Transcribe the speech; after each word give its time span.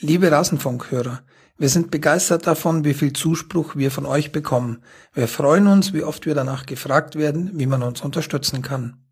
Liebe 0.00 0.30
Rasenfunkhörer, 0.30 1.22
wir 1.56 1.68
sind 1.68 1.90
begeistert 1.90 2.46
davon, 2.46 2.84
wie 2.84 2.94
viel 2.94 3.12
Zuspruch 3.12 3.74
wir 3.74 3.90
von 3.90 4.06
euch 4.06 4.30
bekommen. 4.30 4.84
Wir 5.12 5.26
freuen 5.26 5.66
uns, 5.66 5.92
wie 5.92 6.04
oft 6.04 6.24
wir 6.24 6.36
danach 6.36 6.66
gefragt 6.66 7.16
werden, 7.16 7.50
wie 7.54 7.66
man 7.66 7.82
uns 7.82 8.02
unterstützen 8.02 8.62
kann. 8.62 9.02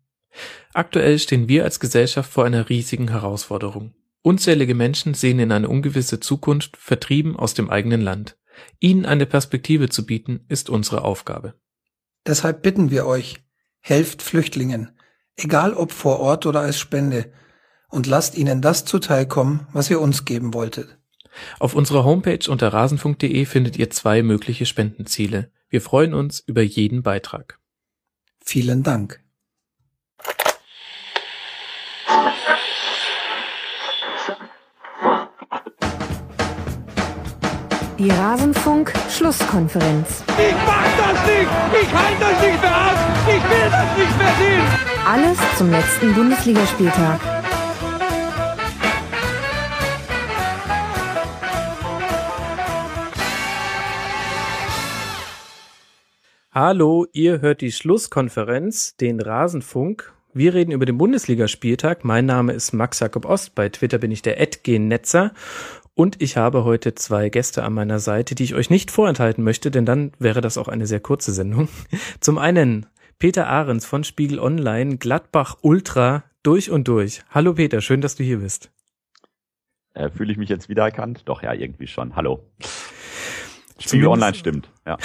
Aktuell 0.73 1.19
stehen 1.19 1.49
wir 1.49 1.65
als 1.65 1.81
Gesellschaft 1.81 2.31
vor 2.31 2.45
einer 2.45 2.69
riesigen 2.69 3.09
Herausforderung. 3.09 3.95
Unzählige 4.21 4.75
Menschen 4.75 5.13
sehen 5.13 5.39
in 5.39 5.51
eine 5.51 5.67
ungewisse 5.67 6.21
Zukunft, 6.21 6.77
vertrieben 6.77 7.35
aus 7.35 7.53
dem 7.53 7.69
eigenen 7.69 7.99
Land. 7.99 8.37
Ihnen 8.79 9.05
eine 9.05 9.25
Perspektive 9.25 9.89
zu 9.89 10.05
bieten, 10.05 10.45
ist 10.47 10.69
unsere 10.69 11.03
Aufgabe. 11.03 11.55
Deshalb 12.25 12.61
bitten 12.61 12.91
wir 12.91 13.05
euch, 13.05 13.43
helft 13.81 14.21
Flüchtlingen, 14.21 14.97
egal 15.35 15.73
ob 15.73 15.91
vor 15.91 16.21
Ort 16.21 16.45
oder 16.45 16.61
als 16.61 16.79
Spende, 16.79 17.29
und 17.89 18.07
lasst 18.07 18.37
ihnen 18.37 18.61
das 18.61 18.85
zuteilkommen, 18.85 19.67
was 19.73 19.89
ihr 19.89 19.99
uns 19.99 20.25
geben 20.25 20.53
wolltet. 20.53 20.97
Auf 21.59 21.75
unserer 21.75 22.03
Homepage 22.03 22.49
unter 22.49 22.73
rasenfunk.de 22.73 23.45
findet 23.45 23.77
ihr 23.77 23.89
zwei 23.89 24.23
mögliche 24.23 24.65
Spendenziele. 24.65 25.51
Wir 25.69 25.81
freuen 25.81 26.13
uns 26.13 26.39
über 26.39 26.61
jeden 26.61 27.03
Beitrag. 27.03 27.59
Vielen 28.43 28.83
Dank. 28.83 29.21
Die 37.99 38.11
Rasenfunk-Schlusskonferenz. 38.11 40.23
Ich 40.37 40.53
mach 40.67 40.85
das 40.97 41.25
nicht! 41.25 41.47
Ich 41.81 41.91
halte 41.91 42.25
euch 42.25 42.41
nicht 42.51 42.61
mehr 42.61 42.75
aus! 42.75 42.99
Ich 43.27 43.43
will 43.49 43.69
das 43.71 43.97
nicht 43.97 44.15
mehr 44.19 44.35
sehen! 44.37 44.61
Alles 45.07 45.39
zum 45.57 45.71
letzten 45.71 46.13
Bundesligaspieltag. 46.13 47.36
Hallo, 56.59 57.05
ihr 57.13 57.41
hört 57.41 57.61
die 57.61 57.71
Schlusskonferenz, 57.71 58.97
den 58.97 59.21
Rasenfunk. 59.21 60.11
Wir 60.33 60.55
reden 60.55 60.71
über 60.71 60.87
den 60.87 60.97
Bundesligaspieltag. 60.97 62.03
Mein 62.03 62.25
Name 62.25 62.51
ist 62.51 62.73
Max 62.73 62.99
Jakob 62.99 63.25
Ost. 63.25 63.53
Bei 63.53 63.69
Twitter 63.69 63.99
bin 63.99 64.09
ich 64.09 64.23
der 64.23 64.39
Netzer 64.79 65.33
und 65.93 66.19
ich 66.19 66.35
habe 66.35 66.63
heute 66.63 66.95
zwei 66.95 67.29
Gäste 67.29 67.61
an 67.61 67.73
meiner 67.73 67.99
Seite, 67.99 68.33
die 68.33 68.43
ich 68.43 68.55
euch 68.55 68.71
nicht 68.71 68.89
vorenthalten 68.89 69.43
möchte, 69.43 69.69
denn 69.69 69.85
dann 69.85 70.13
wäre 70.17 70.41
das 70.41 70.57
auch 70.57 70.67
eine 70.67 70.87
sehr 70.87 70.99
kurze 70.99 71.31
Sendung. 71.31 71.69
Zum 72.21 72.39
einen 72.39 72.87
Peter 73.19 73.45
Ahrens 73.45 73.85
von 73.85 74.03
Spiegel 74.03 74.39
Online, 74.39 74.97
Gladbach 74.97 75.57
Ultra 75.61 76.23
durch 76.41 76.71
und 76.71 76.87
durch. 76.87 77.21
Hallo 77.29 77.53
Peter, 77.53 77.81
schön, 77.81 78.01
dass 78.01 78.15
du 78.15 78.23
hier 78.23 78.39
bist. 78.39 78.71
Äh, 79.93 80.09
Fühle 80.09 80.31
ich 80.31 80.39
mich 80.39 80.49
jetzt 80.49 80.69
wiedererkannt? 80.69 81.21
Doch, 81.25 81.43
ja, 81.43 81.53
irgendwie 81.53 81.85
schon. 81.85 82.15
Hallo. 82.15 82.49
Spiegel 83.79 84.07
Online 84.07 84.33
stimmt, 84.33 84.69
ja. 84.85 84.97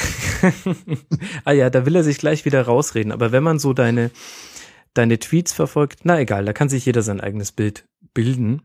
ah 1.44 1.52
ja, 1.52 1.70
da 1.70 1.84
will 1.86 1.96
er 1.96 2.04
sich 2.04 2.18
gleich 2.18 2.44
wieder 2.44 2.62
rausreden. 2.62 3.12
Aber 3.12 3.32
wenn 3.32 3.42
man 3.42 3.58
so 3.58 3.72
deine, 3.72 4.10
deine 4.94 5.18
Tweets 5.18 5.52
verfolgt, 5.52 6.00
na 6.04 6.18
egal, 6.18 6.44
da 6.44 6.52
kann 6.52 6.68
sich 6.68 6.86
jeder 6.86 7.02
sein 7.02 7.20
eigenes 7.20 7.52
Bild 7.52 7.84
bilden. 8.14 8.62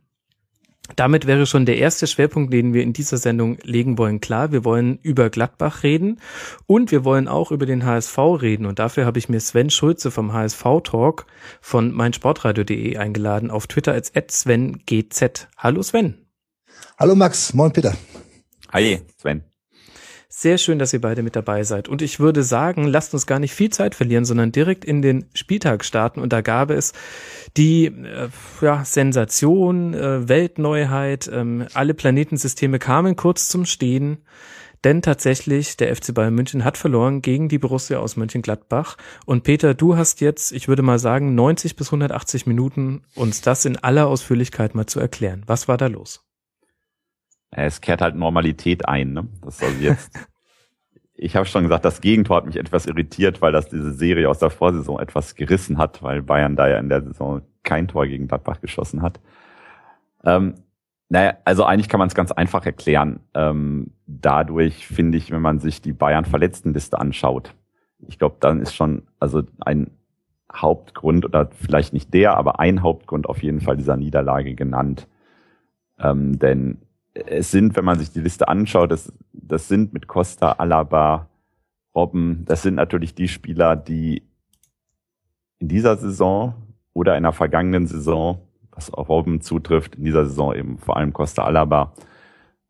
Damit 0.95 1.28
wäre 1.28 1.45
schon 1.45 1.66
der 1.66 1.78
erste 1.78 2.08
Schwerpunkt, 2.08 2.53
den 2.53 2.73
wir 2.73 2.81
in 2.81 2.94
dieser 2.94 3.17
Sendung 3.17 3.58
legen 3.63 3.97
wollen, 3.97 4.22
klar. 4.22 4.52
Wir 4.52 4.63
wollen 4.63 5.00
über 5.02 5.30
Gladbach 5.30 5.83
reden 5.83 6.22
und 6.66 6.91
wir 6.91 7.03
wollen 7.03 7.28
auch 7.28 7.52
über 7.52 7.66
den 7.66 7.85
HSV 7.85 8.17
reden. 8.17 8.66
Und 8.66 8.80
dafür 8.80 9.05
habe 9.05 9.19
ich 9.19 9.28
mir 9.28 9.39
Sven 9.41 9.69
Schulze 9.69 10.11
vom 10.11 10.31
HSV 10.31 10.63
Talk 10.83 11.25
von 11.59 11.91
meinsportradio.de 11.91 12.97
eingeladen, 12.97 13.52
auf 13.52 13.67
Twitter 13.67 13.91
als 13.91 14.13
SvenGZ. 14.16 15.50
Hallo 15.58 15.83
Sven. 15.83 16.25
Hallo 16.97 17.16
Max, 17.16 17.53
moin 17.53 17.73
Peter. 17.73 17.94
Hi 18.72 19.02
Sven. 19.17 19.47
Sehr 20.40 20.60
schön, 20.60 20.78
dass 20.78 20.94
ihr 20.94 21.02
beide 21.02 21.24
mit 21.24 21.36
dabei 21.36 21.64
seid. 21.64 21.90
Und 21.90 22.04
ich 22.04 22.20
würde 22.20 22.44
sagen, 22.44 22.86
lasst 22.86 23.12
uns 23.16 23.26
gar 23.26 23.40
nicht 23.40 23.56
viel 23.56 23.72
Zeit 23.72 23.96
verlieren, 23.96 24.24
sondern 24.24 24.52
direkt 24.52 24.86
in 24.86 25.02
den 25.02 25.25
Spieltag 25.34 25.84
starten. 25.84 26.20
Und 26.20 26.31
da 26.31 26.42
gab 26.42 26.70
es 26.70 26.94
die 27.58 27.86
äh, 27.86 28.30
ja, 28.62 28.86
Sensation, 28.86 29.96
äh, 29.96 30.30
Weltneuheit. 30.30 31.28
Ähm, 31.34 31.66
alle 31.74 31.96
Planetensysteme 31.96 32.78
kamen 32.78 33.16
kurz 33.16 33.50
zum 33.50 33.66
Stehen. 33.66 34.20
Denn 34.84 35.02
tatsächlich, 35.02 35.76
der 35.76 35.96
FC 35.96 36.14
Bayern 36.14 36.36
München 36.36 36.64
hat 36.64 36.78
verloren 36.78 37.24
gegen 37.24 37.50
die 37.50 37.58
Borussia 37.58 37.97
aus 37.97 38.16
Mönchengladbach. 38.16 38.97
Und 39.26 39.44
Peter, 39.44 39.74
du 39.74 39.97
hast 39.97 40.22
jetzt, 40.22 40.52
ich 40.52 40.68
würde 40.68 40.84
mal 40.84 41.00
sagen, 41.00 41.34
90 41.34 41.76
bis 41.76 41.88
180 41.88 42.46
Minuten, 42.46 43.02
uns 43.16 43.42
das 43.42 43.66
in 43.66 43.78
aller 43.78 44.06
Ausführlichkeit 44.06 44.76
mal 44.76 44.86
zu 44.86 45.00
erklären. 45.00 45.42
Was 45.47 45.68
war 45.68 45.78
da 45.78 45.88
los? 45.88 46.27
Es 47.52 47.81
kehrt 47.81 48.02
halt 48.02 48.16
Normalität 48.16 48.88
ein. 48.88 49.13
Ne? 49.13 49.28
Das 49.41 49.62
also 49.62 49.81
jetzt. 49.81 50.18
ich 51.16 51.35
habe 51.35 51.46
schon 51.46 51.63
gesagt, 51.63 51.85
das 51.85 52.02
Gegentor 52.02 52.38
hat 52.38 52.46
mich 52.46 52.58
etwas 52.58 52.85
irritiert, 52.85 53.41
weil 53.41 53.52
das 53.52 53.69
diese 53.69 53.91
Serie 53.94 54.30
aus 54.30 54.40
der 54.40 54.50
Vorsaison 54.52 55.00
etwas 55.00 55.35
gerissen 55.35 55.78
hat, 55.78 56.03
weil 56.03 56.22
Bayern 56.22 56.56
da 56.56 56.68
ja 56.68 56.78
in 56.78 56.90
der 56.90 57.02
Saison 57.02 57.41
kein 57.63 57.88
Tor 57.88 58.06
gegen 58.08 58.28
Gladbach 58.28 58.62
geschossen 58.62 59.02
hat. 59.02 59.19
Ähm, 60.24 60.56
naja, 61.09 61.38
also 61.46 61.63
eigentlich 61.63 61.90
kann 61.90 62.00
man 62.00 62.08
es 62.08 62.16
ganz 62.16 62.31
einfach 62.31 62.66
erklären. 62.66 63.22
Ähm, 63.34 63.91
dadurch 64.06 64.88
finde 64.88 65.18
ich, 65.18 65.31
wenn 65.31 65.41
man 65.41 65.59
sich 65.59 65.81
die 65.81 65.94
Bayern-Verletztenliste 65.94 67.00
anschaut, 67.00 67.56
ich 68.08 68.19
glaube, 68.19 68.38
dann 68.40 68.62
ist 68.62 68.75
schon 68.75 69.03
also 69.19 69.44
ein 69.59 69.90
Hauptgrund 70.53 71.25
oder 71.25 71.50
vielleicht 71.52 71.94
nicht 71.94 72.14
der, 72.14 72.38
aber 72.38 72.59
ein 72.59 72.84
Hauptgrund 72.84 73.28
auf 73.28 73.41
jeden 73.41 73.62
Fall 73.62 73.78
dieser 73.78 73.97
Niederlage 73.97 74.53
genannt. 74.53 75.08
Ähm, 76.00 76.38
denn 76.38 76.79
es 77.25 77.51
sind, 77.51 77.75
wenn 77.75 77.85
man 77.85 78.00
sich 78.00 78.11
die 78.11 78.22
Liste 78.22 78.47
anschaut, 78.47 78.91
das, 78.91 79.11
das 79.33 79.67
sind 79.67 79.94
mit 79.94 80.07
Costa, 80.07 80.53
Alaba, 80.53 81.29
Robben, 81.95 82.45
das 82.45 82.61
sind 82.61 82.75
natürlich 82.75 83.16
die 83.16 83.28
Spieler, 83.28 83.75
die 83.75 84.23
in 85.59 85.67
dieser 85.67 85.97
Saison 85.97 86.53
oder 86.94 87.17
in 87.17 87.23
der 87.23 87.31
vergangenen 87.31 87.88
Saison, 87.88 88.39
was 88.72 88.94
auch 88.94 89.09
Robben 89.09 89.41
zutrifft, 89.41 89.95
in 89.95 90.03
dieser 90.03 90.25
Saison 90.25 90.53
eben 90.55 90.78
vor 90.78 90.97
allem 90.97 91.13
Costa 91.13 91.44
Alaba, 91.44 91.94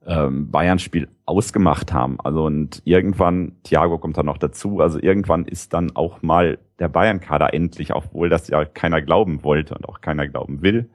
ähm, 0.05 0.49
Bayern-Spiel 0.49 1.09
ausgemacht 1.25 1.91
haben. 1.91 2.19
Also 2.21 2.45
und 2.45 2.81
irgendwann, 2.85 3.57
Thiago 3.63 3.97
kommt 3.97 4.17
dann 4.17 4.25
noch 4.25 4.37
dazu, 4.37 4.79
also 4.79 4.99
irgendwann 4.99 5.45
ist 5.45 5.73
dann 5.73 5.95
auch 5.95 6.21
mal 6.21 6.59
der 6.79 6.87
Bayern-Kader 6.87 7.53
endlich, 7.53 7.93
obwohl 7.93 8.29
das 8.29 8.47
ja 8.47 8.63
keiner 8.63 9.01
glauben 9.01 9.43
wollte 9.43 9.75
und 9.75 9.87
auch 9.89 9.99
keiner 9.99 10.27
glauben 10.27 10.61
will, 10.61 10.89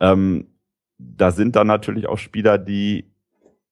ähm, 0.00 0.46
da 0.98 1.30
sind 1.30 1.56
dann 1.56 1.66
natürlich 1.66 2.08
auch 2.08 2.18
Spieler, 2.18 2.58
die 2.58 3.10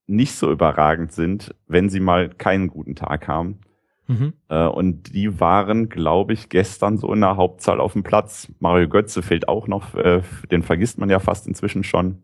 nicht 0.06 0.34
so 0.34 0.50
überragend 0.50 1.12
sind, 1.12 1.54
wenn 1.66 1.88
sie 1.88 2.00
mal 2.00 2.28
keinen 2.28 2.68
guten 2.68 2.94
Tag 2.94 3.26
haben. 3.26 3.60
Mhm. 4.06 4.34
Äh, 4.48 4.66
und 4.66 5.14
die 5.14 5.40
waren, 5.40 5.88
glaube 5.88 6.32
ich, 6.32 6.48
gestern 6.48 6.96
so 6.96 7.12
in 7.12 7.20
der 7.20 7.36
Hauptzahl 7.36 7.80
auf 7.80 7.94
dem 7.94 8.04
Platz. 8.04 8.48
Mario 8.60 8.88
Götze 8.88 9.22
fehlt 9.22 9.48
auch 9.48 9.66
noch, 9.66 9.96
äh, 9.96 10.22
den 10.50 10.62
vergisst 10.62 10.98
man 10.98 11.10
ja 11.10 11.18
fast 11.18 11.48
inzwischen 11.48 11.82
schon. 11.82 12.22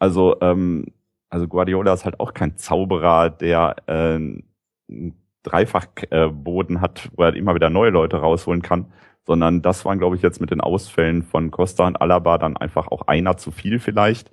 Also, 0.00 0.40
ähm, 0.40 0.86
also 1.30 1.46
Guardiola 1.46 1.92
ist 1.92 2.04
halt 2.04 2.18
auch 2.18 2.34
kein 2.34 2.56
Zauberer, 2.56 3.30
der 3.30 3.76
äh, 3.86 3.92
einen 3.92 5.14
Dreifachboden 5.44 6.76
äh, 6.76 6.80
hat, 6.80 7.10
wo 7.14 7.22
er 7.22 7.36
immer 7.36 7.54
wieder 7.54 7.70
neue 7.70 7.90
Leute 7.90 8.16
rausholen 8.16 8.62
kann 8.62 8.86
sondern 9.28 9.60
das 9.60 9.84
waren, 9.84 9.98
glaube 9.98 10.16
ich, 10.16 10.22
jetzt 10.22 10.40
mit 10.40 10.50
den 10.50 10.62
Ausfällen 10.62 11.22
von 11.22 11.50
Costa 11.50 11.86
und 11.86 12.00
Alaba 12.00 12.38
dann 12.38 12.56
einfach 12.56 12.88
auch 12.88 13.08
einer 13.08 13.36
zu 13.36 13.50
viel 13.50 13.78
vielleicht, 13.78 14.32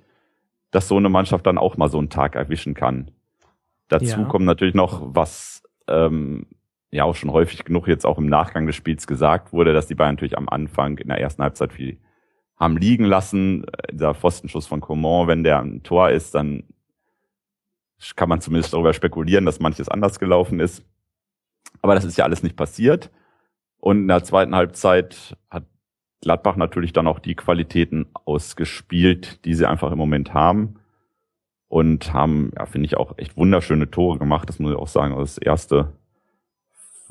dass 0.70 0.88
so 0.88 0.96
eine 0.96 1.10
Mannschaft 1.10 1.46
dann 1.46 1.58
auch 1.58 1.76
mal 1.76 1.90
so 1.90 1.98
einen 1.98 2.08
Tag 2.08 2.34
erwischen 2.34 2.72
kann. 2.72 3.10
Dazu 3.88 4.20
ja. 4.20 4.24
kommt 4.24 4.46
natürlich 4.46 4.74
noch, 4.74 5.02
was 5.14 5.62
ähm, 5.86 6.46
ja 6.90 7.04
auch 7.04 7.14
schon 7.14 7.30
häufig 7.30 7.62
genug 7.66 7.88
jetzt 7.88 8.06
auch 8.06 8.16
im 8.16 8.30
Nachgang 8.30 8.66
des 8.66 8.74
Spiels 8.74 9.06
gesagt 9.06 9.52
wurde, 9.52 9.74
dass 9.74 9.86
die 9.86 9.94
Bayern 9.94 10.14
natürlich 10.14 10.38
am 10.38 10.48
Anfang 10.48 10.96
in 10.96 11.08
der 11.08 11.20
ersten 11.20 11.42
Halbzeit 11.42 11.74
viel 11.74 11.98
haben 12.56 12.78
liegen 12.78 13.04
lassen. 13.04 13.66
Dieser 13.92 14.14
Pfostenschuss 14.14 14.66
von 14.66 14.80
Coman, 14.80 15.28
wenn 15.28 15.44
der 15.44 15.60
ein 15.60 15.82
Tor 15.82 16.08
ist, 16.08 16.34
dann 16.34 16.64
kann 18.16 18.30
man 18.30 18.40
zumindest 18.40 18.72
darüber 18.72 18.94
spekulieren, 18.94 19.44
dass 19.44 19.60
manches 19.60 19.90
anders 19.90 20.18
gelaufen 20.18 20.58
ist. 20.58 20.82
Aber 21.82 21.94
das 21.94 22.06
ist 22.06 22.16
ja 22.16 22.24
alles 22.24 22.42
nicht 22.42 22.56
passiert. 22.56 23.10
Und 23.86 23.98
in 23.98 24.08
der 24.08 24.24
zweiten 24.24 24.56
Halbzeit 24.56 25.36
hat 25.48 25.62
Gladbach 26.20 26.56
natürlich 26.56 26.92
dann 26.92 27.06
auch 27.06 27.20
die 27.20 27.36
Qualitäten 27.36 28.06
ausgespielt, 28.24 29.44
die 29.44 29.54
sie 29.54 29.64
einfach 29.64 29.92
im 29.92 29.98
Moment 29.98 30.34
haben. 30.34 30.80
Und 31.68 32.12
haben, 32.12 32.50
ja, 32.56 32.66
finde 32.66 32.86
ich, 32.86 32.96
auch 32.96 33.16
echt 33.16 33.36
wunderschöne 33.36 33.88
Tore 33.88 34.18
gemacht. 34.18 34.48
Das 34.48 34.58
muss 34.58 34.72
ich 34.72 34.76
auch 34.76 34.88
sagen. 34.88 35.12
Also 35.12 35.22
das 35.22 35.38
erste 35.38 35.92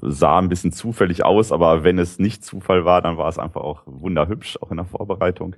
sah 0.01 0.37
ein 0.37 0.49
bisschen 0.49 0.73
zufällig 0.73 1.23
aus, 1.23 1.53
aber 1.53 1.85
wenn 1.85 1.97
es 1.97 2.19
nicht 2.19 2.43
Zufall 2.43 2.83
war, 2.83 3.01
dann 3.01 3.15
war 3.15 3.29
es 3.29 3.39
einfach 3.39 3.61
auch 3.61 3.83
wunderhübsch, 3.85 4.57
auch 4.61 4.69
in 4.69 4.75
der 4.75 4.85
Vorbereitung. 4.85 5.55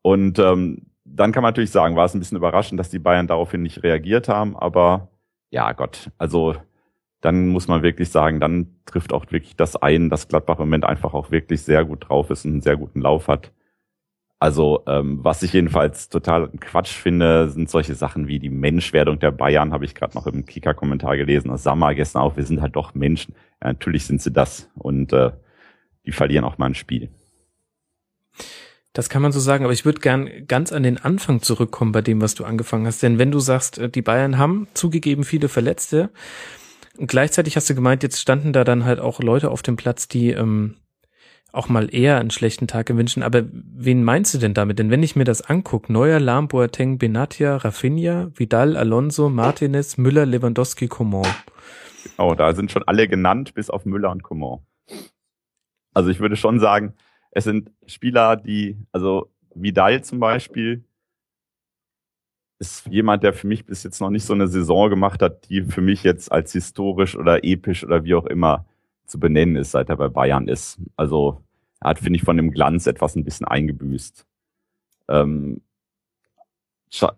Und 0.00 0.38
ähm, 0.38 0.86
dann 1.04 1.32
kann 1.32 1.42
man 1.42 1.50
natürlich 1.50 1.70
sagen, 1.70 1.96
war 1.96 2.06
es 2.06 2.14
ein 2.14 2.18
bisschen 2.18 2.38
überraschend, 2.38 2.80
dass 2.80 2.88
die 2.88 2.98
Bayern 2.98 3.26
daraufhin 3.26 3.60
nicht 3.60 3.82
reagiert 3.82 4.30
haben, 4.30 4.56
aber 4.56 5.08
ja 5.50 5.74
Gott, 5.74 6.10
also 6.16 6.54
dann 7.20 7.48
muss 7.48 7.68
man 7.68 7.82
wirklich 7.82 8.10
sagen, 8.10 8.40
dann 8.40 8.68
trifft 8.86 9.12
auch 9.12 9.30
wirklich 9.30 9.56
das 9.56 9.76
ein, 9.76 10.10
dass 10.10 10.28
Gladbach 10.28 10.58
im 10.58 10.66
Moment 10.66 10.84
einfach 10.84 11.14
auch 11.14 11.30
wirklich 11.30 11.62
sehr 11.62 11.84
gut 11.84 12.08
drauf 12.08 12.30
ist 12.30 12.44
und 12.44 12.52
einen 12.52 12.60
sehr 12.62 12.76
guten 12.76 13.00
Lauf 13.00 13.28
hat. 13.28 13.52
Also 14.38 14.82
ähm, 14.86 15.18
was 15.22 15.42
ich 15.42 15.52
jedenfalls 15.52 16.08
total 16.08 16.48
Quatsch 16.60 16.92
finde, 16.92 17.50
sind 17.50 17.68
solche 17.68 17.94
Sachen 17.94 18.26
wie 18.26 18.38
die 18.38 18.48
Menschwerdung 18.48 19.18
der 19.18 19.32
Bayern, 19.32 19.72
habe 19.72 19.84
ich 19.84 19.94
gerade 19.94 20.16
noch 20.16 20.26
im 20.26 20.46
Kicker-Kommentar 20.46 21.18
gelesen, 21.18 21.50
aus 21.50 21.62
Sammer 21.62 21.94
gestern 21.94 22.22
auch, 22.22 22.38
wir 22.38 22.44
sind 22.44 22.62
halt 22.62 22.74
doch 22.74 22.94
Menschen. 22.94 23.34
Ja, 23.60 23.68
natürlich 23.68 24.06
sind 24.06 24.22
sie 24.22 24.32
das 24.32 24.70
und 24.74 25.12
äh, 25.12 25.32
die 26.06 26.12
verlieren 26.12 26.46
auch 26.46 26.56
mal 26.56 26.66
ein 26.66 26.74
Spiel. 26.74 27.10
Das 28.94 29.10
kann 29.10 29.20
man 29.20 29.30
so 29.30 29.40
sagen, 29.40 29.64
aber 29.64 29.74
ich 29.74 29.84
würde 29.84 30.00
gern 30.00 30.28
ganz 30.48 30.72
an 30.72 30.82
den 30.82 30.96
Anfang 30.96 31.42
zurückkommen 31.42 31.92
bei 31.92 32.00
dem, 32.00 32.20
was 32.22 32.34
du 32.34 32.44
angefangen 32.44 32.86
hast. 32.86 33.02
Denn 33.02 33.18
wenn 33.18 33.30
du 33.30 33.38
sagst, 33.38 33.78
äh, 33.78 33.90
die 33.90 34.02
Bayern 34.02 34.38
haben 34.38 34.68
zugegeben 34.72 35.24
viele 35.24 35.48
Verletzte, 35.48 36.10
und 36.98 37.06
gleichzeitig 37.06 37.56
hast 37.56 37.70
du 37.70 37.74
gemeint, 37.74 38.02
jetzt 38.02 38.20
standen 38.20 38.52
da 38.52 38.64
dann 38.64 38.84
halt 38.84 39.00
auch 39.00 39.20
Leute 39.20 39.50
auf 39.50 39.62
dem 39.62 39.76
Platz, 39.76 40.08
die 40.08 40.30
ähm, 40.30 40.76
auch 41.52 41.68
mal 41.68 41.92
eher 41.94 42.18
einen 42.18 42.30
schlechten 42.30 42.66
Tag 42.66 42.86
gewünschen. 42.86 43.22
Aber 43.22 43.42
wen 43.52 44.04
meinst 44.04 44.34
du 44.34 44.38
denn 44.38 44.54
damit? 44.54 44.78
Denn 44.78 44.90
wenn 44.90 45.02
ich 45.02 45.16
mir 45.16 45.24
das 45.24 45.42
angucke, 45.42 45.92
Neuer, 45.92 46.20
Lahm, 46.20 46.48
Boateng, 46.48 46.98
Benatia, 46.98 47.56
Rafinha, 47.56 48.30
Vidal, 48.34 48.76
Alonso, 48.76 49.28
Martinez, 49.28 49.96
Müller, 49.96 50.26
Lewandowski, 50.26 50.88
Coman. 50.88 51.26
Oh, 52.18 52.34
da 52.36 52.54
sind 52.54 52.70
schon 52.70 52.84
alle 52.84 53.08
genannt, 53.08 53.54
bis 53.54 53.70
auf 53.70 53.84
Müller 53.84 54.10
und 54.10 54.22
Coman. 54.22 54.60
Also 55.92 56.10
ich 56.10 56.20
würde 56.20 56.36
schon 56.36 56.60
sagen, 56.60 56.94
es 57.32 57.44
sind 57.44 57.70
Spieler, 57.86 58.36
die, 58.36 58.78
also 58.92 59.30
Vidal 59.54 60.02
zum 60.02 60.20
Beispiel, 60.20 60.84
ist 62.60 62.86
jemand, 62.86 63.22
der 63.22 63.32
für 63.32 63.46
mich 63.46 63.64
bis 63.64 63.82
jetzt 63.82 64.00
noch 64.00 64.10
nicht 64.10 64.24
so 64.24 64.34
eine 64.34 64.46
Saison 64.46 64.90
gemacht 64.90 65.22
hat, 65.22 65.48
die 65.48 65.62
für 65.62 65.80
mich 65.80 66.04
jetzt 66.04 66.30
als 66.30 66.52
historisch 66.52 67.16
oder 67.16 67.42
episch 67.42 67.84
oder 67.84 68.04
wie 68.04 68.14
auch 68.14 68.26
immer 68.26 68.66
zu 69.06 69.18
benennen 69.18 69.56
ist, 69.56 69.72
seit 69.72 69.88
er 69.88 69.96
bei 69.96 70.08
Bayern 70.08 70.46
ist. 70.46 70.78
Also 70.94 71.42
er 71.80 71.90
hat, 71.90 71.98
finde 71.98 72.18
ich, 72.18 72.22
von 72.22 72.36
dem 72.36 72.50
Glanz 72.50 72.86
etwas 72.86 73.16
ein 73.16 73.24
bisschen 73.24 73.46
eingebüßt. 73.46 74.26
Ähm, 75.08 75.62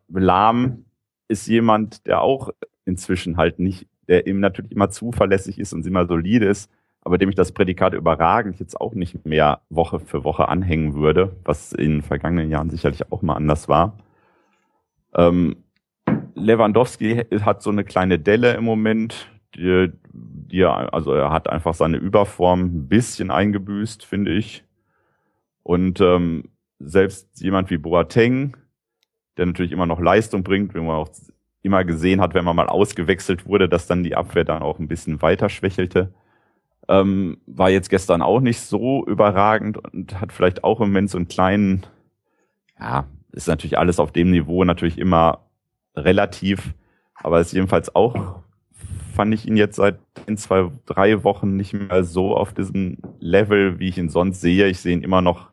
Lahm 0.08 0.84
ist 1.28 1.48
jemand, 1.48 2.06
der 2.06 2.20
auch 2.20 2.50
inzwischen 2.84 3.36
halt 3.36 3.58
nicht, 3.58 3.88
der 4.06 4.26
ihm 4.28 4.38
natürlich 4.38 4.70
immer 4.70 4.90
zuverlässig 4.90 5.58
ist 5.58 5.72
und 5.72 5.84
immer 5.86 6.06
solide 6.06 6.46
ist, 6.46 6.70
aber 7.00 7.18
dem 7.18 7.30
ich 7.30 7.34
das 7.34 7.50
Prädikat 7.50 7.94
überragend 7.94 8.60
jetzt 8.60 8.80
auch 8.80 8.94
nicht 8.94 9.26
mehr 9.26 9.60
Woche 9.70 9.98
für 9.98 10.22
Woche 10.22 10.48
anhängen 10.48 10.94
würde, 10.94 11.34
was 11.44 11.72
in 11.72 11.90
den 11.90 12.02
vergangenen 12.02 12.48
Jahren 12.48 12.70
sicherlich 12.70 13.10
auch 13.10 13.22
mal 13.22 13.34
anders 13.34 13.68
war. 13.68 13.98
Ähm, 15.14 15.56
Lewandowski 16.34 17.24
hat 17.42 17.62
so 17.62 17.70
eine 17.70 17.84
kleine 17.84 18.18
Delle 18.18 18.54
im 18.54 18.64
Moment, 18.64 19.28
die, 19.54 19.92
die 20.12 20.64
also 20.64 21.12
er 21.12 21.30
hat 21.30 21.48
einfach 21.48 21.74
seine 21.74 21.98
Überform 21.98 22.60
ein 22.60 22.88
bisschen 22.88 23.30
eingebüßt, 23.30 24.04
finde 24.04 24.32
ich. 24.32 24.64
Und 25.62 26.00
ähm, 26.00 26.50
selbst 26.78 27.40
jemand 27.40 27.70
wie 27.70 27.78
Boateng, 27.78 28.56
der 29.36 29.46
natürlich 29.46 29.72
immer 29.72 29.86
noch 29.86 30.00
Leistung 30.00 30.42
bringt, 30.42 30.74
wie 30.74 30.80
man 30.80 30.96
auch 30.96 31.10
immer 31.62 31.84
gesehen 31.84 32.20
hat, 32.20 32.34
wenn 32.34 32.44
man 32.44 32.56
mal 32.56 32.68
ausgewechselt 32.68 33.46
wurde, 33.46 33.68
dass 33.68 33.86
dann 33.86 34.02
die 34.02 34.16
Abwehr 34.16 34.44
dann 34.44 34.62
auch 34.62 34.78
ein 34.78 34.88
bisschen 34.88 35.22
weiter 35.22 35.48
schwächelte. 35.48 36.12
Ähm, 36.88 37.38
war 37.46 37.70
jetzt 37.70 37.88
gestern 37.88 38.22
auch 38.22 38.40
nicht 38.40 38.60
so 38.60 39.06
überragend 39.06 39.78
und 39.78 40.20
hat 40.20 40.32
vielleicht 40.32 40.64
auch 40.64 40.80
im 40.80 40.88
Moment 40.88 41.10
so 41.10 41.18
einen 41.18 41.28
kleinen, 41.28 41.86
ja, 42.78 43.06
ist 43.32 43.48
natürlich 43.48 43.78
alles 43.78 43.98
auf 43.98 44.12
dem 44.12 44.30
Niveau 44.30 44.64
natürlich 44.64 44.98
immer 44.98 45.40
relativ, 45.96 46.74
aber 47.14 47.40
ist 47.40 47.52
jedenfalls 47.52 47.94
auch 47.94 48.42
fand 49.12 49.34
ich 49.34 49.46
ihn 49.46 49.56
jetzt 49.56 49.76
seit 49.76 49.98
in 50.26 50.36
zwei, 50.36 50.70
drei 50.86 51.22
Wochen 51.22 51.56
nicht 51.56 51.72
mehr 51.72 52.04
so 52.04 52.36
auf 52.36 52.52
diesem 52.52 52.98
Level, 53.20 53.78
wie 53.78 53.88
ich 53.88 53.98
ihn 53.98 54.08
sonst 54.08 54.40
sehe. 54.40 54.66
Ich 54.68 54.80
sehe 54.80 54.94
ihn 54.94 55.02
immer 55.02 55.20
noch, 55.20 55.50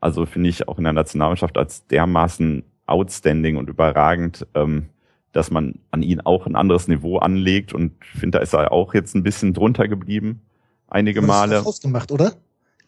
also 0.00 0.26
finde 0.26 0.48
ich 0.48 0.66
auch 0.66 0.78
in 0.78 0.84
der 0.84 0.92
Nationalmannschaft 0.92 1.56
als 1.56 1.86
dermaßen 1.86 2.64
outstanding 2.86 3.56
und 3.56 3.68
überragend, 3.68 4.46
ähm, 4.54 4.88
dass 5.32 5.50
man 5.50 5.80
an 5.90 6.02
ihn 6.02 6.20
auch 6.20 6.46
ein 6.46 6.56
anderes 6.56 6.88
Niveau 6.88 7.18
anlegt 7.18 7.72
und 7.72 7.92
finde, 8.04 8.38
da 8.38 8.42
ist 8.42 8.54
er 8.54 8.72
auch 8.72 8.94
jetzt 8.94 9.14
ein 9.14 9.22
bisschen 9.22 9.52
drunter 9.52 9.88
geblieben, 9.88 10.42
einige 10.88 11.22
Male. 11.22 11.56
Das 11.56 11.66
ausgemacht, 11.66 12.12
oder? 12.12 12.32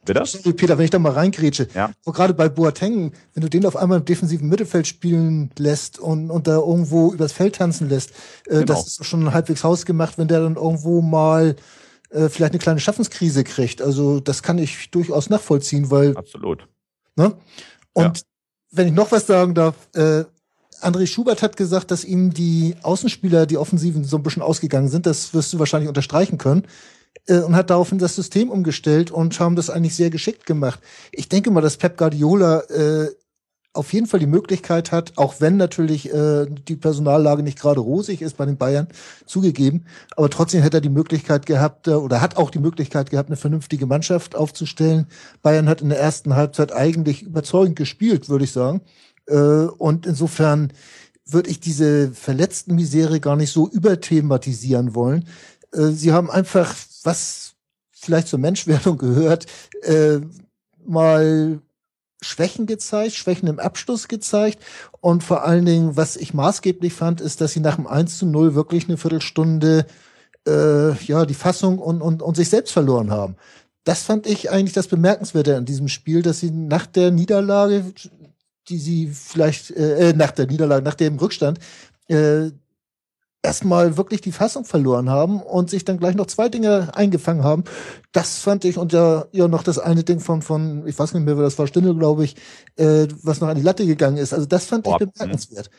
Bitte? 0.07 0.53
Peter, 0.55 0.79
wenn 0.79 0.85
ich 0.85 0.91
da 0.91 0.99
mal 0.99 1.13
reingrätsche. 1.13 1.69
Ja. 1.75 1.91
So 2.03 2.13
gerade 2.13 2.33
bei 2.35 2.49
Boateng, 2.49 3.13
wenn 3.35 3.41
du 3.43 3.51
den 3.51 3.67
auf 3.67 3.77
einmal 3.77 3.99
im 3.99 4.05
defensiven 4.05 4.49
Mittelfeld 4.49 4.87
spielen 4.87 5.51
lässt 5.59 5.99
und, 5.99 6.31
und 6.31 6.47
da 6.47 6.57
irgendwo 6.57 7.13
übers 7.13 7.33
Feld 7.33 7.57
tanzen 7.57 7.89
lässt, 7.89 8.11
äh, 8.47 8.61
Genau. 8.61 8.65
das 8.65 8.87
ist 8.87 9.05
schon 9.05 9.33
halbwegs 9.35 9.63
hausgemacht, 9.65 10.17
wenn 10.19 10.29
der 10.29 10.41
dann 10.41 10.57
irgendwo 10.57 11.03
mal 11.03 11.57
äh, 12.11 12.29
vielleicht 12.29 12.53
eine 12.53 12.61
kleine 12.61 12.81
Schaffenskrise 12.81 13.45
kriegt. 13.45 13.83
Also 13.83 14.21
das 14.21 14.43
kann 14.43 14.59
ich 14.59 14.91
durchaus 14.91 15.29
nachvollziehen, 15.29 15.91
weil, 15.91 16.17
Absolut. 16.17 16.67
ne? 17.17 17.35
Und 17.93 18.19
Ja. 18.19 18.23
wenn 18.71 18.87
ich 18.89 18.95
noch 18.95 19.11
was 19.13 19.27
sagen 19.27 19.55
darf, 19.55 19.75
äh, 19.95 20.25
André 20.83 21.07
Schubert 21.07 21.43
hat 21.43 21.57
gesagt, 21.57 21.91
dass 21.91 22.05
ihm 22.05 22.33
die 22.35 22.77
Außenspieler, 22.83 23.47
die 23.47 23.57
Offensiven 23.57 24.05
so 24.05 24.19
ein 24.19 24.23
bisschen 24.23 24.43
ausgegangen 24.43 24.89
sind. 24.89 25.07
Das 25.07 25.33
wirst 25.33 25.53
du 25.53 25.59
wahrscheinlich 25.59 25.89
unterstreichen 25.89 26.37
können. 26.37 26.67
Äh, 27.27 27.41
und 27.41 27.57
hat 27.57 27.71
daraufhin 27.71 27.99
das 27.99 28.17
System 28.17 28.51
umgestellt 28.51 29.11
und 29.11 29.39
haben 29.41 29.57
das 29.57 29.71
eigentlich 29.71 29.95
sehr 29.95 30.11
geschickt 30.11 30.47
gemacht. 30.47 30.81
Ich 31.13 31.29
denke 31.29 31.51
mal, 31.51 31.61
dass 31.61 31.77
Pep 31.77 31.97
Guardiola 31.97 32.61
äh, 32.69 33.09
auf 33.77 33.93
jeden 33.93 34.07
Fall 34.07 34.21
die 34.21 34.27
Möglichkeit 34.27 34.91
hat, 34.91 35.13
auch 35.17 35.41
wenn 35.41 35.57
natürlich 35.57 36.13
äh, 36.13 36.47
die 36.47 36.77
Personallage 36.77 37.43
nicht 37.43 37.59
gerade 37.61 37.81
rosig 37.81 38.23
ist 38.23 38.37
bei 38.37 38.47
den 38.47 38.57
Bayern, 38.57 38.89
zugegeben, 39.27 39.85
aber 40.17 40.31
trotzdem 40.31 40.63
hätte 40.63 40.79
er 40.79 40.83
die 40.83 40.89
Möglichkeit 40.89 41.47
gehabt 41.47 41.87
äh, 41.87 41.93
oder 41.93 42.21
hat 42.21 42.37
auch 42.37 42.51
die 42.51 42.59
Möglichkeit 42.59 43.11
gehabt, 43.11 43.29
eine 43.29 43.37
vernünftige 43.37 43.87
Mannschaft 43.87 44.35
aufzustellen. 44.35 45.07
Bayern 45.43 45.69
hat 45.69 45.83
in 45.83 45.91
der 45.91 46.01
ersten 46.01 46.35
Halbzeit 46.35 46.73
eigentlich 46.73 47.23
überzeugend 47.23 47.77
gespielt, 47.77 48.29
würde 48.29 48.45
ich 48.45 48.53
sagen. 48.53 48.81
Äh, 49.27 49.37
und 49.37 50.07
insofern 50.07 50.73
würde 51.27 51.51
ich 51.51 51.61
diese 51.61 52.11
verletzten 52.13 52.77
Misere 52.77 53.21
gar 53.21 53.37
nicht 53.37 53.53
so 53.53 53.69
überthematisieren 53.69 54.95
wollen. 54.95 55.27
Äh, 55.73 55.89
sie 55.89 56.13
haben 56.13 56.31
einfach, 56.31 56.75
was 57.07 57.55
vielleicht 57.91 58.29
zur 58.29 58.39
Menschwerdung 58.39 58.99
gehört, 58.99 59.47
äh, 59.83 60.21
mal 60.85 61.61
Schwächen 62.23 62.67
gezeigt, 62.67 63.15
Schwächen 63.15 63.49
im 63.49 63.59
Abschluss 63.59 64.09
gezeigt. 64.09 64.63
Und 65.01 65.23
vor 65.23 65.45
allen 65.45 65.65
Dingen, 65.65 65.97
was 65.97 66.17
ich 66.17 66.35
maßgeblich 66.35 66.93
fand, 66.93 67.21
ist, 67.21 67.41
dass 67.41 67.53
sie 67.53 67.61
nach 67.61 67.77
dem 67.77 67.87
1 67.87 68.19
zu 68.19 68.27
0 68.27 68.55
wirklich 68.55 68.89
eine 68.89 68.97
Viertelstunde 68.97 69.87
äh, 70.47 70.93
ja 71.05 71.27
die 71.27 71.35
Fassung 71.35 71.79
und, 71.79 72.01
und, 72.01 72.23
und 72.23 72.37
sich 72.37 72.49
selbst 72.49 72.73
verloren 72.73 73.11
haben. 73.11 73.37
Das 73.85 74.03
fand 74.03 74.27
ich 74.27 74.51
eigentlich 74.51 74.73
das 74.73 74.89
Bemerkenswerte 74.89 75.57
an 75.57 75.65
diesem 75.65 75.89
Spiel, 75.89 76.23
dass 76.23 76.41
sie 76.41 76.51
nach 76.51 76.87
der 76.87 77.11
Niederlage, 77.11 77.85
die 78.69 78.79
sie 78.79 79.09
vielleicht, 79.09 79.71
äh, 79.71 80.11
äh, 80.11 80.13
nach 80.13 80.33
der 80.33 80.47
Niederlage, 80.47 80.85
nach 80.85 80.95
dem 80.95 81.19
Rückstand, 81.19 81.59
äh, 82.09 82.51
erstmal 83.47 83.97
wirklich 83.97 84.21
die 84.21 84.33
Fassung 84.33 84.65
verloren 84.65 85.09
haben 85.09 85.41
und 85.41 85.71
sich 85.71 85.85
dann 85.85 85.99
gleich 85.99 86.17
noch 86.17 86.27
zwei 86.27 86.49
Dinge 86.49 86.91
eingefangen 86.95 87.45
haben. 87.45 87.65
Das 88.13 88.41
fand 88.41 88.65
ich 88.65 88.77
und 88.77 88.93
ja, 88.93 89.27
ja 89.31 89.47
noch 89.47 89.63
das 89.63 89.79
eine 89.79 90.03
Ding 90.03 90.21
von, 90.21 90.43
von, 90.43 90.87
ich 90.87 90.99
weiß 90.99 91.15
nicht 91.15 91.25
mehr, 91.25 91.37
wer 91.37 91.45
das 91.45 91.59
war, 91.59 91.67
Stindl, 91.67 91.95
glaube 91.95 92.25
ich, 92.25 92.37
äh, 92.77 93.07
was 93.23 93.41
noch 93.41 93.49
an 93.49 93.57
die 93.57 93.63
Latte 93.63 93.87
gegangen 93.87 94.17
ist. 94.17 94.35
Also 94.35 94.47
das 94.47 94.67
fand 94.67 94.85
Boah, 94.85 95.01
ich 95.01 95.09
bemerkenswert. 95.09 95.71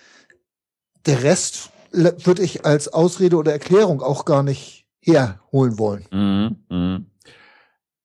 Der 1.06 1.24
Rest 1.24 1.70
würde 1.92 2.42
ich 2.42 2.66
als 2.66 2.88
Ausrede 2.88 3.36
oder 3.36 3.52
Erklärung 3.52 4.02
auch 4.02 4.26
gar 4.26 4.44
nicht 4.44 4.86
herholen 5.02 5.78
wollen. 5.78 6.06
Mhm, 6.12 6.56
mhm. 6.70 7.06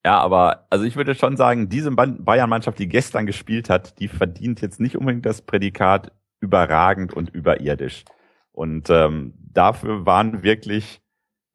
Ja, 0.04 0.19
aber 0.19 0.66
also 0.71 0.85
ich 0.85 0.97
würde 0.97 1.14
schon 1.14 1.37
sagen, 1.37 1.69
diese 1.69 1.92
Bayern-Mannschaft, 1.92 2.78
die 2.81 2.88
gestern 2.88 3.26
gespielt 3.26 3.71
hat, 3.71 4.00
die 4.00 4.09
verdient 4.09 4.61
jetzt 4.61 4.81
nicht 4.81 4.97
unbedingt 4.97 5.25
das 5.25 5.42
Prädikat 5.42 6.11
überragend 6.40 7.14
und 7.14 7.31
überirdisch. 7.31 8.04
Und 8.50 8.90
ähm, 8.90 9.35
dafür 9.54 10.06
waren 10.06 10.42
wirklich 10.42 11.00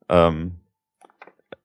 ähm, 0.09 0.59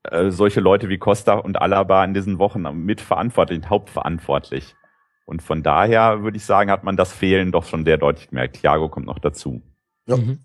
äh, 0.03 0.31
solche 0.31 0.59
Leute 0.59 0.89
wie 0.89 0.97
Costa 0.97 1.33
und 1.33 1.61
Alaba 1.61 2.03
in 2.03 2.13
diesen 2.13 2.39
Wochen 2.39 2.61
mitverantwortlich, 2.85 3.69
hauptverantwortlich. 3.69 4.75
Und 5.25 5.41
von 5.41 5.63
daher 5.63 6.23
würde 6.23 6.37
ich 6.37 6.45
sagen, 6.45 6.69
hat 6.69 6.83
man 6.83 6.97
das 6.97 7.13
Fehlen 7.13 7.51
doch 7.51 7.65
schon 7.65 7.85
sehr 7.85 7.97
deutlich 7.97 8.29
gemerkt. 8.29 8.57
Thiago 8.57 8.89
kommt 8.89 9.05
noch 9.05 9.19
dazu. 9.19 9.61
Ja. 10.07 10.17
Mhm. 10.17 10.39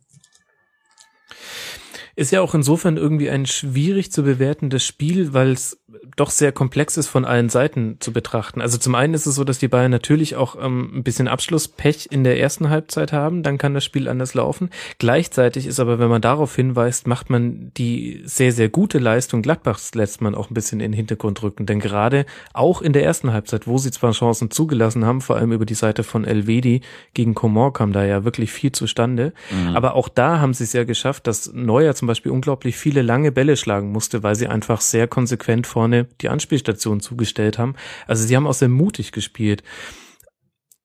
Ist 2.18 2.32
ja 2.32 2.40
auch 2.40 2.52
insofern 2.52 2.96
irgendwie 2.96 3.30
ein 3.30 3.46
schwierig 3.46 4.10
zu 4.10 4.24
bewertendes 4.24 4.84
Spiel, 4.84 5.34
weil 5.34 5.52
es 5.52 5.78
doch 6.16 6.30
sehr 6.30 6.50
komplex 6.50 6.96
ist 6.96 7.06
von 7.06 7.24
allen 7.24 7.48
Seiten 7.48 7.98
zu 8.00 8.12
betrachten. 8.12 8.60
Also 8.60 8.76
zum 8.76 8.96
einen 8.96 9.14
ist 9.14 9.26
es 9.26 9.36
so, 9.36 9.44
dass 9.44 9.60
die 9.60 9.68
Bayern 9.68 9.92
natürlich 9.92 10.34
auch 10.34 10.56
ähm, 10.60 10.90
ein 10.96 11.02
bisschen 11.04 11.28
Abschlusspech 11.28 12.08
in 12.10 12.24
der 12.24 12.40
ersten 12.40 12.70
Halbzeit 12.70 13.12
haben, 13.12 13.44
dann 13.44 13.56
kann 13.56 13.72
das 13.72 13.84
Spiel 13.84 14.08
anders 14.08 14.34
laufen. 14.34 14.70
Gleichzeitig 14.98 15.68
ist 15.68 15.78
aber, 15.78 16.00
wenn 16.00 16.08
man 16.08 16.20
darauf 16.20 16.56
hinweist, 16.56 17.06
macht 17.06 17.30
man 17.30 17.70
die 17.76 18.20
sehr, 18.24 18.50
sehr 18.50 18.68
gute 18.68 18.98
Leistung 18.98 19.40
Gladbachs 19.40 19.94
lässt 19.94 20.20
man 20.20 20.34
auch 20.34 20.50
ein 20.50 20.54
bisschen 20.54 20.80
in 20.80 20.90
den 20.90 20.96
Hintergrund 20.96 21.40
rücken. 21.44 21.66
Denn 21.66 21.78
gerade 21.78 22.26
auch 22.52 22.82
in 22.82 22.92
der 22.92 23.04
ersten 23.04 23.32
Halbzeit, 23.32 23.68
wo 23.68 23.78
sie 23.78 23.92
zwar 23.92 24.10
Chancen 24.10 24.50
zugelassen 24.50 25.04
haben, 25.06 25.20
vor 25.20 25.36
allem 25.36 25.52
über 25.52 25.66
die 25.66 25.74
Seite 25.74 26.02
von 26.02 26.24
Elvedi 26.24 26.80
gegen 27.14 27.36
Coman 27.36 27.72
kam 27.72 27.92
da 27.92 28.04
ja 28.04 28.24
wirklich 28.24 28.50
viel 28.50 28.72
zustande. 28.72 29.32
Aber 29.72 29.94
auch 29.94 30.08
da 30.08 30.40
haben 30.40 30.52
sie 30.52 30.64
es 30.64 30.72
ja 30.72 30.82
geschafft, 30.82 31.28
dass 31.28 31.52
Neuer 31.52 31.94
zum 31.94 32.07
Beispiel 32.08 32.32
unglaublich 32.32 32.76
viele 32.76 33.02
lange 33.02 33.30
Bälle 33.32 33.56
schlagen 33.56 33.92
musste, 33.92 34.22
weil 34.22 34.34
sie 34.34 34.48
einfach 34.48 34.80
sehr 34.80 35.06
konsequent 35.06 35.66
vorne 35.66 36.04
die 36.20 36.28
Anspielstation 36.28 37.00
zugestellt 37.00 37.58
haben. 37.58 37.74
Also 38.06 38.26
sie 38.26 38.34
haben 38.36 38.46
auch 38.46 38.54
sehr 38.54 38.68
mutig 38.68 39.12
gespielt. 39.12 39.62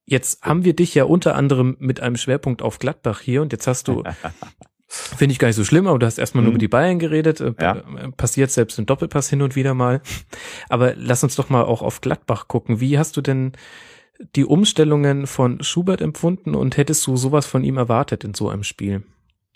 Jetzt 0.06 0.42
haben 0.44 0.65
wir 0.65 0.75
dich 0.75 0.94
ja 0.96 1.06
unter 1.06 1.36
anderem 1.36 1.77
mit 1.80 2.01
einem 2.01 2.18
Schwerpunkt 2.18 2.62
auf 2.62 2.77
Gladbach 2.80 3.22
hier 3.22 3.42
und 3.42 3.51
jetzt 3.53 3.68
hast 3.68 3.88
du, 3.88 4.03
finde 4.88 5.32
ich 5.32 5.39
gar 5.39 5.48
nicht 5.48 5.56
so 5.56 5.63
schlimm, 5.63 5.88
aber 5.88 5.98
du 5.98 6.06
hast 6.06 6.18
erstmal 6.18 6.44
nur 6.44 6.51
Mhm. 6.51 6.56
über 6.56 6.60
die 6.60 6.68
Bayern 6.68 7.00
geredet, 7.00 7.39
äh, 7.39 7.53
Ja. 7.60 7.75
passiert 8.18 8.51
selbst 8.51 8.77
im 8.80 8.86
Doppelpass 8.86 9.30
hin 9.30 9.42
und 9.42 9.56
wieder 9.56 9.74
mal. 9.74 10.01
Aber 10.70 10.94
lass 10.96 11.24
uns 11.24 11.36
doch 11.36 11.50
mal 11.50 11.63
auch 11.63 11.82
auf 11.82 12.01
Gladbach 12.01 12.48
gucken. 12.50 12.80
Wie 12.82 13.00
hast 13.00 13.15
du 13.18 13.22
denn 13.22 13.53
die 14.36 14.46
Umstellungen 14.46 15.25
von 15.25 15.63
Schubert 15.63 16.01
empfunden 16.01 16.53
und 16.53 16.77
hättest 16.77 17.08
du 17.08 17.15
sowas 17.18 17.46
von 17.46 17.63
ihm 17.63 17.77
erwartet 17.77 18.24
in 18.24 18.34
so 18.34 18.50
einem 18.50 18.63
Spiel? 18.63 19.03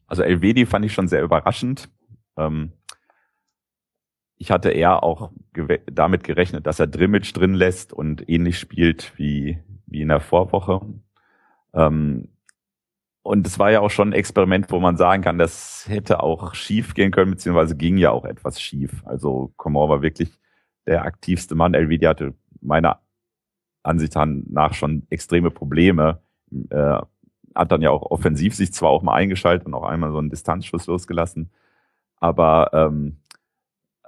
Also 0.08 0.24
Elvedi 0.24 0.66
fand 0.66 0.86
ich 0.86 0.94
schon 0.94 1.08
sehr 1.08 1.22
überraschend. 1.22 1.90
Ähm, 2.38 2.72
ich 4.38 4.52
hatte 4.52 4.70
eher 4.70 5.04
auch 5.04 5.32
damit 5.92 6.24
gerechnet, 6.24 6.68
dass 6.68 6.80
er 6.80 6.88
Drimmitsch 6.88 7.36
drin 7.36 7.54
lässt 7.54 7.92
und 7.92 8.28
ähnlich 8.30 8.60
spielt 8.60 9.14
wie, 9.18 9.60
wie 9.88 10.02
in 10.02 10.10
der 10.10 10.20
Vorwoche. 10.20 10.82
Ähm, 11.74 12.30
und 13.24 13.46
es 13.46 13.60
war 13.60 13.72
ja 13.72 13.82
auch 13.82 13.90
schon 13.90 14.10
ein 14.10 14.14
Experiment, 14.14 14.72
wo 14.72 14.80
man 14.80 14.96
sagen 14.96 15.22
kann, 15.22 15.38
das 15.38 15.86
hätte 15.90 16.24
auch 16.24 16.54
schief 16.54 16.94
gehen 16.94 17.12
können, 17.12 17.32
beziehungsweise 17.32 17.76
ging 17.76 17.98
ja 17.98 18.12
auch 18.12 18.24
etwas 18.24 18.62
schief. 18.62 19.02
Also 19.06 19.52
Komor 19.58 19.90
war 19.90 20.02
wirklich 20.02 20.32
der 20.86 21.04
aktivste 21.04 21.54
Mann. 21.54 21.74
Elvedi 21.74 22.06
hatte 22.06 22.36
meiner 22.62 23.02
Ansicht 23.84 24.16
nach 24.16 24.74
schon 24.74 25.06
extreme 25.10 25.52
Probleme. 25.52 26.22
Äh, 26.70 27.02
hat 27.58 27.72
dann 27.72 27.82
ja 27.82 27.90
auch 27.92 28.04
offensiv 28.04 28.56
sich 28.56 28.74
zwar 28.74 28.90
auch 28.90 29.02
mal 29.04 29.14
eingeschaltet 29.14 29.66
und 29.68 29.74
auch 29.74 29.84
einmal 29.84 30.12
so 30.12 30.20
einen 30.20 30.30
Distanzschuss 30.30 30.88
losgelassen, 30.88 31.52
aber 32.20 32.70
ähm, 32.74 33.18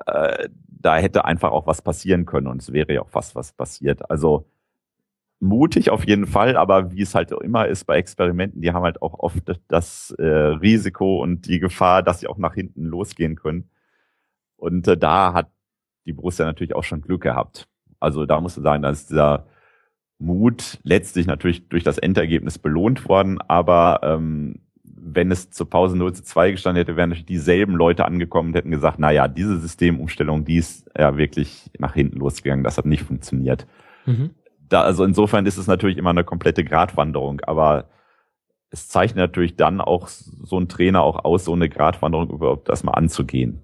äh, 0.06 0.50
da 0.68 0.98
hätte 0.98 1.26
einfach 1.26 1.52
auch 1.52 1.68
was 1.68 1.82
passieren 1.82 2.26
können 2.26 2.48
und 2.48 2.62
es 2.62 2.72
wäre 2.72 2.94
ja 2.94 3.02
auch 3.02 3.10
fast 3.10 3.36
was 3.36 3.52
passiert. 3.52 4.10
Also 4.10 4.46
mutig 5.40 5.90
auf 5.90 6.06
jeden 6.06 6.28
Fall, 6.28 6.58
aber 6.58 6.92
wie 6.92 7.02
es 7.02 7.16
halt 7.16 7.34
auch 7.34 7.42
immer 7.42 7.68
ist 7.68 7.86
bei 7.86 7.98
Experimenten, 7.98 8.62
die 8.62 8.72
haben 8.72 8.84
halt 8.84 9.02
auch 9.02 9.20
oft 9.20 9.44
das 9.68 10.12
äh, 10.18 10.24
Risiko 10.26 11.22
und 11.22 11.48
die 11.48 11.60
Gefahr, 11.60 12.04
dass 12.04 12.20
sie 12.20 12.28
auch 12.28 12.38
nach 12.38 12.54
hinten 12.54 12.86
losgehen 12.86 13.36
können. 13.36 13.70
Und 14.58 14.88
äh, 14.88 14.98
da 14.98 15.34
hat 15.34 15.50
die 16.06 16.14
Borussia 16.14 16.46
natürlich 16.46 16.76
auch 16.76 16.84
schon 16.84 17.02
Glück 17.02 17.22
gehabt. 17.22 17.68
Also 18.00 18.26
da 18.26 18.42
musst 18.42 18.58
du 18.58 18.62
sagen, 18.62 18.84
dass 18.84 19.08
dieser 19.08 19.46
Mut 20.20 20.80
letztlich 20.84 21.26
natürlich 21.28 21.68
durch 21.70 21.84
das 21.84 21.98
Endergebnis 21.98 22.60
belohnt 22.60 23.08
worden, 23.08 23.40
aber 23.48 24.02
ähm, 24.04 24.60
wenn 24.84 25.32
es 25.32 25.50
zur 25.50 25.70
Pause 25.70 25.98
0 25.98 26.14
zu 26.14 26.24
2 26.24 26.52
gestanden 26.52 26.82
hätte, 26.82 26.98
wären 26.98 27.10
natürlich 27.10 27.26
dieselben 27.26 27.74
Leute 27.74 28.06
angekommen 28.06 28.50
und 28.50 28.56
hätten 28.56 28.72
gesagt, 28.72 29.00
na 29.00 29.12
ja, 29.12 29.28
diese 29.28 29.58
Systemumstellung, 29.60 30.46
die 30.46 30.58
ist 30.58 30.90
ja 30.98 31.18
wirklich 31.18 31.72
nach 31.80 31.94
hinten 31.94 32.20
losgegangen, 32.20 32.64
das 32.64 32.78
hat 32.78 32.86
nicht 32.86 33.04
funktioniert. 33.04 33.66
Mhm. 34.06 34.32
Da, 34.68 34.82
also 34.82 35.04
insofern 35.04 35.46
ist 35.46 35.58
es 35.58 35.68
natürlich 35.68 35.98
immer 35.98 36.12
eine 36.12 36.24
komplette 36.24 36.64
Gratwanderung, 36.64 37.40
aber 37.42 37.90
es 38.72 38.88
zeichnet 38.88 39.18
natürlich 39.18 39.56
dann 39.56 39.82
auch 39.82 40.08
so 40.08 40.60
ein 40.60 40.68
Trainer 40.68 41.02
auch 41.02 41.24
aus, 41.26 41.46
so 41.46 41.54
eine 41.54 41.70
Gratwanderung 41.70 42.30
überhaupt 42.30 42.70
erstmal 42.70 42.96
anzugehen. 42.96 43.64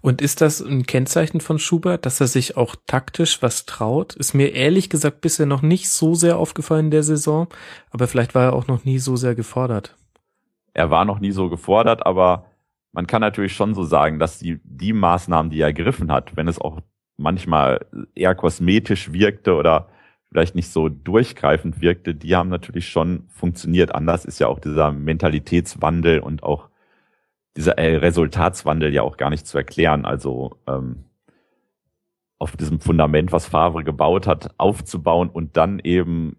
Und 0.00 0.22
ist 0.22 0.40
das 0.40 0.60
ein 0.60 0.84
Kennzeichen 0.86 1.40
von 1.40 1.58
Schubert, 1.58 2.06
dass 2.06 2.20
er 2.20 2.26
sich 2.26 2.56
auch 2.56 2.76
taktisch 2.86 3.42
was 3.42 3.66
traut? 3.66 4.14
Ist 4.14 4.34
mir 4.34 4.52
ehrlich 4.52 4.90
gesagt 4.90 5.20
bisher 5.20 5.46
noch 5.46 5.62
nicht 5.62 5.90
so 5.90 6.14
sehr 6.14 6.38
aufgefallen 6.38 6.86
in 6.86 6.90
der 6.90 7.02
Saison, 7.02 7.48
aber 7.90 8.08
vielleicht 8.08 8.34
war 8.34 8.44
er 8.44 8.52
auch 8.52 8.66
noch 8.66 8.84
nie 8.84 8.98
so 8.98 9.16
sehr 9.16 9.34
gefordert. 9.34 9.96
er 10.74 10.90
war 10.90 11.04
noch 11.04 11.20
nie 11.20 11.32
so 11.32 11.48
gefordert, 11.48 12.06
aber 12.06 12.46
man 12.92 13.06
kann 13.06 13.20
natürlich 13.20 13.54
schon 13.54 13.74
so 13.74 13.84
sagen, 13.84 14.18
dass 14.18 14.38
die, 14.38 14.60
die 14.64 14.92
Maßnahmen, 14.92 15.50
die 15.50 15.60
er 15.60 15.68
ergriffen 15.68 16.12
hat, 16.12 16.36
wenn 16.36 16.48
es 16.48 16.60
auch 16.60 16.80
manchmal 17.16 17.86
eher 18.14 18.34
kosmetisch 18.34 19.12
wirkte 19.12 19.54
oder 19.54 19.88
vielleicht 20.30 20.54
nicht 20.54 20.70
so 20.70 20.88
durchgreifend 20.88 21.80
wirkte, 21.80 22.14
die 22.14 22.34
haben 22.36 22.48
natürlich 22.48 22.88
schon 22.88 23.24
funktioniert. 23.28 23.94
Anders 23.94 24.24
ist 24.24 24.38
ja 24.38 24.46
auch 24.46 24.58
dieser 24.58 24.92
Mentalitätswandel 24.92 26.20
und 26.20 26.42
auch 26.42 26.68
dieser 27.56 27.78
äh, 27.78 27.96
Resultatswandel 27.96 28.92
ja 28.92 29.02
auch 29.02 29.16
gar 29.16 29.30
nicht 29.30 29.46
zu 29.46 29.58
erklären. 29.58 30.04
Also 30.04 30.56
ähm, 30.66 31.04
auf 32.38 32.56
diesem 32.56 32.80
Fundament, 32.80 33.32
was 33.32 33.46
Favre 33.46 33.84
gebaut 33.84 34.26
hat, 34.26 34.54
aufzubauen 34.58 35.28
und 35.28 35.56
dann 35.56 35.78
eben 35.78 36.36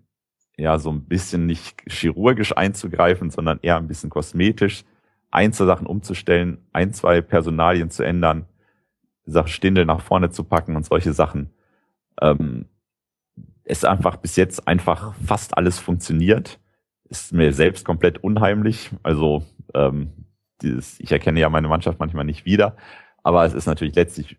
ja 0.58 0.78
so 0.78 0.92
ein 0.92 1.06
bisschen 1.06 1.46
nicht 1.46 1.82
chirurgisch 1.88 2.56
einzugreifen, 2.56 3.30
sondern 3.30 3.60
eher 3.62 3.78
ein 3.78 3.88
bisschen 3.88 4.10
kosmetisch 4.10 4.84
Einzelsachen 5.32 5.88
umzustellen, 5.88 6.60
ein, 6.74 6.94
zwei 6.94 7.22
Personalien 7.22 7.90
zu 7.90 8.04
ändern, 8.04 8.46
Stindel 9.46 9.86
nach 9.86 10.02
vorne 10.02 10.30
zu 10.30 10.44
packen 10.44 10.76
und 10.76 10.86
solche 10.86 11.14
Sachen. 11.14 11.50
Ähm, 12.22 12.66
es 13.64 13.84
einfach 13.84 14.18
bis 14.18 14.36
jetzt 14.36 14.68
einfach 14.68 15.16
fast 15.16 15.58
alles 15.58 15.80
funktioniert. 15.80 16.60
Ist 17.10 17.34
mir 17.34 17.54
selbst 17.54 17.86
komplett 17.86 18.24
unheimlich. 18.24 18.92
Also 19.02 19.44
ähm, 19.74 20.12
dieses, 20.64 21.00
ich 21.00 21.12
erkenne 21.12 21.40
ja 21.40 21.50
meine 21.50 21.68
Mannschaft 21.68 22.00
manchmal 22.00 22.26
nicht 22.26 22.46
wieder, 22.46 22.76
aber 23.24 23.46
es 23.46 23.54
ist 23.54 23.66
natürlich 23.66 23.96
letztlich 23.96 24.38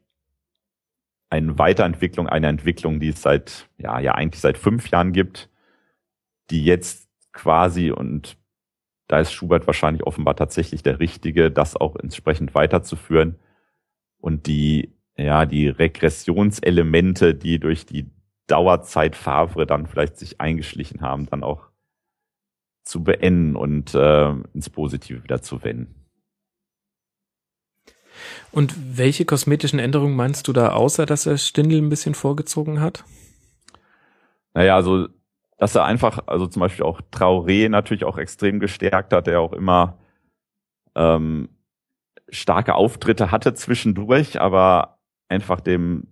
eine 1.31 1.59
Weiterentwicklung, 1.59 2.29
eine 2.29 2.49
Entwicklung, 2.49 3.01
die 3.01 3.09
es 3.09 3.23
seit, 3.23 3.69
ja, 3.79 3.99
ja 3.99 4.15
eigentlich 4.15 4.41
seit 4.41 4.59
fünf 4.59 4.91
Jahren 4.91 5.13
gibt, 5.13 5.51
die 6.51 6.65
jetzt 6.65 7.09
quasi 7.33 7.91
und 7.91 8.37
da 9.09 9.21
ist 9.21 9.33
Schubert 9.33 9.67
wahrscheinlich 9.67 10.05
offenbar 10.07 10.37
tatsächlich 10.37 10.83
der 10.83 10.99
Richtige, 10.99 11.51
das 11.51 11.77
auch 11.77 11.97
entsprechend 11.97 12.55
weiterzuführen 12.55 13.39
und 14.19 14.47
die, 14.47 14.95
ja, 15.17 15.45
die 15.45 15.69
Regressionselemente, 15.69 17.35
die 17.35 17.59
durch 17.59 17.85
die 17.85 18.11
Dauerzeit 18.47 19.17
Favre 19.17 19.67
dann 19.67 19.87
vielleicht 19.87 20.19
sich 20.19 20.41
eingeschlichen 20.41 21.01
haben, 21.01 21.27
dann 21.27 21.43
auch 21.43 21.69
zu 22.83 23.03
beenden 23.03 23.57
und 23.57 23.95
äh, 23.95 24.31
ins 24.53 24.71
Positive 24.71 25.25
wieder 25.25 25.43
zu 25.43 25.63
wenden. 25.65 26.04
Und 28.53 28.75
welche 28.97 29.25
kosmetischen 29.25 29.79
Änderungen 29.79 30.17
meinst 30.17 30.49
du 30.49 30.53
da, 30.53 30.71
außer 30.71 31.07
dass 31.07 31.27
er 31.27 31.39
Stindl 31.39 31.79
ein 31.79 31.89
bisschen 31.89 32.15
vorgezogen 32.15 32.81
hat? 32.81 33.05
Naja, 34.55 34.77
also, 34.77 35.09
dass 35.59 35.75
er 35.75 35.85
einfach, 35.85 36.21
also 36.27 36.47
zum 36.47 36.61
Beispiel 36.61 36.85
auch 36.85 37.01
Traoré 37.13 37.69
natürlich 37.69 38.05
auch 38.05 38.19
extrem 38.19 38.61
gestärkt 38.61 39.13
hat, 39.13 39.27
der 39.27 39.41
auch 39.41 39.53
immer 39.53 39.99
ähm, 40.95 41.49
starke 42.29 42.75
Auftritte 42.75 43.31
hatte 43.31 43.55
zwischendurch, 43.55 44.41
aber 44.41 44.99
einfach 45.29 45.61
dem 45.61 46.09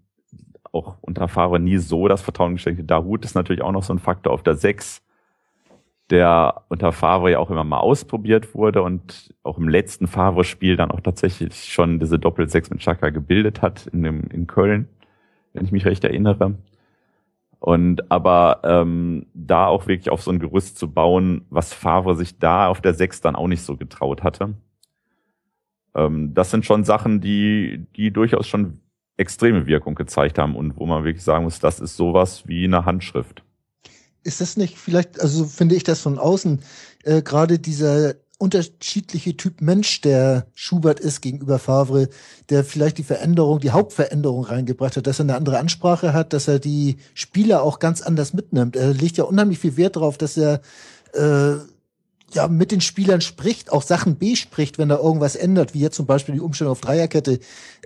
auch 0.72 0.96
unter 1.02 1.28
Favre 1.28 1.60
nie 1.60 1.76
so 1.76 2.08
das 2.08 2.22
Vertrauen 2.22 2.54
geschenkt 2.54 2.80
hat. 2.80 2.90
Dahut 2.90 3.24
ist 3.24 3.34
natürlich 3.34 3.62
auch 3.62 3.72
noch 3.72 3.82
so 3.82 3.92
ein 3.92 3.98
Faktor 3.98 4.32
auf 4.32 4.42
der 4.42 4.54
Sechs, 4.54 5.02
der 6.12 6.64
unter 6.68 6.92
Favre 6.92 7.30
ja 7.30 7.38
auch 7.38 7.50
immer 7.50 7.64
mal 7.64 7.78
ausprobiert 7.78 8.54
wurde 8.54 8.82
und 8.82 9.34
auch 9.42 9.56
im 9.56 9.66
letzten 9.66 10.06
Favre-Spiel 10.06 10.76
dann 10.76 10.90
auch 10.90 11.00
tatsächlich 11.00 11.72
schon 11.72 11.98
diese 11.98 12.18
Doppel-Sechs 12.18 12.68
mit 12.68 12.80
Chaka 12.80 13.08
gebildet 13.08 13.62
hat 13.62 13.86
in, 13.86 14.02
dem, 14.02 14.24
in 14.30 14.46
Köln, 14.46 14.88
wenn 15.54 15.64
ich 15.64 15.72
mich 15.72 15.86
recht 15.86 16.04
erinnere. 16.04 16.58
Und 17.60 18.10
aber 18.10 18.60
ähm, 18.62 19.26
da 19.32 19.66
auch 19.68 19.86
wirklich 19.86 20.10
auf 20.10 20.22
so 20.22 20.30
ein 20.30 20.38
Gerüst 20.38 20.78
zu 20.78 20.92
bauen, 20.92 21.46
was 21.48 21.72
Favre 21.72 22.14
sich 22.14 22.38
da 22.38 22.68
auf 22.68 22.82
der 22.82 22.92
Sechs 22.92 23.22
dann 23.22 23.34
auch 23.34 23.48
nicht 23.48 23.62
so 23.62 23.78
getraut 23.78 24.22
hatte. 24.22 24.52
Ähm, 25.94 26.34
das 26.34 26.50
sind 26.50 26.66
schon 26.66 26.84
Sachen, 26.84 27.22
die, 27.22 27.86
die 27.96 28.10
durchaus 28.10 28.46
schon 28.46 28.80
extreme 29.16 29.66
Wirkung 29.66 29.94
gezeigt 29.94 30.38
haben 30.38 30.56
und 30.56 30.76
wo 30.76 30.84
man 30.84 31.04
wirklich 31.04 31.24
sagen 31.24 31.44
muss, 31.44 31.58
das 31.58 31.80
ist 31.80 31.96
sowas 31.96 32.46
wie 32.46 32.64
eine 32.64 32.84
Handschrift. 32.84 33.42
Ist 34.24 34.40
das 34.40 34.56
nicht 34.56 34.78
vielleicht, 34.78 35.20
also 35.20 35.44
finde 35.44 35.74
ich 35.74 35.84
das 35.84 36.00
von 36.00 36.18
außen, 36.18 36.60
äh, 37.04 37.22
gerade 37.22 37.58
dieser 37.58 38.14
unterschiedliche 38.42 39.36
Typ 39.36 39.60
Mensch, 39.60 40.00
der 40.00 40.48
Schubert 40.52 40.98
ist 40.98 41.20
gegenüber 41.20 41.60
Favre, 41.60 42.08
der 42.50 42.64
vielleicht 42.64 42.98
die 42.98 43.04
Veränderung, 43.04 43.60
die 43.60 43.70
Hauptveränderung 43.70 44.42
reingebracht 44.42 44.96
hat, 44.96 45.06
dass 45.06 45.20
er 45.20 45.26
eine 45.26 45.36
andere 45.36 45.60
Ansprache 45.60 46.12
hat, 46.12 46.32
dass 46.32 46.48
er 46.48 46.58
die 46.58 46.96
Spieler 47.14 47.62
auch 47.62 47.78
ganz 47.78 48.02
anders 48.02 48.32
mitnimmt. 48.32 48.74
Er 48.74 48.92
legt 48.94 49.16
ja 49.16 49.24
unheimlich 49.24 49.60
viel 49.60 49.76
Wert 49.76 49.94
darauf, 49.94 50.18
dass 50.18 50.36
er 50.36 50.60
äh, 51.14 51.52
ja 52.34 52.48
mit 52.48 52.72
den 52.72 52.80
Spielern 52.80 53.20
spricht, 53.20 53.70
auch 53.70 53.82
Sachen 53.82 54.18
bespricht, 54.18 54.76
wenn 54.76 54.90
er 54.90 54.98
irgendwas 54.98 55.36
ändert, 55.36 55.72
wie 55.72 55.80
jetzt 55.80 55.96
zum 55.96 56.06
Beispiel 56.06 56.34
die 56.34 56.40
Umstellung 56.40 56.72
auf 56.72 56.80
Dreierkette, 56.80 57.38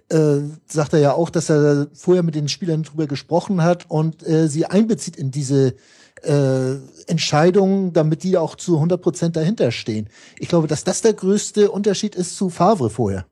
äh, 0.09 0.39
sagt 0.67 0.95
er 0.95 1.01
ja 1.01 1.13
auch, 1.13 1.29
dass 1.29 1.51
er 1.51 1.89
vorher 1.93 2.23
mit 2.23 2.35
den 2.35 2.49
Spielern 2.49 2.83
drüber 2.83 3.07
gesprochen 3.07 3.63
hat 3.63 3.91
und 3.91 4.27
äh, 4.27 4.49
sie 4.49 4.65
einbezieht 4.65 5.17
in 5.17 5.31
diese 5.31 5.75
äh, 6.23 6.77
Entscheidungen, 7.07 7.93
damit 7.93 8.23
die 8.23 8.37
auch 8.37 8.57
zu 8.57 8.77
100 8.77 9.01
Prozent 9.01 9.37
dahinter 9.37 9.71
stehen. 9.71 10.09
Ich 10.39 10.49
glaube, 10.49 10.67
dass 10.67 10.85
das 10.85 11.03
der 11.03 11.13
größte 11.13 11.71
Unterschied 11.71 12.15
ist 12.15 12.37
zu 12.37 12.51
Favre 12.51 12.91
vorher. 12.91 13.27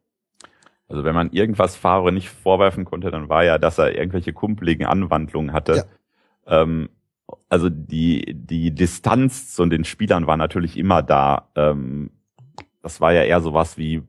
Also 0.88 1.04
wenn 1.04 1.14
man 1.14 1.30
irgendwas 1.30 1.76
Favre 1.76 2.12
nicht 2.12 2.28
vorwerfen 2.28 2.84
konnte, 2.84 3.10
dann 3.10 3.28
war 3.28 3.44
ja, 3.44 3.58
dass 3.58 3.78
er 3.78 3.96
irgendwelche 3.96 4.32
kumpeligen 4.32 4.86
Anwandlungen 4.86 5.52
hatte. 5.52 5.86
Ja. 6.46 6.62
Ähm, 6.62 6.90
also 7.48 7.68
die, 7.70 8.34
die 8.34 8.74
Distanz 8.74 9.54
zu 9.54 9.64
den 9.66 9.84
Spielern 9.84 10.26
war 10.26 10.36
natürlich 10.36 10.76
immer 10.76 11.02
da. 11.02 11.48
Ähm, 11.56 12.10
das 12.82 13.00
war 13.00 13.12
ja 13.12 13.22
eher 13.22 13.40
sowas 13.40 13.78
wie 13.78 14.02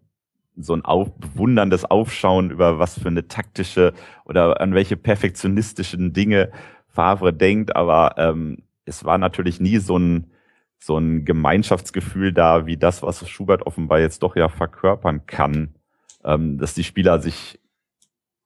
so 0.57 0.73
ein 0.73 0.83
auf, 0.83 1.13
bewunderndes 1.15 1.85
Aufschauen 1.85 2.49
über 2.49 2.79
was 2.79 2.99
für 2.99 3.07
eine 3.07 3.27
taktische 3.27 3.93
oder 4.25 4.61
an 4.61 4.73
welche 4.73 4.97
perfektionistischen 4.97 6.13
Dinge 6.13 6.51
Favre 6.87 7.33
denkt, 7.33 7.75
aber 7.75 8.15
ähm, 8.17 8.63
es 8.85 9.03
war 9.03 9.17
natürlich 9.17 9.59
nie 9.59 9.77
so 9.77 9.97
ein 9.97 10.31
so 10.77 10.97
ein 10.97 11.25
Gemeinschaftsgefühl 11.25 12.33
da, 12.33 12.65
wie 12.65 12.77
das, 12.77 13.01
was 13.01 13.27
Schubert 13.27 13.65
offenbar 13.65 13.99
jetzt 13.99 14.21
doch 14.23 14.35
ja 14.35 14.49
verkörpern 14.49 15.25
kann, 15.25 15.75
ähm, 16.23 16.57
dass 16.57 16.73
die 16.73 16.83
Spieler 16.83 17.19
sich 17.19 17.59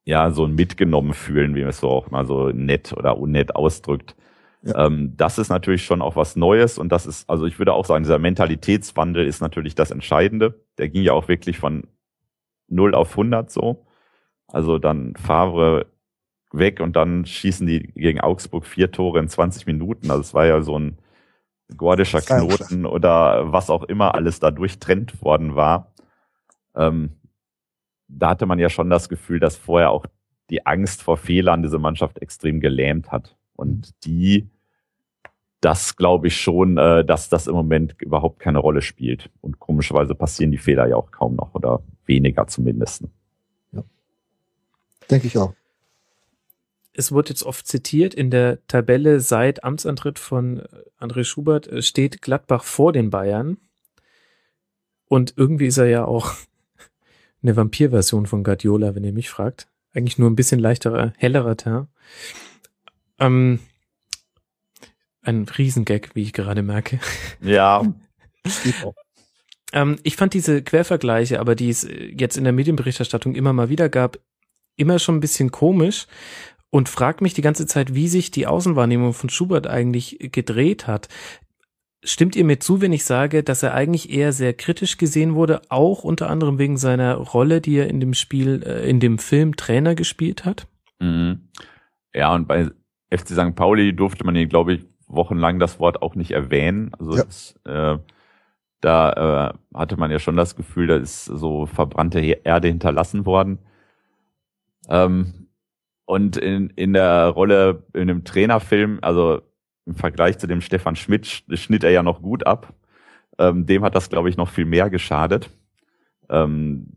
ja 0.05 0.31
so 0.31 0.47
mitgenommen 0.47 1.13
fühlen, 1.13 1.55
wie 1.55 1.61
man 1.61 1.69
es 1.69 1.79
so 1.79 1.89
auch 1.89 2.11
mal 2.11 2.25
so 2.25 2.49
nett 2.49 2.93
oder 2.93 3.17
unnett 3.17 3.55
ausdrückt. 3.55 4.15
Ja. 4.61 4.85
Ähm, 4.85 5.13
das 5.15 5.37
ist 5.37 5.49
natürlich 5.49 5.85
schon 5.85 6.01
auch 6.01 6.15
was 6.15 6.35
Neues 6.35 6.77
und 6.77 6.91
das 6.91 7.05
ist, 7.05 7.29
also 7.29 7.45
ich 7.45 7.59
würde 7.59 7.73
auch 7.73 7.85
sagen, 7.85 8.03
dieser 8.03 8.19
Mentalitätswandel 8.19 9.25
ist 9.25 9.41
natürlich 9.41 9.75
das 9.75 9.91
Entscheidende. 9.91 10.63
Der 10.77 10.89
ging 10.89 11.03
ja 11.03 11.13
auch 11.13 11.27
wirklich 11.27 11.59
von 11.59 11.87
0 12.67 12.95
auf 12.95 13.11
100 13.11 13.49
so. 13.51 13.85
Also 14.47 14.79
dann 14.79 15.15
Favre 15.15 15.87
weg 16.51 16.79
und 16.79 16.95
dann 16.95 17.25
schießen 17.25 17.67
die 17.67 17.91
gegen 17.93 18.19
Augsburg 18.19 18.65
vier 18.65 18.91
Tore 18.91 19.19
in 19.19 19.29
20 19.29 19.65
Minuten. 19.65 20.09
Also 20.09 20.21
es 20.21 20.33
war 20.33 20.45
ja 20.45 20.61
so 20.61 20.77
ein 20.77 20.97
gordischer 21.75 22.21
Knoten 22.21 22.85
oder 22.85 23.51
was 23.51 23.69
auch 23.69 23.83
immer 23.83 24.15
alles 24.15 24.39
da 24.39 24.51
durchtrennt 24.51 25.21
worden 25.21 25.55
war. 25.55 25.93
Ähm, 26.75 27.17
da 28.07 28.29
hatte 28.29 28.45
man 28.45 28.59
ja 28.59 28.69
schon 28.69 28.89
das 28.89 29.09
Gefühl, 29.09 29.39
dass 29.39 29.55
vorher 29.55 29.91
auch 29.91 30.05
die 30.49 30.65
Angst 30.65 31.03
vor 31.03 31.17
Fehlern 31.17 31.61
diese 31.61 31.77
Mannschaft 31.77 32.19
extrem 32.19 32.59
gelähmt 32.59 33.11
hat. 33.11 33.37
Und 33.55 33.91
die, 34.05 34.49
das 35.61 35.95
glaube 35.95 36.27
ich 36.27 36.41
schon, 36.41 36.77
äh, 36.77 37.05
dass 37.05 37.29
das 37.29 37.45
im 37.45 37.53
Moment 37.53 38.01
überhaupt 38.01 38.39
keine 38.39 38.57
Rolle 38.57 38.81
spielt. 38.81 39.29
Und 39.41 39.59
komischerweise 39.59 40.15
passieren 40.15 40.51
die 40.51 40.57
Fehler 40.57 40.87
ja 40.87 40.95
auch 40.95 41.11
kaum 41.11 41.35
noch 41.35 41.53
oder 41.53 41.83
weniger 42.05 42.47
zumindest. 42.47 43.03
Ja. 43.71 43.83
Denke 45.09 45.27
ich 45.27 45.37
auch. 45.37 45.53
Es 46.93 47.11
wurde 47.11 47.29
jetzt 47.29 47.43
oft 47.43 47.67
zitiert, 47.67 48.13
in 48.13 48.31
der 48.31 48.65
Tabelle 48.67 49.19
seit 49.19 49.63
Amtsantritt 49.63 50.19
von 50.19 50.63
André 50.99 51.23
Schubert 51.23 51.67
äh, 51.67 51.81
steht 51.81 52.21
Gladbach 52.21 52.63
vor 52.63 52.91
den 52.93 53.09
Bayern. 53.09 53.57
Und 55.05 55.33
irgendwie 55.37 55.67
ist 55.67 55.77
er 55.77 55.87
ja 55.87 56.05
auch 56.05 56.33
eine 57.43 57.55
Vampir-Version 57.55 58.25
von 58.25 58.43
Guardiola, 58.43 58.95
wenn 58.95 59.03
ihr 59.03 59.13
mich 59.13 59.29
fragt. 59.29 59.67
Eigentlich 59.93 60.17
nur 60.17 60.29
ein 60.29 60.35
bisschen 60.35 60.59
leichterer, 60.59 61.13
hellerer 61.17 61.57
Teint. 61.57 61.87
Ähm, 63.19 63.59
ein 65.21 65.45
Riesengag, 65.45 66.15
wie 66.15 66.23
ich 66.23 66.33
gerade 66.33 66.61
merke. 66.61 66.99
Ja. 67.41 67.83
ähm, 69.73 69.99
ich 70.03 70.15
fand 70.15 70.33
diese 70.33 70.61
Quervergleiche, 70.61 71.39
aber 71.39 71.55
die 71.55 71.69
es 71.69 71.87
jetzt 71.87 72.37
in 72.37 72.43
der 72.43 72.53
Medienberichterstattung 72.53 73.35
immer 73.35 73.53
mal 73.53 73.69
wieder 73.69 73.89
gab, 73.89 74.19
immer 74.75 74.99
schon 74.99 75.17
ein 75.17 75.21
bisschen 75.21 75.51
komisch 75.51 76.07
und 76.71 76.89
frag 76.89 77.21
mich 77.21 77.33
die 77.33 77.41
ganze 77.41 77.65
Zeit, 77.65 77.95
wie 77.95 78.07
sich 78.07 78.31
die 78.31 78.47
Außenwahrnehmung 78.47 79.13
von 79.13 79.29
Schubert 79.29 79.67
eigentlich 79.67 80.17
gedreht 80.19 80.87
hat. 80.87 81.07
Stimmt 82.03 82.35
ihr 82.35 82.45
mir 82.45 82.59
zu, 82.59 82.81
wenn 82.81 82.93
ich 82.93 83.03
sage, 83.03 83.43
dass 83.43 83.63
er 83.63 83.73
eigentlich 83.73 84.09
eher 84.09 84.31
sehr 84.31 84.53
kritisch 84.53 84.97
gesehen 84.97 85.35
wurde, 85.35 85.61
auch 85.69 86.03
unter 86.03 86.29
anderem 86.29 86.57
wegen 86.57 86.77
seiner 86.77 87.15
Rolle, 87.15 87.59
die 87.59 87.75
er 87.75 87.87
in 87.87 87.99
dem 87.99 88.13
Spiel, 88.13 88.63
äh, 88.65 88.89
in 88.89 88.99
dem 88.99 89.17
Film 89.17 89.57
Trainer 89.57 89.95
gespielt 89.95 90.45
hat? 90.45 90.67
Mhm. 90.99 91.49
Ja, 92.13 92.33
und 92.33 92.47
bei 92.47 92.69
FC 93.09 93.29
St. 93.29 93.55
Pauli 93.55 93.95
durfte 93.95 94.23
man 94.23 94.35
ihn, 94.35 94.47
glaube 94.47 94.75
ich, 94.75 94.85
wochenlang 95.07 95.59
das 95.59 95.79
Wort 95.79 96.01
auch 96.01 96.15
nicht 96.15 96.31
erwähnen. 96.31 96.91
Also 96.97 97.17
ja. 97.17 97.23
das, 97.23 97.55
äh, 97.65 97.97
da 98.79 99.53
äh, 99.73 99.77
hatte 99.77 99.97
man 99.97 100.11
ja 100.11 100.19
schon 100.19 100.37
das 100.37 100.55
Gefühl, 100.55 100.87
da 100.87 100.95
ist 100.95 101.25
so 101.25 101.65
verbrannte 101.65 102.19
Erde 102.19 102.69
hinterlassen 102.69 103.25
worden. 103.25 103.59
Ähm, 104.87 105.48
und 106.09 106.37
in, 106.37 106.71
in 106.71 106.93
der 106.93 107.27
Rolle 107.27 107.83
in 107.93 108.01
einem 108.01 108.23
Trainerfilm, 108.23 108.97
also 109.03 109.43
im 109.85 109.93
Vergleich 109.93 110.39
zu 110.39 110.47
dem 110.47 110.59
Stefan 110.59 110.95
Schmidt, 110.95 111.27
schnitt 111.27 111.83
er 111.83 111.91
ja 111.91 112.01
noch 112.01 112.23
gut 112.23 112.47
ab. 112.47 112.73
Ähm, 113.37 113.67
dem 113.67 113.83
hat 113.83 113.93
das, 113.93 114.09
glaube 114.09 114.27
ich, 114.27 114.35
noch 114.35 114.49
viel 114.49 114.65
mehr 114.65 114.89
geschadet. 114.89 115.51
Ähm, 116.27 116.87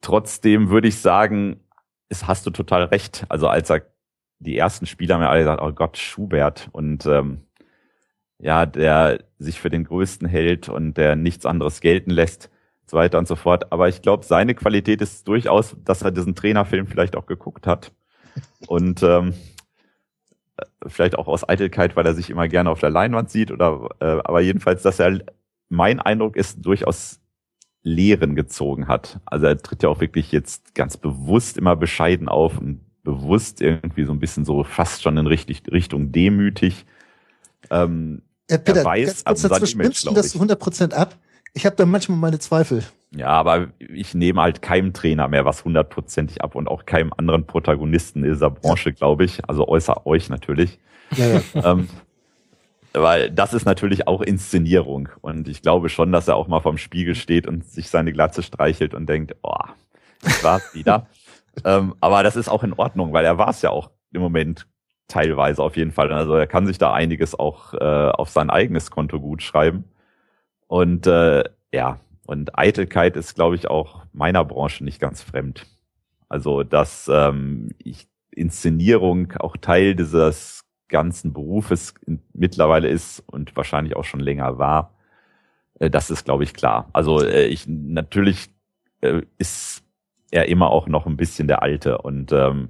trotzdem 0.00 0.70
würde 0.70 0.88
ich 0.88 0.98
sagen, 0.98 1.60
es 2.08 2.26
hast 2.26 2.46
du 2.46 2.50
total 2.50 2.84
recht. 2.84 3.26
Also 3.28 3.48
als 3.48 3.68
er 3.68 3.82
die 4.38 4.56
ersten 4.56 4.86
Spieler 4.86 5.20
ja 5.20 5.28
alle 5.28 5.40
gesagt, 5.40 5.60
oh 5.60 5.72
Gott, 5.72 5.98
Schubert 5.98 6.70
und 6.72 7.04
ähm, 7.04 7.42
ja, 8.38 8.64
der 8.64 9.24
sich 9.38 9.60
für 9.60 9.68
den 9.68 9.84
Größten 9.84 10.26
hält 10.26 10.70
und 10.70 10.94
der 10.96 11.16
nichts 11.16 11.44
anderes 11.44 11.82
gelten 11.82 12.12
lässt, 12.12 12.48
so 12.86 12.96
weiter 12.96 13.18
und 13.18 13.28
so 13.28 13.36
fort. 13.36 13.70
Aber 13.74 13.88
ich 13.90 14.00
glaube, 14.00 14.24
seine 14.24 14.54
Qualität 14.54 15.02
ist 15.02 15.28
durchaus, 15.28 15.76
dass 15.84 16.00
er 16.00 16.12
diesen 16.12 16.34
Trainerfilm 16.34 16.86
vielleicht 16.86 17.14
auch 17.14 17.26
geguckt 17.26 17.66
hat 17.66 17.92
und 18.66 19.02
ähm, 19.02 19.34
vielleicht 20.86 21.16
auch 21.16 21.28
aus 21.28 21.48
Eitelkeit, 21.48 21.96
weil 21.96 22.06
er 22.06 22.14
sich 22.14 22.30
immer 22.30 22.48
gerne 22.48 22.70
auf 22.70 22.80
der 22.80 22.90
Leinwand 22.90 23.30
sieht 23.30 23.50
oder 23.50 23.88
äh, 24.00 24.04
aber 24.04 24.40
jedenfalls, 24.40 24.82
dass 24.82 24.98
er 24.98 25.20
mein 25.68 26.00
Eindruck 26.00 26.36
ist 26.36 26.64
durchaus 26.64 27.20
Lehren 27.82 28.34
gezogen 28.34 28.88
hat. 28.88 29.20
Also 29.24 29.46
er 29.46 29.58
tritt 29.58 29.82
ja 29.82 29.88
auch 29.88 30.00
wirklich 30.00 30.32
jetzt 30.32 30.74
ganz 30.74 30.96
bewusst 30.96 31.56
immer 31.56 31.76
bescheiden 31.76 32.28
auf 32.28 32.58
und 32.58 32.80
bewusst 33.02 33.62
irgendwie 33.62 34.04
so 34.04 34.12
ein 34.12 34.18
bisschen 34.18 34.44
so 34.44 34.64
fast 34.64 35.02
schon 35.02 35.16
in 35.16 35.26
richtig, 35.26 35.62
Richtung 35.70 36.12
demütig. 36.12 36.84
Ähm, 37.70 38.22
ja, 38.50 38.58
Peter, 38.58 38.80
er 38.80 38.84
weiß, 38.84 39.24
ganz 39.24 39.42
kurz 39.42 39.52
dazwischen, 39.52 39.80
nimmst 39.80 40.06
du 40.06 40.12
das 40.12 40.34
100% 40.34 40.92
ab? 40.92 41.16
Ich 41.54 41.66
habe 41.66 41.76
da 41.76 41.86
manchmal 41.86 42.18
meine 42.18 42.38
Zweifel. 42.38 42.84
Ja, 43.14 43.28
aber 43.28 43.68
ich 43.78 44.14
nehme 44.14 44.40
halt 44.40 44.62
keinem 44.62 44.92
Trainer 44.92 45.26
mehr 45.26 45.44
was 45.44 45.64
hundertprozentig 45.64 46.42
ab 46.42 46.54
und 46.54 46.68
auch 46.68 46.86
keinem 46.86 47.12
anderen 47.16 47.44
Protagonisten 47.44 48.22
in 48.22 48.32
dieser 48.32 48.50
Branche, 48.50 48.92
glaube 48.92 49.24
ich. 49.24 49.48
Also 49.48 49.66
außer 49.66 50.06
euch 50.06 50.28
natürlich. 50.28 50.78
Ja, 51.16 51.26
ja. 51.26 51.42
ähm, 51.72 51.88
weil 52.92 53.30
das 53.30 53.52
ist 53.52 53.64
natürlich 53.64 54.06
auch 54.06 54.20
Inszenierung. 54.20 55.08
Und 55.20 55.48
ich 55.48 55.62
glaube 55.62 55.88
schon, 55.88 56.12
dass 56.12 56.28
er 56.28 56.36
auch 56.36 56.48
mal 56.48 56.60
vorm 56.60 56.78
Spiegel 56.78 57.14
steht 57.14 57.46
und 57.46 57.64
sich 57.64 57.88
seine 57.88 58.12
Glatze 58.12 58.42
streichelt 58.42 58.94
und 58.94 59.08
denkt, 59.08 59.34
oh, 59.42 59.56
das 60.22 60.44
war's 60.44 60.74
wieder. 60.74 61.08
ähm, 61.64 61.94
aber 62.00 62.22
das 62.22 62.36
ist 62.36 62.48
auch 62.48 62.62
in 62.62 62.74
Ordnung, 62.74 63.12
weil 63.12 63.24
er 63.24 63.38
war 63.38 63.48
es 63.48 63.62
ja 63.62 63.70
auch 63.70 63.90
im 64.12 64.20
Moment 64.20 64.66
teilweise 65.08 65.62
auf 65.62 65.76
jeden 65.76 65.92
Fall. 65.92 66.12
Also 66.12 66.34
er 66.34 66.46
kann 66.46 66.66
sich 66.66 66.78
da 66.78 66.92
einiges 66.92 67.38
auch 67.38 67.74
äh, 67.74 68.10
auf 68.10 68.28
sein 68.28 68.50
eigenes 68.50 68.90
Konto 68.90 69.20
gut 69.20 69.42
schreiben. 69.42 69.84
Und 70.70 71.08
äh, 71.08 71.42
ja, 71.72 71.98
und 72.26 72.56
Eitelkeit 72.56 73.16
ist, 73.16 73.34
glaube 73.34 73.56
ich, 73.56 73.68
auch 73.68 74.04
meiner 74.12 74.44
Branche 74.44 74.84
nicht 74.84 75.00
ganz 75.00 75.20
fremd. 75.20 75.66
Also 76.28 76.62
dass 76.62 77.10
ähm, 77.12 77.70
ich 77.78 78.06
Inszenierung 78.30 79.32
auch 79.40 79.56
Teil 79.56 79.96
dieses 79.96 80.64
ganzen 80.86 81.32
Berufes 81.32 81.94
mittlerweile 82.32 82.86
ist 82.86 83.18
und 83.26 83.56
wahrscheinlich 83.56 83.96
auch 83.96 84.04
schon 84.04 84.20
länger 84.20 84.58
war, 84.58 84.94
äh, 85.80 85.90
das 85.90 86.08
ist, 86.08 86.24
glaube 86.24 86.44
ich, 86.44 86.54
klar. 86.54 86.88
Also 86.92 87.20
äh, 87.20 87.46
ich 87.46 87.66
natürlich 87.66 88.48
äh, 89.00 89.22
ist 89.38 89.82
er 90.30 90.46
immer 90.46 90.70
auch 90.70 90.86
noch 90.86 91.06
ein 91.06 91.16
bisschen 91.16 91.48
der 91.48 91.62
Alte. 91.64 91.98
Und 91.98 92.30
ähm, 92.30 92.68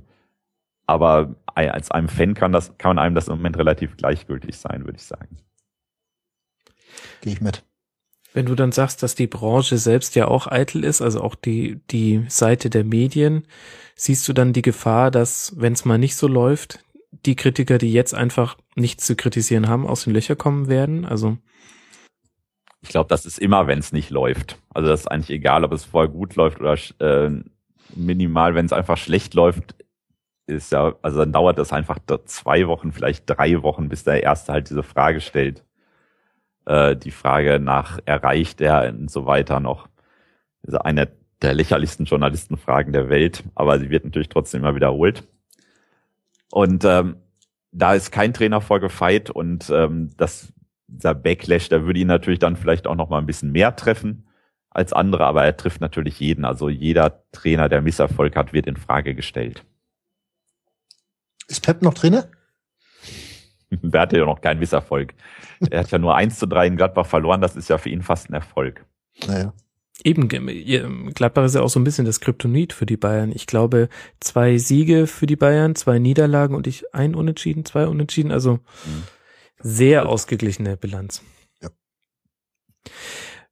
aber 0.86 1.34
als 1.54 1.90
einem 1.90 2.08
Fan 2.08 2.32
kann 2.32 2.52
das, 2.52 2.78
kann 2.78 2.98
einem 2.98 3.14
das 3.14 3.28
im 3.28 3.36
Moment 3.36 3.58
relativ 3.58 3.98
gleichgültig 3.98 4.56
sein, 4.56 4.86
würde 4.86 4.96
ich 4.96 5.04
sagen. 5.04 5.36
Gehe 7.20 7.34
ich 7.34 7.42
mit. 7.42 7.62
Wenn 8.32 8.46
du 8.46 8.54
dann 8.54 8.72
sagst, 8.72 9.02
dass 9.02 9.14
die 9.14 9.26
Branche 9.26 9.76
selbst 9.76 10.14
ja 10.14 10.28
auch 10.28 10.46
eitel 10.46 10.84
ist, 10.84 11.02
also 11.02 11.20
auch 11.20 11.34
die, 11.34 11.80
die 11.90 12.24
Seite 12.28 12.70
der 12.70 12.84
Medien, 12.84 13.46
siehst 13.96 14.28
du 14.28 14.32
dann 14.32 14.52
die 14.52 14.62
Gefahr, 14.62 15.10
dass, 15.10 15.54
wenn 15.56 15.72
es 15.72 15.84
mal 15.84 15.98
nicht 15.98 16.14
so 16.14 16.28
läuft, 16.28 16.84
die 17.26 17.34
Kritiker, 17.34 17.78
die 17.78 17.92
jetzt 17.92 18.14
einfach 18.14 18.56
nichts 18.76 19.04
zu 19.04 19.16
kritisieren 19.16 19.68
haben, 19.68 19.86
aus 19.86 20.04
den 20.04 20.12
Löchern 20.12 20.38
kommen 20.38 20.68
werden? 20.68 21.04
Also 21.04 21.38
ich 22.82 22.88
glaube, 22.88 23.08
das 23.08 23.26
ist 23.26 23.38
immer, 23.38 23.66
wenn 23.66 23.78
es 23.78 23.92
nicht 23.92 24.10
läuft. 24.10 24.58
Also 24.72 24.88
das 24.88 25.00
ist 25.00 25.06
eigentlich 25.08 25.30
egal, 25.30 25.64
ob 25.64 25.72
es 25.72 25.84
vorher 25.84 26.10
gut 26.10 26.36
läuft 26.36 26.60
oder 26.60 26.78
äh, 27.00 27.30
minimal, 27.94 28.54
wenn 28.54 28.66
es 28.66 28.72
einfach 28.72 28.96
schlecht 28.96 29.34
läuft, 29.34 29.74
ist 30.46 30.72
ja, 30.72 30.94
also 31.02 31.18
dann 31.18 31.32
dauert 31.32 31.58
das 31.58 31.72
einfach 31.72 31.98
zwei 32.24 32.66
Wochen, 32.66 32.92
vielleicht 32.92 33.24
drei 33.26 33.62
Wochen, 33.62 33.88
bis 33.88 34.04
der 34.04 34.22
Erste 34.22 34.52
halt 34.52 34.70
diese 34.70 34.82
Frage 34.82 35.20
stellt. 35.20 35.64
Äh, 36.70 36.96
die 36.96 37.10
Frage 37.10 37.58
nach 37.58 37.98
erreicht 38.04 38.60
er 38.60 38.90
und 38.90 39.10
so 39.10 39.26
weiter 39.26 39.58
noch. 39.58 39.88
Das 40.62 40.74
ist 40.74 40.80
eine 40.80 41.08
der 41.42 41.52
lächerlichsten 41.52 42.06
Journalistenfragen 42.06 42.92
der 42.92 43.08
Welt, 43.08 43.42
aber 43.56 43.80
sie 43.80 43.90
wird 43.90 44.04
natürlich 44.04 44.28
trotzdem 44.28 44.60
immer 44.60 44.76
wiederholt. 44.76 45.26
Und 46.52 46.84
ähm, 46.84 47.16
da 47.72 47.94
ist 47.94 48.12
kein 48.12 48.32
Trainer 48.32 48.60
vorgefeit 48.60 49.30
und 49.30 49.68
ähm, 49.70 50.10
das 50.16 50.52
dieser 50.86 51.14
Backlash, 51.14 51.68
der 51.70 51.86
würde 51.86 52.00
ihn 52.00 52.06
natürlich 52.06 52.38
dann 52.38 52.56
vielleicht 52.56 52.86
auch 52.86 52.96
noch 52.96 53.08
mal 53.08 53.18
ein 53.18 53.26
bisschen 53.26 53.50
mehr 53.50 53.74
treffen 53.74 54.28
als 54.70 54.92
andere, 54.92 55.24
aber 55.24 55.44
er 55.44 55.56
trifft 55.56 55.80
natürlich 55.80 56.20
jeden. 56.20 56.44
Also 56.44 56.68
jeder 56.68 57.24
Trainer, 57.32 57.68
der 57.68 57.82
Misserfolg 57.82 58.36
hat, 58.36 58.52
wird 58.52 58.66
in 58.66 58.76
Frage 58.76 59.16
gestellt. 59.16 59.64
Ist 61.48 61.64
Pep 61.64 61.82
noch 61.82 61.94
Trainer? 61.94 62.28
der 63.82 64.00
hatte 64.00 64.18
ja 64.18 64.24
noch 64.24 64.40
keinen 64.40 64.60
Misserfolg. 64.60 65.14
Er 65.70 65.80
hat 65.80 65.90
ja 65.90 65.98
nur 65.98 66.14
1 66.14 66.38
zu 66.38 66.46
3 66.46 66.68
in 66.68 66.76
Gladbach 66.76 67.06
verloren, 67.06 67.40
das 67.40 67.56
ist 67.56 67.68
ja 67.68 67.78
für 67.78 67.88
ihn 67.88 68.02
fast 68.02 68.30
ein 68.30 68.34
Erfolg. 68.34 68.84
Naja. 69.26 69.52
Eben, 70.02 71.12
Gladbach 71.12 71.44
ist 71.44 71.54
ja 71.54 71.60
auch 71.60 71.68
so 71.68 71.78
ein 71.78 71.84
bisschen 71.84 72.06
das 72.06 72.20
Kryptonit 72.20 72.72
für 72.72 72.86
die 72.86 72.96
Bayern. 72.96 73.32
Ich 73.32 73.46
glaube, 73.46 73.90
zwei 74.18 74.56
Siege 74.56 75.06
für 75.06 75.26
die 75.26 75.36
Bayern, 75.36 75.74
zwei 75.74 75.98
Niederlagen 75.98 76.54
und 76.54 76.66
ich 76.66 76.94
ein 76.94 77.14
Unentschieden, 77.14 77.66
zwei 77.66 77.86
Unentschieden, 77.86 78.32
also 78.32 78.54
mhm. 78.54 79.02
sehr 79.58 80.08
ausgeglichene 80.08 80.78
Bilanz. 80.78 81.22
Ja. 81.60 81.68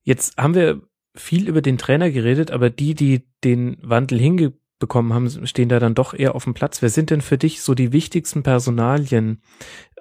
Jetzt 0.02 0.38
haben 0.38 0.54
wir 0.54 0.80
viel 1.14 1.48
über 1.48 1.60
den 1.60 1.76
Trainer 1.76 2.10
geredet, 2.10 2.50
aber 2.50 2.70
die, 2.70 2.94
die 2.94 3.26
den 3.44 3.76
Wandel 3.82 4.18
hingebekommen 4.18 5.12
haben, 5.12 5.46
stehen 5.46 5.68
da 5.68 5.78
dann 5.80 5.94
doch 5.94 6.14
eher 6.14 6.34
auf 6.34 6.44
dem 6.44 6.54
Platz. 6.54 6.80
Wer 6.80 6.90
sind 6.90 7.10
denn 7.10 7.20
für 7.20 7.36
dich 7.36 7.60
so 7.60 7.74
die 7.74 7.92
wichtigsten 7.92 8.42
Personalien, 8.42 9.42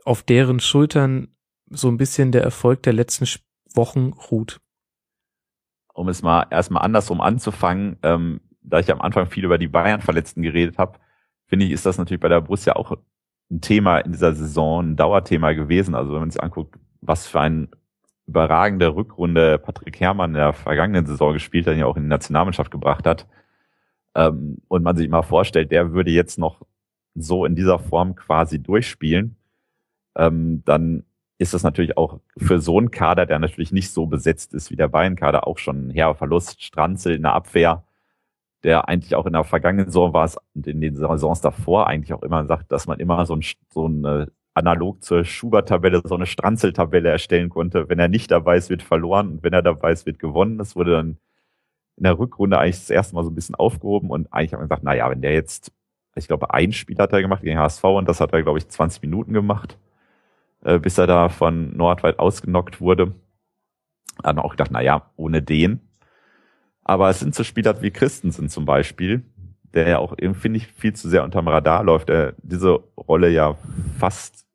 auf 0.08 0.24
deren 0.24 0.60
Schultern 0.60 1.28
so 1.70 1.90
ein 1.90 1.98
bisschen 1.98 2.32
der 2.32 2.44
Erfolg 2.44 2.84
der 2.84 2.94
letzten 2.94 3.26
Wochen 3.74 4.14
ruht? 4.14 4.60
um 5.98 6.10
es 6.10 6.22
mal 6.22 6.46
erstmal 6.52 6.84
andersrum 6.84 7.22
anzufangen, 7.22 7.98
ähm, 8.04 8.40
da 8.62 8.80
ich 8.80 8.92
am 8.92 9.02
Anfang 9.02 9.26
viel 9.26 9.46
über 9.46 9.58
die 9.58 9.68
Bayern-Verletzten 9.68 10.44
geredet 10.44 10.78
habe, 10.78 11.00
finde 11.48 11.66
ich, 11.66 11.72
ist 11.72 11.88
das 11.88 11.98
natürlich 11.98 12.22
bei 12.22 12.30
der 12.30 12.42
Borussia 12.42 12.76
auch 12.76 12.96
ein 13.50 13.62
Thema 13.62 13.98
in 14.00 14.12
dieser 14.12 14.34
Saison, 14.34 14.92
ein 14.92 14.96
Dauerthema 14.96 15.54
gewesen. 15.54 15.96
Also 15.96 16.14
wenn 16.14 16.20
man 16.20 16.30
sich 16.30 16.44
anguckt, 16.44 16.78
was 17.02 17.26
für 17.26 17.40
ein 17.40 17.70
überragende 18.28 18.96
Rückrunde 18.96 19.58
Patrick 19.58 20.00
Herrmann 20.00 20.32
in 20.32 20.36
der 20.36 20.54
vergangenen 20.54 21.08
Saison 21.08 21.34
gespielt 21.34 21.66
hat, 21.66 21.78
ja 21.78 21.88
auch 21.88 21.98
in 21.98 22.04
die 22.04 22.10
Nationalmannschaft 22.10 22.70
gebracht 22.70 23.08
hat. 23.08 23.26
Ähm, 24.14 24.58
und 24.68 24.84
man 24.84 24.98
sich 24.98 25.10
mal 25.10 25.24
vorstellt, 25.24 25.72
der 25.72 25.94
würde 25.94 26.12
jetzt 26.12 26.38
noch 26.38 26.62
so 27.16 27.44
in 27.44 27.56
dieser 27.56 27.80
Form 27.80 28.16
quasi 28.16 28.62
durchspielen, 28.62 29.36
ähm, 30.18 30.64
dann 30.66 31.04
ist 31.38 31.54
das 31.54 31.64
natürlich 31.64 31.98
auch 31.98 32.20
für 32.38 32.60
so 32.60 32.78
einen 32.78 32.92
Kader, 32.92 33.26
der 33.26 33.40
natürlich 33.40 33.72
nicht 33.72 33.92
so 33.92 34.08
besetzt 34.08 34.54
ist 34.54 34.72
wie 34.72 34.76
der 34.76 34.88
Bayern-Kader, 34.88 35.48
auch 35.48 35.60
schon 35.60 35.88
ein 35.88 35.92
herber 35.92 36.16
Verlust. 36.16 36.62
Stranzel 36.64 37.16
in 37.16 37.22
der 37.24 37.34
Abwehr, 37.34 37.84
der 38.64 38.88
eigentlich 38.90 39.16
auch 39.16 39.28
in 39.28 39.34
der 39.34 39.44
vergangenen 39.44 39.88
Saison 39.88 40.14
war 40.14 40.26
es 40.26 40.38
und 40.56 40.68
in 40.68 40.82
den 40.82 40.96
Saisons 40.96 41.42
davor 41.42 41.88
eigentlich 41.88 42.14
auch 42.14 42.24
immer 42.24 42.46
sagt, 42.46 42.72
dass 42.72 42.88
man 42.88 43.00
immer 43.00 43.26
so 43.26 43.36
ein, 43.36 43.44
so 43.70 43.86
eine 43.86 44.32
analog 44.56 45.04
zur 45.04 45.24
Schubert-Tabelle 45.24 46.02
so 46.04 46.16
eine 46.16 46.26
Stranzel-Tabelle 46.26 47.10
erstellen 47.10 47.50
konnte. 47.50 47.88
Wenn 47.88 48.00
er 48.00 48.08
nicht 48.08 48.32
dabei 48.32 48.58
ist, 48.58 48.72
wird 48.72 48.82
verloren 48.82 49.30
und 49.30 49.44
wenn 49.44 49.54
er 49.54 49.62
dabei 49.62 49.92
ist, 49.92 50.08
wird 50.08 50.18
gewonnen. 50.18 50.58
Das 50.58 50.76
wurde 50.76 50.94
dann 50.94 51.18
in 51.98 52.04
der 52.04 52.18
Rückrunde 52.18 52.58
eigentlich 52.58 52.78
das 52.78 52.90
erste 52.90 53.16
Mal 53.16 53.24
so 53.24 53.30
ein 53.30 53.36
bisschen 53.36 53.56
aufgehoben 53.56 54.10
und 54.10 54.34
eigentlich 54.34 54.54
hat 54.54 54.60
man 54.60 54.68
gesagt, 54.70 54.84
na 54.84 54.96
ja, 54.96 55.10
wenn 55.10 55.22
der 55.22 55.34
jetzt, 55.34 55.72
ich 56.16 56.28
glaube, 56.28 56.52
ein 56.52 56.74
Spiel 56.74 56.98
hat 56.98 57.14
er 57.14 57.22
gemacht 57.22 57.44
gegen 57.44 57.60
HSV 57.60 57.84
und 57.84 58.10
das 58.10 58.22
hat 58.22 58.34
er, 58.34 58.42
glaube 58.42 58.58
ich, 58.58 58.68
20 58.68 59.04
Minuten 59.04 59.34
gemacht 59.34 59.78
äh, 60.68 60.80
bis 60.80 60.98
er 60.98 61.08
da 61.08 61.30
von 61.30 61.76
Nordweit 61.78 62.20
ausgenockt 62.20 62.82
wurde. 62.82 63.16
Dann 64.22 64.38
auch 64.38 64.52
gedacht, 64.52 64.72
na 64.72 64.82
ja, 64.82 65.10
ohne 65.16 65.42
den. 65.42 65.80
Aber 66.84 67.10
es 67.10 67.20
sind 67.20 67.34
so 67.34 67.44
Spieler 67.44 67.82
wie 67.82 67.92
Christensen 67.92 68.50
zum 68.50 68.66
Beispiel, 68.66 69.24
der 69.74 69.88
ja 69.88 70.00
auch 70.00 70.14
irgendwie, 70.18 70.40
finde 70.42 70.58
ich, 70.58 70.68
viel 70.68 70.94
zu 70.94 71.08
sehr 71.08 71.24
unterm 71.24 71.48
Radar 71.48 71.84
läuft, 71.84 72.10
der 72.10 72.34
diese 72.44 72.80
Rolle 72.98 73.30
ja 73.30 73.56
fast 73.98 74.46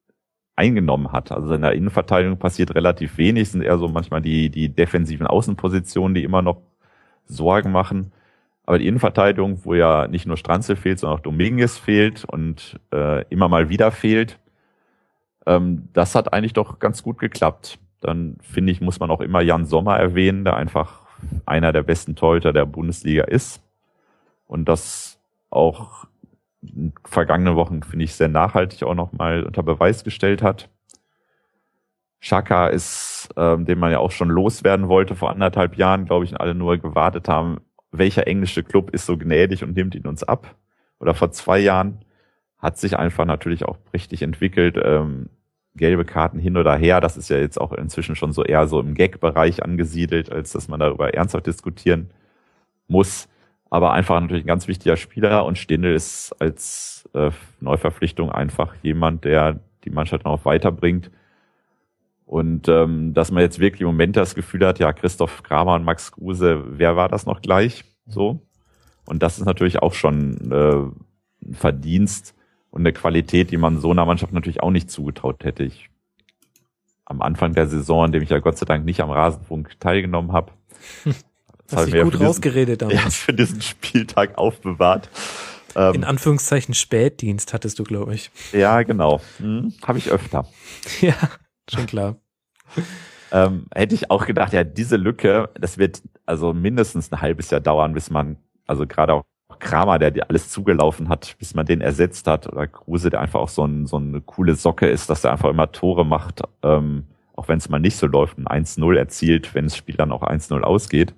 eingenommen 0.54 1.12
hat. 1.12 1.32
Also 1.32 1.54
in 1.54 1.62
der 1.62 1.72
Innenverteidigung 1.72 2.38
passiert 2.38 2.74
relativ 2.74 3.16
wenig, 3.16 3.50
sind 3.50 3.62
eher 3.62 3.78
so 3.78 3.88
manchmal 3.88 4.20
die, 4.20 4.50
die 4.50 4.68
defensiven 4.68 5.26
Außenpositionen, 5.26 6.14
die 6.14 6.24
immer 6.24 6.42
noch 6.42 6.60
Sorgen 7.24 7.72
machen. 7.72 8.12
Aber 8.64 8.78
die 8.78 8.86
Innenverteidigung, 8.86 9.64
wo 9.64 9.74
ja 9.74 10.08
nicht 10.08 10.26
nur 10.26 10.36
Stranzel 10.36 10.76
fehlt, 10.76 10.98
sondern 10.98 11.18
auch 11.18 11.22
Dominguez 11.22 11.78
fehlt 11.78 12.24
und 12.24 12.78
äh, 12.92 13.24
immer 13.28 13.48
mal 13.48 13.70
wieder 13.70 13.90
fehlt, 13.92 14.38
ähm, 15.46 15.88
das 15.92 16.14
hat 16.14 16.32
eigentlich 16.32 16.52
doch 16.52 16.78
ganz 16.78 17.02
gut 17.02 17.18
geklappt. 17.18 17.78
Dann 18.00 18.36
finde 18.42 18.72
ich, 18.72 18.80
muss 18.80 19.00
man 19.00 19.10
auch 19.10 19.20
immer 19.20 19.40
Jan 19.40 19.64
Sommer 19.64 19.96
erwähnen, 19.96 20.44
der 20.44 20.56
einfach 20.56 21.06
einer 21.46 21.72
der 21.72 21.82
besten 21.82 22.16
Torhüter 22.16 22.52
der 22.52 22.66
Bundesliga 22.66 23.24
ist. 23.24 23.62
Und 24.46 24.68
das 24.68 25.18
auch 25.50 26.06
in 26.62 26.92
vergangenen 27.04 27.56
Wochen, 27.56 27.82
finde 27.82 28.04
ich, 28.04 28.14
sehr 28.14 28.28
nachhaltig 28.28 28.82
auch 28.84 28.94
nochmal 28.94 29.44
unter 29.44 29.62
Beweis 29.62 30.04
gestellt 30.04 30.42
hat. 30.42 30.68
Schaka 32.20 32.68
ist, 32.68 33.30
ähm, 33.36 33.64
den 33.64 33.78
man 33.78 33.90
ja 33.90 33.98
auch 33.98 34.12
schon 34.12 34.28
loswerden 34.28 34.88
wollte 34.88 35.16
vor 35.16 35.30
anderthalb 35.30 35.76
Jahren, 35.76 36.04
glaube 36.04 36.24
ich, 36.24 36.30
und 36.30 36.36
alle 36.40 36.54
nur 36.54 36.78
gewartet 36.78 37.28
haben, 37.28 37.60
welcher 37.90 38.26
englische 38.28 38.62
Club 38.62 38.90
ist 38.90 39.06
so 39.06 39.18
gnädig 39.18 39.64
und 39.64 39.74
nimmt 39.74 39.94
ihn 39.94 40.06
uns 40.06 40.22
ab. 40.22 40.54
Oder 41.00 41.14
vor 41.14 41.32
zwei 41.32 41.58
Jahren 41.58 42.04
hat 42.62 42.78
sich 42.78 42.96
einfach 42.96 43.24
natürlich 43.24 43.64
auch 43.66 43.76
richtig 43.92 44.22
entwickelt. 44.22 44.78
Ähm, 44.82 45.28
gelbe 45.74 46.04
Karten 46.04 46.38
hin 46.38 46.56
oder 46.56 46.76
her, 46.76 47.00
das 47.00 47.16
ist 47.16 47.30
ja 47.30 47.38
jetzt 47.38 47.60
auch 47.60 47.72
inzwischen 47.72 48.14
schon 48.14 48.32
so 48.32 48.44
eher 48.44 48.66
so 48.68 48.78
im 48.78 48.94
Gag-Bereich 48.94 49.62
angesiedelt, 49.64 50.30
als 50.30 50.52
dass 50.52 50.68
man 50.68 50.80
darüber 50.80 51.12
ernsthaft 51.14 51.46
diskutieren 51.46 52.10
muss. 52.88 53.28
Aber 53.70 53.92
einfach 53.92 54.20
natürlich 54.20 54.44
ein 54.44 54.48
ganz 54.48 54.68
wichtiger 54.68 54.96
Spieler 54.96 55.46
und 55.46 55.56
Stindl 55.56 55.94
ist 55.94 56.34
als 56.38 57.08
äh, 57.14 57.30
Neuverpflichtung 57.60 58.30
einfach 58.30 58.74
jemand, 58.82 59.24
der 59.24 59.60
die 59.84 59.90
Mannschaft 59.90 60.26
noch 60.26 60.44
weiterbringt. 60.44 61.10
Und 62.26 62.68
ähm, 62.68 63.14
dass 63.14 63.30
man 63.30 63.42
jetzt 63.42 63.58
wirklich 63.58 63.80
im 63.80 63.86
Moment 63.88 64.16
das 64.16 64.34
Gefühl 64.34 64.66
hat, 64.66 64.78
ja, 64.78 64.92
Christoph 64.92 65.42
Kramer 65.42 65.74
und 65.74 65.84
Max 65.84 66.12
Kruse, 66.12 66.62
wer 66.66 66.96
war 66.96 67.08
das 67.08 67.24
noch 67.24 67.40
gleich? 67.40 67.84
So. 68.06 68.40
Und 69.06 69.22
das 69.22 69.38
ist 69.38 69.46
natürlich 69.46 69.80
auch 69.82 69.94
schon 69.94 70.52
äh, 70.52 71.46
ein 71.46 71.54
Verdienst, 71.54 72.34
und 72.72 72.80
eine 72.80 72.92
Qualität, 72.92 73.50
die 73.50 73.58
man 73.58 73.78
so 73.78 73.90
einer 73.90 74.06
Mannschaft 74.06 74.32
natürlich 74.32 74.62
auch 74.62 74.70
nicht 74.70 74.90
zugetraut 74.90 75.44
hätte. 75.44 75.62
Ich 75.62 75.90
am 77.04 77.20
Anfang 77.20 77.52
der 77.52 77.68
Saison, 77.68 78.06
in 78.06 78.12
dem 78.12 78.22
ich 78.22 78.30
ja 78.30 78.38
Gott 78.38 78.56
sei 78.56 78.64
Dank 78.64 78.84
nicht 78.84 79.00
am 79.00 79.10
Rasenfunk 79.10 79.78
teilgenommen 79.78 80.32
habe. 80.32 80.52
Das 81.04 81.14
Hast 81.72 81.92
dich 81.92 82.02
gut 82.02 82.18
rausgeredet 82.18 82.80
damals. 82.82 83.02
Ja, 83.02 83.10
für 83.10 83.34
diesen 83.34 83.60
Spieltag 83.60 84.38
aufbewahrt. 84.38 85.10
Ähm, 85.76 85.94
in 85.96 86.04
Anführungszeichen 86.04 86.74
Spätdienst 86.74 87.52
hattest 87.52 87.78
du, 87.78 87.84
glaube 87.84 88.14
ich. 88.14 88.30
Ja, 88.52 88.82
genau. 88.82 89.20
Hm, 89.36 89.74
habe 89.86 89.98
ich 89.98 90.10
öfter. 90.10 90.46
ja, 91.02 91.14
schon 91.70 91.86
klar. 91.86 92.16
ähm, 93.32 93.66
hätte 93.74 93.94
ich 93.94 94.10
auch 94.10 94.24
gedacht, 94.24 94.54
ja, 94.54 94.64
diese 94.64 94.96
Lücke, 94.96 95.50
das 95.60 95.76
wird 95.76 96.00
also 96.24 96.54
mindestens 96.54 97.12
ein 97.12 97.20
halbes 97.20 97.50
Jahr 97.50 97.60
dauern, 97.60 97.92
bis 97.92 98.08
man, 98.08 98.38
also 98.66 98.86
gerade 98.86 99.12
auch 99.12 99.24
Kramer, 99.62 99.98
der 99.98 100.10
dir 100.10 100.28
alles 100.28 100.50
zugelaufen 100.50 101.08
hat, 101.08 101.36
bis 101.38 101.54
man 101.54 101.64
den 101.64 101.80
ersetzt 101.80 102.26
hat, 102.26 102.52
oder 102.52 102.66
Kruse, 102.66 103.10
der 103.10 103.20
einfach 103.20 103.40
auch 103.40 103.48
so, 103.48 103.64
ein, 103.64 103.86
so 103.86 103.96
eine 103.96 104.20
coole 104.20 104.56
Socke 104.56 104.88
ist, 104.88 105.08
dass 105.08 105.24
er 105.24 105.32
einfach 105.32 105.48
immer 105.48 105.70
Tore 105.70 106.04
macht, 106.04 106.42
ähm, 106.62 107.04
auch 107.34 107.48
wenn 107.48 107.58
es 107.58 107.68
mal 107.68 107.78
nicht 107.78 107.96
so 107.96 108.06
läuft, 108.06 108.38
ein 108.38 108.46
1-0 108.46 108.96
erzielt, 108.96 109.54
wenn 109.54 109.64
das 109.64 109.76
Spiel 109.76 109.94
dann 109.94 110.12
auch 110.12 110.22
1-0 110.22 110.60
ausgeht. 110.60 111.14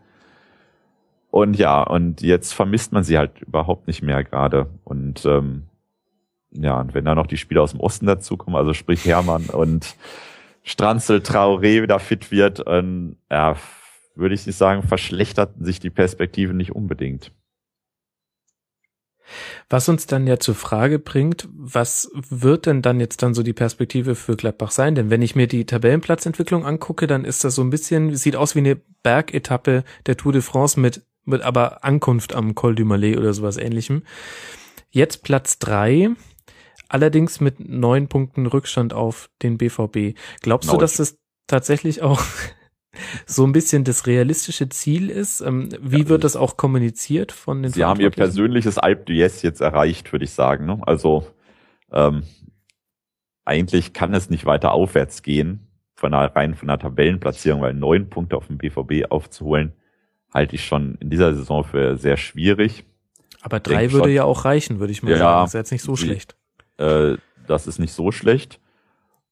Und 1.30 1.56
ja, 1.56 1.82
und 1.82 2.20
jetzt 2.20 2.52
vermisst 2.52 2.92
man 2.92 3.02
sie 3.02 3.18
halt 3.18 3.40
überhaupt 3.40 3.88
nicht 3.88 4.02
mehr 4.02 4.22
gerade. 4.22 4.68
Und 4.84 5.24
ähm, 5.24 5.64
ja, 6.52 6.78
und 6.78 6.94
wenn 6.94 7.06
da 7.06 7.14
noch 7.14 7.26
die 7.26 7.38
Spieler 7.38 7.62
aus 7.62 7.72
dem 7.72 7.80
Osten 7.80 8.06
dazukommen, 8.06 8.56
also 8.56 8.74
sprich 8.74 9.04
Hermann 9.04 9.46
und 9.46 9.96
Stranzel, 10.62 11.18
Traoré 11.18 11.82
wieder 11.82 11.98
fit 11.98 12.30
wird, 12.30 12.62
ähm, 12.66 13.16
ja, 13.30 13.56
würde 14.14 14.34
ich 14.34 14.46
nicht 14.46 14.56
sagen, 14.56 14.82
verschlechterten 14.82 15.64
sich 15.64 15.80
die 15.80 15.90
Perspektiven 15.90 16.56
nicht 16.56 16.72
unbedingt. 16.72 17.32
Was 19.68 19.88
uns 19.88 20.06
dann 20.06 20.26
ja 20.26 20.38
zur 20.38 20.54
Frage 20.54 20.98
bringt, 20.98 21.48
was 21.52 22.10
wird 22.14 22.66
denn 22.66 22.82
dann 22.82 23.00
jetzt 23.00 23.22
dann 23.22 23.34
so 23.34 23.42
die 23.42 23.52
Perspektive 23.52 24.14
für 24.14 24.36
Gladbach 24.36 24.70
sein? 24.70 24.94
Denn 24.94 25.10
wenn 25.10 25.22
ich 25.22 25.34
mir 25.34 25.46
die 25.46 25.64
Tabellenplatzentwicklung 25.64 26.64
angucke, 26.66 27.06
dann 27.06 27.24
ist 27.24 27.44
das 27.44 27.54
so 27.54 27.62
ein 27.62 27.70
bisschen, 27.70 28.14
sieht 28.16 28.36
aus 28.36 28.54
wie 28.54 28.60
eine 28.60 28.76
Bergetappe 29.02 29.84
der 30.06 30.16
Tour 30.16 30.32
de 30.32 30.42
France 30.42 30.78
mit, 30.78 31.04
mit 31.24 31.42
aber 31.42 31.84
Ankunft 31.84 32.34
am 32.34 32.54
Col 32.54 32.74
du 32.74 32.84
Malais 32.84 33.16
oder 33.16 33.32
sowas 33.32 33.56
ähnlichem. 33.56 34.02
Jetzt 34.90 35.22
Platz 35.22 35.58
drei, 35.58 36.10
allerdings 36.88 37.40
mit 37.40 37.60
neun 37.60 38.08
Punkten 38.08 38.46
Rückstand 38.46 38.92
auf 38.92 39.30
den 39.42 39.58
BVB. 39.58 40.16
Glaubst 40.40 40.68
Neun. 40.68 40.78
du, 40.78 40.80
dass 40.80 40.96
das 40.96 41.18
tatsächlich 41.46 42.02
auch 42.02 42.22
so 43.26 43.44
ein 43.44 43.52
bisschen 43.52 43.84
das 43.84 44.06
realistische 44.06 44.68
Ziel 44.68 45.10
ist. 45.10 45.40
Ähm, 45.40 45.68
wie 45.80 46.02
ja, 46.02 46.08
wird 46.08 46.24
das 46.24 46.36
auch 46.36 46.56
kommuniziert 46.56 47.32
von 47.32 47.62
den 47.62 47.72
Sie 47.72 47.84
haben 47.84 48.00
ihr 48.00 48.10
persönliches 48.10 48.78
Alp 48.78 49.08
d'Huez 49.08 49.42
jetzt 49.42 49.60
erreicht, 49.60 50.12
würde 50.12 50.24
ich 50.24 50.32
sagen. 50.32 50.66
Ne? 50.66 50.80
Also 50.86 51.26
ähm, 51.92 52.22
eigentlich 53.44 53.92
kann 53.92 54.14
es 54.14 54.30
nicht 54.30 54.46
weiter 54.46 54.72
aufwärts 54.72 55.22
gehen, 55.22 55.66
von 55.94 56.12
der, 56.12 56.34
rein 56.34 56.54
von 56.54 56.68
der 56.68 56.78
Tabellenplatzierung, 56.78 57.60
weil 57.60 57.74
neun 57.74 58.08
Punkte 58.08 58.36
auf 58.36 58.46
dem 58.46 58.58
BVB 58.58 59.10
aufzuholen, 59.10 59.72
halte 60.32 60.56
ich 60.56 60.64
schon 60.64 60.96
in 61.00 61.10
dieser 61.10 61.34
Saison 61.34 61.64
für 61.64 61.96
sehr 61.96 62.16
schwierig. 62.16 62.84
Aber 63.42 63.60
drei 63.60 63.92
würde 63.92 64.06
schon, 64.06 64.14
ja 64.14 64.24
auch 64.24 64.44
reichen, 64.44 64.80
würde 64.80 64.92
ich 64.92 65.02
mal 65.02 65.12
ja, 65.12 65.18
sagen. 65.18 65.44
Das 65.44 65.50
ist 65.50 65.54
jetzt 65.54 65.72
nicht 65.72 65.82
so 65.82 65.96
schlecht. 65.96 66.36
Äh, 66.78 67.16
das 67.46 67.66
ist 67.66 67.78
nicht 67.78 67.92
so 67.92 68.10
schlecht. 68.10 68.58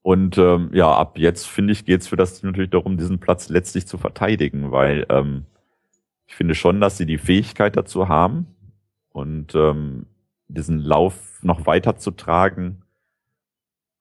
Und 0.02 0.36
ähm, 0.36 0.70
ja, 0.72 0.92
ab 0.92 1.16
jetzt 1.16 1.46
finde 1.46 1.72
ich, 1.72 1.84
geht 1.84 2.00
es 2.00 2.08
für 2.08 2.16
das 2.16 2.40
Team 2.40 2.50
natürlich 2.50 2.70
darum, 2.70 2.96
diesen 2.96 3.20
Platz 3.20 3.48
letztlich 3.48 3.86
zu 3.86 3.98
verteidigen, 3.98 4.72
weil 4.72 5.06
ähm, 5.08 5.46
ich 6.26 6.34
finde 6.34 6.54
schon, 6.54 6.80
dass 6.80 6.98
sie 6.98 7.06
die 7.06 7.18
Fähigkeit 7.18 7.76
dazu 7.76 8.08
haben 8.08 8.46
und 9.10 9.54
ähm, 9.54 10.06
diesen 10.48 10.80
Lauf 10.80 11.38
noch 11.42 11.66
weiter 11.66 11.96
zu 11.96 12.10
tragen, 12.10 12.82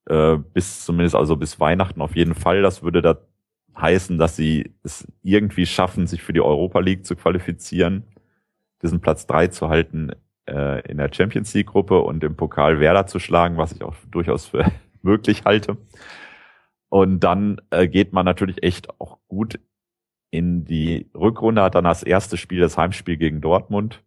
äh, 0.08 0.38
bis 0.38 0.86
zumindest 0.86 1.16
also 1.16 1.36
bis 1.36 1.60
Weihnachten 1.60 2.02
auf 2.02 2.16
jeden 2.16 2.34
Fall. 2.36 2.64
Das 2.64 2.82
würde 2.82 3.02
heißen, 3.78 4.18
dass 4.18 4.36
sie 4.36 4.72
es 4.84 5.08
irgendwie 5.24 5.66
schaffen, 5.66 6.08
sich 6.08 6.24
für 6.24 6.34
die 6.34 6.42
Europa 6.42 6.80
League 6.80 7.06
zu 7.06 7.16
qualifizieren, 7.16 8.04
diesen 8.82 9.02
Platz 9.02 9.28
drei 9.28 9.48
zu 9.48 9.70
halten 9.70 10.12
äh, 10.48 10.82
in 10.90 10.98
der 10.98 11.14
Champions 11.14 11.54
League 11.54 11.68
Gruppe 11.68 12.00
und 12.00 12.24
im 12.24 12.36
Pokal 12.36 12.80
Werder 12.80 13.08
zu 13.08 13.20
schlagen, 13.20 13.58
was 13.58 13.72
ich 13.72 13.84
auch 13.84 13.96
durchaus 14.10 14.48
für 14.48 14.66
möglich 15.04 15.44
halte. 15.46 15.78
Und 16.90 17.22
dann 17.22 17.62
äh, 17.70 17.88
geht 17.88 18.14
man 18.14 18.26
natürlich 18.26 18.64
echt 18.64 18.90
auch 19.00 19.20
gut 19.28 19.60
in 20.32 20.66
die 20.66 21.10
Rückrunde, 21.14 21.62
hat 21.62 21.76
dann 21.76 21.84
das 21.84 22.04
erste 22.04 22.38
Spiel, 22.38 22.60
das 22.60 22.78
Heimspiel 22.78 23.18
gegen 23.18 23.42
Dortmund. 23.42 24.04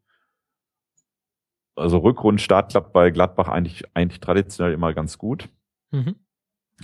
Also 1.76 1.98
Rückrundenstart 1.98 2.70
klappt 2.70 2.92
bei 2.92 3.10
Gladbach 3.10 3.48
eigentlich, 3.48 3.84
eigentlich 3.94 4.20
traditionell 4.20 4.72
immer 4.72 4.94
ganz 4.94 5.18
gut. 5.18 5.48
Mhm. 5.90 6.16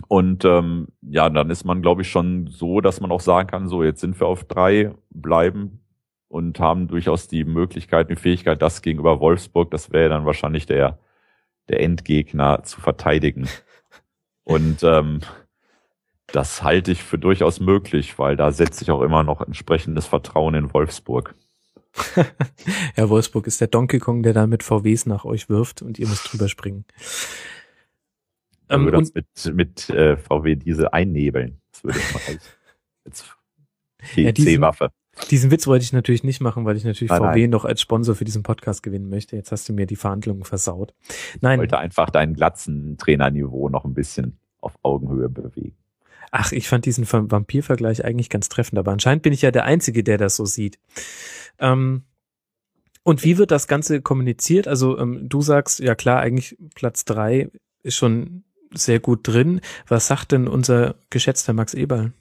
Und 0.08 0.44
ähm, 0.44 0.88
ja, 1.02 1.28
dann 1.30 1.50
ist 1.50 1.64
man, 1.64 1.82
glaube 1.82 2.02
ich, 2.02 2.10
schon 2.10 2.46
so, 2.46 2.80
dass 2.80 3.00
man 3.00 3.10
auch 3.10 3.20
sagen 3.20 3.48
kann, 3.48 3.68
so, 3.68 3.82
jetzt 3.82 4.00
sind 4.00 4.18
wir 4.20 4.26
auf 4.26 4.44
drei, 4.44 4.94
bleiben 5.10 5.80
und 6.28 6.60
haben 6.60 6.86
durchaus 6.86 7.28
die 7.28 7.44
Möglichkeit, 7.44 8.08
die 8.08 8.16
Fähigkeit, 8.16 8.62
das 8.62 8.82
gegenüber 8.82 9.20
Wolfsburg, 9.20 9.70
das 9.70 9.90
wäre 9.90 10.10
dann 10.10 10.26
wahrscheinlich 10.26 10.66
der, 10.66 10.98
der 11.68 11.80
Endgegner 11.80 12.62
zu 12.62 12.80
verteidigen. 12.80 13.48
Und 14.50 14.82
ähm, 14.82 15.20
das 16.26 16.62
halte 16.62 16.90
ich 16.90 17.04
für 17.04 17.18
durchaus 17.18 17.60
möglich, 17.60 18.18
weil 18.18 18.36
da 18.36 18.50
setze 18.50 18.82
ich 18.82 18.90
auch 18.90 19.02
immer 19.02 19.22
noch 19.22 19.40
entsprechendes 19.40 20.06
Vertrauen 20.06 20.54
in 20.54 20.72
Wolfsburg. 20.74 21.34
ja, 22.96 23.08
Wolfsburg 23.08 23.46
ist 23.46 23.60
der 23.60 23.68
Donkey 23.68 23.98
Kong, 23.98 24.22
der 24.22 24.32
da 24.32 24.48
mit 24.48 24.62
VWs 24.62 25.06
nach 25.06 25.24
euch 25.24 25.48
wirft 25.48 25.82
und 25.82 25.98
ihr 25.98 26.08
müsst 26.08 26.32
drüber 26.32 26.48
springen. 26.48 26.84
Ähm, 28.68 28.84
würde 28.84 28.98
das 28.98 29.14
mit, 29.14 29.54
mit 29.54 29.90
äh, 29.90 30.16
VW 30.16 30.56
diese 30.56 30.92
einnebeln. 30.92 31.60
Das 31.72 31.84
würde 31.84 31.98
ich 31.98 32.14
mal 32.14 32.22
als, 32.26 32.44
als 33.04 33.24
C-Waffe. 34.14 34.90
Diesen 35.30 35.50
Witz 35.50 35.66
wollte 35.66 35.84
ich 35.84 35.92
natürlich 35.92 36.24
nicht 36.24 36.40
machen, 36.40 36.64
weil 36.64 36.76
ich 36.76 36.84
natürlich 36.84 37.10
nein, 37.10 37.20
VW 37.20 37.40
nein. 37.40 37.50
noch 37.50 37.64
als 37.64 37.80
Sponsor 37.80 38.14
für 38.14 38.24
diesen 38.24 38.42
Podcast 38.42 38.82
gewinnen 38.82 39.08
möchte. 39.08 39.36
Jetzt 39.36 39.52
hast 39.52 39.68
du 39.68 39.72
mir 39.72 39.86
die 39.86 39.96
Verhandlungen 39.96 40.44
versaut. 40.44 40.94
Nein. 41.40 41.54
Ich 41.54 41.60
wollte 41.60 41.78
einfach 41.78 42.10
deinen 42.10 42.34
glatzen 42.34 42.96
Trainerniveau 42.96 43.68
noch 43.68 43.84
ein 43.84 43.94
bisschen 43.94 44.39
auf 44.60 44.74
Augenhöhe 44.82 45.28
bewegen. 45.28 45.76
Ach, 46.30 46.52
ich 46.52 46.68
fand 46.68 46.86
diesen 46.86 47.10
Vampir-Vergleich 47.10 48.04
eigentlich 48.04 48.30
ganz 48.30 48.48
treffend, 48.48 48.78
aber 48.78 48.92
anscheinend 48.92 49.22
bin 49.22 49.32
ich 49.32 49.42
ja 49.42 49.50
der 49.50 49.64
Einzige, 49.64 50.04
der 50.04 50.16
das 50.16 50.36
so 50.36 50.44
sieht. 50.44 50.78
Ähm, 51.58 52.04
und 53.02 53.24
wie 53.24 53.38
wird 53.38 53.50
das 53.50 53.66
Ganze 53.66 54.00
kommuniziert? 54.00 54.68
Also 54.68 54.98
ähm, 54.98 55.28
du 55.28 55.42
sagst, 55.42 55.80
ja 55.80 55.94
klar, 55.94 56.20
eigentlich 56.20 56.56
Platz 56.74 57.04
drei 57.04 57.50
ist 57.82 57.96
schon 57.96 58.44
sehr 58.72 59.00
gut 59.00 59.26
drin. 59.26 59.60
Was 59.88 60.06
sagt 60.06 60.32
denn 60.32 60.46
unser 60.46 60.96
geschätzter 61.10 61.52
Max 61.52 61.74
Eberl? 61.74 62.12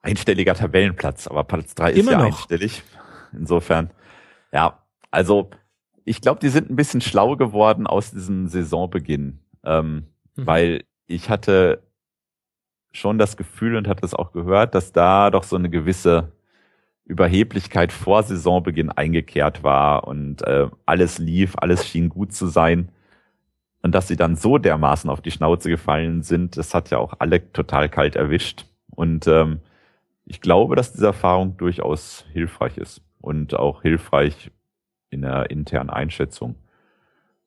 Einstelliger 0.00 0.54
Tabellenplatz, 0.54 1.26
aber 1.26 1.44
Platz 1.44 1.74
drei 1.74 1.92
ist 1.92 2.08
ja 2.08 2.18
noch. 2.18 2.26
einstellig. 2.26 2.82
Insofern, 3.32 3.90
ja, 4.52 4.82
also 5.10 5.50
ich 6.04 6.20
glaube, 6.20 6.40
die 6.40 6.48
sind 6.48 6.70
ein 6.70 6.76
bisschen 6.76 7.00
schlau 7.00 7.36
geworden 7.36 7.86
aus 7.86 8.12
diesem 8.12 8.46
Saisonbeginn, 8.46 9.40
ähm, 9.64 10.06
mhm. 10.36 10.46
weil 10.46 10.84
ich 11.06 11.30
hatte 11.30 11.82
schon 12.92 13.18
das 13.18 13.36
Gefühl 13.36 13.76
und 13.76 13.88
hatte 13.88 14.04
es 14.04 14.14
auch 14.14 14.32
gehört, 14.32 14.74
dass 14.74 14.92
da 14.92 15.30
doch 15.30 15.42
so 15.44 15.56
eine 15.56 15.70
gewisse 15.70 16.32
Überheblichkeit 17.04 17.92
vor 17.92 18.22
Saisonbeginn 18.22 18.90
eingekehrt 18.90 19.62
war 19.62 20.08
und 20.08 20.42
äh, 20.42 20.68
alles 20.86 21.18
lief, 21.18 21.54
alles 21.56 21.86
schien 21.86 22.08
gut 22.08 22.32
zu 22.32 22.46
sein. 22.46 22.90
Und 23.82 23.94
dass 23.94 24.08
sie 24.08 24.16
dann 24.16 24.34
so 24.34 24.58
dermaßen 24.58 25.08
auf 25.08 25.20
die 25.20 25.30
Schnauze 25.30 25.68
gefallen 25.68 26.22
sind, 26.22 26.56
das 26.56 26.74
hat 26.74 26.90
ja 26.90 26.98
auch 26.98 27.14
alle 27.20 27.52
total 27.52 27.88
kalt 27.88 28.16
erwischt. 28.16 28.66
Und 28.90 29.28
ähm, 29.28 29.60
ich 30.24 30.40
glaube, 30.40 30.74
dass 30.74 30.92
diese 30.92 31.06
Erfahrung 31.06 31.56
durchaus 31.56 32.24
hilfreich 32.32 32.78
ist 32.78 33.00
und 33.20 33.54
auch 33.54 33.82
hilfreich 33.82 34.50
in 35.10 35.22
der 35.22 35.50
internen 35.50 35.90
Einschätzung. 35.90 36.56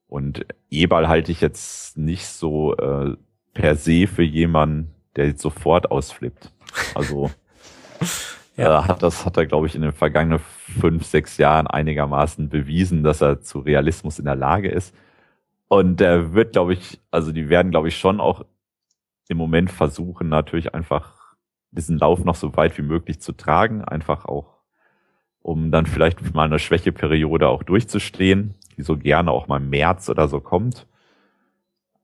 Und 0.10 0.46
Ebal 0.72 1.08
halte 1.08 1.32
ich 1.32 1.40
jetzt 1.40 1.98
nicht 1.98 2.26
so 2.26 2.76
äh, 2.76 3.16
per 3.54 3.76
se 3.76 4.08
für 4.08 4.24
jemanden, 4.24 4.96
der 5.16 5.28
jetzt 5.28 5.42
sofort 5.42 5.92
ausflippt. 5.92 6.52
Also 6.96 7.30
ja. 8.58 8.80
äh, 8.80 8.84
hat 8.88 9.04
das 9.04 9.26
hat 9.26 9.38
er, 9.38 9.46
glaube 9.46 9.68
ich, 9.68 9.76
in 9.76 9.84
den 9.84 9.92
vergangenen 9.92 10.40
fünf, 10.40 11.06
sechs 11.06 11.38
Jahren 11.38 11.68
einigermaßen 11.68 12.50
bewiesen, 12.50 13.04
dass 13.04 13.22
er 13.22 13.42
zu 13.42 13.60
Realismus 13.60 14.18
in 14.18 14.26
der 14.26 14.36
Lage 14.36 14.70
ist. 14.70 14.96
Und 15.68 16.00
der 16.00 16.34
wird, 16.34 16.54
glaube 16.54 16.74
ich, 16.74 17.00
also 17.12 17.32
die 17.32 17.50
werden, 17.50 17.70
glaube 17.70 17.90
ich, 17.90 17.98
schon 17.98 18.20
auch 18.20 18.44
im 19.28 19.38
Moment 19.38 19.70
versuchen, 19.70 20.28
natürlich 20.28 20.74
einfach 20.74 21.36
diesen 21.70 22.00
Lauf 22.00 22.24
noch 22.24 22.34
so 22.34 22.58
weit 22.58 22.76
wie 22.80 22.82
möglich 22.82 23.22
zu 23.22 23.32
tragen, 23.34 23.84
einfach 23.84 24.26
auch, 24.26 24.58
um 25.44 25.70
dann 25.70 25.86
vielleicht 25.86 26.34
mal 26.34 26.46
eine 26.46 26.58
Schwächeperiode 26.58 27.48
auch 27.48 27.62
durchzustehen, 27.62 28.56
die 28.80 28.84
so 28.84 28.98
gerne 28.98 29.32
auch 29.32 29.48
mal 29.48 29.58
im 29.58 29.70
März 29.70 30.10
oder 30.10 30.28
so 30.30 30.40
kommt. 30.40 30.88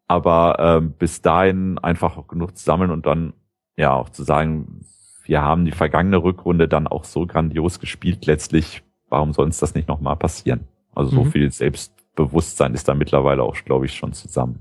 Aber 0.08 0.58
ähm, 0.60 0.92
bis 0.92 1.22
dahin 1.22 1.80
einfach 1.80 2.28
genug 2.28 2.58
zu 2.58 2.64
sammeln 2.64 2.92
und 2.92 3.06
dann 3.06 3.34
ja 3.78 3.94
auch 3.94 4.10
zu 4.10 4.24
sagen, 4.24 4.86
wir 5.24 5.42
haben 5.42 5.66
die 5.66 5.72
vergangene 5.72 6.18
Rückrunde 6.18 6.68
dann 6.68 6.86
auch 6.86 7.06
so 7.06 7.26
grandios 7.26 7.80
gespielt 7.80 8.26
letztlich. 8.26 8.84
Warum 9.10 9.34
soll 9.34 9.46
uns 9.46 9.58
das 9.58 9.74
nicht 9.74 9.88
nochmal 9.88 10.18
passieren? 10.18 10.68
Also 10.94 11.12
mhm. 11.12 11.16
so 11.16 11.32
viel 11.32 11.52
selbst 11.52 11.94
Bewusstsein 12.16 12.74
ist 12.74 12.88
da 12.88 12.94
mittlerweile 12.94 13.44
auch, 13.44 13.56
glaube 13.66 13.86
ich, 13.86 13.96
schon 13.96 14.14
zusammen. 14.14 14.60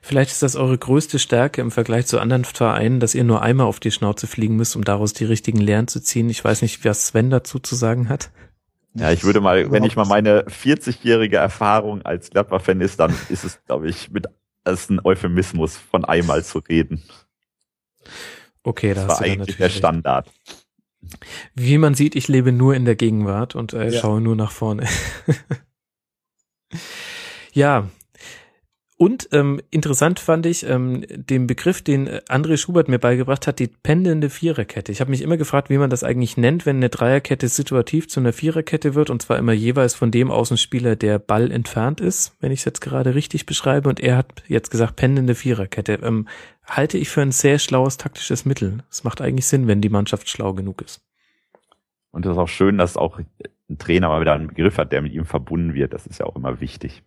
Vielleicht 0.00 0.30
ist 0.30 0.42
das 0.42 0.56
eure 0.56 0.78
größte 0.78 1.18
Stärke 1.18 1.60
im 1.60 1.70
Vergleich 1.70 2.06
zu 2.06 2.18
anderen 2.18 2.44
Vereinen, 2.44 3.00
dass 3.00 3.14
ihr 3.14 3.24
nur 3.24 3.42
einmal 3.42 3.66
auf 3.66 3.80
die 3.80 3.90
Schnauze 3.90 4.26
fliegen 4.26 4.56
müsst, 4.56 4.76
um 4.76 4.84
daraus 4.84 5.12
die 5.12 5.24
richtigen 5.24 5.60
Lehren 5.60 5.88
zu 5.88 6.00
ziehen. 6.00 6.30
Ich 6.30 6.44
weiß 6.44 6.62
nicht, 6.62 6.84
was 6.84 7.08
Sven 7.08 7.30
dazu 7.30 7.58
zu 7.58 7.74
sagen 7.74 8.08
hat. 8.08 8.30
Ja, 8.98 9.12
ich 9.12 9.24
würde 9.24 9.40
mal, 9.40 9.70
wenn 9.70 9.84
ich 9.84 9.96
mal 9.96 10.06
meine 10.06 10.44
40-jährige 10.44 11.36
Erfahrung 11.36 12.02
als 12.02 12.30
Gladbach-Fan 12.30 12.80
ist, 12.80 12.98
dann 12.98 13.14
ist 13.28 13.44
es, 13.44 13.62
glaube 13.66 13.88
ich, 13.88 14.10
mit 14.10 14.26
als 14.64 14.88
ein 14.88 15.00
Euphemismus 15.04 15.76
von 15.76 16.04
einmal 16.04 16.44
zu 16.44 16.58
reden. 16.58 17.02
Okay, 18.62 18.94
das, 18.94 19.06
das 19.06 19.20
war 19.20 19.26
eigentlich 19.26 19.58
der 19.58 19.68
Standard. 19.68 20.30
Wie 21.54 21.78
man 21.78 21.94
sieht, 21.94 22.16
ich 22.16 22.26
lebe 22.26 22.52
nur 22.52 22.74
in 22.74 22.84
der 22.84 22.96
Gegenwart 22.96 23.54
und 23.54 23.72
äh, 23.72 23.90
ja. 23.90 24.00
schaue 24.00 24.20
nur 24.20 24.34
nach 24.34 24.50
vorne. 24.50 24.88
ja. 27.52 27.88
Und 28.98 29.28
ähm, 29.32 29.60
interessant 29.70 30.20
fand 30.20 30.46
ich 30.46 30.66
ähm, 30.66 31.04
den 31.10 31.46
Begriff, 31.46 31.82
den 31.82 32.08
André 32.08 32.56
Schubert 32.56 32.88
mir 32.88 32.98
beigebracht 32.98 33.46
hat, 33.46 33.58
die 33.58 33.66
pendelnde 33.66 34.30
Viererkette. 34.30 34.90
Ich 34.90 35.02
habe 35.02 35.10
mich 35.10 35.20
immer 35.20 35.36
gefragt, 35.36 35.68
wie 35.68 35.76
man 35.76 35.90
das 35.90 36.02
eigentlich 36.02 36.38
nennt, 36.38 36.64
wenn 36.64 36.76
eine 36.76 36.88
Dreierkette 36.88 37.48
situativ 37.48 38.08
zu 38.08 38.20
einer 38.20 38.32
Viererkette 38.32 38.94
wird, 38.94 39.10
und 39.10 39.20
zwar 39.20 39.36
immer 39.36 39.52
jeweils 39.52 39.94
von 39.94 40.10
dem 40.10 40.30
Außenspieler, 40.30 40.96
der 40.96 41.18
Ball 41.18 41.50
entfernt 41.50 42.00
ist, 42.00 42.36
wenn 42.40 42.52
ich 42.52 42.60
es 42.60 42.64
jetzt 42.64 42.80
gerade 42.80 43.14
richtig 43.14 43.44
beschreibe. 43.44 43.90
Und 43.90 44.00
er 44.00 44.16
hat 44.16 44.42
jetzt 44.48 44.70
gesagt, 44.70 44.96
pendelnde 44.96 45.34
Viererkette. 45.34 46.00
Ähm, 46.02 46.26
halte 46.64 46.96
ich 46.96 47.10
für 47.10 47.20
ein 47.20 47.32
sehr 47.32 47.58
schlaues 47.58 47.98
taktisches 47.98 48.46
Mittel. 48.46 48.78
Es 48.90 49.04
macht 49.04 49.20
eigentlich 49.20 49.46
Sinn, 49.46 49.66
wenn 49.66 49.82
die 49.82 49.90
Mannschaft 49.90 50.30
schlau 50.30 50.54
genug 50.54 50.80
ist. 50.80 51.02
Und 52.12 52.24
es 52.24 52.32
ist 52.32 52.38
auch 52.38 52.48
schön, 52.48 52.78
dass 52.78 52.96
auch 52.96 53.18
ein 53.68 53.76
Trainer 53.76 54.08
mal 54.08 54.22
wieder 54.22 54.32
einen 54.32 54.48
Begriff 54.48 54.78
hat, 54.78 54.90
der 54.90 55.02
mit 55.02 55.12
ihm 55.12 55.26
verbunden 55.26 55.74
wird. 55.74 55.92
Das 55.92 56.06
ist 56.06 56.18
ja 56.18 56.24
auch 56.24 56.36
immer 56.36 56.62
wichtig. 56.62 57.02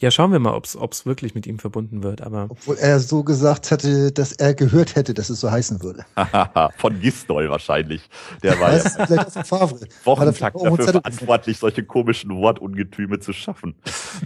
Ja, 0.00 0.10
schauen 0.10 0.32
wir 0.32 0.38
mal, 0.38 0.54
ob 0.54 0.64
es 0.64 1.04
wirklich 1.04 1.34
mit 1.34 1.46
ihm 1.46 1.58
verbunden 1.58 2.02
wird. 2.02 2.22
Aber 2.22 2.46
Obwohl 2.48 2.76
er 2.78 3.00
so 3.00 3.22
gesagt 3.22 3.70
hatte, 3.70 4.10
dass 4.12 4.32
er 4.32 4.54
gehört 4.54 4.96
hätte, 4.96 5.12
dass 5.12 5.28
es 5.28 5.40
so 5.40 5.50
heißen 5.50 5.82
würde. 5.82 6.06
Von 6.78 7.00
Gistol 7.00 7.50
wahrscheinlich. 7.50 8.08
Der 8.42 8.58
war 8.58 8.74
ja 8.74 8.82
Wochentakt 10.04 10.56
dafür 10.56 10.88
verantwortlich, 10.88 11.58
solche 11.58 11.84
komischen 11.84 12.30
Wortungetüme 12.30 13.20
zu 13.20 13.34
schaffen. 13.34 13.74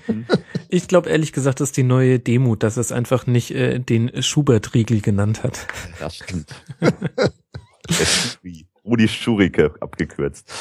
ich 0.68 0.86
glaube 0.86 1.10
ehrlich 1.10 1.32
gesagt, 1.32 1.60
das 1.60 1.70
ist 1.70 1.76
die 1.76 1.82
neue 1.82 2.20
Demut, 2.20 2.62
dass 2.62 2.76
es 2.76 2.92
einfach 2.92 3.26
nicht 3.26 3.50
äh, 3.50 3.80
den 3.80 4.22
Schubert-Riegel 4.22 5.00
genannt 5.00 5.42
hat. 5.42 5.66
Das 5.98 6.16
stimmt. 6.16 6.54
Rudi 8.84 9.08
Schurike 9.08 9.74
abgekürzt. 9.80 10.52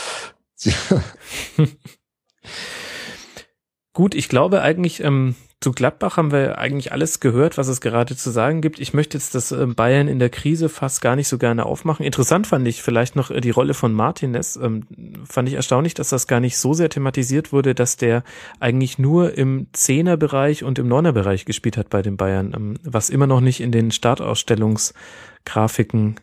Gut, 3.94 4.16
ich 4.16 4.28
glaube 4.28 4.64
eigentlich, 4.64 5.04
ähm, 5.04 5.36
zu 5.62 5.72
Gladbach 5.72 6.18
haben 6.18 6.32
wir 6.32 6.58
eigentlich 6.58 6.92
alles 6.92 7.20
gehört, 7.20 7.60
was 7.60 7.68
es 7.68 7.80
gerade 7.80 8.18
zu 8.18 8.32
sagen 8.32 8.60
gibt. 8.60 8.80
Ich 8.80 8.96
möchte 8.96 9.16
jetzt 9.18 9.36
das 9.36 9.52
äh, 9.52 9.68
Bayern 9.68 10.08
in 10.08 10.18
der 10.18 10.32
Krise 10.32 10.68
fast 10.68 11.00
gar 11.02 11.16
nicht 11.16 11.28
so 11.28 11.38
gerne 11.38 11.68
aufmachen. 11.68 12.04
Interessant 12.04 12.48
fand 12.48 12.68
ich 12.68 12.82
vielleicht 12.82 13.16
noch 13.16 13.30
äh, 13.30 13.40
die 13.40 13.52
Rolle 13.52 13.76
von 13.76 13.94
Martinez. 13.94 14.58
Ähm, 14.62 14.88
fand 15.30 15.48
ich 15.48 15.54
erstaunlich, 15.54 15.94
dass 15.94 16.10
das 16.10 16.26
gar 16.26 16.40
nicht 16.40 16.58
so 16.58 16.74
sehr 16.74 16.90
thematisiert 16.90 17.54
wurde, 17.54 17.76
dass 17.76 17.96
der 17.96 18.24
eigentlich 18.60 18.98
nur 18.98 19.38
im 19.38 19.68
Zehnerbereich 19.74 20.64
und 20.64 20.80
im 20.80 20.88
Neunerbereich 20.88 21.46
gespielt 21.46 21.78
hat 21.78 21.90
bei 21.90 22.02
den 22.02 22.18
Bayern, 22.18 22.54
ähm, 22.56 22.80
was 22.84 23.12
immer 23.12 23.28
noch 23.28 23.42
nicht 23.42 23.62
in 23.62 23.72
den 23.72 23.92
Startausstellungsgrafiken 23.92 26.16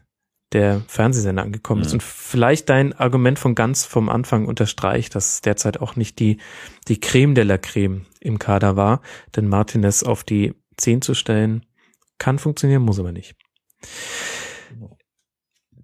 der 0.53 0.83
Fernsehsender 0.89 1.43
angekommen 1.43 1.83
ist. 1.83 1.93
Und 1.93 2.03
vielleicht 2.03 2.69
dein 2.69 2.93
Argument 2.93 3.39
von 3.39 3.55
ganz 3.55 3.85
vom 3.85 4.09
Anfang 4.09 4.47
unterstreicht, 4.47 5.15
dass 5.15 5.41
derzeit 5.41 5.81
auch 5.81 5.97
nicht 5.97 6.19
die, 6.19 6.39
die 6.89 6.99
Creme 6.99 7.35
de 7.35 7.45
la 7.45 7.59
Creme 7.59 8.07
im 8.21 8.39
Kader 8.39 8.77
war. 8.77 9.01
Denn 9.37 9.49
Martinez 9.49 10.03
auf 10.03 10.25
die 10.25 10.55
10 10.77 11.03
zu 11.03 11.15
stellen, 11.15 11.67
kann 12.19 12.39
funktionieren, 12.39 12.83
muss 12.83 12.99
aber 12.99 13.13
nicht. 13.13 13.37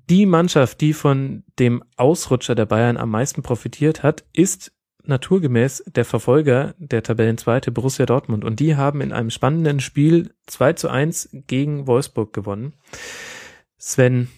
Die 0.08 0.26
Mannschaft, 0.26 0.80
die 0.80 0.92
von 0.92 1.44
dem 1.58 1.82
Ausrutscher 1.96 2.54
der 2.54 2.66
Bayern 2.66 2.96
am 2.96 3.10
meisten 3.10 3.42
profitiert 3.42 4.02
hat, 4.02 4.24
ist 4.32 4.72
naturgemäß 5.04 5.84
der 5.86 6.04
Verfolger 6.04 6.74
der 6.78 7.02
Tabellenzweite 7.02 7.70
Borussia 7.70 8.06
Dortmund. 8.06 8.44
Und 8.44 8.60
die 8.60 8.76
haben 8.76 9.00
in 9.00 9.12
einem 9.12 9.30
spannenden 9.30 9.80
Spiel 9.80 10.34
2 10.46 10.72
zu 10.74 10.88
1 10.88 11.30
gegen 11.46 11.86
Wolfsburg 11.86 12.32
gewonnen. 12.32 12.74
Sven, 13.78 14.28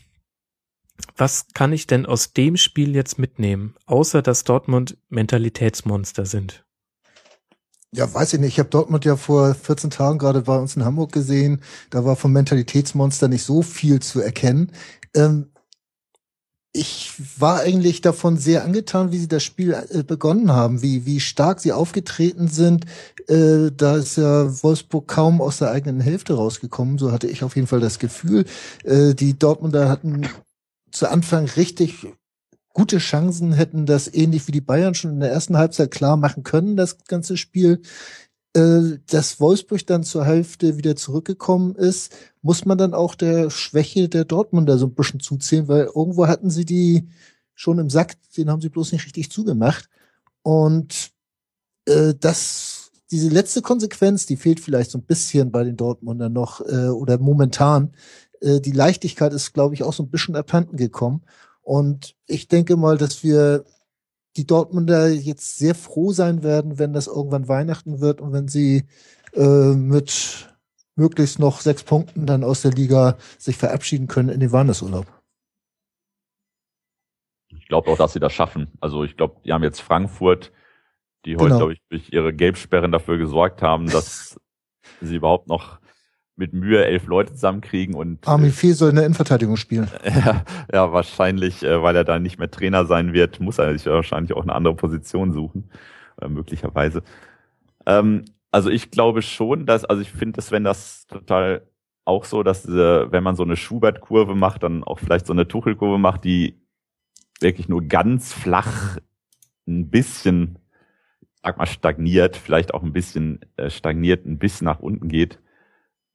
was 1.16 1.46
kann 1.54 1.72
ich 1.72 1.86
denn 1.86 2.06
aus 2.06 2.32
dem 2.32 2.56
Spiel 2.56 2.94
jetzt 2.94 3.18
mitnehmen, 3.18 3.74
außer 3.86 4.22
dass 4.22 4.44
Dortmund 4.44 4.98
Mentalitätsmonster 5.08 6.26
sind? 6.26 6.64
Ja, 7.92 8.12
weiß 8.12 8.34
ich 8.34 8.40
nicht. 8.40 8.52
Ich 8.54 8.58
habe 8.58 8.68
Dortmund 8.68 9.04
ja 9.04 9.16
vor 9.16 9.54
14 9.54 9.90
Tagen 9.90 10.18
gerade 10.18 10.42
bei 10.42 10.58
uns 10.58 10.76
in 10.76 10.84
Hamburg 10.84 11.12
gesehen. 11.12 11.62
Da 11.90 12.04
war 12.04 12.16
vom 12.16 12.32
Mentalitätsmonster 12.32 13.28
nicht 13.28 13.44
so 13.44 13.62
viel 13.62 14.00
zu 14.00 14.20
erkennen. 14.20 14.72
Ähm, 15.14 15.50
ich 16.74 17.14
war 17.38 17.60
eigentlich 17.60 18.02
davon 18.02 18.36
sehr 18.36 18.62
angetan, 18.64 19.10
wie 19.10 19.18
sie 19.18 19.28
das 19.28 19.42
Spiel 19.42 19.72
äh, 19.72 20.02
begonnen 20.02 20.52
haben, 20.52 20.82
wie, 20.82 21.06
wie 21.06 21.18
stark 21.18 21.60
sie 21.60 21.72
aufgetreten 21.72 22.46
sind. 22.48 22.84
Äh, 23.26 23.70
da 23.74 23.96
ist 23.96 24.16
ja 24.16 24.62
Wolfsburg 24.62 25.08
kaum 25.08 25.40
aus 25.40 25.58
der 25.58 25.70
eigenen 25.70 26.00
Hälfte 26.00 26.34
rausgekommen. 26.34 26.98
So 26.98 27.10
hatte 27.10 27.26
ich 27.26 27.42
auf 27.42 27.56
jeden 27.56 27.68
Fall 27.68 27.80
das 27.80 27.98
Gefühl. 27.98 28.44
Äh, 28.84 29.14
die 29.14 29.38
Dortmunder 29.38 29.88
hatten 29.88 30.28
zu 30.90 31.10
Anfang 31.10 31.46
richtig 31.46 32.06
gute 32.72 32.98
Chancen, 32.98 33.52
hätten 33.52 33.86
das 33.86 34.12
ähnlich 34.12 34.46
wie 34.46 34.52
die 34.52 34.60
Bayern 34.60 34.94
schon 34.94 35.12
in 35.12 35.20
der 35.20 35.32
ersten 35.32 35.56
Halbzeit 35.56 35.90
klar 35.90 36.16
machen 36.16 36.44
können, 36.44 36.76
das 36.76 36.98
ganze 37.04 37.36
Spiel. 37.36 37.82
Äh, 38.54 38.98
dass 39.06 39.40
Wolfsburg 39.40 39.86
dann 39.86 40.04
zur 40.04 40.24
Hälfte 40.24 40.78
wieder 40.78 40.96
zurückgekommen 40.96 41.74
ist, 41.74 42.14
muss 42.40 42.64
man 42.64 42.78
dann 42.78 42.94
auch 42.94 43.14
der 43.14 43.50
Schwäche 43.50 44.08
der 44.08 44.24
Dortmunder 44.24 44.78
so 44.78 44.86
ein 44.86 44.94
bisschen 44.94 45.20
zuzählen, 45.20 45.68
weil 45.68 45.90
irgendwo 45.94 46.26
hatten 46.26 46.50
sie 46.50 46.64
die 46.64 47.08
schon 47.54 47.78
im 47.78 47.90
Sack, 47.90 48.14
den 48.36 48.50
haben 48.50 48.62
sie 48.62 48.70
bloß 48.70 48.92
nicht 48.92 49.04
richtig 49.04 49.30
zugemacht. 49.30 49.88
Und 50.42 51.10
äh, 51.86 52.14
das, 52.18 52.90
diese 53.10 53.28
letzte 53.28 53.60
Konsequenz, 53.60 54.24
die 54.24 54.36
fehlt 54.36 54.60
vielleicht 54.60 54.92
so 54.92 54.98
ein 54.98 55.04
bisschen 55.04 55.50
bei 55.50 55.64
den 55.64 55.76
Dortmundern 55.76 56.32
noch 56.32 56.60
äh, 56.60 56.88
oder 56.88 57.18
momentan. 57.18 57.92
Äh, 58.40 58.60
die 58.60 58.72
Leichtigkeit 58.72 59.32
ist, 59.32 59.52
glaube 59.52 59.74
ich, 59.74 59.82
auch 59.82 59.92
so 59.92 60.02
ein 60.02 60.10
bisschen 60.10 60.36
abhanden 60.36 60.76
gekommen. 60.76 61.24
Und 61.62 62.16
ich 62.26 62.48
denke 62.48 62.76
mal, 62.76 62.96
dass 62.96 63.22
wir 63.22 63.64
die 64.36 64.46
Dortmunder 64.46 65.08
jetzt 65.08 65.58
sehr 65.58 65.74
froh 65.74 66.12
sein 66.12 66.42
werden, 66.42 66.78
wenn 66.78 66.92
das 66.92 67.08
irgendwann 67.08 67.48
Weihnachten 67.48 68.00
wird 68.00 68.20
und 68.20 68.32
wenn 68.32 68.48
sie 68.48 68.86
äh, 69.34 69.74
mit 69.74 70.48
möglichst 70.94 71.38
noch 71.38 71.60
sechs 71.60 71.82
Punkten 71.82 72.26
dann 72.26 72.44
aus 72.44 72.62
der 72.62 72.72
Liga 72.72 73.16
sich 73.38 73.56
verabschieden 73.56 74.08
können 74.08 74.28
in 74.28 74.40
den 74.40 74.52
Wandesurlaub. 74.52 75.06
Ich 77.50 77.68
glaube 77.68 77.90
auch, 77.90 77.96
dass 77.96 78.12
sie 78.12 78.20
das 78.20 78.32
schaffen. 78.32 78.72
Also 78.80 79.04
ich 79.04 79.16
glaube, 79.16 79.40
die 79.44 79.52
haben 79.52 79.62
jetzt 79.62 79.80
Frankfurt, 79.80 80.52
die 81.24 81.36
heute, 81.36 81.44
genau. 81.44 81.58
glaube 81.58 81.72
ich, 81.74 81.80
durch 81.88 82.12
ihre 82.12 82.34
Gelbsperren 82.34 82.92
dafür 82.92 83.18
gesorgt 83.18 83.62
haben, 83.62 83.86
dass 83.86 84.38
sie 85.00 85.16
überhaupt 85.16 85.48
noch 85.48 85.78
mit 86.38 86.52
Mühe 86.52 86.84
elf 86.84 87.06
Leute 87.06 87.34
zusammenkriegen 87.34 87.94
und 87.94 88.26
Armin 88.26 88.52
Fee 88.52 88.72
soll 88.72 88.90
in 88.90 88.96
der 88.96 89.04
Innenverteidigung 89.04 89.56
spielen. 89.56 89.90
ja, 90.04 90.44
ja, 90.72 90.92
wahrscheinlich, 90.92 91.62
äh, 91.64 91.82
weil 91.82 91.96
er 91.96 92.04
dann 92.04 92.22
nicht 92.22 92.38
mehr 92.38 92.50
Trainer 92.50 92.86
sein 92.86 93.12
wird, 93.12 93.40
muss 93.40 93.58
er 93.58 93.76
sich 93.76 93.86
wahrscheinlich 93.86 94.34
auch 94.34 94.42
eine 94.42 94.54
andere 94.54 94.74
Position 94.74 95.32
suchen, 95.32 95.70
äh, 96.22 96.28
möglicherweise. 96.28 97.02
Ähm, 97.86 98.24
also 98.52 98.70
ich 98.70 98.90
glaube 98.90 99.22
schon, 99.22 99.66
dass, 99.66 99.84
also 99.84 100.00
ich 100.00 100.10
finde 100.10 100.36
dass 100.36 100.52
wenn 100.52 100.64
das 100.64 101.06
total 101.06 101.66
auch 102.04 102.24
so, 102.24 102.42
dass 102.42 102.62
diese, 102.62 103.10
wenn 103.10 103.24
man 103.24 103.36
so 103.36 103.42
eine 103.42 103.56
Schubert-Kurve 103.56 104.34
macht, 104.34 104.62
dann 104.62 104.84
auch 104.84 104.98
vielleicht 104.98 105.26
so 105.26 105.32
eine 105.32 105.48
Tuchelkurve 105.48 105.98
macht, 105.98 106.24
die 106.24 106.58
wirklich 107.40 107.68
nur 107.68 107.82
ganz 107.82 108.32
flach 108.32 108.96
ein 109.66 109.90
bisschen, 109.90 110.58
sag 111.42 111.58
mal, 111.58 111.66
stagniert, 111.66 112.36
vielleicht 112.36 112.72
auch 112.72 112.82
ein 112.82 112.94
bisschen 112.94 113.40
äh, 113.56 113.68
stagniert, 113.68 114.24
ein 114.24 114.38
bisschen 114.38 114.64
nach 114.64 114.78
unten 114.78 115.08
geht 115.08 115.40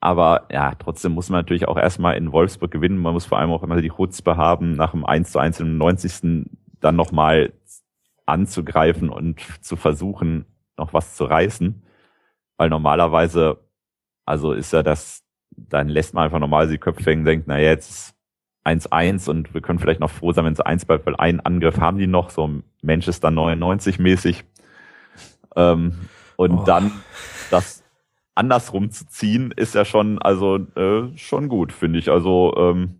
aber 0.04 0.48
ja, 0.52 0.76
trotzdem 0.76 1.14
muss 1.14 1.30
man 1.30 1.40
natürlich 1.40 1.66
auch 1.70 1.78
erstmal 1.78 2.18
in 2.18 2.34
Wolfsburg 2.34 2.70
gewinnen. 2.70 2.98
Man 2.98 3.14
muss 3.14 3.26
vor 3.26 3.40
allem 3.40 3.52
auch 3.52 3.64
immer 3.64 3.82
die 3.82 3.88
Chutzpe 3.88 4.36
haben, 4.36 4.76
nach 4.76 4.92
dem 4.92 5.06
1 5.06 5.32
zu 5.32 5.40
1 5.40 5.62
im 5.62 5.78
90. 5.78 6.50
dann 6.82 6.98
nochmal 6.98 7.54
anzugreifen 8.26 9.08
und 9.08 9.40
zu 9.62 9.78
versuchen, 9.78 10.44
noch 10.78 10.94
was 10.94 11.16
zu 11.16 11.24
reißen. 11.24 11.84
Weil 12.58 12.68
normalerweise, 12.68 13.62
also 14.26 14.52
ist 14.52 14.74
ja 14.74 14.84
das, 14.84 15.24
dann 15.52 15.88
lässt 15.88 16.14
man 16.14 16.26
einfach 16.26 16.40
normal 16.40 16.68
die 16.68 16.80
Köpfe 16.80 17.10
hängen, 17.10 17.24
denkt, 17.24 17.48
na 17.48 17.58
jetzt 17.58 18.14
1-1 18.66 19.30
und 19.30 19.54
wir 19.54 19.62
können 19.62 19.80
vielleicht 19.80 20.02
noch 20.02 20.12
froh 20.12 20.34
sein, 20.34 20.44
wenn 20.44 20.52
es 20.52 20.60
1 20.60 20.84
bleibt, 20.84 21.06
weil 21.06 21.16
einen 21.16 21.40
Angriff 21.40 21.80
haben 21.80 21.98
die 21.98 22.08
noch, 22.08 22.30
so 22.30 22.62
Manchester 22.82 23.32
99 23.32 24.00
mäßig. 24.00 24.44
Ähm, 25.56 26.10
und 26.36 26.52
oh. 26.52 26.64
dann 26.66 26.92
das 27.52 27.83
andersrum 28.36 28.90
zu 28.90 29.08
ziehen, 29.08 29.54
ist 29.56 29.76
ja 29.76 29.86
schon, 29.86 30.22
also 30.22 30.58
äh, 30.76 31.16
schon 31.18 31.50
gut, 31.50 31.72
finde 31.72 32.00
ich. 32.00 32.10
Also 32.10 32.54
ähm, 32.58 33.00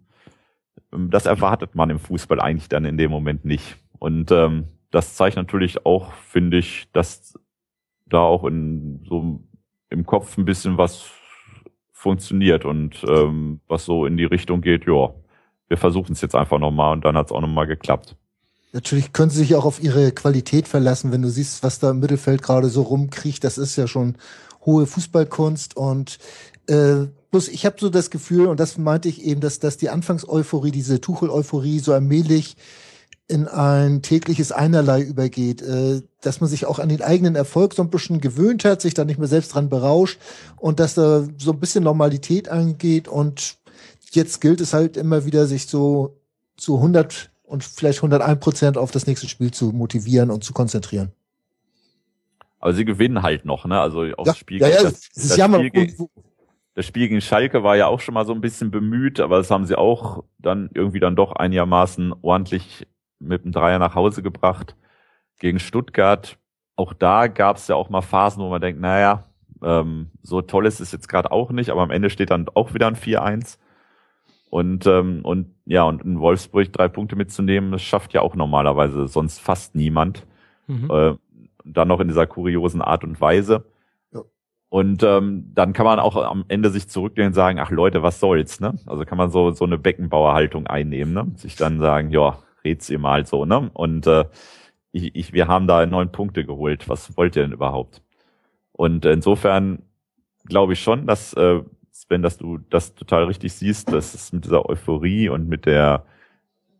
das 0.92 1.26
erwartet 1.26 1.76
man 1.76 1.90
im 1.90 2.00
Fußball 2.00 2.40
eigentlich 2.40 2.70
dann 2.70 2.86
in 2.86 2.98
dem 2.98 3.12
Moment 3.12 3.46
nicht. 3.46 3.78
Und 4.00 4.32
ähm, 4.32 4.66
das 4.92 5.16
zeigt 5.16 5.38
natürlich 5.38 5.86
auch, 5.86 6.14
finde 6.14 6.58
ich, 6.58 6.88
dass 6.94 7.40
da 8.06 8.20
auch 8.20 8.46
in 8.46 9.04
so 9.08 9.42
im 9.90 10.06
Kopf 10.06 10.38
ein 10.38 10.46
bisschen 10.46 10.78
was 10.78 11.10
funktioniert 11.92 12.66
und 12.66 13.04
ähm, 13.08 13.62
was 13.68 13.86
so 13.86 14.06
in 14.06 14.18
die 14.18 14.26
Richtung 14.26 14.62
geht, 14.62 14.86
ja, 14.86 15.14
wir 15.68 15.78
versuchen 15.78 16.14
es 16.14 16.22
jetzt 16.22 16.36
einfach 16.36 16.60
nochmal 16.60 16.94
und 16.94 17.06
dann 17.06 17.16
hat 17.16 17.28
es 17.28 17.32
auch 17.32 17.42
nochmal 17.42 17.66
geklappt. 17.66 18.16
Natürlich 18.74 19.14
können 19.14 19.30
sie 19.30 19.40
sich 19.40 19.56
auch 19.56 19.66
auf 19.66 19.82
ihre 19.82 20.12
Qualität 20.12 20.68
verlassen, 20.68 21.12
wenn 21.12 21.22
du 21.22 21.30
siehst, 21.30 21.64
was 21.64 21.80
da 21.80 21.92
im 21.92 22.00
Mittelfeld 22.00 22.42
gerade 22.42 22.70
so 22.70 22.82
rumkriecht, 22.82 23.44
das 23.44 23.58
ist 23.58 23.76
ja 23.76 23.88
schon 23.88 24.18
hohe 24.66 24.86
Fußballkunst 24.86 25.76
und 25.78 26.20
äh, 26.68 27.08
bloß 27.32 27.50
ich 27.50 27.66
habe 27.66 27.78
so 27.80 27.90
das 27.90 28.10
Gefühl, 28.10 28.48
und 28.48 28.60
das 28.60 28.78
meinte 28.78 29.10
ich 29.10 29.24
eben, 29.24 29.42
dass, 29.42 29.60
dass 29.60 29.78
die 29.78 29.90
Anfangseuphorie, 29.90 30.72
diese 30.72 31.02
Tuchel-Euphorie 31.02 31.80
so 31.80 31.94
allmählich 31.94 32.56
in 33.28 33.48
ein 33.48 34.02
tägliches 34.02 34.52
Einerlei 34.52 35.02
übergeht, 35.02 35.62
äh, 35.62 36.02
dass 36.22 36.42
man 36.42 36.50
sich 36.50 36.66
auch 36.66 36.80
an 36.80 36.90
den 36.90 37.02
eigenen 37.02 37.36
Erfolg 37.36 37.74
so 37.74 37.82
ein 37.82 37.90
bisschen 37.90 38.22
gewöhnt 38.22 38.66
hat, 38.66 38.82
sich 38.82 38.94
da 38.94 39.06
nicht 39.06 39.18
mehr 39.18 39.28
selbst 39.28 39.54
dran 39.54 39.70
berauscht 39.70 40.20
und 40.58 40.80
dass 40.80 40.94
da 40.94 41.26
so 41.38 41.52
ein 41.52 41.60
bisschen 41.60 41.84
Normalität 41.84 42.50
angeht 42.50 43.08
und 43.08 43.58
jetzt 44.12 44.42
gilt 44.42 44.62
es 44.62 44.74
halt 44.74 44.98
immer 44.98 45.26
wieder, 45.26 45.48
sich 45.48 45.68
so 45.68 46.18
zu 46.58 46.76
100 46.76 47.32
und 47.44 47.64
vielleicht 47.64 48.00
101 48.00 48.40
Prozent 48.40 48.78
auf 48.78 48.92
das 48.92 49.08
nächste 49.08 49.28
Spiel 49.28 49.52
zu 49.52 49.72
motivieren 49.72 50.30
und 50.30 50.44
zu 50.44 50.54
konzentrieren. 50.54 51.12
Aber 52.64 52.72
sie 52.72 52.86
gewinnen 52.86 53.24
halt 53.24 53.44
noch, 53.44 53.66
ne? 53.66 53.78
Also 53.78 54.04
auch 54.04 54.06
ja, 54.06 54.24
das 54.24 54.38
Spiel, 54.38 54.62
ja, 54.62 54.70
ja, 54.70 54.84
das, 54.84 55.10
das, 55.10 55.36
das, 55.36 55.50
Spiel 55.52 55.70
gegen, 55.70 56.10
das 56.76 56.86
Spiel 56.86 57.10
gegen 57.10 57.20
Schalke 57.20 57.62
war 57.62 57.76
ja 57.76 57.88
auch 57.88 58.00
schon 58.00 58.14
mal 58.14 58.26
so 58.26 58.32
ein 58.32 58.40
bisschen 58.40 58.72
bemüht, 58.72 59.20
aber 59.20 59.36
das 59.36 59.52
haben 59.52 59.66
sie 59.66 59.78
auch 59.78 60.24
dann 60.38 60.70
irgendwie 60.74 61.02
dann 61.02 61.18
doch 61.18 61.34
einigermaßen 61.34 62.14
ordentlich 62.22 62.88
mit 63.20 63.44
dem 63.44 63.52
Dreier 63.52 63.80
nach 63.80 63.96
Hause 63.96 64.24
gebracht. 64.24 64.78
Gegen 65.40 65.60
Stuttgart, 65.60 66.38
auch 66.78 66.94
da 66.94 67.28
gab 67.28 67.58
es 67.58 67.68
ja 67.68 67.76
auch 67.76 67.90
mal 67.90 68.02
Phasen, 68.02 68.42
wo 68.42 68.48
man 68.48 68.62
denkt, 68.62 68.80
naja, 68.80 69.26
ähm, 69.62 70.12
so 70.22 70.42
toll 70.42 70.66
ist 70.66 70.80
es 70.80 70.94
jetzt 70.94 71.10
gerade 71.10 71.34
auch 71.34 71.52
nicht, 71.52 71.70
aber 71.70 71.82
am 71.82 71.92
Ende 71.92 72.10
steht 72.10 72.30
dann 72.30 72.48
auch 72.54 72.74
wieder 72.74 72.88
ein 72.88 72.96
4-1. 72.96 73.58
Und, 74.50 74.88
ähm, 74.88 75.20
und 75.24 75.54
ja, 75.66 75.84
und 75.84 76.02
in 76.04 76.22
Wolfsburg 76.22 76.72
drei 76.72 76.88
Punkte 76.88 77.18
mitzunehmen, 77.18 77.74
das 77.74 77.82
schafft 77.82 78.14
ja 78.14 78.22
auch 78.22 78.36
normalerweise 78.36 79.10
sonst 79.10 79.42
fast 79.42 79.76
niemand. 79.76 80.26
Mhm. 80.68 80.90
Äh, 80.90 81.16
dann 81.64 81.88
noch 81.88 82.00
in 82.00 82.08
dieser 82.08 82.28
kuriosen 82.28 82.82
Art 82.82 83.04
und 83.04 83.20
Weise. 83.22 83.66
Ja. 84.14 84.22
Und 84.70 85.04
ähm, 85.04 85.52
dann 85.54 85.74
kann 85.74 85.86
man 85.86 86.00
auch 86.00 86.16
am 86.16 86.46
Ende 86.48 86.70
sich 86.70 86.88
zurücklehnen 86.90 87.30
und 87.30 87.36
sagen, 87.36 87.60
ach 87.60 87.72
Leute, 87.72 88.04
was 88.04 88.20
soll's, 88.20 88.60
ne? 88.60 88.76
Also 88.86 89.06
kann 89.06 89.18
man 89.18 89.30
so 89.32 89.52
so 89.52 89.66
eine 89.66 89.78
Beckenbauerhaltung 89.78 90.68
einnehmen, 90.68 91.14
ne? 91.14 91.32
Sich 91.36 91.56
dann 91.56 91.80
sagen, 91.80 92.12
ja, 92.12 92.40
red's 92.64 92.90
ihr 92.90 93.00
mal 93.00 93.26
so, 93.26 93.46
ne? 93.46 93.70
Und 93.74 94.08
äh, 94.08 94.26
ich, 94.92 95.16
ich, 95.16 95.34
wir 95.34 95.48
haben 95.48 95.68
da 95.68 95.86
neun 95.86 96.12
Punkte 96.12 96.46
geholt. 96.46 96.88
Was 96.90 97.18
wollt 97.18 97.36
ihr 97.36 97.44
denn 97.44 97.52
überhaupt? 97.52 98.02
Und 98.72 99.06
insofern 99.06 99.84
glaube 100.46 100.74
ich 100.74 100.82
schon, 100.82 101.08
dass 101.08 101.34
äh, 101.34 101.62
Sven, 101.92 102.22
dass 102.22 102.38
du 102.38 102.58
das 102.58 102.96
total 102.96 103.26
richtig 103.26 103.54
siehst, 103.54 103.92
dass 103.92 104.14
es 104.14 104.34
mit 104.34 104.46
dieser 104.46 104.68
Euphorie 104.68 105.30
und 105.30 105.48
mit 105.48 105.66
der 105.66 106.06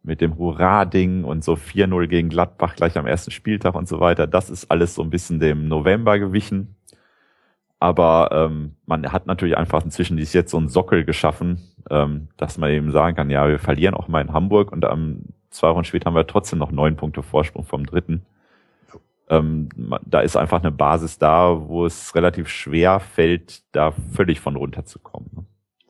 mit 0.04 0.22
dem 0.22 0.38
Hurra-Ding 0.38 1.24
und 1.24 1.44
so 1.44 1.54
4-0 1.54 2.08
gegen 2.08 2.30
Gladbach 2.30 2.76
gleich 2.76 2.98
am 2.98 3.08
ersten 3.08 3.32
Spieltag 3.32 3.74
und 3.76 3.88
so 3.88 4.00
weiter. 4.00 4.28
Das 4.28 4.50
ist 4.50 4.70
alles 4.70 4.96
so 4.96 5.02
ein 5.02 5.10
bisschen 5.10 5.40
dem 5.40 5.68
November 5.68 6.20
gewichen. 6.20 6.76
Aber 7.80 8.30
ähm, 8.32 8.76
man 8.86 9.12
hat 9.12 9.26
natürlich 9.28 9.58
einfach 9.58 9.84
inzwischen 9.84 10.18
dies 10.18 10.34
jetzt 10.34 10.52
so 10.52 10.58
einen 10.58 10.70
Sockel 10.70 11.04
geschaffen, 11.04 11.62
ähm, 11.90 12.30
dass 12.38 12.58
man 12.58 12.72
eben 12.72 12.92
sagen 12.92 13.16
kann, 13.16 13.30
ja, 13.30 13.48
wir 13.48 13.60
verlieren 13.60 13.94
auch 13.96 14.08
mal 14.08 14.22
in 14.22 14.32
Hamburg 14.32 14.72
und 14.72 14.86
am 14.86 15.24
zwei 15.50 15.70
Wochen 15.70 15.84
später 15.84 16.06
haben 16.06 16.16
wir 16.16 16.28
trotzdem 16.28 16.60
noch 16.60 16.72
neun 16.72 16.96
Punkte 16.96 17.24
Vorsprung 17.24 17.66
vom 17.66 17.86
dritten. 17.86 18.26
Ähm, 19.30 19.70
da 20.06 20.20
ist 20.20 20.36
einfach 20.36 20.62
eine 20.62 20.72
Basis 20.72 21.18
da, 21.18 21.68
wo 21.68 21.86
es 21.86 22.14
relativ 22.16 22.50
schwer 22.50 23.00
fällt, 23.00 23.64
da 23.74 23.92
völlig 23.92 24.40
von 24.40 24.56
runterzukommen. 24.56 25.30
Ne? 25.34 25.46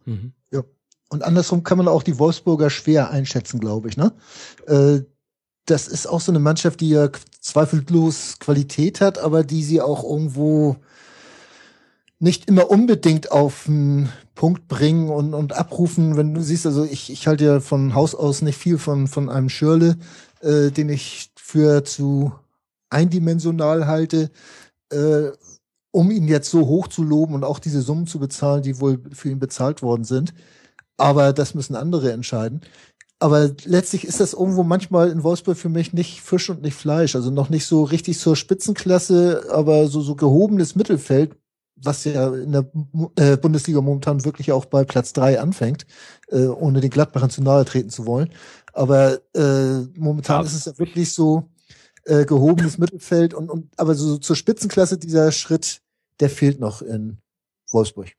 Mhm. 0.05 0.33
Ja, 0.51 0.61
Und 1.13 1.23
andersrum 1.23 1.61
kann 1.61 1.77
man 1.77 1.87
auch 1.87 2.01
die 2.01 2.17
Wolfsburger 2.17 2.71
schwer 2.71 3.11
einschätzen, 3.11 3.59
glaube 3.59 3.87
ich. 3.87 3.97
Ne? 3.97 4.13
Äh, 4.65 5.01
das 5.65 5.87
ist 5.87 6.07
auch 6.07 6.19
so 6.19 6.31
eine 6.31 6.39
Mannschaft, 6.39 6.81
die 6.81 6.89
ja 6.89 7.07
zweifellos 7.39 8.39
Qualität 8.39 8.99
hat, 8.99 9.19
aber 9.19 9.43
die 9.43 9.61
sie 9.61 9.79
auch 9.79 10.03
irgendwo 10.03 10.75
nicht 12.17 12.47
immer 12.47 12.71
unbedingt 12.71 13.31
auf 13.31 13.65
den 13.67 14.09
Punkt 14.33 14.67
bringen 14.67 15.09
und, 15.09 15.35
und 15.35 15.53
abrufen. 15.53 16.17
Wenn 16.17 16.33
du 16.33 16.41
siehst, 16.41 16.65
also 16.65 16.83
ich, 16.83 17.11
ich 17.11 17.27
halte 17.27 17.45
ja 17.45 17.59
von 17.59 17.93
Haus 17.93 18.15
aus 18.15 18.41
nicht 18.41 18.57
viel 18.57 18.79
von, 18.79 19.07
von 19.07 19.29
einem 19.29 19.49
Schirle, 19.49 19.97
äh, 20.41 20.71
den 20.71 20.89
ich 20.89 21.29
für 21.35 21.83
zu 21.83 22.31
eindimensional 22.89 23.85
halte, 23.85 24.31
äh, 24.91 25.29
um 25.91 26.09
ihn 26.09 26.27
jetzt 26.27 26.49
so 26.49 26.65
hoch 26.65 26.87
zu 26.87 27.03
loben 27.03 27.35
und 27.35 27.43
auch 27.43 27.59
diese 27.59 27.83
Summen 27.83 28.07
zu 28.07 28.17
bezahlen, 28.17 28.63
die 28.63 28.79
wohl 28.79 28.99
für 29.11 29.29
ihn 29.29 29.37
bezahlt 29.37 29.83
worden 29.83 30.05
sind. 30.05 30.33
Aber 31.03 31.33
das 31.33 31.53
müssen 31.53 31.75
andere 31.75 32.13
entscheiden. 32.13 32.61
Aber 33.19 33.51
letztlich 33.65 34.05
ist 34.05 34.21
das 34.21 34.31
irgendwo 34.31 34.63
manchmal 34.63 35.09
in 35.09 35.23
Wolfsburg 35.23 35.57
für 35.57 35.67
mich 35.67 35.91
nicht 35.91 36.21
Fisch 36.21 36.49
und 36.49 36.61
nicht 36.61 36.75
Fleisch. 36.75 37.15
Also 37.15 37.29
noch 37.29 37.49
nicht 37.49 37.65
so 37.65 37.83
richtig 37.83 38.19
zur 38.19 38.37
Spitzenklasse, 38.37 39.43
aber 39.51 39.87
so, 39.87 39.99
so 39.99 40.15
gehobenes 40.15 40.75
Mittelfeld, 40.75 41.35
was 41.75 42.05
ja 42.05 42.33
in 42.33 42.53
der 42.53 42.71
äh, 43.17 43.35
Bundesliga 43.35 43.81
momentan 43.81 44.23
wirklich 44.23 44.53
auch 44.53 44.63
bei 44.63 44.85
Platz 44.85 45.11
drei 45.11 45.41
anfängt, 45.41 45.85
äh, 46.29 46.45
ohne 46.45 46.79
den 46.79 46.89
Gladbachern 46.89 47.29
zu 47.29 47.43
nahe 47.43 47.65
treten 47.65 47.89
zu 47.89 48.05
wollen. 48.05 48.29
Aber 48.71 49.19
äh, 49.35 49.81
momentan 49.97 50.41
ja. 50.41 50.47
ist 50.47 50.55
es 50.55 50.65
ja 50.65 50.79
wirklich 50.79 51.13
so 51.13 51.49
äh, 52.05 52.23
gehobenes 52.23 52.77
Mittelfeld 52.77 53.33
und, 53.33 53.49
und 53.49 53.77
aber 53.77 53.95
so 53.95 54.17
zur 54.19 54.37
Spitzenklasse 54.37 54.97
dieser 54.97 55.33
Schritt, 55.33 55.81
der 56.21 56.29
fehlt 56.29 56.61
noch 56.61 56.81
in 56.81 57.17
Wolfsburg. 57.71 58.13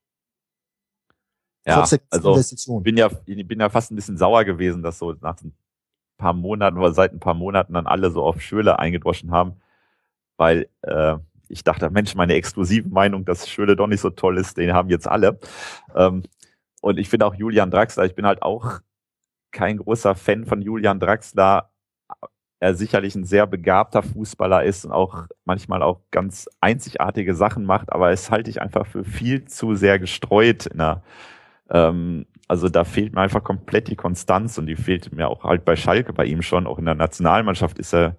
Ja, 1.67 1.81
also 2.11 2.81
bin 2.81 2.97
ja, 2.97 3.09
bin 3.09 3.61
ja 3.61 3.69
fast 3.71 3.91
ein 3.91 3.97
bisschen 3.97 4.19
sauer 4.19 4.45
gewesen, 4.45 4.83
dass 4.83 4.99
so 4.99 5.15
nach 5.21 5.41
ein 5.43 5.55
paar 6.19 6.35
Monaten 6.35 6.79
oder 6.79 6.93
seit 6.93 7.12
ein 7.12 7.21
paar 7.21 7.35
Monaten 7.35 7.73
dann 7.73 7.87
alle 7.87 8.11
so 8.11 8.23
auf 8.23 8.41
Schöle 8.41 8.79
eingedroschen 8.79 9.31
haben, 9.31 9.61
weil 10.37 10.69
äh, 10.83 11.17
ich 11.49 11.65
dachte, 11.65 11.91
Mensch, 11.91 12.15
meine 12.15 12.35
exklusive 12.35 12.89
Meinung, 12.89 13.25
dass 13.25 13.49
Schöle 13.49 13.77
doch 13.77 13.87
nicht 13.87 14.01
so 14.01 14.11
toll 14.11 14.39
ist, 14.39 14.57
den 14.57 14.73
haben 14.73 14.91
jetzt 14.91 15.09
alle. 15.09 15.39
Ähm, 15.95 16.25
und 16.81 16.99
ich 16.99 17.09
finde 17.09 17.27
auch 17.27 17.35
Julian 17.35 17.71
Draxler, 17.71 18.05
ich 18.05 18.15
bin 18.15 18.27
halt 18.27 18.43
auch 18.43 18.81
kein 19.51 19.79
großer 19.79 20.15
Fan 20.15 20.45
von 20.45 20.61
Julian 20.61 21.01
Draxler. 21.01 21.71
Er 22.61 22.75
sicherlich 22.75 23.15
ein 23.15 23.25
sehr 23.25 23.47
begabter 23.47 24.03
Fußballer 24.03 24.65
ist 24.65 24.85
und 24.85 24.93
auch 24.93 25.27
manchmal 25.45 25.83
auch 25.83 26.01
ganz 26.11 26.49
einzigartige 26.61 27.35
Sachen 27.35 27.65
macht, 27.65 27.93
aber 27.93 28.11
es 28.11 28.31
halte 28.31 28.51
ich 28.51 28.61
einfach 28.61 28.87
für 28.87 29.05
viel 29.05 29.45
zu 29.45 29.75
sehr 29.75 29.99
gestreut 29.99 30.67
in 30.67 30.79
der 30.79 31.03
ähm, 31.71 32.27
also 32.49 32.69
da 32.69 32.85
fehlt 32.85 33.15
mir 33.15 33.23
einfach 33.23 33.43
komplett 33.43 33.89
die 33.89 33.97
Konstanz 33.97 34.59
und 34.59 34.67
die 34.67 34.77
fehlt 34.77 35.12
mir 35.12 35.29
auch 35.29 35.45
halt 35.45 35.65
bei 35.65 35.77
Schalke 35.77 36.12
bei 36.12 36.27
ihm 36.27 36.43
schon. 36.43 36.67
Auch 36.67 36.79
in 36.79 36.85
der 36.85 36.95
Nationalmannschaft 36.95 37.79
ist 37.79 37.95
er 37.95 38.17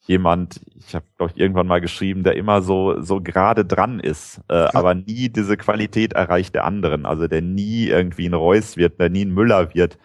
jemand, 0.00 0.60
ich 0.74 0.94
habe 0.94 1.04
glaube 1.16 1.32
ich 1.34 1.40
irgendwann 1.40 1.68
mal 1.68 1.80
geschrieben, 1.80 2.24
der 2.24 2.36
immer 2.36 2.60
so 2.62 3.00
so 3.00 3.20
gerade 3.20 3.64
dran 3.64 4.00
ist, 4.00 4.40
äh, 4.48 4.54
ja. 4.54 4.74
aber 4.74 4.94
nie 4.94 5.28
diese 5.28 5.56
Qualität 5.56 6.12
erreicht 6.14 6.54
der 6.54 6.64
anderen. 6.64 7.06
Also 7.06 7.28
der 7.28 7.42
nie 7.42 7.86
irgendwie 7.86 8.26
ein 8.28 8.34
Reus 8.34 8.76
wird, 8.76 8.98
der 9.00 9.10
nie 9.10 9.24
ein 9.24 9.34
Müller 9.34 9.74
wird, 9.74 9.98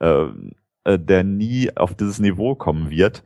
äh, 0.00 0.26
äh, 0.84 0.98
der 0.98 1.24
nie 1.24 1.76
auf 1.76 1.94
dieses 1.94 2.20
Niveau 2.20 2.54
kommen 2.54 2.90
wird 2.90 3.24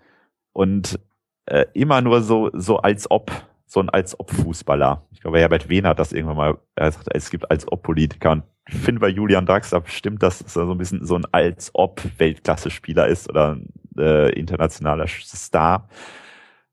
und 0.52 0.98
äh, 1.46 1.66
immer 1.74 2.00
nur 2.00 2.22
so 2.22 2.50
so 2.54 2.78
als 2.78 3.10
ob 3.10 3.30
so 3.66 3.80
ein 3.80 3.88
als 3.88 4.18
ob 4.18 4.30
Fußballer. 4.30 5.06
Ich 5.12 5.20
glaube, 5.20 5.38
Herbert 5.38 5.68
Wehner 5.68 5.90
hat 5.90 5.98
das 5.98 6.12
irgendwann 6.12 6.36
mal, 6.36 6.58
er 6.74 6.92
sagt, 6.92 7.08
es 7.12 7.30
gibt 7.30 7.50
als 7.50 7.70
ob 7.70 7.82
Politiker 7.82 8.32
und 8.32 8.44
ich 8.68 8.76
finde 8.76 9.00
bei 9.00 9.08
Julian 9.08 9.46
Draxler 9.46 9.82
stimmt, 9.86 10.22
dass 10.22 10.40
er 10.40 10.48
so 10.48 10.70
ein 10.70 10.78
bisschen 10.78 11.04
so 11.04 11.16
ein 11.16 11.26
als 11.32 11.70
ob 11.74 12.00
Weltklasse-Spieler 12.18 13.08
ist 13.08 13.28
oder 13.28 13.58
äh, 13.98 14.32
internationaler 14.38 15.06
Star. 15.06 15.88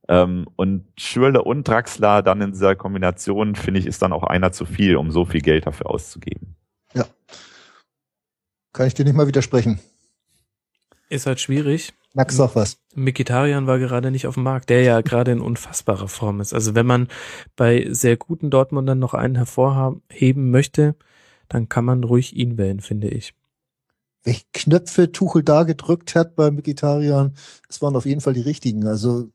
Ähm, 0.08 0.48
und 0.56 0.88
Schürle 0.98 1.44
und 1.44 1.68
Draxler 1.68 2.22
dann 2.22 2.42
in 2.42 2.52
dieser 2.52 2.76
Kombination, 2.76 3.56
finde 3.56 3.80
ich, 3.80 3.86
ist 3.86 4.02
dann 4.02 4.14
auch 4.14 4.24
einer 4.24 4.52
zu 4.52 4.66
viel, 4.66 4.96
um 4.96 5.12
so 5.12 5.26
viel 5.26 5.42
Geld 5.42 5.68
dafür 5.68 5.89
auszugeben. 5.89 6.56
Ja. 6.94 7.06
Kann 8.74 8.88
ich 8.88 8.94
dir 8.94 9.04
nicht 9.04 9.16
mal 9.16 9.28
widersprechen. 9.28 9.80
Ist 11.10 11.26
halt 11.26 11.42
schwierig. 11.42 11.94
Max 12.14 12.36
sag 12.36 12.55
was. 12.55 12.78
Mikitarian 12.93 13.68
war 13.68 13.80
gerade 13.80 14.12
nicht 14.12 14.28
auf 14.28 14.34
dem 14.34 14.43
Markt, 14.43 14.70
der 14.70 14.84
ja 14.84 15.01
gerade 15.01 15.32
in 15.32 15.39
unfassbarer 15.39 16.09
Form 16.09 16.41
ist. 16.41 16.53
Also 16.53 16.76
wenn 16.76 16.86
man 16.86 17.07
bei 17.55 17.88
sehr 17.89 18.18
guten 18.18 18.49
Dortmundern 18.49 18.99
noch 18.99 19.14
einen 19.14 19.36
hervorheben 19.36 20.51
möchte, 20.51 20.95
dann 21.47 21.70
kann 21.70 21.86
man 21.86 22.03
ruhig 22.03 22.36
ihn 22.36 22.57
wählen, 22.57 22.82
finde 22.82 23.07
ich. 23.07 23.34
Welche 24.24 24.43
Knöpfe 24.53 25.12
Tuchel 25.12 25.43
da 25.43 25.64
gedrückt 25.64 26.16
hat 26.16 26.36
bei 26.36 26.55
Vegetariern, 26.55 27.34
das 27.68 27.82
waren 27.82 27.95
auf 27.95 28.05
jeden 28.05 28.22
Fall 28.22 28.34
die 28.34 28.41
richtigen. 28.41 28.88
Also 28.88 29.30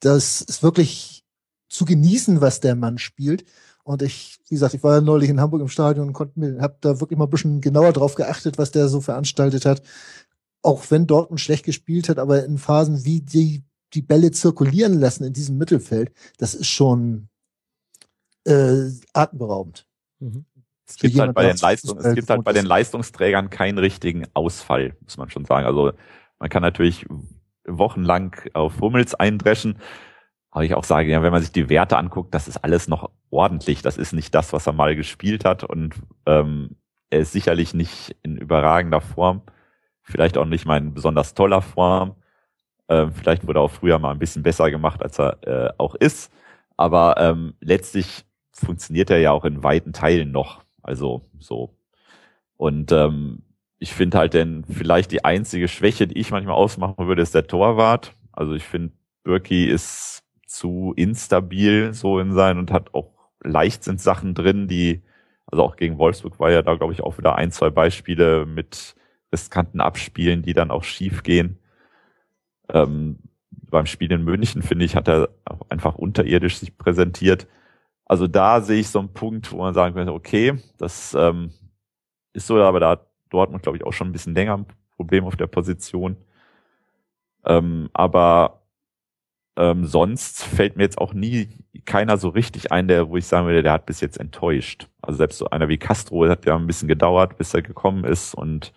das 0.00 0.40
ist 0.40 0.62
wirklich 0.62 1.24
zu 1.68 1.84
genießen, 1.84 2.40
was 2.40 2.60
der 2.60 2.76
Mann 2.76 2.98
spielt. 2.98 3.44
Und 3.84 4.02
ich, 4.02 4.38
wie 4.48 4.54
gesagt, 4.54 4.74
ich 4.74 4.82
war 4.84 4.94
ja 4.94 5.00
neulich 5.00 5.28
in 5.28 5.40
Hamburg 5.40 5.60
im 5.60 5.68
Stadion 5.68 6.08
und 6.08 6.12
konnte 6.12 6.38
mir, 6.38 6.60
hab 6.60 6.80
da 6.82 7.00
wirklich 7.00 7.18
mal 7.18 7.24
ein 7.24 7.30
bisschen 7.30 7.60
genauer 7.60 7.92
drauf 7.92 8.14
geachtet, 8.14 8.56
was 8.58 8.70
der 8.70 8.88
so 8.88 9.00
veranstaltet 9.00 9.66
hat. 9.66 9.82
Auch 10.62 10.90
wenn 10.90 11.06
Dortmund 11.06 11.40
schlecht 11.40 11.64
gespielt 11.64 12.08
hat, 12.08 12.18
aber 12.18 12.44
in 12.44 12.58
Phasen, 12.58 13.04
wie 13.04 13.20
die 13.20 13.64
die 13.94 14.02
Bälle 14.02 14.30
zirkulieren 14.30 14.98
lassen 14.98 15.24
in 15.24 15.32
diesem 15.32 15.58
Mittelfeld, 15.58 16.12
das 16.38 16.54
ist 16.54 16.68
schon 16.68 17.28
äh, 18.44 18.88
atemberaubend. 19.12 19.86
Mhm. 20.18 20.46
Es 20.86 20.96
gibt 20.96 21.18
halt 21.18 21.34
bei 21.34 21.46
den 21.46 21.56
Leistung, 21.56 21.98
es 21.98 22.14
gibt 22.14 22.28
halt 22.28 22.44
bei 22.44 22.52
den 22.52 22.66
Leistungsträgern 22.66 23.50
keinen 23.50 23.78
richtigen 23.78 24.26
Ausfall, 24.34 24.96
muss 25.00 25.16
man 25.16 25.30
schon 25.30 25.44
sagen. 25.44 25.66
Also 25.66 25.92
man 26.38 26.50
kann 26.50 26.62
natürlich 26.62 27.06
wochenlang 27.66 28.36
auf 28.52 28.80
Hummels 28.80 29.14
eindreschen. 29.14 29.78
Aber 30.50 30.64
ich 30.64 30.74
auch 30.74 30.84
sage, 30.84 31.10
ja, 31.10 31.22
wenn 31.22 31.32
man 31.32 31.40
sich 31.40 31.52
die 31.52 31.70
Werte 31.70 31.96
anguckt, 31.96 32.34
das 32.34 32.46
ist 32.46 32.58
alles 32.58 32.88
noch 32.88 33.10
ordentlich. 33.30 33.80
Das 33.80 33.96
ist 33.96 34.12
nicht 34.12 34.34
das, 34.34 34.52
was 34.52 34.66
er 34.66 34.74
mal 34.74 34.94
gespielt 34.94 35.46
hat. 35.46 35.64
Und 35.64 35.94
ähm, 36.26 36.76
er 37.08 37.20
ist 37.20 37.32
sicherlich 37.32 37.72
nicht 37.72 38.16
in 38.22 38.36
überragender 38.36 39.00
Form. 39.00 39.42
Vielleicht 40.02 40.36
auch 40.36 40.44
nicht 40.44 40.66
mal 40.66 40.78
in 40.78 40.94
besonders 40.94 41.34
toller 41.34 41.62
Form. 41.62 42.16
Ähm, 42.88 43.12
vielleicht 43.12 43.46
wurde 43.46 43.60
er 43.60 43.62
auch 43.62 43.70
früher 43.70 43.98
mal 43.98 44.10
ein 44.10 44.18
bisschen 44.18 44.42
besser 44.42 44.70
gemacht, 44.70 45.02
als 45.02 45.18
er 45.18 45.38
äh, 45.46 45.72
auch 45.78 45.94
ist. 45.94 46.32
Aber 46.76 47.16
ähm, 47.18 47.54
letztlich 47.60 48.24
funktioniert 48.52 49.10
er 49.10 49.18
ja 49.18 49.32
auch 49.32 49.44
in 49.44 49.62
weiten 49.62 49.92
Teilen 49.92 50.32
noch. 50.32 50.64
Also 50.82 51.22
so. 51.38 51.76
Und 52.56 52.92
ähm, 52.92 53.42
ich 53.78 53.92
finde 53.92 54.18
halt 54.18 54.34
denn 54.34 54.64
vielleicht 54.64 55.10
die 55.10 55.24
einzige 55.24 55.68
Schwäche, 55.68 56.06
die 56.06 56.18
ich 56.18 56.30
manchmal 56.30 56.54
ausmachen 56.54 57.06
würde, 57.06 57.22
ist 57.22 57.34
der 57.34 57.46
Torwart. 57.46 58.14
Also 58.32 58.54
ich 58.54 58.64
finde, 58.64 58.94
Birki 59.24 59.66
ist 59.66 60.22
zu 60.46 60.92
instabil 60.96 61.94
so 61.94 62.18
in 62.18 62.32
sein 62.32 62.58
und 62.58 62.70
hat 62.70 62.94
auch 62.94 63.10
leicht 63.42 63.84
sind 63.84 64.00
Sachen 64.00 64.34
drin, 64.34 64.68
die, 64.68 65.02
also 65.46 65.64
auch 65.64 65.76
gegen 65.76 65.98
Wolfsburg 65.98 66.38
war 66.38 66.50
ja 66.50 66.62
da, 66.62 66.74
glaube 66.74 66.92
ich, 66.92 67.02
auch 67.02 67.18
wieder 67.18 67.36
ein, 67.36 67.50
zwei 67.50 67.70
Beispiele 67.70 68.46
mit 68.46 68.94
riskanten 69.32 69.80
Abspielen, 69.80 70.42
die 70.42 70.52
dann 70.52 70.70
auch 70.70 70.84
schief 70.84 71.22
gehen. 71.22 71.58
Ähm, 72.68 73.18
beim 73.50 73.86
Spiel 73.86 74.12
in 74.12 74.22
München, 74.24 74.62
finde 74.62 74.84
ich, 74.84 74.94
hat 74.94 75.08
er 75.08 75.30
auch 75.44 75.62
einfach 75.70 75.94
unterirdisch 75.94 76.58
sich 76.58 76.76
präsentiert. 76.76 77.46
Also 78.04 78.26
da 78.26 78.60
sehe 78.60 78.80
ich 78.80 78.88
so 78.88 78.98
einen 78.98 79.12
Punkt, 79.12 79.50
wo 79.52 79.58
man 79.58 79.74
sagen 79.74 79.94
könnte, 79.94 80.12
okay, 80.12 80.58
das 80.78 81.14
ähm, 81.14 81.52
ist 82.32 82.46
so, 82.46 82.62
aber 82.62 82.80
da 82.80 82.90
hat 82.90 83.06
Dortmund, 83.30 83.62
glaube 83.62 83.78
ich, 83.78 83.84
auch 83.84 83.92
schon 83.92 84.08
ein 84.08 84.12
bisschen 84.12 84.34
länger 84.34 84.58
ein 84.58 84.66
Problem 84.96 85.24
auf 85.24 85.36
der 85.36 85.46
Position. 85.46 86.16
Ähm, 87.44 87.88
aber 87.92 88.62
ähm, 89.56 89.84
sonst 89.84 90.44
fällt 90.44 90.76
mir 90.76 90.84
jetzt 90.84 90.98
auch 90.98 91.14
nie 91.14 91.58
keiner 91.84 92.16
so 92.16 92.28
richtig 92.28 92.72
ein, 92.72 92.88
der, 92.88 93.08
wo 93.08 93.16
ich 93.16 93.26
sagen 93.26 93.46
würde, 93.46 93.62
der 93.62 93.72
hat 93.72 93.86
bis 93.86 94.00
jetzt 94.00 94.18
enttäuscht. 94.18 94.88
Also 95.00 95.18
selbst 95.18 95.38
so 95.38 95.50
einer 95.50 95.68
wie 95.68 95.78
Castro 95.78 96.28
hat 96.28 96.46
ja 96.46 96.56
ein 96.56 96.66
bisschen 96.66 96.88
gedauert, 96.88 97.38
bis 97.38 97.54
er 97.54 97.62
gekommen 97.62 98.04
ist 98.04 98.34
und 98.34 98.72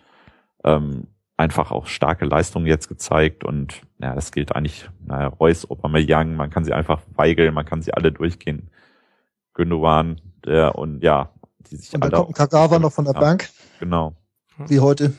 ähm, 0.66 1.06
einfach 1.36 1.70
auch 1.70 1.86
starke 1.86 2.24
Leistungen 2.24 2.66
jetzt 2.66 2.88
gezeigt 2.88 3.44
und 3.44 3.82
ja, 3.98 4.14
das 4.14 4.32
gilt 4.32 4.54
eigentlich, 4.54 4.88
naja, 5.04 5.28
Reus, 5.28 5.66
Young, 5.68 6.34
man 6.34 6.50
kann 6.50 6.64
sie 6.64 6.72
einfach 6.72 7.02
weigeln, 7.14 7.54
man 7.54 7.66
kann 7.66 7.82
sie 7.82 7.94
alle 7.94 8.12
durchgehen 8.12 8.70
Gündogan, 9.54 10.20
der 10.44 10.76
und 10.76 11.02
ja, 11.02 11.30
die 11.70 11.76
sich 11.76 11.94
und 11.94 12.02
alle. 12.02 12.12
kommt 12.12 12.30
ein 12.30 12.34
Kagawa 12.34 12.78
noch 12.78 12.92
von 12.92 13.04
der 13.04 13.14
Bank. 13.14 13.48
Genau. 13.80 14.14
Wie 14.66 14.80
heute. 14.80 15.12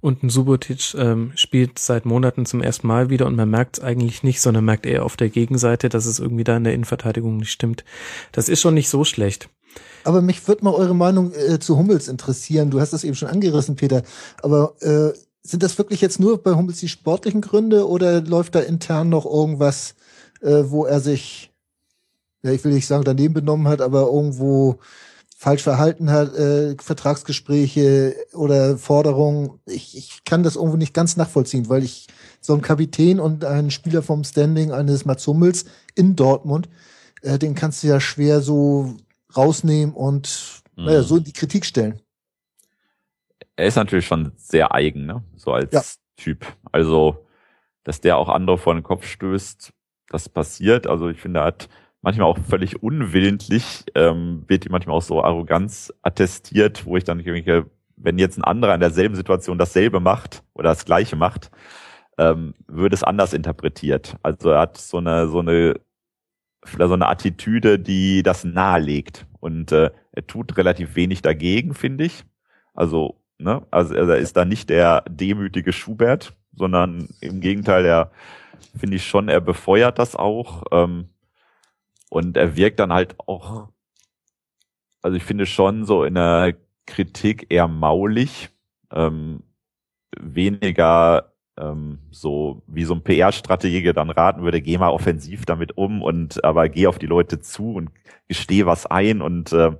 Und 0.00 0.22
ein 0.22 0.30
Subotic 0.30 0.94
ähm, 0.94 1.32
spielt 1.34 1.78
seit 1.78 2.04
Monaten 2.04 2.46
zum 2.46 2.62
ersten 2.62 2.86
Mal 2.86 3.10
wieder 3.10 3.26
und 3.26 3.36
man 3.36 3.50
merkt 3.50 3.78
es 3.78 3.84
eigentlich 3.84 4.22
nicht, 4.22 4.40
sondern 4.40 4.64
merkt 4.64 4.86
eher 4.86 5.04
auf 5.04 5.16
der 5.16 5.28
Gegenseite, 5.28 5.88
dass 5.88 6.06
es 6.06 6.18
irgendwie 6.18 6.44
da 6.44 6.56
in 6.56 6.64
der 6.64 6.74
Innenverteidigung 6.74 7.36
nicht 7.36 7.50
stimmt. 7.50 7.84
Das 8.32 8.48
ist 8.48 8.60
schon 8.60 8.74
nicht 8.74 8.88
so 8.88 9.04
schlecht. 9.04 9.48
Aber 10.04 10.22
mich 10.22 10.46
würde 10.48 10.64
mal 10.64 10.74
eure 10.74 10.94
Meinung 10.94 11.32
äh, 11.34 11.58
zu 11.58 11.76
Hummels 11.76 12.08
interessieren. 12.08 12.70
Du 12.70 12.80
hast 12.80 12.92
das 12.92 13.04
eben 13.04 13.14
schon 13.14 13.28
angerissen, 13.28 13.76
Peter. 13.76 14.02
Aber 14.42 14.74
äh, 14.80 15.12
sind 15.42 15.62
das 15.62 15.78
wirklich 15.78 16.00
jetzt 16.00 16.20
nur 16.20 16.42
bei 16.42 16.54
Hummels 16.54 16.78
die 16.78 16.88
sportlichen 16.88 17.40
Gründe 17.40 17.88
oder 17.88 18.20
läuft 18.20 18.54
da 18.54 18.60
intern 18.60 19.08
noch 19.08 19.26
irgendwas, 19.26 19.94
äh, 20.40 20.64
wo 20.66 20.84
er 20.84 21.00
sich 21.00 21.48
ja, 22.42 22.52
ich 22.52 22.64
will 22.64 22.72
nicht 22.72 22.86
sagen, 22.86 23.04
daneben 23.04 23.34
benommen 23.34 23.68
hat, 23.68 23.80
aber 23.80 24.02
irgendwo 24.02 24.78
falsch 25.36 25.62
verhalten 25.62 26.10
hat, 26.10 26.34
äh, 26.34 26.74
Vertragsgespräche 26.80 28.16
oder 28.32 28.76
Forderungen. 28.76 29.60
Ich, 29.66 29.96
ich 29.96 30.24
kann 30.24 30.42
das 30.42 30.56
irgendwo 30.56 30.76
nicht 30.76 30.94
ganz 30.94 31.16
nachvollziehen, 31.16 31.68
weil 31.68 31.84
ich 31.84 32.08
so 32.40 32.54
ein 32.54 32.62
Kapitän 32.62 33.20
und 33.20 33.44
ein 33.44 33.70
Spieler 33.70 34.02
vom 34.02 34.24
Standing 34.24 34.72
eines 34.72 35.04
Mats 35.04 35.26
Hummels 35.26 35.64
in 35.94 36.16
Dortmund, 36.16 36.68
äh, 37.22 37.38
den 37.38 37.54
kannst 37.54 37.82
du 37.82 37.88
ja 37.88 38.00
schwer 38.00 38.40
so 38.40 38.96
rausnehmen 39.36 39.94
und 39.94 40.62
mhm. 40.76 40.84
naja, 40.84 41.02
so 41.02 41.16
in 41.16 41.24
die 41.24 41.32
Kritik 41.32 41.64
stellen. 41.64 42.00
Er 43.56 43.66
ist 43.66 43.76
natürlich 43.76 44.06
schon 44.06 44.32
sehr 44.36 44.72
eigen, 44.72 45.06
ne? 45.06 45.24
So 45.36 45.52
als 45.52 45.72
ja. 45.72 45.82
Typ. 46.16 46.46
Also, 46.72 47.26
dass 47.84 48.00
der 48.00 48.18
auch 48.18 48.28
andere 48.28 48.58
vor 48.58 48.74
den 48.74 48.82
Kopf 48.82 49.06
stößt, 49.06 49.72
das 50.08 50.28
passiert. 50.28 50.86
Also 50.86 51.08
ich 51.08 51.20
finde, 51.20 51.40
er 51.40 51.46
hat 51.46 51.68
manchmal 52.02 52.28
auch 52.28 52.38
völlig 52.38 52.82
unwillentlich, 52.82 53.84
ähm, 53.94 54.44
wird 54.46 54.66
ihm 54.66 54.72
manchmal 54.72 54.96
auch 54.96 55.02
so 55.02 55.22
Arroganz 55.22 55.92
attestiert, 56.02 56.86
wo 56.86 56.96
ich 56.96 57.04
dann 57.04 57.18
denke, 57.22 57.70
wenn 57.96 58.18
jetzt 58.18 58.38
ein 58.38 58.44
anderer 58.44 58.74
in 58.74 58.80
derselben 58.80 59.16
Situation 59.16 59.58
dasselbe 59.58 60.00
macht 60.00 60.42
oder 60.54 60.70
das 60.70 60.84
Gleiche 60.84 61.16
macht, 61.16 61.50
ähm, 62.16 62.54
würde 62.66 62.94
es 62.94 63.02
anders 63.02 63.32
interpretiert. 63.32 64.16
Also 64.22 64.50
er 64.50 64.60
hat 64.60 64.76
so 64.76 64.98
eine, 64.98 65.28
so 65.28 65.40
eine, 65.40 65.74
so 66.64 66.94
eine 66.94 67.08
Attitüde, 67.08 67.78
die 67.78 68.22
das 68.22 68.44
nahelegt. 68.44 69.26
Und 69.40 69.72
äh, 69.72 69.90
er 70.12 70.26
tut 70.26 70.56
relativ 70.56 70.96
wenig 70.96 71.22
dagegen, 71.22 71.74
finde 71.74 72.04
ich. 72.04 72.24
Also, 72.74 73.20
ne, 73.38 73.66
also 73.70 73.94
er 73.94 74.16
ist 74.16 74.36
da 74.36 74.44
nicht 74.44 74.70
der 74.70 75.02
demütige 75.08 75.72
Schubert, 75.72 76.34
sondern 76.54 77.08
im 77.20 77.40
Gegenteil, 77.40 77.84
er 77.84 78.10
finde 78.76 78.96
ich 78.96 79.06
schon, 79.06 79.28
er 79.28 79.40
befeuert 79.40 79.98
das 79.98 80.16
auch. 80.16 80.64
Ähm, 80.72 81.08
und 82.10 82.36
er 82.36 82.56
wirkt 82.56 82.80
dann 82.80 82.92
halt 82.92 83.16
auch, 83.18 83.68
also 85.02 85.16
ich 85.16 85.24
finde 85.24 85.46
schon 85.46 85.84
so 85.84 86.04
in 86.04 86.14
der 86.14 86.54
Kritik 86.86 87.46
eher 87.50 87.68
maulig, 87.68 88.48
ähm, 88.90 89.42
weniger 90.18 91.32
ähm, 91.60 91.98
so 92.10 92.62
wie 92.66 92.84
so 92.84 92.94
ein 92.94 93.02
PR-Stratege 93.02 93.92
dann 93.92 94.10
raten 94.10 94.42
würde, 94.42 94.60
geh 94.60 94.78
mal 94.78 94.90
offensiv 94.90 95.44
damit 95.46 95.76
um 95.76 96.02
und 96.02 96.42
aber 96.44 96.68
geh 96.68 96.86
auf 96.86 96.98
die 96.98 97.06
Leute 97.06 97.40
zu 97.40 97.74
und 97.74 97.90
gesteh 98.28 98.66
was 98.66 98.86
ein 98.86 99.22
und 99.22 99.52
äh, 99.52 99.72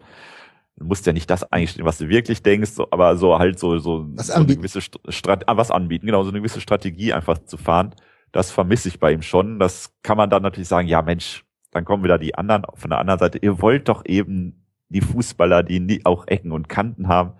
du 0.77 0.85
musst 0.85 1.07
ja 1.07 1.13
nicht 1.13 1.31
das 1.31 1.51
eingestehen, 1.53 1.87
was 1.87 1.99
du 1.99 2.09
wirklich 2.09 2.43
denkst, 2.43 2.71
so, 2.71 2.89
aber 2.91 3.17
so 3.17 3.39
halt 3.39 3.59
so 3.59 3.79
so, 3.79 4.07
was 4.15 4.29
so 4.29 4.35
eine 4.35 4.47
gewisse 4.47 4.81
Strat 4.81 5.49
ah, 5.49 5.57
was 5.57 5.71
anbieten, 5.71 6.07
genau 6.07 6.23
so 6.23 6.31
eine 6.31 6.39
gewisse 6.39 6.61
Strategie 6.61 7.13
einfach 7.13 7.39
zu 7.39 7.57
fahren. 7.57 7.95
Das 8.33 8.51
vermisse 8.51 8.89
ich 8.89 9.01
bei 9.01 9.13
ihm 9.13 9.23
schon. 9.23 9.59
Das 9.59 9.95
kann 10.03 10.19
man 10.19 10.29
dann 10.29 10.43
natürlich 10.43 10.69
sagen, 10.69 10.87
ja 10.87 11.01
Mensch, 11.01 11.45
dann 11.71 11.85
kommen 11.85 12.05
wieder 12.05 12.19
die 12.19 12.35
anderen 12.35 12.65
von 12.75 12.91
der 12.91 12.99
anderen 12.99 13.19
Seite. 13.19 13.39
Ihr 13.39 13.61
wollt 13.63 13.89
doch 13.89 14.05
eben 14.05 14.67
die 14.89 15.01
Fußballer, 15.01 15.63
die 15.63 16.05
auch 16.05 16.27
Ecken 16.27 16.53
und 16.53 16.69
Kanten 16.69 17.09
haben. 17.09 17.33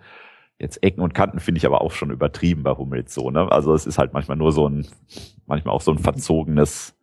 Jetzt 0.59 0.83
Ecken 0.83 1.01
und 1.01 1.13
Kanten 1.13 1.39
finde 1.39 1.57
ich 1.57 1.65
aber 1.65 1.81
auch 1.81 1.91
schon 1.91 2.11
übertrieben 2.11 2.63
bei 2.63 2.71
Hummels 2.71 3.13
so, 3.13 3.31
ne? 3.31 3.49
Also 3.49 3.73
es 3.73 3.85
ist 3.85 3.97
halt 3.97 4.13
manchmal 4.13 4.37
nur 4.37 4.51
so 4.51 4.67
ein, 4.67 4.87
manchmal 5.45 5.73
auch 5.73 5.81
so 5.81 5.91
ein 5.91 5.99
verzogenes 5.99 6.95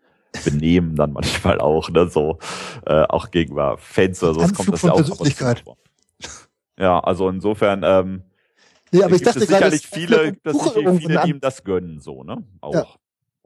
Benehmen 0.45 0.95
dann 0.95 1.13
manchmal 1.13 1.61
auch, 1.61 1.89
ne? 1.89 2.09
So, 2.09 2.39
äh, 2.85 3.05
auch 3.05 3.31
gegenüber 3.31 3.79
Fans 3.79 4.23
oder 4.23 4.35
so. 4.35 4.41
Das 4.41 4.53
kommt 4.53 4.73
das 4.73 4.83
ja 4.83 4.93
auch 4.93 5.07
vor. 5.65 5.77
Ja, 6.79 7.01
also 7.01 7.31
insofern, 7.31 7.83
ähm, 7.83 8.23
Nee, 8.93 9.03
aber 9.03 9.17
ich 9.17 9.23
dachte 9.23 9.41
es 9.41 9.49
sicherlich 9.49 9.91
gerade, 9.91 10.07
viele, 10.07 10.33
dass 10.45 10.63
sich 10.63 10.73
viele 10.73 11.27
ihm 11.27 11.41
das 11.41 11.65
gönnen, 11.65 11.99
so, 12.01 12.23
ne? 12.23 12.45
Auch. 12.61 12.75
Ja. 12.75 12.87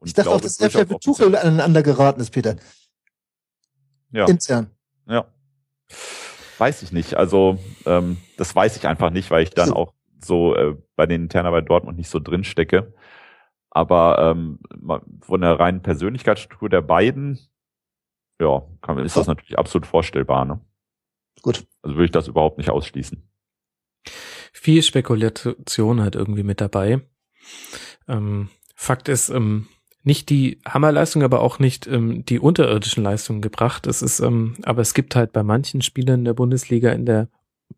ich 0.05 0.13
dachte 0.13 0.31
auch, 0.31 0.41
dass 0.41 0.61
er 0.61 0.71
vielleicht 0.71 0.91
mit 0.91 1.01
Tuchel 1.01 1.35
aneinander 1.35 1.83
geraten 1.83 2.21
ist, 2.21 2.31
Peter. 2.31 2.57
Ja. 4.13 4.27
Intern. 4.27 4.71
Ja. 5.09 5.27
Weiß 6.59 6.83
ich 6.83 6.93
nicht. 6.93 7.15
Also 7.15 7.59
ähm, 7.87 8.19
das 8.37 8.55
weiß 8.55 8.77
ich 8.77 8.87
einfach 8.87 9.11
nicht, 9.11 9.31
weil 9.31 9.45
ich 9.45 9.51
dann 9.51 9.73
auch 9.73 9.95
so 10.25 10.55
äh, 10.55 10.77
bei 10.97 11.07
den 11.07 11.23
Interner 11.23 11.51
bei 11.51 11.61
Dortmund 11.61 11.97
nicht 11.99 12.09
so 12.09 12.19
drin 12.19 12.45
stecke. 12.45 12.95
Aber 13.71 14.19
ähm, 14.19 14.59
von 15.21 15.41
der 15.41 15.59
reinen 15.61 15.83
Persönlichkeitsstruktur 15.83 16.69
der 16.69 16.83
beiden, 16.83 17.39
ja, 18.41 18.63
kann, 18.83 18.99
ist 18.99 19.17
das 19.17 19.27
natürlich 19.27 19.59
absolut 19.59 19.87
vorstellbar. 19.87 20.45
Ne? 20.45 20.61
Gut. 21.43 21.67
Also 21.83 21.97
würde 21.97 22.07
ich 22.07 22.11
das 22.11 22.29
überhaupt 22.29 22.59
nicht 22.59 22.71
ausschließen. 22.71 23.23
Viel 24.53 24.83
Spekulation 24.83 26.01
halt 26.01 26.17
irgendwie 26.17 26.43
mit 26.43 26.61
dabei. 26.61 27.01
Ähm, 28.09 28.49
Fakt 28.75 29.09
ist, 29.09 29.29
ähm, 29.29 29.69
nicht 30.03 30.31
die 30.31 30.61
Hammerleistung, 30.67 31.23
aber 31.23 31.41
auch 31.41 31.59
nicht 31.59 31.87
ähm, 31.87 32.25
die 32.25 32.39
unterirdischen 32.39 33.05
Leistungen 33.05 33.43
gebracht. 33.43 33.87
Es 33.87 34.03
ist, 34.03 34.21
ähm, 34.21 34.57
aber 34.63 34.83
es 34.83 34.95
gibt 34.95 35.15
halt 35.15 35.33
bei 35.33 35.43
manchen 35.43 35.83
Spielern 35.83 36.25
der 36.25 36.35
Bundesliga 36.35 36.91
in 36.93 37.05
der 37.05 37.29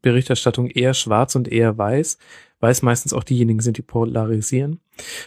Berichterstattung 0.02 0.68
eher 0.68 0.94
schwarz 0.94 1.34
und 1.34 1.48
eher 1.48 1.78
weiß. 1.78 2.18
Weiß 2.60 2.82
meistens 2.82 3.12
auch 3.12 3.24
diejenigen 3.24 3.60
sind, 3.60 3.78
die 3.78 3.82
polarisieren. 3.82 4.80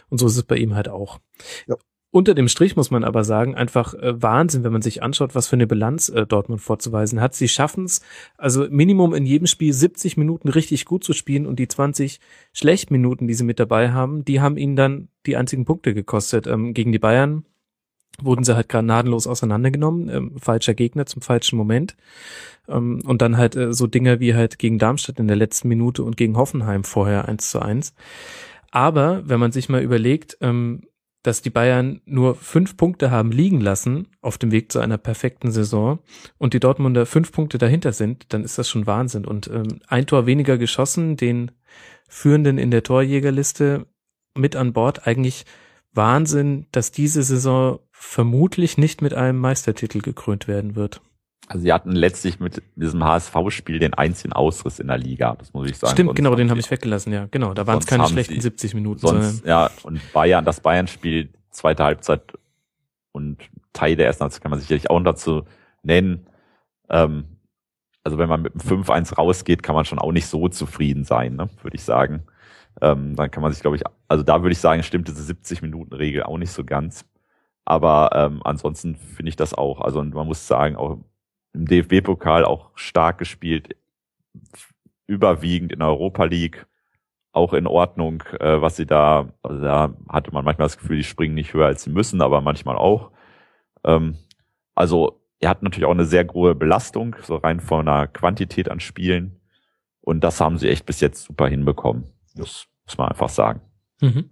Und 0.10 0.20
so 0.20 0.28
ist 0.28 0.38
es 0.38 0.44
bei 0.44 0.58
ihm 0.58 0.76
halt 0.76 0.90
auch. 0.90 1.20
Ja. 1.68 1.76
Unter 2.16 2.34
dem 2.34 2.48
Strich 2.48 2.78
muss 2.78 2.92
man 2.92 3.04
aber 3.04 3.26
sagen, 3.26 3.56
einfach 3.56 3.94
äh, 3.94 4.22
Wahnsinn, 4.22 4.64
wenn 4.64 4.72
man 4.72 4.82
sich 4.82 5.04
anschaut, 5.04 5.36
was 5.36 5.50
für 5.50 5.58
eine 5.58 5.68
Bilanz 5.68 6.08
äh, 6.08 6.26
Dortmund 6.26 6.62
vorzuweisen 6.62 7.20
hat. 7.20 7.36
Sie 7.36 7.50
schaffen 7.50 7.84
es, 7.84 8.00
also 8.38 8.68
Minimum 8.70 9.14
in 9.14 9.26
jedem 9.26 9.48
Spiel 9.48 9.74
70 9.74 10.16
Minuten 10.16 10.48
richtig 10.48 10.86
gut 10.86 11.04
zu 11.04 11.12
spielen 11.12 11.46
und 11.46 11.60
die 11.60 11.68
20 11.68 12.22
schlechten 12.54 12.94
Minuten, 12.94 13.28
die 13.28 13.34
sie 13.34 13.44
mit 13.44 13.60
dabei 13.60 13.92
haben, 13.92 14.24
die 14.24 14.40
haben 14.40 14.56
ihnen 14.56 14.78
dann 14.78 15.10
die 15.26 15.36
einzigen 15.36 15.66
Punkte 15.66 15.94
gekostet. 15.94 16.48
Ähm, 16.48 16.74
gegen 16.74 16.94
die 16.94 17.00
Bayern 17.00 17.44
wurden 18.22 18.44
sie 18.44 18.56
halt 18.56 18.70
gnadenlos 18.70 19.28
auseinandergenommen, 19.28 20.10
ähm, 20.10 20.38
falscher 20.40 20.74
Gegner 20.74 21.06
zum 21.06 21.22
falschen 21.22 21.58
Moment. 21.58 21.96
Ähm, 22.68 23.02
und 23.06 23.22
dann 23.22 23.38
halt 23.38 23.56
äh, 23.56 23.74
so 23.74 23.88
Dinge 23.88 24.20
wie 24.20 24.36
halt 24.36 24.60
gegen 24.60 24.80
Darmstadt 24.80 25.20
in 25.20 25.28
der 25.28 25.38
letzten 25.38 25.68
Minute 25.68 26.04
und 26.04 26.18
gegen 26.18 26.38
Hoffenheim 26.38 26.84
vorher 26.84 27.28
eins 27.28 27.50
zu 27.50 27.60
eins. 27.60 27.94
Aber 28.72 29.28
wenn 29.28 29.40
man 29.40 29.52
sich 29.52 29.70
mal 29.70 29.82
überlegt, 29.82 30.38
ähm, 30.42 30.84
dass 31.26 31.42
die 31.42 31.50
Bayern 31.50 32.02
nur 32.06 32.36
fünf 32.36 32.78
Punkte 32.78 33.10
haben 33.10 33.32
liegen 33.32 33.60
lassen 33.60 34.08
auf 34.22 34.38
dem 34.38 34.52
Weg 34.52 34.72
zu 34.72 34.80
einer 34.80 35.00
perfekten 35.00 35.52
Saison 35.52 36.00
und 36.38 36.54
die 36.54 36.60
Dortmunder 36.60 37.08
fünf 37.08 37.32
Punkte 37.32 37.58
dahinter 37.58 37.94
sind, 37.94 38.32
dann 38.32 38.44
ist 38.44 38.60
das 38.60 38.70
schon 38.70 38.86
Wahnsinn. 38.86 39.26
Und 39.26 39.48
ähm, 39.48 39.80
ein 39.88 40.06
Tor 40.06 40.28
weniger 40.28 40.58
geschossen, 40.60 41.18
den 41.18 41.52
Führenden 42.08 42.60
in 42.60 42.70
der 42.70 42.84
Torjägerliste 42.84 43.88
mit 44.36 44.56
an 44.56 44.74
Bord. 44.74 45.08
Eigentlich 45.08 45.46
Wahnsinn, 45.94 46.68
dass 46.72 46.92
diese 46.92 47.24
Saison 47.24 47.80
vermutlich 47.98 48.78
nicht 48.78 49.02
mit 49.02 49.14
einem 49.14 49.40
Meistertitel 49.40 50.02
gekrönt 50.02 50.48
werden 50.48 50.76
wird. 50.76 51.02
Also 51.48 51.64
sie 51.64 51.72
hatten 51.72 51.92
letztlich 51.92 52.40
mit 52.40 52.62
diesem 52.76 53.04
HSV-Spiel 53.04 53.80
den 53.80 53.94
einzigen 53.94 54.34
Ausriss 54.34 54.80
in 54.80 54.88
der 54.88 54.98
Liga, 54.98 55.36
das 55.38 55.54
muss 55.54 55.70
ich 55.70 55.78
sagen. 55.78 55.94
Stimmt, 55.94 56.08
sonst 56.10 56.18
genau, 56.18 56.36
den 56.36 56.50
habe 56.50 56.60
ich 56.60 56.70
weggelassen, 56.70 57.14
ja, 57.14 57.28
genau. 57.30 57.54
Da 57.54 57.68
waren 57.68 57.80
es 57.80 57.86
keine 57.86 58.08
schlechten 58.08 58.36
sie, 58.36 58.42
70 58.42 58.74
Minuten. 58.74 59.00
Sonst, 59.00 59.46
ja, 59.46 59.70
und 59.84 60.02
Bayern, 60.12 60.44
das 60.44 60.60
Bayern-Spiel, 60.60 61.30
zweite 61.52 61.84
Halbzeit 61.84 62.22
und 63.12 63.38
Teil 63.74 63.96
der 63.96 64.08
ersten 64.08 64.24
Halbzeit 64.24 64.42
kann 64.42 64.52
man 64.52 64.60
sicherlich 64.60 64.90
auch 64.90 65.00
dazu 65.02 65.44
nennen. 65.84 66.28
Ähm, 66.90 67.26
also 68.04 68.18
wenn 68.18 68.28
man 68.28 68.42
mit 68.42 68.54
einem 68.54 68.84
5-1 68.84 69.16
rausgeht, 69.16 69.64
kann 69.64 69.76
man 69.76 69.86
schon 69.86 70.00
auch 70.00 70.12
nicht 70.12 70.28
so 70.28 70.48
zufrieden 70.50 71.06
sein, 71.06 71.36
ne, 71.36 71.50
würde 71.62 71.76
ich 71.76 71.84
sagen. 71.84 72.24
Ähm, 72.82 73.16
dann 73.16 73.32
kann 73.32 73.42
man 73.42 73.54
sich, 73.54 73.62
glaube 73.62 73.78
ich, 73.78 73.84
also 74.08 74.24
da 74.24 74.42
würde 74.42 74.54
ich 74.54 74.60
sagen, 74.60 74.84
stimmt 74.84 75.08
diese 75.08 75.32
70-Minuten-Regel 75.32 76.24
auch 76.24 76.38
nicht 76.38 76.52
so 76.52 76.64
ganz. 76.64 77.06
Aber 77.66 78.12
ähm, 78.14 78.42
ansonsten 78.44 78.96
finde 78.96 79.30
ich 79.30 79.36
das 79.36 79.54
auch. 79.54 79.82
Also 79.82 80.04
man 80.04 80.28
muss 80.28 80.48
sagen, 80.48 80.76
auch 80.76 81.00
im 81.54 81.66
DFB-Pokal 81.66 82.46
auch 82.46 82.72
stark 82.76 83.18
gespielt, 83.18 83.76
überwiegend 85.08 85.72
in 85.72 85.80
der 85.80 85.88
Europa 85.90 86.26
League 86.26 86.68
auch 87.32 87.54
in 87.54 87.68
Ordnung, 87.68 88.24
äh, 88.40 88.62
was 88.62 88.78
sie 88.78 88.86
da, 88.86 89.28
also 89.44 89.62
da 89.62 89.94
hatte 90.08 90.32
man 90.32 90.46
manchmal 90.46 90.68
das 90.68 90.78
Gefühl, 90.78 90.98
die 90.98 91.04
springen 91.04 91.36
nicht 91.36 91.54
höher 91.54 91.66
als 91.66 91.84
sie 91.84 91.90
müssen, 91.90 92.22
aber 92.22 92.40
manchmal 92.40 92.78
auch. 92.78 93.12
Ähm, 93.84 94.18
also 94.74 95.22
er 95.40 95.50
hat 95.50 95.62
natürlich 95.62 95.86
auch 95.86 95.92
eine 95.92 96.06
sehr 96.06 96.24
große 96.24 96.56
Belastung, 96.56 97.16
so 97.22 97.36
rein 97.36 97.60
von 97.60 97.88
einer 97.88 98.08
Quantität 98.08 98.70
an 98.72 98.80
Spielen. 98.80 99.42
Und 100.00 100.24
das 100.24 100.40
haben 100.40 100.58
sie 100.58 100.70
echt 100.70 100.86
bis 100.86 101.02
jetzt 101.02 101.24
super 101.24 101.48
hinbekommen. 101.48 102.06
Das 102.36 102.68
muss 102.86 102.98
man 102.98 103.10
einfach 103.10 103.30
sagen. 103.30 103.62
Mhm. 104.02 104.30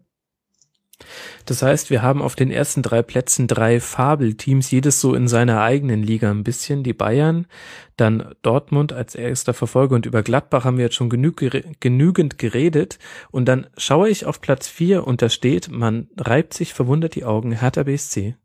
Das 1.45 1.61
heißt, 1.61 1.89
wir 1.89 2.01
haben 2.01 2.21
auf 2.21 2.35
den 2.35 2.51
ersten 2.51 2.81
drei 2.81 3.01
Plätzen 3.01 3.47
drei 3.47 3.79
Fabelteams, 3.79 4.71
jedes 4.71 5.01
so 5.01 5.13
in 5.13 5.27
seiner 5.27 5.61
eigenen 5.61 6.03
Liga 6.03 6.31
ein 6.31 6.43
bisschen. 6.43 6.83
Die 6.83 6.93
Bayern, 6.93 7.47
dann 7.97 8.33
Dortmund 8.41 8.93
als 8.93 9.15
erster 9.15 9.53
Verfolger 9.53 9.95
und 9.95 10.05
über 10.05 10.23
Gladbach 10.23 10.65
haben 10.65 10.77
wir 10.77 10.85
jetzt 10.85 10.95
schon 10.95 11.09
genü 11.09 11.33
genügend 11.79 12.37
geredet. 12.37 12.99
Und 13.31 13.45
dann 13.45 13.67
schaue 13.77 14.09
ich 14.09 14.25
auf 14.25 14.41
Platz 14.41 14.67
vier 14.67 15.05
und 15.07 15.21
da 15.21 15.29
steht, 15.29 15.69
man 15.69 16.07
reibt 16.17 16.53
sich 16.53 16.73
verwundert 16.73 17.15
die 17.15 17.25
Augen, 17.25 17.51
Hertha 17.51 17.83
BSC. 17.83 18.35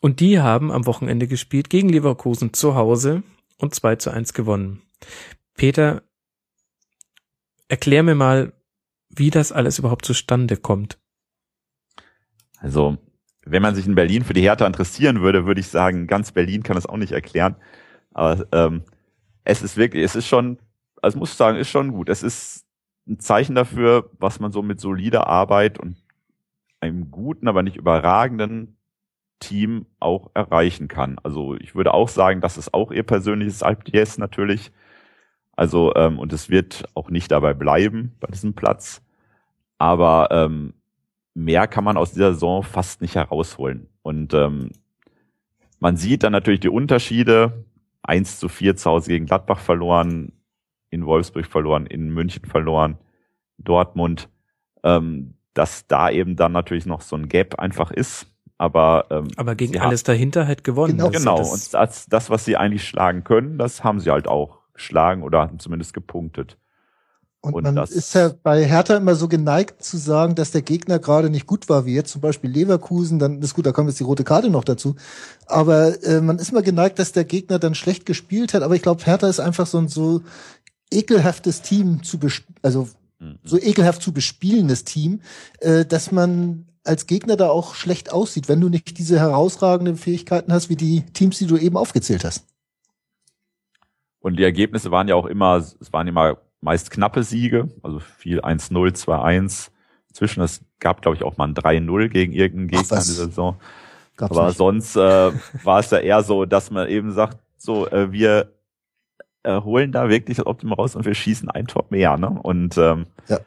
Und 0.00 0.20
die 0.20 0.40
haben 0.40 0.70
am 0.70 0.86
Wochenende 0.86 1.26
gespielt 1.26 1.70
gegen 1.70 1.88
Leverkusen 1.88 2.52
zu 2.52 2.74
Hause 2.74 3.22
und 3.58 3.74
2 3.74 3.96
zu 3.96 4.10
1 4.10 4.32
gewonnen. 4.32 4.82
Peter, 5.54 6.02
erklär 7.68 8.02
mir 8.02 8.14
mal, 8.14 8.52
wie 9.08 9.30
das 9.30 9.52
alles 9.52 9.78
überhaupt 9.78 10.04
zustande 10.04 10.56
kommt. 10.56 10.98
Also, 12.60 12.98
wenn 13.44 13.62
man 13.62 13.74
sich 13.74 13.86
in 13.86 13.94
Berlin 13.94 14.24
für 14.24 14.34
die 14.34 14.42
Hertha 14.42 14.66
interessieren 14.66 15.20
würde, 15.20 15.46
würde 15.46 15.60
ich 15.60 15.68
sagen, 15.68 16.06
ganz 16.06 16.32
Berlin 16.32 16.62
kann 16.62 16.76
das 16.76 16.86
auch 16.86 16.96
nicht 16.96 17.12
erklären. 17.12 17.56
Aber 18.12 18.46
ähm, 18.52 18.82
es 19.44 19.62
ist 19.62 19.76
wirklich, 19.76 20.04
es 20.04 20.16
ist 20.16 20.26
schon 20.26 20.58
also 21.02 21.18
muss 21.18 21.32
ich 21.32 21.36
sagen, 21.36 21.58
ist 21.58 21.70
schon 21.70 21.92
gut. 21.92 22.08
Es 22.08 22.22
ist 22.22 22.66
ein 23.06 23.20
Zeichen 23.20 23.54
dafür, 23.54 24.10
was 24.18 24.40
man 24.40 24.52
so 24.52 24.62
mit 24.62 24.80
solider 24.80 25.26
Arbeit 25.26 25.78
und 25.78 25.96
einem 26.80 27.10
guten, 27.10 27.48
aber 27.48 27.62
nicht 27.62 27.76
überragenden 27.76 28.76
Team 29.40 29.86
auch 30.00 30.30
erreichen 30.34 30.88
kann. 30.88 31.18
Also 31.22 31.54
ich 31.56 31.74
würde 31.74 31.94
auch 31.94 32.08
sagen, 32.08 32.40
das 32.40 32.58
ist 32.58 32.74
auch 32.74 32.90
ihr 32.90 33.04
persönliches 33.04 33.62
IPS 33.62 34.18
natürlich. 34.18 34.72
Also 35.52 35.94
ähm, 35.96 36.18
und 36.18 36.32
es 36.32 36.50
wird 36.50 36.84
auch 36.94 37.10
nicht 37.10 37.30
dabei 37.30 37.54
bleiben 37.54 38.16
bei 38.20 38.28
diesem 38.28 38.54
Platz. 38.54 39.02
Aber 39.78 40.28
ähm, 40.30 40.74
mehr 41.38 41.68
kann 41.68 41.84
man 41.84 41.96
aus 41.96 42.12
dieser 42.12 42.34
Saison 42.34 42.62
fast 42.62 43.00
nicht 43.00 43.14
herausholen. 43.14 43.88
Und 44.02 44.34
ähm, 44.34 44.70
man 45.78 45.96
sieht 45.96 46.24
dann 46.24 46.32
natürlich 46.32 46.60
die 46.60 46.68
Unterschiede. 46.68 47.64
1 48.02 48.38
zu 48.40 48.48
4 48.48 48.76
zu 48.76 48.90
Hause 48.90 49.10
gegen 49.10 49.26
Gladbach 49.26 49.60
verloren, 49.60 50.32
in 50.90 51.04
Wolfsburg 51.04 51.46
verloren, 51.46 51.86
in 51.86 52.08
München 52.08 52.44
verloren, 52.46 52.96
Dortmund, 53.58 54.28
ähm, 54.82 55.34
dass 55.52 55.86
da 55.86 56.10
eben 56.10 56.36
dann 56.36 56.52
natürlich 56.52 56.86
noch 56.86 57.02
so 57.02 57.16
ein 57.16 57.28
Gap 57.28 57.58
einfach 57.58 57.90
ist. 57.90 58.26
Aber, 58.56 59.06
ähm, 59.10 59.28
aber 59.36 59.54
gegen 59.54 59.78
alles 59.78 60.02
dahinter 60.02 60.46
halt 60.46 60.64
gewonnen. 60.64 60.96
Genau, 60.96 61.06
also 61.06 61.18
genau. 61.18 61.52
und 61.52 61.74
das, 61.74 62.06
das, 62.06 62.30
was 62.30 62.44
sie 62.44 62.56
eigentlich 62.56 62.88
schlagen 62.88 63.22
können, 63.22 63.58
das 63.58 63.84
haben 63.84 64.00
sie 64.00 64.10
halt 64.10 64.26
auch 64.26 64.58
geschlagen 64.72 65.22
oder 65.22 65.42
haben 65.42 65.58
zumindest 65.60 65.94
gepunktet. 65.94 66.58
Und, 67.40 67.54
und 67.54 67.62
man 67.62 67.76
ist 67.76 68.14
ja 68.14 68.32
bei 68.42 68.64
Hertha 68.64 68.96
immer 68.96 69.14
so 69.14 69.28
geneigt 69.28 69.84
zu 69.84 69.96
sagen, 69.96 70.34
dass 70.34 70.50
der 70.50 70.62
Gegner 70.62 70.98
gerade 70.98 71.30
nicht 71.30 71.46
gut 71.46 71.68
war, 71.68 71.86
wie 71.86 71.94
jetzt 71.94 72.10
zum 72.10 72.20
Beispiel 72.20 72.50
Leverkusen, 72.50 73.20
dann 73.20 73.40
ist 73.40 73.54
gut, 73.54 73.64
da 73.64 73.70
kommt 73.70 73.88
jetzt 73.88 74.00
die 74.00 74.04
rote 74.04 74.24
Karte 74.24 74.50
noch 74.50 74.64
dazu. 74.64 74.96
Aber 75.46 76.02
äh, 76.02 76.20
man 76.20 76.38
ist 76.38 76.50
immer 76.50 76.62
geneigt, 76.62 76.98
dass 76.98 77.12
der 77.12 77.24
Gegner 77.24 77.60
dann 77.60 77.76
schlecht 77.76 78.06
gespielt 78.06 78.54
hat. 78.54 78.62
Aber 78.62 78.74
ich 78.74 78.82
glaube, 78.82 79.04
Hertha 79.04 79.28
ist 79.28 79.38
einfach 79.38 79.66
so 79.66 79.78
ein 79.78 79.86
so 79.86 80.22
ekelhaftes 80.90 81.62
Team 81.62 82.02
zu 82.02 82.18
also 82.62 82.88
mhm. 83.20 83.38
so 83.44 83.56
ekelhaft 83.56 84.02
zu 84.02 84.12
bespielendes 84.12 84.82
Team, 84.82 85.20
äh, 85.60 85.84
dass 85.84 86.10
man 86.10 86.66
als 86.82 87.06
Gegner 87.06 87.36
da 87.36 87.50
auch 87.50 87.74
schlecht 87.74 88.10
aussieht, 88.12 88.48
wenn 88.48 88.60
du 88.60 88.68
nicht 88.68 88.98
diese 88.98 89.20
herausragenden 89.20 89.96
Fähigkeiten 89.96 90.52
hast, 90.52 90.70
wie 90.70 90.76
die 90.76 91.02
Teams, 91.12 91.38
die 91.38 91.46
du 91.46 91.56
eben 91.56 91.76
aufgezählt 91.76 92.24
hast. 92.24 92.46
Und 94.20 94.38
die 94.38 94.42
Ergebnisse 94.42 94.90
waren 94.90 95.06
ja 95.06 95.14
auch 95.14 95.26
immer, 95.26 95.56
es 95.58 95.92
waren 95.92 96.08
immer 96.08 96.38
meist 96.60 96.90
knappe 96.90 97.22
Siege, 97.22 97.68
also 97.82 97.98
viel 98.00 98.40
1-0, 98.40 98.72
2-1. 98.72 99.70
Zwischen 100.12 100.42
es 100.42 100.62
gab, 100.80 101.02
glaube 101.02 101.16
ich, 101.16 101.22
auch 101.22 101.36
mal 101.36 101.48
ein 101.48 101.54
3-0 101.54 102.08
gegen 102.08 102.32
irgendeinen 102.32 102.68
Gegner 102.68 102.96
in 102.96 103.02
dieser 103.02 103.26
Saison. 103.26 103.56
Gab's 104.16 104.36
Aber 104.36 104.48
nicht. 104.48 104.56
sonst 104.56 104.96
äh, 104.96 105.32
war 105.62 105.78
es 105.78 105.90
ja 105.90 105.98
eher 105.98 106.22
so, 106.22 106.44
dass 106.44 106.70
man 106.70 106.88
eben 106.88 107.12
sagt, 107.12 107.38
so, 107.56 107.88
äh, 107.88 108.10
wir 108.10 108.52
äh, 109.44 109.60
holen 109.60 109.92
da 109.92 110.08
wirklich 110.08 110.36
das 110.36 110.46
Optimum 110.46 110.74
raus 110.74 110.96
und 110.96 111.04
wir 111.04 111.14
schießen 111.14 111.48
ein 111.50 111.66
Tor 111.66 111.86
mehr. 111.90 112.16
Ne? 112.16 112.28
Und 112.28 112.76
ähm, 112.78 113.06
ja. 113.28 113.38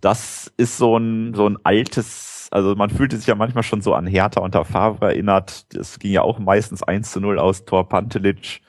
das 0.00 0.52
ist 0.56 0.76
so 0.76 0.96
ein, 0.96 1.34
so 1.34 1.48
ein 1.48 1.58
altes, 1.64 2.48
also 2.50 2.74
man 2.74 2.90
fühlte 2.90 3.16
sich 3.16 3.26
ja 3.26 3.34
manchmal 3.34 3.62
schon 3.62 3.80
so 3.80 3.94
an 3.94 4.06
Hertha 4.06 4.40
unter 4.40 4.64
Favre 4.64 5.06
erinnert. 5.06 5.74
Das 5.74 5.98
ging 5.98 6.12
ja 6.12 6.22
auch 6.22 6.38
meistens 6.38 6.82
1 6.82 7.12
zu 7.12 7.20
0 7.20 7.38
aus 7.38 7.64
Tor 7.64 7.88
Pantelic 7.88 8.60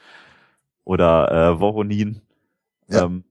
oder 0.86 1.32
äh, 1.32 1.60
Voronin. 1.60 2.22
Ja. 2.88 3.05
Ähm, 3.05 3.24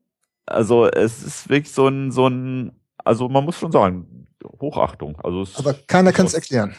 also 0.49 0.87
es 0.87 1.23
ist 1.23 1.49
wirklich 1.49 1.73
so 1.73 1.89
ein, 1.89 2.11
so 2.11 2.27
ein, 2.27 2.73
also 3.05 3.29
man 3.29 3.45
muss 3.45 3.59
schon 3.59 3.73
sagen, 3.73 4.29
Hochachtung. 4.61 5.19
Also 5.23 5.43
es 5.43 5.57
Aber 5.57 5.75
keiner 5.75 6.13
kann 6.13 6.27
es 6.27 6.35
erklären. 6.35 6.75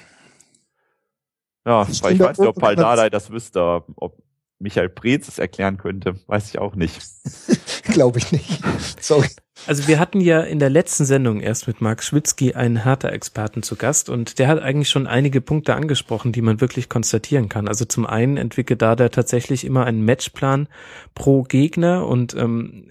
Ja, 1.65 1.87
ich 1.89 2.01
weiß 2.01 2.37
nicht, 2.37 2.47
ob 2.47 2.55
Paldadei 2.59 3.09
das 3.09 3.29
wüsste, 3.29 3.83
ob 3.95 4.17
Michael 4.59 4.89
Preetz 4.89 5.27
es 5.29 5.39
erklären 5.39 5.77
könnte, 5.77 6.15
weiß 6.27 6.49
ich 6.49 6.59
auch 6.59 6.75
nicht. 6.75 7.01
Glaube 7.83 8.19
ich 8.19 8.31
nicht. 8.31 8.61
Sorry. 8.99 9.29
Also 9.67 9.87
wir 9.87 9.99
hatten 9.99 10.19
ja 10.19 10.41
in 10.41 10.59
der 10.59 10.69
letzten 10.69 11.05
Sendung 11.05 11.39
erst 11.39 11.67
mit 11.67 11.81
Marc 11.81 12.03
Schwitzky 12.03 12.53
einen 12.53 12.83
Hertha-Experten 12.83 13.63
zu 13.63 13.75
Gast 13.75 14.09
und 14.09 14.39
der 14.39 14.47
hat 14.47 14.61
eigentlich 14.61 14.89
schon 14.89 15.07
einige 15.07 15.41
Punkte 15.41 15.75
angesprochen, 15.75 16.31
die 16.31 16.41
man 16.41 16.61
wirklich 16.61 16.89
konstatieren 16.89 17.49
kann. 17.49 17.67
Also 17.67 17.85
zum 17.85 18.05
einen 18.05 18.37
entwickelt 18.37 18.81
da 18.81 18.95
der 18.95 19.11
tatsächlich 19.11 19.65
immer 19.65 19.85
einen 19.85 20.03
Matchplan 20.03 20.67
pro 21.13 21.43
Gegner 21.43 22.05
und 22.05 22.35
ähm, 22.35 22.89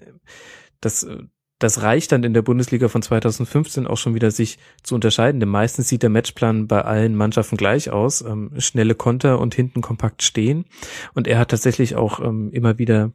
das, 0.81 1.07
das 1.59 1.81
reicht 1.81 2.11
dann 2.11 2.23
in 2.23 2.33
der 2.33 2.41
Bundesliga 2.41 2.87
von 2.87 3.01
2015 3.01 3.85
auch 3.85 3.97
schon 3.97 4.15
wieder 4.15 4.31
sich 4.31 4.59
zu 4.81 4.95
unterscheiden. 4.95 5.39
Denn 5.39 5.49
meistens 5.49 5.89
sieht 5.89 6.03
der 6.03 6.09
Matchplan 6.09 6.67
bei 6.67 6.83
allen 6.83 7.15
Mannschaften 7.15 7.57
gleich 7.57 7.89
aus. 7.89 8.21
Ähm, 8.21 8.51
schnelle 8.57 8.95
Konter 8.95 9.39
und 9.39 9.53
hinten 9.55 9.81
kompakt 9.81 10.23
stehen. 10.23 10.65
Und 11.13 11.27
er 11.27 11.37
hat 11.37 11.49
tatsächlich 11.49 11.95
auch 11.95 12.19
ähm, 12.21 12.51
immer 12.51 12.77
wieder 12.77 13.11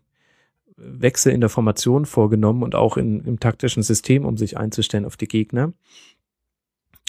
Wechsel 0.77 1.33
in 1.33 1.41
der 1.41 1.51
Formation 1.51 2.05
vorgenommen 2.05 2.63
und 2.63 2.75
auch 2.75 2.97
in, 2.97 3.21
im 3.25 3.41
taktischen 3.41 3.83
System, 3.83 4.25
um 4.25 4.37
sich 4.37 4.57
einzustellen 4.59 5.05
auf 5.07 5.17
die 5.17 5.29
Gegner. 5.29 5.73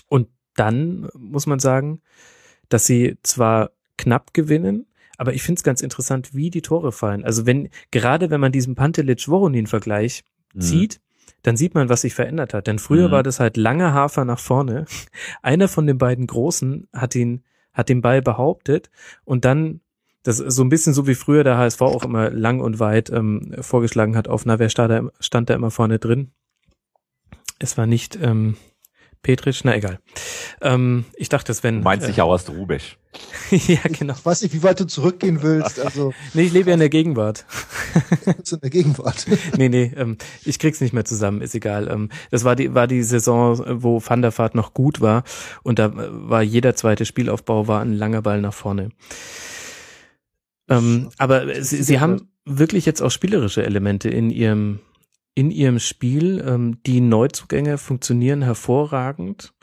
Und 0.08 0.30
dann 0.56 1.10
muss 1.16 1.48
man 1.48 1.60
sagen, 1.60 2.02
dass 2.70 2.86
sie 2.86 3.18
zwar 3.24 3.72
knapp 3.98 4.34
gewinnen, 4.34 4.88
aber 5.18 5.34
ich 5.34 5.44
finde 5.44 5.60
es 5.60 5.64
ganz 5.64 5.82
interessant, 5.82 6.34
wie 6.34 6.50
die 6.50 6.62
Tore 6.62 6.92
fallen. 6.92 7.24
Also 7.24 7.46
wenn, 7.46 7.70
gerade 7.92 8.30
wenn 8.30 8.42
man 8.42 8.52
diesen 8.52 8.76
Pantelic-Voronin-Vergleich. 8.76 10.24
Zieht, 10.62 11.02
dann 11.44 11.58
sieht 11.58 11.76
man, 11.76 11.90
was 11.90 12.02
sich 12.02 12.14
verändert 12.14 12.54
hat. 12.54 12.68
Denn 12.68 12.80
früher 12.80 13.08
mhm. 13.08 13.12
war 13.12 13.24
das 13.24 13.40
halt 13.40 13.58
lange 13.58 13.94
Hafer 13.94 14.26
nach 14.26 14.40
vorne. 14.40 14.86
Einer 15.42 15.68
von 15.68 15.88
den 15.88 15.98
beiden 15.98 16.28
Großen 16.28 16.88
hat 16.94 17.16
ihn, 17.16 17.44
hat 17.74 17.90
den 17.90 18.02
Ball 18.02 18.22
behauptet 18.22 18.90
und 19.24 19.46
dann 19.46 19.82
das 20.24 20.40
ist 20.40 20.56
so 20.56 20.64
ein 20.64 20.70
bisschen 20.70 20.96
so 20.96 21.06
wie 21.06 21.14
früher 21.14 21.44
der 21.44 21.58
HSV 21.58 21.82
auch 21.84 22.04
immer 22.04 22.32
lang 22.32 22.60
und 22.60 22.80
weit 22.80 23.12
ähm, 23.12 23.54
vorgeschlagen 23.62 24.18
hat 24.18 24.28
auf, 24.28 24.44
na, 24.44 24.58
wer 24.58 24.70
stand 24.70 24.92
da, 24.92 25.12
stand 25.20 25.52
da 25.52 25.54
immer 25.54 25.70
vorne 25.70 26.00
drin? 26.00 26.32
Es 27.60 27.78
war 27.78 27.86
nicht 27.86 28.18
ähm, 28.20 28.58
Petric, 29.26 29.62
na 29.64 29.76
egal. 29.76 29.98
Ähm, 30.62 31.04
ich 31.16 31.30
dachte, 31.30 31.52
es 31.52 31.64
wenn. 31.64 31.78
Du 31.78 31.84
meinst 31.84 32.16
äh, 32.16 32.22
aus 32.22 32.46
der 32.46 32.54
Rubisch. 32.54 33.00
ja, 33.50 33.80
genau. 33.86 34.14
Ich 34.14 34.24
weiß 34.24 34.44
nicht, 34.44 34.54
wie 34.54 34.62
weit 34.62 34.80
du 34.80 34.86
zurückgehen 34.86 35.42
willst. 35.42 35.80
Also. 35.80 36.14
nee, 36.36 36.44
ich 36.44 36.54
lebe 36.54 36.70
ja 36.70 36.76
in 36.76 36.80
der 36.80 36.90
Gegenwart. 36.90 37.44
in 38.24 38.60
der 38.60 38.70
Gegenwart. 38.70 39.26
nee, 39.58 39.68
nee, 39.68 39.92
ähm, 39.98 40.20
ich 40.44 40.60
krieg's 40.60 40.80
nicht 40.80 40.94
mehr 40.94 41.06
zusammen, 41.06 41.42
ist 41.42 41.56
egal. 41.56 41.88
Ähm, 41.88 42.10
das 42.30 42.44
war 42.44 42.56
die, 42.56 42.76
war 42.76 42.86
die 42.86 43.02
Saison, 43.02 43.82
wo 43.82 44.00
Van 44.00 44.22
der 44.22 44.38
Vaart 44.38 44.54
noch 44.54 44.76
gut 44.76 45.02
war 45.02 45.24
und 45.64 45.80
da 45.80 45.92
war 45.96 46.44
jeder 46.44 46.76
zweite 46.76 47.06
Spielaufbau 47.06 47.68
war 47.68 47.82
ein 47.82 47.94
langer 47.94 48.22
Ball 48.22 48.42
nach 48.42 48.54
vorne. 48.54 48.90
Ähm, 50.70 51.10
aber 51.18 51.64
sie, 51.64 51.82
sie 51.82 52.00
haben 52.00 52.30
wirklich 52.46 52.86
jetzt 52.86 53.02
auch 53.02 53.10
spielerische 53.10 53.66
Elemente 53.66 54.08
in 54.10 54.30
ihrem 54.30 54.82
in 55.36 55.52
ihrem 55.52 55.80
Spiel. 55.80 56.44
Ähm, 56.46 56.80
die 56.86 57.02
Neuzugänge 57.02 57.78
funktionieren 57.78 58.42
hervorragend. 58.42 59.54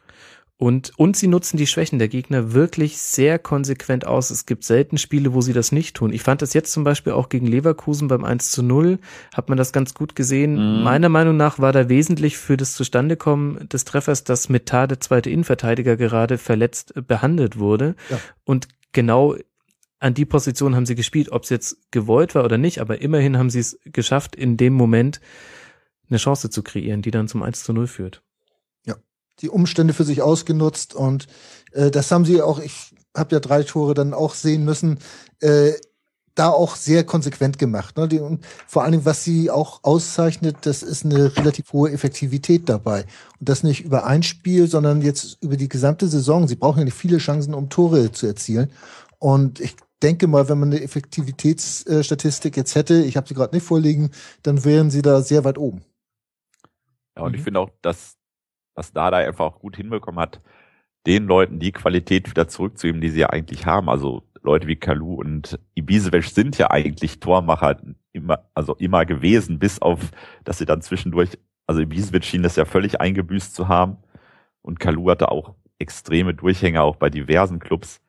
Und, 0.63 0.93
und 0.97 1.17
sie 1.17 1.27
nutzen 1.27 1.57
die 1.57 1.67
Schwächen 1.67 1.99
der 1.99 2.07
Gegner 2.07 2.53
wirklich 2.53 2.99
sehr 2.99 3.41
konsequent 3.41 4.07
aus. 4.07 4.31
Es 4.31 4.47
gibt 4.47 4.63
selten 4.63 4.97
Spiele, 4.97 5.35
wo 5.35 5.41
sie 5.41 5.53
das 5.53 5.73
nicht 5.73 5.97
tun. 5.97 6.13
Ich 6.13 6.23
fand 6.23 6.41
das 6.41 6.55
jetzt 6.55 6.71
zum 6.71 6.85
Beispiel 6.85 7.15
auch 7.15 7.29
gegen 7.31 7.49
Leverkusen 7.49 8.07
beim 8.07 8.23
1 8.23 8.53
zu 8.53 8.63
0, 8.63 9.01
hat 9.35 9.49
man 9.49 9.59
das 9.59 9.73
ganz 9.73 9.93
gut 9.93 10.15
gesehen. 10.15 10.53
Mhm. 10.53 10.85
Meiner 10.85 11.09
Meinung 11.09 11.37
nach 11.37 11.59
war 11.59 11.73
da 11.73 11.89
wesentlich 11.89 12.37
für 12.39 12.57
das 12.57 12.75
Zustandekommen 12.75 13.69
des 13.71 13.85
Treffers, 13.85 14.23
dass 14.23 14.51
Metade, 14.51 14.95
der 14.95 15.01
zweite 15.01 15.31
Innenverteidiger, 15.31 15.97
gerade 15.97 16.39
verletzt 16.39 16.95
behandelt 17.09 17.59
wurde. 17.59 17.97
Ja. 18.09 18.21
Und 18.45 18.69
genau 18.93 19.35
an 19.99 20.15
die 20.15 20.27
Position 20.27 20.77
haben 20.77 20.87
sie 20.87 20.95
gespielt, 20.95 21.33
ob 21.33 21.43
es 21.43 21.49
jetzt 21.49 21.91
gewollt 21.91 22.37
war 22.37 22.45
oder 22.45 22.59
nicht, 22.59 22.81
aber 22.81 23.01
immerhin 23.01 23.37
haben 23.37 23.51
sie 23.51 23.59
es 23.59 23.81
geschafft, 23.85 24.37
in 24.37 24.57
dem 24.57 24.75
Moment 24.75 25.21
eine 26.13 26.19
Chance 26.19 26.51
zu 26.51 26.63
kreieren, 26.63 27.03
die 27.03 27.11
dann 27.11 27.29
zum 27.29 27.43
1 27.43 27.65
zu 27.65 27.73
0 27.73 27.87
führt. 27.87 28.23
Ja, 28.87 28.97
die 29.41 29.49
Umstände 29.49 29.95
für 29.95 30.05
sich 30.05 30.23
ausgenutzt 30.23 30.95
und 30.95 31.27
äh, 31.73 31.91
das 31.91 32.11
haben 32.11 32.25
sie 32.25 32.43
auch, 32.43 32.61
ich 32.61 32.95
habe 33.17 33.35
ja 33.35 33.41
drei 33.41 33.63
Tore 33.63 33.95
dann 33.95 34.15
auch 34.15 34.35
sehen 34.35 34.65
müssen, 34.65 34.99
äh, 35.41 35.73
da 36.35 36.49
auch 36.49 36.77
sehr 36.77 37.05
konsequent 37.05 37.59
gemacht. 37.59 37.97
Ne? 37.97 38.09
Die, 38.09 38.19
und 38.19 38.45
vor 38.67 38.89
Dingen, 38.91 39.05
was 39.05 39.25
sie 39.25 39.51
auch 39.51 39.81
auszeichnet, 39.83 40.57
das 40.63 40.83
ist 40.83 41.05
eine 41.05 41.37
relativ 41.37 41.73
hohe 41.73 41.91
Effektivität 41.91 42.69
dabei. 42.69 43.05
Und 43.39 43.49
das 43.49 43.63
nicht 43.63 43.85
über 43.85 44.07
ein 44.07 44.23
Spiel, 44.23 44.67
sondern 44.67 45.03
jetzt 45.03 45.43
über 45.43 45.57
die 45.57 45.69
gesamte 45.69 46.09
Saison. 46.09 46.49
Sie 46.49 46.57
brauchen 46.57 46.79
ja 46.79 46.85
nicht 46.87 46.97
viele 46.97 47.19
Chancen, 47.19 47.53
um 47.55 47.69
Tore 47.69 48.13
zu 48.13 48.27
erzielen. 48.27 48.71
Und 49.19 49.61
ich 49.61 49.77
denke 50.03 50.27
mal, 50.27 50.49
wenn 50.49 50.59
man 50.59 50.71
eine 50.71 50.83
Effektivitätsstatistik 50.83 52.57
jetzt 52.57 52.75
hätte, 52.75 53.03
ich 53.03 53.17
habe 53.17 53.29
sie 53.29 53.35
gerade 53.35 53.55
nicht 53.55 53.67
vorliegen, 53.67 54.11
dann 54.43 54.65
wären 54.65 54.91
sie 54.91 55.03
da 55.03 55.23
sehr 55.23 55.45
weit 55.45 55.59
oben. 55.59 55.83
Ja, 57.17 57.23
und 57.25 57.33
mhm. 57.33 57.39
ich 57.39 57.43
finde 57.43 57.61
auch, 57.61 57.71
dass 57.83 58.19
was 58.75 58.93
Dada 58.93 59.19
einfach 59.19 59.45
auch 59.45 59.59
gut 59.61 59.77
hinbekommen 59.77 60.21
hat, 60.21 60.41
den 61.07 61.27
Leuten 61.27 61.59
die 61.59 61.73
Qualität 61.73 62.31
wieder 62.31 62.49
zurückzugeben, 62.49 63.01
die 63.01 63.11
sie 63.11 63.21
ja 63.21 63.31
eigentlich 63.31 63.67
haben. 63.67 63.89
Also 63.89 64.23
Leute 64.43 64.67
wie 64.67 64.77
Kalu 64.77 65.15
und 65.15 65.59
Ibisevic 65.75 66.25
sind 66.25 66.59
ja 66.59 66.71
eigentlich 66.71 67.21
Tormacher 67.21 67.81
immer, 68.13 68.49
also 68.55 68.75
immer 68.77 69.05
gewesen, 69.05 69.59
bis 69.59 69.81
auf, 69.83 70.11
dass 70.45 70.59
sie 70.59 70.67
dann 70.67 70.83
zwischendurch, 70.83 71.39
also 71.67 71.81
Ibisevic 71.83 72.25
schien 72.25 72.43
das 72.43 72.57
ja 72.57 72.65
völlig 72.65 73.01
eingebüßt 73.01 73.55
zu 73.55 73.69
haben 73.69 73.99
und 74.63 74.81
Kalu 74.81 75.11
hatte 75.11 75.31
auch 75.31 75.55
extreme 75.79 76.35
Durchhänge 76.35 76.83
auch 76.83 76.97
bei 76.97 77.11
diversen 77.11 77.59
Clubs. 77.59 78.01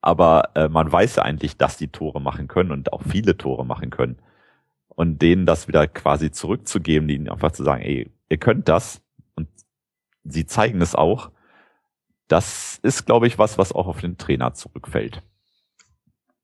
Aber 0.00 0.50
äh, 0.56 0.68
man 0.68 0.90
weiß 0.90 1.16
ja 1.16 1.22
eigentlich, 1.24 1.56
dass 1.58 1.76
die 1.76 1.88
Tore 1.88 2.20
machen 2.20 2.48
können 2.48 2.72
und 2.72 2.92
auch 2.92 3.02
viele 3.02 3.36
Tore 3.36 3.64
machen 3.66 3.90
können. 3.90 4.18
und 4.88 5.22
denen 5.22 5.46
das 5.46 5.68
wieder 5.68 5.86
quasi 5.88 6.30
zurückzugeben, 6.32 7.08
ihnen 7.08 7.28
einfach 7.28 7.52
zu 7.52 7.64
sagen, 7.64 7.82
ey, 7.82 8.10
ihr 8.32 8.38
könnt 8.38 8.68
das 8.68 9.02
und 9.36 9.46
sie 10.24 10.46
zeigen 10.46 10.80
es 10.80 10.94
auch. 10.94 11.30
Das 12.28 12.80
ist, 12.82 13.04
glaube 13.04 13.26
ich, 13.26 13.38
was, 13.38 13.58
was 13.58 13.72
auch 13.72 13.86
auf 13.86 14.00
den 14.00 14.16
Trainer 14.16 14.54
zurückfällt. 14.54 15.22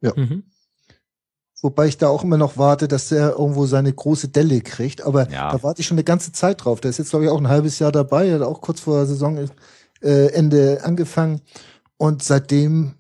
Ja. 0.02 0.12
Mhm. 0.14 0.44
Wobei 1.62 1.86
ich 1.86 1.96
da 1.96 2.08
auch 2.08 2.22
immer 2.22 2.36
noch 2.36 2.58
warte, 2.58 2.86
dass 2.86 3.10
er 3.10 3.30
irgendwo 3.30 3.66
seine 3.66 3.92
große 3.92 4.28
Delle 4.28 4.60
kriegt. 4.60 5.02
Aber 5.02 5.28
ja. 5.30 5.50
da 5.50 5.62
warte 5.62 5.80
ich 5.80 5.86
schon 5.86 5.96
eine 5.96 6.04
ganze 6.04 6.30
Zeit 6.30 6.64
drauf. 6.64 6.80
Der 6.80 6.90
ist 6.90 6.98
jetzt, 6.98 7.10
glaube 7.10 7.24
ich, 7.24 7.30
auch 7.30 7.38
ein 7.38 7.48
halbes 7.48 7.78
Jahr 7.78 7.90
dabei. 7.90 8.28
Er 8.28 8.36
hat 8.36 8.42
auch 8.42 8.60
kurz 8.60 8.80
vor 8.80 9.06
Saisonende 9.06 9.50
äh, 10.02 10.78
angefangen. 10.80 11.40
Und 11.96 12.22
seitdem. 12.22 12.94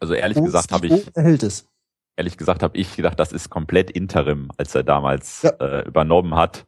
Also 0.00 0.14
ehrlich 0.14 0.42
gesagt 0.42 0.72
habe 0.72 0.86
ich. 0.86 1.14
Erhält 1.14 1.42
es. 1.42 1.68
Ehrlich 2.16 2.36
gesagt 2.36 2.64
habe 2.64 2.76
ich 2.76 2.96
gedacht, 2.96 3.20
das 3.20 3.30
ist 3.30 3.50
komplett 3.50 3.92
Interim, 3.92 4.50
als 4.56 4.74
er 4.74 4.82
damals 4.82 5.42
ja. 5.42 5.50
äh, 5.60 5.86
übernommen 5.86 6.34
hat. 6.34 6.66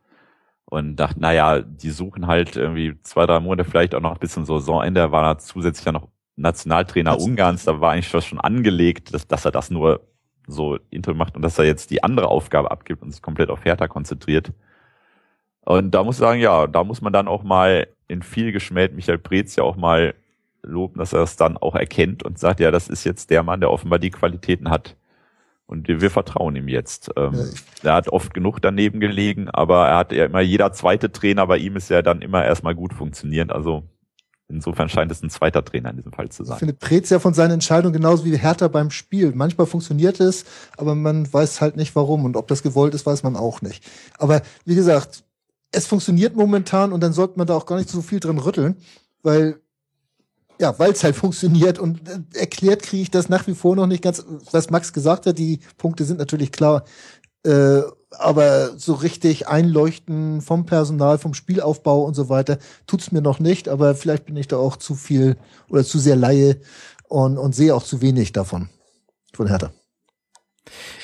Und 0.70 0.96
dachte, 0.96 1.20
naja, 1.20 1.60
die 1.60 1.90
suchen 1.90 2.26
halt 2.26 2.56
irgendwie 2.56 2.96
zwei, 3.02 3.26
drei 3.26 3.40
Monate 3.40 3.68
vielleicht 3.68 3.94
auch 3.94 4.00
noch 4.00 4.18
bis 4.18 4.32
zum 4.32 4.44
Saisonende. 4.44 5.12
War 5.12 5.32
er 5.32 5.38
zusätzlich 5.38 5.84
ja 5.84 5.92
noch 5.92 6.08
Nationaltrainer 6.36 7.14
das 7.14 7.24
Ungarns. 7.24 7.64
Da 7.64 7.80
war 7.80 7.92
eigentlich 7.92 8.08
schon 8.08 8.40
angelegt, 8.40 9.12
dass, 9.12 9.26
dass 9.26 9.44
er 9.44 9.50
das 9.50 9.70
nur 9.70 10.00
so 10.46 10.78
Intro 10.90 11.14
macht 11.14 11.36
und 11.36 11.42
dass 11.42 11.58
er 11.58 11.64
jetzt 11.64 11.90
die 11.90 12.02
andere 12.02 12.28
Aufgabe 12.28 12.70
abgibt 12.70 13.02
und 13.02 13.10
sich 13.10 13.20
komplett 13.20 13.50
auf 13.50 13.64
Hertha 13.64 13.88
konzentriert. 13.88 14.52
Und 15.64 15.92
da 15.92 16.02
muss 16.02 16.16
ich 16.16 16.20
sagen, 16.20 16.40
ja, 16.40 16.66
da 16.66 16.84
muss 16.84 17.02
man 17.02 17.12
dann 17.12 17.28
auch 17.28 17.42
mal 17.42 17.86
in 18.08 18.22
viel 18.22 18.52
geschmäht 18.52 18.94
Michael 18.94 19.18
Preetz 19.18 19.56
ja 19.56 19.64
auch 19.64 19.76
mal 19.76 20.14
loben, 20.62 20.98
dass 20.98 21.12
er 21.12 21.22
es 21.22 21.36
dann 21.36 21.56
auch 21.56 21.74
erkennt 21.74 22.22
und 22.22 22.38
sagt, 22.38 22.60
ja, 22.60 22.70
das 22.70 22.88
ist 22.88 23.04
jetzt 23.04 23.30
der 23.30 23.42
Mann, 23.42 23.60
der 23.60 23.70
offenbar 23.70 23.98
die 23.98 24.10
Qualitäten 24.10 24.70
hat. 24.70 24.96
Und 25.70 25.86
wir, 25.86 26.10
vertrauen 26.10 26.56
ihm 26.56 26.66
jetzt. 26.66 27.12
Ähm, 27.16 27.34
ja, 27.82 27.90
er 27.90 27.94
hat 27.94 28.08
oft 28.08 28.34
genug 28.34 28.60
daneben 28.60 28.98
gelegen, 28.98 29.48
aber 29.48 29.86
er 29.86 29.96
hat 29.98 30.12
ja 30.12 30.24
immer, 30.24 30.40
jeder 30.40 30.72
zweite 30.72 31.12
Trainer 31.12 31.46
bei 31.46 31.58
ihm 31.58 31.76
ist 31.76 31.90
ja 31.90 32.02
dann 32.02 32.22
immer 32.22 32.44
erstmal 32.44 32.74
gut 32.74 32.92
funktionierend. 32.92 33.52
Also 33.52 33.84
Insofern 34.50 34.88
scheint 34.88 35.12
es 35.12 35.22
ein 35.22 35.30
zweiter 35.30 35.64
Trainer 35.64 35.90
in 35.90 35.96
diesem 35.96 36.12
Fall 36.12 36.28
zu 36.28 36.44
sein. 36.44 36.56
Ich 36.56 36.58
finde 36.58 36.74
Preetz 36.74 37.08
ja 37.10 37.20
von 37.20 37.34
seinen 37.34 37.52
Entscheidungen 37.52 37.92
genauso 37.92 38.24
wie 38.24 38.36
Hertha 38.36 38.66
beim 38.68 38.90
Spiel. 38.90 39.32
Manchmal 39.34 39.66
funktioniert 39.66 40.18
es, 40.18 40.44
aber 40.76 40.94
man 40.94 41.32
weiß 41.32 41.60
halt 41.60 41.76
nicht 41.76 41.94
warum. 41.94 42.24
Und 42.24 42.36
ob 42.36 42.48
das 42.48 42.62
gewollt 42.62 42.94
ist, 42.94 43.06
weiß 43.06 43.22
man 43.22 43.36
auch 43.36 43.62
nicht. 43.62 43.84
Aber 44.18 44.42
wie 44.64 44.74
gesagt, 44.74 45.22
es 45.70 45.86
funktioniert 45.86 46.34
momentan 46.34 46.92
und 46.92 47.00
dann 47.00 47.12
sollte 47.12 47.38
man 47.38 47.46
da 47.46 47.54
auch 47.54 47.66
gar 47.66 47.76
nicht 47.76 47.88
so 47.88 48.02
viel 48.02 48.18
dran 48.18 48.38
rütteln, 48.38 48.76
weil 49.22 49.60
ja, 50.60 50.78
weil 50.78 50.92
es 50.92 51.02
halt 51.02 51.16
funktioniert 51.16 51.78
und 51.78 52.06
äh, 52.06 52.38
erklärt 52.38 52.82
kriege 52.82 53.02
ich 53.02 53.10
das 53.10 53.30
nach 53.30 53.46
wie 53.46 53.54
vor 53.54 53.74
noch 53.74 53.86
nicht 53.86 54.02
ganz, 54.02 54.24
was 54.52 54.70
Max 54.70 54.92
gesagt 54.92 55.26
hat, 55.26 55.38
die 55.38 55.60
Punkte 55.78 56.04
sind 56.04 56.18
natürlich 56.18 56.52
klar, 56.52 56.84
äh, 57.44 57.80
aber 58.10 58.76
so 58.76 58.92
richtig 58.92 59.48
einleuchten 59.48 60.42
vom 60.42 60.66
Personal, 60.66 61.18
vom 61.18 61.32
Spielaufbau 61.32 62.02
und 62.02 62.14
so 62.14 62.28
weiter, 62.28 62.58
tut's 62.86 63.10
mir 63.10 63.22
noch 63.22 63.40
nicht, 63.40 63.68
aber 63.68 63.94
vielleicht 63.94 64.26
bin 64.26 64.36
ich 64.36 64.48
da 64.48 64.58
auch 64.58 64.76
zu 64.76 64.94
viel 64.94 65.36
oder 65.70 65.82
zu 65.82 65.98
sehr 65.98 66.16
Laie 66.16 66.60
und, 67.08 67.38
und 67.38 67.54
sehe 67.54 67.74
auch 67.74 67.82
zu 67.82 68.02
wenig 68.02 68.32
davon, 68.32 68.68
von 69.32 69.46
Hertha. 69.46 69.72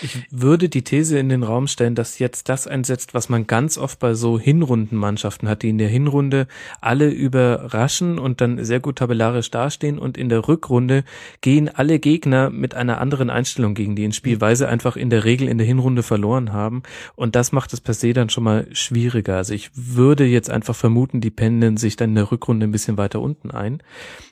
Ich 0.02 0.18
würde 0.30 0.68
die 0.68 0.82
These 0.82 1.18
in 1.18 1.28
den 1.28 1.42
Raum 1.42 1.66
stellen, 1.66 1.94
dass 1.94 2.18
jetzt 2.18 2.48
das 2.48 2.66
einsetzt, 2.66 3.14
was 3.14 3.28
man 3.28 3.46
ganz 3.46 3.78
oft 3.78 3.98
bei 3.98 4.14
so 4.14 4.38
Hinrundenmannschaften 4.38 5.48
hat, 5.48 5.62
die 5.62 5.70
in 5.70 5.78
der 5.78 5.88
Hinrunde 5.88 6.46
alle 6.80 7.08
überraschen 7.08 8.18
und 8.18 8.40
dann 8.40 8.64
sehr 8.64 8.80
gut 8.80 8.96
tabellarisch 8.96 9.50
dastehen 9.50 9.98
und 9.98 10.18
in 10.18 10.28
der 10.28 10.48
Rückrunde 10.48 11.04
gehen 11.40 11.68
alle 11.68 11.98
Gegner 11.98 12.50
mit 12.50 12.74
einer 12.74 13.00
anderen 13.00 13.30
Einstellung 13.30 13.74
gegen 13.74 13.96
die 13.96 14.04
ins 14.04 14.16
Spiel, 14.16 14.40
weil 14.40 14.56
sie 14.56 14.68
einfach 14.68 14.96
in 14.96 15.10
der 15.10 15.24
Regel 15.24 15.48
in 15.48 15.58
der 15.58 15.66
Hinrunde 15.66 16.02
verloren 16.02 16.52
haben 16.52 16.82
und 17.14 17.36
das 17.36 17.52
macht 17.52 17.72
es 17.72 17.80
per 17.80 17.94
se 17.94 18.12
dann 18.12 18.30
schon 18.30 18.44
mal 18.44 18.66
schwieriger. 18.72 19.36
Also 19.36 19.54
ich 19.54 19.70
würde 19.74 20.24
jetzt 20.24 20.50
einfach 20.50 20.74
vermuten, 20.74 21.20
die 21.20 21.30
pendeln 21.30 21.76
sich 21.76 21.96
dann 21.96 22.10
in 22.10 22.16
der 22.16 22.30
Rückrunde 22.30 22.66
ein 22.66 22.72
bisschen 22.72 22.96
weiter 22.96 23.20
unten 23.20 23.50
ein. 23.50 23.82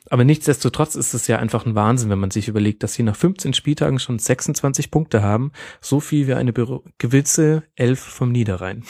Aber 0.09 0.23
nichtsdestotrotz 0.23 0.95
ist 0.95 1.13
es 1.13 1.27
ja 1.27 1.39
einfach 1.39 1.65
ein 1.65 1.75
Wahnsinn, 1.75 2.09
wenn 2.09 2.19
man 2.19 2.31
sich 2.31 2.47
überlegt, 2.47 2.83
dass 2.83 2.93
sie 2.93 3.03
nach 3.03 3.15
15 3.15 3.53
Spieltagen 3.53 3.99
schon 3.99 4.19
26 4.19 4.91
Punkte 4.91 5.23
haben. 5.23 5.51
So 5.81 5.99
viel 5.99 6.27
wie 6.27 6.33
eine 6.33 6.53
gewisse 6.97 7.63
Elf 7.75 7.99
vom 7.99 8.31
Niederrhein. 8.31 8.83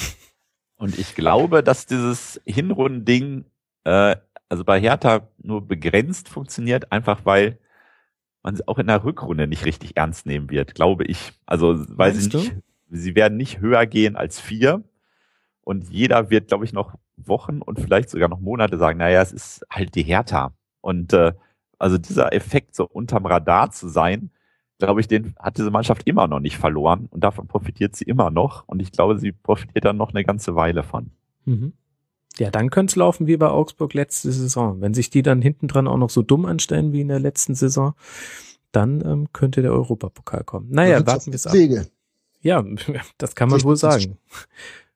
Und 0.78 0.99
ich 0.99 1.16
glaube, 1.16 1.63
dass 1.63 1.86
dieses 1.86 2.41
Hinrundending, 2.45 3.45
äh, 3.86 4.18
also 4.49 4.66
bei 4.66 4.80
Hertha 4.80 5.30
nur 5.41 5.66
begrenzt 5.66 6.28
funktioniert, 6.28 6.91
einfach 6.91 7.26
weil 7.26 7.59
man 8.43 8.55
sie 8.55 8.68
auch 8.68 8.78
in 8.78 8.88
der 8.88 9.03
Rückrunde 9.03 9.47
nicht 9.47 9.66
richtig 9.66 9.97
ernst 9.97 10.26
nehmen 10.26 10.49
wird, 10.49 10.76
glaube 10.76 11.05
ich. 11.05 11.34
Also, 11.45 11.80
weil 11.97 12.11
Meinst 12.11 12.32
sie 12.32 12.38
nicht, 12.38 12.51
du? 12.51 12.61
sie 12.97 13.16
werden 13.16 13.38
nicht 13.38 13.59
höher 13.59 13.86
gehen 13.86 14.16
als 14.16 14.39
vier. 14.39 14.84
Und 15.61 15.89
jeder 15.89 16.30
wird, 16.30 16.49
glaube 16.49 16.66
ich, 16.66 16.74
noch 16.74 16.93
Wochen 17.18 17.61
und 17.61 17.80
vielleicht 17.80 18.09
sogar 18.09 18.30
noch 18.30 18.39
Monate 18.39 18.78
sagen, 18.78 18.99
naja, 18.99 19.22
es 19.22 19.32
ist 19.32 19.66
halt 19.70 19.95
die 19.95 20.03
Hertha. 20.03 20.53
Und 20.86 21.13
äh, 21.13 21.33
also 21.79 21.97
dieser 21.97 22.31
Effekt, 22.31 22.75
so 22.75 22.86
unterm 22.86 23.25
Radar 23.25 23.71
zu 23.71 23.89
sein, 23.89 24.29
glaube 24.77 25.01
ich, 25.01 25.07
den 25.07 25.33
hat 25.39 25.57
diese 25.57 25.71
Mannschaft 25.71 26.03
immer 26.05 26.27
noch 26.27 26.39
nicht 26.39 26.57
verloren 26.57 27.07
und 27.09 27.23
davon 27.23 27.47
profitiert 27.47 27.95
sie 27.95 28.03
immer 28.03 28.29
noch. 28.29 28.67
Und 28.67 28.83
ich 28.83 28.91
glaube, 28.91 29.17
sie 29.17 29.31
profitiert 29.31 29.83
dann 29.83 29.97
noch 29.97 30.13
eine 30.13 30.23
ganze 30.23 30.55
Weile 30.55 30.83
von. 30.83 31.09
Mhm. 31.45 31.73
Ja, 32.38 32.51
dann 32.51 32.69
könnte 32.69 32.91
es 32.91 32.95
laufen 32.97 33.25
wie 33.25 33.36
bei 33.36 33.47
Augsburg 33.47 33.95
letzte 33.95 34.31
Saison. 34.31 34.79
Wenn 34.79 34.93
sich 34.93 35.09
die 35.09 35.23
dann 35.23 35.41
hinten 35.41 35.67
dran 35.67 35.88
auch 35.88 35.97
noch 35.97 36.11
so 36.11 36.21
dumm 36.21 36.45
anstellen 36.45 36.93
wie 36.93 37.01
in 37.01 37.07
der 37.07 37.19
letzten 37.19 37.55
Saison, 37.55 37.95
dann 38.71 39.03
ähm, 39.03 39.33
könnte 39.33 39.63
der 39.63 39.71
Europapokal 39.71 40.43
kommen. 40.43 40.67
Naja, 40.69 41.03
warten 41.07 41.31
wir 41.31 41.36
es 41.36 41.47
ab. 41.47 41.53
Wege. 41.53 41.88
Ja, 42.41 42.63
das 43.17 43.33
kann 43.33 43.49
man 43.49 43.63
wohl 43.63 43.75
sagen. 43.75 44.19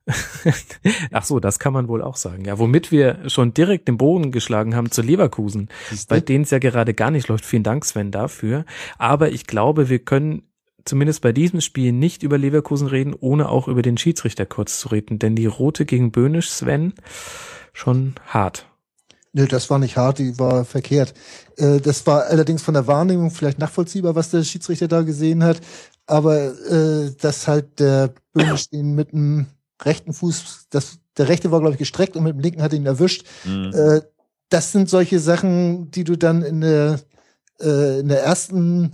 Ach 1.11 1.23
so, 1.23 1.39
das 1.39 1.59
kann 1.59 1.73
man 1.73 1.87
wohl 1.87 2.01
auch 2.01 2.15
sagen. 2.15 2.45
Ja, 2.45 2.57
womit 2.59 2.91
wir 2.91 3.29
schon 3.29 3.53
direkt 3.53 3.87
den 3.87 3.97
Boden 3.97 4.31
geschlagen 4.31 4.75
haben 4.75 4.91
zu 4.91 5.01
Leverkusen, 5.01 5.69
bei 6.07 6.19
denen 6.19 6.43
es 6.43 6.49
ja 6.51 6.59
gerade 6.59 6.93
gar 6.93 7.11
nicht 7.11 7.27
läuft. 7.27 7.45
Vielen 7.45 7.63
Dank, 7.63 7.85
Sven, 7.85 8.11
dafür. 8.11 8.65
Aber 8.97 9.31
ich 9.31 9.45
glaube, 9.45 9.89
wir 9.89 9.99
können 9.99 10.43
zumindest 10.85 11.21
bei 11.21 11.31
diesem 11.31 11.61
Spiel 11.61 11.91
nicht 11.91 12.23
über 12.23 12.37
Leverkusen 12.37 12.87
reden, 12.87 13.15
ohne 13.19 13.49
auch 13.49 13.67
über 13.67 13.81
den 13.81 13.97
Schiedsrichter 13.97 14.45
kurz 14.45 14.79
zu 14.79 14.89
reden. 14.89 15.19
Denn 15.19 15.35
die 15.35 15.45
Rote 15.45 15.85
gegen 15.85 16.11
Böhnisch, 16.11 16.49
Sven, 16.49 16.93
schon 17.73 18.15
hart. 18.25 18.65
Nö, 19.31 19.45
das 19.45 19.69
war 19.69 19.77
nicht 19.77 19.95
hart, 19.95 20.17
die 20.17 20.39
war 20.39 20.65
verkehrt. 20.65 21.13
Äh, 21.57 21.79
das 21.79 22.07
war 22.07 22.25
allerdings 22.25 22.63
von 22.63 22.73
der 22.73 22.87
Wahrnehmung 22.87 23.29
vielleicht 23.29 23.59
nachvollziehbar, 23.59 24.15
was 24.15 24.31
der 24.31 24.43
Schiedsrichter 24.43 24.87
da 24.87 25.03
gesehen 25.03 25.43
hat. 25.43 25.61
Aber 26.07 26.47
äh, 26.69 27.11
dass 27.21 27.47
halt 27.47 27.79
der 27.79 28.15
Böhnisch 28.33 28.71
den 28.71 28.95
mit 28.95 29.13
einem 29.13 29.45
rechten 29.81 30.13
Fuß, 30.13 30.67
das, 30.69 30.99
der 31.17 31.27
rechte 31.29 31.51
war, 31.51 31.59
glaube 31.59 31.73
ich, 31.73 31.79
gestreckt 31.79 32.15
und 32.15 32.23
mit 32.23 32.35
dem 32.35 32.39
linken 32.39 32.61
hat 32.61 32.73
ihn 32.73 32.85
erwischt. 32.85 33.25
Mhm. 33.45 33.71
Äh, 33.73 34.01
das 34.49 34.71
sind 34.71 34.89
solche 34.89 35.19
Sachen, 35.19 35.91
die 35.91 36.03
du 36.03 36.17
dann 36.17 36.41
in 36.41 36.61
der, 36.61 36.99
äh, 37.61 37.99
in 37.99 38.07
der 38.07 38.23
ersten 38.23 38.93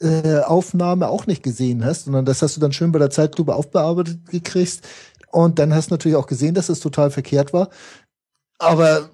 äh, 0.00 0.40
Aufnahme 0.40 1.08
auch 1.08 1.26
nicht 1.26 1.42
gesehen 1.42 1.84
hast, 1.84 2.04
sondern 2.04 2.24
das 2.24 2.42
hast 2.42 2.56
du 2.56 2.60
dann 2.60 2.72
schön 2.72 2.92
bei 2.92 2.98
der 2.98 3.10
Zeitlupe 3.10 3.54
aufbearbeitet 3.54 4.28
gekriegt. 4.28 4.82
Und 5.30 5.58
dann 5.58 5.74
hast 5.74 5.90
du 5.90 5.94
natürlich 5.94 6.16
auch 6.16 6.26
gesehen, 6.26 6.54
dass 6.54 6.68
es 6.68 6.80
total 6.80 7.10
verkehrt 7.10 7.52
war. 7.52 7.70
Aber 8.58 9.10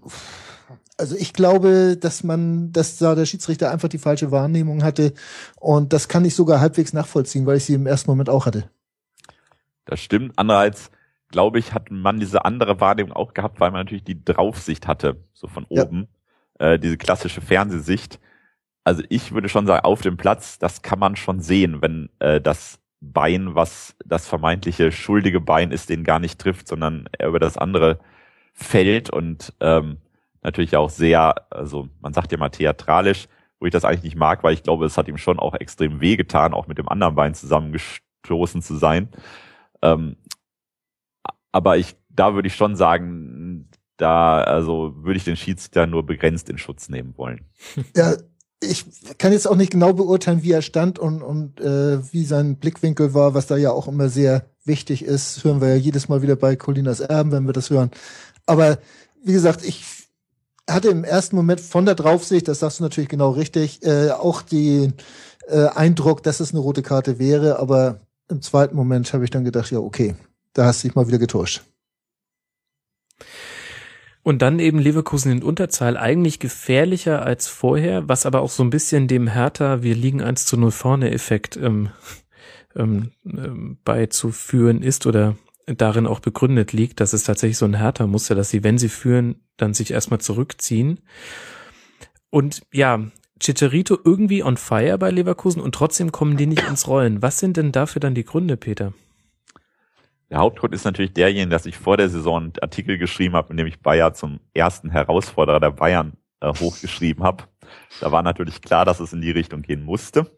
also 0.96 1.16
ich 1.16 1.32
glaube, 1.32 1.96
dass 1.96 2.22
man, 2.22 2.72
dass 2.72 2.98
da 2.98 3.14
der 3.14 3.26
Schiedsrichter 3.26 3.70
einfach 3.70 3.88
die 3.88 3.98
falsche 3.98 4.30
Wahrnehmung 4.30 4.84
hatte. 4.84 5.14
Und 5.58 5.92
das 5.92 6.08
kann 6.08 6.24
ich 6.24 6.34
sogar 6.34 6.60
halbwegs 6.60 6.92
nachvollziehen, 6.92 7.46
weil 7.46 7.56
ich 7.56 7.64
sie 7.64 7.74
im 7.74 7.86
ersten 7.86 8.10
Moment 8.10 8.30
auch 8.30 8.46
hatte. 8.46 8.70
Das 9.84 10.00
stimmt. 10.00 10.32
Andererseits, 10.36 10.90
glaube 11.28 11.58
ich, 11.58 11.74
hat 11.74 11.90
man 11.90 12.20
diese 12.20 12.44
andere 12.44 12.80
Wahrnehmung 12.80 13.12
auch 13.12 13.34
gehabt, 13.34 13.60
weil 13.60 13.70
man 13.70 13.80
natürlich 13.80 14.04
die 14.04 14.24
Draufsicht 14.24 14.86
hatte, 14.86 15.24
so 15.32 15.48
von 15.48 15.66
ja. 15.68 15.82
oben, 15.82 16.08
äh, 16.58 16.78
diese 16.78 16.96
klassische 16.96 17.40
Fernsehsicht. 17.40 18.20
Also 18.84 19.02
ich 19.08 19.32
würde 19.32 19.48
schon 19.48 19.66
sagen, 19.66 19.84
auf 19.84 20.02
dem 20.02 20.16
Platz, 20.16 20.58
das 20.58 20.82
kann 20.82 20.98
man 20.98 21.16
schon 21.16 21.40
sehen, 21.40 21.82
wenn 21.82 22.08
äh, 22.18 22.40
das 22.40 22.80
Bein, 23.00 23.56
was 23.56 23.96
das 24.04 24.28
vermeintliche 24.28 24.92
schuldige 24.92 25.40
Bein 25.40 25.72
ist, 25.72 25.90
den 25.90 26.04
gar 26.04 26.20
nicht 26.20 26.40
trifft, 26.40 26.68
sondern 26.68 27.08
er 27.18 27.28
über 27.28 27.40
das 27.40 27.58
andere 27.58 27.98
fällt 28.52 29.10
und 29.10 29.52
ähm, 29.60 29.98
natürlich 30.42 30.76
auch 30.76 30.90
sehr, 30.90 31.34
also 31.50 31.88
man 32.00 32.12
sagt 32.12 32.30
ja 32.30 32.38
mal 32.38 32.50
theatralisch, 32.50 33.28
wo 33.58 33.66
ich 33.66 33.72
das 33.72 33.84
eigentlich 33.84 34.02
nicht 34.02 34.16
mag, 34.16 34.42
weil 34.42 34.54
ich 34.54 34.62
glaube, 34.62 34.86
es 34.86 34.96
hat 34.96 35.08
ihm 35.08 35.18
schon 35.18 35.38
auch 35.38 35.54
extrem 35.54 36.00
wehgetan, 36.00 36.54
auch 36.54 36.66
mit 36.66 36.78
dem 36.78 36.88
anderen 36.88 37.14
Bein 37.14 37.34
zusammengestoßen 37.34 38.62
zu 38.62 38.76
sein. 38.76 39.08
Ähm, 39.82 40.16
aber 41.52 41.76
ich, 41.76 41.96
da 42.08 42.34
würde 42.34 42.48
ich 42.48 42.54
schon 42.54 42.76
sagen, 42.76 43.68
da, 43.96 44.42
also 44.42 44.94
würde 44.96 45.18
ich 45.18 45.24
den 45.24 45.36
Schiedsrichter 45.36 45.86
nur 45.86 46.04
begrenzt 46.04 46.48
in 46.48 46.58
Schutz 46.58 46.88
nehmen 46.88 47.16
wollen. 47.16 47.46
Ja, 47.96 48.14
ich 48.60 48.84
kann 49.18 49.32
jetzt 49.32 49.48
auch 49.48 49.56
nicht 49.56 49.72
genau 49.72 49.92
beurteilen, 49.92 50.44
wie 50.44 50.52
er 50.52 50.62
stand 50.62 50.98
und, 50.98 51.20
und 51.20 51.60
äh, 51.60 51.98
wie 52.12 52.24
sein 52.24 52.56
Blickwinkel 52.56 53.12
war, 53.12 53.34
was 53.34 53.48
da 53.48 53.56
ja 53.56 53.72
auch 53.72 53.88
immer 53.88 54.08
sehr 54.08 54.46
wichtig 54.64 55.04
ist. 55.04 55.42
hören 55.42 55.60
wir 55.60 55.68
ja 55.70 55.74
jedes 55.74 56.08
Mal 56.08 56.22
wieder 56.22 56.36
bei 56.36 56.54
Colinas 56.54 57.00
Erben, 57.00 57.32
wenn 57.32 57.46
wir 57.46 57.52
das 57.52 57.70
hören. 57.70 57.90
Aber 58.46 58.78
wie 59.24 59.32
gesagt, 59.32 59.64
ich 59.64 59.84
hatte 60.70 60.88
im 60.88 61.02
ersten 61.02 61.36
Moment 61.36 61.60
von 61.60 61.86
der 61.86 61.96
Draufsicht, 61.96 62.46
das 62.46 62.60
sagst 62.60 62.78
du 62.78 62.84
natürlich 62.84 63.10
genau 63.10 63.30
richtig, 63.30 63.84
äh, 63.84 64.10
auch 64.10 64.42
den 64.42 64.94
äh, 65.48 65.66
Eindruck, 65.66 66.22
dass 66.22 66.40
es 66.40 66.52
eine 66.52 66.60
rote 66.60 66.82
Karte 66.82 67.18
wäre, 67.18 67.58
aber 67.58 68.00
im 68.32 68.42
zweiten 68.42 68.74
Moment 68.74 69.12
habe 69.12 69.24
ich 69.24 69.30
dann 69.30 69.44
gedacht, 69.44 69.70
ja, 69.70 69.78
okay, 69.78 70.14
da 70.52 70.64
hast 70.66 70.82
du 70.82 70.88
dich 70.88 70.94
mal 70.94 71.06
wieder 71.06 71.18
getäuscht. 71.18 71.62
Und 74.24 74.40
dann 74.40 74.60
eben 74.60 74.78
Leverkusen 74.78 75.32
in 75.32 75.42
Unterzahl 75.42 75.96
eigentlich 75.96 76.38
gefährlicher 76.38 77.24
als 77.24 77.48
vorher, 77.48 78.08
was 78.08 78.24
aber 78.24 78.40
auch 78.40 78.50
so 78.50 78.62
ein 78.62 78.70
bisschen 78.70 79.08
dem 79.08 79.26
Hertha, 79.26 79.82
wir 79.82 79.96
liegen 79.96 80.22
1 80.22 80.46
zu 80.46 80.56
0 80.56 80.70
vorne 80.70 81.10
Effekt 81.10 81.56
ähm, 81.56 81.90
ähm, 82.76 83.10
ähm, 83.24 83.78
beizuführen 83.84 84.82
ist 84.82 85.06
oder 85.06 85.36
darin 85.66 86.06
auch 86.06 86.20
begründet 86.20 86.72
liegt, 86.72 87.00
dass 87.00 87.12
es 87.12 87.24
tatsächlich 87.24 87.58
so 87.58 87.64
ein 87.64 87.74
härter 87.74 88.06
Muster, 88.06 88.34
dass 88.34 88.50
sie, 88.50 88.62
wenn 88.62 88.78
sie 88.78 88.88
führen, 88.88 89.36
dann 89.56 89.74
sich 89.74 89.90
erstmal 89.90 90.20
zurückziehen. 90.20 91.00
Und 92.30 92.62
ja, 92.72 93.00
Chicharito 93.42 93.98
irgendwie 94.04 94.44
on 94.44 94.56
fire 94.56 94.96
bei 94.98 95.10
Leverkusen 95.10 95.60
und 95.60 95.74
trotzdem 95.74 96.12
kommen 96.12 96.36
die 96.36 96.46
nicht 96.46 96.66
ins 96.68 96.86
Rollen. 96.86 97.22
Was 97.22 97.38
sind 97.38 97.56
denn 97.56 97.72
dafür 97.72 98.00
dann 98.00 98.14
die 98.14 98.24
Gründe, 98.24 98.56
Peter? 98.56 98.92
Der 100.30 100.38
Hauptgrund 100.38 100.72
ist 100.74 100.84
natürlich 100.84 101.12
derjenige, 101.12 101.50
dass 101.50 101.66
ich 101.66 101.76
vor 101.76 101.96
der 101.96 102.08
Saison 102.08 102.42
einen 102.42 102.52
Artikel 102.62 102.98
geschrieben 102.98 103.34
habe, 103.34 103.50
in 103.50 103.56
dem 103.56 103.66
ich 103.66 103.80
Bayer 103.80 104.14
zum 104.14 104.38
ersten 104.54 104.90
Herausforderer 104.90 105.60
der 105.60 105.72
Bayern 105.72 106.12
äh, 106.40 106.54
hochgeschrieben 106.54 107.24
habe. 107.24 107.44
Da 108.00 108.12
war 108.12 108.22
natürlich 108.22 108.62
klar, 108.62 108.84
dass 108.84 109.00
es 109.00 109.12
in 109.12 109.20
die 109.20 109.32
Richtung 109.32 109.62
gehen 109.62 109.84
musste. 109.84 110.30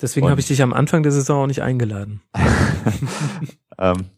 Deswegen 0.00 0.28
habe 0.28 0.40
ich 0.40 0.48
dich 0.48 0.62
am 0.62 0.72
Anfang 0.72 1.02
der 1.02 1.12
Saison 1.12 1.44
auch 1.44 1.46
nicht 1.46 1.62
eingeladen. 1.62 2.20
ähm, 3.78 4.10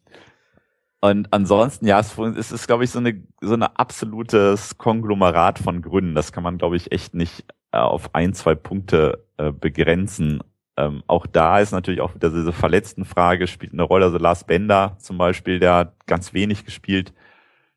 und 1.04 1.30
ansonsten, 1.34 1.86
ja, 1.86 2.00
es, 2.00 2.16
es 2.16 2.50
ist, 2.50 2.66
glaube 2.66 2.84
ich, 2.84 2.90
so 2.90 2.98
eine, 2.98 3.22
so 3.42 3.52
eine 3.52 3.78
absolutes 3.78 4.78
Konglomerat 4.78 5.58
von 5.58 5.82
Gründen. 5.82 6.14
Das 6.14 6.32
kann 6.32 6.42
man, 6.42 6.56
glaube 6.56 6.76
ich, 6.76 6.92
echt 6.92 7.12
nicht 7.14 7.44
äh, 7.72 7.76
auf 7.76 8.14
ein, 8.14 8.32
zwei 8.32 8.54
Punkte 8.54 9.22
äh, 9.36 9.52
begrenzen. 9.52 10.42
Ähm, 10.78 11.02
auch 11.06 11.26
da 11.26 11.58
ist 11.58 11.72
natürlich 11.72 12.00
auch 12.00 12.14
wieder 12.14 12.30
diese 12.30 12.54
verletzten 12.54 13.04
Frage 13.04 13.46
spielt 13.48 13.74
eine 13.74 13.82
Rolle. 13.82 14.06
Also 14.06 14.16
Lars 14.16 14.44
Bender 14.44 14.96
zum 14.98 15.18
Beispiel, 15.18 15.60
der 15.60 15.74
hat 15.74 16.06
ganz 16.06 16.32
wenig 16.32 16.64
gespielt. 16.64 17.12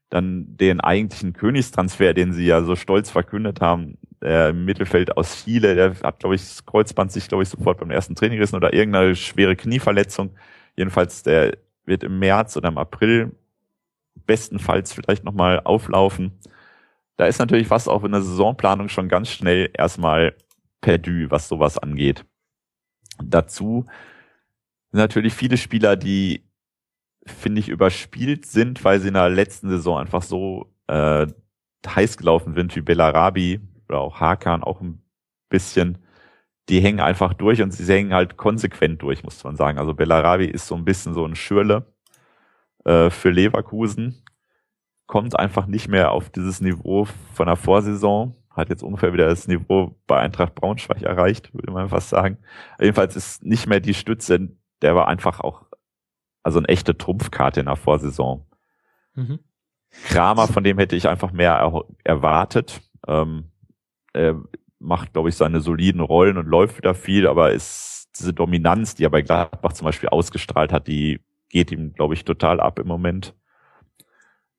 Dann 0.10 0.56
den 0.56 0.80
eigentlichen 0.80 1.34
Königstransfer, 1.34 2.14
den 2.14 2.32
sie 2.32 2.46
ja 2.46 2.64
so 2.64 2.78
stolz 2.78 3.10
verkündet 3.10 3.60
haben, 3.60 3.98
der 4.22 4.52
im 4.52 4.64
Mittelfeld 4.64 5.18
aus 5.18 5.44
Chile, 5.44 5.76
der 5.76 5.96
hat, 6.02 6.20
glaube 6.20 6.36
ich, 6.36 6.44
das 6.44 6.66
Kreuzband 6.66 7.12
sich, 7.12 7.28
glaube 7.28 7.44
ich, 7.44 7.50
sofort 7.50 7.78
beim 7.80 7.92
ersten 7.92 8.16
Training 8.16 8.38
gerissen 8.38 8.56
oder 8.56 8.74
irgendeine 8.74 9.18
schwere 9.18 9.58
Knieverletzung. 9.58 10.30
Jedenfalls, 10.78 11.24
der 11.24 11.58
wird 11.88 12.04
im 12.04 12.20
März 12.20 12.58
oder 12.58 12.70
im 12.70 12.78
April 12.78 13.36
bestenfalls 14.26 14.94
vielleicht 14.94 15.24
nochmal 15.24 15.62
auflaufen. 15.64 16.32
Da 17.16 17.26
ist 17.26 17.40
natürlich 17.40 17.70
was 17.70 17.88
auch 17.88 18.04
in 18.04 18.12
der 18.12 18.22
Saisonplanung 18.22 18.90
schon 18.90 19.10
ganz 19.10 19.30
schnell 19.30 19.70
erstmal 19.74 20.36
perdu, 20.82 21.30
was 21.30 21.48
sowas 21.48 21.78
angeht. 21.78 22.26
Dazu 23.24 23.86
sind 24.92 25.00
natürlich 25.00 25.34
viele 25.34 25.58
Spieler, 25.58 25.96
die, 25.96 26.44
finde 27.26 27.60
ich, 27.60 27.70
überspielt 27.70 28.46
sind, 28.46 28.84
weil 28.84 29.00
sie 29.00 29.08
in 29.08 29.16
der 29.16 29.30
letzten 29.30 29.70
Saison 29.70 29.98
einfach 29.98 30.22
so 30.22 30.72
äh, 30.88 31.28
heiß 31.86 32.18
gelaufen 32.18 32.54
sind, 32.54 32.76
wie 32.76 32.82
Bellarabi 32.82 33.62
oder 33.88 34.00
auch 34.00 34.20
Hakan 34.20 34.64
auch 34.64 34.82
ein 34.82 35.02
bisschen. 35.50 35.98
Die 36.70 36.82
hängen 36.82 37.00
einfach 37.00 37.34
durch 37.34 37.62
und 37.62 37.72
sie 37.72 37.92
hängen 37.92 38.14
halt 38.14 38.38
konsequent 38.38 39.02
durch, 39.02 39.24
muss 39.24 39.44
man 39.44 39.56
sagen. 39.56 39.78
Also 39.78 39.94
Bellarabi 39.94 40.46
ist 40.46 40.68
so 40.68 40.76
ein 40.76 40.86
bisschen 40.86 41.14
so 41.14 41.26
ein 41.26 41.36
Schürle 41.36 41.94
äh, 42.86 43.10
für 43.10 43.30
Leverkusen. 43.30 44.24
Kommt 45.06 45.40
einfach 45.40 45.68
nicht 45.68 45.88
mehr 45.88 46.12
auf 46.12 46.30
dieses 46.30 46.60
Niveau 46.60 47.08
von 47.34 47.48
der 47.48 47.56
Vorsaison 47.56 48.36
hat 48.58 48.70
jetzt 48.70 48.84
ungefähr 48.84 49.14
wieder 49.14 49.28
das 49.28 49.48
Niveau 49.48 49.96
bei 50.08 50.20
Eintracht 50.20 50.56
Braunschweig 50.56 51.04
erreicht, 51.04 51.54
würde 51.54 51.72
man 51.72 51.90
fast 51.90 52.10
sagen. 52.10 52.40
Jedenfalls 52.80 53.16
ist 53.16 53.44
nicht 53.44 53.68
mehr 53.68 53.80
die 53.80 53.94
Stütze, 53.94 54.50
der 54.82 54.96
war 54.96 55.08
einfach 55.08 55.40
auch, 55.40 55.68
also 56.44 56.58
eine 56.60 56.68
echte 56.68 56.98
Trumpfkarte 56.98 57.60
in 57.60 57.68
der 57.68 57.76
Vorsaison. 57.76 58.46
Mhm. 59.14 59.40
Kramer, 60.06 60.48
von 60.48 60.64
dem 60.64 60.80
hätte 60.80 60.96
ich 60.96 61.08
einfach 61.08 61.32
mehr 61.32 61.54
er 61.54 61.84
erwartet. 62.04 62.82
Ähm, 63.08 63.52
er 64.14 64.42
macht, 64.80 65.14
glaube 65.14 65.30
ich, 65.30 65.36
seine 65.36 65.62
soliden 65.62 66.02
Rollen 66.02 66.38
und 66.38 66.48
läuft 66.48 66.78
wieder 66.78 66.94
viel, 66.94 67.28
aber 67.28 67.52
ist 67.52 68.10
diese 68.18 68.34
Dominanz, 68.34 68.96
die 68.96 69.04
er 69.04 69.10
bei 69.10 69.22
Gladbach 69.22 69.74
zum 69.74 69.86
Beispiel 69.86 70.10
ausgestrahlt 70.10 70.72
hat, 70.72 70.88
die 70.88 71.20
geht 71.50 71.72
ihm, 71.72 71.94
glaube 71.94 72.14
ich, 72.14 72.26
total 72.26 72.60
ab 72.60 72.80
im 72.80 72.88
Moment. 72.88 73.36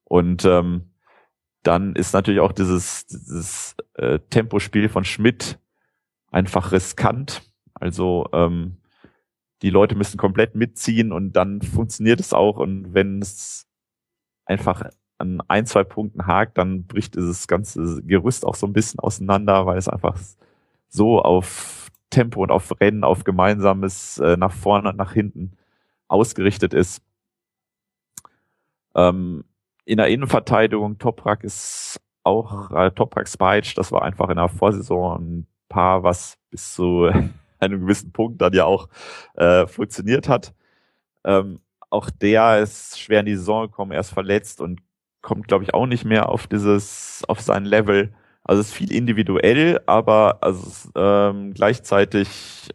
Und 0.05 0.45
ähm, 0.45 0.91
dann 1.63 1.95
ist 1.95 2.15
natürlich 2.15 2.41
auch 2.41 2.53
dieses, 2.53 3.07
dieses 3.07 3.77
äh, 3.95 4.19
Tempospiel 4.31 4.89
von 4.89 5.05
Schmidt 5.05 5.59
einfach 6.31 6.73
riskant. 6.73 7.43
Also 7.75 8.27
ähm, 8.33 8.79
die 9.63 9.71
Leute 9.71 9.97
müssen 9.97 10.19
komplett 10.19 10.55
mitziehen 10.55 11.13
und 11.13 11.33
dann 11.33 11.61
funktioniert 11.63 12.21
es 12.21 12.33
auch. 12.33 12.57
Und 12.57 12.95
wenn 12.95 13.21
es 13.21 13.67
einfach 14.45 14.89
an 15.19 15.43
ein, 15.49 15.67
zwei 15.67 15.85
Punkten 15.85 16.27
hakt, 16.27 16.59
dann 16.59 16.85
bricht 16.85 17.17
dieses 17.17 17.49
ganze 17.49 18.03
Gerüst 18.03 18.47
auch 18.47 18.55
so 18.55 18.67
ein 18.67 18.73
bisschen 18.73 19.01
auseinander, 19.01 19.67
weil 19.67 19.77
es 19.77 19.89
einfach 19.89 20.17
so 20.89 21.21
auf 21.21 21.91
Tempo 22.11 22.43
und 22.43 22.51
auf 22.51 22.81
Rennen, 22.81 23.05
auf 23.05 23.25
gemeinsames 23.25 24.19
äh, 24.19 24.37
nach 24.37 24.53
vorne 24.53 24.91
und 24.91 24.97
nach 24.97 25.13
hinten 25.13 25.57
ausgerichtet 26.07 26.73
ist. 26.73 27.03
Ähm, 28.95 29.45
in 29.85 29.99
der 29.99 30.09
Innenverteidigung, 30.09 30.99
Toprak 30.99 31.45
ist 31.45 32.01
auch, 32.23 32.71
äh, 32.71 32.91
Toprak 32.91 33.29
Spike, 33.29 33.75
das 33.75 33.93
war 33.93 34.03
einfach 34.03 34.29
in 34.29 34.37
der 34.37 34.49
Vorsaison 34.49 35.21
ein 35.21 35.47
Paar, 35.69 36.03
was 36.03 36.39
bis 36.51 36.75
zu 36.75 37.11
einem 37.59 37.81
gewissen 37.81 38.13
Punkt 38.13 38.41
dann 38.41 38.53
ja 38.53 38.65
auch 38.65 38.89
äh, 39.35 39.67
funktioniert 39.67 40.29
hat. 40.29 40.55
Ähm, 41.25 41.61
auch 41.91 42.11
der 42.11 42.61
ist 42.61 42.99
schwer 42.99 43.21
in 43.21 43.27
die 43.27 43.37
Saison 43.37 43.67
gekommen, 43.67 43.93
er 43.93 44.01
ist 44.01 44.11
verletzt 44.11 44.61
und 44.61 44.81
kommt, 45.29 45.47
glaube 45.47 45.63
ich, 45.63 45.75
auch 45.75 45.87
nicht 45.87 46.07
mehr 46.07 46.31
auf 46.31 46.47
dieses, 46.47 47.23
auf 47.29 47.41
sein 47.43 47.67
Level. 47.67 48.15
Also 48.45 48.63
es 48.63 48.69
ist 48.69 48.75
viel 48.75 48.91
individuell, 48.91 49.79
aber 49.85 50.39
also 50.41 50.91
ähm, 50.97 51.53
gleichzeitig, 51.53 52.71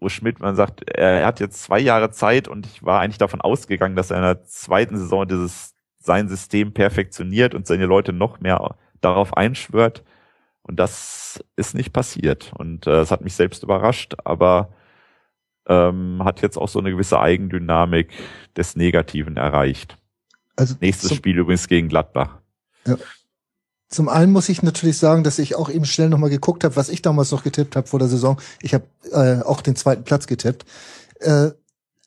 wo 0.00 0.08
Schmidt, 0.08 0.40
man 0.40 0.56
sagt, 0.56 0.90
er 0.90 1.24
hat 1.24 1.38
jetzt 1.38 1.62
zwei 1.62 1.78
Jahre 1.78 2.10
Zeit 2.10 2.48
und 2.48 2.66
ich 2.66 2.82
war 2.82 3.00
eigentlich 3.00 3.18
davon 3.18 3.40
ausgegangen, 3.40 3.94
dass 3.94 4.10
er 4.10 4.16
in 4.16 4.24
der 4.24 4.44
zweiten 4.44 4.98
Saison 4.98 5.28
dieses 5.28 5.76
sein 6.00 6.28
System 6.28 6.74
perfektioniert 6.74 7.54
und 7.54 7.68
seine 7.68 7.86
Leute 7.86 8.12
noch 8.12 8.40
mehr 8.40 8.74
darauf 9.00 9.36
einschwört. 9.36 10.02
Und 10.62 10.80
das 10.80 11.44
ist 11.54 11.76
nicht 11.76 11.92
passiert. 11.92 12.52
Und 12.56 12.88
äh, 12.88 13.02
es 13.02 13.12
hat 13.12 13.20
mich 13.20 13.34
selbst 13.34 13.62
überrascht, 13.62 14.16
aber 14.24 14.70
ähm, 15.68 16.22
hat 16.24 16.42
jetzt 16.42 16.56
auch 16.56 16.68
so 16.68 16.80
eine 16.80 16.90
gewisse 16.90 17.20
Eigendynamik 17.20 18.12
des 18.56 18.74
Negativen 18.74 19.36
erreicht. 19.36 19.96
Also 20.56 20.74
Nächstes 20.80 21.14
Spiel 21.14 21.38
übrigens 21.38 21.68
gegen 21.68 21.88
Gladbach. 21.88 22.38
Ja. 22.86 22.96
Zum 23.88 24.08
einen 24.08 24.32
muss 24.32 24.48
ich 24.48 24.62
natürlich 24.62 24.96
sagen, 24.96 25.22
dass 25.22 25.38
ich 25.38 25.54
auch 25.54 25.68
eben 25.68 25.84
schnell 25.84 26.08
nochmal 26.08 26.30
geguckt 26.30 26.64
habe, 26.64 26.76
was 26.76 26.88
ich 26.88 27.02
damals 27.02 27.30
noch 27.30 27.44
getippt 27.44 27.76
habe 27.76 27.86
vor 27.86 27.98
der 27.98 28.08
Saison. 28.08 28.40
Ich 28.62 28.72
habe 28.72 28.84
äh, 29.10 29.42
auch 29.42 29.60
den 29.60 29.76
zweiten 29.76 30.04
Platz 30.04 30.26
getippt. 30.26 30.64
Äh, 31.20 31.50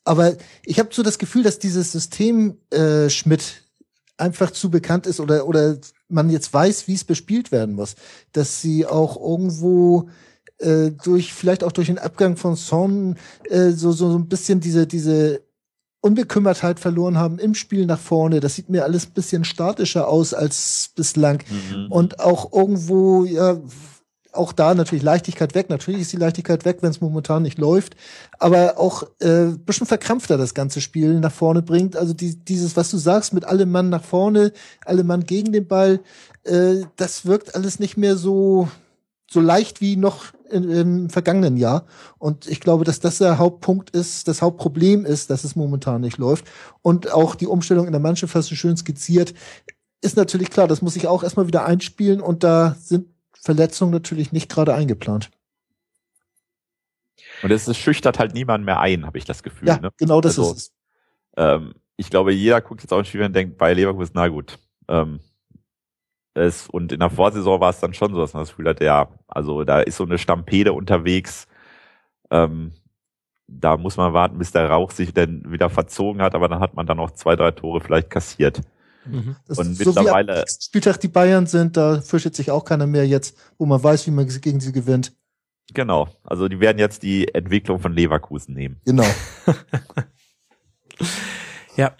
aber 0.03 0.35
ich 0.63 0.79
habe 0.79 0.89
so 0.91 1.03
das 1.03 1.19
Gefühl, 1.19 1.43
dass 1.43 1.59
dieses 1.59 1.91
System 1.91 2.57
äh, 2.71 3.09
Schmidt 3.09 3.63
einfach 4.17 4.51
zu 4.51 4.71
bekannt 4.71 5.05
ist 5.07 5.19
oder, 5.19 5.47
oder 5.47 5.77
man 6.07 6.29
jetzt 6.29 6.53
weiß, 6.53 6.87
wie 6.87 6.93
es 6.93 7.03
bespielt 7.03 7.51
werden 7.51 7.75
muss. 7.75 7.95
Dass 8.31 8.61
sie 8.61 8.85
auch 8.85 9.19
irgendwo 9.19 10.09
äh, 10.59 10.91
durch, 10.91 11.33
vielleicht 11.33 11.63
auch 11.63 11.71
durch 11.71 11.87
den 11.87 11.99
Abgang 11.99 12.37
von 12.37 12.55
Son 12.55 13.15
äh, 13.49 13.71
so, 13.71 13.91
so 13.91 14.17
ein 14.17 14.27
bisschen 14.27 14.59
diese, 14.59 14.87
diese 14.87 15.41
Unbekümmertheit 16.05 16.79
verloren 16.79 17.17
haben 17.17 17.39
im 17.39 17.55
Spiel 17.55 17.87
nach 17.87 17.99
vorne. 17.99 18.39
Das 18.39 18.53
sieht 18.53 18.69
mir 18.69 18.83
alles 18.83 19.07
ein 19.07 19.13
bisschen 19.13 19.43
statischer 19.43 20.07
aus 20.07 20.35
als 20.35 20.91
bislang. 20.95 21.43
Mhm. 21.49 21.91
Und 21.91 22.19
auch 22.19 22.53
irgendwo, 22.53 23.25
ja, 23.25 23.57
auch 24.31 24.53
da 24.53 24.75
natürlich 24.75 25.03
Leichtigkeit 25.03 25.55
weg. 25.55 25.71
Natürlich 25.71 26.01
ist 26.01 26.13
die 26.13 26.17
Leichtigkeit 26.17 26.63
weg, 26.63 26.77
wenn 26.81 26.91
es 26.91 27.01
momentan 27.01 27.41
nicht 27.41 27.57
läuft. 27.57 27.95
Aber 28.37 28.77
auch 28.77 29.01
äh, 29.19 29.45
bisschen 29.65 29.87
verkrampfter 29.87 30.37
das 30.37 30.53
ganze 30.53 30.79
Spiel 30.79 31.19
nach 31.19 31.31
vorne 31.31 31.63
bringt. 31.63 31.95
Also 31.95 32.13
die, 32.13 32.35
dieses, 32.35 32.77
was 32.77 32.91
du 32.91 32.97
sagst, 32.97 33.33
mit 33.33 33.45
allem 33.45 33.71
Mann 33.71 33.89
nach 33.89 34.03
vorne, 34.03 34.51
allem 34.85 35.07
Mann 35.07 35.23
gegen 35.23 35.53
den 35.53 35.67
Ball, 35.67 36.01
äh, 36.43 36.83
das 36.97 37.25
wirkt 37.25 37.55
alles 37.55 37.79
nicht 37.79 37.97
mehr 37.97 38.15
so 38.15 38.67
so 39.27 39.41
leicht 39.41 39.81
wie 39.81 39.95
noch 39.95 40.25
im 40.49 41.09
vergangenen 41.09 41.57
Jahr. 41.57 41.85
Und 42.17 42.47
ich 42.47 42.59
glaube, 42.59 42.83
dass 42.83 42.99
das 42.99 43.17
der 43.17 43.37
Hauptpunkt 43.37 43.89
ist, 43.89 44.27
das 44.27 44.41
Hauptproblem 44.41 45.05
ist, 45.05 45.29
dass 45.29 45.43
es 45.43 45.55
momentan 45.55 46.01
nicht 46.01 46.17
läuft. 46.17 46.45
Und 46.81 47.11
auch 47.11 47.35
die 47.35 47.47
Umstellung 47.47 47.85
in 47.85 47.91
der 47.91 48.01
Mannschaft 48.01 48.35
hast 48.35 48.51
du 48.51 48.55
schön 48.55 48.77
skizziert. 48.77 49.33
Ist 50.01 50.17
natürlich 50.17 50.49
klar, 50.49 50.67
das 50.67 50.81
muss 50.81 50.95
ich 50.95 51.07
auch 51.07 51.23
erstmal 51.23 51.47
wieder 51.47 51.65
einspielen 51.65 52.21
und 52.21 52.43
da 52.43 52.75
sind 52.79 53.07
Verletzung 53.33 53.89
natürlich 53.91 54.31
nicht 54.31 54.49
gerade 54.49 54.73
eingeplant. 54.73 55.29
Und 57.43 57.51
es, 57.51 57.67
es 57.67 57.77
schüchtert 57.77 58.19
halt 58.19 58.33
niemand 58.33 58.65
mehr 58.65 58.79
ein, 58.79 59.05
habe 59.05 59.17
ich 59.17 59.25
das 59.25 59.43
Gefühl. 59.43 59.67
Ja, 59.67 59.77
ne? 59.79 59.91
genau 59.97 60.21
das 60.21 60.39
also, 60.39 60.51
ist 60.51 60.57
es. 60.57 60.73
Ähm, 61.37 61.73
ich 61.97 62.09
glaube, 62.09 62.33
jeder 62.33 62.61
guckt 62.61 62.81
jetzt 62.81 62.91
auf 62.91 62.99
ein 62.99 63.05
Spiel 63.05 63.23
und 63.23 63.35
denkt, 63.35 63.57
bei 63.57 63.73
Leverkusen, 63.73 64.13
na 64.15 64.27
gut. 64.27 64.57
Ähm, 64.87 65.19
es, 66.35 66.67
und 66.69 66.91
in 66.91 66.99
der 66.99 67.09
Vorsaison 67.09 67.59
war 67.59 67.69
es 67.69 67.79
dann 67.79 67.93
schon 67.93 68.13
so, 68.13 68.19
dass 68.19 68.33
man 68.33 68.43
das 68.43 68.49
Gefühl 68.49 68.69
hat, 68.69 68.81
ja, 68.81 69.07
also 69.27 69.63
da 69.63 69.79
ist 69.81 69.97
so 69.97 70.03
eine 70.03 70.17
Stampede 70.17 70.73
unterwegs. 70.73 71.47
Ähm, 72.29 72.73
da 73.47 73.77
muss 73.77 73.97
man 73.97 74.13
warten, 74.13 74.37
bis 74.37 74.51
der 74.51 74.69
Rauch 74.69 74.91
sich 74.91 75.13
dann 75.13 75.51
wieder 75.51 75.69
verzogen 75.69 76.21
hat, 76.21 76.35
aber 76.35 76.47
dann 76.47 76.59
hat 76.59 76.73
man 76.73 76.85
dann 76.87 76.97
noch 76.97 77.11
zwei, 77.11 77.35
drei 77.35 77.51
Tore 77.51 77.79
vielleicht 77.81 78.09
kassiert. 78.09 78.61
Mhm. 79.05 79.35
Das 79.47 79.59
Und 79.59 79.71
ist 79.71 79.83
so 79.83 79.95
wie 79.95 79.99
mittlerweile- 79.99 80.39
nächsten 80.39 80.63
Spieltag 80.63 80.99
die 80.99 81.07
Bayern 81.07 81.45
sind, 81.47 81.77
da 81.77 82.01
fürchtet 82.01 82.35
sich 82.35 82.51
auch 82.51 82.65
keiner 82.65 82.87
mehr 82.87 83.07
jetzt, 83.07 83.37
wo 83.57 83.65
man 83.65 83.81
weiß, 83.83 84.07
wie 84.07 84.11
man 84.11 84.27
gegen 84.27 84.59
sie 84.59 84.71
gewinnt. 84.71 85.13
Genau. 85.73 86.07
Also 86.23 86.47
die 86.47 86.59
werden 86.59 86.79
jetzt 86.79 87.03
die 87.03 87.33
Entwicklung 87.33 87.79
von 87.79 87.93
Leverkusen 87.93 88.53
nehmen. 88.53 88.81
Genau. 88.85 89.05
Ja. 91.77 91.91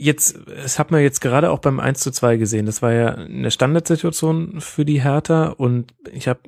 Jetzt, 0.00 0.38
das 0.46 0.78
hat 0.78 0.90
man 0.92 1.02
jetzt 1.02 1.20
gerade 1.20 1.50
auch 1.50 1.58
beim 1.58 1.80
1 1.80 1.98
zu 2.00 2.12
2 2.12 2.36
gesehen. 2.36 2.66
Das 2.66 2.82
war 2.82 2.92
ja 2.92 3.14
eine 3.16 3.50
Standardsituation 3.50 4.60
für 4.60 4.84
die 4.84 5.02
Hertha 5.02 5.48
und 5.48 5.92
ich 6.12 6.28
habe 6.28 6.40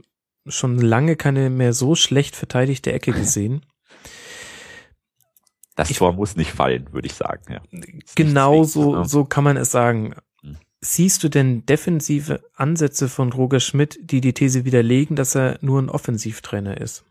schon 0.47 0.79
lange 0.79 1.17
keine 1.17 1.51
mehr 1.51 1.73
so 1.73 1.95
schlecht 1.97 2.37
verteidigte 2.37 2.93
Ecke 2.93 3.13
gesehen. 3.13 3.67
Das 5.75 5.91
Ich- 5.91 5.99
Tor 5.99 6.13
muss 6.13 6.37
nicht 6.37 6.53
fallen, 6.53 6.93
würde 6.93 7.07
ich 7.07 7.15
sagen. 7.15 7.53
Ja. 7.53 7.61
Genau 8.15 8.65
zwingend, 8.65 8.71
so, 8.71 8.97
ne? 8.97 9.05
so 9.05 9.25
kann 9.25 9.45
man 9.45 9.57
es 9.57 9.71
sagen. 9.71 10.15
Hm. 10.43 10.57
Siehst 10.81 11.23
du 11.25 11.29
denn 11.29 11.67
defensive 11.67 12.43
Ansätze 12.55 13.09
von 13.09 13.33
Roger 13.33 13.61
Schmidt, 13.61 13.99
die 14.01 14.21
die 14.21 14.33
These 14.33 14.65
widerlegen, 14.65 15.17
dass 15.17 15.35
er 15.35 15.59
nur 15.61 15.81
ein 15.83 15.89
Offensivtrainer 15.91 16.81
ist? 16.81 17.05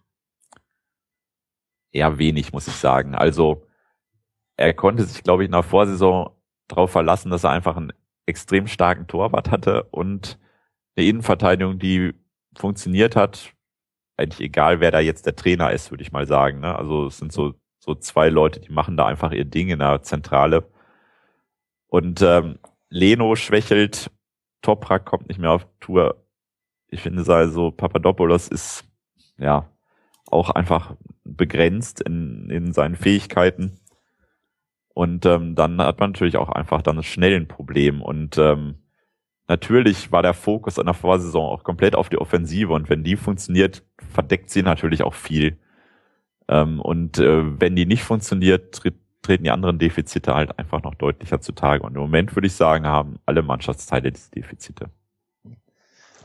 eher 1.91 2.19
wenig, 2.19 2.53
muss 2.53 2.67
ich 2.67 2.75
sagen. 2.75 3.15
Also 3.15 3.63
er 4.59 4.73
konnte 4.73 5.05
sich, 5.05 5.23
glaube 5.23 5.43
ich, 5.43 5.47
in 5.47 5.53
der 5.53 5.63
Vorsaison 5.63 6.31
darauf 6.67 6.91
verlassen, 6.91 7.31
dass 7.31 7.45
er 7.45 7.51
einfach 7.51 7.77
einen 7.77 7.93
extrem 8.25 8.67
starken 8.67 9.07
Torwart 9.07 9.51
hatte 9.51 9.83
und 9.83 10.37
eine 10.95 11.07
Innenverteidigung, 11.07 11.79
die 11.79 12.13
funktioniert 12.57 13.15
hat. 13.15 13.53
Eigentlich 14.17 14.41
egal, 14.41 14.81
wer 14.81 14.91
da 14.91 14.99
jetzt 14.99 15.25
der 15.25 15.37
Trainer 15.37 15.71
ist, 15.71 15.91
würde 15.91 16.03
ich 16.03 16.11
mal 16.11 16.27
sagen. 16.27 16.59
Ne? 16.59 16.75
Also 16.75 17.07
es 17.07 17.17
sind 17.17 17.31
so, 17.31 17.53
so 17.79 17.95
zwei 17.95 18.27
Leute, 18.27 18.59
die 18.59 18.73
machen 18.73 18.97
da 18.97 19.05
einfach 19.05 19.31
ihr 19.31 19.45
Ding 19.45 19.69
in 19.69 19.79
der 19.79 20.03
Zentrale. 20.03 20.69
Und 21.87 22.21
ähm, 22.21 22.59
Leno 22.89 23.37
schwächelt, 23.37 24.11
Toprak 24.61 25.05
kommt 25.05 25.29
nicht 25.29 25.39
mehr 25.39 25.51
auf 25.51 25.65
Tour. 25.79 26.21
Ich 26.89 27.01
finde 27.01 27.23
also, 27.33 27.71
Papadopoulos 27.71 28.49
ist 28.49 28.83
ja 29.37 29.69
auch 30.29 30.49
einfach 30.49 30.97
begrenzt 31.23 32.01
in, 32.01 32.49
in 32.49 32.73
seinen 32.73 32.97
Fähigkeiten. 32.97 33.79
Und 34.99 35.25
ähm, 35.25 35.55
dann 35.55 35.81
hat 35.81 36.01
man 36.01 36.11
natürlich 36.11 36.35
auch 36.35 36.49
einfach 36.49 36.81
dann 36.81 37.01
schnell 37.03 37.33
ein 37.33 37.47
Problem. 37.47 38.01
Und 38.01 38.37
ähm, 38.37 38.79
natürlich 39.47 40.11
war 40.11 40.21
der 40.21 40.33
Fokus 40.33 40.77
an 40.77 40.87
der 40.87 40.93
Vorsaison 40.93 41.49
auch 41.49 41.63
komplett 41.63 41.95
auf 41.95 42.09
die 42.09 42.17
Offensive. 42.17 42.73
Und 42.73 42.89
wenn 42.89 43.05
die 43.05 43.15
funktioniert, 43.15 43.81
verdeckt 44.11 44.49
sie 44.49 44.61
natürlich 44.61 45.03
auch 45.03 45.13
viel. 45.13 45.57
Ähm, 46.49 46.81
und 46.81 47.17
äh, 47.17 47.61
wenn 47.61 47.77
die 47.77 47.85
nicht 47.85 48.03
funktioniert, 48.03 48.75
tritt, 48.75 48.95
treten 49.21 49.45
die 49.45 49.51
anderen 49.51 49.79
Defizite 49.79 50.35
halt 50.35 50.59
einfach 50.59 50.83
noch 50.83 50.95
deutlicher 50.95 51.39
zutage. 51.39 51.81
Und 51.83 51.95
im 51.95 52.01
Moment 52.01 52.35
würde 52.35 52.47
ich 52.47 52.53
sagen, 52.53 52.85
haben 52.85 53.19
alle 53.25 53.41
Mannschaftsteile 53.41 54.11
diese 54.11 54.31
Defizite. 54.31 54.89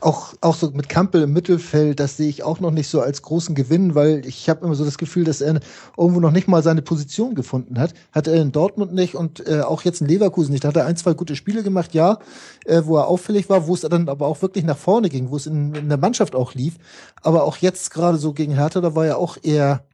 Auch, 0.01 0.33
auch 0.41 0.55
so 0.55 0.71
mit 0.71 0.89
Kampel 0.89 1.23
im 1.23 1.33
Mittelfeld, 1.33 1.99
das 1.99 2.17
sehe 2.17 2.29
ich 2.29 2.43
auch 2.43 2.59
noch 2.59 2.71
nicht 2.71 2.87
so 2.87 3.01
als 3.01 3.21
großen 3.21 3.55
Gewinn, 3.55 3.95
weil 3.95 4.25
ich 4.25 4.49
habe 4.49 4.65
immer 4.65 4.75
so 4.75 4.85
das 4.85 4.97
Gefühl, 4.97 5.23
dass 5.23 5.41
er 5.41 5.59
irgendwo 5.97 6.19
noch 6.19 6.31
nicht 6.31 6.47
mal 6.47 6.63
seine 6.63 6.81
Position 6.81 7.35
gefunden 7.35 7.79
hat. 7.79 7.93
Hat 8.11 8.27
er 8.27 8.41
in 8.41 8.51
Dortmund 8.51 8.93
nicht 8.93 9.15
und 9.15 9.47
äh, 9.47 9.61
auch 9.61 9.83
jetzt 9.83 10.01
in 10.01 10.07
Leverkusen 10.07 10.51
nicht. 10.51 10.63
Da 10.63 10.69
hat 10.69 10.77
er 10.77 10.85
ein, 10.85 10.97
zwei 10.97 11.13
gute 11.13 11.35
Spiele 11.35 11.63
gemacht, 11.63 11.93
ja, 11.93 12.19
äh, 12.65 12.81
wo 12.85 12.97
er 12.97 13.07
auffällig 13.07 13.49
war, 13.49 13.67
wo 13.67 13.73
es 13.73 13.81
dann 13.81 14.09
aber 14.09 14.27
auch 14.27 14.41
wirklich 14.41 14.65
nach 14.65 14.77
vorne 14.77 15.09
ging, 15.09 15.31
wo 15.31 15.37
es 15.37 15.47
in, 15.47 15.73
in 15.73 15.89
der 15.89 15.97
Mannschaft 15.97 16.35
auch 16.35 16.53
lief. 16.53 16.75
Aber 17.21 17.43
auch 17.43 17.57
jetzt 17.57 17.91
gerade 17.91 18.17
so 18.17 18.33
gegen 18.33 18.53
Hertha, 18.53 18.81
da 18.81 18.95
war 18.95 19.05
er 19.05 19.17
auch 19.17 19.37
eher 19.41 19.85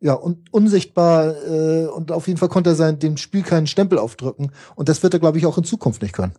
ja, 0.00 0.14
un 0.14 0.44
unsichtbar 0.50 1.34
äh, 1.46 1.86
und 1.86 2.12
auf 2.12 2.26
jeden 2.28 2.38
Fall 2.38 2.48
konnte 2.48 2.70
er 2.70 2.76
sein, 2.76 2.98
dem 2.98 3.16
Spiel 3.16 3.42
keinen 3.42 3.66
Stempel 3.66 3.98
aufdrücken. 3.98 4.52
Und 4.74 4.88
das 4.88 5.02
wird 5.02 5.14
er, 5.14 5.20
glaube 5.20 5.38
ich, 5.38 5.46
auch 5.46 5.56
in 5.56 5.64
Zukunft 5.64 6.02
nicht 6.02 6.14
können. 6.14 6.34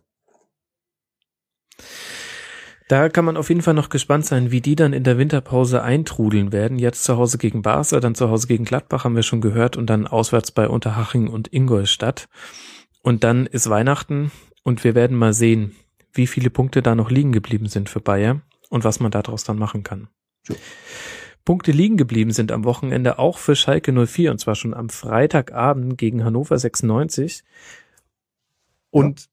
Da 2.88 3.10
kann 3.10 3.26
man 3.26 3.36
auf 3.36 3.50
jeden 3.50 3.60
Fall 3.60 3.74
noch 3.74 3.90
gespannt 3.90 4.24
sein, 4.24 4.50
wie 4.50 4.62
die 4.62 4.74
dann 4.74 4.94
in 4.94 5.04
der 5.04 5.18
Winterpause 5.18 5.82
eintrudeln 5.82 6.52
werden. 6.52 6.78
Jetzt 6.78 7.04
zu 7.04 7.18
Hause 7.18 7.36
gegen 7.36 7.60
Barca, 7.60 8.00
dann 8.00 8.14
zu 8.14 8.30
Hause 8.30 8.46
gegen 8.46 8.64
Gladbach 8.64 9.04
haben 9.04 9.14
wir 9.14 9.22
schon 9.22 9.42
gehört 9.42 9.76
und 9.76 9.88
dann 9.90 10.06
auswärts 10.06 10.50
bei 10.52 10.66
Unterhaching 10.66 11.28
und 11.28 11.52
Ingolstadt. 11.52 12.28
Und 13.02 13.24
dann 13.24 13.46
ist 13.46 13.68
Weihnachten 13.68 14.32
und 14.62 14.84
wir 14.84 14.94
werden 14.94 15.18
mal 15.18 15.34
sehen, 15.34 15.76
wie 16.14 16.26
viele 16.26 16.48
Punkte 16.48 16.82
da 16.82 16.94
noch 16.94 17.10
liegen 17.10 17.32
geblieben 17.32 17.66
sind 17.66 17.90
für 17.90 18.00
Bayer 18.00 18.40
und 18.70 18.84
was 18.84 19.00
man 19.00 19.10
daraus 19.10 19.44
dann 19.44 19.58
machen 19.58 19.82
kann. 19.82 20.08
Ja. 20.48 20.56
Punkte 21.44 21.72
liegen 21.72 21.98
geblieben 21.98 22.30
sind 22.30 22.52
am 22.52 22.64
Wochenende 22.64 23.18
auch 23.18 23.38
für 23.38 23.54
Schalke 23.54 23.92
04 23.92 24.30
und 24.30 24.38
zwar 24.38 24.54
schon 24.54 24.74
am 24.74 24.88
Freitagabend 24.88 25.98
gegen 25.98 26.24
Hannover 26.24 26.58
96. 26.58 27.42
Und 28.90 29.28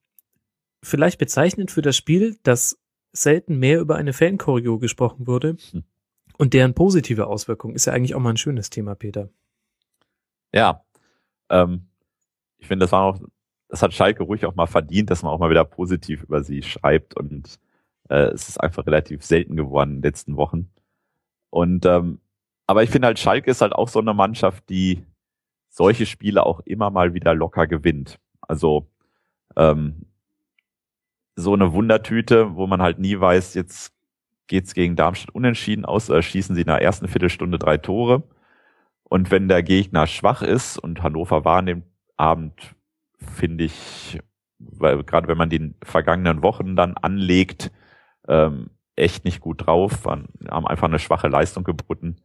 vielleicht 0.84 1.20
bezeichnend 1.20 1.72
für 1.72 1.82
das 1.82 1.96
Spiel, 1.96 2.38
dass 2.44 2.78
selten 3.16 3.58
mehr 3.58 3.80
über 3.80 3.96
eine 3.96 4.14
Fanchoreo 4.14 4.78
gesprochen 4.80 5.28
wurde 5.28 5.58
Hm. 5.72 5.84
und 6.38 6.54
deren 6.54 6.74
positive 6.74 7.28
Auswirkung 7.28 7.74
ist 7.74 7.86
ja 7.86 7.94
eigentlich 7.94 8.16
auch 8.16 8.20
mal 8.20 8.32
ein 8.32 8.38
schönes 8.38 8.70
Thema, 8.70 8.96
Peter. 8.96 9.30
Ja, 10.54 10.84
ähm, 11.50 11.88
ich 12.58 12.68
finde, 12.68 12.84
das 12.84 12.92
war 12.92 13.04
auch, 13.04 13.20
das 13.70 13.82
hat 13.82 13.94
Schalke 13.94 14.24
ruhig 14.24 14.46
auch 14.46 14.56
mal 14.56 14.68
verdient, 14.68 15.10
dass 15.10 15.24
man 15.24 15.32
auch 15.32 15.40
mal 15.40 15.50
wieder 15.50 15.66
positiv 15.66 16.24
über 16.24 16.44
sie 16.44 16.62
schreibt 16.64 17.16
und 17.16 17.60
äh, 18.10 18.28
es 18.28 18.48
ist 18.50 18.60
einfach 18.60 18.86
relativ 18.86 19.24
selten 19.24 19.56
geworden 19.56 19.92
in 19.92 19.96
den 19.98 20.04
letzten 20.04 20.38
Wochen. 20.38 20.72
Und 21.50 21.86
ähm, 21.86 22.20
aber 22.68 22.84
ich 22.84 22.90
finde 22.90 23.08
halt, 23.08 23.20
Schalke 23.20 23.52
ist 23.52 23.62
halt 23.62 23.74
auch 23.74 23.90
so 23.90 24.00
eine 24.00 24.14
Mannschaft, 24.14 24.70
die 24.70 25.06
solche 25.70 26.06
Spiele 26.06 26.46
auch 26.46 26.62
immer 26.62 26.90
mal 26.90 27.14
wieder 27.14 27.36
locker 27.36 27.68
gewinnt. 27.68 28.20
Also 28.42 28.88
ähm, 29.56 30.06
so 31.36 31.54
eine 31.54 31.74
Wundertüte, 31.74 32.56
wo 32.56 32.68
man 32.68 32.82
halt 32.82 33.00
nie 33.00 33.20
weiß, 33.20 33.54
jetzt 33.56 33.94
geht's 34.48 34.74
gegen 34.74 34.96
Darmstadt 34.96 35.34
unentschieden 35.34 35.86
aus, 35.86 36.10
äh, 36.10 36.22
schießen 36.22 36.56
sie 36.56 36.62
in 36.62 36.68
der 36.68 36.82
ersten 36.82 37.08
Viertelstunde 37.08 37.60
drei 37.60 37.78
Tore. 37.78 38.24
Und 39.04 39.32
wenn 39.32 39.48
der 39.48 39.64
Gegner 39.64 40.08
schwach 40.08 40.42
ist, 40.42 40.78
und 40.78 41.04
Hannover 41.04 41.46
war 41.46 41.60
an 41.60 41.66
dem 41.68 41.84
Abend, 42.18 42.76
finde 43.20 43.66
ich, 43.66 44.20
weil 44.60 45.04
gerade 45.04 45.28
wenn 45.28 45.38
man 45.38 45.50
die 45.50 45.74
vergangenen 45.84 46.42
Wochen 46.42 46.76
dann 46.76 46.98
anlegt, 46.98 47.72
ähm, 48.28 48.70
echt 48.96 49.26
nicht 49.26 49.42
gut 49.42 49.66
drauf, 49.66 50.06
waren, 50.06 50.28
haben 50.50 50.68
einfach 50.68 50.88
eine 50.88 51.00
schwache 51.00 51.28
Leistung 51.28 51.64
geboten, 51.64 52.18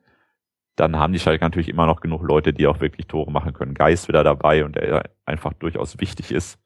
dann 0.77 0.97
haben 0.97 1.13
die 1.13 1.19
Schalke 1.19 1.45
natürlich 1.45 1.69
immer 1.69 1.87
noch 1.87 2.01
genug 2.01 2.23
Leute, 2.23 2.53
die 2.53 2.67
auch 2.67 2.81
wirklich 2.81 3.07
Tore 3.07 3.31
machen 3.31 3.53
können. 3.53 3.75
Geist 3.75 4.09
wieder 4.09 4.25
dabei 4.25 4.65
und 4.65 4.77
der 4.77 5.11
einfach 5.27 5.53
durchaus 5.53 6.01
wichtig 6.01 6.31
ist. 6.31 6.59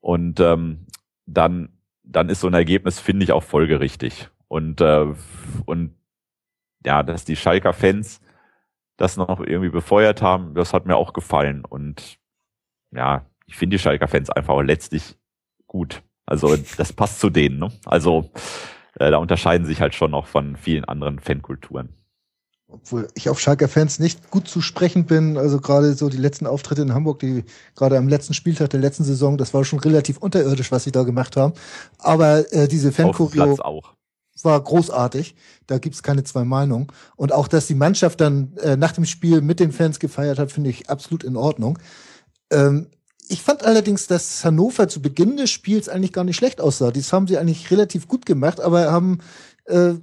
Und 0.00 0.40
ähm, 0.40 0.86
dann, 1.26 1.78
dann 2.02 2.28
ist 2.28 2.40
so 2.40 2.46
ein 2.46 2.54
Ergebnis, 2.54 3.00
finde 3.00 3.24
ich, 3.24 3.32
auch 3.32 3.42
folgerichtig. 3.42 4.28
Und, 4.48 4.80
äh, 4.80 5.06
und 5.64 5.96
ja, 6.84 7.02
dass 7.02 7.24
die 7.24 7.36
Schalker 7.36 7.72
Fans 7.72 8.20
das 8.96 9.16
noch 9.16 9.40
irgendwie 9.40 9.70
befeuert 9.70 10.22
haben, 10.22 10.54
das 10.54 10.72
hat 10.72 10.86
mir 10.86 10.96
auch 10.96 11.12
gefallen. 11.12 11.64
Und 11.64 12.18
ja, 12.90 13.26
ich 13.46 13.56
finde 13.56 13.76
die 13.76 13.82
Schalker 13.82 14.08
Fans 14.08 14.30
einfach 14.30 14.60
letztlich 14.62 15.16
gut. 15.66 16.02
Also 16.26 16.56
das 16.76 16.92
passt 16.92 17.20
zu 17.20 17.30
denen. 17.30 17.58
Ne? 17.58 17.72
Also 17.84 18.30
äh, 18.98 19.10
da 19.10 19.18
unterscheiden 19.18 19.66
sich 19.66 19.80
halt 19.80 19.94
schon 19.94 20.10
noch 20.10 20.26
von 20.26 20.56
vielen 20.56 20.84
anderen 20.84 21.18
Fankulturen. 21.18 21.94
Obwohl 22.72 23.08
ich 23.14 23.28
auf 23.28 23.38
Schalker 23.38 23.68
Fans 23.68 23.98
nicht 23.98 24.30
gut 24.30 24.48
zu 24.48 24.60
sprechen 24.60 25.04
bin, 25.04 25.36
also 25.36 25.60
gerade 25.60 25.94
so 25.94 26.08
die 26.08 26.16
letzten 26.16 26.46
Auftritte 26.46 26.82
in 26.82 26.94
Hamburg, 26.94 27.20
die 27.20 27.44
gerade 27.76 27.98
am 27.98 28.08
letzten 28.08 28.34
Spieltag 28.34 28.70
der 28.70 28.80
letzten 28.80 29.04
Saison, 29.04 29.38
das 29.38 29.54
war 29.54 29.64
schon 29.64 29.78
relativ 29.78 30.18
unterirdisch, 30.18 30.72
was 30.72 30.84
sie 30.84 30.92
da 30.92 31.02
gemacht 31.02 31.36
haben. 31.36 31.52
Aber 31.98 32.52
äh, 32.52 32.68
diese 32.68 32.92
auch. 33.60 33.94
war 34.44 34.60
großartig. 34.60 35.34
Da 35.66 35.78
gibt's 35.78 36.02
keine 36.02 36.24
zwei 36.24 36.44
Meinungen. 36.44 36.88
Und 37.16 37.32
auch, 37.32 37.48
dass 37.48 37.66
die 37.66 37.74
Mannschaft 37.74 38.20
dann 38.20 38.56
äh, 38.56 38.76
nach 38.76 38.92
dem 38.92 39.04
Spiel 39.04 39.40
mit 39.40 39.60
den 39.60 39.72
Fans 39.72 39.98
gefeiert 39.98 40.38
hat, 40.38 40.50
finde 40.50 40.70
ich 40.70 40.88
absolut 40.88 41.22
in 41.22 41.36
Ordnung. 41.36 41.78
Ähm, 42.50 42.88
ich 43.28 43.42
fand 43.42 43.64
allerdings, 43.64 44.06
dass 44.06 44.44
Hannover 44.44 44.88
zu 44.88 45.00
Beginn 45.00 45.36
des 45.36 45.50
Spiels 45.50 45.88
eigentlich 45.88 46.12
gar 46.12 46.24
nicht 46.24 46.36
schlecht 46.36 46.60
aussah. 46.60 46.90
Das 46.90 47.12
haben 47.12 47.26
sie 47.26 47.38
eigentlich 47.38 47.70
relativ 47.70 48.08
gut 48.08 48.26
gemacht, 48.26 48.60
aber 48.60 48.90
haben 48.90 49.18
äh, 49.66 49.94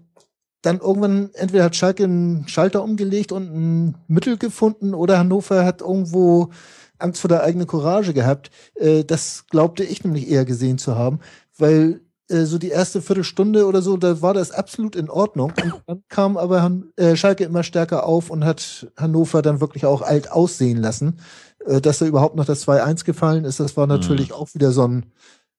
dann 0.62 0.80
irgendwann 0.80 1.30
entweder 1.34 1.66
hat 1.66 1.76
Schalke 1.76 2.04
einen 2.04 2.48
Schalter 2.48 2.84
umgelegt 2.84 3.32
und 3.32 3.44
ein 3.44 3.96
Mittel 4.08 4.38
gefunden 4.38 4.94
oder 4.94 5.18
Hannover 5.18 5.66
hat 5.66 5.82
irgendwo 5.82 6.50
Angst 6.98 7.22
vor 7.22 7.30
der 7.30 7.44
eigenen 7.44 7.68
Courage 7.68 8.14
gehabt. 8.14 8.52
Äh, 8.76 9.04
das 9.04 9.46
glaubte 9.50 9.84
ich 9.84 10.04
nämlich 10.04 10.30
eher 10.30 10.46
gesehen 10.46 10.78
zu 10.78 10.96
haben, 10.96 11.20
weil 11.58 12.02
äh, 12.30 12.44
so 12.44 12.58
die 12.58 12.70
erste 12.70 13.02
Viertelstunde 13.02 13.66
oder 13.66 13.82
so, 13.82 13.98
da 13.98 14.22
war 14.22 14.34
das 14.34 14.52
absolut 14.52 14.96
in 14.96 15.10
Ordnung. 15.10 15.54
Und 15.64 15.84
dann 15.88 16.04
kam 16.10 16.38
aber 16.38 16.62
Han 16.62 16.92
äh, 16.98 17.16
Schalke 17.16 17.46
immer 17.46 17.64
stärker 17.64 18.06
auf 18.06 18.30
und 18.30 18.44
hat 18.44 18.88
Hannover 18.98 19.42
dann 19.42 19.62
wirklich 19.62 19.86
auch 19.86 20.02
alt 20.02 20.32
aussehen 20.32 20.78
lassen. 20.78 21.20
Äh, 21.66 21.82
dass 21.82 22.00
da 22.00 22.06
überhaupt 22.06 22.36
noch 22.36 22.46
das 22.46 22.68
2-1 22.68 23.06
gefallen 23.06 23.46
ist, 23.46 23.60
das 23.60 23.76
war 23.78 23.88
natürlich 23.88 24.34
auch 24.34 24.54
wieder 24.54 24.72
so 24.72 24.88
ein 24.88 25.06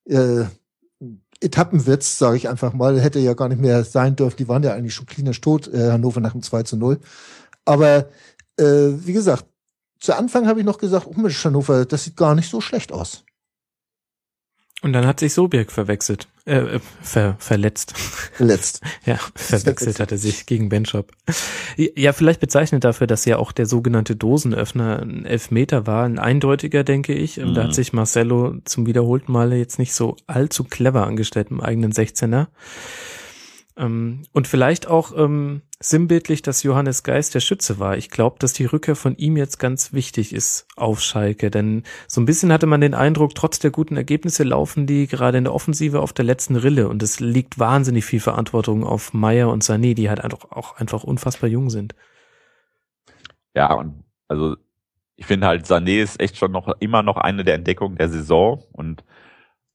äh, 0.06 0.44
Etappenwitz, 1.40 2.18
sage 2.18 2.36
ich 2.36 2.48
einfach 2.48 2.72
mal. 2.72 3.00
Hätte 3.00 3.18
ja 3.18 3.34
gar 3.34 3.48
nicht 3.48 3.60
mehr 3.60 3.84
sein 3.84 4.16
dürfen. 4.16 4.36
Die 4.36 4.48
waren 4.48 4.62
ja 4.62 4.74
eigentlich 4.74 4.94
schon 4.94 5.06
klinisch 5.06 5.40
tot, 5.40 5.68
äh, 5.68 5.90
Hannover 5.90 6.20
nach 6.20 6.32
dem 6.32 6.42
2 6.42 6.62
zu 6.64 6.76
0. 6.76 7.00
Aber 7.64 8.08
äh, 8.58 8.64
wie 8.64 9.12
gesagt, 9.12 9.46
zu 9.98 10.16
Anfang 10.16 10.46
habe 10.46 10.60
ich 10.60 10.66
noch 10.66 10.78
gesagt, 10.78 11.06
oh 11.06 11.14
Mensch, 11.16 11.44
Hannover, 11.44 11.84
das 11.84 12.04
sieht 12.04 12.16
gar 12.16 12.34
nicht 12.34 12.50
so 12.50 12.60
schlecht 12.60 12.92
aus. 12.92 13.24
Und 14.82 14.92
dann 14.92 15.06
hat 15.06 15.20
sich 15.20 15.34
Sobirk 15.34 15.72
verwechselt, 15.72 16.28
äh, 16.50 16.76
äh, 16.76 16.80
ver, 17.00 17.36
verletzt. 17.38 17.96
Verletzt. 17.96 18.80
ja, 19.06 19.18
verwechselt 19.36 20.00
hat 20.00 20.10
er 20.10 20.18
sich 20.18 20.46
gegen 20.46 20.68
Benchop. 20.68 21.12
Ja, 21.76 22.12
vielleicht 22.12 22.40
bezeichnet 22.40 22.82
dafür, 22.82 23.06
dass 23.06 23.24
ja 23.24 23.36
auch 23.36 23.52
der 23.52 23.66
sogenannte 23.66 24.16
Dosenöffner 24.16 25.00
ein 25.00 25.26
Elfmeter 25.26 25.86
war, 25.86 26.04
ein 26.04 26.18
eindeutiger, 26.18 26.82
denke 26.82 27.14
ich. 27.14 27.36
Mhm. 27.36 27.54
Da 27.54 27.64
hat 27.64 27.74
sich 27.74 27.92
Marcello 27.92 28.56
zum 28.64 28.86
wiederholten 28.86 29.30
Male 29.30 29.56
jetzt 29.56 29.78
nicht 29.78 29.94
so 29.94 30.16
allzu 30.26 30.64
clever 30.64 31.06
angestellt 31.06 31.48
im 31.50 31.60
eigenen 31.60 31.92
16er. 31.92 32.48
Ähm, 33.80 34.22
und 34.32 34.46
vielleicht 34.46 34.86
auch 34.86 35.16
ähm, 35.16 35.62
sinnbildlich, 35.80 36.42
dass 36.42 36.62
Johannes 36.62 37.02
Geist 37.02 37.34
der 37.34 37.40
Schütze 37.40 37.78
war. 37.78 37.96
Ich 37.96 38.10
glaube, 38.10 38.36
dass 38.38 38.52
die 38.52 38.66
Rückkehr 38.66 38.94
von 38.94 39.16
ihm 39.16 39.38
jetzt 39.38 39.58
ganz 39.58 39.94
wichtig 39.94 40.34
ist 40.34 40.66
auf 40.76 41.00
Schalke, 41.00 41.50
denn 41.50 41.84
so 42.06 42.20
ein 42.20 42.26
bisschen 42.26 42.52
hatte 42.52 42.66
man 42.66 42.82
den 42.82 42.92
Eindruck, 42.92 43.34
trotz 43.34 43.58
der 43.58 43.70
guten 43.70 43.96
Ergebnisse 43.96 44.44
laufen 44.44 44.86
die 44.86 45.06
gerade 45.06 45.38
in 45.38 45.44
der 45.44 45.54
Offensive 45.54 46.00
auf 46.00 46.12
der 46.12 46.26
letzten 46.26 46.56
Rille 46.56 46.88
und 46.88 47.02
es 47.02 47.20
liegt 47.20 47.58
wahnsinnig 47.58 48.04
viel 48.04 48.20
Verantwortung 48.20 48.84
auf 48.84 49.14
Meier 49.14 49.48
und 49.48 49.64
Sané, 49.64 49.94
die 49.94 50.10
halt 50.10 50.20
einfach 50.20 50.50
auch 50.50 50.76
einfach 50.76 51.02
unfassbar 51.02 51.48
jung 51.48 51.70
sind. 51.70 51.94
Ja, 53.54 53.72
und 53.72 54.04
also 54.28 54.56
ich 55.16 55.24
finde 55.24 55.46
halt, 55.46 55.64
Sané 55.64 56.02
ist 56.02 56.20
echt 56.20 56.36
schon 56.36 56.52
noch 56.52 56.68
immer 56.80 57.02
noch 57.02 57.16
eine 57.16 57.44
der 57.44 57.54
Entdeckungen 57.54 57.96
der 57.96 58.10
Saison 58.10 58.62
und 58.72 59.02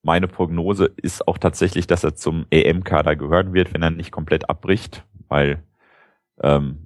meine 0.05 0.27
Prognose 0.27 0.91
ist 0.97 1.27
auch 1.27 1.39
tatsächlich, 1.39 1.87
dass 1.87 2.03
er 2.03 2.13
zum 2.13 2.45
EM-Kader 2.51 3.15
gehören 3.15 3.53
wird, 3.53 3.73
wenn 3.73 3.81
er 3.81 3.89
nicht 3.89 4.11
komplett 4.11 4.49
abbricht, 4.51 5.03
weil 5.27 5.63
ähm, 6.41 6.85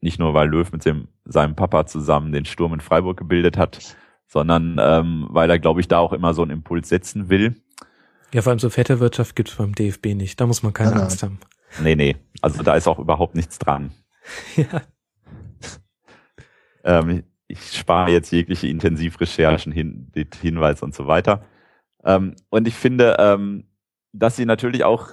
nicht 0.00 0.18
nur, 0.18 0.32
weil 0.32 0.48
Löw 0.48 0.72
mit 0.72 0.84
dem, 0.86 1.08
seinem 1.26 1.56
Papa 1.56 1.84
zusammen 1.84 2.32
den 2.32 2.46
Sturm 2.46 2.72
in 2.72 2.80
Freiburg 2.80 3.18
gebildet 3.18 3.58
hat, 3.58 3.94
sondern 4.26 4.78
ähm, 4.80 5.26
weil 5.28 5.50
er, 5.50 5.58
glaube 5.58 5.82
ich, 5.82 5.88
da 5.88 5.98
auch 5.98 6.14
immer 6.14 6.32
so 6.32 6.40
einen 6.40 6.52
Impuls 6.52 6.88
setzen 6.88 7.28
will. 7.28 7.54
Ja, 8.32 8.40
vor 8.40 8.50
allem 8.50 8.58
so 8.58 8.70
fette 8.70 8.98
Wirtschaft 8.98 9.36
gibt's 9.36 9.56
beim 9.56 9.74
DFB 9.74 10.14
nicht. 10.14 10.40
Da 10.40 10.46
muss 10.46 10.62
man 10.62 10.72
keine 10.72 10.96
ja, 10.96 11.02
Angst 11.02 11.22
haben. 11.22 11.38
Nee, 11.82 11.96
nee. 11.96 12.16
Also 12.40 12.62
da 12.62 12.76
ist 12.76 12.88
auch 12.88 12.98
überhaupt 12.98 13.34
nichts 13.34 13.58
dran. 13.58 13.92
ja. 14.56 14.82
Ähm, 16.82 17.24
ich 17.46 17.76
spare 17.76 18.10
jetzt 18.10 18.30
jegliche 18.32 18.68
Intensivrecherchen, 18.68 19.70
hin, 19.70 20.10
Hinweis 20.40 20.82
und 20.82 20.94
so 20.94 21.06
weiter. 21.06 21.44
Ähm, 22.04 22.36
und 22.50 22.68
ich 22.68 22.74
finde, 22.74 23.16
ähm, 23.18 23.64
dass 24.12 24.36
sie 24.36 24.46
natürlich 24.46 24.84
auch, 24.84 25.08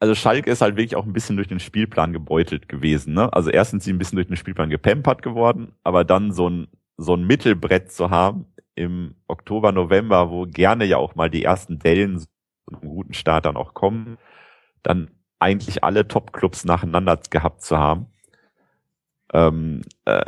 also 0.00 0.14
Schalke 0.14 0.50
ist 0.50 0.60
halt 0.60 0.76
wirklich 0.76 0.96
auch 0.96 1.06
ein 1.06 1.12
bisschen 1.12 1.36
durch 1.36 1.48
den 1.48 1.60
Spielplan 1.60 2.12
gebeutelt 2.12 2.68
gewesen. 2.68 3.14
Ne? 3.14 3.32
Also 3.32 3.50
erstens 3.50 3.84
sie 3.84 3.92
ein 3.92 3.98
bisschen 3.98 4.16
durch 4.16 4.28
den 4.28 4.36
Spielplan 4.36 4.70
gepempert 4.70 5.22
geworden, 5.22 5.72
aber 5.84 6.04
dann 6.04 6.32
so 6.32 6.48
ein, 6.48 6.68
so 6.96 7.14
ein 7.14 7.26
Mittelbrett 7.26 7.92
zu 7.92 8.10
haben 8.10 8.46
im 8.74 9.16
Oktober, 9.26 9.72
November, 9.72 10.30
wo 10.30 10.46
gerne 10.46 10.84
ja 10.84 10.98
auch 10.98 11.14
mal 11.14 11.30
die 11.30 11.44
ersten 11.44 11.78
Dellen 11.78 12.24
einen 12.70 12.80
guten 12.80 13.14
Start 13.14 13.44
dann 13.44 13.56
auch 13.56 13.74
kommen, 13.74 14.18
dann 14.82 15.10
eigentlich 15.38 15.84
alle 15.84 16.06
Top-Clubs 16.06 16.64
nacheinander 16.64 17.18
gehabt 17.30 17.62
zu 17.62 17.78
haben. 17.78 18.06
Ähm, 19.32 19.82
äh, 20.04 20.24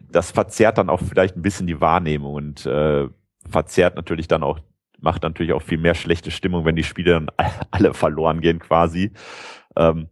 das 0.00 0.30
verzerrt 0.30 0.78
dann 0.78 0.90
auch 0.90 1.00
vielleicht 1.00 1.36
ein 1.36 1.42
bisschen 1.42 1.66
die 1.66 1.80
Wahrnehmung 1.80 2.34
und 2.34 2.66
äh, 2.66 3.08
verzerrt 3.48 3.96
natürlich 3.96 4.28
dann 4.28 4.42
auch 4.42 4.60
macht 5.04 5.22
natürlich 5.22 5.52
auch 5.52 5.62
viel 5.62 5.78
mehr 5.78 5.94
schlechte 5.94 6.30
Stimmung, 6.32 6.64
wenn 6.64 6.76
die 6.76 6.82
Spiele 6.82 7.12
dann 7.12 7.30
alle 7.70 7.94
verloren 7.94 8.40
gehen 8.40 8.58
quasi. 8.58 9.12
Ähm, 9.76 10.08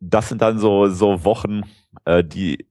das 0.00 0.28
sind 0.28 0.40
dann 0.42 0.58
so, 0.58 0.88
so 0.88 1.24
Wochen, 1.24 1.62
äh, 2.04 2.24
die, 2.24 2.66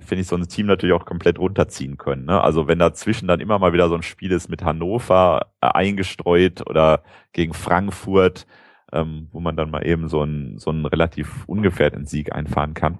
finde 0.00 0.22
ich, 0.22 0.28
so 0.28 0.36
ein 0.36 0.48
Team 0.48 0.66
natürlich 0.66 0.94
auch 0.94 1.04
komplett 1.04 1.38
runterziehen 1.38 1.96
können. 1.98 2.24
Ne? 2.24 2.40
Also 2.40 2.68
wenn 2.68 2.78
dazwischen 2.78 3.28
dann 3.28 3.40
immer 3.40 3.58
mal 3.58 3.72
wieder 3.72 3.88
so 3.88 3.94
ein 3.94 4.02
Spiel 4.02 4.32
ist 4.32 4.48
mit 4.48 4.64
Hannover 4.64 5.52
äh, 5.60 5.68
eingestreut 5.68 6.68
oder 6.68 7.02
gegen 7.32 7.54
Frankfurt, 7.54 8.46
ähm, 8.92 9.28
wo 9.32 9.40
man 9.40 9.56
dann 9.56 9.70
mal 9.70 9.86
eben 9.86 10.08
so 10.08 10.22
einen, 10.22 10.58
so 10.58 10.70
einen 10.70 10.86
relativ 10.86 11.44
ungefährdeten 11.46 12.06
Sieg 12.06 12.32
einfahren 12.32 12.74
kann, 12.74 12.98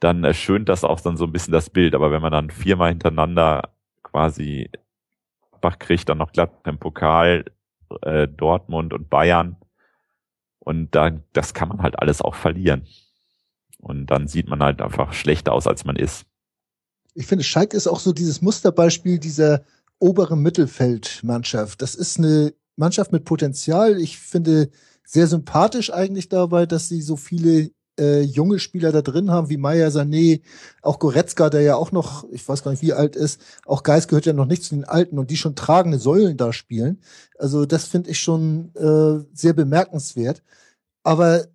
dann 0.00 0.24
erschönt 0.24 0.68
das 0.68 0.84
auch 0.84 1.00
dann 1.00 1.16
so 1.16 1.24
ein 1.24 1.32
bisschen 1.32 1.52
das 1.52 1.70
Bild. 1.70 1.94
Aber 1.94 2.10
wenn 2.10 2.22
man 2.22 2.32
dann 2.32 2.50
viermal 2.50 2.90
hintereinander 2.90 3.70
quasi 4.02 4.70
Gladbach 5.60 5.78
kriegt 5.78 6.08
dann 6.08 6.18
noch 6.18 6.32
Gladbach 6.32 6.70
im 6.70 6.78
Pokal, 6.78 7.44
äh, 8.02 8.26
Dortmund 8.28 8.92
und 8.92 9.10
Bayern. 9.10 9.56
Und 10.58 10.94
da, 10.94 11.10
das 11.32 11.54
kann 11.54 11.68
man 11.68 11.82
halt 11.82 11.98
alles 11.98 12.22
auch 12.22 12.34
verlieren. 12.34 12.86
Und 13.78 14.06
dann 14.06 14.28
sieht 14.28 14.48
man 14.48 14.62
halt 14.62 14.82
einfach 14.82 15.12
schlechter 15.12 15.52
aus, 15.52 15.66
als 15.66 15.84
man 15.84 15.96
ist. 15.96 16.26
Ich 17.14 17.26
finde, 17.26 17.44
Schalke 17.44 17.76
ist 17.76 17.86
auch 17.86 17.98
so 17.98 18.12
dieses 18.12 18.42
Musterbeispiel 18.42 19.18
dieser 19.18 19.64
oberen 19.98 20.40
Mittelfeldmannschaft. 20.40 21.82
Das 21.82 21.94
ist 21.94 22.18
eine 22.18 22.54
Mannschaft 22.76 23.12
mit 23.12 23.24
Potenzial. 23.24 23.98
Ich 24.00 24.18
finde 24.18 24.70
sehr 25.04 25.26
sympathisch 25.26 25.92
eigentlich 25.92 26.28
dabei, 26.28 26.66
dass 26.66 26.88
sie 26.88 27.02
so 27.02 27.16
viele 27.16 27.70
äh, 28.00 28.22
junge 28.22 28.58
Spieler 28.58 28.90
da 28.90 29.02
drin 29.02 29.30
haben, 29.30 29.50
wie 29.50 29.58
Maya 29.58 29.88
Sané, 29.88 30.40
auch 30.82 30.98
Goretzka, 30.98 31.50
der 31.50 31.60
ja 31.60 31.76
auch 31.76 31.92
noch, 31.92 32.24
ich 32.32 32.48
weiß 32.48 32.64
gar 32.64 32.70
nicht, 32.70 32.82
wie 32.82 32.94
alt 32.94 33.14
ist, 33.14 33.40
auch 33.66 33.82
Geist 33.82 34.08
gehört 34.08 34.26
ja 34.26 34.32
noch 34.32 34.46
nicht 34.46 34.64
zu 34.64 34.74
den 34.74 34.84
Alten 34.84 35.18
und 35.18 35.30
die 35.30 35.36
schon 35.36 35.54
tragende 35.54 35.98
Säulen 35.98 36.36
da 36.36 36.52
spielen. 36.52 37.00
Also 37.38 37.66
das 37.66 37.84
finde 37.84 38.10
ich 38.10 38.18
schon 38.18 38.74
äh, 38.74 39.24
sehr 39.34 39.52
bemerkenswert. 39.52 40.42
Aber 41.02 41.46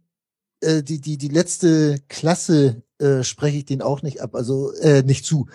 äh, 0.61 0.83
die, 0.83 1.01
die, 1.01 1.17
die 1.17 1.27
letzte 1.27 1.99
Klasse 2.07 2.83
äh, 2.99 3.23
spreche 3.23 3.57
ich 3.57 3.65
denen 3.65 3.81
auch 3.81 4.01
nicht 4.01 4.21
ab, 4.21 4.35
also 4.35 4.71
äh, 4.73 5.03
nicht 5.03 5.25
zu 5.25 5.47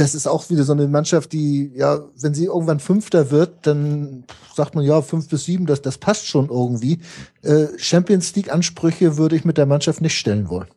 das 0.00 0.14
ist 0.14 0.26
auch 0.26 0.48
wieder 0.48 0.64
so 0.64 0.72
eine 0.72 0.88
Mannschaft, 0.88 1.32
die, 1.32 1.72
ja, 1.74 2.00
wenn 2.18 2.32
sie 2.32 2.46
irgendwann 2.46 2.80
Fünfter 2.80 3.30
wird, 3.30 3.66
dann 3.66 4.24
sagt 4.54 4.74
man 4.74 4.82
ja, 4.82 5.02
fünf 5.02 5.28
bis 5.28 5.44
sieben, 5.44 5.66
das, 5.66 5.82
das 5.82 5.98
passt 5.98 6.26
schon 6.26 6.48
irgendwie. 6.48 7.00
Äh, 7.42 7.66
Champions 7.76 8.34
League-Ansprüche 8.34 9.18
würde 9.18 9.36
ich 9.36 9.44
mit 9.44 9.58
der 9.58 9.66
Mannschaft 9.66 10.00
nicht 10.00 10.18
stellen 10.18 10.48
wollen. 10.48 10.68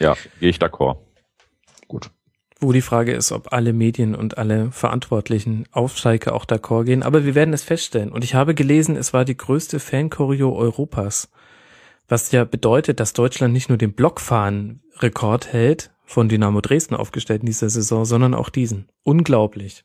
Ja, 0.00 0.16
gehe 0.40 0.50
ich 0.50 0.58
d'accord. 0.58 0.96
Gut. 1.86 2.10
Wo 2.58 2.72
die 2.72 2.82
Frage 2.82 3.12
ist, 3.12 3.30
ob 3.30 3.52
alle 3.52 3.72
Medien 3.72 4.16
und 4.16 4.36
alle 4.36 4.72
Verantwortlichen 4.72 5.66
auf 5.70 5.96
Schalke 5.96 6.32
auch 6.32 6.44
d'accord 6.44 6.84
gehen. 6.84 7.04
Aber 7.04 7.24
wir 7.24 7.36
werden 7.36 7.54
es 7.54 7.62
feststellen. 7.62 8.10
Und 8.10 8.24
ich 8.24 8.34
habe 8.34 8.56
gelesen, 8.56 8.96
es 8.96 9.12
war 9.12 9.24
die 9.24 9.36
größte 9.36 9.78
Fanchoreo 9.78 10.52
Europas. 10.52 11.30
Was 12.08 12.32
ja 12.32 12.44
bedeutet, 12.44 12.98
dass 12.98 13.12
Deutschland 13.12 13.52
nicht 13.52 13.68
nur 13.68 13.78
den 13.78 13.92
Blockfahren-Rekord 13.92 15.52
hält, 15.52 15.90
von 16.10 16.28
Dynamo 16.28 16.60
Dresden 16.60 16.96
aufgestellt 16.96 17.42
in 17.42 17.46
dieser 17.46 17.70
Saison, 17.70 18.04
sondern 18.04 18.34
auch 18.34 18.48
diesen. 18.48 18.88
Unglaublich. 19.04 19.84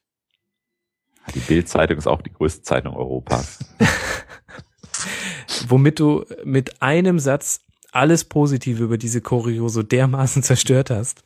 Die 1.35 1.39
Bild-Zeitung 1.39 1.99
ist 1.99 2.07
auch 2.07 2.23
die 2.23 2.33
größte 2.33 2.63
Zeitung 2.63 2.95
Europas. 2.95 3.59
Womit 5.67 5.99
du 5.99 6.25
mit 6.43 6.81
einem 6.81 7.19
Satz 7.19 7.61
alles 7.91 8.23
Positive 8.23 8.83
über 8.83 8.97
diese 8.97 9.21
Choreo 9.21 9.69
so 9.69 9.83
dermaßen 9.83 10.41
zerstört 10.41 10.89
hast. 10.89 11.23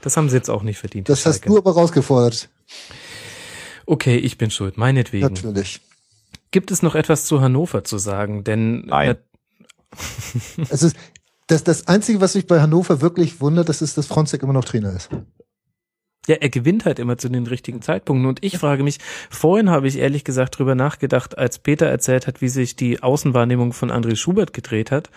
Das 0.00 0.16
haben 0.16 0.30
sie 0.30 0.36
jetzt 0.36 0.48
auch 0.48 0.62
nicht 0.62 0.78
verdient. 0.78 1.10
Das 1.10 1.26
hast 1.26 1.46
du 1.46 1.58
aber 1.58 1.72
rausgefordert. 1.72 2.48
Okay, 3.84 4.16
ich 4.16 4.38
bin 4.38 4.50
schuld, 4.50 4.78
meinetwegen. 4.78 5.26
Natürlich. 5.26 5.82
Gibt 6.50 6.70
es 6.70 6.82
noch 6.82 6.94
etwas 6.94 7.26
zu 7.26 7.42
Hannover 7.42 7.84
zu 7.84 7.98
sagen? 7.98 8.44
Denn 8.44 8.86
Nein. 8.86 9.16
es 10.70 10.82
ist, 10.82 10.96
das, 11.48 11.64
das 11.64 11.88
Einzige, 11.88 12.20
was 12.20 12.34
mich 12.34 12.46
bei 12.46 12.60
Hannover 12.60 13.00
wirklich 13.00 13.40
wundert, 13.40 13.68
das 13.68 13.82
ist, 13.82 13.98
dass 13.98 14.06
Fronzek 14.06 14.42
immer 14.42 14.52
noch 14.52 14.64
Trainer 14.64 14.92
ist. 14.94 15.10
Ja, 16.28 16.36
er 16.36 16.50
gewinnt 16.50 16.84
halt 16.84 16.98
immer 16.98 17.16
zu 17.16 17.30
den 17.30 17.46
richtigen 17.46 17.80
Zeitpunkten. 17.80 18.28
Und 18.28 18.44
ich 18.44 18.58
frage 18.58 18.82
mich, 18.82 18.98
vorhin 19.30 19.70
habe 19.70 19.88
ich 19.88 19.96
ehrlich 19.96 20.24
gesagt 20.24 20.58
drüber 20.58 20.74
nachgedacht, 20.74 21.38
als 21.38 21.58
Peter 21.58 21.86
erzählt 21.86 22.26
hat, 22.26 22.42
wie 22.42 22.48
sich 22.48 22.76
die 22.76 23.02
Außenwahrnehmung 23.02 23.72
von 23.72 23.90
André 23.90 24.14
Schubert 24.14 24.52
gedreht 24.52 24.90
hat, 24.90 25.08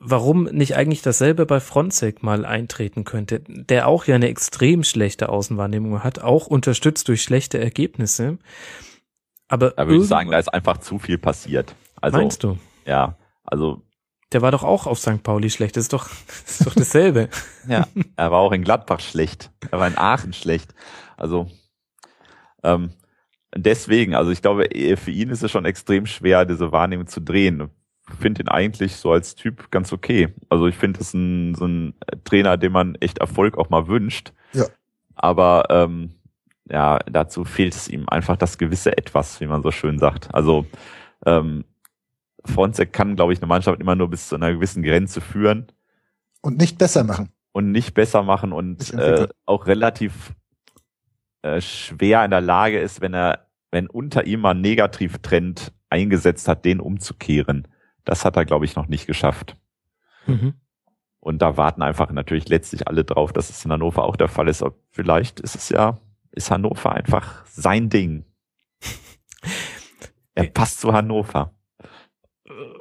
warum 0.00 0.44
nicht 0.44 0.74
eigentlich 0.74 1.02
dasselbe 1.02 1.46
bei 1.46 1.60
Fronzek 1.60 2.24
mal 2.24 2.44
eintreten 2.44 3.04
könnte, 3.04 3.44
der 3.46 3.86
auch 3.86 4.06
ja 4.06 4.16
eine 4.16 4.28
extrem 4.28 4.82
schlechte 4.82 5.28
Außenwahrnehmung 5.28 6.02
hat, 6.02 6.18
auch 6.18 6.48
unterstützt 6.48 7.06
durch 7.06 7.22
schlechte 7.22 7.60
Ergebnisse. 7.60 8.38
Aber 9.46 9.70
da 9.70 9.86
würde 9.86 10.02
ich 10.02 10.08
sagen, 10.08 10.32
da 10.32 10.38
ist 10.40 10.52
einfach 10.52 10.78
zu 10.78 10.98
viel 10.98 11.18
passiert. 11.18 11.76
Also, 12.00 12.18
meinst 12.18 12.42
du? 12.42 12.58
Ja, 12.84 13.16
also 13.44 13.82
der 14.32 14.42
war 14.42 14.50
doch 14.50 14.64
auch 14.64 14.86
auf 14.86 14.98
St. 14.98 15.22
Pauli 15.22 15.50
schlecht. 15.50 15.76
Das 15.76 15.84
ist 15.84 15.92
doch, 15.92 16.08
das 16.08 16.60
ist 16.60 16.66
doch 16.66 16.74
dasselbe. 16.74 17.28
ja, 17.68 17.86
er 18.16 18.30
war 18.30 18.40
auch 18.40 18.52
in 18.52 18.64
Gladbach 18.64 19.00
schlecht. 19.00 19.50
Er 19.70 19.78
war 19.78 19.86
in 19.86 19.98
Aachen 19.98 20.32
schlecht. 20.32 20.74
Also 21.16 21.48
ähm, 22.62 22.90
deswegen, 23.54 24.14
also 24.14 24.30
ich 24.30 24.42
glaube, 24.42 24.68
für 24.96 25.10
ihn 25.10 25.30
ist 25.30 25.42
es 25.42 25.50
schon 25.50 25.64
extrem 25.64 26.06
schwer, 26.06 26.44
diese 26.44 26.72
Wahrnehmung 26.72 27.06
zu 27.06 27.20
drehen. 27.20 27.70
Ich 28.08 28.16
finde 28.16 28.42
ihn 28.42 28.48
eigentlich 28.48 28.96
so 28.96 29.12
als 29.12 29.34
Typ 29.34 29.70
ganz 29.70 29.92
okay. 29.92 30.34
Also 30.48 30.66
ich 30.66 30.76
finde 30.76 31.00
es 31.00 31.14
ein, 31.14 31.54
so 31.54 31.66
ein 31.66 31.94
Trainer, 32.24 32.56
dem 32.56 32.72
man 32.72 32.94
echt 32.96 33.18
Erfolg 33.18 33.58
auch 33.58 33.70
mal 33.70 33.88
wünscht. 33.88 34.32
Ja. 34.52 34.66
Aber 35.14 35.64
ähm, 35.70 36.14
ja, 36.68 36.98
dazu 37.10 37.44
fehlt 37.44 37.74
es 37.74 37.88
ihm 37.88 38.08
einfach 38.08 38.36
das 38.36 38.58
gewisse 38.58 38.96
Etwas, 38.96 39.40
wie 39.40 39.46
man 39.46 39.62
so 39.62 39.70
schön 39.70 39.98
sagt. 39.98 40.34
Also 40.34 40.66
ähm, 41.24 41.64
Fronzek 42.46 42.92
kann, 42.92 43.16
glaube 43.16 43.32
ich, 43.32 43.40
eine 43.40 43.48
Mannschaft 43.48 43.80
immer 43.80 43.96
nur 43.96 44.08
bis 44.08 44.28
zu 44.28 44.34
einer 44.36 44.52
gewissen 44.52 44.82
Grenze 44.82 45.20
führen. 45.20 45.66
Und 46.42 46.58
nicht 46.58 46.78
besser 46.78 47.04
machen. 47.04 47.30
Und 47.52 47.72
nicht 47.72 47.94
besser 47.94 48.22
machen 48.22 48.52
und 48.52 48.92
äh, 48.94 49.28
auch 49.46 49.66
relativ 49.66 50.34
äh, 51.42 51.60
schwer 51.60 52.24
in 52.24 52.30
der 52.30 52.40
Lage 52.40 52.78
ist, 52.78 53.00
wenn 53.00 53.14
er, 53.14 53.46
wenn 53.70 53.86
unter 53.86 54.26
ihm 54.26 54.40
mal 54.40 54.50
ein 54.50 54.60
Negativtrend 54.60 55.72
eingesetzt 55.88 56.48
hat, 56.48 56.64
den 56.64 56.80
umzukehren. 56.80 57.68
Das 58.04 58.24
hat 58.24 58.36
er, 58.36 58.44
glaube 58.44 58.64
ich, 58.64 58.76
noch 58.76 58.88
nicht 58.88 59.06
geschafft. 59.06 59.56
Mhm. 60.26 60.54
Und 61.20 61.40
da 61.42 61.56
warten 61.56 61.82
einfach 61.82 62.12
natürlich 62.12 62.48
letztlich 62.48 62.86
alle 62.86 63.04
drauf, 63.04 63.32
dass 63.32 63.50
es 63.50 63.64
in 63.64 63.72
Hannover 63.72 64.04
auch 64.04 64.16
der 64.16 64.28
Fall 64.28 64.48
ist. 64.48 64.62
Aber 64.62 64.76
vielleicht 64.90 65.40
ist 65.40 65.56
es 65.56 65.70
ja, 65.70 65.98
ist 66.32 66.50
Hannover 66.50 66.92
einfach 66.92 67.44
sein 67.46 67.88
Ding. 67.88 68.24
Er 70.38 70.44
passt 70.50 70.80
zu 70.80 70.92
Hannover. 70.92 71.55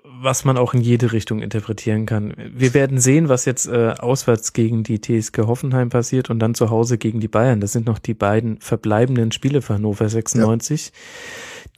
Was 0.04 0.46
man 0.46 0.58
auch 0.58 0.74
in 0.74 0.82
jede 0.82 1.12
Richtung 1.12 1.40
interpretieren 1.40 2.06
kann. 2.06 2.34
Wir 2.54 2.74
werden 2.74 3.00
sehen, 3.00 3.30
was 3.30 3.46
jetzt 3.46 3.68
äh, 3.68 3.96
auswärts 3.98 4.54
gegen 4.54 4.84
die 4.84 5.02
TSG 5.02 5.40
Hoffenheim 5.40 5.90
passiert 5.90 6.30
und 6.30 6.40
dann 6.40 6.56
zu 6.56 6.70
Hause 6.70 6.98
gegen 6.98 7.20
die 7.20 7.28
Bayern. 7.28 7.62
Das 7.62 7.72
sind 7.72 7.86
noch 7.86 8.00
die 8.00 8.14
beiden 8.14 8.60
verbleibenden 8.60 9.32
Spiele 9.32 9.62
für 9.62 9.76
Hannover 9.76 10.08
96, 10.08 10.92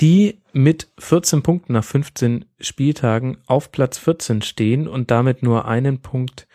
die 0.02 0.40
mit 0.54 0.90
14 1.00 1.44
Punkten 1.44 1.74
nach 1.74 1.84
15 1.84 2.46
Spieltagen 2.60 3.38
auf 3.48 3.72
Platz 3.72 3.98
14 3.98 4.42
stehen 4.42 4.88
und 4.88 5.10
damit 5.12 5.44
nur 5.44 5.66
einen 5.66 6.02
Punkt 6.02 6.48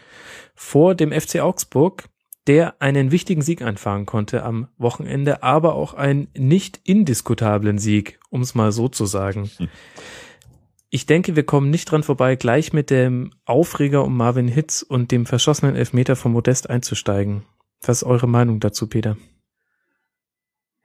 vor 0.55 0.95
dem 0.95 1.13
FC 1.13 1.41
Augsburg, 1.41 2.05
der 2.47 2.81
einen 2.81 3.11
wichtigen 3.11 3.43
Sieg 3.43 3.63
einfahren 3.63 4.05
konnte 4.05 4.43
am 4.43 4.69
Wochenende, 4.77 5.43
aber 5.43 5.75
auch 5.75 5.95
einen 5.95 6.29
nicht 6.37 6.81
indiskutablen 6.85 7.79
Sieg, 7.79 8.19
um 8.31 8.43
es 8.43 8.55
mal 8.55 8.73
so 8.73 8.89
zu 8.89 9.07
sagen. 9.07 9.51
Ich 10.95 11.07
denke, 11.07 11.37
wir 11.37 11.45
kommen 11.45 11.71
nicht 11.71 11.91
dran 11.91 12.03
vorbei, 12.03 12.37
gleich 12.37 12.75
mit 12.75 12.91
dem 12.91 13.31
Aufreger 13.47 14.05
um 14.05 14.15
Marvin 14.15 14.47
Hitz 14.47 14.83
und 14.83 15.11
dem 15.11 15.25
verschossenen 15.25 15.75
Elfmeter 15.75 16.17
von 16.17 16.33
Modest 16.33 16.69
einzusteigen. 16.69 17.45
Was 17.81 18.03
ist 18.03 18.05
eure 18.05 18.29
Meinung 18.29 18.61
dazu, 18.61 18.87
Peter? 18.87 19.17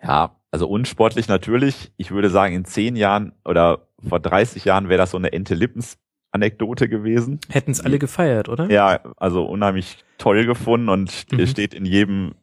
Ja, 0.01 0.39
also 0.49 0.69
unsportlich 0.69 1.27
natürlich. 1.27 1.91
Ich 1.97 2.11
würde 2.11 2.29
sagen, 2.29 2.55
in 2.55 2.63
zehn 2.63 2.95
Jahren 2.95 3.33
oder 3.43 3.89
vor 4.07 4.21
30 4.21 4.63
Jahren 4.63 4.87
wäre 4.87 4.97
das 4.97 5.11
so 5.11 5.17
eine 5.17 5.33
Ente 5.33 5.55
Lippens 5.55 5.97
Anekdote 6.31 6.87
gewesen. 6.87 7.41
Hätten 7.49 7.71
es 7.71 7.81
alle 7.81 7.99
gefeiert, 7.99 8.47
oder? 8.47 8.71
Ja, 8.71 9.01
also 9.17 9.43
unheimlich 9.43 10.05
toll 10.17 10.45
gefunden 10.45 10.87
und 10.87 11.25
Mhm. 11.33 11.47
steht 11.47 11.73
in 11.73 11.85
jedem 11.85 12.35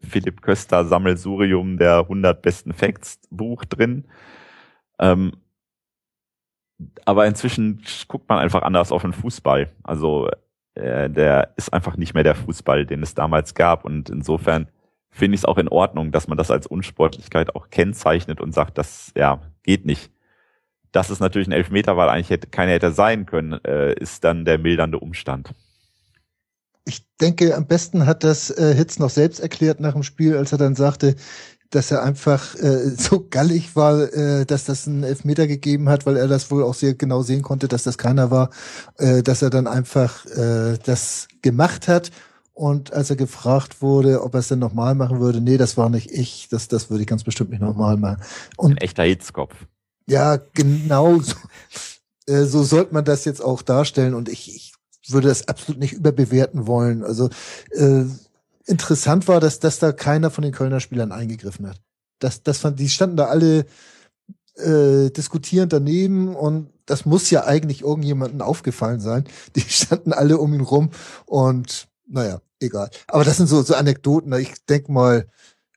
Philipp 0.00 0.40
Köster 0.40 0.84
Sammelsurium 0.84 1.78
der 1.78 2.06
100 2.08 2.42
besten 2.42 2.72
Facts 2.72 3.18
Buch 3.30 3.64
drin. 3.64 4.04
Ähm, 5.00 5.32
aber 7.04 7.26
inzwischen 7.26 7.82
guckt 8.06 8.28
man 8.28 8.38
einfach 8.38 8.62
anders 8.62 8.92
auf 8.92 9.02
den 9.02 9.12
Fußball. 9.12 9.70
Also 9.82 10.28
äh, 10.74 11.10
der 11.10 11.54
ist 11.56 11.72
einfach 11.72 11.96
nicht 11.96 12.14
mehr 12.14 12.22
der 12.22 12.34
Fußball, 12.34 12.86
den 12.86 13.02
es 13.02 13.14
damals 13.14 13.54
gab. 13.54 13.84
Und 13.84 14.10
insofern 14.10 14.68
finde 15.10 15.34
ich 15.34 15.40
es 15.40 15.44
auch 15.44 15.58
in 15.58 15.68
Ordnung, 15.68 16.12
dass 16.12 16.28
man 16.28 16.38
das 16.38 16.50
als 16.50 16.66
Unsportlichkeit 16.66 17.54
auch 17.54 17.70
kennzeichnet 17.70 18.40
und 18.40 18.52
sagt, 18.52 18.78
das 18.78 19.12
ja 19.16 19.40
geht 19.62 19.86
nicht. 19.86 20.10
Dass 20.92 21.10
es 21.10 21.20
natürlich 21.20 21.48
ein 21.48 21.52
Elfmeter 21.52 21.96
war, 21.96 22.10
eigentlich 22.10 22.30
hätte 22.30 22.46
keiner 22.46 22.72
hätte 22.72 22.92
sein 22.92 23.26
können, 23.26 23.52
äh, 23.64 23.92
ist 23.94 24.24
dann 24.24 24.44
der 24.44 24.58
mildernde 24.58 24.98
Umstand. 24.98 25.54
Ich 26.84 27.06
denke, 27.20 27.54
am 27.54 27.66
besten 27.66 28.06
hat 28.06 28.24
das 28.24 28.50
äh, 28.50 28.74
Hitz 28.74 28.98
noch 28.98 29.10
selbst 29.10 29.40
erklärt 29.40 29.80
nach 29.80 29.92
dem 29.92 30.02
Spiel, 30.02 30.36
als 30.36 30.52
er 30.52 30.58
dann 30.58 30.74
sagte, 30.74 31.16
dass 31.70 31.90
er 31.90 32.02
einfach 32.02 32.54
äh, 32.56 32.90
so 32.96 33.26
gallig 33.28 33.76
war, 33.76 34.12
äh, 34.12 34.46
dass 34.46 34.64
das 34.64 34.86
einen 34.86 35.02
Elfmeter 35.02 35.46
gegeben 35.46 35.88
hat, 35.88 36.06
weil 36.06 36.16
er 36.16 36.28
das 36.28 36.50
wohl 36.50 36.62
auch 36.62 36.74
sehr 36.74 36.94
genau 36.94 37.22
sehen 37.22 37.42
konnte, 37.42 37.68
dass 37.68 37.82
das 37.82 37.98
keiner 37.98 38.30
war, 38.30 38.50
äh, 38.96 39.22
dass 39.22 39.42
er 39.42 39.50
dann 39.50 39.66
einfach 39.66 40.24
äh, 40.26 40.78
das 40.84 41.28
gemacht 41.42 41.88
hat. 41.88 42.10
Und 42.54 42.92
als 42.92 43.08
er 43.08 43.16
gefragt 43.16 43.82
wurde, 43.82 44.22
ob 44.22 44.34
er 44.34 44.40
es 44.40 44.48
denn 44.48 44.58
nochmal 44.58 44.96
machen 44.96 45.20
würde, 45.20 45.40
nee, 45.40 45.58
das 45.58 45.76
war 45.76 45.88
nicht 45.90 46.10
ich, 46.10 46.48
das, 46.50 46.66
das 46.66 46.90
würde 46.90 47.02
ich 47.02 47.06
ganz 47.06 47.22
bestimmt 47.22 47.50
nicht 47.50 47.60
nochmal 47.60 47.96
machen. 47.96 48.20
Und 48.56 48.72
Ein 48.72 48.76
echter 48.78 49.04
Hitzkopf. 49.04 49.54
ja, 50.08 50.38
genau 50.54 51.20
so, 51.20 51.36
äh, 52.26 52.44
so 52.44 52.64
sollte 52.64 52.94
man 52.94 53.04
das 53.04 53.24
jetzt 53.24 53.44
auch 53.44 53.62
darstellen 53.62 54.14
und 54.14 54.28
ich, 54.28 54.54
ich 54.56 54.72
würde 55.08 55.28
das 55.28 55.46
absolut 55.48 55.80
nicht 55.80 55.92
überbewerten 55.92 56.66
wollen. 56.66 57.04
Also 57.04 57.30
äh, 57.70 58.04
interessant 58.68 59.28
war, 59.28 59.40
dass, 59.40 59.60
dass 59.60 59.78
da 59.78 59.92
keiner 59.92 60.30
von 60.30 60.42
den 60.42 60.52
Kölner 60.52 60.80
Spielern 60.80 61.12
eingegriffen 61.12 61.68
hat. 61.68 61.80
Das, 62.18 62.42
das 62.42 62.58
fand, 62.58 62.78
die 62.78 62.88
standen 62.88 63.16
da 63.16 63.26
alle 63.26 63.66
äh, 64.56 65.10
diskutierend 65.10 65.72
daneben 65.72 66.34
und 66.34 66.70
das 66.86 67.04
muss 67.04 67.30
ja 67.30 67.44
eigentlich 67.44 67.82
irgendjemandem 67.82 68.42
aufgefallen 68.42 69.00
sein. 69.00 69.24
Die 69.56 69.60
standen 69.60 70.12
alle 70.12 70.38
um 70.38 70.54
ihn 70.54 70.62
rum 70.62 70.90
und 71.26 71.88
naja, 72.06 72.40
egal. 72.60 72.90
Aber 73.06 73.24
das 73.24 73.36
sind 73.36 73.46
so, 73.46 73.62
so 73.62 73.74
Anekdoten. 73.74 74.32
Ich 74.32 74.54
denk 74.66 74.88
mal, 74.88 75.28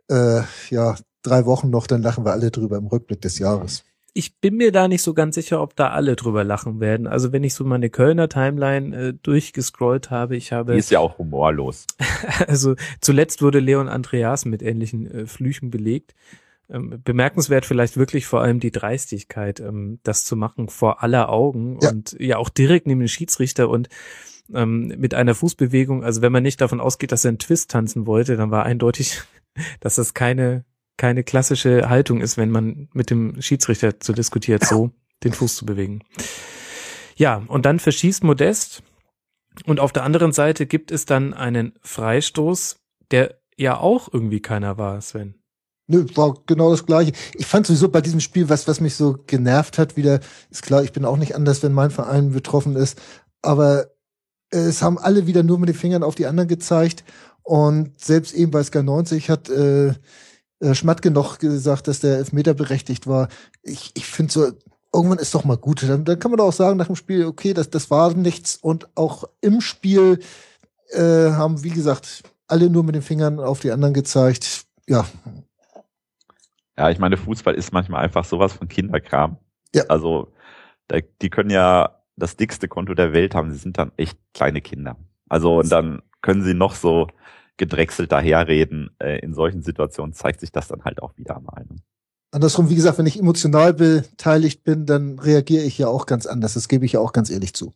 äh, 0.09 0.41
ja, 0.69 0.95
drei 1.22 1.45
Wochen 1.45 1.69
noch, 1.69 1.88
dann 1.88 2.01
lachen 2.01 2.26
wir 2.26 2.31
alle 2.31 2.49
drüber 2.49 2.77
im 2.77 2.88
Rückblick 2.88 3.22
des 3.22 3.38
Jahres. 3.39 3.84
Ich 4.13 4.39
bin 4.39 4.57
mir 4.57 4.73
da 4.73 4.88
nicht 4.89 5.01
so 5.03 5.13
ganz 5.13 5.35
sicher, 5.35 5.61
ob 5.61 5.75
da 5.75 5.91
alle 5.91 6.17
drüber 6.17 6.43
lachen 6.43 6.81
werden. 6.81 7.07
Also 7.07 7.31
wenn 7.31 7.45
ich 7.45 7.53
so 7.53 7.63
meine 7.63 7.89
Kölner 7.89 8.27
Timeline 8.27 8.95
äh, 8.95 9.13
durchgescrollt 9.13 10.09
habe, 10.11 10.35
ich 10.35 10.51
habe 10.51 10.73
Die 10.73 10.79
ist 10.79 10.91
ja 10.91 10.99
auch 10.99 11.17
humorlos. 11.17 11.88
Also 12.47 12.75
zuletzt 12.99 13.41
wurde 13.41 13.59
Leon 13.59 13.88
Andreas 13.88 14.45
mit 14.45 14.61
ähnlichen 14.61 15.09
äh, 15.09 15.25
Flüchen 15.27 15.69
belegt. 15.71 16.13
Ähm, 16.69 17.01
bemerkenswert 17.03 17.65
vielleicht 17.65 17.97
wirklich 17.97 18.25
vor 18.25 18.41
allem 18.41 18.59
die 18.59 18.71
Dreistigkeit, 18.71 19.59
ähm, 19.59 19.99
das 20.03 20.23
zu 20.25 20.35
machen 20.35 20.69
vor 20.69 21.03
aller 21.03 21.29
Augen 21.29 21.79
Ja. 21.81 21.89
und 21.89 22.15
ja 22.19 22.38
auch 22.38 22.49
direkt 22.49 22.88
neben 22.88 22.99
den 22.99 23.09
Schiedsrichter 23.09 23.69
und 23.69 23.89
ähm, 24.53 24.88
mit 24.97 25.13
einer 25.13 25.35
Fußbewegung. 25.35 26.03
Also 26.03 26.21
wenn 26.21 26.31
man 26.31 26.43
nicht 26.43 26.59
davon 26.61 26.81
ausgeht, 26.81 27.11
dass 27.11 27.25
er 27.25 27.29
einen 27.29 27.39
Twist 27.39 27.71
tanzen 27.71 28.05
wollte, 28.07 28.35
dann 28.38 28.51
war 28.51 28.63
eindeutig, 28.65 29.21
dass 29.79 29.95
das 29.95 30.13
keine 30.13 30.65
keine 31.02 31.23
klassische 31.23 31.90
Haltung 31.90 32.22
ist, 32.22 32.38
wenn 32.38 32.52
man 32.52 32.88
mit 32.94 33.10
dem 33.10 33.41
Schiedsrichter 33.41 33.99
zu 33.99 34.14
diskutiert, 34.14 34.64
so 34.64 34.91
den 35.23 35.34
Fuß 35.34 35.56
zu 35.56 35.65
bewegen. 35.65 36.03
Ja, 37.15 37.41
und 37.48 37.65
dann 37.65 37.80
verschießt 37.80 38.23
Modest 38.23 38.84
und 39.65 39.80
auf 39.80 39.94
der 39.94 40.03
anderen 40.03 40.32
Seite 40.32 40.68
gibt 40.68 40.91
es 40.91 41.07
dann 41.07 41.34
einen 41.34 41.73
Freistoß, 41.82 42.82
der 43.10 43.41
ja 43.57 43.80
auch 43.80 44.14
irgendwie 44.14 44.41
keiner 44.41 44.78
war, 44.78 45.02
Sven. 45.02 45.41
Nö, 45.88 46.06
war 46.14 46.36
genau 46.45 46.69
das 46.69 46.86
Gleiche. 46.86 47.14
Ich 47.34 47.48
fand 47.48 47.65
sowieso 47.65 47.90
bei 47.90 48.02
diesem 48.02 48.19
Spiel, 48.19 48.48
was, 48.49 48.68
was 48.68 48.80
mich 48.80 48.94
so 48.94 49.18
genervt 49.26 49.80
hat, 49.80 49.98
wieder, 49.98 50.19
ist 50.52 50.61
klar, 50.61 50.84
ich 50.84 50.91
bin 50.91 51.06
auch 51.06 51.18
nicht 51.18 51.34
anders, 51.34 51.64
wenn 51.64 51.73
mein 51.73 51.90
Verein 51.90 52.32
betroffen 52.32 52.76
ist, 52.76 53.02
aber 53.41 53.88
es 54.52 54.84
haben 54.84 54.99
alle 54.99 55.26
wieder 55.26 55.41
nur 55.41 55.57
mit 55.57 55.68
den 55.68 55.76
Fingern 55.76 56.03
auf 56.03 56.14
die 56.14 56.28
anderen 56.28 56.48
gezeigt 56.48 57.03
und 57.41 57.99
selbst 57.99 58.36
eben 58.36 58.52
bei 58.52 58.61
Sky 58.61 58.84
90 58.84 59.32
hat 59.32 59.49
äh, 59.49 59.95
Schmatke 60.73 61.11
noch 61.11 61.39
gesagt, 61.39 61.88
dass 61.88 61.99
der 61.99 62.17
Elfmeter 62.17 62.53
berechtigt 62.53 63.07
war. 63.07 63.27
Ich, 63.63 63.91
ich 63.95 64.05
finde 64.05 64.31
so, 64.31 64.51
irgendwann 64.93 65.19
ist 65.19 65.33
doch 65.33 65.43
mal 65.43 65.57
gut. 65.57 65.83
Dann, 65.83 66.05
dann 66.05 66.19
kann 66.19 66.31
man 66.31 66.38
doch 66.38 66.47
auch 66.47 66.53
sagen 66.53 66.77
nach 66.77 66.88
dem 66.88 66.95
Spiel, 66.95 67.25
okay, 67.25 67.53
das, 67.53 67.69
das 67.69 67.89
war 67.89 68.13
nichts 68.13 68.57
und 68.57 68.89
auch 68.95 69.25
im 69.41 69.61
Spiel 69.61 70.19
äh, 70.89 71.31
haben, 71.31 71.63
wie 71.63 71.69
gesagt, 71.69 72.23
alle 72.47 72.69
nur 72.69 72.83
mit 72.83 72.95
den 72.95 73.01
Fingern 73.01 73.39
auf 73.39 73.61
die 73.61 73.71
anderen 73.71 73.93
gezeigt. 73.93 74.65
Ja, 74.88 75.05
Ja, 76.77 76.89
ich 76.89 76.99
meine, 76.99 77.17
Fußball 77.17 77.53
ist 77.55 77.73
manchmal 77.73 78.03
einfach 78.03 78.25
sowas 78.25 78.53
von 78.53 78.67
Kinderkram. 78.67 79.38
Ja. 79.73 79.83
Also, 79.88 80.33
da, 80.88 80.97
die 81.21 81.29
können 81.29 81.49
ja 81.49 82.01
das 82.17 82.35
dickste 82.35 82.67
Konto 82.67 82.93
der 82.93 83.13
Welt 83.13 83.35
haben. 83.35 83.51
Sie 83.51 83.57
sind 83.57 83.77
dann 83.77 83.91
echt 83.97 84.17
kleine 84.33 84.61
Kinder. 84.61 84.97
Also, 85.29 85.59
und 85.59 85.71
dann 85.71 86.01
können 86.21 86.43
sie 86.43 86.53
noch 86.53 86.75
so 86.75 87.07
gedrechselt 87.61 88.11
daherreden. 88.11 88.89
Äh, 88.97 89.19
in 89.19 89.35
solchen 89.35 89.61
Situationen 89.61 90.13
zeigt 90.13 90.39
sich 90.39 90.51
das 90.51 90.67
dann 90.67 90.83
halt 90.83 91.01
auch 91.03 91.15
wieder 91.15 91.39
mal. 91.39 91.63
Ne? 91.69 91.75
Andersrum, 92.31 92.71
wie 92.71 92.75
gesagt, 92.75 92.97
wenn 92.97 93.05
ich 93.05 93.19
emotional 93.19 93.73
beteiligt 93.75 94.63
bin, 94.63 94.88
dann 94.88 95.19
reagiere 95.19 95.63
ich 95.63 95.77
ja 95.77 95.88
auch 95.88 96.07
ganz 96.07 96.25
anders. 96.25 96.55
Das 96.55 96.67
gebe 96.67 96.85
ich 96.85 96.93
ja 96.93 96.99
auch 96.99 97.13
ganz 97.13 97.29
ehrlich 97.29 97.53
zu. 97.53 97.75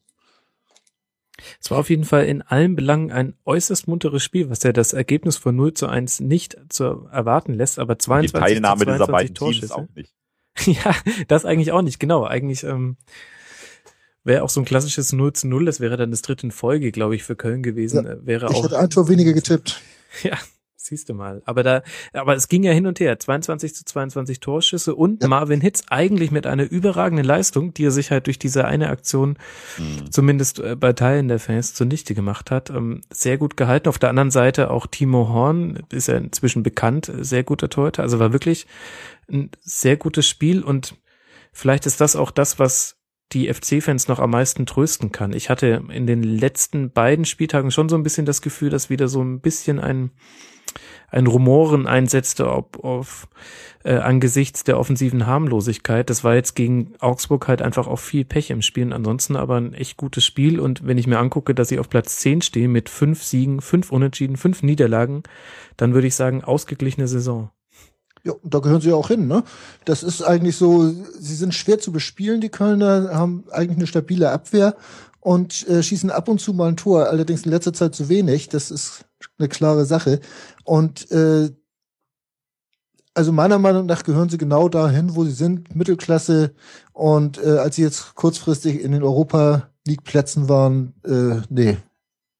Es 1.61 1.69
war 1.69 1.77
auf 1.77 1.91
jeden 1.91 2.05
Fall 2.05 2.25
in 2.25 2.41
allen 2.41 2.75
Belangen 2.75 3.11
ein 3.11 3.35
äußerst 3.45 3.87
munteres 3.87 4.23
Spiel, 4.23 4.49
was 4.49 4.63
ja 4.63 4.71
das 4.71 4.93
Ergebnis 4.93 5.37
von 5.37 5.55
0 5.55 5.75
zu 5.75 5.85
1 5.87 6.21
nicht 6.21 6.57
zu 6.69 7.07
erwarten 7.11 7.53
lässt, 7.53 7.77
aber 7.77 7.93
Die 7.93 8.05
22 8.05 8.41
Teilnahme 8.41 8.79
zu 8.79 8.85
dieser 8.85 9.05
22 9.05 9.11
beiden 9.11 9.35
Teams 9.35 9.69
Torschüsse. 9.69 9.75
auch 9.75 9.95
nicht. 9.95 10.13
Ja, 10.65 10.95
das 11.27 11.45
eigentlich 11.45 11.73
auch 11.73 11.81
nicht, 11.83 11.99
genau. 11.99 12.23
Eigentlich 12.23 12.63
ähm, 12.63 12.97
wäre 14.25 14.43
auch 14.43 14.49
so 14.49 14.59
ein 14.59 14.65
klassisches 14.65 15.13
0 15.13 15.31
zu 15.33 15.47
0, 15.47 15.63
das 15.65 15.79
wäre 15.79 15.95
dann 15.95 16.11
das 16.11 16.21
dritte 16.21 16.47
in 16.47 16.51
Folge, 16.51 16.91
glaube 16.91 17.15
ich, 17.15 17.23
für 17.23 17.35
Köln 17.37 17.63
gewesen. 17.63 18.05
Äh, 18.05 18.17
Wäre 18.25 18.47
Ich 18.49 18.55
auch 18.57 18.65
hätte 18.65 18.77
ein 18.79 18.89
Tor 18.89 19.07
weniger 19.07 19.31
getippt. 19.33 19.81
Ja, 20.23 20.37
siehst 20.77 21.09
du 21.09 21.13
mal. 21.13 21.41
Aber 21.45 21.61
da, 21.61 21.83
aber 22.13 22.35
es 22.35 22.47
ging 22.47 22.63
ja 22.63 22.71
hin 22.71 22.87
und 22.87 23.01
her. 23.01 23.19
22 23.19 23.75
zu 23.75 23.83
22 23.83 24.39
Torschüsse 24.39 24.95
und 24.95 25.21
Ja. 25.23 25.27
Marvin 25.27 25.59
Hitz 25.59 25.83
eigentlich 25.89 26.31
mit 26.31 26.47
einer 26.47 26.63
überragenden 26.71 27.25
Leistung, 27.25 27.73
die 27.73 27.85
er 27.85 27.91
sich 27.91 28.11
halt 28.11 28.27
durch 28.27 28.39
diese 28.39 28.63
eine 28.65 28.87
Aktion 28.89 29.37
Hm. 29.75 30.09
zumindest 30.11 30.59
äh, 30.59 30.75
bei 30.77 30.93
Teilen 30.93 31.27
der 31.27 31.39
Fans 31.39 31.73
zunichte 31.73 32.15
gemacht 32.15 32.49
hat. 32.49 32.69
Ähm, 32.69 33.01
Sehr 33.11 33.37
gut 33.37 33.57
gehalten. 33.57 33.89
Auf 33.89 33.99
der 33.99 34.09
anderen 34.09 34.31
Seite 34.31 34.71
auch 34.71 34.87
Timo 34.87 35.27
Horn, 35.27 35.83
ist 35.91 36.07
ja 36.07 36.15
inzwischen 36.17 36.63
bekannt, 36.63 37.11
sehr 37.19 37.43
guter 37.43 37.69
Torhüter. 37.69 38.03
Also 38.03 38.19
war 38.19 38.31
wirklich 38.31 38.65
ein 39.29 39.49
sehr 39.63 39.97
gutes 39.97 40.27
Spiel 40.29 40.63
und 40.63 40.95
vielleicht 41.51 41.85
ist 41.87 41.99
das 41.99 42.15
auch 42.15 42.31
das, 42.31 42.57
was 42.59 42.94
die 43.31 43.51
FC-Fans 43.51 44.07
noch 44.07 44.19
am 44.19 44.31
meisten 44.31 44.65
trösten 44.65 45.11
kann. 45.11 45.33
Ich 45.33 45.49
hatte 45.49 45.83
in 45.89 46.07
den 46.07 46.23
letzten 46.23 46.91
beiden 46.91 47.25
Spieltagen 47.25 47.71
schon 47.71 47.89
so 47.89 47.95
ein 47.95 48.03
bisschen 48.03 48.25
das 48.25 48.41
Gefühl, 48.41 48.69
dass 48.69 48.89
wieder 48.89 49.07
so 49.07 49.21
ein 49.21 49.39
bisschen 49.39 49.79
ein, 49.79 50.11
ein 51.09 51.27
Rumoren 51.27 51.87
einsetzte, 51.87 52.49
ob 52.51 52.83
auf 52.83 53.27
äh, 53.83 53.95
angesichts 53.95 54.63
der 54.63 54.79
offensiven 54.79 55.25
Harmlosigkeit. 55.25 56.09
Das 56.09 56.23
war 56.23 56.35
jetzt 56.35 56.55
gegen 56.55 56.93
Augsburg 56.99 57.47
halt 57.47 57.61
einfach 57.61 57.87
auch 57.87 57.99
viel 57.99 58.25
Pech 58.25 58.51
im 58.51 58.61
Spiel. 58.61 58.85
Und 58.85 58.93
ansonsten 58.93 59.35
aber 59.35 59.57
ein 59.57 59.73
echt 59.73 59.97
gutes 59.97 60.23
Spiel. 60.23 60.59
Und 60.59 60.85
wenn 60.85 60.97
ich 60.97 61.07
mir 61.07 61.19
angucke, 61.19 61.55
dass 61.55 61.69
sie 61.69 61.79
auf 61.79 61.89
Platz 61.89 62.17
10 62.17 62.41
stehen 62.41 62.71
mit 62.71 62.89
fünf 62.89 63.23
Siegen, 63.23 63.59
fünf 63.61 63.91
Unentschieden, 63.91 64.37
fünf 64.37 64.61
Niederlagen, 64.61 65.23
dann 65.77 65.93
würde 65.93 66.07
ich 66.07 66.15
sagen, 66.15 66.43
ausgeglichene 66.43 67.07
Saison. 67.07 67.49
Ja, 68.25 68.33
da 68.43 68.59
gehören 68.59 68.81
sie 68.81 68.89
ja 68.89 68.95
auch 68.95 69.09
hin, 69.09 69.27
ne? 69.27 69.43
Das 69.85 70.01
ist 70.01 70.23
eigentlich 70.23 70.57
so, 70.57 70.89
sie 70.89 71.35
sind 71.35 71.53
schwer 71.53 71.77
zu 71.77 71.91
bespielen, 71.91 72.41
die 72.41 72.49
Kölner, 72.49 73.11
haben 73.13 73.43
eigentlich 73.51 73.77
eine 73.77 73.87
stabile 73.87 74.31
Abwehr 74.31 74.75
und 75.19 75.67
äh, 75.67 75.83
schießen 75.83 76.09
ab 76.09 76.27
und 76.27 76.41
zu 76.41 76.53
mal 76.53 76.69
ein 76.69 76.77
Tor, 76.77 77.07
allerdings 77.07 77.45
in 77.45 77.51
letzter 77.51 77.73
Zeit 77.73 77.93
zu 77.93 78.09
wenig. 78.09 78.49
Das 78.49 78.71
ist 78.71 79.05
eine 79.37 79.47
klare 79.47 79.85
Sache. 79.85 80.19
Und 80.63 81.11
äh, 81.11 81.51
also 83.15 83.31
meiner 83.31 83.59
Meinung 83.59 83.85
nach 83.85 84.03
gehören 84.03 84.29
sie 84.29 84.37
genau 84.37 84.69
dahin, 84.69 85.15
wo 85.15 85.23
sie 85.23 85.31
sind, 85.31 85.75
Mittelklasse. 85.75 86.53
Und 86.93 87.37
äh, 87.43 87.57
als 87.57 87.75
sie 87.75 87.83
jetzt 87.83 88.15
kurzfristig 88.15 88.81
in 88.81 88.91
den 88.91 89.03
Europa 89.03 89.69
League 89.87 90.03
Plätzen 90.03 90.49
waren, 90.49 90.93
äh, 91.05 91.41
nee, 91.49 91.77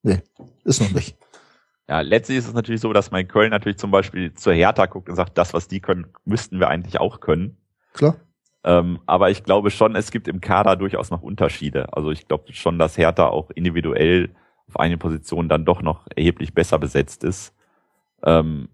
nee, 0.03 0.21
ist 0.63 0.81
noch 0.81 0.91
nicht. 0.91 1.15
Ja, 1.87 2.01
letztlich 2.01 2.39
ist 2.39 2.47
es 2.47 2.53
natürlich 2.53 2.81
so, 2.81 2.93
dass 2.93 3.11
man 3.11 3.21
in 3.21 3.27
Köln 3.27 3.51
natürlich 3.51 3.77
zum 3.77 3.91
Beispiel 3.91 4.33
zur 4.33 4.53
Hertha 4.53 4.87
guckt 4.87 5.07
und 5.07 5.15
sagt, 5.15 5.37
das, 5.37 5.53
was 5.53 5.67
die 5.67 5.79
können, 5.79 6.07
müssten 6.25 6.59
wir 6.59 6.69
eigentlich 6.69 6.99
auch 6.99 7.19
können. 7.19 7.57
Klar. 7.93 8.15
Ähm, 8.63 8.99
aber 9.05 9.29
ich 9.29 9.43
glaube 9.43 9.69
schon, 9.69 9.95
es 9.95 10.09
gibt 10.09 10.27
im 10.27 10.41
Kader 10.41 10.75
durchaus 10.75 11.11
noch 11.11 11.21
Unterschiede. 11.21 11.93
Also 11.93 12.09
ich 12.09 12.27
glaube 12.27 12.51
schon, 12.53 12.79
dass 12.79 12.97
Hertha 12.97 13.27
auch 13.27 13.51
individuell 13.51 14.31
auf 14.67 14.79
eine 14.79 14.97
Position 14.97 15.47
dann 15.47 15.65
doch 15.65 15.83
noch 15.83 16.07
erheblich 16.15 16.55
besser 16.55 16.79
besetzt 16.79 17.23
ist. 17.23 17.53
Ähm, 18.23 18.69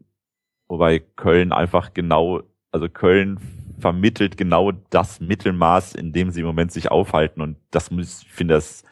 wobei 0.69 0.99
Köln 0.99 1.51
einfach 1.51 1.93
genau, 1.93 2.43
also 2.71 2.87
Köln 2.87 3.39
vermittelt 3.79 4.37
genau 4.37 4.71
das 4.71 5.19
Mittelmaß, 5.19 5.95
in 5.95 6.13
dem 6.13 6.31
sie 6.31 6.39
im 6.39 6.45
Moment 6.45 6.71
sich 6.71 6.89
aufhalten. 6.89 7.41
Und 7.41 7.57
das 7.71 7.91
muss, 7.91 8.21
ich 8.21 8.31
finde 8.31 8.53
das 8.53 8.85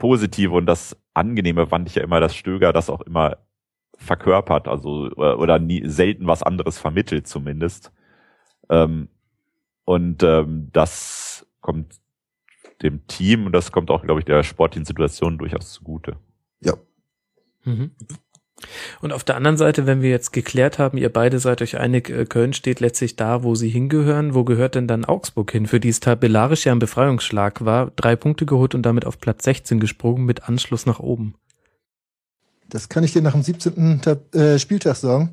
Positive 0.00 0.52
und 0.52 0.66
das 0.66 0.96
Angenehme 1.14 1.68
fand 1.68 1.88
ich 1.88 1.94
ja 1.94 2.02
immer, 2.02 2.18
dass 2.18 2.34
Stöger 2.34 2.72
das 2.72 2.90
auch 2.90 3.02
immer 3.02 3.36
verkörpert, 3.96 4.66
also 4.66 5.10
oder, 5.12 5.60
nie, 5.60 5.86
selten 5.86 6.26
was 6.26 6.42
anderes 6.42 6.78
vermittelt 6.78 7.28
zumindest. 7.28 7.92
Ähm, 8.68 9.08
und 9.84 10.22
ähm, 10.22 10.70
das 10.72 11.46
kommt 11.60 12.00
dem 12.82 13.06
Team 13.06 13.46
und 13.46 13.52
das 13.52 13.72
kommt 13.72 13.90
auch, 13.90 14.02
glaube 14.02 14.20
ich, 14.20 14.24
der 14.24 14.42
sportlichen 14.42 14.86
Situation 14.86 15.36
durchaus 15.36 15.72
zugute. 15.72 16.16
Ja. 16.60 16.74
Mhm. 17.64 17.90
Und 19.00 19.12
auf 19.12 19.24
der 19.24 19.36
anderen 19.36 19.56
Seite, 19.56 19.86
wenn 19.86 20.02
wir 20.02 20.10
jetzt 20.10 20.32
geklärt 20.32 20.78
haben, 20.78 20.98
ihr 20.98 21.12
beide 21.12 21.38
seid 21.38 21.62
euch 21.62 21.78
einig, 21.78 22.10
äh, 22.10 22.24
Köln 22.24 22.52
steht 22.52 22.80
letztlich 22.80 23.16
da, 23.16 23.42
wo 23.42 23.54
sie 23.54 23.68
hingehören. 23.68 24.34
Wo 24.34 24.44
gehört 24.44 24.74
denn 24.74 24.86
dann 24.86 25.04
Augsburg 25.04 25.50
hin, 25.50 25.66
für 25.66 25.80
die 25.80 25.88
es 25.88 26.00
tabellarisch 26.00 26.66
ja 26.66 26.72
ein 26.72 26.78
Befreiungsschlag 26.78 27.64
war, 27.64 27.90
drei 27.96 28.16
Punkte 28.16 28.46
geholt 28.46 28.74
und 28.74 28.82
damit 28.82 29.04
auf 29.04 29.20
Platz 29.20 29.44
16 29.44 29.80
gesprungen 29.80 30.24
mit 30.24 30.48
Anschluss 30.48 30.86
nach 30.86 31.00
oben? 31.00 31.34
Das 32.68 32.88
kann 32.88 33.04
ich 33.04 33.12
dir 33.12 33.22
nach 33.22 33.32
dem 33.32 33.42
17. 33.42 34.00
Äh, 34.32 34.58
Spieltag 34.58 34.96
sagen, 34.96 35.32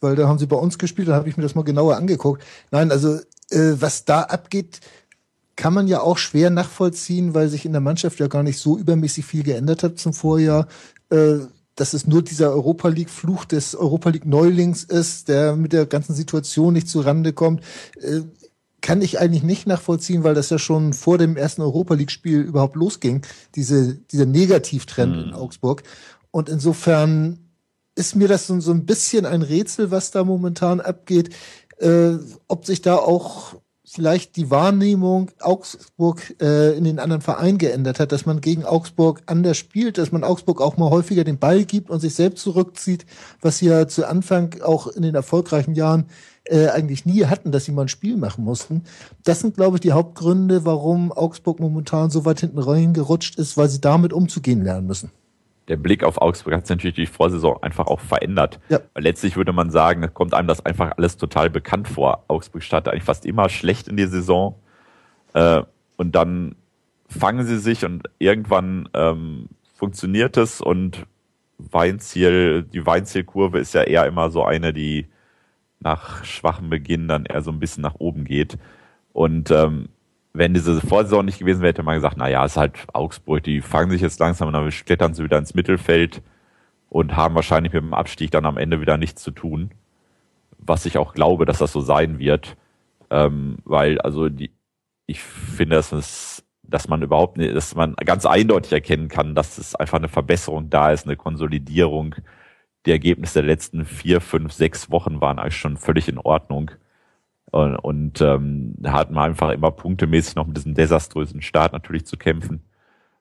weil 0.00 0.16
da 0.16 0.28
haben 0.28 0.38
sie 0.38 0.46
bei 0.46 0.56
uns 0.56 0.78
gespielt, 0.78 1.08
da 1.08 1.14
habe 1.14 1.28
ich 1.28 1.36
mir 1.36 1.42
das 1.42 1.54
mal 1.54 1.62
genauer 1.62 1.96
angeguckt. 1.96 2.44
Nein, 2.70 2.90
also 2.90 3.14
äh, 3.50 3.74
was 3.78 4.04
da 4.04 4.22
abgeht, 4.22 4.80
kann 5.56 5.74
man 5.74 5.88
ja 5.88 6.00
auch 6.00 6.18
schwer 6.18 6.50
nachvollziehen, 6.50 7.34
weil 7.34 7.48
sich 7.48 7.64
in 7.64 7.72
der 7.72 7.80
Mannschaft 7.80 8.20
ja 8.20 8.28
gar 8.28 8.42
nicht 8.44 8.58
so 8.58 8.78
übermäßig 8.78 9.24
viel 9.24 9.42
geändert 9.42 9.82
hat 9.82 9.98
zum 9.98 10.12
Vorjahr. 10.12 10.68
Dass 11.78 11.94
es 11.94 12.08
nur 12.08 12.22
dieser 12.22 12.50
Europa 12.50 12.88
League 12.88 13.08
Fluch 13.08 13.44
des 13.44 13.76
Europa 13.76 14.10
League 14.10 14.26
Neulings 14.26 14.82
ist, 14.82 15.28
der 15.28 15.54
mit 15.54 15.72
der 15.72 15.86
ganzen 15.86 16.12
Situation 16.12 16.74
nicht 16.74 16.88
zurande 16.88 17.32
kommt, 17.32 17.62
äh, 18.00 18.22
kann 18.80 19.00
ich 19.00 19.20
eigentlich 19.20 19.44
nicht 19.44 19.66
nachvollziehen, 19.66 20.24
weil 20.24 20.34
das 20.34 20.50
ja 20.50 20.58
schon 20.58 20.92
vor 20.92 21.18
dem 21.18 21.36
ersten 21.36 21.62
Europa 21.62 21.94
League 21.94 22.10
Spiel 22.10 22.40
überhaupt 22.40 22.74
losging, 22.74 23.22
diese, 23.54 23.94
dieser 23.94 24.26
Negativtrend 24.26 25.14
mhm. 25.14 25.22
in 25.22 25.34
Augsburg. 25.34 25.84
Und 26.32 26.48
insofern 26.48 27.38
ist 27.94 28.16
mir 28.16 28.26
das 28.26 28.48
so, 28.48 28.58
so 28.58 28.72
ein 28.72 28.84
bisschen 28.84 29.24
ein 29.24 29.42
Rätsel, 29.42 29.92
was 29.92 30.10
da 30.10 30.24
momentan 30.24 30.80
abgeht, 30.80 31.30
äh, 31.78 32.14
ob 32.48 32.66
sich 32.66 32.82
da 32.82 32.96
auch 32.96 33.54
vielleicht 33.90 34.36
die 34.36 34.50
Wahrnehmung 34.50 35.30
Augsburg 35.40 36.34
äh, 36.40 36.76
in 36.76 36.84
den 36.84 36.98
anderen 36.98 37.22
Verein 37.22 37.58
geändert 37.58 38.00
hat, 38.00 38.12
dass 38.12 38.26
man 38.26 38.40
gegen 38.40 38.64
Augsburg 38.64 39.22
anders 39.26 39.56
spielt, 39.56 39.98
dass 39.98 40.12
man 40.12 40.24
Augsburg 40.24 40.60
auch 40.60 40.76
mal 40.76 40.90
häufiger 40.90 41.24
den 41.24 41.38
Ball 41.38 41.64
gibt 41.64 41.88
und 41.88 42.00
sich 42.00 42.14
selbst 42.14 42.42
zurückzieht, 42.42 43.06
was 43.40 43.58
sie 43.58 43.66
ja 43.66 43.88
zu 43.88 44.06
Anfang 44.06 44.60
auch 44.62 44.88
in 44.88 45.02
den 45.02 45.14
erfolgreichen 45.14 45.74
Jahren 45.74 46.06
äh, 46.44 46.68
eigentlich 46.68 47.06
nie 47.06 47.24
hatten, 47.26 47.50
dass 47.50 47.64
sie 47.64 47.72
mal 47.72 47.82
ein 47.82 47.88
Spiel 47.88 48.16
machen 48.16 48.44
mussten. 48.44 48.84
Das 49.24 49.40
sind, 49.40 49.56
glaube 49.56 49.76
ich, 49.76 49.80
die 49.80 49.92
Hauptgründe, 49.92 50.64
warum 50.64 51.10
Augsburg 51.10 51.58
momentan 51.58 52.10
so 52.10 52.24
weit 52.24 52.40
hinten 52.40 52.58
reingerutscht 52.58 53.38
ist, 53.38 53.56
weil 53.56 53.68
sie 53.68 53.80
damit 53.80 54.12
umzugehen 54.12 54.62
lernen 54.62 54.86
müssen 54.86 55.10
der 55.68 55.76
Blick 55.76 56.02
auf 56.02 56.20
Augsburg 56.20 56.54
hat 56.54 56.66
sich 56.66 56.76
natürlich 56.76 56.96
die 56.96 57.06
Vorsaison 57.06 57.62
einfach 57.62 57.86
auch 57.86 58.00
verändert. 58.00 58.58
Ja. 58.68 58.80
Letztlich 58.96 59.36
würde 59.36 59.52
man 59.52 59.70
sagen, 59.70 60.08
kommt 60.14 60.34
einem 60.34 60.48
das 60.48 60.64
einfach 60.64 60.92
alles 60.96 61.16
total 61.16 61.50
bekannt 61.50 61.88
vor. 61.88 62.24
Augsburg 62.28 62.62
startet 62.62 62.92
eigentlich 62.92 63.04
fast 63.04 63.26
immer 63.26 63.48
schlecht 63.48 63.88
in 63.88 63.96
die 63.96 64.06
Saison. 64.06 64.54
Äh, 65.34 65.62
und 65.96 66.14
dann 66.14 66.56
fangen 67.08 67.46
sie 67.46 67.58
sich 67.58 67.84
und 67.84 68.04
irgendwann 68.18 68.88
ähm, 68.94 69.48
funktioniert 69.74 70.36
es 70.36 70.60
und 70.60 71.06
Weinziel, 71.58 72.62
die 72.62 72.86
Weinzielkurve 72.86 73.58
ist 73.58 73.74
ja 73.74 73.82
eher 73.82 74.06
immer 74.06 74.30
so 74.30 74.44
eine, 74.44 74.72
die 74.72 75.08
nach 75.80 76.24
schwachem 76.24 76.70
Beginn 76.70 77.08
dann 77.08 77.24
eher 77.24 77.42
so 77.42 77.50
ein 77.50 77.58
bisschen 77.58 77.82
nach 77.82 77.96
oben 77.98 78.24
geht. 78.24 78.58
Und 79.12 79.50
ähm, 79.50 79.88
wenn 80.38 80.54
diese 80.54 80.80
Vorsaison 80.80 81.24
nicht 81.24 81.40
gewesen 81.40 81.62
wäre, 81.62 81.70
hätte 81.70 81.82
man 81.82 81.96
gesagt, 81.96 82.16
na 82.16 82.28
ja, 82.28 82.44
ist 82.44 82.56
halt 82.56 82.78
Augsburg, 82.92 83.42
die 83.42 83.60
fangen 83.60 83.90
sich 83.90 84.00
jetzt 84.00 84.20
langsam 84.20 84.48
und 84.48 84.54
dann 84.54 84.70
klettern 84.70 85.12
sie 85.12 85.24
wieder 85.24 85.36
ins 85.36 85.54
Mittelfeld 85.54 86.22
und 86.88 87.16
haben 87.16 87.34
wahrscheinlich 87.34 87.72
mit 87.72 87.82
dem 87.82 87.92
Abstieg 87.92 88.30
dann 88.30 88.46
am 88.46 88.56
Ende 88.56 88.80
wieder 88.80 88.96
nichts 88.96 89.22
zu 89.22 89.32
tun. 89.32 89.72
Was 90.58 90.86
ich 90.86 90.96
auch 90.96 91.12
glaube, 91.12 91.44
dass 91.44 91.58
das 91.58 91.72
so 91.72 91.80
sein 91.80 92.18
wird. 92.20 92.56
Ähm, 93.10 93.58
weil, 93.64 94.00
also 94.00 94.28
die, 94.28 94.52
ich 95.06 95.20
finde, 95.20 95.76
dass 95.76 95.92
es, 95.92 96.44
dass 96.62 96.88
man 96.88 97.02
überhaupt 97.02 97.36
nicht, 97.36 97.54
dass 97.54 97.74
man 97.74 97.94
ganz 97.96 98.24
eindeutig 98.24 98.72
erkennen 98.72 99.08
kann, 99.08 99.34
dass 99.34 99.58
es 99.58 99.74
einfach 99.74 99.98
eine 99.98 100.08
Verbesserung 100.08 100.70
da 100.70 100.92
ist, 100.92 101.06
eine 101.06 101.16
Konsolidierung. 101.16 102.14
Die 102.86 102.92
Ergebnisse 102.92 103.40
der 103.40 103.48
letzten 103.48 103.84
vier, 103.84 104.20
fünf, 104.20 104.52
sechs 104.52 104.90
Wochen 104.90 105.20
waren 105.20 105.38
eigentlich 105.38 105.56
schon 105.56 105.76
völlig 105.78 106.08
in 106.08 106.18
Ordnung. 106.18 106.70
Und, 107.50 107.76
und 107.76 108.20
ähm, 108.20 108.74
da 108.76 108.92
hat 108.92 109.10
man 109.10 109.30
einfach 109.30 109.50
immer 109.50 109.70
punktemäßig 109.70 110.34
noch 110.34 110.46
mit 110.46 110.56
diesem 110.56 110.74
desaströsen 110.74 111.42
Start 111.42 111.72
natürlich 111.72 112.06
zu 112.06 112.16
kämpfen. 112.16 112.62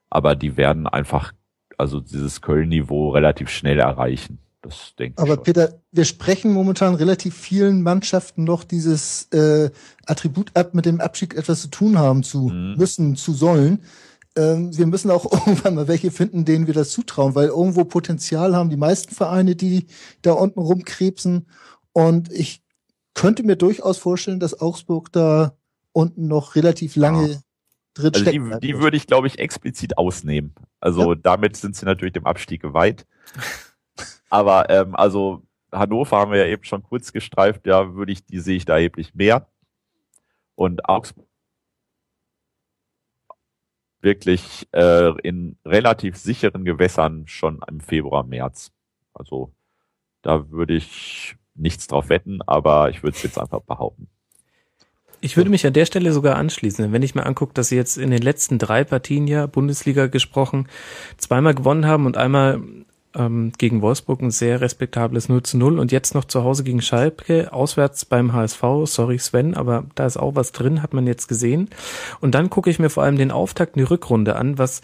Aber 0.09 0.35
die 0.35 0.57
werden 0.57 0.87
einfach, 0.87 1.33
also 1.77 1.99
dieses 1.99 2.41
Köln-Niveau 2.41 3.09
relativ 3.09 3.49
schnell 3.49 3.79
erreichen. 3.79 4.39
Das 4.61 4.93
denke 4.97 5.15
ich. 5.17 5.19
Aber 5.21 5.35
schon. 5.35 5.43
Peter, 5.43 5.81
wir 5.91 6.05
sprechen 6.05 6.51
momentan 6.51 6.95
relativ 6.95 7.35
vielen 7.35 7.83
Mannschaften 7.83 8.43
noch 8.43 8.63
dieses 8.63 9.27
äh, 9.31 9.69
Attribut 10.05 10.51
ab, 10.55 10.73
mit 10.73 10.85
dem 10.85 10.99
Abschied 10.99 11.33
etwas 11.33 11.61
zu 11.61 11.69
tun 11.69 11.97
haben 11.97 12.23
zu 12.23 12.49
mhm. 12.49 12.75
müssen, 12.77 13.15
zu 13.15 13.33
sollen. 13.33 13.83
Ähm, 14.35 14.75
wir 14.77 14.87
müssen 14.87 15.09
auch 15.09 15.31
irgendwann 15.31 15.75
mal 15.75 15.87
welche 15.87 16.11
finden, 16.11 16.43
denen 16.43 16.67
wir 16.67 16.73
das 16.73 16.89
zutrauen, 16.89 17.35
weil 17.35 17.47
irgendwo 17.47 17.85
Potenzial 17.85 18.55
haben 18.55 18.69
die 18.69 18.77
meisten 18.77 19.15
Vereine, 19.15 19.55
die 19.55 19.87
da 20.21 20.33
unten 20.33 20.59
rumkrebsen. 20.59 21.47
Und 21.93 22.31
ich 22.31 22.61
könnte 23.17 23.43
mir 23.43 23.55
durchaus 23.55 23.97
vorstellen, 23.97 24.39
dass 24.39 24.61
Augsburg 24.61 25.11
da 25.11 25.57
unten 25.91 26.27
noch 26.27 26.55
relativ 26.55 26.95
lange 26.95 27.27
ja. 27.27 27.39
drin 27.95 28.13
also 28.13 28.31
Die, 28.31 28.59
die 28.67 28.79
würde 28.79 28.95
ich, 28.95 29.07
glaube 29.07 29.25
ich, 29.25 29.39
explizit 29.39 29.97
ausnehmen. 29.97 30.53
Also 30.79 31.13
ja. 31.13 31.19
damit 31.21 31.57
sind 31.57 31.75
sie 31.75 31.85
natürlich 31.85 32.13
dem 32.13 32.27
Abstieg 32.27 32.61
geweiht. 32.61 33.07
Aber 34.29 34.69
ähm, 34.69 34.95
also 34.95 35.41
Hannover 35.71 36.17
haben 36.17 36.31
wir 36.31 36.45
ja 36.45 36.45
eben 36.45 36.63
schon 36.63 36.83
kurz 36.83 37.11
gestreift, 37.11 37.65
ja, 37.65 37.95
würde 37.95 38.11
ich, 38.11 38.23
die 38.23 38.39
sehe 38.39 38.55
ich 38.55 38.65
da 38.65 38.75
erheblich 38.75 39.15
mehr. 39.15 39.47
Und 40.53 40.87
Augsburg 40.87 41.27
wirklich 43.99 44.67
äh, 44.73 45.19
in 45.21 45.57
relativ 45.65 46.17
sicheren 46.17 46.65
Gewässern 46.65 47.25
schon 47.25 47.61
im 47.67 47.79
Februar, 47.79 48.23
März. 48.23 48.71
Also 49.13 49.51
da 50.21 50.51
würde 50.51 50.75
ich 50.75 51.35
nichts 51.57 51.87
drauf 51.87 52.09
wetten, 52.09 52.39
aber 52.45 52.89
ich 52.89 53.03
würde 53.03 53.15
es 53.15 53.23
jetzt 53.23 53.39
einfach 53.39 53.61
behaupten. 53.61 54.07
Ich 55.19 55.35
würde 55.35 55.49
mich 55.49 55.65
an 55.65 55.73
der 55.73 55.85
Stelle 55.85 56.11
sogar 56.11 56.35
anschließen, 56.35 56.91
wenn 56.91 57.01
ich 57.01 57.15
mir 57.15 57.25
angucke, 57.25 57.53
dass 57.53 57.69
sie 57.69 57.75
jetzt 57.75 57.97
in 57.97 58.11
den 58.11 58.21
letzten 58.21 58.59
drei 58.59 58.83
Partien 58.83 59.27
ja 59.27 59.47
Bundesliga 59.47 60.07
gesprochen 60.07 60.67
zweimal 61.17 61.55
gewonnen 61.55 61.87
haben 61.87 62.05
und 62.05 62.17
einmal 62.17 62.61
ähm, 63.15 63.51
gegen 63.57 63.81
Wolfsburg 63.81 64.21
ein 64.21 64.31
sehr 64.31 64.61
respektables 64.61 65.27
0 65.27 65.41
zu 65.43 65.57
0 65.57 65.79
und 65.79 65.91
jetzt 65.91 66.13
noch 66.13 66.25
zu 66.25 66.43
Hause 66.43 66.63
gegen 66.63 66.81
Schalke, 66.81 67.51
auswärts 67.51 68.05
beim 68.05 68.33
HSV, 68.33 68.61
sorry 68.85 69.17
Sven, 69.17 69.55
aber 69.55 69.85
da 69.95 70.05
ist 70.05 70.17
auch 70.17 70.35
was 70.35 70.51
drin, 70.51 70.83
hat 70.83 70.93
man 70.93 71.07
jetzt 71.07 71.27
gesehen. 71.27 71.69
Und 72.21 72.35
dann 72.35 72.49
gucke 72.49 72.69
ich 72.69 72.77
mir 72.79 72.89
vor 72.89 73.03
allem 73.03 73.17
den 73.17 73.31
Auftakt 73.31 73.75
in 73.75 73.83
die 73.83 73.89
Rückrunde 73.89 74.35
an, 74.35 74.57
was 74.57 74.81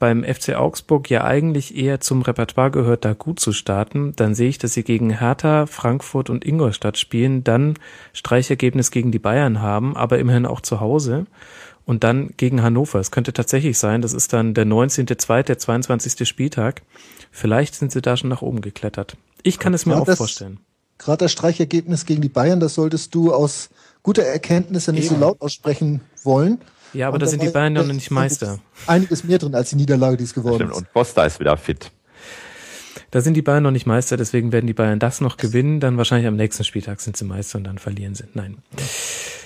beim 0.00 0.24
FC 0.24 0.54
Augsburg 0.56 1.08
ja 1.10 1.22
eigentlich 1.22 1.76
eher 1.76 2.00
zum 2.00 2.22
Repertoire 2.22 2.72
gehört, 2.72 3.04
da 3.04 3.12
gut 3.12 3.38
zu 3.38 3.52
starten, 3.52 4.12
dann 4.16 4.34
sehe 4.34 4.48
ich, 4.48 4.58
dass 4.58 4.72
sie 4.72 4.82
gegen 4.82 5.10
Hertha, 5.20 5.66
Frankfurt 5.66 6.28
und 6.30 6.44
Ingolstadt 6.44 6.98
spielen, 6.98 7.44
dann 7.44 7.74
Streichergebnis 8.12 8.90
gegen 8.90 9.12
die 9.12 9.18
Bayern 9.20 9.60
haben, 9.62 9.96
aber 9.96 10.18
immerhin 10.18 10.46
auch 10.46 10.60
zu 10.60 10.80
Hause 10.80 11.26
und 11.86 12.02
dann 12.02 12.30
gegen 12.36 12.62
Hannover. 12.62 12.98
Es 12.98 13.10
könnte 13.10 13.32
tatsächlich 13.32 13.78
sein, 13.78 14.02
das 14.02 14.12
ist 14.12 14.32
dann 14.32 14.54
der 14.54 14.66
19.2., 14.66 15.42
der 15.44 15.58
22. 15.58 16.28
Spieltag. 16.28 16.82
Vielleicht 17.30 17.74
sind 17.76 17.92
sie 17.92 18.02
da 18.02 18.16
schon 18.16 18.30
nach 18.30 18.42
oben 18.42 18.60
geklettert. 18.60 19.16
Ich 19.42 19.58
kann 19.58 19.74
es 19.74 19.86
mir 19.86 19.94
Ja, 19.94 20.00
auch 20.00 20.06
das- 20.06 20.18
vorstellen. 20.18 20.58
Gerade 20.98 21.24
das 21.24 21.32
Streichergebnis 21.32 22.04
gegen 22.04 22.20
die 22.20 22.28
Bayern, 22.28 22.60
das 22.60 22.74
solltest 22.74 23.14
du 23.14 23.32
aus 23.32 23.70
guter 24.02 24.22
Erkenntnis 24.22 24.84
ja 24.86 24.92
nicht 24.92 25.08
so 25.08 25.14
Eben. 25.14 25.22
laut 25.22 25.40
aussprechen 25.40 26.02
wollen. 26.24 26.58
Ja, 26.92 27.08
aber 27.08 27.14
Und 27.14 27.22
da 27.22 27.26
sind 27.26 27.42
die 27.42 27.48
Bayern 27.48 27.72
noch 27.72 27.86
nicht 27.86 28.10
Meister. 28.10 28.58
Einiges 28.86 29.24
mehr 29.24 29.38
drin 29.38 29.54
als 29.54 29.70
die 29.70 29.76
Niederlage, 29.76 30.16
die 30.16 30.24
es 30.24 30.34
geworden 30.34 30.56
Stimmt. 30.56 30.72
ist. 30.72 30.78
Und 30.78 30.92
Costa 30.92 31.24
ist 31.24 31.40
wieder 31.40 31.56
fit. 31.56 31.90
Da 33.10 33.20
sind 33.20 33.34
die 33.34 33.42
Bayern 33.42 33.62
noch 33.62 33.70
nicht 33.70 33.86
Meister, 33.86 34.16
deswegen 34.16 34.52
werden 34.52 34.66
die 34.66 34.72
Bayern 34.72 34.98
das 34.98 35.20
noch 35.20 35.36
gewinnen. 35.36 35.80
Dann 35.80 35.96
wahrscheinlich 35.96 36.28
am 36.28 36.36
nächsten 36.36 36.64
Spieltag 36.64 37.00
sind 37.00 37.16
sie 37.16 37.24
Meister 37.24 37.58
und 37.58 37.64
dann 37.64 37.78
verlieren 37.78 38.14
sie. 38.14 38.24
Nein. 38.34 38.58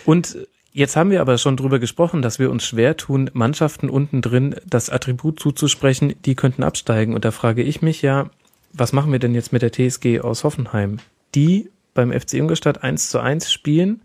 Und 0.04 0.36
jetzt 0.72 0.96
haben 0.96 1.10
wir 1.10 1.20
aber 1.20 1.38
schon 1.38 1.56
drüber 1.56 1.78
gesprochen, 1.78 2.20
dass 2.20 2.38
wir 2.38 2.50
uns 2.50 2.64
schwer 2.64 2.96
tun, 2.96 3.30
Mannschaften 3.32 3.88
unten 3.88 4.20
drin 4.20 4.56
das 4.66 4.90
Attribut 4.90 5.40
zuzusprechen, 5.40 6.14
die 6.24 6.34
könnten 6.34 6.62
absteigen. 6.62 7.14
Und 7.14 7.24
da 7.24 7.30
frage 7.30 7.62
ich 7.62 7.80
mich 7.80 8.02
ja, 8.02 8.28
was 8.72 8.92
machen 8.92 9.12
wir 9.12 9.18
denn 9.18 9.34
jetzt 9.34 9.52
mit 9.52 9.62
der 9.62 9.72
TSG 9.72 10.20
aus 10.20 10.44
Hoffenheim? 10.44 10.98
Die 11.34 11.70
beim 11.94 12.12
FC 12.12 12.34
Ingolstadt 12.34 12.82
1 12.82 13.08
zu 13.08 13.20
1 13.20 13.50
spielen, 13.50 14.02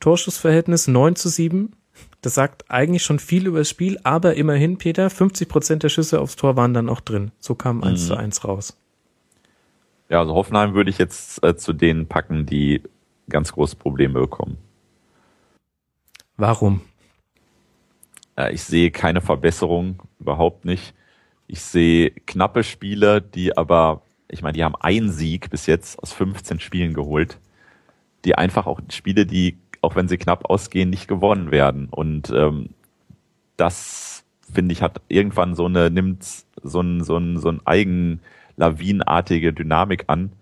Torschussverhältnis 0.00 0.88
9 0.88 1.14
zu 1.14 1.28
7. 1.28 1.72
Das 2.20 2.34
sagt 2.34 2.68
eigentlich 2.68 3.04
schon 3.04 3.20
viel 3.20 3.46
über 3.46 3.58
das 3.58 3.68
Spiel, 3.68 3.98
aber 4.02 4.34
immerhin, 4.34 4.76
Peter, 4.76 5.08
50 5.08 5.48
Prozent 5.48 5.82
der 5.84 5.88
Schüsse 5.88 6.20
aufs 6.20 6.36
Tor 6.36 6.56
waren 6.56 6.74
dann 6.74 6.88
auch 6.88 7.00
drin. 7.00 7.30
So 7.38 7.54
kam 7.54 7.84
1 7.84 8.08
zu 8.08 8.16
1 8.16 8.44
raus. 8.44 8.76
Ja, 10.08 10.20
also 10.20 10.34
Hoffenheim 10.34 10.74
würde 10.74 10.90
ich 10.90 10.98
jetzt 10.98 11.42
äh, 11.44 11.56
zu 11.56 11.72
denen 11.72 12.06
packen, 12.06 12.46
die 12.46 12.82
ganz 13.28 13.52
große 13.52 13.76
Probleme 13.76 14.20
bekommen. 14.20 14.58
Warum? 16.36 16.80
Äh, 18.36 18.52
ich 18.52 18.62
sehe 18.62 18.90
keine 18.90 19.20
Verbesserung, 19.20 20.02
überhaupt 20.18 20.64
nicht. 20.64 20.94
Ich 21.46 21.60
sehe 21.60 22.10
knappe 22.10 22.64
Spiele, 22.64 23.20
die 23.20 23.56
aber, 23.56 24.02
ich 24.28 24.42
meine, 24.42 24.54
die 24.54 24.64
haben 24.64 24.76
einen 24.76 25.10
Sieg 25.10 25.50
bis 25.50 25.66
jetzt 25.66 25.98
aus 26.02 26.12
15 26.12 26.60
Spielen 26.60 26.94
geholt, 26.94 27.38
die 28.24 28.34
einfach 28.34 28.66
auch 28.66 28.80
Spiele, 28.90 29.26
die, 29.26 29.58
auch 29.88 29.96
wenn 29.96 30.06
sie 30.06 30.18
knapp 30.18 30.50
ausgehen, 30.50 30.90
nicht 30.90 31.08
gewonnen 31.08 31.50
werden. 31.50 31.88
Und 31.90 32.28
ähm, 32.28 32.74
das, 33.56 34.22
finde 34.52 34.74
ich, 34.74 34.82
hat 34.82 35.00
irgendwann 35.08 35.54
so 35.54 35.64
eine, 35.64 35.90
nimmt 35.90 36.26
so 36.62 36.80
ein, 36.82 37.02
so 37.02 37.16
ein, 37.16 37.38
so 37.38 37.48
ein 37.48 37.62
eigen 37.64 38.20
lawinenartige 38.56 39.54
Dynamik 39.54 40.04
an. 40.08 40.32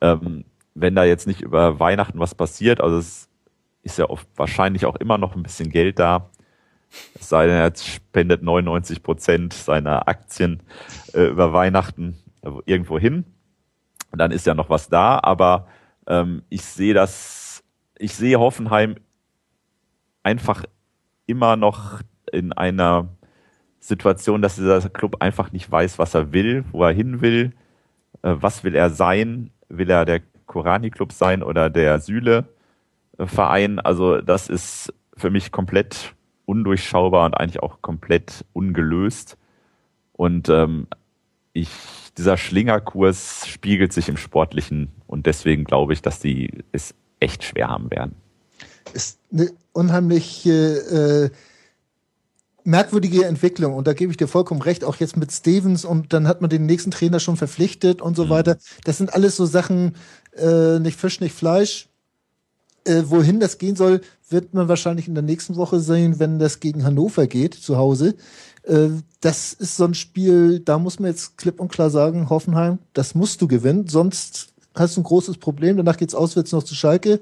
Ähm, 0.00 0.44
wenn 0.76 0.94
da 0.94 1.02
jetzt 1.02 1.26
nicht 1.26 1.40
über 1.40 1.80
Weihnachten 1.80 2.20
was 2.20 2.36
passiert, 2.36 2.80
also 2.80 2.98
es 2.98 3.28
ist 3.82 3.98
ja 3.98 4.08
oft 4.08 4.28
wahrscheinlich 4.36 4.86
auch 4.86 4.94
immer 4.94 5.18
noch 5.18 5.34
ein 5.34 5.42
bisschen 5.42 5.70
Geld 5.70 5.98
da, 5.98 6.30
es 7.18 7.28
sei 7.28 7.46
denn, 7.46 7.56
er 7.56 7.74
spendet 7.74 8.44
99 8.44 9.02
Prozent 9.02 9.52
seiner 9.52 10.06
Aktien 10.06 10.62
äh, 11.12 11.24
über 11.24 11.52
Weihnachten 11.52 12.18
irgendwo 12.66 13.00
hin. 13.00 13.24
Dann 14.12 14.30
ist 14.30 14.46
ja 14.46 14.54
noch 14.54 14.70
was 14.70 14.88
da, 14.88 15.18
aber 15.20 15.66
ähm, 16.06 16.42
ich 16.50 16.62
sehe 16.62 16.94
das, 16.94 17.45
ich 17.98 18.14
sehe 18.14 18.38
Hoffenheim 18.38 18.96
einfach 20.22 20.64
immer 21.26 21.56
noch 21.56 22.00
in 22.32 22.52
einer 22.52 23.08
Situation, 23.80 24.42
dass 24.42 24.56
dieser 24.56 24.88
Club 24.90 25.16
einfach 25.20 25.52
nicht 25.52 25.70
weiß, 25.70 25.98
was 25.98 26.14
er 26.14 26.32
will, 26.32 26.64
wo 26.72 26.82
er 26.82 26.92
hin 26.92 27.20
will, 27.20 27.52
äh, 28.22 28.34
was 28.38 28.64
will 28.64 28.74
er 28.74 28.90
sein, 28.90 29.50
will 29.68 29.90
er 29.90 30.04
der 30.04 30.20
Korani-Club 30.46 31.12
sein 31.12 31.42
oder 31.42 31.70
der 31.70 32.00
Süle-Verein. 32.00 33.78
Also 33.80 34.20
das 34.20 34.48
ist 34.48 34.92
für 35.16 35.30
mich 35.30 35.52
komplett 35.52 36.14
undurchschaubar 36.44 37.26
und 37.26 37.34
eigentlich 37.34 37.62
auch 37.62 37.82
komplett 37.82 38.44
ungelöst. 38.52 39.36
Und 40.12 40.48
ähm, 40.48 40.86
ich, 41.52 41.70
dieser 42.16 42.36
Schlingerkurs 42.36 43.46
spiegelt 43.46 43.92
sich 43.92 44.08
im 44.08 44.16
Sportlichen 44.16 44.88
und 45.06 45.26
deswegen 45.26 45.64
glaube 45.64 45.92
ich, 45.92 46.02
dass 46.02 46.20
die 46.20 46.64
es 46.72 46.94
echt 47.20 47.44
schwer 47.44 47.68
haben 47.68 47.90
werden. 47.90 48.14
Ist 48.92 49.18
eine 49.32 49.50
unheimlich 49.72 50.46
äh, 50.46 51.30
merkwürdige 52.64 53.24
Entwicklung 53.24 53.74
und 53.74 53.86
da 53.86 53.92
gebe 53.92 54.10
ich 54.10 54.16
dir 54.16 54.26
vollkommen 54.26 54.60
recht, 54.62 54.84
auch 54.84 54.96
jetzt 54.96 55.16
mit 55.16 55.30
Stevens 55.32 55.84
und 55.84 56.12
dann 56.12 56.26
hat 56.26 56.40
man 56.40 56.50
den 56.50 56.66
nächsten 56.66 56.90
Trainer 56.90 57.20
schon 57.20 57.36
verpflichtet 57.36 58.02
und 58.02 58.16
so 58.16 58.24
Mhm. 58.24 58.30
weiter. 58.30 58.58
Das 58.84 58.98
sind 58.98 59.14
alles 59.14 59.36
so 59.36 59.46
Sachen, 59.46 59.94
äh, 60.36 60.78
nicht 60.80 60.98
Fisch, 60.98 61.20
nicht 61.20 61.34
Fleisch. 61.34 61.88
Äh, 62.84 63.02
wohin 63.06 63.40
das 63.40 63.58
gehen 63.58 63.76
soll, 63.76 64.00
wird 64.28 64.54
man 64.54 64.68
wahrscheinlich 64.68 65.06
in 65.08 65.14
der 65.14 65.22
nächsten 65.22 65.56
Woche 65.56 65.80
sehen, 65.80 66.18
wenn 66.18 66.38
das 66.38 66.58
gegen 66.60 66.84
Hannover 66.84 67.26
geht, 67.26 67.54
zu 67.54 67.76
Hause. 67.76 68.14
Äh, 68.64 68.88
das 69.20 69.52
ist 69.52 69.76
so 69.76 69.84
ein 69.84 69.94
Spiel, 69.94 70.60
da 70.60 70.78
muss 70.78 70.98
man 70.98 71.10
jetzt 71.10 71.36
klipp 71.36 71.60
und 71.60 71.70
klar 71.70 71.90
sagen, 71.90 72.30
Hoffenheim, 72.30 72.78
das 72.94 73.14
musst 73.14 73.42
du 73.42 73.48
gewinnen, 73.48 73.86
sonst 73.88 74.54
hast 74.80 74.96
du 74.96 75.00
ein 75.00 75.04
großes 75.04 75.38
Problem. 75.38 75.76
Danach 75.76 75.96
geht's 75.96 76.14
auswärts 76.14 76.52
noch 76.52 76.62
zu 76.62 76.74
Schalke. 76.74 77.20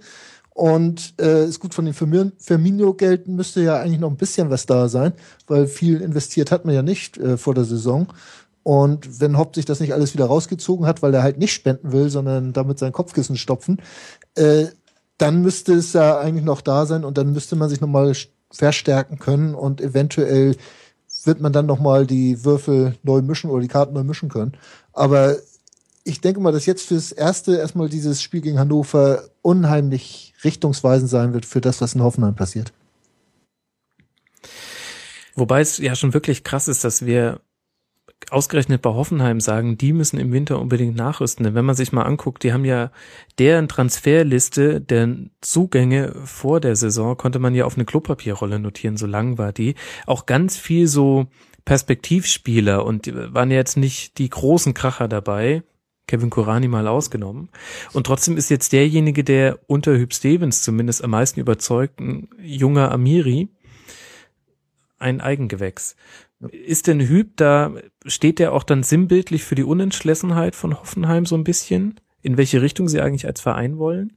Und 0.54 1.14
äh, 1.20 1.46
ist 1.46 1.58
gut 1.58 1.74
von 1.74 1.84
den 1.84 1.94
Firmin- 1.94 2.32
Firmino-Geld 2.38 3.26
müsste 3.26 3.60
ja 3.60 3.80
eigentlich 3.80 3.98
noch 3.98 4.10
ein 4.10 4.16
bisschen 4.16 4.50
was 4.50 4.66
da 4.66 4.88
sein, 4.88 5.12
weil 5.48 5.66
viel 5.66 6.00
investiert 6.00 6.52
hat 6.52 6.64
man 6.64 6.74
ja 6.74 6.82
nicht 6.82 7.18
äh, 7.18 7.36
vor 7.36 7.54
der 7.54 7.64
Saison. 7.64 8.06
Und 8.62 9.20
wenn 9.20 9.36
Hopp 9.36 9.56
sich 9.56 9.64
das 9.64 9.80
nicht 9.80 9.92
alles 9.92 10.14
wieder 10.14 10.26
rausgezogen 10.26 10.86
hat, 10.86 11.02
weil 11.02 11.12
er 11.12 11.24
halt 11.24 11.38
nicht 11.38 11.52
spenden 11.52 11.92
will, 11.92 12.08
sondern 12.08 12.52
damit 12.52 12.78
sein 12.78 12.92
Kopfkissen 12.92 13.36
stopfen, 13.36 13.82
äh, 14.36 14.66
dann 15.18 15.42
müsste 15.42 15.74
es 15.74 15.92
ja 15.92 16.18
eigentlich 16.18 16.44
noch 16.44 16.60
da 16.60 16.86
sein 16.86 17.04
und 17.04 17.18
dann 17.18 17.32
müsste 17.32 17.56
man 17.56 17.68
sich 17.68 17.80
nochmal 17.80 18.12
verstärken 18.50 19.18
können 19.18 19.54
und 19.54 19.80
eventuell 19.80 20.56
wird 21.24 21.40
man 21.40 21.52
dann 21.52 21.66
nochmal 21.66 22.06
die 22.06 22.44
Würfel 22.44 22.96
neu 23.02 23.22
mischen 23.22 23.50
oder 23.50 23.62
die 23.62 23.68
Karten 23.68 23.94
neu 23.94 24.04
mischen 24.04 24.28
können. 24.28 24.52
Aber 24.92 25.36
ich 26.04 26.20
denke 26.20 26.40
mal, 26.40 26.52
dass 26.52 26.66
jetzt 26.66 26.86
fürs 26.86 27.12
erste 27.12 27.56
erstmal 27.56 27.88
dieses 27.88 28.22
Spiel 28.22 28.42
gegen 28.42 28.58
Hannover 28.58 29.24
unheimlich 29.42 30.34
richtungsweisend 30.44 31.10
sein 31.10 31.32
wird 31.32 31.46
für 31.46 31.62
das, 31.62 31.80
was 31.80 31.94
in 31.94 32.02
Hoffenheim 32.02 32.36
passiert. 32.36 32.72
Wobei 35.34 35.62
es 35.62 35.78
ja 35.78 35.96
schon 35.96 36.14
wirklich 36.14 36.44
krass 36.44 36.68
ist, 36.68 36.84
dass 36.84 37.06
wir 37.06 37.40
ausgerechnet 38.30 38.82
bei 38.82 38.90
Hoffenheim 38.90 39.40
sagen, 39.40 39.76
die 39.76 39.92
müssen 39.92 40.18
im 40.18 40.32
Winter 40.32 40.60
unbedingt 40.60 40.96
nachrüsten. 40.96 41.44
Denn 41.44 41.54
wenn 41.54 41.64
man 41.64 41.74
sich 41.74 41.92
mal 41.92 42.02
anguckt, 42.02 42.42
die 42.42 42.52
haben 42.52 42.64
ja 42.64 42.90
deren 43.38 43.68
Transferliste 43.68 44.80
der 44.80 45.16
Zugänge 45.40 46.14
vor 46.24 46.60
der 46.60 46.76
Saison, 46.76 47.16
konnte 47.16 47.38
man 47.38 47.54
ja 47.54 47.64
auf 47.64 47.76
eine 47.76 47.84
Klopapierrolle 47.84 48.58
notieren, 48.58 48.96
so 48.96 49.06
lang 49.06 49.38
war 49.38 49.52
die. 49.52 49.74
Auch 50.06 50.26
ganz 50.26 50.56
viel 50.56 50.86
so 50.86 51.26
Perspektivspieler 51.64 52.84
und 52.84 53.10
waren 53.34 53.50
jetzt 53.50 53.76
nicht 53.76 54.18
die 54.18 54.28
großen 54.28 54.74
Kracher 54.74 55.08
dabei. 55.08 55.62
Kevin 56.06 56.30
Kurani 56.30 56.68
mal 56.68 56.86
ausgenommen. 56.86 57.48
Und 57.92 58.06
trotzdem 58.06 58.36
ist 58.36 58.50
jetzt 58.50 58.72
derjenige, 58.72 59.24
der 59.24 59.58
unter 59.66 59.96
Hüb 59.96 60.12
Stevens 60.12 60.62
zumindest 60.62 61.02
am 61.02 61.10
meisten 61.10 61.40
überzeugt, 61.40 62.00
ein 62.00 62.28
junger 62.38 62.92
Amiri, 62.92 63.48
ein 64.98 65.20
Eigengewächs. 65.20 65.96
Ist 66.50 66.88
denn 66.88 67.00
Hüb 67.00 67.36
da, 67.36 67.74
steht 68.04 68.38
der 68.38 68.52
auch 68.52 68.64
dann 68.64 68.82
sinnbildlich 68.82 69.44
für 69.44 69.54
die 69.54 69.64
Unentschlossenheit 69.64 70.54
von 70.54 70.78
Hoffenheim 70.78 71.24
so 71.24 71.36
ein 71.36 71.44
bisschen? 71.44 72.00
In 72.20 72.36
welche 72.36 72.60
Richtung 72.60 72.88
sie 72.88 73.00
eigentlich 73.00 73.26
als 73.26 73.40
Verein 73.40 73.78
wollen? 73.78 74.16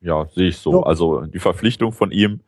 Ja, 0.00 0.26
sehe 0.26 0.48
ich 0.48 0.58
so. 0.58 0.80
Ja. 0.80 0.82
Also 0.82 1.22
die 1.22 1.38
Verpflichtung 1.38 1.92
von 1.92 2.10
ihm 2.10 2.40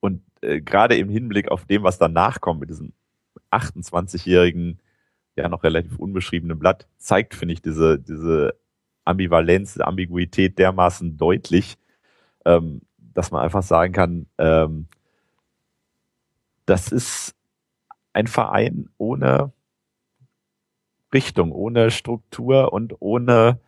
und 0.00 0.22
äh, 0.40 0.60
gerade 0.60 0.96
im 0.96 1.08
Hinblick 1.08 1.50
auf 1.50 1.64
dem, 1.64 1.82
was 1.82 1.98
danach 1.98 2.40
kommt 2.40 2.60
mit 2.60 2.70
diesem 2.70 2.92
28-jährigen, 3.50 4.78
ja 5.38 5.48
noch 5.48 5.62
relativ 5.62 5.98
unbeschriebenen 5.98 6.58
Blatt, 6.58 6.86
zeigt, 6.98 7.34
finde 7.34 7.54
ich, 7.54 7.62
diese, 7.62 7.98
diese 7.98 8.54
Ambivalenz, 9.04 9.78
Ambiguität 9.80 10.58
dermaßen 10.58 11.16
deutlich, 11.16 11.76
ähm, 12.44 12.82
dass 12.98 13.30
man 13.30 13.42
einfach 13.42 13.62
sagen 13.62 13.92
kann, 13.92 14.26
ähm, 14.38 14.86
das 16.66 16.92
ist 16.92 17.34
ein 18.12 18.26
Verein 18.26 18.90
ohne 18.98 19.52
Richtung, 21.12 21.52
ohne 21.52 21.90
Struktur 21.90 22.72
und 22.72 22.94
ohne 23.00 23.58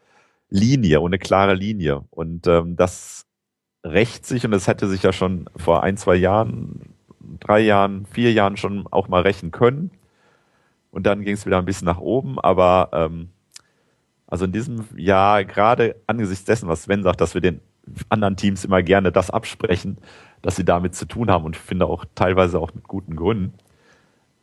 Linie, 0.50 1.00
ohne 1.00 1.18
klare 1.18 1.54
Linie. 1.54 2.04
Und 2.10 2.46
ähm, 2.46 2.76
das 2.76 3.26
rächt 3.84 4.26
sich, 4.26 4.44
und 4.44 4.50
das 4.50 4.66
hätte 4.66 4.88
sich 4.88 5.02
ja 5.02 5.12
schon 5.12 5.48
vor 5.56 5.82
ein, 5.82 5.96
zwei 5.96 6.16
Jahren, 6.16 6.94
drei 7.38 7.60
Jahren, 7.60 8.06
vier 8.06 8.32
Jahren 8.32 8.56
schon 8.56 8.86
auch 8.90 9.08
mal 9.08 9.22
rächen 9.22 9.50
können. 9.50 9.90
Und 10.90 11.06
dann 11.06 11.22
ging 11.22 11.34
es 11.34 11.46
wieder 11.46 11.58
ein 11.58 11.64
bisschen 11.64 11.86
nach 11.86 11.98
oben, 11.98 12.38
aber 12.38 12.90
ähm, 12.92 13.30
also 14.26 14.44
in 14.44 14.52
diesem 14.52 14.84
Jahr, 14.96 15.44
gerade 15.44 15.96
angesichts 16.06 16.44
dessen, 16.44 16.68
was 16.68 16.84
Sven 16.84 17.02
sagt, 17.02 17.20
dass 17.20 17.34
wir 17.34 17.40
den 17.40 17.60
anderen 18.08 18.36
Teams 18.36 18.64
immer 18.64 18.82
gerne 18.82 19.10
das 19.10 19.30
absprechen, 19.30 19.98
dass 20.42 20.56
sie 20.56 20.64
damit 20.64 20.94
zu 20.94 21.06
tun 21.06 21.30
haben 21.30 21.44
und 21.44 21.56
ich 21.56 21.62
finde 21.62 21.86
auch 21.86 22.04
teilweise 22.14 22.58
auch 22.58 22.72
mit 22.74 22.86
guten 22.86 23.16
Gründen, 23.16 23.54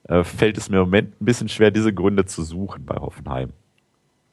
äh, 0.04 0.24
fällt 0.24 0.58
es 0.58 0.70
mir 0.70 0.78
im 0.78 0.84
Moment 0.84 1.22
ein 1.22 1.26
bisschen 1.26 1.50
schwer, 1.50 1.72
diese 1.72 1.94
Gründe 1.94 2.26
zu 2.26 2.44
suchen 2.44 2.86
bei 2.86 2.96
Hoffenheim. 2.96 3.52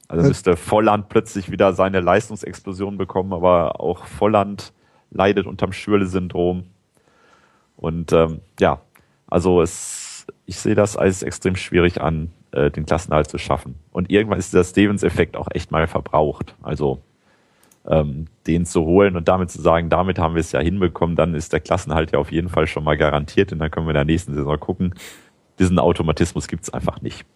Also 0.08 0.28
müsste 0.28 0.56
Volland 0.56 1.08
plötzlich 1.08 1.50
wieder 1.50 1.72
seine 1.72 2.00
Leistungsexplosion 2.00 2.98
bekommen, 2.98 3.32
aber 3.32 3.80
auch 3.80 4.04
Volland 4.04 4.72
leidet 5.10 5.46
unterm 5.46 5.72
Schürle-Syndrom. 5.72 6.64
Und 7.76 8.12
ähm, 8.12 8.40
ja, 8.60 8.80
also 9.26 9.62
es, 9.62 10.03
ich 10.46 10.58
sehe 10.58 10.74
das 10.74 10.96
als 10.96 11.22
extrem 11.22 11.56
schwierig 11.56 12.00
an, 12.00 12.30
äh, 12.52 12.70
den 12.70 12.86
Klassenhalt 12.86 13.28
zu 13.28 13.38
schaffen. 13.38 13.76
Und 13.90 14.10
irgendwann 14.10 14.38
ist 14.38 14.54
der 14.54 14.64
Stevens-Effekt 14.64 15.36
auch 15.36 15.48
echt 15.50 15.70
mal 15.70 15.86
verbraucht. 15.86 16.54
Also 16.62 17.00
ähm, 17.86 18.26
den 18.46 18.64
zu 18.66 18.84
holen 18.84 19.16
und 19.16 19.28
damit 19.28 19.50
zu 19.50 19.60
sagen, 19.60 19.90
damit 19.90 20.18
haben 20.18 20.34
wir 20.34 20.40
es 20.40 20.52
ja 20.52 20.60
hinbekommen, 20.60 21.16
dann 21.16 21.34
ist 21.34 21.52
der 21.52 21.60
Klassenhalt 21.60 22.12
ja 22.12 22.18
auf 22.18 22.32
jeden 22.32 22.48
Fall 22.48 22.66
schon 22.66 22.84
mal 22.84 22.96
garantiert 22.96 23.52
und 23.52 23.58
dann 23.58 23.70
können 23.70 23.86
wir 23.86 23.90
in 23.90 23.96
der 23.96 24.04
nächsten 24.04 24.34
Saison 24.34 24.58
gucken. 24.58 24.94
Diesen 25.58 25.78
Automatismus 25.78 26.48
gibt's 26.48 26.70
einfach 26.70 27.00
nicht. 27.02 27.26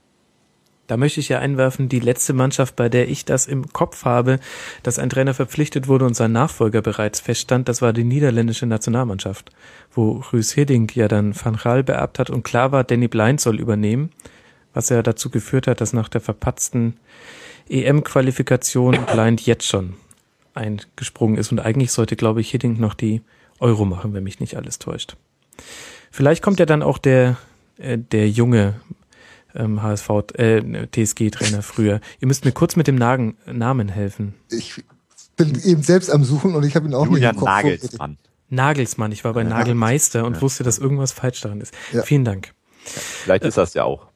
Da 0.88 0.96
möchte 0.96 1.20
ich 1.20 1.28
ja 1.28 1.38
einwerfen, 1.38 1.90
die 1.90 2.00
letzte 2.00 2.32
Mannschaft, 2.32 2.74
bei 2.74 2.88
der 2.88 3.08
ich 3.08 3.26
das 3.26 3.46
im 3.46 3.72
Kopf 3.74 4.06
habe, 4.06 4.40
dass 4.82 4.98
ein 4.98 5.10
Trainer 5.10 5.34
verpflichtet 5.34 5.86
wurde 5.86 6.06
und 6.06 6.14
sein 6.14 6.32
Nachfolger 6.32 6.80
bereits 6.80 7.20
feststand, 7.20 7.68
das 7.68 7.82
war 7.82 7.92
die 7.92 8.04
niederländische 8.04 8.64
Nationalmannschaft, 8.64 9.50
wo 9.92 10.24
Rüß 10.32 10.52
Hiddink 10.52 10.96
ja 10.96 11.06
dann 11.06 11.34
Van 11.36 11.56
Gaal 11.56 11.84
beerbt 11.84 12.18
hat 12.18 12.30
und 12.30 12.42
klar 12.42 12.72
war, 12.72 12.84
Danny 12.84 13.06
Blind 13.06 13.38
soll 13.38 13.60
übernehmen, 13.60 14.10
was 14.72 14.88
ja 14.88 15.02
dazu 15.02 15.28
geführt 15.28 15.66
hat, 15.66 15.82
dass 15.82 15.92
nach 15.92 16.08
der 16.08 16.22
verpatzten 16.22 16.96
EM-Qualifikation 17.68 18.98
Blind 19.12 19.44
jetzt 19.44 19.66
schon 19.66 19.94
eingesprungen 20.54 21.36
ist 21.36 21.52
und 21.52 21.60
eigentlich 21.60 21.92
sollte, 21.92 22.16
glaube 22.16 22.40
ich, 22.40 22.50
Hiddink 22.50 22.80
noch 22.80 22.94
die 22.94 23.20
Euro 23.60 23.84
machen, 23.84 24.14
wenn 24.14 24.24
mich 24.24 24.40
nicht 24.40 24.56
alles 24.56 24.78
täuscht. 24.78 25.16
Vielleicht 26.10 26.42
kommt 26.42 26.60
ja 26.60 26.66
dann 26.66 26.82
auch 26.82 26.96
der, 26.96 27.36
äh, 27.76 27.98
der 27.98 28.30
junge 28.30 28.80
ähm, 29.58 29.82
HSV, 29.82 30.08
äh, 30.34 30.86
TSG-Trainer 30.86 31.62
früher. 31.62 32.00
Ihr 32.20 32.28
müsst 32.28 32.44
mir 32.44 32.52
kurz 32.52 32.76
mit 32.76 32.86
dem 32.86 32.96
Nagen, 32.96 33.36
Namen 33.46 33.88
helfen. 33.88 34.34
Ich 34.50 34.82
bin 35.36 35.60
eben 35.64 35.82
selbst 35.82 36.10
am 36.10 36.24
Suchen 36.24 36.54
und 36.54 36.64
ich 36.64 36.74
habe 36.76 36.86
ihn 36.86 36.94
auch 36.94 37.06
Julian 37.06 37.34
nicht 37.34 37.42
im 37.42 37.46
Kopf. 37.46 37.48
Nagelsmann. 37.48 38.18
Nagelsmann, 38.50 39.12
ich 39.12 39.24
war 39.24 39.34
bei 39.34 39.42
Ja. 39.42 39.48
Nagelmeister 39.50 40.24
und 40.24 40.36
Ja. 40.36 40.42
wusste, 40.42 40.64
dass 40.64 40.78
irgendwas 40.78 41.12
falsch 41.12 41.40
daran 41.42 41.60
ist. 41.60 41.74
Ja. 41.92 42.02
Vielen 42.02 42.24
Dank. 42.24 42.54
Vielleicht 42.84 43.44
ist 43.44 43.58
das 43.58 43.74
ja 43.74 43.84
auch. 43.84 44.06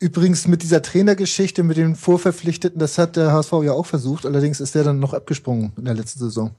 Übrigens 0.00 0.46
mit 0.46 0.62
dieser 0.62 0.80
Trainergeschichte, 0.80 1.62
mit 1.64 1.76
den 1.76 1.96
Vorverpflichteten, 1.96 2.78
das 2.78 2.98
hat 2.98 3.16
der 3.16 3.32
HSV 3.32 3.52
ja 3.64 3.72
auch 3.72 3.84
versucht. 3.86 4.24
Allerdings 4.24 4.60
ist 4.60 4.74
der 4.74 4.84
dann 4.84 5.00
noch 5.00 5.12
abgesprungen 5.12 5.72
in 5.76 5.84
der 5.84 5.94
letzten 5.94 6.20
Saison. 6.20 6.54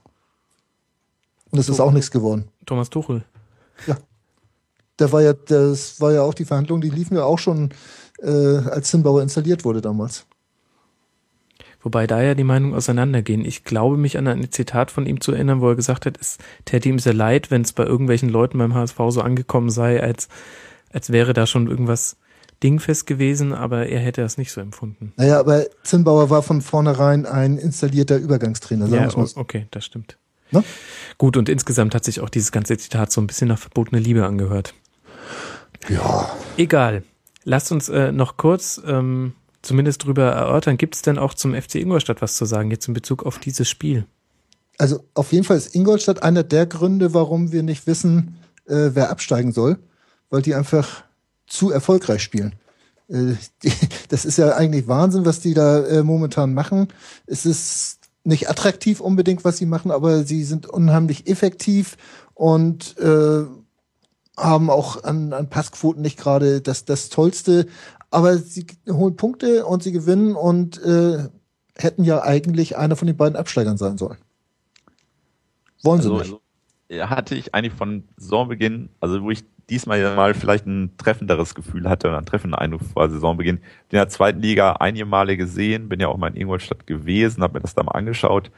Und 1.50 1.58
es 1.58 1.68
ist 1.68 1.80
auch 1.80 1.90
nichts 1.90 2.10
geworden. 2.10 2.48
Thomas 2.66 2.90
Tuchel. 2.90 3.24
Da 4.96 5.10
war 5.12 5.22
ja, 5.22 5.32
das 5.32 5.98
war 6.00 6.12
ja 6.12 6.20
auch 6.22 6.34
die 6.34 6.44
Verhandlung, 6.44 6.82
die 6.82 6.90
liefen 6.90 7.16
ja 7.16 7.24
auch 7.24 7.38
schon, 7.38 7.70
äh, 8.22 8.68
als 8.68 8.90
Zinnbauer 8.90 9.22
installiert 9.22 9.64
wurde 9.64 9.80
damals. 9.80 10.26
Wobei 11.82 12.06
da 12.06 12.22
ja 12.22 12.34
die 12.34 12.44
Meinungen 12.44 12.74
auseinandergehen. 12.74 13.44
Ich 13.44 13.64
glaube, 13.64 13.96
mich 13.96 14.18
an 14.18 14.26
ein 14.26 14.50
Zitat 14.50 14.90
von 14.90 15.06
ihm 15.06 15.20
zu 15.20 15.32
erinnern, 15.32 15.62
wo 15.62 15.70
er 15.70 15.76
gesagt 15.76 16.04
hat, 16.04 16.18
es 16.20 16.36
täte 16.66 16.88
ihm 16.88 16.98
sehr 16.98 17.14
leid, 17.14 17.50
wenn 17.50 17.62
es 17.62 17.72
bei 17.72 17.84
irgendwelchen 17.84 18.28
Leuten 18.28 18.58
beim 18.58 18.74
HSV 18.74 18.98
so 19.08 19.22
angekommen 19.22 19.70
sei, 19.70 20.02
als, 20.02 20.28
als 20.92 21.10
wäre 21.10 21.32
da 21.32 21.46
schon 21.46 21.68
irgendwas 21.68 22.16
dingfest 22.62 23.06
gewesen, 23.06 23.54
aber 23.54 23.86
er 23.86 24.00
hätte 24.00 24.20
das 24.20 24.36
nicht 24.36 24.52
so 24.52 24.60
empfunden. 24.60 25.14
Naja, 25.16 25.40
aber 25.40 25.64
Zinnbauer 25.82 26.28
war 26.28 26.42
von 26.42 26.60
vornherein 26.60 27.24
ein 27.24 27.56
installier's 27.56 28.10
Übergangstrainer, 28.10 28.86
sagen 28.86 29.10
Ja, 29.10 29.16
mal 29.16 29.28
okay, 29.36 29.66
das 29.70 29.86
stimmt. 29.86 30.18
Ne? 30.50 30.62
Gut, 31.16 31.38
und 31.38 31.48
insgesamt 31.48 31.94
hat 31.94 32.04
sich 32.04 32.20
auch 32.20 32.28
dieses 32.28 32.52
ganze 32.52 32.76
Zitat 32.76 33.12
so 33.12 33.20
ein 33.20 33.26
bisschen 33.26 33.48
nach 33.48 33.58
verbotene 33.58 34.00
Liebe 34.00 34.26
angehört. 34.26 34.74
Ja. 35.88 36.30
Egal. 36.58 37.04
Lasst 37.44 37.72
uns 37.72 37.88
äh, 37.88 38.12
noch 38.12 38.36
kurz 38.36 38.80
ähm, 38.86 39.34
zumindest 39.62 40.04
drüber 40.04 40.30
erörtern. 40.32 40.76
Gibt 40.76 40.94
es 40.94 41.02
denn 41.02 41.18
auch 41.18 41.34
zum 41.34 41.54
FC 41.54 41.76
Ingolstadt 41.76 42.22
was 42.22 42.36
zu 42.36 42.44
sagen, 42.44 42.70
jetzt 42.70 42.88
in 42.88 42.94
Bezug 42.94 43.24
auf 43.24 43.38
dieses 43.38 43.68
Spiel? 43.68 44.06
Also 44.78 45.04
auf 45.14 45.32
jeden 45.32 45.44
Fall 45.44 45.56
ist 45.56 45.74
Ingolstadt 45.74 46.22
einer 46.22 46.42
der 46.42 46.66
Gründe, 46.66 47.12
warum 47.12 47.52
wir 47.52 47.62
nicht 47.62 47.86
wissen, 47.86 48.36
äh, 48.66 48.90
wer 48.94 49.10
absteigen 49.10 49.52
soll, 49.52 49.78
weil 50.30 50.42
die 50.42 50.54
einfach 50.54 51.04
zu 51.46 51.70
erfolgreich 51.70 52.22
spielen. 52.22 52.54
Äh, 53.08 53.34
die, 53.62 53.72
das 54.08 54.24
ist 54.24 54.38
ja 54.38 54.54
eigentlich 54.54 54.88
Wahnsinn, 54.88 55.26
was 55.26 55.40
die 55.40 55.54
da 55.54 55.84
äh, 55.84 56.02
momentan 56.02 56.54
machen. 56.54 56.88
Es 57.26 57.44
ist 57.44 57.98
nicht 58.24 58.48
attraktiv 58.48 59.00
unbedingt, 59.00 59.44
was 59.44 59.56
sie 59.56 59.66
machen, 59.66 59.90
aber 59.90 60.24
sie 60.24 60.44
sind 60.44 60.66
unheimlich 60.66 61.26
effektiv 61.26 61.96
und 62.34 62.96
äh, 62.98 63.44
haben 64.40 64.70
auch 64.70 65.04
an, 65.04 65.32
an 65.32 65.48
Passquoten 65.48 66.02
nicht 66.02 66.18
gerade 66.18 66.60
das, 66.60 66.84
das 66.84 67.08
Tollste, 67.08 67.66
aber 68.10 68.38
sie 68.38 68.66
holen 68.88 69.16
Punkte 69.16 69.66
und 69.66 69.82
sie 69.82 69.92
gewinnen 69.92 70.34
und 70.34 70.82
äh, 70.82 71.28
hätten 71.76 72.04
ja 72.04 72.22
eigentlich 72.22 72.76
einer 72.76 72.96
von 72.96 73.06
den 73.06 73.16
beiden 73.16 73.36
Absteigern 73.36 73.76
sein 73.76 73.98
sollen. 73.98 74.18
Wollen 75.82 76.02
sie 76.02 76.10
Also, 76.10 76.18
nicht. 76.18 76.40
ja, 76.90 77.10
hatte 77.10 77.34
ich 77.34 77.54
eigentlich 77.54 77.74
von 77.74 78.04
Saisonbeginn, 78.16 78.90
also 79.00 79.22
wo 79.22 79.30
ich 79.30 79.44
diesmal 79.68 80.00
ja 80.00 80.14
mal 80.16 80.34
vielleicht 80.34 80.66
ein 80.66 80.96
treffenderes 80.98 81.54
Gefühl 81.54 81.88
hatte 81.88 82.08
oder 82.08 82.16
einen 82.18 82.26
treffenden 82.26 82.58
Eindruck 82.58 82.82
vor 82.82 83.08
Saisonbeginn, 83.08 83.58
in 83.58 83.62
der 83.92 84.08
zweiten 84.08 84.40
Liga 84.40 84.72
einige 84.72 85.06
Male 85.06 85.36
gesehen, 85.36 85.88
bin 85.88 86.00
ja 86.00 86.08
auch 86.08 86.16
mal 86.16 86.28
in 86.28 86.36
Ingolstadt 86.36 86.86
gewesen, 86.86 87.42
habe 87.42 87.54
mir 87.54 87.60
das 87.60 87.74
da 87.74 87.82
mal 87.84 87.92
angeschaut 87.92 88.50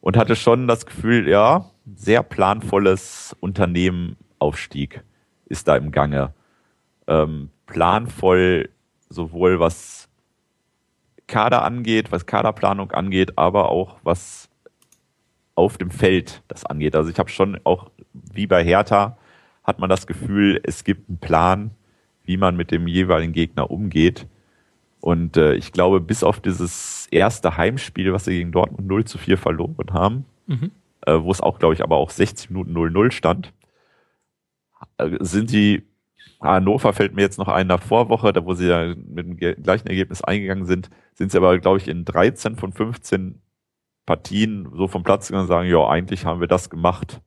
und 0.00 0.16
hatte 0.16 0.36
schon 0.36 0.66
das 0.66 0.86
Gefühl, 0.86 1.28
ja, 1.28 1.66
sehr 1.94 2.22
planvolles 2.22 3.36
Unternehmen 3.40 4.16
Aufstieg 4.40 5.02
ist 5.46 5.68
da 5.68 5.76
im 5.76 5.90
Gange. 5.92 6.32
Ähm, 7.06 7.50
planvoll 7.66 8.68
sowohl 9.08 9.60
was 9.60 10.08
Kader 11.26 11.62
angeht, 11.64 12.10
was 12.12 12.26
Kaderplanung 12.26 12.90
angeht, 12.92 13.38
aber 13.38 13.68
auch 13.70 13.98
was 14.02 14.48
auf 15.54 15.78
dem 15.78 15.90
Feld 15.90 16.42
das 16.48 16.64
angeht. 16.66 16.96
Also 16.96 17.10
ich 17.10 17.18
habe 17.18 17.28
schon 17.30 17.60
auch, 17.64 17.90
wie 18.12 18.46
bei 18.46 18.64
Hertha, 18.64 19.16
hat 19.62 19.78
man 19.78 19.90
das 19.90 20.06
Gefühl, 20.06 20.60
es 20.64 20.84
gibt 20.84 21.08
einen 21.08 21.18
Plan, 21.18 21.70
wie 22.24 22.36
man 22.36 22.56
mit 22.56 22.70
dem 22.70 22.86
jeweiligen 22.88 23.32
Gegner 23.32 23.70
umgeht. 23.70 24.26
Und 25.00 25.36
äh, 25.36 25.54
ich 25.54 25.72
glaube, 25.72 26.00
bis 26.00 26.22
auf 26.24 26.40
dieses 26.40 27.06
erste 27.10 27.56
Heimspiel, 27.56 28.12
was 28.12 28.24
sie 28.24 28.32
gegen 28.38 28.52
Dortmund 28.52 28.86
0 28.86 29.04
zu 29.04 29.18
4 29.18 29.38
verloren 29.38 29.92
haben, 29.92 30.24
Mhm. 30.46 30.72
äh, 31.06 31.12
wo 31.20 31.30
es 31.30 31.40
auch, 31.40 31.58
glaube 31.60 31.74
ich, 31.74 31.82
aber 31.82 31.96
auch 31.96 32.10
60 32.10 32.50
Minuten 32.50 32.72
0-0 32.76 33.12
stand, 33.12 33.52
sind 35.20 35.50
die, 35.50 35.82
Hannover 36.40 36.92
fällt 36.92 37.14
mir 37.14 37.22
jetzt 37.22 37.38
noch 37.38 37.48
ein 37.48 37.66
nach 37.66 37.82
Vorwoche, 37.82 38.32
da 38.32 38.44
wo 38.44 38.54
sie 38.54 38.68
ja 38.68 38.94
mit 38.94 39.26
dem 39.26 39.36
gleichen 39.36 39.88
Ergebnis 39.88 40.22
eingegangen 40.22 40.64
sind, 40.64 40.88
sind 41.14 41.32
sie 41.32 41.38
aber, 41.38 41.58
glaube 41.58 41.78
ich, 41.78 41.88
in 41.88 42.04
13 42.04 42.56
von 42.56 42.72
15 42.72 43.42
Partien 44.06 44.68
so 44.74 44.88
vom 44.88 45.02
Platz 45.02 45.28
gegangen 45.28 45.42
und 45.42 45.48
sagen, 45.48 45.68
ja, 45.68 45.86
eigentlich 45.86 46.24
haben 46.24 46.40
wir 46.40 46.48
das 46.48 46.70
gemacht, 46.70 47.20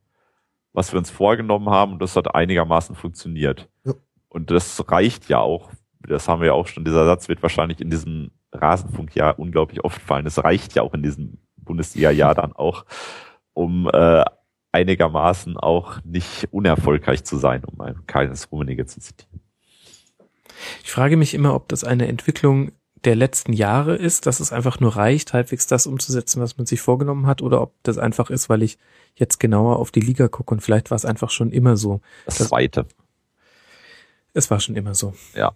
was 0.72 0.92
wir 0.92 0.98
uns 0.98 1.10
vorgenommen 1.10 1.70
haben 1.70 1.92
und 1.92 2.02
das 2.02 2.16
hat 2.16 2.34
einigermaßen 2.34 2.96
funktioniert. 2.96 3.68
Ja. 3.84 3.94
Und 4.28 4.50
das 4.50 4.90
reicht 4.90 5.28
ja 5.28 5.38
auch, 5.38 5.70
das 6.00 6.28
haben 6.28 6.40
wir 6.40 6.48
ja 6.48 6.52
auch 6.52 6.66
schon, 6.66 6.84
dieser 6.84 7.06
Satz 7.06 7.28
wird 7.28 7.42
wahrscheinlich 7.42 7.80
in 7.80 7.90
diesem 7.90 8.32
Rasenfunkjahr 8.52 9.38
unglaublich 9.38 9.84
oft 9.84 10.02
fallen. 10.02 10.26
Es 10.26 10.42
reicht 10.42 10.74
ja 10.74 10.82
auch 10.82 10.92
in 10.92 11.02
diesem 11.02 11.38
Bundesliga-Jahr 11.56 12.34
dann 12.34 12.52
auch, 12.52 12.84
um 13.52 13.88
äh, 13.92 14.24
einigermaßen 14.74 15.56
auch 15.56 16.00
nicht 16.04 16.48
unerfolgreich 16.50 17.24
zu 17.24 17.36
sein, 17.38 17.64
um 17.64 17.80
ein 17.80 18.06
Keines 18.06 18.50
Rummenigge 18.50 18.86
zu 18.86 19.00
zitieren. 19.00 19.40
Ich 20.82 20.90
frage 20.90 21.16
mich 21.16 21.32
immer, 21.34 21.54
ob 21.54 21.68
das 21.68 21.84
eine 21.84 22.08
Entwicklung 22.08 22.72
der 23.04 23.14
letzten 23.16 23.52
Jahre 23.52 23.96
ist, 23.96 24.26
dass 24.26 24.40
es 24.40 24.52
einfach 24.52 24.80
nur 24.80 24.96
reicht, 24.96 25.32
halbwegs 25.32 25.66
das 25.66 25.86
umzusetzen, 25.86 26.40
was 26.40 26.56
man 26.56 26.66
sich 26.66 26.80
vorgenommen 26.80 27.26
hat, 27.26 27.42
oder 27.42 27.60
ob 27.60 27.74
das 27.82 27.98
einfach 27.98 28.30
ist, 28.30 28.48
weil 28.48 28.62
ich 28.62 28.78
jetzt 29.14 29.38
genauer 29.38 29.78
auf 29.78 29.90
die 29.90 30.00
Liga 30.00 30.28
gucke 30.28 30.54
und 30.54 30.60
vielleicht 30.60 30.90
war 30.90 30.96
es 30.96 31.04
einfach 31.04 31.30
schon 31.30 31.50
immer 31.52 31.76
so. 31.76 32.00
Das, 32.24 32.38
Das- 32.38 32.48
zweite. 32.48 32.86
Es 34.32 34.50
war 34.50 34.58
schon 34.58 34.74
immer 34.74 34.94
so. 34.94 35.14
Ja. 35.34 35.52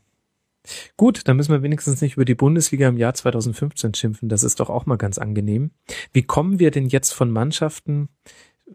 Gut, 0.97 1.23
dann 1.27 1.37
müssen 1.37 1.53
wir 1.53 1.63
wenigstens 1.63 2.01
nicht 2.03 2.15
über 2.15 2.25
die 2.27 2.35
Bundesliga 2.35 2.87
im 2.89 2.99
Jahr 2.99 3.15
2015 3.15 3.95
schimpfen. 3.95 4.29
Das 4.29 4.43
ist 4.43 4.61
doch 4.61 4.69
auch 4.69 4.85
mal 4.87 4.97
ganz 4.99 5.17
angenehm. 5.19 5.71
Wie 6.13 6.23
kommen 6.25 6.59
wir 6.59 6.71
denn 6.71 6.87
jetzt 6.87 7.13
von 7.13 7.31
Mannschaften, 7.31 8.09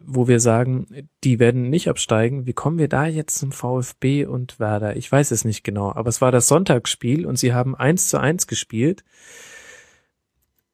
wo 0.02 0.28
wir 0.28 0.40
sagen, 0.40 1.08
die 1.22 1.38
werden 1.38 1.70
nicht 1.70 1.88
absteigen, 1.88 2.46
wie 2.46 2.52
kommen 2.52 2.78
wir 2.78 2.88
da 2.88 3.06
jetzt 3.06 3.38
zum 3.38 3.52
VfB 3.52 4.26
und 4.26 4.58
Werder? 4.58 4.96
Ich 4.96 5.10
weiß 5.10 5.30
es 5.30 5.44
nicht 5.44 5.64
genau, 5.64 5.92
aber 5.92 6.08
es 6.08 6.20
war 6.20 6.32
das 6.32 6.48
Sonntagsspiel 6.48 7.26
und 7.26 7.38
sie 7.38 7.54
haben 7.54 7.74
eins 7.74 8.08
zu 8.08 8.18
eins 8.18 8.46
gespielt. 8.46 9.04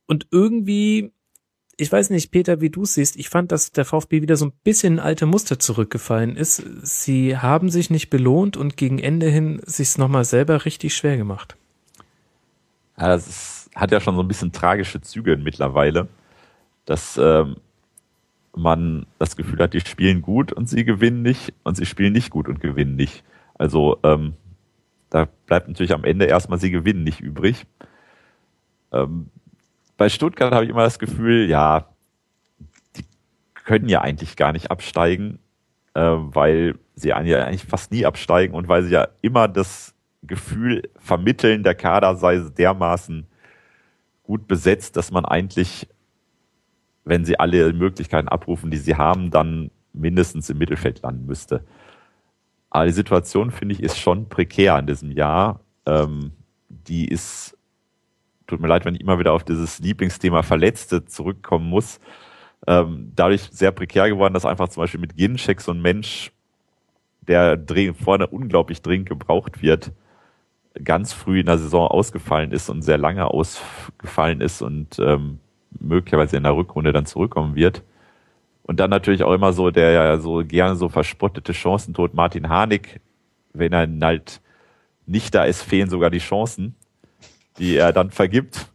Und 0.07 0.27
irgendwie, 0.31 1.13
ich 1.77 1.93
weiß 1.93 2.11
nicht, 2.11 2.31
Peter, 2.31 2.61
wie 2.61 2.71
du 2.71 2.85
siehst, 2.85 3.17
ich 3.17 3.29
fand, 3.29 3.53
dass 3.53 3.73
der 3.73 3.85
VfB 3.85 4.23
wieder 4.23 4.37
so 4.37 4.47
ein 4.47 4.53
bisschen 4.65 4.95
in 4.95 5.01
alte 5.01 5.27
Muster 5.27 5.59
zurückgefallen 5.59 6.37
ist. 6.37 6.63
Sie 6.83 7.37
haben 7.37 7.71
sich 7.71 7.91
nicht 7.91 8.11
belohnt 8.11 8.57
und 8.57 8.77
gegen 8.77 8.99
Ende 8.99 9.29
hin 9.29 9.61
sich's 9.65 9.99
nochmal 9.99 10.25
selber 10.25 10.65
richtig 10.65 10.97
schwer 10.97 11.17
gemacht. 11.17 11.57
Das 12.97 13.29
ist, 13.29 13.71
hat 13.75 13.93
ja 13.93 14.01
schon 14.01 14.17
so 14.17 14.23
ein 14.23 14.29
bisschen 14.29 14.53
tragische 14.53 15.01
Züge 15.01 15.37
mittlerweile, 15.37 16.09
dass 16.85 17.19
ähm, 17.23 17.57
man 18.55 19.07
das 19.19 19.37
Gefühl 19.37 19.59
hat, 19.59 19.75
die 19.75 19.81
spielen 19.81 20.23
gut 20.23 20.53
und 20.53 20.69
sie 20.69 20.85
gewinnen 20.85 21.23
nicht 21.23 21.55
und 21.63 21.77
sie 21.77 21.87
spielen 21.87 22.13
nicht 22.13 22.31
gut 22.31 22.49
und 22.49 22.61
gewinnen 22.61 22.97
nicht. 22.97 23.25
Also 23.55 23.99
ähm, 24.03 24.35
da 25.11 25.29
bleibt 25.47 25.69
natürlich 25.69 25.93
am 25.93 26.05
Ende 26.05 26.27
erstmal 26.27 26.59
sie 26.59 26.71
gewinnen 26.71 27.05
nicht 27.05 27.21
übrig. 27.21 27.67
Ähm, 28.93 29.31
bei 29.97 30.09
Stuttgart 30.09 30.53
habe 30.53 30.65
ich 30.65 30.71
immer 30.71 30.85
das 30.85 30.99
Gefühl, 30.99 31.49
ja, 31.49 31.87
die 32.97 33.05
können 33.55 33.89
ja 33.89 34.01
eigentlich 34.01 34.37
gar 34.37 34.53
nicht 34.53 34.71
absteigen, 34.71 35.39
äh, 35.95 36.01
weil 36.01 36.77
sie 36.95 37.13
eigentlich 37.13 37.65
fast 37.65 37.93
nie 37.93 38.07
absteigen 38.07 38.55
und 38.55 38.69
weil 38.69 38.83
sie 38.83 38.93
ja 38.93 39.09
immer 39.21 39.49
das 39.49 39.95
Gefühl 40.23 40.89
vermitteln, 40.97 41.63
der 41.63 41.75
Kader 41.75 42.17
sei 42.17 42.39
dermaßen 42.39 43.27
gut 44.23 44.47
besetzt, 44.47 44.97
dass 44.97 45.11
man 45.11 45.25
eigentlich, 45.25 45.89
wenn 47.05 47.25
sie 47.25 47.39
alle 47.39 47.73
Möglichkeiten 47.73 48.29
abrufen, 48.29 48.71
die 48.71 48.77
sie 48.77 48.97
haben, 48.97 49.31
dann 49.31 49.71
mindestens 49.93 50.51
im 50.51 50.59
Mittelfeld 50.59 51.03
landen 51.03 51.27
müsste. 51.27 51.65
Aber 52.71 52.87
die 52.87 52.93
Situation, 52.93 53.51
finde 53.51 53.75
ich, 53.75 53.83
ist 53.83 53.99
schon 53.99 54.29
prekär 54.29 54.79
in 54.79 54.87
diesem 54.87 55.11
Jahr. 55.11 55.61
Ähm, 55.87 56.33
die 56.69 57.09
ist, 57.09 57.59
tut 58.47 58.61
mir 58.61 58.69
leid, 58.69 58.85
wenn 58.85 58.95
ich 58.95 59.01
immer 59.01 59.19
wieder 59.19 59.33
auf 59.33 59.45
dieses 59.45 59.81
Lieblingsthema 59.81 60.43
Verletzte 60.43 61.05
zurückkommen 61.05 61.69
muss, 61.69 62.01
ähm, 62.67 63.13
dadurch 63.17 63.43
sehr 63.51 63.73
prekär 63.73 64.09
geworden, 64.09 64.35
dass 64.35 64.45
einfach 64.45 64.69
zum 64.69 64.83
Beispiel 64.83 65.01
mit 65.01 65.17
Ginczek 65.17 65.61
so 65.61 65.73
ein 65.73 65.83
Mensch, 65.83 66.31
der 67.23 67.61
vorne 68.03 68.27
unglaublich 68.27 68.83
dringend 68.83 69.09
gebraucht 69.09 69.63
wird, 69.63 69.93
ganz 70.83 71.13
früh 71.13 71.41
in 71.41 71.47
der 71.47 71.59
Saison 71.59 71.89
ausgefallen 71.89 72.53
ist 72.53 72.69
und 72.69 72.83
sehr 72.83 72.99
lange 72.99 73.27
ausgefallen 73.27 74.41
ist 74.41 74.63
und 74.63 74.99
ähm, 75.01 75.41
möglicherweise 75.79 76.37
in 76.37 76.43
der 76.43 76.57
Rückrunde 76.57 76.93
dann 76.93 77.07
zurückkommen 77.07 77.55
wird. 77.55 77.83
Und 78.63 78.79
dann 78.79 78.91
natürlich 78.91 79.23
auch 79.25 79.33
immer 79.33 79.53
so 79.53 79.71
der 79.71 79.91
ja 79.91 80.19
so 80.19 80.45
gerne 80.47 80.77
so 80.77 80.89
verspottete 80.89 81.53
Chancentod 81.53 82.15
Martin 82.15 82.49
Harnik, 82.49 83.01
wenn 83.53 83.73
er 83.73 83.89
halt 84.07 84.41
nicht 85.07 85.35
da 85.35 85.45
ist, 85.45 85.63
fehlen 85.63 85.91
sogar 85.91 86.11
die 86.11 86.19
Chancen, 86.19 86.77
die 87.59 87.77
er 87.77 87.93
dann 87.93 88.11
vergibt. 88.11 88.69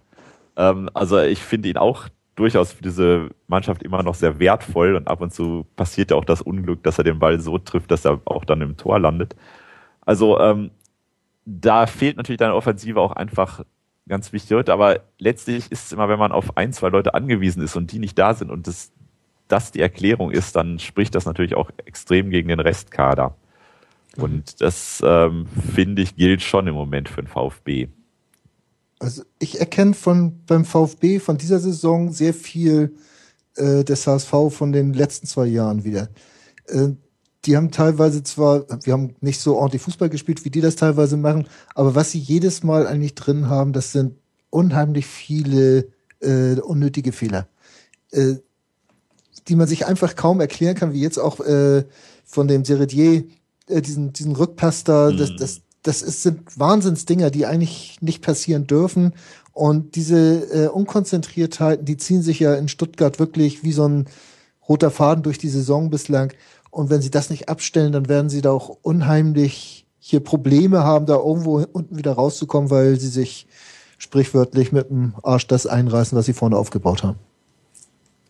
Ähm, 0.57 0.89
also 0.93 1.19
ich 1.19 1.39
finde 1.39 1.69
ihn 1.69 1.77
auch 1.77 2.07
durchaus 2.35 2.73
für 2.73 2.83
diese 2.83 3.29
Mannschaft 3.47 3.83
immer 3.83 4.03
noch 4.03 4.15
sehr 4.15 4.39
wertvoll 4.39 4.95
und 4.95 5.07
ab 5.07 5.21
und 5.21 5.33
zu 5.33 5.65
passiert 5.75 6.11
ja 6.11 6.17
auch 6.17 6.25
das 6.25 6.41
Unglück, 6.41 6.83
dass 6.83 6.97
er 6.97 7.05
den 7.05 7.19
Ball 7.19 7.39
so 7.39 7.57
trifft, 7.57 7.91
dass 7.91 8.05
er 8.05 8.19
auch 8.25 8.43
dann 8.43 8.61
im 8.61 8.75
Tor 8.75 8.99
landet. 8.99 9.35
Also 10.01 10.39
ähm, 10.39 10.71
da 11.45 11.87
fehlt 11.87 12.17
natürlich 12.17 12.39
deine 12.39 12.55
Offensive 12.55 12.99
auch 12.99 13.13
einfach 13.13 13.63
ganz 14.07 14.33
wichtig. 14.33 14.69
Aber 14.69 15.01
letztlich 15.19 15.71
ist 15.71 15.85
es 15.85 15.91
immer, 15.91 16.09
wenn 16.09 16.19
man 16.19 16.31
auf 16.31 16.57
ein, 16.57 16.73
zwei 16.73 16.89
Leute 16.89 17.13
angewiesen 17.13 17.63
ist 17.63 17.75
und 17.75 17.91
die 17.91 17.99
nicht 17.99 18.17
da 18.17 18.33
sind 18.33 18.51
und 18.51 18.67
das, 18.67 18.91
das 19.47 19.71
die 19.71 19.81
Erklärung 19.81 20.31
ist, 20.31 20.55
dann 20.55 20.79
spricht 20.79 21.15
das 21.15 21.25
natürlich 21.25 21.55
auch 21.55 21.71
extrem 21.85 22.29
gegen 22.29 22.49
den 22.49 22.59
Restkader. 22.59 23.35
Und 24.17 24.61
das, 24.61 25.01
ähm, 25.05 25.47
finde 25.73 26.01
ich, 26.01 26.15
gilt 26.15 26.41
schon 26.41 26.67
im 26.67 26.75
Moment 26.75 27.09
für 27.09 27.21
den 27.21 27.27
VfB. 27.27 27.89
Also 28.99 29.23
ich 29.39 29.59
erkenne 29.59 29.93
von 29.93 30.39
beim 30.45 30.63
VfB 30.63 31.19
von 31.19 31.37
dieser 31.37 31.59
Saison 31.59 32.11
sehr 32.11 32.33
viel 32.33 32.95
äh, 33.55 33.83
des 33.83 34.07
HSV 34.07 34.31
von 34.51 34.71
den 34.71 34.93
letzten 34.93 35.27
zwei 35.27 35.47
Jahren 35.47 35.83
wieder. 35.83 36.09
Äh, 36.67 36.91
die 37.45 37.55
haben 37.55 37.71
teilweise 37.71 38.23
zwar, 38.23 38.65
wir 38.83 38.93
haben 38.93 39.15
nicht 39.21 39.39
so 39.39 39.55
ordentlich 39.55 39.81
Fußball 39.81 40.09
gespielt, 40.09 40.43
wie 40.45 40.49
die 40.49 40.61
das 40.61 40.75
teilweise 40.75 41.17
machen, 41.17 41.47
aber 41.75 41.95
was 41.95 42.11
sie 42.11 42.19
jedes 42.19 42.63
Mal 42.63 42.87
eigentlich 42.87 43.15
drin 43.15 43.49
haben, 43.49 43.73
das 43.73 43.91
sind 43.91 44.15
unheimlich 44.49 45.05
viele 45.05 45.89
äh, 46.21 46.59
unnötige 46.59 47.11
Fehler, 47.11 47.47
äh, 48.11 48.35
die 49.47 49.55
man 49.55 49.67
sich 49.67 49.85
einfach 49.85 50.15
kaum 50.15 50.39
erklären 50.39 50.75
kann, 50.75 50.93
wie 50.93 51.01
jetzt 51.01 51.19
auch 51.19 51.39
äh, 51.39 51.83
von 52.25 52.47
dem 52.47 52.65
Seredier, 52.65 53.25
äh, 53.67 53.81
diesen, 53.81 54.13
diesen 54.13 54.35
Rückpass 54.35 54.83
da, 54.83 55.11
mhm. 55.11 55.17
das, 55.17 55.35
das, 55.37 55.61
das 55.83 56.01
ist, 56.01 56.23
sind 56.23 56.57
Wahnsinnsdinger, 56.57 57.29
die 57.29 57.45
eigentlich 57.45 57.97
nicht 58.01 58.23
passieren 58.23 58.65
dürfen. 58.65 59.13
Und 59.53 59.95
diese 59.95 60.65
äh, 60.65 60.67
Unkonzentriertheiten, 60.67 61.85
die 61.85 61.97
ziehen 61.97 62.23
sich 62.23 62.39
ja 62.39 62.55
in 62.55 62.67
Stuttgart 62.67 63.19
wirklich 63.19 63.63
wie 63.63 63.71
so 63.71 63.87
ein 63.87 64.05
roter 64.67 64.91
Faden 64.91 65.23
durch 65.23 65.37
die 65.37 65.49
Saison 65.49 65.89
bislang. 65.89 66.33
Und 66.75 66.89
wenn 66.89 67.01
sie 67.01 67.09
das 67.09 67.29
nicht 67.29 67.47
abstellen, 67.47 67.93
dann 67.93 68.09
werden 68.09 68.27
sie 68.27 68.41
da 68.41 68.51
auch 68.51 68.67
unheimlich 68.81 69.87
hier 69.97 70.19
Probleme 70.19 70.83
haben, 70.83 71.05
da 71.05 71.15
irgendwo 71.15 71.65
unten 71.71 71.97
wieder 71.97 72.11
rauszukommen, 72.11 72.69
weil 72.69 72.99
sie 72.99 73.07
sich 73.07 73.47
sprichwörtlich 73.97 74.73
mit 74.73 74.89
dem 74.89 75.13
Arsch 75.23 75.47
das 75.47 75.67
einreißen, 75.67 76.17
was 76.17 76.25
sie 76.25 76.33
vorne 76.33 76.57
aufgebaut 76.57 77.01
haben. 77.01 77.17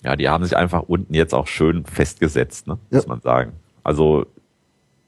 Ja, 0.04 0.16
die 0.16 0.30
haben 0.30 0.44
sich 0.44 0.56
einfach 0.56 0.84
unten 0.84 1.16
jetzt 1.16 1.34
auch 1.34 1.48
schön 1.48 1.86
festgesetzt, 1.86 2.68
ne? 2.68 2.78
muss 2.92 3.06
ja. 3.06 3.10
man 3.10 3.22
sagen. 3.22 3.54
Also 3.84 4.28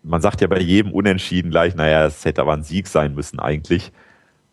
man 0.02 0.20
sagt 0.20 0.42
ja 0.42 0.48
bei 0.48 0.60
jedem 0.60 0.92
Unentschieden 0.92 1.52
gleich, 1.52 1.76
naja, 1.76 2.08
es 2.08 2.26
hätte 2.26 2.42
aber 2.42 2.54
ein 2.54 2.64
Sieg 2.64 2.88
sein 2.88 3.14
müssen 3.14 3.40
eigentlich. 3.40 3.92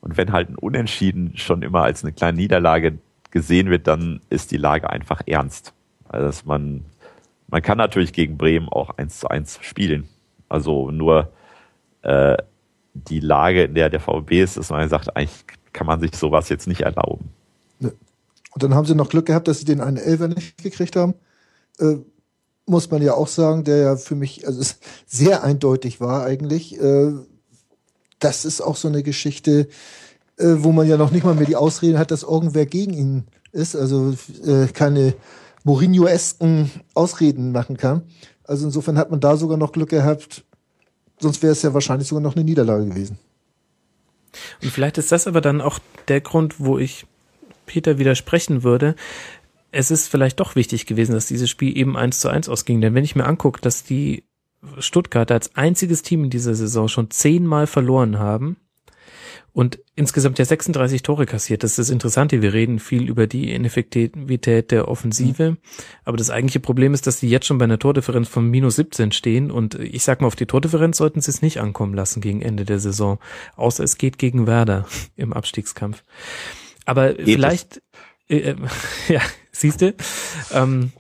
Und 0.02 0.18
wenn 0.18 0.30
halt 0.30 0.50
ein 0.50 0.56
Unentschieden 0.56 1.38
schon 1.38 1.62
immer 1.62 1.84
als 1.84 2.04
eine 2.04 2.12
kleine 2.12 2.36
Niederlage 2.36 2.98
gesehen 3.30 3.70
wird, 3.70 3.86
dann 3.86 4.20
ist 4.28 4.50
die 4.50 4.58
Lage 4.58 4.90
einfach 4.90 5.22
ernst. 5.24 5.72
Also 6.06 6.26
dass 6.26 6.44
man 6.44 6.84
man 7.54 7.62
kann 7.62 7.78
natürlich 7.78 8.12
gegen 8.12 8.36
Bremen 8.36 8.68
auch 8.68 8.98
eins 8.98 9.20
zu 9.20 9.28
eins 9.28 9.60
spielen. 9.62 10.08
Also 10.48 10.90
nur 10.90 11.30
äh, 12.02 12.36
die 12.94 13.20
Lage, 13.20 13.62
in 13.62 13.76
der 13.76 13.90
der 13.90 14.00
VfB 14.00 14.42
ist, 14.42 14.56
ist 14.56 14.70
man 14.70 14.88
sagt, 14.88 15.16
eigentlich 15.16 15.44
kann 15.72 15.86
man 15.86 16.00
sich 16.00 16.16
sowas 16.16 16.48
jetzt 16.48 16.66
nicht 16.66 16.80
erlauben. 16.80 17.30
Und 17.78 18.62
dann 18.64 18.74
haben 18.74 18.86
sie 18.86 18.96
noch 18.96 19.08
Glück 19.08 19.26
gehabt, 19.26 19.46
dass 19.46 19.60
sie 19.60 19.64
den 19.66 19.80
einen 19.80 19.98
Elfer 19.98 20.26
nicht 20.26 20.64
gekriegt 20.64 20.96
haben. 20.96 21.14
Äh, 21.78 21.98
muss 22.66 22.90
man 22.90 23.00
ja 23.02 23.14
auch 23.14 23.28
sagen, 23.28 23.62
der 23.62 23.76
ja 23.76 23.96
für 23.96 24.16
mich 24.16 24.48
also 24.48 24.74
sehr 25.06 25.44
eindeutig 25.44 26.00
war 26.00 26.24
eigentlich. 26.24 26.76
Äh, 26.80 27.12
das 28.18 28.44
ist 28.44 28.62
auch 28.62 28.74
so 28.74 28.88
eine 28.88 29.04
Geschichte, 29.04 29.68
äh, 30.38 30.56
wo 30.56 30.72
man 30.72 30.88
ja 30.88 30.96
noch 30.96 31.12
nicht 31.12 31.22
mal 31.22 31.36
mehr 31.36 31.46
die 31.46 31.54
Ausrede 31.54 32.00
hat, 32.00 32.10
dass 32.10 32.24
irgendwer 32.24 32.66
gegen 32.66 32.94
ihn 32.94 33.26
ist. 33.52 33.76
Also 33.76 34.16
äh, 34.44 34.66
keine 34.72 35.14
Mourinho-esken 35.64 36.70
Ausreden 36.94 37.52
machen 37.52 37.76
kann. 37.76 38.02
Also 38.44 38.66
insofern 38.66 38.98
hat 38.98 39.10
man 39.10 39.20
da 39.20 39.36
sogar 39.36 39.56
noch 39.56 39.72
Glück 39.72 39.88
gehabt. 39.88 40.44
Sonst 41.18 41.42
wäre 41.42 41.52
es 41.52 41.62
ja 41.62 41.74
wahrscheinlich 41.74 42.08
sogar 42.08 42.22
noch 42.22 42.36
eine 42.36 42.44
Niederlage 42.44 42.86
gewesen. 42.86 43.18
Und 44.62 44.70
vielleicht 44.70 44.98
ist 44.98 45.10
das 45.10 45.26
aber 45.26 45.40
dann 45.40 45.60
auch 45.60 45.78
der 46.08 46.20
Grund, 46.20 46.60
wo 46.60 46.78
ich 46.78 47.06
Peter 47.66 47.98
widersprechen 47.98 48.62
würde. 48.62 48.94
Es 49.70 49.90
ist 49.90 50.08
vielleicht 50.08 50.38
doch 50.40 50.54
wichtig 50.54 50.86
gewesen, 50.86 51.12
dass 51.12 51.26
dieses 51.26 51.48
Spiel 51.48 51.76
eben 51.76 51.96
eins 51.96 52.20
zu 52.20 52.28
eins 52.28 52.48
ausging. 52.48 52.80
Denn 52.80 52.94
wenn 52.94 53.04
ich 53.04 53.16
mir 53.16 53.24
angucke, 53.24 53.60
dass 53.60 53.84
die 53.84 54.24
Stuttgart 54.78 55.30
als 55.30 55.54
einziges 55.56 56.02
Team 56.02 56.24
in 56.24 56.30
dieser 56.30 56.54
Saison 56.54 56.88
schon 56.88 57.10
zehnmal 57.10 57.66
verloren 57.66 58.18
haben, 58.18 58.56
und 59.54 59.78
insgesamt 59.94 60.40
ja 60.40 60.44
36 60.44 61.02
Tore 61.02 61.26
kassiert. 61.26 61.62
Das 61.62 61.70
ist 61.70 61.78
das 61.78 61.90
Interessante. 61.90 62.42
Wir 62.42 62.52
reden 62.52 62.80
viel 62.80 63.08
über 63.08 63.28
die 63.28 63.52
Ineffektivität 63.52 64.72
der 64.72 64.88
Offensive. 64.88 65.52
Mhm. 65.52 65.58
Aber 66.04 66.16
das 66.16 66.30
eigentliche 66.30 66.58
Problem 66.58 66.92
ist, 66.92 67.06
dass 67.06 67.20
die 67.20 67.30
jetzt 67.30 67.46
schon 67.46 67.58
bei 67.58 67.64
einer 67.64 67.78
Tordifferenz 67.78 68.28
von 68.28 68.50
minus 68.50 68.74
17 68.74 69.12
stehen. 69.12 69.52
Und 69.52 69.76
ich 69.76 70.02
sag 70.02 70.20
mal, 70.20 70.26
auf 70.26 70.34
die 70.34 70.46
Tordifferenz 70.46 70.96
sollten 70.96 71.20
sie 71.20 71.30
es 71.30 71.40
nicht 71.40 71.60
ankommen 71.60 71.94
lassen 71.94 72.20
gegen 72.20 72.42
Ende 72.42 72.64
der 72.64 72.80
Saison. 72.80 73.20
Außer 73.54 73.84
es 73.84 73.96
geht 73.96 74.18
gegen 74.18 74.48
Werder 74.48 74.86
im 75.16 75.32
Abstiegskampf. 75.32 76.02
Aber 76.84 77.14
geht 77.14 77.24
vielleicht, 77.24 77.80
äh, 78.28 78.38
äh, 78.38 78.56
ja, 79.08 79.20
siehst 79.52 79.82
du, 79.82 79.94
ähm, 80.52 80.90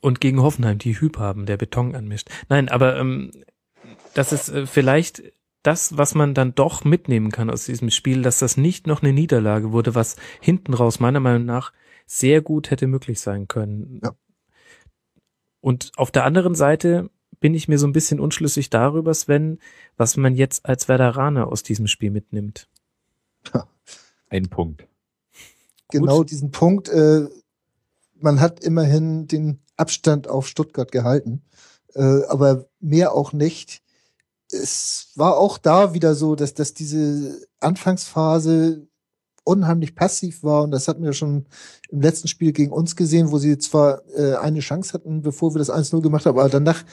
und 0.00 0.20
gegen 0.20 0.42
Hoffenheim, 0.42 0.78
die 0.78 0.98
Hüb 0.98 1.18
haben, 1.18 1.46
der 1.46 1.58
Beton 1.58 1.94
anmischt. 1.94 2.28
Nein, 2.48 2.68
aber 2.68 2.96
ähm, 2.96 3.30
das 4.14 4.32
ist 4.32 4.48
äh, 4.48 4.66
vielleicht 4.66 5.22
das, 5.66 5.96
was 5.96 6.14
man 6.14 6.34
dann 6.34 6.54
doch 6.54 6.84
mitnehmen 6.84 7.30
kann 7.30 7.50
aus 7.50 7.64
diesem 7.64 7.90
Spiel, 7.90 8.22
dass 8.22 8.38
das 8.38 8.56
nicht 8.56 8.86
noch 8.86 9.02
eine 9.02 9.12
Niederlage 9.12 9.72
wurde, 9.72 9.94
was 9.94 10.16
hinten 10.40 10.74
raus 10.74 11.00
meiner 11.00 11.20
Meinung 11.20 11.44
nach 11.44 11.72
sehr 12.06 12.40
gut 12.40 12.70
hätte 12.70 12.86
möglich 12.86 13.20
sein 13.20 13.48
können. 13.48 14.00
Ja. 14.02 14.14
Und 15.60 15.90
auf 15.96 16.10
der 16.10 16.24
anderen 16.24 16.54
Seite 16.54 17.10
bin 17.40 17.54
ich 17.54 17.68
mir 17.68 17.78
so 17.78 17.86
ein 17.86 17.92
bisschen 17.92 18.20
unschlüssig 18.20 18.70
darüber, 18.70 19.12
Sven, 19.12 19.58
was 19.96 20.16
man 20.16 20.34
jetzt 20.34 20.64
als 20.64 20.88
Werderaner 20.88 21.48
aus 21.48 21.62
diesem 21.62 21.86
Spiel 21.86 22.10
mitnimmt. 22.10 22.68
Ein 24.28 24.48
Punkt. 24.48 24.86
Genau 25.90 26.18
Gut. 26.18 26.30
diesen 26.30 26.50
Punkt. 26.50 26.88
Äh, 26.88 27.28
man 28.14 28.40
hat 28.40 28.60
immerhin 28.64 29.26
den 29.26 29.60
Abstand 29.76 30.28
auf 30.28 30.48
Stuttgart 30.48 30.90
gehalten, 30.90 31.42
äh, 31.94 32.24
aber 32.28 32.66
mehr 32.80 33.12
auch 33.12 33.32
nicht 33.32 33.82
es 34.52 35.12
war 35.16 35.36
auch 35.36 35.58
da 35.58 35.94
wieder 35.94 36.14
so, 36.14 36.34
dass, 36.34 36.54
dass 36.54 36.74
diese 36.74 37.40
Anfangsphase 37.60 38.86
unheimlich 39.44 39.94
passiv 39.94 40.42
war 40.42 40.62
und 40.62 40.72
das 40.72 40.88
hatten 40.88 41.04
wir 41.04 41.12
schon 41.12 41.46
im 41.90 42.00
letzten 42.00 42.26
Spiel 42.28 42.52
gegen 42.52 42.72
uns 42.72 42.96
gesehen, 42.96 43.30
wo 43.30 43.38
sie 43.38 43.58
zwar 43.58 44.02
äh, 44.16 44.34
eine 44.34 44.60
Chance 44.60 44.92
hatten, 44.92 45.22
bevor 45.22 45.54
wir 45.54 45.60
das 45.60 45.70
1-0 45.70 46.02
gemacht 46.02 46.26
haben, 46.26 46.38
aber 46.38 46.48
danach 46.48 46.84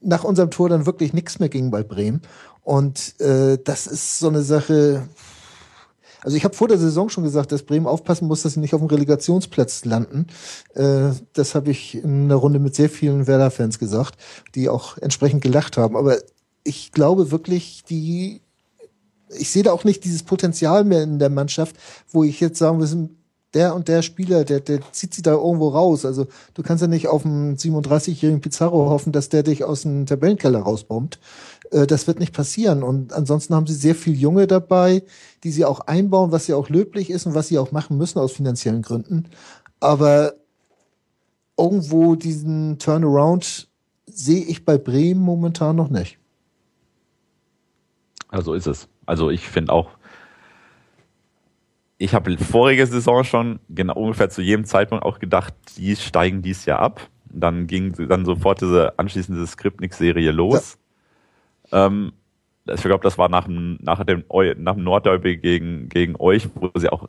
nach 0.00 0.22
unserem 0.22 0.50
Tor 0.50 0.68
dann 0.68 0.84
wirklich 0.84 1.14
nichts 1.14 1.38
mehr 1.38 1.48
ging 1.48 1.70
bei 1.70 1.82
Bremen 1.82 2.20
und 2.62 3.18
äh, 3.20 3.58
das 3.62 3.86
ist 3.86 4.18
so 4.18 4.28
eine 4.28 4.42
Sache. 4.42 5.08
Also 6.20 6.38
ich 6.38 6.44
habe 6.44 6.54
vor 6.54 6.68
der 6.68 6.78
Saison 6.78 7.10
schon 7.10 7.24
gesagt, 7.24 7.52
dass 7.52 7.62
Bremen 7.62 7.86
aufpassen 7.86 8.26
muss, 8.28 8.42
dass 8.42 8.54
sie 8.54 8.60
nicht 8.60 8.72
auf 8.74 8.80
dem 8.80 8.88
Relegationsplatz 8.88 9.84
landen. 9.84 10.26
Äh, 10.74 11.10
das 11.34 11.54
habe 11.54 11.70
ich 11.70 11.96
in 11.96 12.24
einer 12.24 12.36
Runde 12.36 12.58
mit 12.58 12.74
sehr 12.74 12.88
vielen 12.88 13.26
Werder-Fans 13.26 13.78
gesagt, 13.78 14.16
die 14.54 14.70
auch 14.70 14.96
entsprechend 14.98 15.42
gelacht 15.42 15.76
haben. 15.76 15.96
Aber 15.96 16.16
ich 16.64 16.92
glaube 16.92 17.30
wirklich, 17.30 17.84
die 17.84 18.40
ich 19.36 19.50
sehe 19.50 19.62
da 19.62 19.72
auch 19.72 19.84
nicht 19.84 20.04
dieses 20.04 20.22
Potenzial 20.22 20.84
mehr 20.84 21.02
in 21.02 21.18
der 21.18 21.30
Mannschaft, 21.30 21.76
wo 22.10 22.24
ich 22.24 22.40
jetzt 22.40 22.58
sagen 22.58 22.80
wir 22.80 23.08
der 23.54 23.74
und 23.74 23.88
der 23.88 24.02
Spieler, 24.02 24.44
der, 24.44 24.60
der 24.60 24.80
zieht 24.92 25.14
sie 25.14 25.22
da 25.22 25.32
irgendwo 25.32 25.68
raus. 25.68 26.04
Also 26.04 26.26
du 26.54 26.62
kannst 26.62 26.82
ja 26.82 26.88
nicht 26.88 27.06
auf 27.06 27.24
einen 27.24 27.56
37-jährigen 27.56 28.40
Pizarro 28.40 28.90
hoffen, 28.90 29.12
dass 29.12 29.28
der 29.28 29.44
dich 29.44 29.64
aus 29.64 29.82
dem 29.82 30.06
Tabellenkeller 30.06 30.60
rausbombt. 30.60 31.20
Äh, 31.70 31.86
das 31.86 32.06
wird 32.06 32.18
nicht 32.18 32.34
passieren. 32.34 32.82
Und 32.82 33.12
ansonsten 33.12 33.54
haben 33.54 33.66
sie 33.66 33.74
sehr 33.74 33.94
viel 33.94 34.14
Junge 34.14 34.46
dabei, 34.46 35.04
die 35.44 35.52
sie 35.52 35.64
auch 35.64 35.80
einbauen, 35.80 36.32
was 36.32 36.48
ja 36.48 36.56
auch 36.56 36.68
löblich 36.68 37.10
ist 37.10 37.26
und 37.26 37.34
was 37.34 37.48
sie 37.48 37.58
auch 37.58 37.70
machen 37.70 37.96
müssen 37.96 38.18
aus 38.18 38.32
finanziellen 38.32 38.82
Gründen. 38.82 39.28
Aber 39.78 40.34
irgendwo 41.56 42.16
diesen 42.16 42.78
Turnaround 42.80 43.68
sehe 44.06 44.44
ich 44.44 44.64
bei 44.64 44.78
Bremen 44.78 45.20
momentan 45.20 45.76
noch 45.76 45.90
nicht. 45.90 46.18
Also 48.34 48.54
ist 48.54 48.66
es. 48.66 48.88
Also 49.06 49.30
ich 49.30 49.48
finde 49.48 49.72
auch, 49.72 49.90
ich 51.98 52.14
habe 52.14 52.36
vorige 52.36 52.84
Saison 52.86 53.22
schon 53.22 53.60
genau 53.68 53.94
ungefähr 53.94 54.28
zu 54.28 54.42
jedem 54.42 54.64
Zeitpunkt 54.64 55.04
auch 55.04 55.20
gedacht, 55.20 55.54
die 55.76 55.94
steigen 55.94 56.42
dies 56.42 56.64
Jahr 56.64 56.80
ab. 56.80 57.00
Dann 57.26 57.68
ging 57.68 57.92
dann 58.08 58.24
sofort 58.24 58.60
diese 58.60 58.98
anschließende 58.98 59.46
Skripnik-Serie 59.46 60.32
los. 60.32 60.78
Ja. 61.70 61.86
Ähm, 61.86 62.12
ich 62.66 62.82
glaube, 62.82 63.04
das 63.04 63.18
war 63.18 63.28
nach 63.28 63.44
dem, 63.44 63.78
nach 63.80 64.02
dem, 64.04 64.24
nach 64.56 64.74
dem 64.74 64.84
Nordderby 64.84 65.36
gegen, 65.36 65.88
gegen 65.88 66.16
euch, 66.18 66.48
wo 66.54 66.70
sie 66.74 66.88
auch 66.88 67.08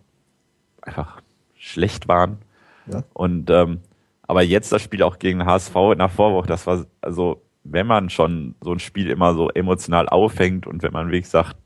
einfach 0.82 1.22
schlecht 1.56 2.08
waren. 2.08 2.38
Ja. 2.86 3.04
Und 3.14 3.50
ähm, 3.50 3.80
aber 4.28 4.44
jetzt 4.44 4.72
das 4.72 4.82
Spiel 4.84 5.02
auch 5.02 5.18
gegen 5.18 5.46
HSV 5.46 5.76
nach 5.98 6.12
Vorwoche, 6.12 6.48
das 6.48 6.68
war 6.68 6.86
also, 7.02 7.42
wenn 7.66 7.88
man 7.88 8.10
schon 8.10 8.56
so 8.62 8.72
ein 8.72 8.80
Spiel 8.80 9.10
immer 9.10 9.34
so 9.34 9.50
emotional 9.50 10.08
aufhängt 10.08 10.68
und 10.68 10.84
wenn 10.84 10.94
man 10.94 11.08
wirklich 11.08 11.28
sagt, 11.28 11.58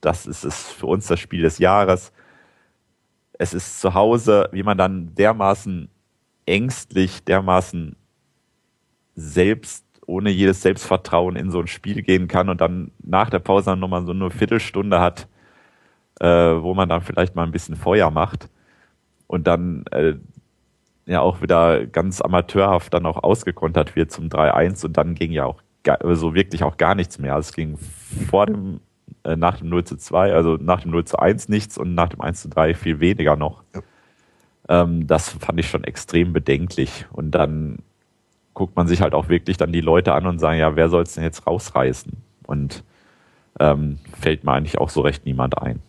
das 0.00 0.26
ist 0.26 0.44
es 0.44 0.70
für 0.70 0.86
uns 0.86 1.08
das 1.08 1.20
Spiel 1.20 1.42
des 1.42 1.58
Jahres. 1.58 2.12
Es 3.32 3.52
ist 3.52 3.80
zu 3.80 3.94
Hause, 3.94 4.48
wie 4.52 4.62
man 4.62 4.78
dann 4.78 5.14
dermaßen 5.14 5.88
ängstlich, 6.46 7.24
dermaßen 7.24 7.96
selbst 9.16 9.84
ohne 10.06 10.30
jedes 10.30 10.62
Selbstvertrauen 10.62 11.36
in 11.36 11.50
so 11.50 11.60
ein 11.60 11.66
Spiel 11.66 12.02
gehen 12.02 12.28
kann 12.28 12.48
und 12.48 12.60
dann 12.60 12.92
nach 13.02 13.28
der 13.28 13.38
Pause 13.40 13.76
nochmal 13.76 14.04
so 14.06 14.12
eine 14.12 14.30
Viertelstunde 14.30 15.00
hat, 15.00 15.28
äh, 16.20 16.26
wo 16.26 16.74
man 16.74 16.88
dann 16.88 17.02
vielleicht 17.02 17.34
mal 17.34 17.44
ein 17.44 17.52
bisschen 17.52 17.76
Feuer 17.76 18.10
macht 18.10 18.48
und 19.26 19.46
dann 19.46 19.84
äh, 19.90 20.14
ja 21.10 21.20
auch 21.20 21.42
wieder 21.42 21.86
ganz 21.86 22.20
amateurhaft 22.20 22.94
dann 22.94 23.06
auch 23.06 23.22
ausgekontert 23.22 23.96
wird 23.96 24.10
zum 24.12 24.28
3-1 24.28 24.86
und 24.86 24.96
dann 24.96 25.14
ging 25.14 25.32
ja 25.32 25.44
auch 25.44 25.60
so 26.12 26.34
wirklich 26.34 26.62
auch 26.62 26.76
gar 26.76 26.94
nichts 26.94 27.18
mehr. 27.18 27.36
Es 27.36 27.52
ging 27.52 27.78
vor 28.28 28.46
dem 28.46 28.80
äh, 29.24 29.36
nach 29.36 29.58
dem 29.58 29.68
0 29.68 29.84
zu 29.84 29.96
2, 29.96 30.32
also 30.32 30.56
nach 30.56 30.82
dem 30.82 30.90
0 30.90 31.04
zu 31.04 31.18
1 31.18 31.48
nichts 31.48 31.78
und 31.78 31.94
nach 31.94 32.08
dem 32.08 32.20
1 32.20 32.42
zu 32.42 32.48
3 32.48 32.74
viel 32.74 33.00
weniger 33.00 33.36
noch. 33.36 33.62
Ja. 33.74 34.82
Ähm, 34.82 35.06
das 35.06 35.30
fand 35.30 35.58
ich 35.58 35.68
schon 35.68 35.84
extrem 35.84 36.32
bedenklich. 36.32 37.06
Und 37.12 37.32
dann 37.32 37.78
guckt 38.54 38.76
man 38.76 38.88
sich 38.88 39.02
halt 39.02 39.14
auch 39.14 39.28
wirklich 39.28 39.56
dann 39.56 39.72
die 39.72 39.80
Leute 39.80 40.14
an 40.14 40.26
und 40.26 40.38
sagen, 40.38 40.58
ja, 40.58 40.76
wer 40.76 40.88
soll 40.88 41.02
es 41.02 41.14
denn 41.14 41.24
jetzt 41.24 41.46
rausreißen? 41.46 42.12
Und 42.46 42.84
ähm, 43.58 43.98
fällt 44.18 44.44
mir 44.44 44.52
eigentlich 44.52 44.78
auch 44.78 44.88
so 44.88 45.00
recht 45.02 45.26
niemand 45.26 45.58
ein. 45.58 45.80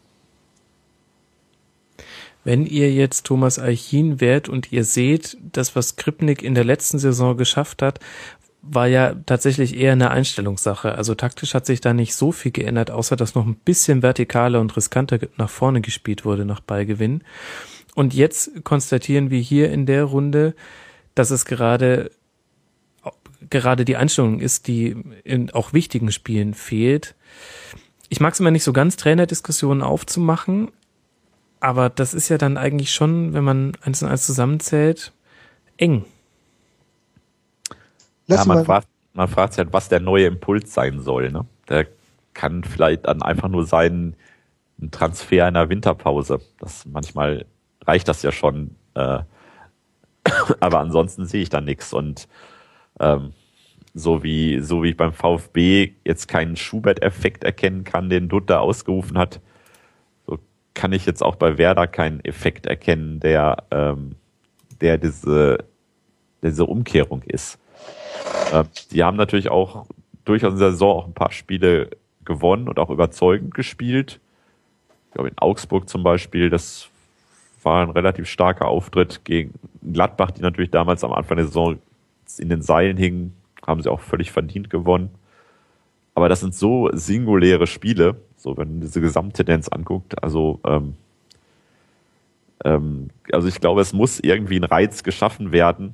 Wenn 2.43 2.65
ihr 2.65 2.91
jetzt 2.91 3.26
Thomas 3.26 3.59
Eichin 3.59 4.19
wärt 4.19 4.49
und 4.49 4.72
ihr 4.72 4.84
seht, 4.84 5.38
das, 5.51 5.76
was 5.76 5.95
Kripnik 5.95 6.41
in 6.41 6.55
der 6.55 6.63
letzten 6.63 6.99
Saison 6.99 7.38
geschafft 7.38 7.81
hat, 7.81 7.99
war 8.61 8.88
ja 8.88 9.15
tatsächlich 9.26 9.76
eher 9.76 9.93
eine 9.93 10.11
Einstellungssache. 10.11 10.93
Also 10.95 11.15
taktisch 11.15 11.53
hat 11.53 11.65
sich 11.65 11.81
da 11.81 11.93
nicht 11.93 12.13
so 12.13 12.31
viel 12.31 12.51
geändert, 12.51 12.91
außer 12.91 13.15
dass 13.15 13.35
noch 13.35 13.45
ein 13.45 13.55
bisschen 13.55 14.01
vertikaler 14.01 14.59
und 14.59 14.76
riskanter 14.76 15.19
nach 15.38 15.49
vorne 15.49 15.81
gespielt 15.81 16.26
wurde 16.26 16.45
nach 16.45 16.59
Ballgewinn. 16.59 17.23
Und 17.95 18.13
jetzt 18.13 18.63
konstatieren 18.63 19.31
wir 19.31 19.39
hier 19.39 19.72
in 19.72 19.85
der 19.85 20.03
Runde, 20.03 20.55
dass 21.15 21.31
es 21.31 21.45
gerade 21.45 22.11
gerade 23.49 23.85
die 23.85 23.97
Einstellung 23.97 24.39
ist, 24.39 24.68
die 24.68 24.95
in 25.23 25.51
auch 25.51 25.73
wichtigen 25.73 26.11
Spielen 26.11 26.53
fehlt. 26.53 27.15
Ich 28.07 28.19
mag 28.19 28.34
es 28.34 28.39
immer 28.39 28.51
nicht 28.51 28.63
so 28.63 28.72
ganz, 28.72 28.97
Trainerdiskussionen 28.97 29.81
aufzumachen, 29.81 30.69
aber 31.61 31.89
das 31.89 32.13
ist 32.13 32.27
ja 32.27 32.38
dann 32.38 32.57
eigentlich 32.57 32.91
schon, 32.91 33.33
wenn 33.33 33.43
man 33.43 33.71
eins 33.81 34.03
und 34.03 34.09
eins 34.09 34.25
zusammenzählt, 34.25 35.13
eng 35.77 36.05
ja, 38.31 38.45
man, 38.45 38.65
fragt, 38.65 38.88
man 39.13 39.27
fragt 39.27 39.53
sich 39.53 39.59
halt, 39.59 39.73
was 39.73 39.89
der 39.89 39.99
neue 39.99 40.27
Impuls 40.27 40.73
sein 40.73 40.99
soll. 40.99 41.31
Ne? 41.31 41.45
Der 41.69 41.88
kann 42.33 42.63
vielleicht 42.63 43.05
dann 43.05 43.21
einfach 43.21 43.49
nur 43.49 43.65
sein, 43.65 44.15
ein 44.81 44.91
Transfer 44.91 45.47
in 45.47 45.53
der 45.53 45.69
Winterpause. 45.69 46.39
Das 46.59 46.85
manchmal 46.85 47.45
reicht 47.85 48.07
das 48.07 48.21
ja 48.23 48.31
schon. 48.31 48.75
Äh, 48.93 49.19
aber 50.59 50.79
ansonsten 50.79 51.25
sehe 51.25 51.41
ich 51.41 51.49
da 51.49 51.61
nichts. 51.61 51.93
Und 51.93 52.27
ähm, 52.99 53.33
so 53.93 54.23
wie 54.23 54.59
so 54.61 54.83
wie 54.83 54.91
ich 54.91 54.97
beim 54.97 55.13
VfB 55.13 55.93
jetzt 56.05 56.27
keinen 56.27 56.55
Schubert-Effekt 56.55 57.43
erkennen 57.43 57.83
kann, 57.83 58.09
den 58.09 58.29
Dutt 58.29 58.49
ausgerufen 58.51 59.17
hat, 59.17 59.41
kann 60.73 60.93
ich 60.93 61.06
jetzt 61.06 61.22
auch 61.23 61.35
bei 61.35 61.57
Werder 61.57 61.88
keinen 61.88 62.23
Effekt 62.23 62.65
erkennen, 62.65 63.19
der 63.19 63.64
ähm, 63.72 64.15
der 64.80 64.98
diese 64.98 65.65
diese 66.43 66.65
Umkehrung 66.65 67.22
ist. 67.23 67.60
Äh, 68.52 68.64
die 68.91 69.03
haben 69.03 69.18
natürlich 69.18 69.49
auch 69.49 69.85
durchaus 70.26 70.53
in 70.53 70.60
der 70.60 70.72
Saison 70.72 70.98
auch 70.98 71.07
ein 71.07 71.14
paar 71.14 71.31
Spiele 71.31 71.89
gewonnen 72.26 72.68
und 72.68 72.80
auch 72.80 72.89
überzeugend 72.89 73.53
gespielt. 73.53 74.19
Ich 75.07 75.14
glaube, 75.14 75.30
in 75.30 75.38
Augsburg 75.38 75.89
zum 75.89 76.03
Beispiel, 76.03 76.49
das 76.49 76.89
war 77.64 77.84
ein 77.84 77.89
relativ 77.89 78.27
starker 78.27 78.68
Auftritt 78.68 79.26
gegen 79.26 79.53
Gladbach, 79.81 80.31
die 80.31 80.41
natürlich 80.41 80.72
damals 80.72 81.03
am 81.03 81.14
Anfang 81.14 81.38
der 81.38 81.48
Saison 81.48 81.77
in 82.38 82.49
den 82.49 82.61
Seilen 82.61 82.98
hingen, 82.98 83.35
haben 83.65 83.81
sie 83.81 83.91
auch 83.91 83.99
völlig 83.99 84.31
verdient 84.31 84.69
gewonnen. 84.69 85.10
Aber 86.15 86.30
das 86.30 86.39
sind 86.39 86.56
so 86.56 86.89
singuläre 86.93 87.68
Spiele, 87.68 88.15
so 88.41 88.57
wenn 88.57 88.69
man 88.69 88.81
diese 88.81 89.01
Gesamttendenz 89.01 89.68
anguckt. 89.68 90.22
Also, 90.23 90.59
ähm, 90.65 90.95
ähm, 92.63 93.09
also 93.31 93.47
ich 93.47 93.59
glaube, 93.59 93.81
es 93.81 93.93
muss 93.93 94.19
irgendwie 94.19 94.59
ein 94.59 94.63
Reiz 94.63 95.03
geschaffen 95.03 95.51
werden. 95.51 95.93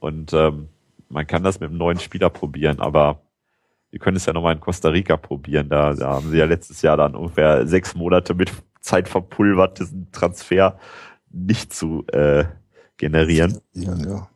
Und 0.00 0.32
ähm, 0.32 0.68
man 1.08 1.26
kann 1.26 1.42
das 1.42 1.60
mit 1.60 1.68
einem 1.68 1.78
neuen 1.78 1.98
Spieler 1.98 2.30
probieren, 2.30 2.80
aber 2.80 3.20
wir 3.90 3.98
können 3.98 4.16
es 4.16 4.26
ja 4.26 4.32
nochmal 4.32 4.54
in 4.54 4.60
Costa 4.60 4.88
Rica 4.88 5.16
probieren. 5.16 5.68
Da, 5.68 5.92
da 5.92 6.14
haben 6.14 6.30
sie 6.30 6.38
ja 6.38 6.46
letztes 6.46 6.80
Jahr 6.82 6.96
dann 6.96 7.14
ungefähr 7.14 7.66
sechs 7.66 7.94
Monate 7.94 8.34
mit 8.34 8.50
Zeit 8.80 9.08
verpulvert, 9.08 9.78
diesen 9.80 10.10
Transfer 10.12 10.78
nicht 11.30 11.74
zu 11.74 12.06
äh, 12.08 12.44
generieren. 12.96 13.58
Ja, 13.74 13.94
ja. 13.96 14.28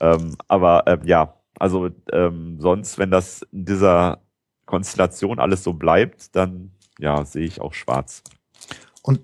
Ähm, 0.00 0.36
aber 0.48 0.84
ähm, 0.86 1.00
ja, 1.04 1.34
also 1.58 1.90
ähm, 2.12 2.56
sonst, 2.60 2.98
wenn 2.98 3.10
das 3.10 3.42
in 3.52 3.64
dieser 3.64 4.20
Konstellation 4.66 5.38
alles 5.38 5.64
so 5.64 5.72
bleibt, 5.72 6.34
dann 6.36 6.72
ja, 6.98 7.24
sehe 7.24 7.46
ich 7.46 7.60
auch 7.60 7.74
schwarz. 7.74 8.22
Und 9.02 9.20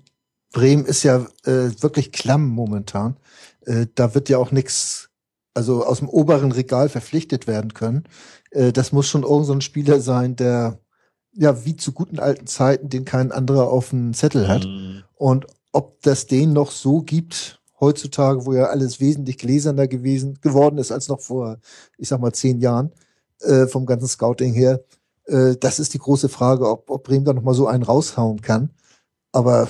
Bremen 0.51 0.85
ist 0.85 1.03
ja 1.03 1.27
äh, 1.43 1.69
wirklich 1.81 2.11
klamm 2.11 2.47
momentan. 2.47 3.17
Äh, 3.65 3.87
da 3.93 4.15
wird 4.15 4.29
ja 4.29 4.37
auch 4.37 4.51
nichts 4.51 5.09
also 5.53 5.85
aus 5.85 5.99
dem 5.99 6.09
oberen 6.09 6.51
Regal 6.51 6.89
verpflichtet 6.89 7.47
werden 7.47 7.73
können. 7.73 8.03
Äh, 8.51 8.71
das 8.71 8.91
muss 8.91 9.07
schon 9.07 9.23
irgend 9.23 9.45
so 9.45 9.53
ein 9.53 9.61
Spieler 9.61 10.01
sein, 10.01 10.35
der 10.35 10.79
ja 11.33 11.65
wie 11.65 11.75
zu 11.75 11.91
guten 11.91 12.19
alten 12.19 12.47
Zeiten, 12.47 12.89
den 12.89 13.05
kein 13.05 13.31
anderer 13.31 13.69
auf 13.69 13.89
dem 13.89 14.13
Zettel 14.13 14.47
hat. 14.47 14.65
Mhm. 14.65 15.03
Und 15.15 15.47
ob 15.71 16.01
das 16.01 16.27
den 16.27 16.53
noch 16.53 16.71
so 16.71 17.01
gibt 17.01 17.61
heutzutage, 17.79 18.45
wo 18.45 18.53
ja 18.53 18.65
alles 18.65 18.99
wesentlich 18.99 19.37
gläserner 19.37 19.87
gewesen 19.87 20.39
geworden 20.41 20.77
ist 20.77 20.91
als 20.91 21.07
noch 21.07 21.19
vor, 21.19 21.59
ich 21.97 22.07
sag 22.07 22.21
mal 22.21 22.33
zehn 22.33 22.59
Jahren 22.59 22.91
äh, 23.41 23.67
vom 23.67 23.85
ganzen 23.85 24.07
Scouting 24.07 24.53
her, 24.53 24.83
äh, 25.25 25.55
das 25.57 25.79
ist 25.79 25.93
die 25.93 25.99
große 25.99 26.29
Frage, 26.29 26.69
ob, 26.69 26.89
ob 26.89 27.03
Bremen 27.03 27.25
da 27.25 27.33
noch 27.33 27.43
mal 27.43 27.53
so 27.53 27.67
einen 27.67 27.83
raushauen 27.83 28.41
kann. 28.41 28.71
Aber 29.31 29.67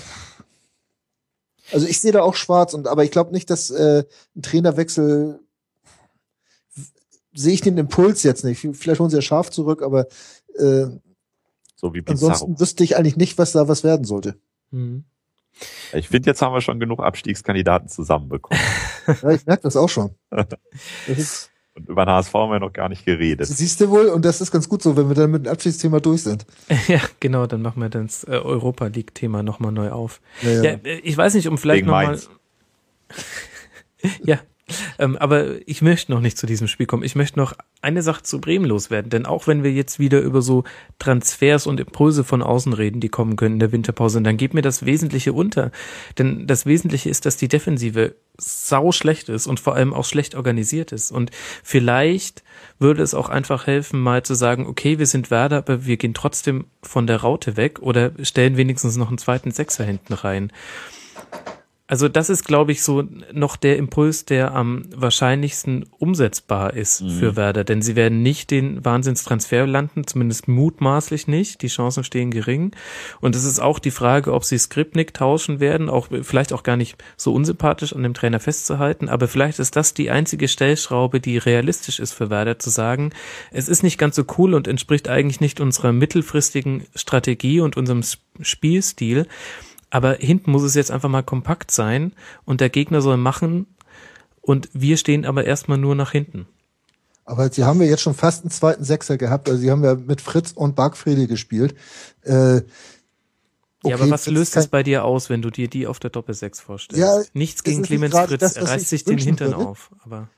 also 1.71 1.87
ich 1.87 1.99
sehe 1.99 2.11
da 2.11 2.21
auch 2.21 2.35
schwarz 2.35 2.73
und 2.73 2.87
aber 2.87 3.03
ich 3.03 3.11
glaube 3.11 3.31
nicht, 3.31 3.49
dass 3.49 3.71
äh, 3.71 4.03
ein 4.35 4.41
Trainerwechsel 4.41 5.39
sehe 7.33 7.53
ich 7.53 7.61
den 7.61 7.77
Impuls 7.77 8.23
jetzt 8.23 8.43
nicht. 8.43 8.59
Vielleicht 8.59 8.99
holen 8.99 9.09
sie 9.09 9.17
ja 9.17 9.21
scharf 9.21 9.49
zurück, 9.49 9.81
aber 9.81 10.07
äh, 10.57 10.85
so 11.75 11.93
wie 11.93 12.03
ansonsten 12.05 12.59
wüsste 12.59 12.83
ich 12.83 12.95
eigentlich 12.95 13.17
nicht, 13.17 13.37
was 13.37 13.51
da 13.51 13.67
was 13.67 13.83
werden 13.83 14.05
sollte. 14.05 14.39
Mhm. 14.71 15.05
Ich 15.93 16.09
finde, 16.09 16.29
jetzt 16.29 16.41
haben 16.41 16.53
wir 16.53 16.61
schon 16.61 16.79
genug 16.79 16.99
Abstiegskandidaten 16.99 17.87
zusammenbekommen. 17.87 18.61
ja, 19.07 19.29
ich 19.31 19.45
merke 19.45 19.63
das 19.63 19.75
auch 19.75 19.89
schon. 19.89 20.15
Das 21.07 21.17
ist 21.17 21.51
Und 21.75 21.89
über 21.89 22.05
den 22.05 22.11
HSV 22.11 22.33
haben 22.33 22.51
wir 22.51 22.59
noch 22.59 22.71
gar 22.71 22.87
nicht 22.87 23.05
geredet. 23.05 23.47
Siehst 23.47 23.81
du 23.81 23.89
wohl, 23.89 24.07
und 24.07 24.23
das 24.23 24.39
ist 24.39 24.49
ganz 24.49 24.69
gut 24.69 24.81
so, 24.81 24.95
wenn 24.95 25.09
wir 25.09 25.15
dann 25.15 25.29
mit 25.29 25.45
dem 25.45 25.51
Abschiedsthema 25.51 25.99
durch 25.99 26.23
sind. 26.23 26.45
ja, 26.87 27.01
genau, 27.19 27.47
dann 27.47 27.61
machen 27.61 27.81
wir 27.81 27.89
das 27.89 28.23
äh, 28.23 28.31
Europa 28.31 28.87
League-Thema 28.87 29.43
nochmal 29.43 29.73
neu 29.73 29.91
auf. 29.91 30.21
Ja, 30.41 30.51
ja. 30.51 30.63
Ja, 30.63 30.71
äh, 30.83 30.99
ich 30.99 31.17
weiß 31.17 31.33
nicht, 31.33 31.47
um 31.47 31.57
vielleicht 31.57 31.85
nochmal. 31.85 32.19
Ja, 34.23 34.39
ähm, 34.99 35.15
aber 35.17 35.67
ich 35.67 35.81
möchte 35.81 36.11
noch 36.11 36.21
nicht 36.21 36.37
zu 36.37 36.45
diesem 36.45 36.67
Spiel 36.67 36.85
kommen. 36.85 37.03
Ich 37.03 37.15
möchte 37.15 37.37
noch 37.39 37.53
eine 37.81 38.01
Sache 38.01 38.23
zu 38.23 38.41
Bremen 38.41 38.65
loswerden, 38.65 39.09
denn 39.09 39.25
auch 39.25 39.47
wenn 39.47 39.63
wir 39.63 39.71
jetzt 39.71 39.99
wieder 39.99 40.21
über 40.21 40.41
so 40.41 40.63
Transfers 40.99 41.67
und 41.67 41.79
Impulse 41.79 42.23
von 42.23 42.41
außen 42.41 42.73
reden, 42.73 42.99
die 42.99 43.09
kommen 43.09 43.35
können 43.35 43.55
in 43.55 43.59
der 43.59 43.71
Winterpause, 43.71 44.21
dann 44.21 44.37
geht 44.37 44.53
mir 44.53 44.61
das 44.61 44.85
Wesentliche 44.85 45.33
unter. 45.33 45.71
Denn 46.17 46.47
das 46.47 46.65
Wesentliche 46.65 47.09
ist, 47.09 47.25
dass 47.25 47.37
die 47.37 47.47
Defensive 47.47 48.15
sau 48.37 48.91
schlecht 48.91 49.29
ist 49.29 49.47
und 49.47 49.59
vor 49.59 49.75
allem 49.75 49.93
auch 49.93 50.05
schlecht 50.05 50.35
organisiert 50.35 50.91
ist. 50.91 51.11
Und 51.11 51.31
vielleicht 51.63 52.43
würde 52.79 53.03
es 53.03 53.13
auch 53.13 53.29
einfach 53.29 53.67
helfen, 53.67 54.01
mal 54.01 54.23
zu 54.23 54.33
sagen, 54.33 54.67
okay, 54.67 54.99
wir 54.99 55.05
sind 55.05 55.31
Werder, 55.31 55.57
aber 55.57 55.85
wir 55.85 55.97
gehen 55.97 56.13
trotzdem 56.13 56.65
von 56.81 57.07
der 57.07 57.21
Raute 57.21 57.55
weg 57.55 57.79
oder 57.81 58.11
stellen 58.23 58.57
wenigstens 58.57 58.97
noch 58.97 59.07
einen 59.09 59.17
zweiten 59.17 59.51
Sechser 59.51 59.83
hinten 59.83 60.13
rein. 60.13 60.51
Also 61.87 62.09
das 62.09 62.31
ist, 62.31 62.45
glaube 62.45 62.71
ich, 62.71 62.81
so 62.81 63.03
noch 63.31 63.57
der 63.57 63.77
Impuls, 63.77 64.25
der 64.25 64.55
am 64.55 64.83
wahrscheinlichsten 64.95 65.85
umsetzbar 65.99 66.73
ist 66.73 67.01
Mhm. 67.01 67.09
für 67.11 67.35
Werder. 67.35 67.63
Denn 67.63 67.83
sie 67.83 67.95
werden 67.95 68.23
nicht 68.23 68.49
den 68.49 68.83
Wahnsinnstransfer 68.83 69.67
landen, 69.67 70.07
zumindest 70.07 70.47
mutmaßlich 70.47 71.27
nicht. 71.27 71.61
Die 71.61 71.67
Chancen 71.67 72.03
stehen 72.03 72.31
gering. 72.31 72.71
Und 73.21 73.35
es 73.35 73.43
ist 73.43 73.59
auch 73.59 73.77
die 73.77 73.91
Frage, 73.91 74.33
ob 74.33 74.45
sie 74.45 74.57
Skripnik 74.57 75.13
tauschen 75.13 75.59
werden, 75.59 75.87
auch 75.87 76.07
vielleicht 76.23 76.53
auch 76.53 76.63
gar 76.63 76.75
nicht 76.75 76.95
so 77.17 77.33
unsympathisch 77.33 77.93
an 77.93 78.01
dem 78.01 78.15
Trainer 78.15 78.39
festzuhalten. 78.39 79.07
Aber 79.07 79.27
vielleicht 79.27 79.59
ist 79.59 79.75
das 79.75 79.93
die 79.93 80.09
einzige 80.09 80.47
Stellschraube, 80.47 81.19
die 81.19 81.37
realistisch 81.37 81.99
ist 81.99 82.13
für 82.13 82.31
Werder, 82.31 82.57
zu 82.57 82.71
sagen, 82.71 83.11
es 83.51 83.69
ist 83.69 83.83
nicht 83.83 83.99
ganz 83.99 84.15
so 84.15 84.23
cool 84.39 84.55
und 84.55 84.67
entspricht 84.67 85.07
eigentlich 85.07 85.39
nicht 85.39 85.59
unserer 85.59 85.91
mittelfristigen 85.91 86.85
Strategie 86.95 87.59
und 87.59 87.77
unserem 87.77 88.01
Spielstil. 88.41 89.27
Aber 89.89 90.15
hinten 90.15 90.51
muss 90.51 90.63
es 90.63 90.75
jetzt 90.75 90.91
einfach 90.91 91.09
mal 91.09 91.23
kompakt 91.23 91.71
sein 91.71 92.13
und 92.43 92.61
der 92.61 92.69
Gegner 92.69 93.01
soll 93.01 93.17
machen 93.17 93.67
und 94.41 94.69
wir 94.73 94.97
stehen 94.97 95.25
aber 95.25 95.45
erstmal 95.45 95.77
nur 95.77 95.95
nach 95.95 96.11
hinten. 96.11 96.47
Aber 97.25 97.51
sie 97.51 97.63
haben 97.63 97.81
ja 97.81 97.87
jetzt 97.87 98.01
schon 98.01 98.13
fast 98.13 98.43
einen 98.43 98.51
zweiten 98.51 98.83
Sechser 98.83 99.17
gehabt. 99.17 99.49
Also 99.49 99.59
sie 99.59 99.71
haben 99.71 99.83
ja 99.83 99.95
mit 99.95 100.21
Fritz 100.21 100.51
und 100.51 100.75
Bargfrede 100.75 101.25
gespielt. 101.25 101.75
Äh, 102.21 102.61
ja, 103.83 103.95
aber 103.95 104.09
was 104.09 104.25
Fritz 104.25 104.33
löst 104.33 104.57
es 104.57 104.67
bei 104.67 104.83
dir 104.83 105.03
aus, 105.03 105.29
wenn 105.29 105.41
du 105.41 105.49
dir 105.49 105.67
die 105.67 105.87
auf 105.87 105.99
der 105.99 106.11
Doppelsechs 106.11 106.59
vorstellst? 106.59 107.01
Ja, 107.01 107.21
Nichts 107.33 107.63
das 107.63 107.71
gegen 107.71 107.83
Clemens 107.83 108.15
Fritz, 108.15 108.39
das, 108.39 108.55
er 108.55 108.67
reißt 108.67 108.83
ich 108.83 108.87
sich 108.89 109.03
den 109.05 109.17
Hintern 109.17 109.51
würde. 109.53 109.67
auf. 109.67 109.91
Aber 110.03 110.29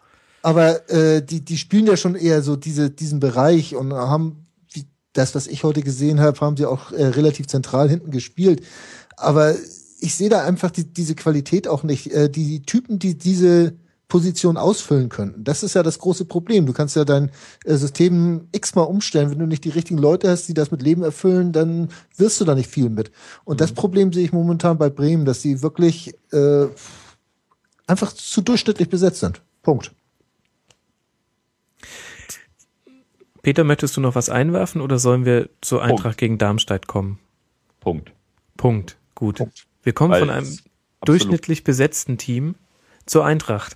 Aber 0.42 0.90
äh, 0.90 1.22
die, 1.22 1.44
die 1.44 1.58
spielen 1.58 1.88
ja 1.88 1.98
schon 1.98 2.16
eher 2.16 2.42
so 2.42 2.56
diese, 2.56 2.90
diesen 2.90 3.20
Bereich 3.20 3.76
und 3.76 3.94
haben, 3.94 4.48
wie 4.72 4.86
das, 5.12 5.36
was 5.36 5.48
ich 5.48 5.66
heute 5.66 5.82
gesehen 5.82 6.22
habe, 6.22 6.40
haben 6.40 6.56
sie 6.56 6.66
auch 6.66 6.94
äh, 6.94 7.06
relativ 7.06 7.48
zentral 7.48 7.90
hinten 7.90 8.12
gespielt. 8.12 8.62
Aber 9.18 9.56
ich 10.00 10.16
sehe 10.16 10.30
da 10.30 10.46
einfach 10.46 10.72
die, 10.72 10.86
diese 10.86 11.16
Qualität 11.16 11.68
auch 11.68 11.84
nicht. 11.84 12.12
Äh, 12.14 12.30
die, 12.30 12.46
die 12.46 12.62
Typen, 12.62 13.00
die 13.00 13.18
diese 13.18 13.74
Position 14.08 14.56
ausfüllen 14.56 15.10
könnten. 15.10 15.44
Das 15.44 15.64
ist 15.64 15.74
ja 15.74 15.84
das 15.84 16.00
große 16.00 16.26
Problem. 16.26 16.66
Du 16.66 16.72
kannst 16.72 16.96
ja 16.96 17.04
dein 17.04 17.32
äh, 17.66 17.76
System 17.76 18.48
x-mal 18.54 18.84
umstellen. 18.84 19.32
Wenn 19.32 19.40
du 19.40 19.46
nicht 19.46 19.66
die 19.66 19.70
richtigen 19.70 19.98
Leute 19.98 20.30
hast, 20.30 20.48
die 20.48 20.54
das 20.54 20.72
mit 20.72 20.82
Leben 20.82 21.04
erfüllen, 21.04 21.52
dann 21.52 21.90
wirst 22.16 22.40
du 22.40 22.46
da 22.46 22.56
nicht 22.56 22.70
viel 22.70 22.90
mit. 22.90 23.12
Und 23.44 23.60
das 23.60 23.74
Problem 23.74 24.14
sehe 24.14 24.24
ich 24.24 24.32
momentan 24.32 24.78
bei 24.78 24.90
Bremen, 24.90 25.26
dass 25.26 25.42
sie 25.42 25.62
wirklich 25.62 26.16
äh, 26.32 26.68
einfach 27.86 28.14
zu 28.14 28.42
durchschnittlich 28.42 28.90
besetzt 28.90 29.20
sind. 29.20 29.42
Punkt. 29.62 29.92
Peter, 33.42 33.64
möchtest 33.64 33.98
du 33.98 34.02
noch 34.02 34.16
was 34.16 34.30
einwerfen 34.30 34.82
oder 34.82 35.00
sollen 35.00 35.26
wir 35.26 35.50
zur 35.62 35.82
Eintracht 35.82 36.18
gegen 36.18 36.38
Darmstadt 36.38 36.88
kommen? 36.88 37.20
Punkt. 37.80 38.12
Punkt. 38.58 38.98
Gut. 39.18 39.38
Punkt. 39.38 39.66
Wir 39.82 39.94
kommen 39.94 40.12
Weil 40.12 40.20
von 40.20 40.30
einem 40.30 40.60
durchschnittlich 41.04 41.64
besetzten 41.64 42.20
Team 42.20 42.54
zur 43.08 43.26
Eintracht, 43.26 43.76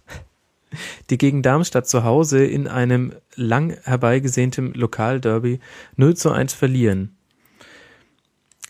die 1.09 1.17
gegen 1.17 1.41
Darmstadt 1.41 1.87
zu 1.87 2.03
Hause 2.03 2.45
in 2.45 2.67
einem 2.67 3.13
lang 3.33 3.75
herbeigesehnten 3.81 4.71
Lokalderby 4.75 5.59
0 5.95 6.15
zu 6.15 6.29
1 6.29 6.53
verlieren. 6.53 7.15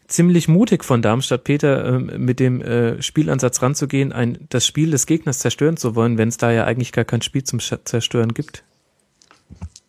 Ziemlich 0.07 0.47
mutig 0.47 0.85
von 0.85 1.01
Darmstadt, 1.01 1.43
Peter, 1.43 1.85
ähm, 1.85 2.09
mit 2.15 2.39
dem 2.39 2.61
äh, 2.61 3.01
Spielansatz 3.01 3.61
ranzugehen, 3.61 4.13
ein, 4.13 4.45
das 4.47 4.65
Spiel 4.65 4.91
des 4.91 5.05
Gegners 5.05 5.39
zerstören 5.39 5.75
zu 5.75 5.95
wollen, 5.95 6.17
wenn 6.17 6.29
es 6.29 6.37
da 6.37 6.51
ja 6.51 6.63
eigentlich 6.63 6.93
gar 6.93 7.05
kein 7.05 7.21
Spiel 7.21 7.43
zum 7.43 7.59
Zerstören 7.59 8.33
gibt. 8.33 8.63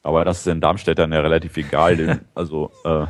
Aber 0.02 0.24
das 0.24 0.38
ist 0.38 0.48
den 0.48 0.60
Darmstädtern 0.60 1.12
ja 1.12 1.20
relativ 1.20 1.56
egal. 1.56 1.96
denn, 1.96 2.20
also, 2.34 2.72
äh, 2.84 3.06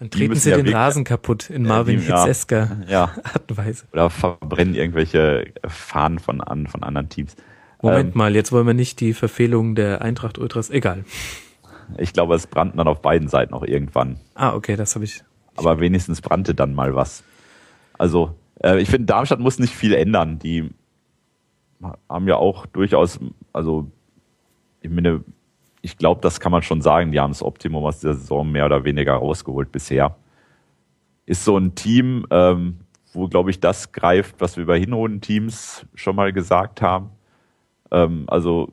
Dann 0.00 0.10
treten 0.10 0.34
sie 0.34 0.50
ja 0.50 0.56
den 0.56 0.64
wirklich- 0.64 0.74
Rasen 0.76 1.04
kaputt 1.04 1.50
in 1.50 1.62
Marvin 1.62 2.00
die- 2.00 2.06
ja. 2.08 2.24
Hitzesker 2.24 2.78
ja. 2.88 3.02
Art 3.22 3.48
und 3.50 3.56
Weise. 3.56 3.84
Oder 3.92 4.10
verbrennen 4.10 4.74
irgendwelche 4.74 5.52
Fahnen 5.68 6.18
von, 6.18 6.40
an, 6.40 6.66
von 6.66 6.82
anderen 6.82 7.08
Teams. 7.08 7.36
Moment 7.82 8.12
Ähm, 8.14 8.18
mal, 8.18 8.34
jetzt 8.34 8.50
wollen 8.50 8.66
wir 8.66 8.74
nicht 8.74 8.98
die 9.00 9.12
Verfehlung 9.14 9.74
der 9.74 10.02
Eintracht 10.02 10.38
Ultras. 10.38 10.70
Egal. 10.70 11.04
Ich 11.98 12.12
glaube, 12.12 12.34
es 12.34 12.46
brannten 12.46 12.78
dann 12.78 12.88
auf 12.88 13.02
beiden 13.02 13.28
Seiten 13.28 13.52
auch 13.54 13.62
irgendwann. 13.64 14.16
Ah, 14.34 14.54
okay, 14.54 14.74
das 14.76 14.94
habe 14.94 15.04
ich. 15.04 15.22
aber 15.56 15.80
wenigstens 15.80 16.20
brannte 16.22 16.54
dann 16.54 16.74
mal 16.74 16.94
was. 16.94 17.22
Also, 17.98 18.34
äh, 18.62 18.80
ich 18.80 18.88
finde, 18.88 19.06
Darmstadt 19.06 19.40
muss 19.40 19.58
nicht 19.58 19.74
viel 19.74 19.92
ändern. 19.94 20.38
Die 20.38 20.70
haben 22.08 22.28
ja 22.28 22.36
auch 22.36 22.66
durchaus, 22.66 23.18
also, 23.52 23.90
ich 24.82 24.90
meine, 24.90 25.24
ich 25.82 25.96
glaube, 25.96 26.20
das 26.20 26.40
kann 26.40 26.52
man 26.52 26.62
schon 26.62 26.82
sagen, 26.82 27.12
die 27.12 27.20
haben 27.20 27.30
das 27.30 27.42
Optimum 27.42 27.84
aus 27.84 28.00
der 28.00 28.14
Saison 28.14 28.50
mehr 28.50 28.66
oder 28.66 28.84
weniger 28.84 29.14
rausgeholt 29.14 29.72
bisher. 29.72 30.16
Ist 31.26 31.44
so 31.44 31.56
ein 31.56 31.74
Team, 31.74 32.26
ähm, 32.30 32.80
wo, 33.12 33.28
glaube 33.28 33.50
ich, 33.50 33.60
das 33.60 33.92
greift, 33.92 34.36
was 34.40 34.56
wir 34.56 34.66
bei 34.66 34.78
Hinrunden-Teams 34.78 35.86
schon 35.94 36.16
mal 36.16 36.32
gesagt 36.32 36.82
haben. 36.82 37.10
Ähm, 37.90 38.24
also, 38.26 38.72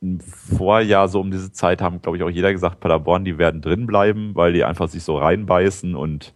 im 0.00 0.20
Vorjahr 0.20 1.08
so 1.08 1.20
um 1.20 1.30
diese 1.30 1.50
Zeit 1.52 1.82
haben, 1.82 2.00
glaube 2.02 2.18
ich, 2.18 2.22
auch 2.22 2.30
jeder 2.30 2.52
gesagt, 2.52 2.80
Paderborn, 2.80 3.24
die 3.24 3.38
werden 3.38 3.60
drin 3.60 3.86
bleiben, 3.86 4.34
weil 4.34 4.52
die 4.52 4.64
einfach 4.64 4.88
sich 4.88 5.02
so 5.02 5.18
reinbeißen 5.18 5.96
und 5.96 6.34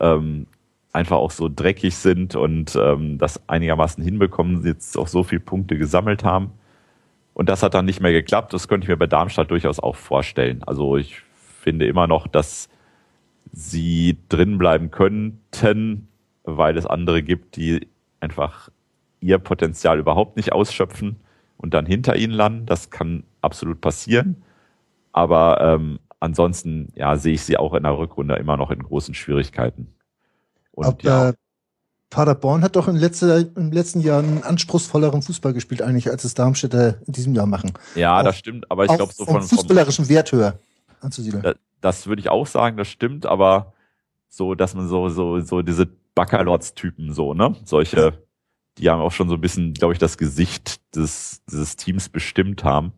ähm, 0.00 0.46
einfach 0.92 1.16
auch 1.16 1.30
so 1.30 1.48
dreckig 1.54 1.94
sind 1.94 2.34
und 2.34 2.74
ähm, 2.74 3.18
das 3.18 3.48
einigermaßen 3.48 4.02
hinbekommen, 4.02 4.64
jetzt 4.64 4.98
auch 4.98 5.08
so 5.08 5.22
viele 5.22 5.40
Punkte 5.40 5.78
gesammelt 5.78 6.24
haben. 6.24 6.50
Und 7.36 7.50
das 7.50 7.62
hat 7.62 7.74
dann 7.74 7.84
nicht 7.84 8.00
mehr 8.00 8.12
geklappt. 8.12 8.54
Das 8.54 8.66
könnte 8.66 8.86
ich 8.86 8.88
mir 8.88 8.96
bei 8.96 9.06
Darmstadt 9.06 9.50
durchaus 9.50 9.78
auch 9.78 9.94
vorstellen. 9.94 10.62
Also 10.62 10.96
ich 10.96 11.20
finde 11.60 11.86
immer 11.86 12.06
noch, 12.06 12.26
dass 12.26 12.70
sie 13.52 14.16
drin 14.30 14.56
bleiben 14.56 14.90
könnten, 14.90 16.08
weil 16.44 16.78
es 16.78 16.86
andere 16.86 17.22
gibt, 17.22 17.56
die 17.56 17.88
einfach 18.20 18.70
ihr 19.20 19.36
Potenzial 19.36 19.98
überhaupt 19.98 20.38
nicht 20.38 20.54
ausschöpfen 20.54 21.16
und 21.58 21.74
dann 21.74 21.84
hinter 21.84 22.16
ihnen 22.16 22.32
landen. 22.32 22.64
Das 22.64 22.88
kann 22.88 23.24
absolut 23.42 23.82
passieren. 23.82 24.42
Aber 25.12 25.60
ähm, 25.60 25.98
ansonsten 26.20 26.88
ja, 26.94 27.16
sehe 27.16 27.34
ich 27.34 27.42
sie 27.42 27.58
auch 27.58 27.74
in 27.74 27.82
der 27.82 27.98
Rückrunde 27.98 28.36
immer 28.36 28.56
noch 28.56 28.70
in 28.70 28.82
großen 28.82 29.12
Schwierigkeiten. 29.12 29.94
Und 30.72 30.86
Aber 30.86 31.02
ja, 31.02 31.32
Paderborn 32.16 32.62
hat 32.62 32.76
doch 32.76 32.88
in 32.88 32.96
letzter, 32.96 33.40
im 33.56 33.70
letzten 33.72 34.00
Jahr 34.00 34.20
einen 34.20 34.42
anspruchsvolleren 34.42 35.20
Fußball 35.20 35.52
gespielt 35.52 35.82
eigentlich, 35.82 36.08
als 36.10 36.24
es 36.24 36.32
Darmstädter 36.32 36.96
in 37.06 37.12
diesem 37.12 37.34
Jahr 37.34 37.44
machen. 37.46 37.72
ja, 37.94 38.18
auch- 38.18 38.22
das 38.24 38.38
stimmt. 38.38 38.70
Aber 38.70 38.86
ich 38.86 38.94
glaube, 38.96 39.12
so 39.12 39.26
von, 39.26 39.34
vom 39.34 39.42
fußballerischen 39.42 40.08
Wert 40.08 40.32
höher 40.32 40.58
anzusiedeln. 41.02 41.42
Da- 41.42 41.54
das 41.82 42.06
würde 42.06 42.20
ich 42.20 42.30
auch 42.30 42.46
sagen, 42.46 42.78
das 42.78 42.88
stimmt, 42.88 43.26
aber 43.26 43.74
so, 44.28 44.54
dass 44.54 44.74
man 44.74 44.88
so, 44.88 45.10
so, 45.10 45.40
so 45.40 45.60
diese 45.60 45.86
Backerlots-Typen 46.14 47.12
so, 47.12 47.34
ne? 47.34 47.54
Solche, 47.66 48.14
die 48.78 48.88
haben 48.88 49.02
auch 49.02 49.12
schon 49.12 49.28
so 49.28 49.34
ein 49.34 49.40
bisschen, 49.42 49.74
glaube 49.74 49.92
ich, 49.92 49.98
das 49.98 50.16
Gesicht 50.16 50.80
des, 50.96 51.42
dieses 51.50 51.76
Teams 51.76 52.08
bestimmt 52.08 52.64
haben. 52.64 52.94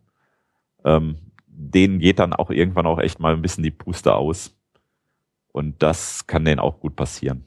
Ähm, 0.85 1.17
denen 1.45 1.99
geht 1.99 2.19
dann 2.19 2.31
auch 2.31 2.51
irgendwann 2.51 2.85
auch 2.85 2.99
echt 2.99 3.19
mal 3.19 3.33
ein 3.33 3.41
bisschen 3.41 3.65
die 3.65 3.71
Puste 3.71 4.15
aus. 4.15 4.55
Und 5.51 5.83
das 5.83 6.25
kann 6.25 6.45
denen 6.45 6.59
auch 6.61 6.79
gut 6.79 6.95
passieren. 6.95 7.43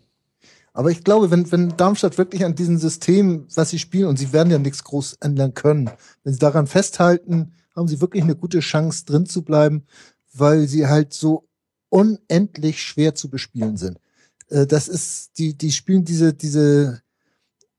Aber 0.73 0.91
ich 0.91 1.05
glaube, 1.05 1.31
wenn, 1.31 1.51
wenn 1.53 1.77
Darmstadt 1.77 2.17
wirklich 2.17 2.45
an 2.45 2.55
diesem 2.55 2.79
System, 2.79 3.47
was 3.55 3.71
sie 3.71 3.79
spielen, 3.79 4.09
und 4.09 4.19
sie 4.19 4.33
werden 4.33 4.51
ja 4.51 4.59
nichts 4.59 4.85
groß 4.85 5.19
ändern 5.21 5.55
können, 5.55 5.91
wenn 6.25 6.33
sie 6.33 6.39
daran 6.39 6.67
festhalten, 6.67 7.53
haben 7.77 7.89
sie 7.89 8.01
wirklich 8.01 8.23
eine 8.23 8.37
gute 8.37 8.61
Chance, 8.61 9.05
drin 9.05 9.27
zu 9.27 9.43
bleiben, 9.43 9.85
weil 10.33 10.67
sie 10.67 10.87
halt 10.87 11.13
so 11.13 11.49
unendlich 11.91 12.83
schwer 12.83 13.15
zu 13.15 13.29
bespielen 13.29 13.77
sind. 13.77 13.99
Äh, 14.49 14.67
das 14.67 14.89
ist, 14.89 15.39
die, 15.39 15.57
die 15.57 15.73
spielen 15.73 16.05
diese, 16.05 16.33
diese, 16.33 17.03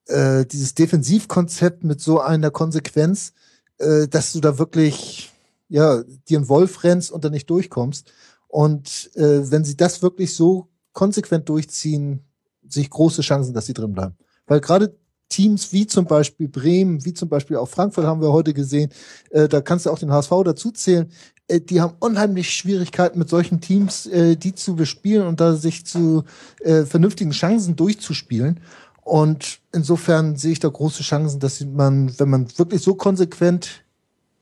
äh, 0.08 0.46
dieses 0.46 0.76
Defensivkonzept 0.76 1.84
mit 1.84 2.00
so 2.00 2.20
einer 2.20 2.52
Konsequenz, 2.52 3.34
äh, 3.80 4.08
dass 4.08 4.34
du 4.34 4.40
da 4.40 4.60
wirklich, 4.60 5.32
ja, 5.68 6.04
dir 6.30 6.38
einen 6.38 6.50
Wolf 6.50 6.84
rennst 6.84 7.12
und 7.12 7.24
dann 7.26 7.32
nicht 7.32 7.50
durchkommst. 7.50 8.12
Und 8.48 9.10
äh, 9.16 9.50
wenn 9.50 9.66
sie 9.66 9.76
das 9.76 10.04
wirklich 10.04 10.36
so 10.36 10.70
konsequent 10.92 11.50
durchziehen, 11.50 12.24
sich 12.68 12.90
große 12.90 13.22
Chancen, 13.22 13.54
dass 13.54 13.66
sie 13.66 13.74
drin 13.74 13.94
bleiben. 13.94 14.16
Weil 14.48 14.62
gerade 14.62 14.96
Teams 15.30 15.74
wie 15.74 15.88
zum 15.88 16.06
Beispiel 16.06 16.48
Bremen, 16.48 17.04
wie 17.06 17.14
zum 17.14 17.30
Beispiel 17.30 17.58
auch 17.58 17.70
Frankfurt 17.70 18.06
haben 18.06 18.22
wir 18.22 18.32
heute 18.32 18.54
gesehen, 18.54 18.92
äh, 19.32 19.48
da 19.48 19.62
kannst 19.62 19.86
du 19.86 19.90
auch 19.90 19.98
den 19.98 20.12
HSV 20.12 20.32
dazu 20.46 20.72
zählen, 20.72 21.10
äh, 21.48 21.60
die 21.60 21.82
haben 21.82 21.96
unheimlich 22.00 22.52
Schwierigkeiten 22.52 23.20
mit 23.20 23.30
solchen 23.30 23.62
Teams, 23.62 24.06
äh, 24.06 24.36
die 24.36 24.54
zu 24.54 24.76
bespielen 24.76 25.28
und 25.28 25.40
da 25.40 25.56
sich 25.56 25.86
zu 25.86 26.24
äh, 26.62 26.84
vernünftigen 26.84 27.32
Chancen 27.32 27.76
durchzuspielen. 27.76 28.60
Und 29.02 29.60
insofern 29.74 30.38
sehe 30.38 30.54
ich 30.54 30.60
da 30.60 30.70
große 30.70 31.04
Chancen, 31.04 31.40
dass 31.40 31.62
man, 31.62 32.18
wenn 32.20 32.30
man 32.30 32.48
wirklich 32.58 32.82
so 32.82 32.96
konsequent 32.96 33.84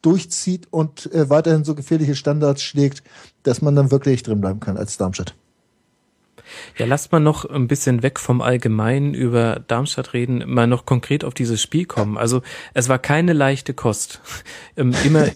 durchzieht 0.01 0.67
und 0.71 1.11
äh, 1.13 1.29
weiterhin 1.29 1.63
so 1.63 1.73
gefährliche 1.73 2.15
Standards 2.15 2.61
schlägt, 2.61 3.03
dass 3.43 3.61
man 3.61 3.75
dann 3.75 3.91
wirklich 3.91 4.23
drin 4.23 4.41
bleiben 4.41 4.59
kann 4.59 4.77
als 4.77 4.97
Darmstadt. 4.97 5.35
Ja, 6.77 6.85
lasst 6.85 7.11
mal 7.11 7.19
noch 7.19 7.45
ein 7.45 7.67
bisschen 7.67 8.03
weg 8.03 8.19
vom 8.19 8.41
Allgemeinen 8.41 9.13
über 9.13 9.61
Darmstadt 9.67 10.13
reden, 10.13 10.43
mal 10.47 10.67
noch 10.67 10.85
konkret 10.85 11.23
auf 11.23 11.33
dieses 11.33 11.61
Spiel 11.61 11.85
kommen. 11.85 12.17
Also 12.17 12.41
es 12.73 12.89
war 12.89 12.99
keine 12.99 13.33
leichte 13.33 13.73
Kost. 13.73 14.21
Ähm, 14.77 14.93
immer 15.03 15.27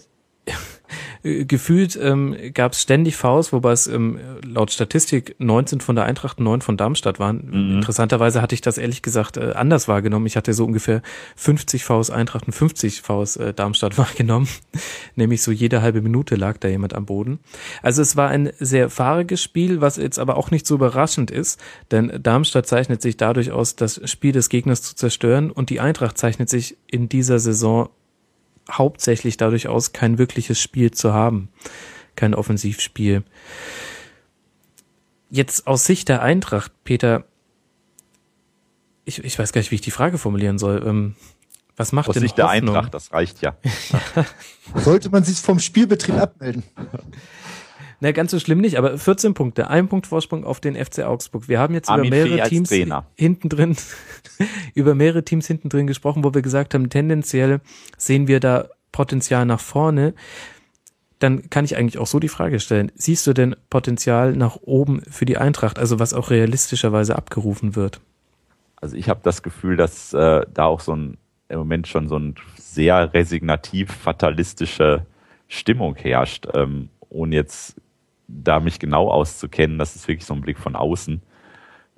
gefühlt 1.46 1.98
ähm, 2.00 2.36
gab 2.54 2.72
es 2.72 2.82
ständig 2.82 3.16
Faust, 3.16 3.52
wobei 3.52 3.72
es 3.72 3.86
ähm, 3.86 4.18
laut 4.44 4.70
Statistik 4.70 5.34
19 5.38 5.80
von 5.80 5.96
der 5.96 6.04
Eintracht, 6.04 6.38
9 6.38 6.60
von 6.60 6.76
Darmstadt 6.76 7.18
waren. 7.18 7.48
Mhm. 7.50 7.76
Interessanterweise 7.76 8.42
hatte 8.42 8.54
ich 8.54 8.60
das 8.60 8.78
ehrlich 8.78 9.02
gesagt 9.02 9.36
äh, 9.36 9.52
anders 9.54 9.88
wahrgenommen. 9.88 10.26
Ich 10.26 10.36
hatte 10.36 10.52
so 10.54 10.64
ungefähr 10.64 11.02
50 11.36 11.84
Faust 11.84 12.10
Eintracht 12.10 12.46
und 12.46 12.52
50 12.52 13.02
Faust 13.02 13.38
äh, 13.38 13.52
Darmstadt 13.52 13.98
wahrgenommen. 13.98 14.48
Nämlich 15.16 15.42
so 15.42 15.50
jede 15.50 15.82
halbe 15.82 16.00
Minute 16.00 16.36
lag 16.36 16.58
da 16.58 16.68
jemand 16.68 16.94
am 16.94 17.06
Boden. 17.06 17.40
Also 17.82 18.02
es 18.02 18.16
war 18.16 18.28
ein 18.28 18.52
sehr 18.58 18.88
fahriges 18.90 19.42
Spiel, 19.42 19.80
was 19.80 19.96
jetzt 19.96 20.18
aber 20.18 20.36
auch 20.36 20.50
nicht 20.50 20.66
so 20.66 20.76
überraschend 20.76 21.30
ist, 21.30 21.60
denn 21.90 22.12
Darmstadt 22.22 22.66
zeichnet 22.66 23.02
sich 23.02 23.16
dadurch 23.16 23.50
aus, 23.50 23.76
das 23.76 24.00
Spiel 24.08 24.32
des 24.32 24.48
Gegners 24.48 24.82
zu 24.82 24.94
zerstören 24.94 25.50
und 25.50 25.70
die 25.70 25.80
Eintracht 25.80 26.18
zeichnet 26.18 26.48
sich 26.48 26.76
in 26.86 27.08
dieser 27.08 27.38
Saison 27.38 27.88
hauptsächlich 28.70 29.36
dadurch 29.36 29.68
aus, 29.68 29.92
kein 29.92 30.18
wirkliches 30.18 30.60
Spiel 30.60 30.90
zu 30.90 31.12
haben, 31.12 31.48
kein 32.14 32.34
Offensivspiel. 32.34 33.22
Jetzt 35.30 35.66
aus 35.66 35.84
Sicht 35.84 36.08
der 36.08 36.22
Eintracht, 36.22 36.72
Peter, 36.84 37.24
ich, 39.04 39.22
ich 39.24 39.38
weiß 39.38 39.52
gar 39.52 39.60
nicht, 39.60 39.70
wie 39.70 39.76
ich 39.76 39.80
die 39.80 39.90
Frage 39.90 40.18
formulieren 40.18 40.58
soll. 40.58 40.82
Ähm, 40.84 41.14
was 41.76 41.92
macht 41.92 42.08
aus 42.08 42.14
denn 42.14 42.22
Sicht 42.22 42.38
Hoffnung? 42.38 42.46
der 42.46 42.78
Eintracht, 42.78 42.94
das 42.94 43.12
reicht 43.12 43.42
ja. 43.42 43.56
Sollte 44.74 45.10
man 45.10 45.24
sich 45.24 45.38
vom 45.38 45.58
Spielbetrieb 45.58 46.16
abmelden? 46.16 46.64
Na, 48.00 48.12
ganz 48.12 48.30
so 48.30 48.38
schlimm 48.38 48.60
nicht, 48.60 48.76
aber 48.76 48.98
14 48.98 49.34
Punkte, 49.34 49.70
ein 49.70 49.88
Punkt 49.88 50.06
Vorsprung 50.06 50.44
auf 50.44 50.60
den 50.60 50.74
FC 50.74 51.00
Augsburg. 51.00 51.48
Wir 51.48 51.58
haben 51.58 51.74
jetzt 51.74 51.88
Armin 51.88 52.06
über 52.12 52.16
mehrere 52.16 52.48
Teams 52.48 52.70
hinten 53.14 53.48
drin, 53.48 53.76
über 54.74 54.94
mehrere 54.94 55.24
Teams 55.24 55.46
hinten 55.46 55.68
drin 55.68 55.86
gesprochen, 55.86 56.22
wo 56.22 56.34
wir 56.34 56.42
gesagt 56.42 56.74
haben, 56.74 56.90
tendenziell 56.90 57.60
sehen 57.96 58.28
wir 58.28 58.40
da 58.40 58.68
Potenzial 58.92 59.46
nach 59.46 59.60
vorne. 59.60 60.14
Dann 61.18 61.48
kann 61.48 61.64
ich 61.64 61.76
eigentlich 61.76 61.98
auch 61.98 62.06
so 62.06 62.20
die 62.20 62.28
Frage 62.28 62.60
stellen, 62.60 62.92
siehst 62.94 63.26
du 63.26 63.32
denn 63.32 63.56
Potenzial 63.70 64.32
nach 64.32 64.56
oben 64.60 65.00
für 65.10 65.24
die 65.24 65.38
Eintracht, 65.38 65.78
also 65.78 65.98
was 65.98 66.12
auch 66.12 66.28
realistischerweise 66.28 67.16
abgerufen 67.16 67.74
wird? 67.74 68.02
Also 68.76 68.96
ich 68.96 69.08
habe 69.08 69.20
das 69.22 69.42
Gefühl, 69.42 69.78
dass 69.78 70.12
äh, 70.12 70.42
da 70.52 70.64
auch 70.64 70.80
so 70.80 70.94
ein 70.94 71.16
im 71.48 71.58
Moment 71.58 71.86
schon 71.86 72.08
so 72.08 72.18
ein 72.18 72.34
sehr 72.56 73.14
resignativ 73.14 73.92
fatalistische 73.92 75.06
Stimmung 75.48 75.94
herrscht, 75.94 76.48
ähm, 76.54 76.88
ohne 77.08 77.36
jetzt 77.36 77.76
da 78.28 78.60
mich 78.60 78.78
genau 78.78 79.08
auszukennen. 79.10 79.78
Das 79.78 79.96
ist 79.96 80.08
wirklich 80.08 80.26
so 80.26 80.34
ein 80.34 80.40
Blick 80.40 80.58
von 80.58 80.76
außen. 80.76 81.22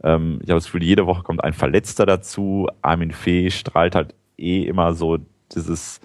Ähm, 0.03 0.39
ich 0.43 0.51
habe 0.51 0.59
das 0.59 0.65
Gefühl, 0.67 0.83
jede 0.83 1.07
Woche 1.07 1.23
kommt 1.23 1.43
ein 1.43 1.53
Verletzter 1.53 2.07
dazu. 2.07 2.69
Armin 2.83 3.13
Fee 3.13 3.51
strahlt 3.51 3.95
halt 3.95 4.15
eh 4.37 4.63
immer 4.63 4.95
so 4.95 5.19
dieses 5.55 6.01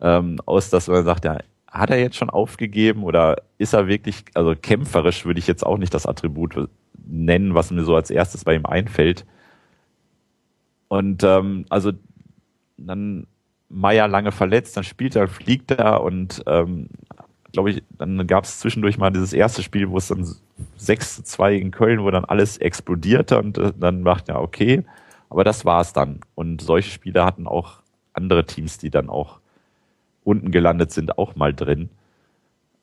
ähm, 0.00 0.38
aus, 0.46 0.70
dass 0.70 0.88
man 0.88 1.04
sagt, 1.04 1.24
ja, 1.24 1.38
hat 1.70 1.90
er 1.90 1.98
jetzt 1.98 2.16
schon 2.16 2.30
aufgegeben 2.30 3.02
oder 3.04 3.42
ist 3.58 3.74
er 3.74 3.88
wirklich, 3.88 4.24
also 4.34 4.54
kämpferisch 4.54 5.26
würde 5.26 5.38
ich 5.38 5.46
jetzt 5.46 5.64
auch 5.66 5.78
nicht 5.78 5.92
das 5.92 6.06
Attribut 6.06 6.68
nennen, 7.06 7.54
was 7.54 7.70
mir 7.70 7.84
so 7.84 7.94
als 7.94 8.10
erstes 8.10 8.44
bei 8.44 8.54
ihm 8.54 8.66
einfällt. 8.66 9.26
Und 10.88 11.22
ähm, 11.22 11.66
also 11.68 11.92
dann 12.76 13.26
Meier 13.68 14.08
lange 14.08 14.32
verletzt, 14.32 14.76
dann 14.76 14.84
spielt 14.84 15.14
er, 15.14 15.28
fliegt 15.28 15.70
er 15.72 16.02
und 16.02 16.42
ähm, 16.46 16.88
glaube 17.58 17.72
ich, 17.72 17.82
dann 17.98 18.24
gab 18.28 18.44
es 18.44 18.60
zwischendurch 18.60 18.98
mal 18.98 19.10
dieses 19.10 19.32
erste 19.32 19.64
Spiel, 19.64 19.90
wo 19.90 19.96
es 19.96 20.06
dann 20.06 20.24
6 20.76 21.16
zu 21.16 21.24
2 21.24 21.56
in 21.56 21.72
Köln, 21.72 22.04
wo 22.04 22.10
dann 22.12 22.24
alles 22.24 22.56
explodierte 22.56 23.36
und 23.36 23.58
äh, 23.58 23.72
dann 23.76 24.02
macht 24.02 24.28
ja 24.28 24.38
okay, 24.38 24.84
aber 25.28 25.42
das 25.42 25.64
war 25.64 25.80
es 25.80 25.92
dann. 25.92 26.20
Und 26.36 26.60
solche 26.60 26.88
Spiele 26.88 27.24
hatten 27.24 27.48
auch 27.48 27.80
andere 28.12 28.46
Teams, 28.46 28.78
die 28.78 28.90
dann 28.90 29.08
auch 29.08 29.40
unten 30.22 30.52
gelandet 30.52 30.92
sind, 30.92 31.18
auch 31.18 31.34
mal 31.34 31.52
drin. 31.52 31.90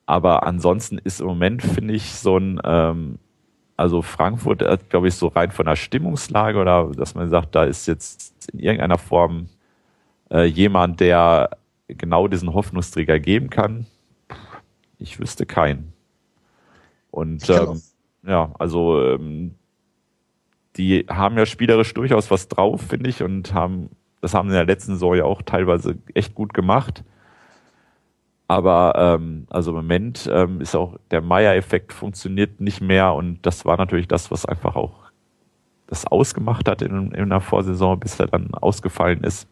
Aber 0.04 0.46
ansonsten 0.46 0.98
ist 0.98 1.22
im 1.22 1.26
Moment, 1.26 1.62
finde 1.62 1.94
ich, 1.94 2.12
so 2.14 2.36
ein, 2.36 2.60
ähm, 2.62 3.18
also 3.78 4.02
Frankfurt, 4.02 4.90
glaube 4.90 5.08
ich, 5.08 5.14
so 5.14 5.28
rein 5.28 5.52
von 5.52 5.64
der 5.64 5.76
Stimmungslage 5.76 6.58
oder 6.58 6.90
dass 6.94 7.14
man 7.14 7.30
sagt, 7.30 7.54
da 7.54 7.64
ist 7.64 7.86
jetzt 7.86 8.52
in 8.52 8.58
irgendeiner 8.58 8.98
Form 8.98 9.48
äh, 10.30 10.44
jemand, 10.44 11.00
der 11.00 11.48
genau 11.88 12.28
diesen 12.28 12.52
Hoffnungsträger 12.52 13.18
geben 13.18 13.48
kann. 13.48 13.86
Ich 14.98 15.18
wüsste 15.20 15.46
keinen. 15.46 15.92
Und 17.10 17.48
ähm, 17.48 17.80
ja, 18.26 18.52
also 18.58 19.02
ähm, 19.02 19.54
die 20.76 21.06
haben 21.08 21.38
ja 21.38 21.46
spielerisch 21.46 21.94
durchaus 21.94 22.30
was 22.30 22.48
drauf, 22.48 22.82
finde 22.82 23.08
ich, 23.08 23.22
und 23.22 23.54
haben, 23.54 23.90
das 24.20 24.34
haben 24.34 24.48
in 24.48 24.54
der 24.54 24.66
letzten 24.66 24.92
Saison 24.92 25.16
ja 25.16 25.24
auch 25.24 25.42
teilweise 25.42 25.96
echt 26.14 26.34
gut 26.34 26.52
gemacht. 26.54 27.04
Aber 28.48 28.94
ähm, 28.96 29.46
also 29.50 29.70
im 29.70 29.76
Moment 29.76 30.30
ähm, 30.32 30.60
ist 30.60 30.76
auch 30.76 30.98
der 31.10 31.20
Meier-Effekt 31.20 31.92
funktioniert 31.92 32.60
nicht 32.60 32.80
mehr 32.80 33.14
und 33.14 33.44
das 33.44 33.64
war 33.64 33.76
natürlich 33.76 34.06
das, 34.06 34.30
was 34.30 34.46
einfach 34.46 34.76
auch 34.76 35.06
das 35.88 36.06
ausgemacht 36.06 36.68
hat 36.68 36.82
in, 36.82 37.12
in 37.12 37.30
der 37.30 37.40
Vorsaison, 37.40 37.98
bis 37.98 38.20
er 38.20 38.26
dann 38.26 38.54
ausgefallen 38.54 39.24
ist. 39.24 39.48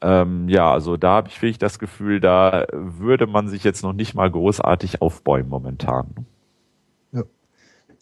Ähm, 0.00 0.48
ja, 0.48 0.72
also 0.72 0.96
da 0.96 1.16
habe 1.16 1.28
ich 1.28 1.42
wirklich 1.42 1.58
das 1.58 1.78
Gefühl, 1.78 2.20
da 2.20 2.66
würde 2.72 3.26
man 3.26 3.48
sich 3.48 3.64
jetzt 3.64 3.82
noch 3.82 3.92
nicht 3.92 4.14
mal 4.14 4.30
großartig 4.30 5.02
aufbäumen 5.02 5.48
momentan. 5.48 6.26
Ja. 7.10 7.24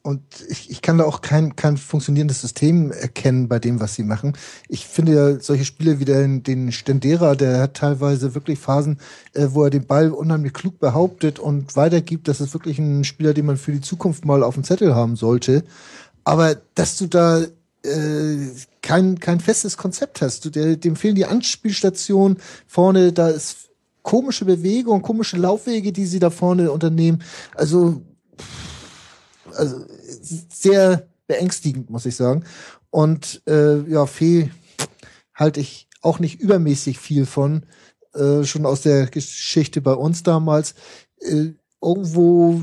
Und 0.03 0.23
ich, 0.49 0.71
ich 0.71 0.83
kann 0.83 0.99
da 0.99 1.05
auch 1.05 1.23
kein, 1.23 1.57
kein 1.57 1.79
funktionierendes 1.79 2.43
System 2.43 2.93
erkennen 2.93 3.49
bei 3.49 3.59
dem, 3.59 3.81
was 3.81 3.95
sie 3.95 4.03
machen. 4.03 4.35
Ich 4.69 4.87
finde 4.87 5.15
ja 5.15 5.41
solche 5.41 5.65
Spiele 5.65 5.99
wie 5.99 6.05
den, 6.05 6.43
den 6.43 6.71
Stendera, 6.71 7.35
der 7.35 7.61
hat 7.61 7.75
teilweise 7.75 8.35
wirklich 8.35 8.59
Phasen, 8.59 8.99
äh, 9.33 9.49
wo 9.53 9.65
er 9.65 9.71
den 9.71 9.87
Ball 9.87 10.11
unheimlich 10.11 10.53
klug 10.53 10.79
behauptet 10.79 11.39
und 11.39 11.77
weitergibt. 11.77 12.29
Das 12.29 12.43
ist 12.43 12.53
wirklich 12.53 12.79
ein 12.79 13.05
Spieler, 13.05 13.33
den 13.33 13.47
man 13.47 13.57
für 13.57 13.73
die 13.73 13.81
Zukunft 13.81 14.27
mal 14.27 14.43
auf 14.43 14.55
dem 14.55 14.65
Zettel 14.65 14.95
haben 14.95 15.17
sollte. 15.17 15.65
Aber 16.25 16.57
dass 16.75 16.99
du 16.99 17.07
da 17.07 17.41
äh, 17.87 18.51
kein, 18.87 19.19
kein 19.19 19.41
festes 19.41 19.77
Konzept 19.77 20.23
hast. 20.23 20.45
Du, 20.45 20.51
der, 20.51 20.77
dem 20.77 20.95
fehlen 20.95 21.17
die 21.17 21.27
Anspielstationen 21.27 22.39
vorne, 22.69 23.13
da 23.13 23.29
ist 23.29 23.71
komische 24.03 24.45
Bewegung, 24.45 25.03
komische 25.03 25.37
Laufwege, 25.37 25.93
die 25.93 26.07
sie 26.07 26.21
da 26.21 26.31
vorne 26.31 26.71
unternehmen. 26.71 27.25
Also, 27.57 28.03
also 29.55 29.85
sehr 30.23 31.09
beängstigend, 31.27 31.91
muss 31.91 32.07
ich 32.07 32.15
sagen. 32.15 32.45
Und 32.91 33.43
äh, 33.49 33.81
ja, 33.91 34.07
Fee 34.07 34.51
halte 35.35 35.59
ich 35.59 35.89
auch 36.01 36.21
nicht 36.21 36.41
übermäßig 36.41 37.01
viel 37.01 37.27
von, 37.27 37.67
äh, 38.15 38.45
schon 38.45 38.67
aus 38.67 38.83
der 38.83 39.07
Geschichte 39.07 39.81
bei 39.81 39.95
uns 39.95 40.23
damals. 40.23 40.75
Äh, 41.19 41.55
irgendwo 41.83 42.63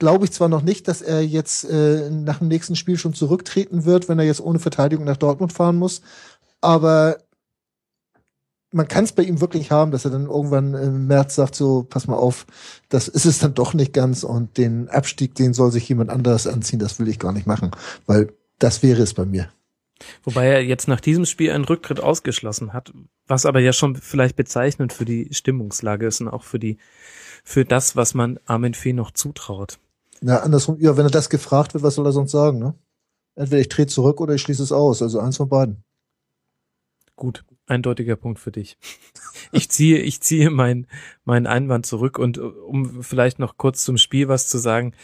glaube 0.00 0.24
ich 0.24 0.32
zwar 0.32 0.48
noch 0.48 0.62
nicht, 0.62 0.88
dass 0.88 1.02
er 1.02 1.24
jetzt 1.24 1.64
äh, 1.64 2.10
nach 2.10 2.38
dem 2.38 2.48
nächsten 2.48 2.74
Spiel 2.74 2.98
schon 2.98 3.14
zurücktreten 3.14 3.84
wird, 3.84 4.08
wenn 4.08 4.18
er 4.18 4.24
jetzt 4.24 4.40
ohne 4.40 4.58
Verteidigung 4.58 5.04
nach 5.04 5.16
Dortmund 5.16 5.52
fahren 5.52 5.76
muss, 5.76 6.02
aber 6.60 7.18
man 8.72 8.88
kann 8.88 9.04
es 9.04 9.12
bei 9.12 9.22
ihm 9.22 9.40
wirklich 9.40 9.70
haben, 9.70 9.90
dass 9.90 10.04
er 10.04 10.10
dann 10.10 10.26
irgendwann 10.26 10.74
im 10.74 11.06
März 11.06 11.34
sagt, 11.34 11.54
so, 11.54 11.84
pass 11.88 12.06
mal 12.06 12.16
auf, 12.16 12.46
das 12.88 13.08
ist 13.08 13.24
es 13.24 13.38
dann 13.38 13.54
doch 13.54 13.74
nicht 13.74 13.92
ganz 13.92 14.22
und 14.22 14.58
den 14.58 14.88
Abstieg, 14.88 15.34
den 15.34 15.54
soll 15.54 15.72
sich 15.72 15.88
jemand 15.88 16.10
anderes 16.10 16.46
anziehen, 16.46 16.78
das 16.78 16.98
will 16.98 17.08
ich 17.08 17.18
gar 17.18 17.32
nicht 17.32 17.46
machen, 17.46 17.72
weil 18.06 18.32
das 18.58 18.82
wäre 18.82 19.02
es 19.02 19.14
bei 19.14 19.24
mir. 19.24 19.50
Wobei 20.22 20.46
er 20.46 20.64
jetzt 20.64 20.88
nach 20.88 21.00
diesem 21.00 21.26
Spiel 21.26 21.50
einen 21.50 21.64
Rücktritt 21.64 22.00
ausgeschlossen 22.00 22.72
hat, 22.72 22.92
was 23.26 23.44
aber 23.44 23.60
ja 23.60 23.72
schon 23.72 23.96
vielleicht 23.96 24.36
bezeichnend 24.36 24.92
für 24.92 25.04
die 25.04 25.28
Stimmungslage 25.32 26.06
ist 26.06 26.20
und 26.20 26.28
auch 26.28 26.44
für 26.44 26.58
die, 26.58 26.78
für 27.44 27.64
das, 27.64 27.96
was 27.96 28.14
man 28.14 28.38
Armin 28.46 28.74
Fee 28.74 28.94
noch 28.94 29.10
zutraut. 29.10 29.78
Ja, 30.22 30.40
andersrum, 30.40 30.78
ja, 30.80 30.96
wenn 30.96 31.06
er 31.06 31.10
das 31.10 31.30
gefragt 31.30 31.74
wird, 31.74 31.82
was 31.82 31.94
soll 31.94 32.06
er 32.06 32.12
sonst 32.12 32.32
sagen, 32.32 32.58
ne? 32.58 32.74
Entweder 33.36 33.60
ich 33.60 33.68
trete 33.68 33.92
zurück 33.92 34.20
oder 34.20 34.34
ich 34.34 34.42
schließe 34.42 34.62
es 34.62 34.72
aus, 34.72 35.02
also 35.02 35.20
eins 35.20 35.36
von 35.36 35.48
beiden. 35.48 35.84
Gut, 37.16 37.44
eindeutiger 37.66 38.16
Punkt 38.16 38.38
für 38.38 38.52
dich. 38.52 38.78
Ich 39.52 39.68
ziehe, 39.68 39.98
ich 39.98 40.20
ziehe 40.20 40.48
meinen 40.48 40.86
meinen 41.24 41.46
Einwand 41.46 41.84
zurück 41.84 42.18
und 42.18 42.38
um 42.38 43.02
vielleicht 43.02 43.38
noch 43.38 43.56
kurz 43.56 43.82
zum 43.82 43.96
Spiel 43.96 44.28
was 44.28 44.46
zu 44.46 44.58
sagen, 44.58 44.94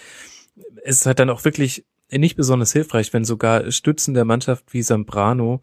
es 0.84 1.00
ist 1.00 1.06
halt 1.06 1.18
dann 1.18 1.30
auch 1.30 1.44
wirklich 1.44 1.84
nicht 2.10 2.36
besonders 2.36 2.72
hilfreich, 2.72 3.12
wenn 3.12 3.24
sogar 3.24 3.70
Stützen 3.72 4.14
der 4.14 4.24
Mannschaft 4.24 4.72
wie 4.72 4.82
Zambrano 4.82 5.62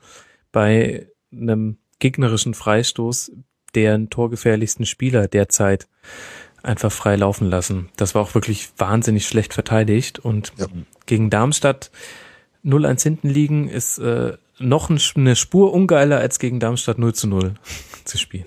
bei 0.51 1.09
einem 1.31 1.77
gegnerischen 1.99 2.53
Freistoß 2.53 3.31
deren 3.75 4.09
torgefährlichsten 4.09 4.85
Spieler 4.85 5.27
derzeit 5.27 5.87
einfach 6.63 6.91
frei 6.91 7.17
laufen 7.17 7.49
lassen. 7.49 7.89
Das 7.97 8.15
war 8.15 8.21
auch 8.21 8.33
wirklich 8.33 8.71
wahnsinnig 8.77 9.27
schlecht 9.27 9.53
verteidigt 9.53 10.19
und 10.19 10.53
ja. 10.57 10.67
gegen 11.05 11.29
Darmstadt 11.29 11.91
0-1 12.65 13.03
hinten 13.03 13.29
liegen 13.29 13.67
ist 13.67 13.99
äh, 13.99 14.37
noch 14.57 14.89
eine 14.89 15.35
Spur 15.35 15.73
ungeiler 15.73 16.19
als 16.19 16.39
gegen 16.39 16.59
Darmstadt 16.59 16.97
0 16.97 17.13
zu 17.13 17.27
0 17.27 17.55
zu 18.05 18.17
spielen. 18.17 18.45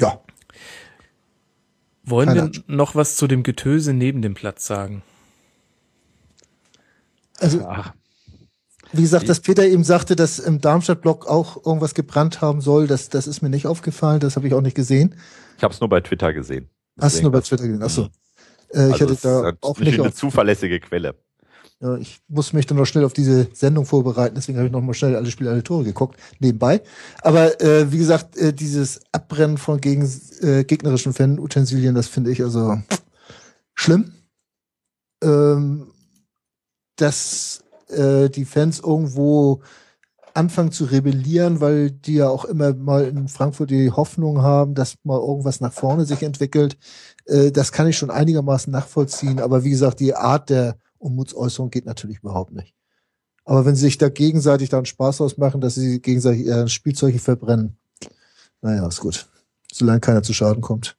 Ja. 0.00 0.20
Wollen 2.04 2.28
Keine 2.28 2.52
wir 2.52 2.62
noch 2.68 2.94
was 2.94 3.16
zu 3.16 3.26
dem 3.26 3.42
Getöse 3.42 3.92
neben 3.92 4.22
dem 4.22 4.34
Platz 4.34 4.66
sagen? 4.66 5.02
Also, 7.38 7.66
Ach. 7.66 7.92
Wie 8.96 9.02
gesagt, 9.02 9.28
dass 9.28 9.40
Peter 9.40 9.64
eben 9.66 9.84
sagte, 9.84 10.16
dass 10.16 10.38
im 10.38 10.60
Darmstadt-Block 10.60 11.26
auch 11.26 11.64
irgendwas 11.64 11.94
gebrannt 11.94 12.40
haben 12.40 12.60
soll, 12.60 12.86
das, 12.86 13.08
das 13.08 13.26
ist 13.26 13.42
mir 13.42 13.50
nicht 13.50 13.66
aufgefallen, 13.66 14.20
das 14.20 14.36
habe 14.36 14.46
ich 14.46 14.54
auch 14.54 14.60
nicht 14.60 14.76
gesehen. 14.76 15.14
Ich 15.56 15.62
habe 15.62 15.72
es 15.72 15.80
nur 15.80 15.88
bei 15.88 16.00
Twitter 16.00 16.32
gesehen. 16.32 16.68
Hast 17.00 17.18
du 17.18 17.22
nur 17.22 17.32
bei 17.32 17.40
Twitter 17.40 17.66
gesehen? 17.66 17.82
Achso. 17.82 18.02
Mhm. 18.02 18.08
Äh, 18.72 18.88
ich 18.88 19.02
also 19.02 19.08
hatte 19.08 19.56
da 19.60 19.68
auch 19.68 19.78
nicht 19.78 20.00
eine 20.00 20.12
zuverlässige 20.12 20.80
Quelle. 20.80 21.14
Ja, 21.80 21.96
ich 21.96 22.20
muss 22.28 22.54
mich 22.54 22.64
dann 22.66 22.78
noch 22.78 22.86
schnell 22.86 23.04
auf 23.04 23.12
diese 23.12 23.48
Sendung 23.52 23.84
vorbereiten, 23.84 24.34
deswegen 24.34 24.56
habe 24.56 24.66
ich 24.66 24.72
noch 24.72 24.80
mal 24.80 24.94
schnell 24.94 25.14
alle 25.14 25.30
Spiele, 25.30 25.50
alle 25.50 25.62
Tore 25.62 25.84
geguckt, 25.84 26.18
nebenbei. 26.38 26.80
Aber 27.20 27.60
äh, 27.60 27.92
wie 27.92 27.98
gesagt, 27.98 28.36
äh, 28.38 28.54
dieses 28.54 29.00
Abbrennen 29.12 29.58
von 29.58 29.78
gegen, 29.80 30.10
äh, 30.40 30.64
gegnerischen 30.64 31.12
Fan-Utensilien, 31.12 31.94
das 31.94 32.08
finde 32.08 32.30
ich 32.30 32.42
also 32.42 32.78
schlimm. 33.74 34.12
Ähm, 35.22 35.92
dass 36.96 37.62
äh, 37.88 38.28
die 38.28 38.44
Fans 38.44 38.80
irgendwo 38.80 39.62
anfangen 40.36 40.70
zu 40.70 40.84
rebellieren, 40.84 41.60
weil 41.60 41.90
die 41.90 42.14
ja 42.14 42.28
auch 42.28 42.44
immer 42.44 42.74
mal 42.74 43.04
in 43.06 43.28
Frankfurt 43.28 43.70
die 43.70 43.90
Hoffnung 43.90 44.42
haben, 44.42 44.74
dass 44.74 44.96
mal 45.02 45.18
irgendwas 45.18 45.60
nach 45.60 45.72
vorne 45.72 46.04
sich 46.04 46.22
entwickelt. 46.22 46.76
Äh, 47.24 47.50
das 47.50 47.72
kann 47.72 47.88
ich 47.88 47.96
schon 47.96 48.10
einigermaßen 48.10 48.70
nachvollziehen. 48.70 49.40
Aber 49.40 49.64
wie 49.64 49.70
gesagt, 49.70 50.00
die 50.00 50.14
Art 50.14 50.50
der 50.50 50.76
Unmutsäußerung 50.98 51.70
geht 51.70 51.86
natürlich 51.86 52.18
überhaupt 52.18 52.52
nicht. 52.52 52.74
Aber 53.44 53.64
wenn 53.64 53.76
sie 53.76 53.82
sich 53.82 53.98
da 53.98 54.08
gegenseitig 54.08 54.68
dann 54.68 54.84
Spaß 54.84 55.20
ausmachen, 55.20 55.60
dass 55.60 55.76
sie 55.76 56.00
gegenseitig 56.00 56.46
ihre 56.46 56.68
Spielzeuge 56.68 57.18
verbrennen, 57.18 57.76
naja, 58.60 58.86
ist 58.86 59.00
gut. 59.00 59.26
Solange 59.72 60.00
keiner 60.00 60.22
zu 60.22 60.32
Schaden 60.32 60.62
kommt. 60.62 60.96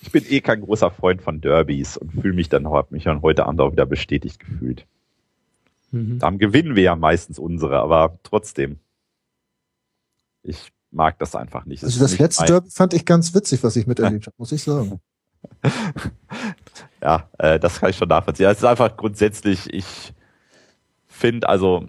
Ich 0.00 0.12
bin 0.12 0.24
eh 0.28 0.40
kein 0.40 0.60
großer 0.60 0.90
Freund 0.90 1.22
von 1.22 1.40
Derbys 1.40 1.96
und 1.96 2.12
fühle 2.12 2.34
mich 2.34 2.48
dann, 2.48 2.68
hab 2.68 2.92
mich 2.92 3.04
dann 3.04 3.22
heute 3.22 3.46
Abend 3.46 3.60
auch 3.60 3.72
wieder 3.72 3.86
bestätigt 3.86 4.38
gefühlt. 4.38 4.86
Mhm. 5.90 6.18
Dann 6.18 6.38
gewinnen 6.38 6.76
wir 6.76 6.82
ja 6.82 6.96
meistens 6.96 7.38
unsere, 7.38 7.78
aber 7.78 8.18
trotzdem. 8.22 8.78
Ich 10.42 10.72
mag 10.90 11.18
das 11.18 11.34
einfach 11.34 11.64
nicht. 11.64 11.84
Also 11.84 12.00
das, 12.00 12.12
das 12.12 12.18
letzte 12.18 12.44
Derby 12.46 12.70
fand 12.70 12.94
ich 12.94 13.04
ganz 13.04 13.34
witzig, 13.34 13.62
was 13.62 13.76
ich 13.76 13.86
miterlebt 13.86 14.26
habe, 14.26 14.34
muss 14.38 14.52
ich 14.52 14.62
sagen. 14.62 15.00
ja, 17.02 17.28
äh, 17.38 17.58
das 17.58 17.80
kann 17.80 17.90
ich 17.90 17.96
schon 17.96 18.08
nachvollziehen. 18.08 18.48
Es 18.48 18.58
ist 18.58 18.64
einfach 18.64 18.96
grundsätzlich, 18.96 19.72
ich 19.72 20.14
finde, 21.06 21.48
also, 21.48 21.88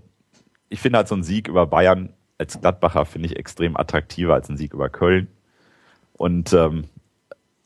ich 0.69 0.79
finde 0.79 0.97
halt 0.97 1.07
so 1.07 1.15
ein 1.15 1.23
Sieg 1.23 1.47
über 1.47 1.65
Bayern 1.65 2.13
als 2.39 2.59
Gladbacher 2.59 3.05
finde 3.05 3.27
ich 3.27 3.35
extrem 3.35 3.77
attraktiver 3.77 4.33
als 4.33 4.49
ein 4.49 4.57
Sieg 4.57 4.73
über 4.73 4.89
Köln. 4.89 5.27
Und 6.13 6.53
ähm, 6.53 6.85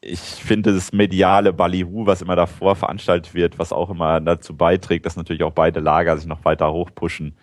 ich 0.05 0.19
finde 0.19 0.73
das 0.73 0.91
mediale 0.91 1.53
Ballyhoo, 1.53 2.05
was 2.05 2.21
immer 2.21 2.35
davor 2.35 2.75
veranstaltet 2.75 3.34
wird, 3.34 3.59
was 3.59 3.71
auch 3.71 3.89
immer 3.89 4.19
dazu 4.19 4.55
beiträgt, 4.55 5.05
dass 5.05 5.15
natürlich 5.15 5.43
auch 5.43 5.53
beide 5.53 5.80
Lager 5.80 6.17
sich 6.17 6.27
noch 6.27 6.43
weiter 6.45 6.71
hochpushen. 6.73 7.35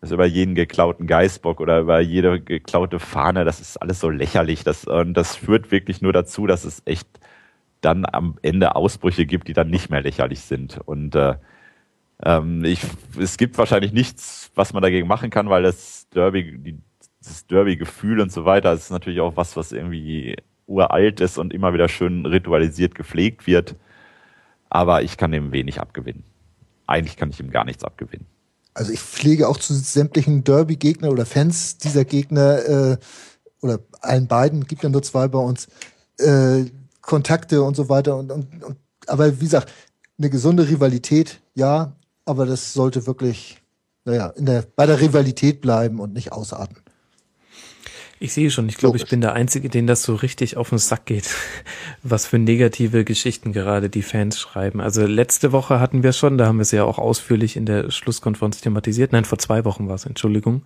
Das 0.00 0.10
über 0.10 0.26
jeden 0.26 0.56
geklauten 0.56 1.06
Geißbock 1.06 1.60
oder 1.60 1.80
über 1.80 2.00
jede 2.00 2.40
geklaute 2.40 2.98
Fahne, 2.98 3.44
das 3.44 3.60
ist 3.60 3.76
alles 3.76 4.00
so 4.00 4.10
lächerlich. 4.10 4.64
Das, 4.64 4.84
und 4.84 5.14
das 5.14 5.36
führt 5.36 5.70
wirklich 5.70 6.02
nur 6.02 6.12
dazu, 6.12 6.46
dass 6.48 6.64
es 6.64 6.82
echt 6.86 7.08
dann 7.82 8.04
am 8.10 8.36
Ende 8.42 8.74
Ausbrüche 8.74 9.26
gibt, 9.26 9.48
die 9.48 9.52
dann 9.52 9.70
nicht 9.70 9.90
mehr 9.90 10.02
lächerlich 10.02 10.40
sind. 10.40 10.80
Und 10.84 11.14
äh, 11.14 11.36
ähm, 12.24 12.64
ich, 12.64 12.80
es 13.18 13.36
gibt 13.36 13.58
wahrscheinlich 13.58 13.92
nichts, 13.92 14.50
was 14.56 14.72
man 14.72 14.82
dagegen 14.82 15.06
machen 15.06 15.30
kann, 15.30 15.50
weil 15.50 15.62
das 15.62 16.08
Derby, 16.10 16.58
die, 16.58 16.78
das 17.20 17.46
Derby-Gefühl 17.46 18.20
und 18.20 18.32
so 18.32 18.44
weiter 18.44 18.72
ist 18.72 18.90
natürlich 18.90 19.20
auch 19.20 19.36
was, 19.36 19.56
was 19.56 19.70
irgendwie 19.70 20.36
uralt 20.66 21.20
ist 21.20 21.38
und 21.38 21.52
immer 21.52 21.74
wieder 21.74 21.88
schön 21.88 22.26
ritualisiert 22.26 22.94
gepflegt 22.94 23.46
wird. 23.46 23.76
Aber 24.70 25.02
ich 25.02 25.16
kann 25.16 25.32
dem 25.32 25.52
wenig 25.52 25.80
abgewinnen. 25.80 26.24
Eigentlich 26.86 27.16
kann 27.16 27.30
ich 27.30 27.40
ihm 27.40 27.50
gar 27.50 27.64
nichts 27.64 27.84
abgewinnen. 27.84 28.26
Also 28.74 28.92
ich 28.92 29.00
pflege 29.00 29.48
auch 29.48 29.58
zu 29.58 29.74
sämtlichen 29.74 30.44
Derby-Gegner 30.44 31.10
oder 31.10 31.26
Fans 31.26 31.76
dieser 31.76 32.04
Gegner 32.04 32.68
äh, 32.68 32.96
oder 33.60 33.80
allen 34.00 34.26
beiden, 34.26 34.66
gibt 34.66 34.82
ja 34.82 34.88
nur 34.88 35.02
zwei 35.02 35.28
bei 35.28 35.38
uns, 35.38 35.68
äh, 36.18 36.64
Kontakte 37.00 37.62
und 37.62 37.76
so 37.76 37.88
weiter. 37.88 38.16
Und, 38.16 38.32
und, 38.32 38.64
und, 38.64 38.76
aber 39.06 39.40
wie 39.40 39.44
gesagt, 39.44 39.70
eine 40.18 40.30
gesunde 40.30 40.68
Rivalität, 40.68 41.40
ja, 41.54 41.96
aber 42.24 42.46
das 42.46 42.72
sollte 42.72 43.06
wirklich, 43.06 43.60
naja, 44.04 44.28
in 44.28 44.46
der, 44.46 44.64
bei 44.74 44.86
der 44.86 45.00
Rivalität 45.00 45.60
bleiben 45.60 46.00
und 46.00 46.14
nicht 46.14 46.32
ausarten. 46.32 46.81
Ich 48.22 48.34
sehe 48.34 48.52
schon, 48.52 48.68
ich 48.68 48.76
glaube, 48.76 48.96
ich 48.98 49.08
bin 49.08 49.20
der 49.20 49.32
Einzige, 49.32 49.68
den 49.68 49.88
das 49.88 50.04
so 50.04 50.14
richtig 50.14 50.56
auf 50.56 50.68
den 50.68 50.78
Sack 50.78 51.06
geht, 51.06 51.28
was 52.04 52.24
für 52.24 52.38
negative 52.38 53.04
Geschichten 53.04 53.52
gerade 53.52 53.90
die 53.90 54.02
Fans 54.02 54.38
schreiben. 54.38 54.80
Also 54.80 55.04
letzte 55.04 55.50
Woche 55.50 55.80
hatten 55.80 56.04
wir 56.04 56.12
schon, 56.12 56.38
da 56.38 56.46
haben 56.46 56.58
wir 56.58 56.62
es 56.62 56.70
ja 56.70 56.84
auch 56.84 56.98
ausführlich 56.98 57.56
in 57.56 57.66
der 57.66 57.90
Schlusskonferenz 57.90 58.60
thematisiert. 58.60 59.10
Nein, 59.10 59.24
vor 59.24 59.38
zwei 59.38 59.64
Wochen 59.64 59.88
war 59.88 59.96
es, 59.96 60.06
Entschuldigung. 60.06 60.62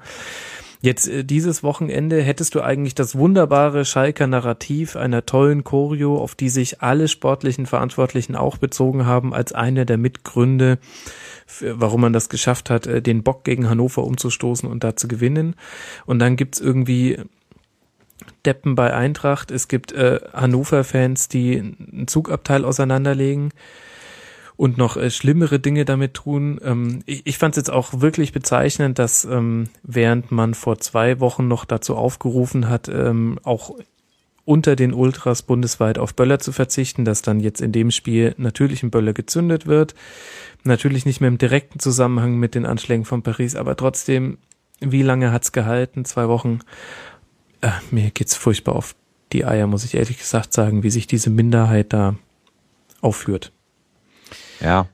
Jetzt 0.83 1.09
äh, 1.09 1.25
dieses 1.25 1.63
Wochenende 1.63 2.21
hättest 2.21 2.55
du 2.55 2.61
eigentlich 2.61 2.95
das 2.95 3.17
wunderbare 3.17 3.87
Schalker 3.87 4.27
Narrativ 4.27 4.95
einer 4.95 5.25
tollen 5.25 5.65
Choreo, 5.65 6.19
auf 6.19 6.35
die 6.35 6.51
sich 6.51 6.83
alle 6.83 7.09
sportlichen 7.09 7.65
Verantwortlichen 7.65 8.37
auch 8.37 8.59
bezogen 8.59 9.07
haben, 9.07 9.33
als 9.33 9.55
einer 9.55 9.87
der 9.87 9.97
Mitgründe, 9.97 10.77
warum 11.63 12.03
man 12.03 12.13
das 12.13 12.29
geschafft 12.29 12.69
hat, 12.69 12.87
äh, 12.87 13.01
den 13.01 13.23
Bock 13.23 13.45
gegen 13.45 13.71
Hannover 13.71 14.05
umzustoßen 14.05 14.69
und 14.69 14.85
da 14.85 14.95
zu 14.95 15.09
gewinnen. 15.09 15.55
Und 16.05 16.19
dann 16.19 16.37
gibt's 16.37 16.61
irgendwie 16.61 17.19
Deppen 18.47 18.75
bei 18.75 18.95
Eintracht, 18.95 19.51
es 19.51 19.69
gibt 19.69 19.93
äh, 19.93 20.21
Hannover-Fans, 20.33 21.29
die 21.29 21.57
ein 21.57 22.07
Zugabteil 22.07 22.65
auseinanderlegen 22.65 23.51
und 24.57 24.79
noch 24.79 24.97
äh, 24.97 25.11
schlimmere 25.11 25.59
Dinge 25.59 25.85
damit 25.85 26.15
tun. 26.15 26.59
Ähm, 26.65 27.01
ich 27.07 27.27
ich 27.27 27.39
fand 27.39 27.55
es 27.55 27.57
jetzt 27.59 27.71
auch 27.71 28.01
wirklich 28.01 28.33
bezeichnend, 28.33 28.99
dass 28.99 29.25
ähm, 29.25 29.69
während 29.83 30.33
man 30.33 30.55
vor 30.55 30.79
zwei 30.79 31.21
Wochen 31.21 31.49
noch 31.49 31.65
dazu 31.65 31.97
aufgerufen 31.97 32.69
hat, 32.69 32.89
ähm, 32.89 33.39
auch 33.43 33.75
unter 34.47 34.77
den 34.77 34.95
Ultras 34.95 35.43
bundesweit 35.43 35.99
auf 35.99 36.15
Böller 36.15 36.39
zu 36.39 36.53
verzichten, 36.53 37.05
dass 37.05 37.21
dann 37.21 37.41
jetzt 37.41 37.61
in 37.61 37.73
dem 37.73 37.91
Spiel 37.91 38.35
natürlich 38.39 38.83
ein 38.83 38.91
Böller 38.91 39.13
gezündet 39.13 39.67
wird. 39.67 39.95
Natürlich 40.63 41.05
nicht 41.05 41.21
mehr 41.21 41.29
im 41.29 41.39
direkten 41.39 41.81
Zusammenhang 41.81 42.37
mit 42.37 42.55
den 42.55 42.65
Anschlägen 42.65 43.05
von 43.05 43.23
Paris, 43.23 43.57
aber 43.57 43.77
trotzdem, 43.77 44.39
wie 44.81 45.03
lange 45.03 45.33
hat's 45.33 45.53
gehalten? 45.53 46.05
Zwei 46.05 46.29
Wochen. 46.29 46.61
Äh, 47.67 47.73
mir 47.91 48.11
geht's 48.11 48.37
furchtbar 48.37 48.77
auf 48.77 48.95
die 49.33 49.45
Eier, 49.45 49.67
muss 49.67 49.85
ich 49.85 49.95
ehrlich 49.95 50.19
gesagt 50.19 50.53
sagen, 50.53 50.85
wie 50.85 50.91
sich 50.91 51.09
diese 51.09 51.31
Minderheit 51.31 51.93
da 51.93 52.15
aufführt. 53.01 53.53
Ja. 54.61 54.89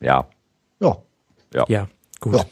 Ja. 0.00 0.28
Ja. 0.80 1.02
Ja, 1.54 1.64
ja 1.68 1.88
gut. 2.20 2.34
Ja. 2.34 2.44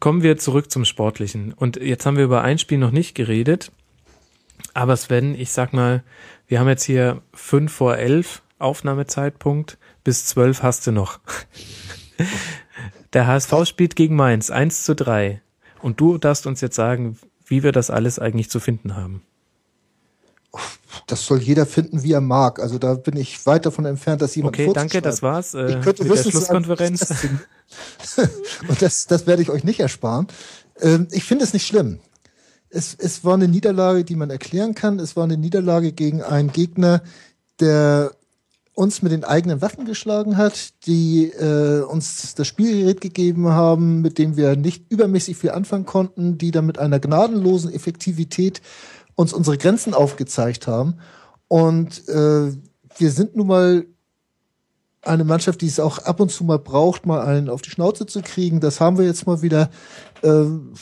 Kommen 0.00 0.22
wir 0.22 0.38
zurück 0.38 0.70
zum 0.70 0.84
Sportlichen. 0.84 1.52
Und 1.52 1.76
jetzt 1.76 2.04
haben 2.04 2.16
wir 2.16 2.24
über 2.24 2.42
ein 2.42 2.58
Spiel 2.58 2.78
noch 2.78 2.90
nicht 2.90 3.14
geredet. 3.14 3.72
Aber 4.74 4.96
Sven, 4.96 5.34
ich 5.34 5.52
sag 5.52 5.72
mal, 5.72 6.02
wir 6.46 6.60
haben 6.60 6.68
jetzt 6.68 6.84
hier 6.84 7.22
fünf 7.32 7.72
vor 7.72 7.96
elf 7.96 8.42
Aufnahmezeitpunkt. 8.58 9.78
Bis 10.04 10.26
zwölf 10.26 10.62
hast 10.62 10.86
du 10.86 10.92
noch. 10.92 11.20
Der 13.12 13.26
HSV 13.26 13.64
spielt 13.64 13.96
gegen 13.96 14.16
Mainz 14.16 14.50
1 14.50 14.84
zu 14.84 14.94
3. 14.94 15.40
Und 15.80 16.00
du 16.00 16.18
darfst 16.18 16.46
uns 16.46 16.60
jetzt 16.60 16.76
sagen, 16.76 17.18
wie 17.50 17.62
wir 17.62 17.72
das 17.72 17.90
alles 17.90 18.18
eigentlich 18.18 18.48
zu 18.48 18.60
finden 18.60 18.96
haben 18.96 19.22
das 21.06 21.26
soll 21.26 21.40
jeder 21.40 21.66
finden, 21.66 22.02
wie 22.02 22.12
er 22.12 22.20
mag. 22.20 22.60
Also 22.60 22.78
da 22.78 22.94
bin 22.94 23.16
ich 23.16 23.44
weit 23.46 23.66
davon 23.66 23.84
entfernt, 23.84 24.22
dass 24.22 24.34
jemand 24.34 24.58
Okay, 24.58 24.70
danke, 24.72 25.00
das 25.00 25.22
war's. 25.22 25.54
Äh, 25.54 25.70
ich 25.70 25.80
könnte 25.80 26.04
mit 26.04 26.16
der 26.16 26.30
Schlusskonferenz. 26.30 27.14
Und 28.68 28.82
das, 28.82 29.06
das 29.06 29.26
werde 29.26 29.42
ich 29.42 29.50
euch 29.50 29.64
nicht 29.64 29.80
ersparen. 29.80 30.26
Ähm, 30.80 31.08
ich 31.10 31.24
finde 31.24 31.44
es 31.44 31.52
nicht 31.52 31.66
schlimm. 31.66 32.00
Es, 32.68 32.94
es 32.98 33.24
war 33.24 33.34
eine 33.34 33.48
Niederlage, 33.48 34.04
die 34.04 34.16
man 34.16 34.30
erklären 34.30 34.74
kann. 34.74 34.98
Es 34.98 35.16
war 35.16 35.24
eine 35.24 35.36
Niederlage 35.36 35.92
gegen 35.92 36.22
einen 36.22 36.52
Gegner, 36.52 37.02
der 37.58 38.12
uns 38.74 39.02
mit 39.02 39.12
den 39.12 39.24
eigenen 39.24 39.60
Waffen 39.60 39.84
geschlagen 39.84 40.36
hat, 40.36 40.70
die 40.86 41.26
äh, 41.26 41.82
uns 41.82 42.34
das 42.34 42.46
Spielgerät 42.46 43.00
gegeben 43.00 43.48
haben, 43.48 44.00
mit 44.00 44.18
dem 44.18 44.36
wir 44.36 44.56
nicht 44.56 44.90
übermäßig 44.90 45.36
viel 45.36 45.50
anfangen 45.50 45.86
konnten, 45.86 46.38
die 46.38 46.50
dann 46.50 46.66
mit 46.66 46.78
einer 46.78 47.00
gnadenlosen 47.00 47.72
Effektivität 47.72 48.62
uns 49.16 49.32
unsere 49.32 49.58
Grenzen 49.58 49.92
aufgezeigt 49.92 50.66
haben. 50.66 50.98
Und 51.48 52.08
äh, 52.08 52.52
wir 52.96 53.10
sind 53.10 53.36
nun 53.36 53.48
mal 53.48 53.84
eine 55.02 55.24
Mannschaft, 55.24 55.60
die 55.62 55.66
es 55.66 55.80
auch 55.80 55.98
ab 55.98 56.20
und 56.20 56.30
zu 56.30 56.44
mal 56.44 56.58
braucht, 56.58 57.06
mal 57.06 57.22
einen 57.22 57.48
auf 57.48 57.62
die 57.62 57.70
Schnauze 57.70 58.06
zu 58.06 58.22
kriegen. 58.22 58.60
Das 58.60 58.80
haben 58.80 58.98
wir 58.98 59.04
jetzt 59.04 59.26
mal 59.26 59.42
wieder. 59.42 59.70
Ähm, 60.22 60.74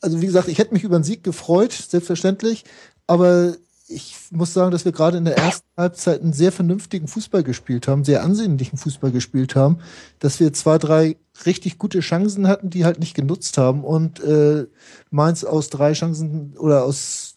also 0.00 0.20
wie 0.20 0.26
gesagt, 0.26 0.48
ich 0.48 0.58
hätte 0.58 0.74
mich 0.74 0.84
über 0.84 0.96
einen 0.96 1.04
Sieg 1.04 1.24
gefreut, 1.24 1.72
selbstverständlich. 1.72 2.64
Aber 3.06 3.54
ich 3.94 4.16
muss 4.30 4.52
sagen, 4.52 4.70
dass 4.70 4.84
wir 4.84 4.92
gerade 4.92 5.18
in 5.18 5.24
der 5.24 5.36
ersten 5.36 5.66
Halbzeit 5.76 6.22
einen 6.22 6.32
sehr 6.32 6.52
vernünftigen 6.52 7.08
Fußball 7.08 7.42
gespielt 7.42 7.88
haben, 7.88 8.04
sehr 8.04 8.22
ansehnlichen 8.22 8.78
Fußball 8.78 9.10
gespielt 9.10 9.54
haben, 9.56 9.78
dass 10.18 10.40
wir 10.40 10.52
zwei, 10.52 10.78
drei 10.78 11.16
richtig 11.46 11.78
gute 11.78 12.00
Chancen 12.00 12.48
hatten, 12.48 12.70
die 12.70 12.84
halt 12.84 12.98
nicht 12.98 13.14
genutzt 13.14 13.58
haben 13.58 13.84
und 13.84 14.22
äh, 14.22 14.66
Mainz 15.10 15.44
aus 15.44 15.68
drei 15.70 15.92
Chancen 15.92 16.56
oder 16.58 16.84
aus 16.84 17.36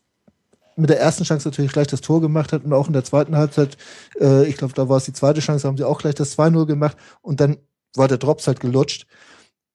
mit 0.75 0.89
der 0.89 0.99
ersten 0.99 1.23
Chance 1.23 1.47
natürlich 1.47 1.71
gleich 1.71 1.87
das 1.87 2.01
Tor 2.01 2.19
gemacht 2.21 2.51
hat 2.51 2.65
und 2.65 2.73
auch 2.73 2.87
in 2.87 2.93
der 2.93 3.05
zweiten 3.05 3.37
Halbzeit, 3.37 3.77
äh, 4.19 4.45
ich 4.45 4.57
glaube, 4.57 4.73
da 4.73 4.89
war 4.89 4.97
es 4.97 5.05
die 5.05 5.13
zweite 5.13 5.39
Chance, 5.39 5.67
haben 5.67 5.77
sie 5.77 5.85
auch 5.85 5.99
gleich 5.99 6.15
das 6.15 6.37
2-0 6.37 6.65
gemacht 6.65 6.97
und 7.21 7.39
dann 7.39 7.57
war 7.95 8.07
der 8.07 8.17
Drops 8.17 8.47
halt 8.47 8.59
gelutscht. 8.59 9.07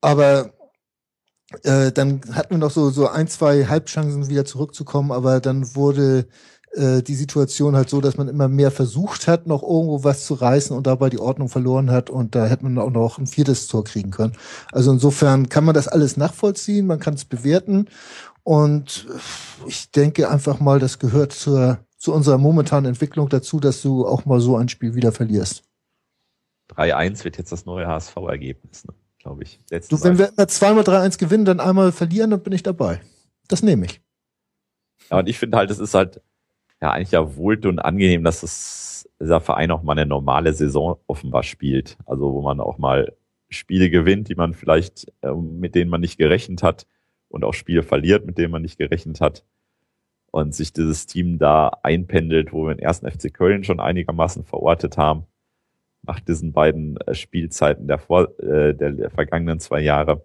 Aber 0.02 0.52
äh, 1.62 1.90
dann 1.93 2.20
hatten 2.32 2.55
wir 2.55 2.59
noch 2.59 2.70
so, 2.70 2.90
so 2.90 3.09
ein, 3.09 3.28
zwei 3.28 3.66
Halbchancen 3.66 4.28
wieder 4.28 4.44
zurückzukommen, 4.44 5.11
aber 5.11 5.40
dann 5.40 5.74
wurde 5.74 6.28
äh, 6.73 7.03
die 7.03 7.15
Situation 7.15 7.75
halt 7.75 7.91
so, 7.91 8.01
dass 8.01 8.17
man 8.17 8.29
immer 8.29 8.49
mehr 8.49 8.71
versucht 8.71 9.27
hat, 9.27 9.47
noch 9.47 9.63
irgendwo 9.63 10.05
was 10.05 10.25
zu 10.25 10.35
reißen 10.35 10.77
und 10.77 10.87
dabei 10.87 11.11
die 11.11 11.19
Ordnung 11.19 11.49
verloren 11.49 11.91
hat 11.91 12.11
und 12.11 12.35
da 12.35 12.47
hätte 12.47 12.65
man 12.65 12.79
auch 12.79 12.91
noch 12.91 13.19
ein 13.19 13.27
viertes 13.27 13.67
Tor 13.67 13.85
kriegen 13.85 14.11
können. 14.11 14.37
Also 14.71 14.93
insofern 14.93 15.49
kann 15.49 15.65
man 15.65 15.75
das 15.75 15.89
alles 15.89 16.17
nachvollziehen, 16.17 16.87
man 16.87 17.01
kann 17.01 17.15
es 17.15 17.25
bewerten 17.25 17.87
und 18.45 19.07
ich 19.67 19.91
denke 19.91 20.31
einfach 20.31 20.61
mal, 20.61 20.79
das 20.79 20.99
gehört 20.99 21.33
zur, 21.33 21.79
zu 21.97 22.13
unserer 22.13 22.39
momentanen 22.39 22.89
Entwicklung 22.89 23.29
dazu, 23.29 23.59
dass 23.59 23.83
du 23.83 24.07
auch 24.07 24.25
mal 24.25 24.41
so 24.41 24.57
ein 24.57 24.69
Spiel 24.69 24.95
wieder 24.95 25.13
verlierst. 25.13 25.65
3-1 26.77 27.25
wird 27.25 27.37
jetzt 27.37 27.51
das 27.51 27.67
neue 27.67 27.89
HSV-Ergebnis, 27.89 28.85
ne? 28.85 28.95
glaube 29.19 29.43
ich. 29.43 29.59
Letzten 29.71 29.97
du, 29.97 30.05
wenn 30.05 30.19
wir 30.19 30.31
immer 30.37 30.47
zweimal 30.47 30.85
3-1 30.85 31.19
gewinnen, 31.19 31.45
dann 31.45 31.59
einmal 31.59 31.91
verlieren, 31.91 32.31
dann 32.31 32.43
bin 32.43 32.53
ich 32.53 32.63
dabei. 32.63 33.01
Das 33.49 33.63
nehme 33.63 33.87
ich. 33.87 34.01
Ja, 35.11 35.19
und 35.19 35.29
ich 35.29 35.39
finde 35.39 35.59
halt, 35.59 35.71
es 35.71 35.81
ist 35.81 35.95
halt 35.95 36.23
ja 36.81 36.90
eigentlich 36.93 37.12
ja 37.12 37.36
wohlt 37.36 37.66
und 37.66 37.78
angenehm, 37.78 38.24
dass 38.24 38.43
es, 38.43 39.09
dieser 39.20 39.40
Verein 39.40 39.70
auch 39.70 39.82
mal 39.82 39.93
eine 39.93 40.07
normale 40.07 40.52
Saison 40.55 40.98
offenbar 41.07 41.43
spielt. 41.43 41.98
Also 42.07 42.32
wo 42.32 42.40
man 42.40 42.61
auch 42.61 42.78
mal 42.78 43.12
Spiele 43.51 43.90
gewinnt, 43.90 44.28
die 44.28 44.35
man 44.35 44.55
vielleicht, 44.55 45.12
äh, 45.23 45.32
mit 45.32 45.74
denen 45.74 45.90
man 45.90 46.01
nicht 46.01 46.16
gerechnet 46.16 46.62
hat 46.62 46.86
und 47.28 47.44
auch 47.44 47.52
Spiele 47.52 47.82
verliert, 47.82 48.24
mit 48.24 48.39
denen 48.39 48.52
man 48.52 48.62
nicht 48.62 48.78
gerechnet 48.78 49.20
hat. 49.20 49.44
Und 50.31 50.55
sich 50.55 50.73
dieses 50.73 51.07
Team 51.07 51.39
da 51.39 51.73
einpendelt, 51.82 52.52
wo 52.52 52.66
wir 52.66 52.74
den 52.74 52.82
ersten 52.82 53.11
FC 53.11 53.35
Köln 53.35 53.65
schon 53.65 53.81
einigermaßen 53.81 54.44
verortet 54.44 54.97
haben, 54.97 55.24
nach 56.02 56.20
diesen 56.20 56.52
beiden 56.52 56.97
äh, 56.98 57.15
Spielzeiten 57.15 57.89
der, 57.89 57.98
vor, 57.98 58.39
äh, 58.40 58.74
der, 58.74 58.93
der 58.93 59.11
vergangenen 59.11 59.61
zwei 59.61 59.81
Jahre. 59.81 60.23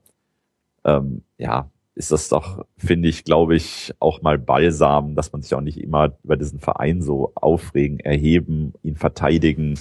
Ähm, 0.86 1.24
ja, 1.38 1.70
ist 1.96 2.12
das 2.12 2.28
doch, 2.28 2.66
finde 2.78 3.08
ich, 3.08 3.24
glaube 3.24 3.56
ich, 3.56 3.94
auch 4.00 4.22
mal 4.22 4.38
balsam, 4.38 5.16
dass 5.16 5.32
man 5.32 5.42
sich 5.42 5.56
auch 5.56 5.62
nicht 5.62 5.82
immer 5.82 6.14
über 6.24 6.36
diesen 6.36 6.60
Verein 6.60 7.02
so 7.02 7.32
aufregen, 7.36 8.00
erheben, 8.02 8.74
ihn 8.84 8.98
verteidigen, 8.98 9.80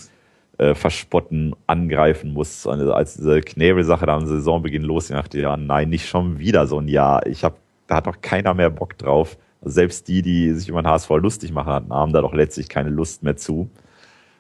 äh, 0.59 0.75
verspotten, 0.75 1.57
angreifen 1.67 2.33
muss. 2.33 2.67
Also 2.69 2.93
als 2.93 3.17
diese 3.17 3.41
Knebel-Sache 3.41 4.07
da 4.07 4.17
am 4.17 4.27
Saisonbeginn 4.27 4.85
losging, 4.85 5.17
dachte 5.17 5.39
ich, 5.39 5.43
ja, 5.43 5.57
nein, 5.57 5.91
nicht 5.91 6.07
schon 6.07 6.39
wieder 6.39 6.69
so 6.69 6.79
ein 6.79 6.87
Jahr. 6.87 7.27
Ich 7.27 7.43
habe, 7.43 7.57
da 7.89 7.97
hat 7.97 8.07
doch 8.07 8.21
keiner 8.21 8.55
mehr 8.55 8.71
Bock 8.71 8.97
drauf. 8.97 9.37
Also 9.61 9.75
selbst 9.75 10.07
die, 10.07 10.23
die 10.23 10.53
sich 10.53 10.69
über 10.69 10.83
den 10.83 10.89
HSV 10.89 11.11
lustig 11.17 11.53
machen, 11.53 11.93
haben 11.93 12.13
da 12.13 12.21
doch 12.23 12.35
letztlich 12.35 12.69
keine 12.69 12.91
Lust 12.91 13.25
mehr 13.25 13.37
zu. 13.37 13.69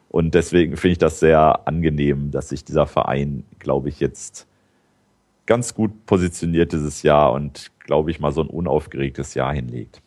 Und 0.08 0.34
deswegen 0.34 0.76
finde 0.76 0.92
ich 0.92 0.98
das 0.98 1.18
sehr 1.18 1.66
angenehm, 1.66 2.30
dass 2.30 2.50
sich 2.50 2.64
dieser 2.64 2.86
Verein, 2.86 3.42
glaube 3.58 3.88
ich, 3.88 3.98
jetzt 3.98 4.46
ganz 5.46 5.74
gut 5.74 6.06
positioniert 6.06 6.72
dieses 6.72 7.02
Jahr 7.02 7.32
und, 7.32 7.70
glaube 7.80 8.10
ich, 8.10 8.20
mal 8.20 8.32
so 8.32 8.40
ein 8.40 8.48
unaufgeregtes 8.48 9.34
Jahr 9.34 9.52
hinlegt. 9.52 10.00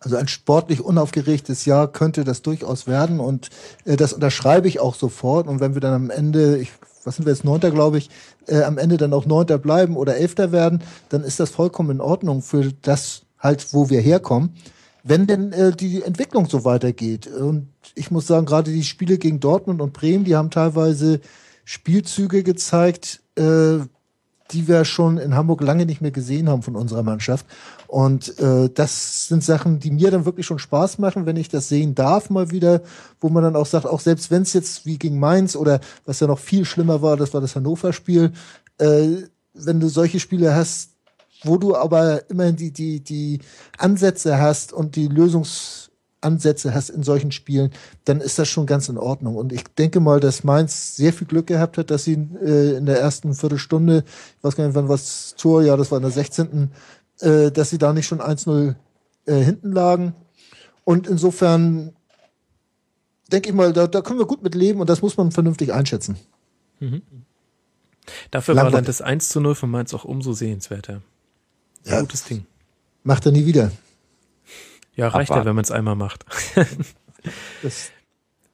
Also 0.00 0.16
ein 0.16 0.26
sportlich 0.26 0.80
unaufgeregtes 0.80 1.64
Jahr 1.64 1.86
könnte 1.86 2.24
das 2.24 2.42
durchaus 2.42 2.88
werden 2.88 3.20
und 3.20 3.50
äh, 3.84 3.96
das 3.96 4.12
unterschreibe 4.12 4.66
ich 4.66 4.80
auch 4.80 4.94
sofort. 4.94 5.46
Und 5.46 5.60
wenn 5.60 5.74
wir 5.74 5.80
dann 5.80 5.94
am 5.94 6.10
Ende, 6.10 6.58
ich, 6.58 6.72
was 7.04 7.16
sind 7.16 7.26
wir 7.26 7.32
jetzt, 7.32 7.44
Neunter, 7.44 7.70
glaube 7.70 7.98
ich, 7.98 8.10
äh, 8.48 8.62
am 8.62 8.78
Ende 8.78 8.96
dann 8.96 9.12
auch 9.12 9.26
Neunter 9.26 9.58
bleiben 9.58 9.96
oder 9.96 10.16
Elfter 10.16 10.50
werden, 10.50 10.82
dann 11.08 11.22
ist 11.22 11.38
das 11.38 11.50
vollkommen 11.50 11.90
in 11.90 12.00
Ordnung 12.00 12.42
für 12.42 12.72
das 12.82 13.22
halt, 13.38 13.72
wo 13.72 13.90
wir 13.90 14.00
herkommen. 14.00 14.54
Wenn 15.04 15.26
denn 15.26 15.52
äh, 15.52 15.70
die 15.72 16.02
Entwicklung 16.02 16.48
so 16.48 16.64
weitergeht. 16.64 17.28
Und 17.28 17.68
ich 17.94 18.10
muss 18.10 18.26
sagen, 18.26 18.46
gerade 18.46 18.72
die 18.72 18.84
Spiele 18.84 19.18
gegen 19.18 19.38
Dortmund 19.38 19.80
und 19.80 19.92
Bremen, 19.92 20.24
die 20.24 20.34
haben 20.34 20.50
teilweise 20.50 21.20
Spielzüge 21.64 22.42
gezeigt, 22.42 23.20
äh, 23.36 23.78
die 24.52 24.68
wir 24.68 24.84
schon 24.84 25.18
in 25.18 25.34
Hamburg 25.34 25.62
lange 25.62 25.86
nicht 25.86 26.00
mehr 26.00 26.10
gesehen 26.10 26.48
haben 26.48 26.62
von 26.62 26.76
unserer 26.76 27.02
Mannschaft. 27.02 27.46
Und 27.86 28.38
äh, 28.38 28.70
das 28.72 29.28
sind 29.28 29.42
Sachen, 29.42 29.78
die 29.78 29.90
mir 29.90 30.10
dann 30.10 30.24
wirklich 30.24 30.46
schon 30.46 30.58
Spaß 30.58 30.98
machen, 30.98 31.26
wenn 31.26 31.36
ich 31.36 31.48
das 31.48 31.68
sehen 31.68 31.94
darf 31.94 32.30
mal 32.30 32.50
wieder, 32.50 32.82
wo 33.20 33.28
man 33.28 33.42
dann 33.42 33.56
auch 33.56 33.66
sagt, 33.66 33.86
auch 33.86 34.00
selbst 34.00 34.30
wenn 34.30 34.42
es 34.42 34.52
jetzt 34.52 34.86
wie 34.86 34.98
gegen 34.98 35.18
Mainz 35.18 35.56
oder 35.56 35.80
was 36.04 36.20
ja 36.20 36.26
noch 36.26 36.38
viel 36.38 36.64
schlimmer 36.64 37.02
war, 37.02 37.16
das 37.16 37.34
war 37.34 37.40
das 37.40 37.56
Hannover-Spiel, 37.56 38.32
äh, 38.78 39.08
wenn 39.54 39.80
du 39.80 39.88
solche 39.88 40.20
Spiele 40.20 40.54
hast, 40.54 40.90
wo 41.44 41.56
du 41.56 41.74
aber 41.74 42.30
immerhin 42.30 42.56
die, 42.56 42.70
die, 42.70 43.00
die 43.00 43.40
Ansätze 43.78 44.38
hast 44.38 44.72
und 44.72 44.96
die 44.96 45.08
Lösungs 45.08 45.81
Ansätze 46.22 46.74
hast 46.74 46.90
in 46.90 47.02
solchen 47.02 47.32
Spielen, 47.32 47.70
dann 48.04 48.20
ist 48.20 48.38
das 48.38 48.48
schon 48.48 48.66
ganz 48.66 48.88
in 48.88 48.98
Ordnung. 48.98 49.36
Und 49.36 49.52
ich 49.52 49.64
denke 49.78 50.00
mal, 50.00 50.20
dass 50.20 50.44
Mainz 50.44 50.96
sehr 50.96 51.12
viel 51.12 51.26
Glück 51.26 51.46
gehabt 51.46 51.78
hat, 51.78 51.90
dass 51.90 52.04
sie 52.04 52.14
äh, 52.14 52.76
in 52.76 52.86
der 52.86 53.00
ersten 53.00 53.34
Viertelstunde, 53.34 54.04
ich 54.38 54.44
weiß 54.44 54.56
gar 54.56 54.66
nicht, 54.66 54.74
wann 54.74 54.88
war 54.88 54.96
das 54.96 55.34
Tor, 55.36 55.62
ja, 55.62 55.76
das 55.76 55.90
war 55.90 55.98
in 55.98 56.02
der 56.02 56.12
16., 56.12 56.70
äh, 57.20 57.50
dass 57.50 57.70
sie 57.70 57.78
da 57.78 57.92
nicht 57.92 58.06
schon 58.06 58.20
1-0 58.20 58.74
äh, 59.26 59.34
hinten 59.34 59.72
lagen. 59.72 60.14
Und 60.84 61.06
insofern 61.06 61.92
denke 63.30 63.48
ich 63.50 63.54
mal, 63.54 63.72
da, 63.72 63.86
da 63.86 64.00
können 64.02 64.18
wir 64.18 64.26
gut 64.26 64.42
mit 64.42 64.54
leben 64.54 64.80
und 64.80 64.90
das 64.90 65.02
muss 65.02 65.16
man 65.16 65.32
vernünftig 65.32 65.72
einschätzen. 65.72 66.16
Mhm. 66.80 67.02
Dafür 68.30 68.54
Langweilig. 68.54 68.72
war 68.72 68.80
dann 68.80 68.86
das 68.86 69.00
1 69.00 69.28
zu 69.28 69.40
0 69.40 69.54
von 69.54 69.70
Mainz 69.70 69.94
auch 69.94 70.04
umso 70.04 70.32
sehenswerter. 70.32 71.02
Ja, 71.84 72.00
Gutes 72.00 72.24
Ding. 72.24 72.46
Macht 73.04 73.26
er 73.26 73.32
nie 73.32 73.46
wieder. 73.46 73.72
Ja, 74.94 75.08
reicht 75.08 75.30
Abwarten. 75.30 75.46
ja, 75.46 75.50
wenn 75.50 75.56
man 75.56 75.64
es 75.64 75.70
einmal 75.70 75.96
macht. 75.96 76.24
das 77.62 77.90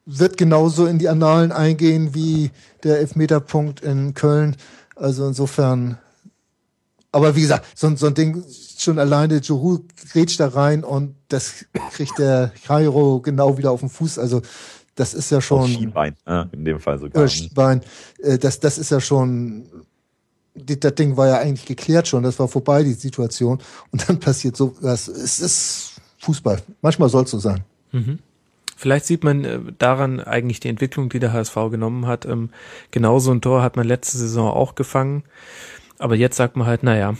wird 0.05 0.37
genauso 0.37 0.85
in 0.85 0.97
die 0.97 1.09
Annalen 1.09 1.51
eingehen 1.51 2.13
wie 2.15 2.51
der 2.83 2.99
Elfmeterpunkt 2.99 3.81
in 3.81 4.13
Köln. 4.13 4.55
Also 4.95 5.27
insofern. 5.27 5.97
Aber 7.11 7.35
wie 7.35 7.41
gesagt, 7.41 7.65
so, 7.75 7.95
so 7.95 8.07
ein 8.07 8.13
Ding 8.13 8.43
schon 8.77 8.99
alleine, 8.99 9.37
Juru 9.37 9.79
grätscht 10.11 10.39
da 10.39 10.49
rein 10.49 10.83
und 10.83 11.15
das 11.27 11.65
kriegt 11.91 12.19
der 12.19 12.51
Cairo 12.65 13.19
genau 13.19 13.57
wieder 13.57 13.71
auf 13.71 13.79
den 13.79 13.89
Fuß. 13.89 14.19
Also 14.19 14.41
das 14.95 15.13
ist 15.13 15.31
ja 15.31 15.41
schon. 15.41 15.61
Auf 15.61 15.69
Schienbein, 15.69 16.15
ja, 16.27 16.47
in 16.51 16.65
dem 16.65 16.79
Fall 16.79 16.99
sogar. 16.99 17.27
Schienbein. 17.27 17.81
Äh, 18.21 18.37
das, 18.37 18.59
das 18.59 18.77
ist 18.77 18.91
ja 18.91 18.99
schon. 18.99 19.65
Das 20.55 20.95
Ding 20.95 21.15
war 21.15 21.27
ja 21.27 21.37
eigentlich 21.37 21.65
geklärt 21.65 22.07
schon, 22.07 22.23
das 22.23 22.37
war 22.37 22.49
vorbei, 22.49 22.83
die 22.83 22.93
Situation. 22.93 23.59
Und 23.91 24.09
dann 24.09 24.19
passiert 24.19 24.57
so 24.57 24.75
was. 24.81 25.07
Es 25.07 25.39
ist 25.39 25.88
Fußball. 26.19 26.61
Manchmal 26.81 27.09
soll 27.09 27.23
es 27.23 27.31
so 27.31 27.39
sein. 27.39 27.61
Mhm. 27.91 28.19
Vielleicht 28.75 29.05
sieht 29.05 29.23
man 29.23 29.43
äh, 29.43 29.59
daran 29.77 30.19
eigentlich 30.19 30.59
die 30.59 30.69
Entwicklung, 30.69 31.09
die 31.09 31.19
der 31.19 31.33
HSV 31.33 31.55
genommen 31.69 32.07
hat. 32.07 32.25
Ähm, 32.25 32.49
genauso 32.91 33.31
ein 33.31 33.41
Tor 33.41 33.61
hat 33.61 33.75
man 33.75 33.87
letzte 33.87 34.17
Saison 34.17 34.49
auch 34.51 34.75
gefangen. 34.75 35.23
Aber 35.97 36.15
jetzt 36.15 36.37
sagt 36.37 36.55
man 36.55 36.65
halt, 36.65 36.83
naja, 36.83 37.15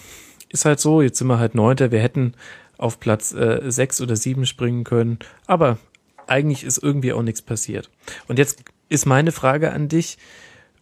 ist 0.49 0.65
halt 0.65 0.79
so, 0.79 1.01
jetzt 1.01 1.17
sind 1.17 1.27
wir 1.27 1.39
halt 1.39 1.55
Neunter. 1.55 1.91
Wir 1.91 1.99
hätten 1.99 2.33
auf 2.77 2.99
Platz 2.99 3.33
äh, 3.33 3.69
sechs 3.69 3.99
oder 3.99 4.15
sieben 4.15 4.45
springen 4.45 4.85
können. 4.85 5.19
Aber 5.47 5.77
eigentlich 6.27 6.63
ist 6.63 6.81
irgendwie 6.81 7.11
auch 7.11 7.23
nichts 7.23 7.41
passiert. 7.41 7.89
Und 8.27 8.39
jetzt 8.39 8.63
ist 8.87 9.05
meine 9.05 9.31
Frage 9.31 9.71
an 9.71 9.89
dich, 9.89 10.17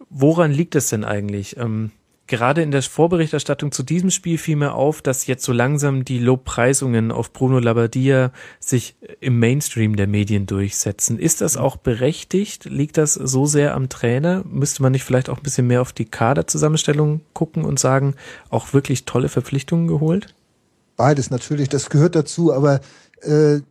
woran 0.09 0.51
liegt 0.51 0.75
es 0.75 0.89
denn 0.89 1.03
eigentlich? 1.03 1.57
Ähm, 1.57 1.91
Gerade 2.27 2.61
in 2.61 2.71
der 2.71 2.81
Vorberichterstattung 2.81 3.71
zu 3.71 3.83
diesem 3.83 4.11
Spiel 4.11 4.37
fiel 4.37 4.57
mir 4.57 4.73
auf, 4.73 5.01
dass 5.01 5.27
jetzt 5.27 5.43
so 5.45 5.53
langsam 5.53 6.03
die 6.03 6.19
Lobpreisungen 6.19 7.11
auf 7.11 7.31
Bruno 7.31 7.59
Labbadia 7.59 8.31
sich 8.59 8.97
im 9.21 9.39
Mainstream 9.39 9.95
der 9.95 10.07
Medien 10.07 10.45
durchsetzen. 10.45 11.19
Ist 11.19 11.39
das 11.39 11.55
auch 11.55 11.77
berechtigt? 11.77 12.65
Liegt 12.65 12.97
das 12.97 13.13
so 13.13 13.45
sehr 13.45 13.73
am 13.75 13.87
Trainer? 13.87 14.43
Müsste 14.45 14.83
man 14.83 14.91
nicht 14.91 15.05
vielleicht 15.05 15.29
auch 15.29 15.37
ein 15.37 15.43
bisschen 15.43 15.67
mehr 15.67 15.81
auf 15.81 15.93
die 15.93 16.05
Kaderzusammenstellung 16.05 17.21
gucken 17.31 17.63
und 17.63 17.79
sagen, 17.79 18.15
auch 18.49 18.73
wirklich 18.73 19.05
tolle 19.05 19.29
Verpflichtungen 19.29 19.87
geholt? 19.87 20.35
Beides 20.97 21.29
natürlich, 21.29 21.69
das 21.69 21.89
gehört 21.89 22.15
dazu, 22.15 22.53
aber 22.53 22.81
äh, 23.21 23.61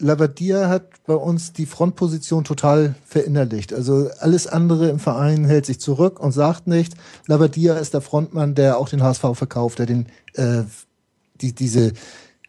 Lavadia 0.00 0.68
hat 0.68 1.04
bei 1.06 1.14
uns 1.14 1.52
die 1.52 1.66
Frontposition 1.66 2.44
total 2.44 2.94
verinnerlicht. 3.06 3.72
Also 3.72 4.10
alles 4.18 4.46
andere 4.46 4.88
im 4.88 4.98
Verein 4.98 5.44
hält 5.44 5.66
sich 5.66 5.78
zurück 5.78 6.18
und 6.18 6.32
sagt 6.32 6.66
nicht. 6.66 6.94
Lavadia 7.26 7.74
ist 7.74 7.94
der 7.94 8.00
Frontmann, 8.00 8.54
der 8.54 8.78
auch 8.78 8.88
den 8.88 9.02
HSV 9.02 9.24
verkauft, 9.34 9.78
der 9.78 9.86
den 9.86 10.06
äh, 10.34 10.62
die 11.40 11.54
diese 11.54 11.92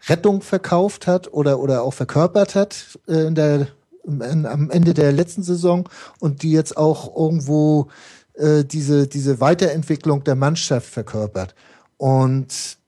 Rettung 0.08 0.42
verkauft 0.42 1.08
hat 1.08 1.32
oder 1.32 1.60
oder 1.60 1.84
auch 1.84 1.94
verkörpert 1.94 2.56
hat 2.56 3.00
äh, 3.08 3.28
in 3.28 3.36
der 3.36 3.68
am 4.08 4.72
Ende 4.72 4.94
der 4.94 5.12
letzten 5.12 5.44
Saison 5.44 5.88
und 6.20 6.42
die 6.42 6.52
jetzt 6.52 6.76
auch 6.76 7.16
irgendwo 7.16 7.90
äh, 8.34 8.64
diese, 8.64 9.08
diese 9.08 9.40
Weiterentwicklung 9.40 10.24
der 10.24 10.36
Mannschaft 10.36 10.88
verkörpert. 10.88 11.54
Und 11.98 12.80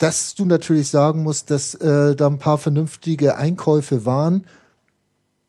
dass 0.00 0.34
du 0.34 0.46
natürlich 0.46 0.88
sagen 0.88 1.22
musst, 1.22 1.50
dass 1.50 1.74
äh, 1.74 2.16
da 2.16 2.26
ein 2.26 2.38
paar 2.38 2.56
vernünftige 2.56 3.36
Einkäufe 3.36 4.06
waren. 4.06 4.46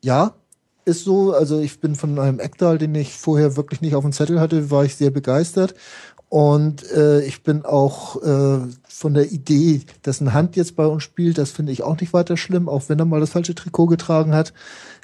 Ja, 0.04 0.36
ist 0.84 1.06
so. 1.06 1.34
Also 1.34 1.60
ich 1.62 1.80
bin 1.80 1.96
von 1.96 2.20
einem 2.20 2.42
Ekdal, 2.42 2.78
den 2.78 2.94
ich 2.94 3.14
vorher 3.14 3.56
wirklich 3.56 3.80
nicht 3.80 3.96
auf 3.96 4.04
dem 4.04 4.12
Zettel 4.12 4.42
hatte, 4.42 4.70
war 4.70 4.84
ich 4.84 4.98
sehr 4.98 5.10
begeistert. 5.10 5.74
Und 6.28 6.90
äh, 6.92 7.22
ich 7.22 7.44
bin 7.44 7.64
auch 7.64 8.22
äh, 8.22 8.60
von 8.90 9.14
der 9.14 9.32
Idee, 9.32 9.84
dass 10.02 10.20
ein 10.20 10.34
Hand 10.34 10.58
jetzt 10.58 10.76
bei 10.76 10.86
uns 10.86 11.04
spielt, 11.04 11.38
das 11.38 11.52
finde 11.52 11.72
ich 11.72 11.84
auch 11.84 12.00
nicht 12.00 12.12
weiter 12.12 12.36
schlimm, 12.36 12.68
auch 12.68 12.84
wenn 12.90 13.00
er 13.00 13.06
mal 13.06 13.22
das 13.22 13.32
falsche 13.32 13.56
Trikot 13.56 13.88
getragen 13.88 14.34
hat. 14.34 14.54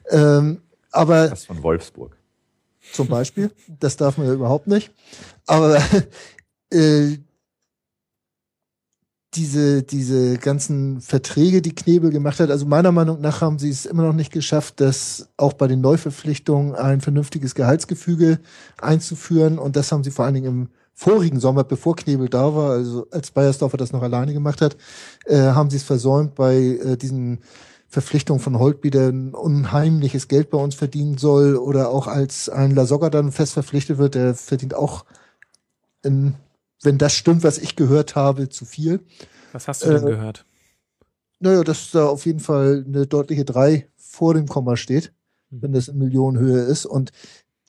Ähm, 0.10 0.62
aber 0.92 1.30
das 1.30 1.46
von 1.46 1.64
Wolfsburg. 1.64 2.18
Zum 2.92 3.08
Beispiel. 3.08 3.52
das 3.80 3.96
darf 3.96 4.18
man 4.18 4.28
ja 4.28 4.34
überhaupt 4.34 4.68
nicht. 4.68 4.92
Aber 5.46 5.82
äh, 6.74 7.18
diese, 9.38 9.84
diese 9.84 10.38
ganzen 10.38 11.00
Verträge, 11.00 11.62
die 11.62 11.76
Knebel 11.76 12.10
gemacht 12.10 12.40
hat, 12.40 12.50
also 12.50 12.66
meiner 12.66 12.92
Meinung 12.92 13.22
nach 13.22 13.42
haben 13.42 13.60
sie 13.60 13.70
es 13.70 13.86
immer 13.86 14.04
noch 14.04 14.14
nicht 14.14 14.32
geschafft, 14.32 14.82
das 14.82 15.30
auch 15.38 15.54
bei 15.54 15.68
den 15.68 15.80
Neuverpflichtungen 15.82 16.76
ein 16.76 17.02
vernünftiges 17.02 17.56
Gehaltsgefüge 17.56 18.40
einzuführen. 18.82 19.60
Und 19.60 19.76
das 19.76 19.92
haben 19.92 20.04
sie 20.04 20.12
vor 20.12 20.26
allen 20.26 20.34
Dingen 20.34 20.48
im 20.48 20.70
vorigen 20.94 21.40
Sommer, 21.40 21.64
bevor 21.64 21.96
Knebel 21.96 22.28
da 22.28 22.56
war, 22.56 22.72
also 22.72 23.08
als 23.12 23.30
Bayersdorfer 23.32 23.78
das 23.78 23.94
noch 23.94 24.02
alleine 24.02 24.34
gemacht 24.34 24.62
hat, 24.62 24.76
äh, 25.26 25.38
haben 25.38 25.70
sie 25.70 25.78
es 25.78 25.84
versäumt, 25.84 26.34
bei 26.34 26.56
äh, 26.56 26.98
diesen 26.98 27.40
Verpflichtungen 27.88 28.42
von 28.42 28.58
Holtby, 28.58 28.90
der 28.90 29.10
ein 29.10 29.34
unheimliches 29.34 30.28
Geld 30.28 30.50
bei 30.50 30.58
uns 30.58 30.74
verdienen 30.74 31.18
soll, 31.18 31.56
oder 31.56 31.90
auch 31.90 32.08
als 32.08 32.50
ein 32.50 32.72
Lasogga 32.72 33.12
dann 33.12 33.32
fest 33.32 33.54
verpflichtet 33.54 34.00
wird, 34.00 34.16
der 34.16 34.34
verdient 34.34 34.74
auch 34.74 35.06
in 36.04 36.34
wenn 36.84 36.98
das 36.98 37.14
stimmt, 37.14 37.44
was 37.44 37.58
ich 37.58 37.76
gehört 37.76 38.16
habe, 38.16 38.50
zu 38.50 38.66
viel. 38.66 39.02
Was 39.52 39.68
hast 39.68 39.86
du 39.86 39.90
denn 39.90 40.04
äh, 40.04 40.12
gehört? 40.12 40.46
Naja, 41.40 41.64
dass 41.64 41.92
da 41.92 42.08
auf 42.08 42.26
jeden 42.26 42.40
Fall 42.40 42.84
eine 42.88 43.06
deutliche 43.08 43.46
3 43.46 43.88
vor 43.96 44.34
dem 44.34 44.48
Komma 44.48 44.76
steht, 44.76 45.14
mhm. 45.50 45.62
wenn 45.62 45.74
das 45.74 45.88
in 45.88 45.98
Millionenhöhe 45.98 46.62
ist. 46.62 46.86
Und 46.86 47.12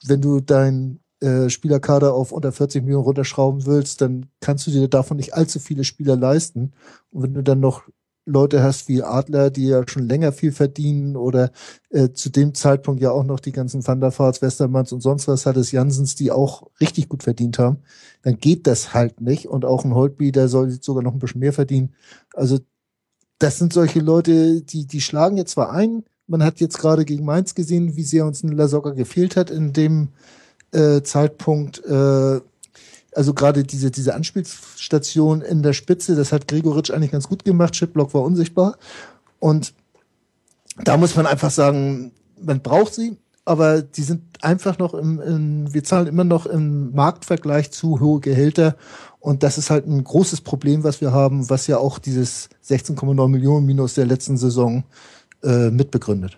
wenn 0.05 0.21
du 0.21 0.39
dein 0.39 0.99
äh, 1.21 1.49
Spielerkader 1.49 2.13
auf 2.13 2.31
unter 2.31 2.51
40 2.51 2.83
Millionen 2.83 3.03
runterschrauben 3.03 3.65
willst, 3.65 4.01
dann 4.01 4.27
kannst 4.39 4.67
du 4.67 4.71
dir 4.71 4.87
davon 4.87 5.17
nicht 5.17 5.33
allzu 5.33 5.59
viele 5.59 5.83
Spieler 5.83 6.15
leisten. 6.15 6.73
Und 7.11 7.23
wenn 7.23 7.33
du 7.33 7.43
dann 7.43 7.59
noch 7.59 7.83
Leute 8.29 8.63
hast 8.63 8.87
wie 8.87 9.03
Adler, 9.03 9.49
die 9.49 9.67
ja 9.67 9.83
schon 9.87 10.07
länger 10.07 10.31
viel 10.31 10.51
verdienen 10.51 11.15
oder 11.15 11.51
äh, 11.89 12.09
zu 12.09 12.29
dem 12.29 12.53
Zeitpunkt 12.53 13.01
ja 13.01 13.11
auch 13.11 13.23
noch 13.23 13.39
die 13.39 13.51
ganzen 13.51 13.85
Van 13.85 13.99
der 13.99 14.17
Vaarts, 14.17 14.41
Westermanns 14.41 14.91
und 14.91 15.01
sonst 15.01 15.27
was 15.27 15.45
hattest, 15.45 15.71
Jansens, 15.71 16.15
die 16.15 16.31
auch 16.31 16.69
richtig 16.79 17.09
gut 17.09 17.23
verdient 17.23 17.59
haben, 17.59 17.79
dann 18.21 18.37
geht 18.37 18.67
das 18.67 18.93
halt 18.93 19.21
nicht. 19.21 19.47
Und 19.47 19.65
auch 19.65 19.83
ein 19.83 19.95
Holtby, 19.95 20.31
der 20.31 20.47
soll 20.47 20.71
sogar 20.81 21.03
noch 21.03 21.13
ein 21.13 21.19
bisschen 21.19 21.39
mehr 21.39 21.53
verdienen. 21.53 21.93
Also 22.33 22.59
das 23.39 23.57
sind 23.57 23.73
solche 23.73 23.99
Leute, 23.99 24.61
die, 24.61 24.85
die 24.85 25.01
schlagen 25.01 25.37
jetzt 25.37 25.51
zwar 25.51 25.71
ein, 25.71 26.03
man 26.27 26.43
hat 26.43 26.59
jetzt 26.59 26.77
gerade 26.77 27.05
gegen 27.05 27.25
Mainz 27.25 27.55
gesehen, 27.55 27.95
wie 27.95 28.03
sehr 28.03 28.25
uns 28.25 28.43
ein 28.43 28.51
Lasogga 28.51 28.91
gefehlt 28.91 29.35
hat 29.35 29.49
in 29.49 29.73
dem 29.73 30.09
äh, 30.71 31.01
Zeitpunkt. 31.01 31.83
Äh, 31.83 32.41
also 33.19 33.33
gerade 33.33 33.65
diese, 33.65 33.91
diese 33.91 34.15
Anspielstation 34.15 35.41
in 35.41 35.61
der 35.61 35.73
Spitze, 35.73 36.15
das 36.15 36.31
hat 36.31 36.47
Gregoritsch 36.47 36.89
eigentlich 36.89 37.11
ganz 37.11 37.27
gut 37.27 37.43
gemacht. 37.43 37.73
Chipblock 37.73 38.13
war 38.13 38.21
unsichtbar. 38.21 38.77
Und 39.39 39.73
da 40.85 40.95
muss 40.95 41.17
man 41.17 41.25
einfach 41.27 41.51
sagen, 41.51 42.13
man 42.41 42.61
braucht 42.61 42.93
sie, 42.93 43.17
aber 43.43 43.81
die 43.81 44.03
sind 44.03 44.21
einfach 44.41 44.77
noch 44.77 44.93
im, 44.93 45.19
im 45.19 45.73
wir 45.73 45.83
zahlen 45.83 46.07
immer 46.07 46.23
noch 46.23 46.45
im 46.45 46.93
Marktvergleich 46.93 47.71
zu 47.71 47.99
hohe 47.99 48.21
Gehälter. 48.21 48.77
Und 49.19 49.43
das 49.43 49.57
ist 49.57 49.69
halt 49.69 49.85
ein 49.85 50.01
großes 50.01 50.39
Problem, 50.39 50.85
was 50.85 51.01
wir 51.01 51.11
haben, 51.11 51.49
was 51.49 51.67
ja 51.67 51.77
auch 51.77 51.99
dieses 51.99 52.47
16,9 52.65 53.27
Millionen 53.27 53.65
Minus 53.65 53.95
der 53.95 54.05
letzten 54.05 54.37
Saison 54.37 54.85
äh, 55.43 55.69
mitbegründet. 55.71 56.37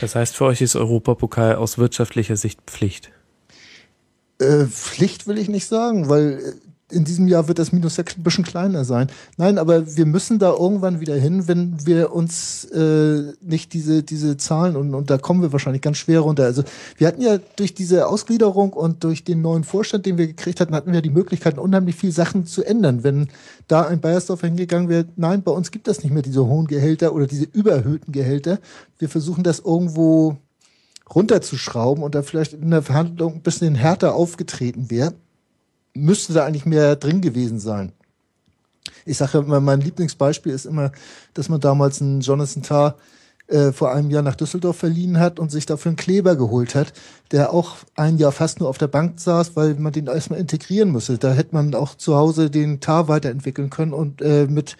Das 0.00 0.14
heißt, 0.14 0.36
für 0.36 0.46
euch 0.46 0.62
ist 0.62 0.74
Europapokal 0.74 1.56
aus 1.56 1.76
wirtschaftlicher 1.76 2.36
Sicht 2.36 2.62
Pflicht. 2.66 3.10
Äh, 4.38 4.66
Pflicht 4.66 5.26
will 5.26 5.38
ich 5.38 5.48
nicht 5.48 5.66
sagen, 5.66 6.08
weil 6.08 6.40
äh, 6.42 6.52
in 6.90 7.04
diesem 7.04 7.26
Jahr 7.26 7.48
wird 7.48 7.58
das 7.58 7.72
Minus 7.72 7.96
6 7.96 8.18
ein 8.18 8.22
bisschen 8.22 8.44
kleiner 8.44 8.84
sein. 8.84 9.08
Nein, 9.36 9.58
aber 9.58 9.96
wir 9.96 10.06
müssen 10.06 10.38
da 10.38 10.52
irgendwann 10.52 11.00
wieder 11.00 11.16
hin, 11.16 11.48
wenn 11.48 11.84
wir 11.84 12.12
uns 12.12 12.64
äh, 12.66 13.32
nicht 13.40 13.72
diese, 13.72 14.04
diese 14.04 14.36
Zahlen 14.36 14.76
und, 14.76 14.94
und 14.94 15.10
da 15.10 15.18
kommen 15.18 15.42
wir 15.42 15.52
wahrscheinlich 15.52 15.82
ganz 15.82 15.96
schwer 15.96 16.20
runter. 16.20 16.44
Also 16.44 16.62
wir 16.96 17.08
hatten 17.08 17.22
ja 17.22 17.38
durch 17.56 17.74
diese 17.74 18.06
Ausgliederung 18.06 18.72
und 18.72 19.02
durch 19.02 19.24
den 19.24 19.42
neuen 19.42 19.64
Vorstand, 19.64 20.06
den 20.06 20.16
wir 20.16 20.28
gekriegt 20.28 20.60
hatten, 20.60 20.76
hatten 20.76 20.92
wir 20.92 21.02
die 21.02 21.10
Möglichkeit, 21.10 21.58
unheimlich 21.58 21.96
viel 21.96 22.12
Sachen 22.12 22.46
zu 22.46 22.62
ändern. 22.62 23.02
Wenn 23.02 23.28
da 23.66 23.82
ein 23.82 24.00
Bayersdorf 24.00 24.42
hingegangen 24.42 24.88
wäre, 24.88 25.06
nein, 25.16 25.42
bei 25.42 25.50
uns 25.50 25.72
gibt 25.72 25.88
es 25.88 26.04
nicht 26.04 26.12
mehr 26.12 26.22
diese 26.22 26.46
hohen 26.46 26.68
Gehälter 26.68 27.14
oder 27.14 27.26
diese 27.26 27.46
überhöhten 27.46 28.12
Gehälter. 28.12 28.60
Wir 28.98 29.08
versuchen 29.08 29.42
das 29.42 29.58
irgendwo 29.58 30.36
runterzuschrauben 31.14 32.02
und 32.02 32.14
da 32.14 32.22
vielleicht 32.22 32.52
in 32.52 32.70
der 32.70 32.82
Verhandlung 32.82 33.34
ein 33.34 33.42
bisschen 33.42 33.74
härter 33.74 34.14
aufgetreten 34.14 34.90
wäre, 34.90 35.14
müsste 35.94 36.32
da 36.32 36.44
eigentlich 36.44 36.66
mehr 36.66 36.96
drin 36.96 37.20
gewesen 37.20 37.58
sein. 37.58 37.92
Ich 39.04 39.16
sage 39.16 39.38
immer, 39.38 39.60
mein 39.60 39.80
Lieblingsbeispiel 39.80 40.52
ist 40.52 40.66
immer, 40.66 40.92
dass 41.34 41.48
man 41.48 41.60
damals 41.60 42.00
einen 42.00 42.20
Jonathan 42.20 42.62
Tarr 42.62 42.96
äh, 43.48 43.72
vor 43.72 43.92
einem 43.92 44.10
Jahr 44.10 44.22
nach 44.22 44.34
Düsseldorf 44.34 44.78
verliehen 44.78 45.20
hat 45.20 45.38
und 45.38 45.52
sich 45.52 45.66
dafür 45.66 45.90
einen 45.90 45.96
Kleber 45.96 46.34
geholt 46.34 46.74
hat, 46.74 46.92
der 47.30 47.52
auch 47.52 47.76
ein 47.94 48.18
Jahr 48.18 48.32
fast 48.32 48.58
nur 48.58 48.68
auf 48.68 48.78
der 48.78 48.88
Bank 48.88 49.20
saß, 49.20 49.54
weil 49.54 49.74
man 49.74 49.92
den 49.92 50.08
erstmal 50.08 50.40
integrieren 50.40 50.90
musste. 50.90 51.18
Da 51.18 51.32
hätte 51.32 51.54
man 51.54 51.74
auch 51.74 51.94
zu 51.94 52.16
Hause 52.16 52.50
den 52.50 52.80
Tar 52.80 53.06
weiterentwickeln 53.06 53.70
können 53.70 53.92
und 53.92 54.20
äh, 54.20 54.46
mit 54.48 54.76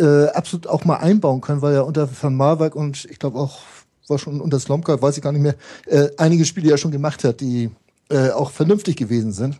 äh, 0.00 0.26
absolut 0.26 0.66
auch 0.66 0.84
mal 0.84 0.96
einbauen 0.96 1.40
können, 1.40 1.62
weil 1.62 1.74
er 1.74 1.86
unter 1.86 2.08
Van 2.20 2.34
Marwijk 2.34 2.74
und 2.74 3.04
ich 3.04 3.18
glaube 3.18 3.38
auch 3.38 3.60
war 4.08 4.18
schon 4.18 4.40
unter 4.40 4.60
Slomka, 4.60 5.00
weiß 5.00 5.16
ich 5.16 5.22
gar 5.22 5.32
nicht 5.32 5.42
mehr, 5.42 5.56
äh, 5.86 6.08
einige 6.16 6.44
Spiele 6.44 6.70
ja 6.70 6.76
schon 6.76 6.90
gemacht 6.90 7.24
hat, 7.24 7.40
die 7.40 7.70
äh, 8.08 8.30
auch 8.30 8.50
vernünftig 8.50 8.96
gewesen 8.96 9.32
sind. 9.32 9.58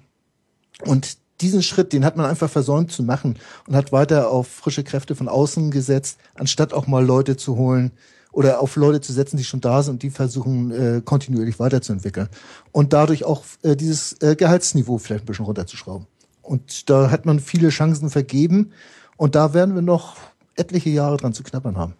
Und 0.84 1.18
diesen 1.40 1.62
Schritt, 1.62 1.92
den 1.92 2.04
hat 2.04 2.16
man 2.16 2.26
einfach 2.26 2.50
versäumt 2.50 2.92
zu 2.92 3.02
machen 3.02 3.38
und 3.66 3.76
hat 3.76 3.92
weiter 3.92 4.30
auf 4.30 4.48
frische 4.48 4.84
Kräfte 4.84 5.14
von 5.14 5.28
außen 5.28 5.70
gesetzt, 5.70 6.18
anstatt 6.34 6.72
auch 6.72 6.86
mal 6.86 7.04
Leute 7.04 7.36
zu 7.36 7.56
holen 7.56 7.92
oder 8.32 8.60
auf 8.60 8.76
Leute 8.76 9.00
zu 9.00 9.12
setzen, 9.12 9.36
die 9.36 9.44
schon 9.44 9.60
da 9.60 9.82
sind 9.82 9.94
und 9.94 10.02
die 10.02 10.10
versuchen 10.10 10.70
äh, 10.70 11.00
kontinuierlich 11.04 11.58
weiterzuentwickeln. 11.58 12.28
Und 12.72 12.92
dadurch 12.92 13.24
auch 13.24 13.44
äh, 13.62 13.76
dieses 13.76 14.14
äh, 14.20 14.36
Gehaltsniveau 14.36 14.98
vielleicht 14.98 15.24
ein 15.24 15.26
bisschen 15.26 15.46
runterzuschrauben. 15.46 16.06
Und 16.42 16.88
da 16.88 17.10
hat 17.10 17.26
man 17.26 17.40
viele 17.40 17.70
Chancen 17.70 18.10
vergeben 18.10 18.72
und 19.16 19.34
da 19.34 19.52
werden 19.52 19.74
wir 19.74 19.82
noch 19.82 20.16
etliche 20.54 20.90
Jahre 20.90 21.16
dran 21.16 21.32
zu 21.32 21.42
knappern 21.42 21.76
haben. 21.76 21.94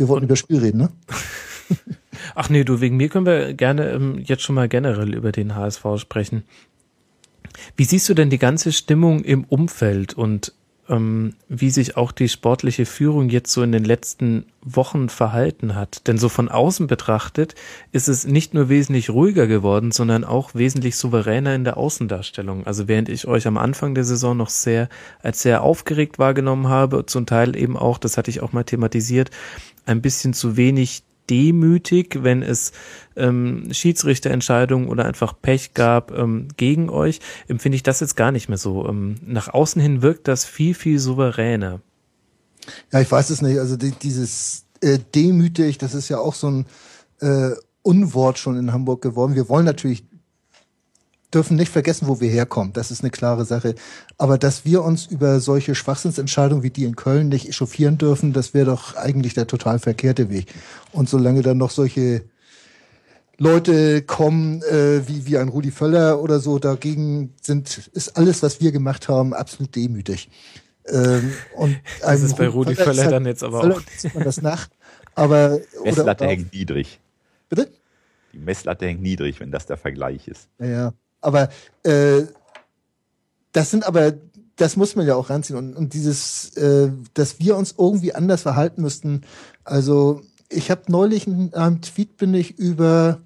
Wir 0.00 0.08
wollten 0.08 0.24
über 0.24 0.36
Spiel 0.36 0.60
reden, 0.60 0.78
ne? 0.78 0.88
Ach 2.34 2.48
nee, 2.48 2.64
du, 2.64 2.80
wegen 2.80 2.96
mir 2.96 3.10
können 3.10 3.26
wir 3.26 3.52
gerne 3.52 3.90
ähm, 3.90 4.18
jetzt 4.24 4.42
schon 4.42 4.54
mal 4.54 4.66
generell 4.66 5.14
über 5.14 5.30
den 5.30 5.54
HSV 5.54 5.84
sprechen. 5.98 6.44
Wie 7.76 7.84
siehst 7.84 8.08
du 8.08 8.14
denn 8.14 8.30
die 8.30 8.38
ganze 8.38 8.72
Stimmung 8.72 9.22
im 9.22 9.44
Umfeld 9.44 10.14
und 10.14 10.54
ähm, 10.90 11.34
wie 11.48 11.70
sich 11.70 11.96
auch 11.96 12.12
die 12.12 12.28
sportliche 12.28 12.84
Führung 12.84 13.28
jetzt 13.30 13.52
so 13.52 13.62
in 13.62 13.72
den 13.72 13.84
letzten 13.84 14.44
Wochen 14.62 15.08
verhalten 15.08 15.74
hat. 15.74 16.06
Denn 16.06 16.18
so 16.18 16.28
von 16.28 16.48
außen 16.48 16.86
betrachtet 16.86 17.54
ist 17.92 18.08
es 18.08 18.26
nicht 18.26 18.52
nur 18.52 18.68
wesentlich 18.68 19.08
ruhiger 19.08 19.46
geworden, 19.46 19.92
sondern 19.92 20.24
auch 20.24 20.54
wesentlich 20.54 20.96
souveräner 20.96 21.54
in 21.54 21.64
der 21.64 21.76
Außendarstellung. 21.76 22.66
Also 22.66 22.88
während 22.88 23.08
ich 23.08 23.26
euch 23.26 23.46
am 23.46 23.56
Anfang 23.56 23.94
der 23.94 24.04
Saison 24.04 24.36
noch 24.36 24.50
sehr 24.50 24.88
als 25.22 25.40
sehr 25.40 25.62
aufgeregt 25.62 26.18
wahrgenommen 26.18 26.68
habe, 26.68 27.06
zum 27.06 27.24
Teil 27.24 27.56
eben 27.56 27.76
auch, 27.76 27.96
das 27.96 28.18
hatte 28.18 28.30
ich 28.30 28.42
auch 28.42 28.52
mal 28.52 28.64
thematisiert, 28.64 29.30
ein 29.86 30.02
bisschen 30.02 30.34
zu 30.34 30.56
wenig 30.56 31.02
demütig, 31.30 32.18
wenn 32.22 32.42
es 32.42 32.72
ähm, 33.16 33.68
Schiedsrichterentscheidungen 33.70 34.88
oder 34.88 35.04
einfach 35.04 35.34
Pech 35.40 35.74
gab 35.74 36.10
ähm, 36.10 36.48
gegen 36.56 36.90
euch, 36.90 37.20
empfinde 37.46 37.76
ich 37.76 37.82
das 37.82 38.00
jetzt 38.00 38.16
gar 38.16 38.32
nicht 38.32 38.48
mehr 38.48 38.58
so. 38.58 38.86
Ähm, 38.88 39.14
nach 39.24 39.48
außen 39.48 39.80
hin 39.80 40.02
wirkt 40.02 40.26
das 40.28 40.44
viel, 40.44 40.74
viel 40.74 40.98
souveräner. 40.98 41.80
Ja, 42.92 43.00
ich 43.00 43.10
weiß 43.10 43.30
es 43.30 43.42
nicht. 43.42 43.58
Also 43.58 43.76
die, 43.76 43.92
dieses 43.92 44.64
äh, 44.80 44.98
demütig, 45.14 45.78
das 45.78 45.94
ist 45.94 46.08
ja 46.08 46.18
auch 46.18 46.34
so 46.34 46.50
ein 46.50 46.66
äh, 47.20 47.50
Unwort 47.82 48.38
schon 48.38 48.56
in 48.56 48.72
Hamburg 48.72 49.00
geworden. 49.00 49.34
Wir 49.34 49.48
wollen 49.48 49.64
natürlich 49.64 50.04
dürfen 51.32 51.56
nicht 51.56 51.70
vergessen, 51.70 52.08
wo 52.08 52.20
wir 52.20 52.28
herkommen. 52.28 52.72
Das 52.72 52.90
ist 52.90 53.02
eine 53.02 53.10
klare 53.10 53.44
Sache. 53.44 53.74
Aber 54.18 54.38
dass 54.38 54.64
wir 54.64 54.82
uns 54.82 55.06
über 55.06 55.40
solche 55.40 55.74
Schwachsinnsentscheidungen 55.74 56.62
wie 56.62 56.70
die 56.70 56.84
in 56.84 56.96
Köln 56.96 57.28
nicht 57.28 57.48
echauffieren 57.48 57.98
dürfen, 57.98 58.32
das 58.32 58.54
wäre 58.54 58.66
doch 58.66 58.96
eigentlich 58.96 59.34
der 59.34 59.46
total 59.46 59.78
verkehrte 59.78 60.30
Weg. 60.30 60.52
Und 60.92 61.08
solange 61.08 61.42
dann 61.42 61.58
noch 61.58 61.70
solche 61.70 62.22
Leute 63.38 64.02
kommen 64.02 64.62
äh, 64.64 65.08
wie, 65.08 65.26
wie 65.26 65.38
ein 65.38 65.48
Rudi 65.48 65.70
Völler 65.70 66.20
oder 66.20 66.40
so. 66.40 66.58
Dagegen 66.58 67.32
sind, 67.40 67.90
ist 67.94 68.16
alles, 68.16 68.42
was 68.42 68.60
wir 68.60 68.70
gemacht 68.70 69.08
haben, 69.08 69.32
absolut 69.32 69.74
demütig. 69.74 70.28
Ähm, 70.86 71.32
und 71.56 71.78
das 72.02 72.22
ist 72.22 72.36
bei 72.36 72.48
Rudi 72.48 72.74
Völler, 72.74 72.94
Völler 72.94 73.10
dann 73.10 73.24
jetzt 73.24 73.42
aber 73.42 73.62
Völler 73.62 73.76
auch. 73.76 73.82
Sieht 73.96 74.14
man 74.14 74.24
das 74.24 74.42
nach. 74.42 74.68
Aber, 75.14 75.58
Messlatte 75.84 76.24
oder, 76.24 76.32
hängt 76.32 76.52
niedrig. 76.52 77.00
Bitte? 77.48 77.70
Die 78.34 78.38
Messlatte 78.38 78.86
hängt 78.86 79.00
niedrig, 79.00 79.40
wenn 79.40 79.50
das 79.50 79.64
der 79.64 79.78
Vergleich 79.78 80.28
ist. 80.28 80.48
Ja, 80.58 80.92
aber 81.20 81.48
äh, 81.82 82.22
das 83.52 83.70
sind 83.70 83.86
aber, 83.86 84.14
das 84.56 84.76
muss 84.76 84.96
man 84.96 85.06
ja 85.06 85.14
auch 85.14 85.30
ranziehen. 85.30 85.58
Und, 85.58 85.74
und 85.74 85.94
dieses, 85.94 86.56
äh, 86.56 86.90
dass 87.14 87.40
wir 87.40 87.56
uns 87.56 87.74
irgendwie 87.76 88.14
anders 88.14 88.42
verhalten 88.42 88.82
müssten. 88.82 89.22
Also 89.64 90.22
ich 90.48 90.70
habe 90.70 90.82
neulich 90.88 91.26
in 91.26 91.54
einem 91.54 91.80
Tweet 91.80 92.16
bin 92.16 92.34
ich 92.34 92.58
über, 92.58 93.20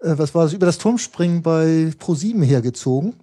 äh, 0.00 0.14
was 0.16 0.34
war 0.34 0.44
das, 0.44 0.52
über 0.52 0.66
das 0.66 0.78
Turmspringen 0.78 1.42
bei 1.42 1.92
Pro7 2.00 2.42
hergezogen. 2.42 3.14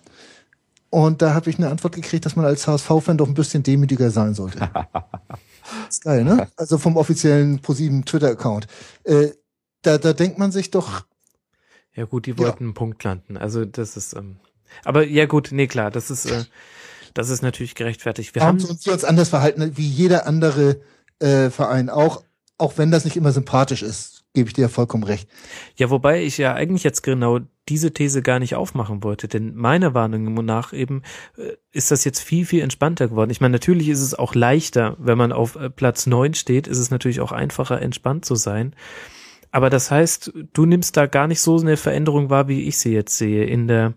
Und 0.89 1.21
da 1.21 1.33
habe 1.33 1.49
ich 1.49 1.57
eine 1.57 1.69
Antwort 1.69 1.95
gekriegt, 1.95 2.25
dass 2.25 2.35
man 2.35 2.45
als 2.45 2.67
HSV-Fan 2.67 3.17
doch 3.17 3.27
ein 3.27 3.33
bisschen 3.33 3.63
demütiger 3.63 4.11
sein 4.11 4.33
sollte. 4.33 4.69
ist 5.89 6.01
geil, 6.03 6.23
ne? 6.23 6.47
Also 6.55 6.77
vom 6.77 6.95
offiziellen 6.95 7.59
Pro7 7.59 8.05
Twitter-Account. 8.05 8.67
Äh, 9.03 9.31
da, 9.81 9.97
da 9.97 10.13
denkt 10.13 10.37
man 10.37 10.51
sich 10.51 10.71
doch, 10.71 11.05
Ja 11.95 12.05
gut, 12.05 12.25
die 12.25 12.37
wollten 12.37 12.65
einen 12.65 12.73
Punkt 12.73 13.03
landen. 13.03 13.37
Also 13.37 13.65
das 13.65 13.95
ist, 13.97 14.13
ähm, 14.13 14.37
aber 14.83 15.05
ja 15.05 15.25
gut, 15.25 15.49
nee 15.51 15.67
klar, 15.67 15.91
das 15.91 16.11
ist, 16.11 16.25
äh, 16.25 16.43
das 17.13 17.29
ist 17.29 17.41
natürlich 17.41 17.75
gerechtfertigt. 17.75 18.35
Wir 18.35 18.43
haben, 18.43 18.61
wir 18.61 18.93
uns 18.93 19.03
anders 19.03 19.29
verhalten, 19.29 19.77
wie 19.77 19.87
jeder 19.87 20.27
andere 20.27 20.81
äh, 21.19 21.49
Verein 21.49 21.89
auch, 21.89 22.23
auch 22.57 22.77
wenn 22.77 22.91
das 22.91 23.05
nicht 23.05 23.17
immer 23.17 23.31
sympathisch 23.31 23.81
ist, 23.81 24.25
gebe 24.33 24.49
ich 24.49 24.53
dir 24.53 24.69
vollkommen 24.69 25.03
recht. 25.03 25.29
ja, 25.77 25.89
wobei 25.89 26.21
ich 26.23 26.37
ja 26.37 26.53
eigentlich 26.53 26.83
jetzt 26.83 27.01
genau 27.01 27.39
diese 27.67 27.91
These 27.91 28.21
gar 28.21 28.39
nicht 28.39 28.55
aufmachen 28.55 29.03
wollte, 29.03 29.27
denn 29.27 29.55
meiner 29.55 29.93
Warnung 29.93 30.33
nach 30.45 30.73
eben 30.73 31.01
äh, 31.37 31.53
ist 31.71 31.89
das 31.89 32.03
jetzt 32.03 32.19
viel, 32.19 32.45
viel 32.45 32.61
entspannter 32.61 33.07
geworden. 33.07 33.31
Ich 33.31 33.41
meine, 33.41 33.53
natürlich 33.53 33.89
ist 33.89 34.01
es 34.01 34.13
auch 34.13 34.35
leichter, 34.35 34.95
wenn 34.99 35.17
man 35.17 35.31
auf 35.31 35.55
äh, 35.55 35.69
Platz 35.69 36.05
neun 36.05 36.33
steht, 36.33 36.67
ist 36.67 36.77
es 36.77 36.91
natürlich 36.91 37.21
auch 37.21 37.31
einfacher, 37.31 37.81
entspannt 37.81 38.25
zu 38.25 38.35
sein. 38.35 38.75
Aber 39.55 39.69
das 39.69 39.89
heißt, 39.89 40.33
du 40.51 40.65
nimmst 40.65 40.97
da 40.97 41.05
gar 41.05 41.27
nicht 41.27 41.39
so 41.39 41.57
eine 41.57 41.77
Veränderung 41.77 42.29
wahr, 42.29 42.49
wie 42.49 42.63
ich 42.63 42.77
sie 42.77 42.91
jetzt 42.91 43.17
sehe, 43.17 43.45
in 43.45 43.69
der 43.69 43.93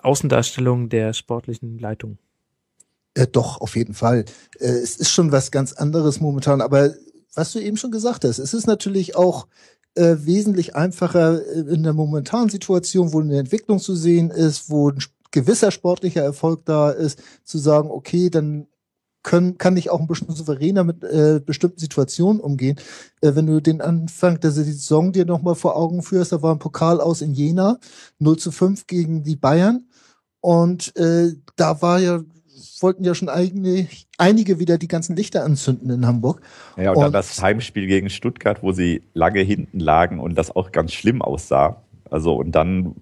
Außendarstellung 0.00 0.90
der 0.90 1.12
sportlichen 1.12 1.80
Leitung. 1.80 2.18
Äh, 3.14 3.26
doch, 3.26 3.60
auf 3.60 3.74
jeden 3.74 3.94
Fall. 3.94 4.26
Äh, 4.60 4.68
es 4.68 4.96
ist 4.96 5.10
schon 5.10 5.32
was 5.32 5.50
ganz 5.50 5.72
anderes 5.72 6.20
momentan, 6.20 6.60
aber 6.60 6.94
was 7.34 7.50
du 7.50 7.58
eben 7.58 7.76
schon 7.76 7.90
gesagt 7.90 8.22
hast, 8.22 8.38
es 8.38 8.54
ist 8.54 8.68
natürlich 8.68 9.16
auch 9.16 9.48
äh, 9.96 10.18
wesentlich 10.20 10.76
einfacher 10.76 11.44
äh, 11.44 11.62
in 11.62 11.82
der 11.82 11.92
momentanen 11.92 12.48
Situation, 12.48 13.12
wo 13.12 13.18
eine 13.20 13.40
Entwicklung 13.40 13.80
zu 13.80 13.96
sehen 13.96 14.30
ist, 14.30 14.70
wo 14.70 14.90
ein 14.90 15.02
gewisser 15.32 15.72
sportlicher 15.72 16.22
Erfolg 16.22 16.64
da 16.64 16.90
ist, 16.90 17.20
zu 17.42 17.58
sagen, 17.58 17.90
okay, 17.90 18.30
dann 18.30 18.68
können, 19.26 19.58
kann 19.58 19.76
ich 19.76 19.90
auch 19.90 20.00
ein 20.00 20.06
bisschen 20.06 20.30
souveräner 20.30 20.84
mit 20.84 21.02
äh, 21.02 21.40
bestimmten 21.44 21.78
Situationen 21.78 22.40
umgehen. 22.40 22.76
Äh, 23.20 23.34
wenn 23.34 23.46
du 23.46 23.60
den 23.60 23.82
Anfang 23.82 24.40
der 24.40 24.52
Saison 24.52 25.12
dir 25.12 25.26
nochmal 25.26 25.56
vor 25.56 25.76
Augen 25.76 26.02
führst, 26.02 26.32
da 26.32 26.40
war 26.42 26.54
ein 26.54 26.60
Pokal 26.60 27.00
aus 27.00 27.20
in 27.20 27.34
Jena, 27.34 27.78
0 28.20 28.38
zu 28.38 28.52
5 28.52 28.86
gegen 28.86 29.24
die 29.24 29.36
Bayern. 29.36 29.88
Und 30.40 30.96
äh, 30.96 31.32
da 31.56 31.82
war 31.82 31.98
ja, 31.98 32.20
wollten 32.80 33.02
ja 33.04 33.16
schon 33.16 33.28
eigene, 33.28 33.88
einige 34.16 34.60
wieder 34.60 34.78
die 34.78 34.88
ganzen 34.88 35.16
Lichter 35.16 35.44
anzünden 35.44 35.90
in 35.90 36.06
Hamburg. 36.06 36.40
Ja, 36.76 36.90
und, 36.90 36.98
dann 36.98 37.06
Und- 37.06 37.12
das 37.12 37.42
Heimspiel 37.42 37.88
gegen 37.88 38.10
Stuttgart, 38.10 38.62
wo 38.62 38.70
sie 38.70 39.02
lange 39.12 39.40
hinten 39.40 39.80
lagen 39.80 40.20
und 40.20 40.38
das 40.38 40.54
auch 40.54 40.70
ganz 40.70 40.92
schlimm 40.92 41.20
aussah. 41.20 41.82
Also, 42.08 42.36
und 42.36 42.52
dann 42.52 42.94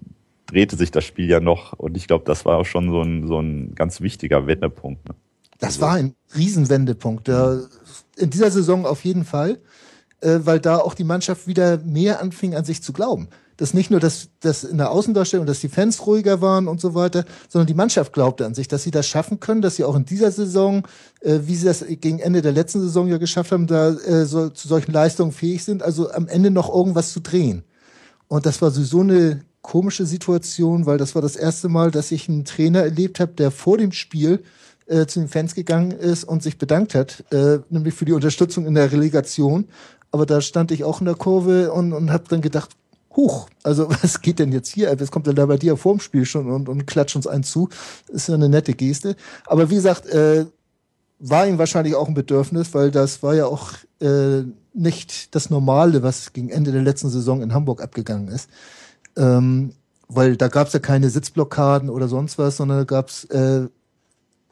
drehte 0.47 0.75
sich 0.75 0.89
das 0.89 1.03
Spiel 1.03 1.29
ja 1.29 1.39
noch 1.39 1.73
und 1.73 1.95
ich 1.95 2.07
glaube, 2.07 2.23
das 2.25 2.45
war 2.45 2.57
auch 2.57 2.65
schon 2.65 2.89
so 2.89 3.01
ein, 3.03 3.27
so 3.27 3.39
ein 3.39 3.75
ganz 3.75 4.01
wichtiger 4.01 4.47
Wendepunkt. 4.47 5.07
Ne? 5.07 5.15
Das 5.59 5.79
war 5.79 5.93
ein 5.93 6.15
Riesenwendepunkt. 6.35 7.29
In 7.29 8.29
dieser 8.29 8.51
Saison 8.51 8.85
auf 8.85 9.03
jeden 9.05 9.25
Fall, 9.25 9.59
äh, 10.21 10.39
weil 10.43 10.59
da 10.59 10.77
auch 10.77 10.93
die 10.93 11.03
Mannschaft 11.03 11.47
wieder 11.47 11.77
mehr 11.77 12.21
anfing 12.21 12.55
an 12.55 12.65
sich 12.65 12.81
zu 12.81 12.93
glauben. 12.93 13.29
Das 13.57 13.73
nicht 13.73 13.89
nur, 13.89 14.01
dass, 14.01 14.29
dass 14.41 14.65
in 14.65 14.77
der 14.77 14.91
Außendarstellung, 14.91 15.45
dass 15.45 15.61
die 15.61 15.69
Fans 15.69 16.05
ruhiger 16.05 16.41
waren 16.41 16.67
und 16.67 16.81
so 16.81 16.93
weiter, 16.93 17.23
sondern 17.47 17.67
die 17.67 17.73
Mannschaft 17.73 18.11
glaubte 18.11 18.45
an 18.45 18.53
sich, 18.53 18.67
dass 18.67 18.83
sie 18.83 18.91
das 18.91 19.07
schaffen 19.07 19.39
können, 19.39 19.61
dass 19.61 19.77
sie 19.77 19.85
auch 19.85 19.95
in 19.95 20.03
dieser 20.03 20.31
Saison, 20.31 20.83
äh, 21.21 21.39
wie 21.43 21.55
sie 21.55 21.65
das 21.65 21.85
gegen 21.87 22.19
Ende 22.19 22.41
der 22.41 22.51
letzten 22.51 22.81
Saison 22.81 23.07
ja 23.07 23.17
geschafft 23.17 23.53
haben, 23.53 23.67
da 23.67 23.91
äh, 23.91 24.25
zu 24.25 24.51
solchen 24.53 24.91
Leistungen 24.91 25.31
fähig 25.31 25.63
sind, 25.63 25.83
also 25.83 26.11
am 26.11 26.27
Ende 26.27 26.51
noch 26.51 26.73
irgendwas 26.73 27.13
zu 27.13 27.21
drehen. 27.21 27.63
Und 28.27 28.45
das 28.45 28.61
war 28.61 28.71
sowieso 28.71 29.01
eine 29.01 29.41
komische 29.61 30.05
Situation, 30.05 30.85
weil 30.85 30.97
das 30.97 31.15
war 31.15 31.21
das 31.21 31.35
erste 31.35 31.69
Mal, 31.69 31.91
dass 31.91 32.11
ich 32.11 32.27
einen 32.27 32.45
Trainer 32.45 32.81
erlebt 32.81 33.19
habe, 33.19 33.33
der 33.33 33.51
vor 33.51 33.77
dem 33.77 33.93
Spiel 33.93 34.43
äh, 34.87 35.05
zu 35.05 35.19
den 35.19 35.29
Fans 35.29 35.55
gegangen 35.55 35.91
ist 35.91 36.23
und 36.23 36.43
sich 36.43 36.57
bedankt 36.57 36.95
hat, 36.95 37.23
äh, 37.31 37.59
nämlich 37.69 37.93
für 37.93 38.05
die 38.05 38.13
Unterstützung 38.13 38.65
in 38.65 38.75
der 38.75 38.91
Relegation. 38.91 39.67
Aber 40.11 40.25
da 40.25 40.41
stand 40.41 40.71
ich 40.71 40.83
auch 40.83 40.99
in 40.99 41.05
der 41.05 41.15
Kurve 41.15 41.71
und, 41.71 41.93
und 41.93 42.11
habe 42.11 42.25
dann 42.29 42.41
gedacht, 42.41 42.71
huch, 43.15 43.49
also 43.63 43.89
was 44.01 44.21
geht 44.21 44.39
denn 44.39 44.51
jetzt 44.51 44.69
hier? 44.69 44.89
Jetzt 44.89 45.11
kommt 45.11 45.27
er 45.27 45.33
da 45.33 45.45
bei 45.45 45.57
dir 45.57 45.77
vor 45.77 45.93
dem 45.93 45.99
Spiel 45.99 46.25
schon 46.25 46.49
und, 46.49 46.69
und 46.69 46.85
klatscht 46.85 47.15
uns 47.15 47.27
einen 47.27 47.43
zu. 47.43 47.69
Ist 48.09 48.27
ja 48.27 48.35
eine 48.35 48.49
nette 48.49 48.73
Geste. 48.73 49.15
Aber 49.45 49.69
wie 49.69 49.75
gesagt, 49.75 50.05
äh, 50.07 50.45
war 51.19 51.47
ihm 51.47 51.57
wahrscheinlich 51.57 51.95
auch 51.95 52.07
ein 52.07 52.13
Bedürfnis, 52.13 52.73
weil 52.73 52.91
das 52.91 53.23
war 53.23 53.35
ja 53.35 53.45
auch 53.45 53.71
äh, 54.01 54.43
nicht 54.73 55.33
das 55.33 55.49
Normale, 55.49 56.03
was 56.03 56.33
gegen 56.33 56.49
Ende 56.49 56.71
der 56.71 56.81
letzten 56.81 57.09
Saison 57.09 57.41
in 57.41 57.53
Hamburg 57.53 57.81
abgegangen 57.81 58.27
ist. 58.27 58.49
Ähm, 59.17 59.73
weil 60.07 60.37
da 60.37 60.49
gab 60.49 60.67
es 60.67 60.73
ja 60.73 60.79
keine 60.79 61.09
Sitzblockaden 61.09 61.89
oder 61.89 62.07
sonst 62.07 62.37
was, 62.37 62.57
sondern 62.57 62.79
da 62.79 62.83
gab 62.83 63.09
es 63.09 63.23
äh, 63.25 63.67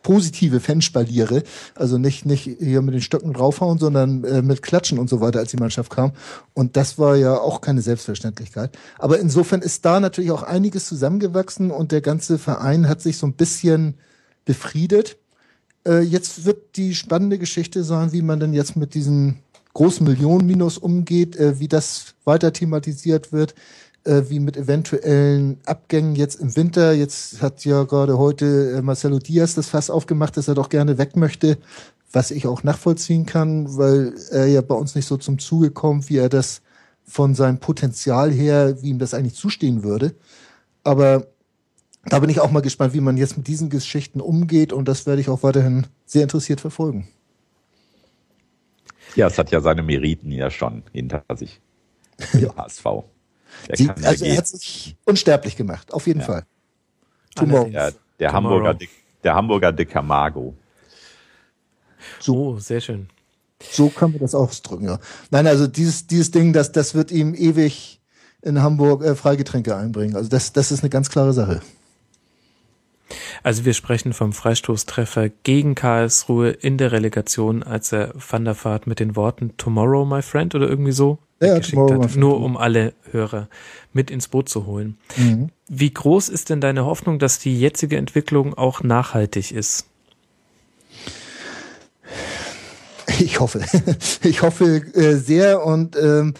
positive 0.03 0.59
Fanspaliere, 0.59 1.43
also 1.73 1.97
nicht 1.97 2.25
nicht 2.25 2.43
hier 2.43 2.81
mit 2.81 2.93
den 2.93 3.01
Stöcken 3.01 3.33
draufhauen, 3.33 3.79
sondern 3.79 4.23
äh, 4.23 4.41
mit 4.41 4.61
Klatschen 4.61 4.99
und 4.99 5.09
so 5.09 5.21
weiter, 5.21 5.39
als 5.39 5.51
die 5.51 5.57
Mannschaft 5.57 5.91
kam. 5.91 6.11
Und 6.53 6.77
das 6.77 6.99
war 6.99 7.15
ja 7.15 7.39
auch 7.39 7.61
keine 7.61 7.81
Selbstverständlichkeit. 7.81 8.77
Aber 8.99 9.19
insofern 9.19 9.61
ist 9.61 9.83
da 9.85 9.99
natürlich 9.99 10.31
auch 10.31 10.43
einiges 10.43 10.85
zusammengewachsen 10.85 11.71
und 11.71 11.91
der 11.91 12.01
ganze 12.01 12.37
Verein 12.37 12.87
hat 12.87 13.01
sich 13.01 13.17
so 13.17 13.25
ein 13.25 13.33
bisschen 13.33 13.95
befriedet. 14.45 15.17
Äh, 15.87 16.01
jetzt 16.01 16.45
wird 16.45 16.75
die 16.75 16.93
spannende 16.93 17.39
Geschichte 17.39 17.83
sein, 17.83 18.11
wie 18.11 18.21
man 18.21 18.39
denn 18.39 18.53
jetzt 18.53 18.75
mit 18.75 18.93
diesem 18.93 19.39
großen 19.73 20.05
Millionenminus 20.05 20.77
umgeht, 20.77 21.35
äh, 21.35 21.59
wie 21.59 21.67
das 21.67 22.15
weiter 22.25 22.53
thematisiert 22.53 23.31
wird, 23.31 23.55
äh, 24.05 24.23
wie 24.29 24.39
mit 24.39 24.57
eventuellen 24.57 25.59
Abgängen 25.65 26.15
jetzt 26.15 26.39
im 26.39 26.55
Winter. 26.55 26.93
Jetzt 26.93 27.41
hat 27.41 27.63
ja 27.65 27.83
gerade 27.83 28.17
heute 28.17 28.73
äh, 28.77 28.81
Marcelo 28.81 29.19
Diaz 29.19 29.55
das 29.55 29.69
Fass 29.69 29.89
aufgemacht, 29.89 30.37
dass 30.37 30.47
er 30.47 30.55
doch 30.55 30.69
gerne 30.69 30.97
weg 30.97 31.15
möchte, 31.15 31.57
was 32.11 32.31
ich 32.31 32.47
auch 32.47 32.63
nachvollziehen 32.63 33.25
kann, 33.25 33.77
weil 33.77 34.13
er 34.31 34.47
ja 34.47 34.61
bei 34.61 34.75
uns 34.75 34.95
nicht 34.95 35.07
so 35.07 35.17
zum 35.17 35.39
Zuge 35.39 35.71
kommt, 35.71 36.09
wie 36.09 36.17
er 36.17 36.29
das 36.29 36.61
von 37.05 37.35
seinem 37.35 37.59
Potenzial 37.59 38.31
her, 38.31 38.81
wie 38.81 38.89
ihm 38.89 38.99
das 38.99 39.13
eigentlich 39.13 39.35
zustehen 39.35 39.83
würde. 39.83 40.15
Aber 40.83 41.27
da 42.05 42.19
bin 42.19 42.29
ich 42.29 42.39
auch 42.39 42.51
mal 42.51 42.61
gespannt, 42.61 42.93
wie 42.93 43.01
man 43.01 43.17
jetzt 43.17 43.37
mit 43.37 43.47
diesen 43.47 43.69
Geschichten 43.69 44.21
umgeht 44.21 44.73
und 44.73 44.87
das 44.87 45.05
werde 45.05 45.21
ich 45.21 45.29
auch 45.29 45.43
weiterhin 45.43 45.87
sehr 46.05 46.23
interessiert 46.23 46.61
verfolgen. 46.61 47.07
Ja, 49.15 49.27
es 49.27 49.37
hat 49.37 49.51
ja 49.51 49.61
seine 49.61 49.83
Meriten 49.83 50.31
ja 50.31 50.49
schon 50.49 50.83
hinter 50.91 51.23
sich. 51.35 51.61
Ja. 52.33 52.55
HSV. 52.55 52.85
Sie, 53.73 53.85
ja 53.85 53.95
also 54.03 54.25
er 54.25 54.37
hat 54.37 54.47
sich 54.47 54.95
unsterblich 55.05 55.55
gemacht, 55.55 55.93
auf 55.93 56.07
jeden 56.07 56.19
Ja. 56.21 56.25
Fall. 56.25 56.45
Tomorrow. 57.35 57.69
Allerdings. 57.73 57.99
Der, 58.19 58.29
Tomorrow. 58.31 58.55
Hamburger, 58.55 58.73
De, 58.75 58.87
der 59.23 59.35
Hamburger 59.35 59.71
De 59.71 59.85
Camargo. 59.85 60.55
So, 62.19 62.59
sehr 62.59 62.81
schön. 62.81 63.09
So 63.71 63.89
kann 63.89 64.11
man 64.11 64.19
das 64.19 64.35
ausdrücken, 64.35 64.85
ja. 64.85 64.99
Nein, 65.31 65.47
also 65.47 65.67
dieses, 65.67 66.05
dieses 66.07 66.31
Ding, 66.31 66.53
das, 66.53 66.71
das 66.71 66.95
wird 66.95 67.11
ihm 67.11 67.33
ewig 67.33 68.01
in 68.41 68.61
Hamburg 68.61 69.03
äh, 69.03 69.15
Freigetränke 69.15 69.75
einbringen. 69.75 70.15
Also 70.15 70.29
das, 70.29 70.51
das 70.51 70.71
ist 70.71 70.81
eine 70.81 70.89
ganz 70.89 71.09
klare 71.09 71.33
Sache. 71.33 71.61
Also 73.41 73.65
wir 73.65 73.73
sprechen 73.73 74.13
vom 74.13 74.33
Freistoßtreffer 74.33 75.29
gegen 75.29 75.75
Karlsruhe 75.75 76.49
in 76.49 76.77
der 76.77 76.91
Relegation, 76.91 77.63
als 77.63 77.91
er 77.91 78.13
Van 78.15 78.45
der 78.45 78.55
Vaart 78.63 78.87
mit 78.87 78.99
den 78.99 79.15
Worten 79.15 79.55
Tomorrow, 79.57 80.05
my 80.05 80.21
friend 80.21 80.55
oder 80.55 80.67
irgendwie 80.67 80.93
so 80.93 81.19
Ja, 81.47 81.57
geschickt 81.57 81.91
hat, 81.91 82.15
nur 82.15 82.39
um 82.41 82.57
alle 82.57 82.93
Hörer 83.11 83.47
mit 83.93 84.11
ins 84.11 84.27
Boot 84.27 84.49
zu 84.49 84.65
holen. 84.65 84.97
Mhm. 85.17 85.49
Wie 85.67 85.93
groß 85.93 86.29
ist 86.29 86.49
denn 86.49 86.61
deine 86.61 86.85
Hoffnung, 86.85 87.19
dass 87.19 87.39
die 87.39 87.59
jetzige 87.59 87.97
Entwicklung 87.97 88.53
auch 88.53 88.83
nachhaltig 88.83 89.51
ist? 89.51 89.85
Ich 93.19 93.39
hoffe. 93.39 93.61
Ich 94.23 94.41
hoffe 94.41 94.81
äh, 94.95 95.15
sehr 95.17 95.65
und 95.65 95.95
ähm, 95.95 96.33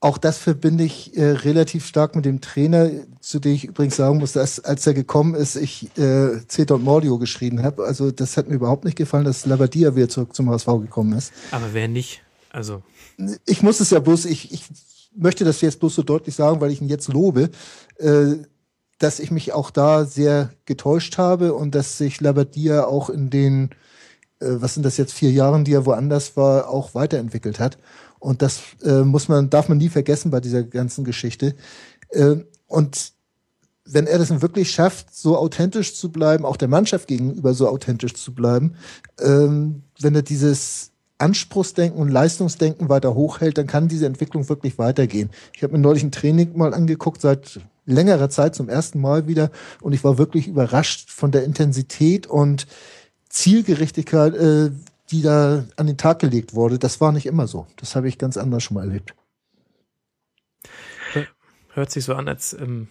auch 0.00 0.18
das 0.18 0.38
verbinde 0.38 0.84
ich 0.84 1.16
äh, 1.16 1.30
relativ 1.30 1.86
stark 1.86 2.14
mit 2.14 2.24
dem 2.24 2.40
Trainer, 2.40 2.90
zu 3.20 3.40
dem 3.40 3.52
ich 3.52 3.64
übrigens 3.64 3.96
sagen 3.96 4.18
muss, 4.18 4.32
dass 4.32 4.60
als 4.60 4.86
er 4.86 4.94
gekommen 4.94 5.34
ist, 5.34 5.56
ich 5.56 5.90
äh, 5.98 6.40
und 6.72 6.84
Mordio 6.84 7.18
geschrieben 7.18 7.62
habe. 7.62 7.84
Also 7.84 8.10
das 8.10 8.36
hat 8.36 8.48
mir 8.48 8.54
überhaupt 8.54 8.84
nicht 8.84 8.96
gefallen, 8.96 9.24
dass 9.24 9.44
Labadia 9.44 9.96
wieder 9.96 10.08
zurück 10.08 10.34
zum 10.34 10.50
HSV 10.50 10.66
gekommen 10.66 11.18
ist. 11.18 11.32
Aber 11.50 11.66
wer 11.72 11.88
nicht? 11.88 12.22
Also, 12.50 12.82
Ich 13.46 13.62
muss 13.62 13.80
es 13.80 13.90
ja 13.90 13.98
bloß, 13.98 14.26
ich, 14.26 14.52
ich 14.52 14.64
möchte 15.14 15.44
das 15.44 15.60
jetzt 15.60 15.80
bloß 15.80 15.94
so 15.94 16.02
deutlich 16.02 16.34
sagen, 16.34 16.60
weil 16.60 16.70
ich 16.70 16.80
ihn 16.80 16.88
jetzt 16.88 17.08
lobe, 17.08 17.50
äh, 17.98 18.36
dass 18.98 19.20
ich 19.20 19.30
mich 19.30 19.52
auch 19.52 19.70
da 19.70 20.04
sehr 20.04 20.50
getäuscht 20.64 21.18
habe 21.18 21.54
und 21.54 21.74
dass 21.74 21.98
sich 21.98 22.20
Labadia 22.20 22.84
auch 22.84 23.10
in 23.10 23.30
den, 23.30 23.70
äh, 24.40 24.56
was 24.60 24.74
sind 24.74 24.84
das 24.84 24.96
jetzt, 24.96 25.12
vier 25.12 25.30
Jahren, 25.30 25.64
die 25.64 25.72
er 25.72 25.86
woanders 25.86 26.36
war, 26.36 26.68
auch 26.68 26.94
weiterentwickelt 26.94 27.60
hat. 27.60 27.78
Und 28.18 28.42
das 28.42 28.60
äh, 28.82 29.02
muss 29.02 29.28
man, 29.28 29.50
darf 29.50 29.68
man 29.68 29.78
nie 29.78 29.88
vergessen 29.88 30.30
bei 30.30 30.40
dieser 30.40 30.64
ganzen 30.64 31.04
Geschichte. 31.04 31.54
Äh, 32.10 32.36
und 32.66 33.12
wenn 33.84 34.06
er 34.06 34.18
das 34.18 34.42
wirklich 34.42 34.70
schafft, 34.70 35.14
so 35.14 35.36
authentisch 35.36 35.94
zu 35.94 36.12
bleiben, 36.12 36.44
auch 36.44 36.56
der 36.56 36.68
Mannschaft 36.68 37.08
gegenüber 37.08 37.54
so 37.54 37.68
authentisch 37.68 38.14
zu 38.14 38.34
bleiben, 38.34 38.74
ähm, 39.18 39.82
wenn 40.00 40.14
er 40.14 40.22
dieses 40.22 40.90
Anspruchsdenken 41.18 42.00
und 42.00 42.08
Leistungsdenken 42.08 42.88
weiter 42.88 43.14
hochhält, 43.14 43.58
dann 43.58 43.66
kann 43.66 43.88
diese 43.88 44.06
Entwicklung 44.06 44.48
wirklich 44.48 44.78
weitergehen. 44.78 45.30
Ich 45.54 45.62
habe 45.62 45.72
mir 45.72 45.80
neulich 45.80 46.02
ein 46.04 46.12
Training 46.12 46.56
mal 46.56 46.74
angeguckt, 46.74 47.20
seit 47.20 47.60
längerer 47.86 48.30
Zeit 48.30 48.54
zum 48.54 48.68
ersten 48.68 49.00
Mal 49.00 49.26
wieder, 49.26 49.50
und 49.80 49.92
ich 49.92 50.04
war 50.04 50.18
wirklich 50.18 50.46
überrascht 50.46 51.10
von 51.10 51.32
der 51.32 51.44
Intensität 51.44 52.26
und 52.26 52.66
Zielgerichtigkeit, 53.28 54.34
äh, 54.34 54.70
die 55.10 55.22
da 55.22 55.64
an 55.76 55.86
den 55.86 55.96
Tag 55.96 56.18
gelegt 56.18 56.54
wurde. 56.54 56.78
Das 56.78 57.00
war 57.00 57.12
nicht 57.12 57.26
immer 57.26 57.46
so. 57.46 57.66
Das 57.76 57.96
habe 57.96 58.08
ich 58.08 58.18
ganz 58.18 58.36
anders 58.36 58.62
schon 58.62 58.74
mal 58.74 58.86
erlebt. 58.86 59.14
Hört 61.74 61.90
sich 61.90 62.04
so 62.04 62.14
an, 62.14 62.28
als 62.28 62.54
ähm, 62.54 62.88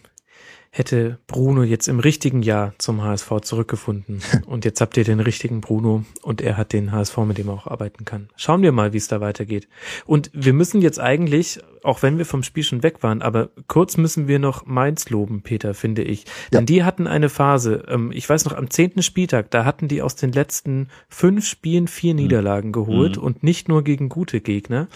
hätte 0.72 1.20
Bruno 1.28 1.64
jetzt 1.64 1.88
im 1.88 2.00
richtigen 2.00 2.42
Jahr 2.42 2.74
zum 2.78 3.02
HSV 3.02 3.42
zurückgefunden. 3.42 4.22
Und 4.46 4.66
jetzt 4.66 4.82
habt 4.82 4.98
ihr 4.98 5.04
den 5.04 5.20
richtigen 5.20 5.62
Bruno 5.62 6.04
und 6.22 6.42
er 6.42 6.58
hat 6.58 6.74
den 6.74 6.92
HSV, 6.92 7.18
mit 7.20 7.38
dem 7.38 7.48
er 7.48 7.54
auch 7.54 7.68
arbeiten 7.68 8.06
kann. 8.06 8.30
Schauen 8.36 8.62
wir 8.62 8.72
mal, 8.72 8.94
wie 8.94 8.98
es 8.98 9.08
da 9.08 9.20
weitergeht. 9.22 9.68
Und 10.06 10.30
wir 10.34 10.54
müssen 10.54 10.82
jetzt 10.82 11.00
eigentlich, 11.00 11.60
auch 11.84 12.02
wenn 12.02 12.18
wir 12.18 12.26
vom 12.26 12.44
Spiel 12.44 12.64
schon 12.64 12.84
weg 12.84 13.04
waren, 13.04 13.22
aber 13.22 13.50
kurz 13.68 13.98
müssen 13.98 14.28
wir 14.28 14.40
noch 14.40 14.66
Mainz 14.66 15.10
loben, 15.10 15.42
Peter, 15.42 15.74
finde 15.74 16.04
ich. 16.04 16.26
Ja. 16.26 16.60
Denn 16.60 16.66
die 16.66 16.84
hatten 16.84 17.08
eine 17.08 17.30
Phase, 17.30 17.84
ähm, 17.88 18.12
ich 18.14 18.30
weiß 18.30 18.46
noch, 18.46 18.54
am 18.54 18.70
zehnten 18.70 19.04
Spieltag, 19.04 19.52
da 19.52 19.66
hatten 19.66 19.88
die 19.88 20.02
aus 20.02 20.16
den 20.16 20.32
letzten 20.32 20.90
fünf 21.10 21.46
Spielen 21.46 21.88
vier 21.88 22.14
mhm. 22.14 22.22
Niederlagen 22.22 22.72
geholt 22.72 23.18
mhm. 23.18 23.24
und 23.24 23.44
nicht 23.44 23.68
nur 23.68 23.84
gegen 23.84 24.10
gute 24.10 24.42
Gegner. 24.42 24.88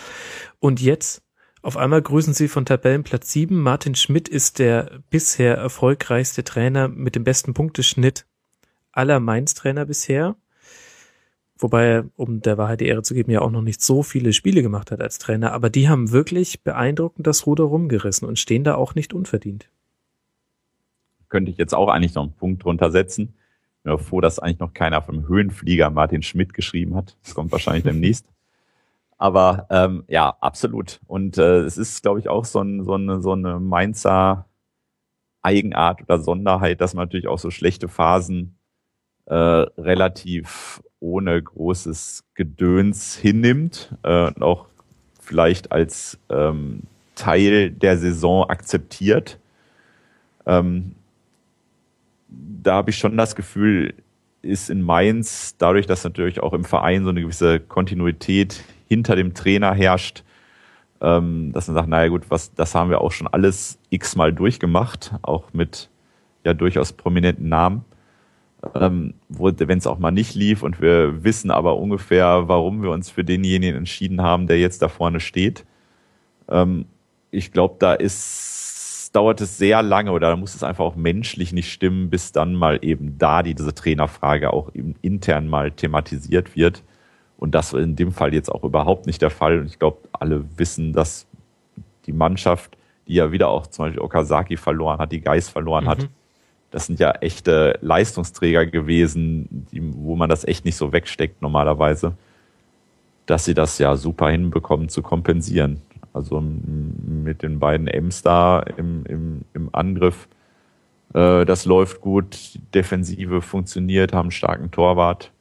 Und 0.60 0.82
jetzt 0.82 1.24
auf 1.62 1.78
einmal 1.78 2.02
grüßen 2.02 2.34
sie 2.34 2.48
von 2.48 2.66
Tabellenplatz 2.66 3.32
7. 3.32 3.60
Martin 3.60 3.94
Schmidt 3.94 4.28
ist 4.28 4.58
der 4.58 5.00
bisher 5.12 5.58
erfolgreichste 5.58 6.44
Trainer 6.44 6.88
mit 6.88 7.16
dem 7.16 7.24
besten 7.24 7.54
Punkteschnitt 7.54 8.26
aller 8.92 9.20
Mainz-Trainer 9.20 9.86
bisher. 9.86 10.36
Wobei 11.60 11.86
er, 11.86 12.06
um 12.16 12.42
der 12.42 12.58
Wahrheit 12.58 12.82
die 12.82 12.88
Ehre 12.88 13.04
zu 13.04 13.14
geben, 13.14 13.32
ja 13.32 13.42
auch 13.42 13.52
noch 13.52 13.62
nicht 13.62 13.84
so 13.84 14.02
viele 14.02 14.34
Spiele 14.34 14.64
gemacht 14.64 14.90
hat 14.90 15.02
als 15.02 15.20
Trainer. 15.20 15.54
Aber 15.54 15.70
die 15.70 15.88
haben 15.88 16.12
wirklich 16.12 16.64
beeindruckend 16.64 17.28
das 17.28 17.46
Ruder 17.46 17.66
rumgerissen 17.66 18.28
und 18.28 18.40
stehen 18.40 18.64
da 18.64 18.74
auch 18.74 18.96
nicht 18.96 19.14
unverdient. 19.14 19.70
Könnte 21.30 21.52
ich 21.52 21.58
jetzt 21.58 21.76
auch 21.76 21.90
eigentlich 21.90 22.16
noch 22.16 22.24
einen 22.24 22.34
Punkt 22.34 22.64
drunter 22.64 22.90
setzen. 22.90 23.36
Ich 23.78 23.84
bin 23.84 23.98
froh, 24.00 24.20
dass 24.20 24.40
eigentlich 24.40 24.60
noch 24.60 24.74
keiner 24.74 25.04
vom 25.04 25.28
Höhenflieger 25.28 25.92
Martin 25.92 26.24
Schmidt 26.24 26.56
geschrieben 26.56 26.96
hat. 26.96 27.16
Das 27.24 27.36
kommt 27.36 27.52
wahrscheinlich 27.52 27.84
demnächst. 27.84 28.26
Aber 29.22 29.68
ähm, 29.70 30.04
ja, 30.08 30.36
absolut. 30.42 31.00
Und 31.06 31.38
äh, 31.38 31.60
es 31.60 31.78
ist, 31.78 32.02
glaube 32.02 32.20
ich, 32.20 32.28
auch 32.28 32.44
so, 32.44 32.60
ein, 32.60 32.84
so, 32.84 32.96
eine, 32.96 33.22
so 33.22 33.34
eine 33.34 33.60
Mainzer 33.60 34.48
Eigenart 35.44 36.02
oder 36.02 36.18
Sonderheit, 36.18 36.82
dass 36.82 36.96
man 36.96 37.06
natürlich 37.06 37.28
auch 37.28 37.38
so 37.38 37.52
schlechte 37.52 37.88
Phasen 37.88 38.58
äh, 39.26 39.36
relativ 39.36 40.82
ohne 41.00 41.40
großes 41.40 42.24
Gedöns 42.34 43.16
hinnimmt 43.16 43.96
äh, 44.02 44.26
und 44.26 44.42
auch 44.42 44.66
vielleicht 45.20 45.72
als 45.72 46.18
ähm, 46.30 46.82
Teil 47.14 47.70
der 47.70 48.00
Saison 48.00 48.50
akzeptiert. 48.50 49.38
Ähm, 50.48 50.96
da 52.28 52.74
habe 52.74 52.90
ich 52.90 52.98
schon 52.98 53.18
das 53.18 53.36
Gefühl, 53.36 53.94
ist 54.42 54.72
in 54.72 54.82
Mainz, 54.82 55.56
dadurch, 55.60 55.86
dass 55.86 56.04
natürlich 56.04 56.40
auch 56.40 56.54
im 56.54 56.64
Verein 56.64 57.04
so 57.04 57.12
eine 57.12 57.22
gewisse 57.22 57.60
Kontinuität 57.60 58.64
hinter 58.92 59.16
dem 59.16 59.34
Trainer 59.34 59.74
herrscht, 59.74 60.26
ähm, 61.00 61.54
dass 61.54 61.70
man 61.70 61.76
sagt, 61.76 61.88
naja 61.88 62.10
gut, 62.10 62.26
was, 62.28 62.54
das 62.54 62.76
haben 62.76 62.90
wir 62.90 63.00
auch 63.00 63.14
schon 63.14 63.28
alles 63.28 63.80
x-mal 63.90 64.34
durchgemacht, 64.34 65.14
auch 65.22 65.54
mit 65.54 65.90
ja 66.44 66.54
durchaus 66.54 66.92
prominenten 66.92 67.48
Namen. 67.48 67.86
Ähm, 68.76 69.14
wenn 69.30 69.78
es 69.78 69.88
auch 69.88 69.98
mal 69.98 70.12
nicht 70.12 70.36
lief 70.36 70.62
und 70.62 70.82
wir 70.82 71.24
wissen 71.24 71.52
aber 71.52 71.78
ungefähr, 71.78 72.50
warum 72.50 72.84
wir 72.84 72.92
uns 72.92 73.10
für 73.10 73.24
denjenigen 73.24 73.78
entschieden 73.78 74.22
haben, 74.22 74.46
der 74.46 74.60
jetzt 74.60 74.82
da 74.82 74.90
vorne 74.90 75.22
steht. 75.22 75.66
Ähm, 76.50 76.84
ich 77.32 77.54
glaube, 77.54 77.78
da 77.80 77.94
ist, 77.94 79.12
dauert 79.14 79.40
es 79.40 79.58
sehr 79.58 79.82
lange 79.82 80.12
oder 80.12 80.32
da 80.32 80.36
muss 80.36 80.54
es 80.54 80.64
einfach 80.64 80.84
auch 80.84 80.98
menschlich 80.98 81.54
nicht 81.54 81.72
stimmen, 81.72 82.10
bis 82.10 82.34
dann 82.34 82.56
mal 82.56 82.80
eben 82.82 83.18
da 83.18 83.42
die, 83.42 83.56
diese 83.56 83.74
Trainerfrage 83.74 84.52
auch 84.52 84.70
intern 85.02 85.48
mal 85.48 85.72
thematisiert 85.72 86.58
wird. 86.58 86.84
Und 87.42 87.56
das 87.56 87.74
war 87.74 87.80
in 87.80 87.96
dem 87.96 88.12
Fall 88.12 88.36
jetzt 88.36 88.50
auch 88.50 88.64
überhaupt 88.64 89.08
nicht 89.08 89.20
der 89.24 89.32
Fall. 89.32 89.62
Und 89.62 89.66
ich 89.66 89.80
glaube, 89.80 89.98
alle 90.12 90.46
wissen, 90.58 90.94
dass 90.94 91.26
die 92.06 92.12
Mannschaft, 92.14 92.78
die 93.08 93.16
ja 93.16 93.32
wieder 93.32 93.50
auch 93.50 93.66
zum 93.66 93.86
Beispiel 93.86 94.00
Okazaki 94.00 94.58
verloren 94.58 95.00
hat, 95.00 95.12
die 95.12 95.22
Geist 95.22 95.50
verloren 95.50 95.86
mhm. 95.86 95.90
hat, 95.90 96.10
das 96.70 96.86
sind 96.86 97.00
ja 97.00 97.14
echte 97.14 97.80
Leistungsträger 97.82 98.68
gewesen, 98.68 99.66
die, 99.72 99.82
wo 99.82 100.16
man 100.16 100.30
das 100.30 100.46
echt 100.46 100.66
nicht 100.66 100.76
so 100.76 100.94
wegsteckt 100.94 101.42
normalerweise, 101.42 102.14
dass 103.26 103.46
sie 103.46 103.56
das 103.56 103.80
ja 103.80 103.96
super 103.96 104.30
hinbekommen 104.30 104.88
zu 104.88 105.02
kompensieren. 105.02 105.82
Also 106.14 106.42
mit 106.42 107.42
den 107.42 107.58
beiden 107.58 107.88
Ems 107.88 108.22
da 108.22 108.60
im, 108.60 109.04
im, 109.08 109.42
im 109.56 109.70
Angriff, 109.72 110.28
äh, 111.16 111.44
das 111.46 111.66
läuft 111.66 112.02
gut, 112.02 112.60
Defensive 112.76 113.42
funktioniert, 113.42 114.14
haben 114.14 114.26
einen 114.26 114.32
starken 114.32 114.70
Torwart 114.70 115.32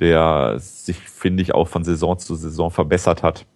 der 0.00 0.58
sich, 0.58 0.98
finde 0.98 1.42
ich, 1.42 1.54
auch 1.54 1.68
von 1.68 1.84
Saison 1.84 2.18
zu 2.18 2.34
Saison 2.34 2.70
verbessert 2.70 3.22
hat. 3.22 3.46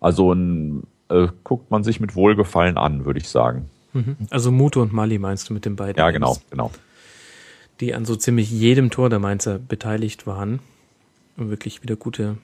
Also 0.00 0.32
ein, 0.32 0.84
äh, 1.10 1.28
guckt 1.44 1.70
man 1.70 1.84
sich 1.84 2.00
mit 2.00 2.14
Wohlgefallen 2.16 2.78
an, 2.78 3.04
würde 3.04 3.20
ich 3.20 3.28
sagen. 3.28 3.68
Mhm. 3.92 4.16
Also 4.30 4.50
Muto 4.50 4.80
und 4.80 4.92
Mali 4.92 5.18
meinst 5.18 5.50
du 5.50 5.54
mit 5.54 5.64
den 5.64 5.76
beiden? 5.76 5.98
Ja, 5.98 6.10
genau, 6.10 6.38
genau. 6.50 6.70
Die 7.80 7.94
an 7.94 8.04
so 8.04 8.16
ziemlich 8.16 8.50
jedem 8.50 8.90
Tor 8.90 9.10
der 9.10 9.18
Mainzer 9.18 9.58
beteiligt 9.58 10.26
waren 10.26 10.60
und 11.36 11.50
wirklich 11.50 11.82
wieder 11.82 11.96
gute 11.96 12.36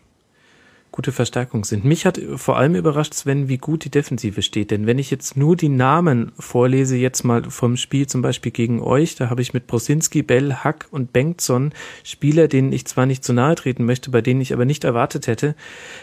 gute 0.97 1.13
Verstärkung 1.13 1.65
sind. 1.65 1.85
Mich 1.85 2.07
hat 2.07 2.19
vor 2.37 2.57
allem 2.57 2.75
überrascht, 2.75 3.13
Sven, 3.13 3.49
wie 3.49 3.59
gut 3.59 3.85
die 3.85 3.91
Defensive 3.91 4.41
steht. 4.41 4.71
Denn 4.71 4.87
wenn 4.87 4.99
ich 4.99 5.11
jetzt 5.11 5.37
nur 5.37 5.55
die 5.55 5.69
Namen 5.69 6.33
vorlese, 6.39 6.97
jetzt 6.97 7.23
mal 7.23 7.45
vom 7.51 7.77
Spiel 7.77 8.07
zum 8.07 8.23
Beispiel 8.23 8.51
gegen 8.51 8.81
euch, 8.81 9.15
da 9.15 9.29
habe 9.29 9.43
ich 9.43 9.53
mit 9.53 9.67
Brosinski, 9.67 10.23
Bell, 10.23 10.55
Hack 10.55 10.89
und 10.91 11.13
Bengtson 11.13 11.75
Spieler, 12.03 12.49
denen 12.49 12.73
ich 12.73 12.87
zwar 12.87 13.05
nicht 13.05 13.23
zu 13.25 13.35
nahe 13.35 13.55
treten 13.57 13.85
möchte, 13.85 14.11
bei 14.11 14.23
denen 14.23 14.41
ich 14.41 14.55
aber 14.55 14.65
nicht 14.65 14.85
erwartet 14.85 15.27
hätte, 15.27 15.55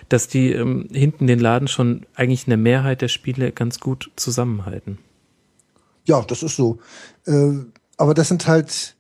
dass 0.10 0.28
die 0.28 0.52
ähm, 0.52 0.88
hinten 0.92 1.26
den 1.26 1.40
Laden 1.40 1.68
schon 1.68 2.06
eigentlich 2.14 2.46
eine 2.46 2.58
Mehrheit 2.58 3.02
der 3.02 3.08
Spiele 3.08 3.52
ganz 3.52 3.80
gut 3.80 4.12
zusammenhalten. 4.16 5.00
Ja, 6.06 6.22
das 6.22 6.44
ist 6.44 6.56
so. 6.56 6.78
Äh, 7.26 7.54
aber 7.98 8.14
das 8.14 8.28
sind 8.28 8.46
halt 8.46 8.96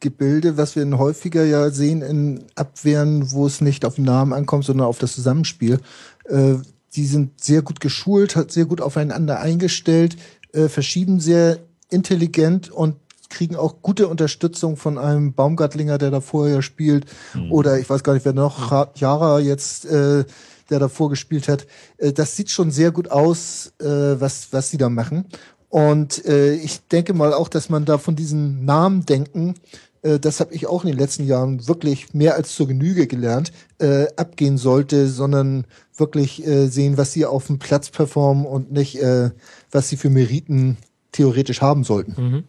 Gebilde, 0.00 0.56
was 0.56 0.76
wir 0.76 0.86
häufiger 0.98 1.44
ja 1.44 1.70
sehen 1.70 2.02
in 2.02 2.44
Abwehren, 2.54 3.32
wo 3.32 3.46
es 3.46 3.60
nicht 3.60 3.84
auf 3.84 3.96
den 3.96 4.04
Namen 4.04 4.32
ankommt, 4.32 4.64
sondern 4.64 4.86
auf 4.86 4.98
das 4.98 5.14
Zusammenspiel. 5.14 5.80
Äh, 6.24 6.54
die 6.94 7.06
sind 7.06 7.40
sehr 7.42 7.62
gut 7.62 7.80
geschult, 7.80 8.36
hat 8.36 8.50
sehr 8.50 8.64
gut 8.64 8.80
aufeinander 8.80 9.40
eingestellt, 9.40 10.16
äh, 10.52 10.68
verschieben 10.68 11.20
sehr 11.20 11.58
intelligent 11.90 12.70
und 12.70 12.96
kriegen 13.28 13.56
auch 13.56 13.82
gute 13.82 14.08
Unterstützung 14.08 14.76
von 14.76 14.98
einem 14.98 15.34
Baumgartlinger, 15.34 15.98
der 15.98 16.10
da 16.10 16.20
vorher 16.20 16.62
spielt, 16.62 17.06
mhm. 17.34 17.52
oder 17.52 17.78
ich 17.78 17.88
weiß 17.88 18.02
gar 18.02 18.14
nicht, 18.14 18.24
wer 18.24 18.32
noch, 18.32 18.72
Jara 18.96 19.38
jetzt, 19.40 19.84
äh, 19.84 20.24
der 20.70 20.78
davor 20.78 21.10
gespielt 21.10 21.48
hat. 21.48 21.66
Äh, 21.98 22.12
das 22.12 22.36
sieht 22.36 22.50
schon 22.50 22.70
sehr 22.70 22.90
gut 22.90 23.10
aus, 23.10 23.72
äh, 23.80 23.86
was, 23.86 24.48
was 24.52 24.70
sie 24.70 24.78
da 24.78 24.88
machen. 24.88 25.26
Und 25.68 26.24
äh, 26.24 26.54
ich 26.54 26.86
denke 26.88 27.12
mal 27.12 27.34
auch, 27.34 27.48
dass 27.48 27.68
man 27.68 27.84
da 27.84 27.98
von 27.98 28.16
diesen 28.16 28.64
Namen 28.64 29.04
denken 29.04 29.54
äh, 30.02 30.18
das 30.18 30.40
habe 30.40 30.54
ich 30.54 30.66
auch 30.66 30.84
in 30.84 30.90
den 30.90 30.98
letzten 30.98 31.26
Jahren 31.26 31.66
wirklich 31.68 32.14
mehr 32.14 32.34
als 32.34 32.54
zur 32.54 32.68
Genüge 32.68 33.06
gelernt, 33.06 33.52
äh, 33.78 34.06
abgehen 34.16 34.58
sollte, 34.58 35.08
sondern 35.08 35.66
wirklich 35.96 36.46
äh, 36.46 36.68
sehen, 36.68 36.96
was 36.96 37.12
sie 37.12 37.26
auf 37.26 37.46
dem 37.46 37.58
Platz 37.58 37.90
performen 37.90 38.46
und 38.46 38.72
nicht, 38.72 39.00
äh, 39.00 39.30
was 39.70 39.88
sie 39.88 39.96
für 39.96 40.10
Meriten 40.10 40.76
theoretisch 41.12 41.60
haben 41.60 41.84
sollten. 41.84 42.22
Mhm. 42.22 42.44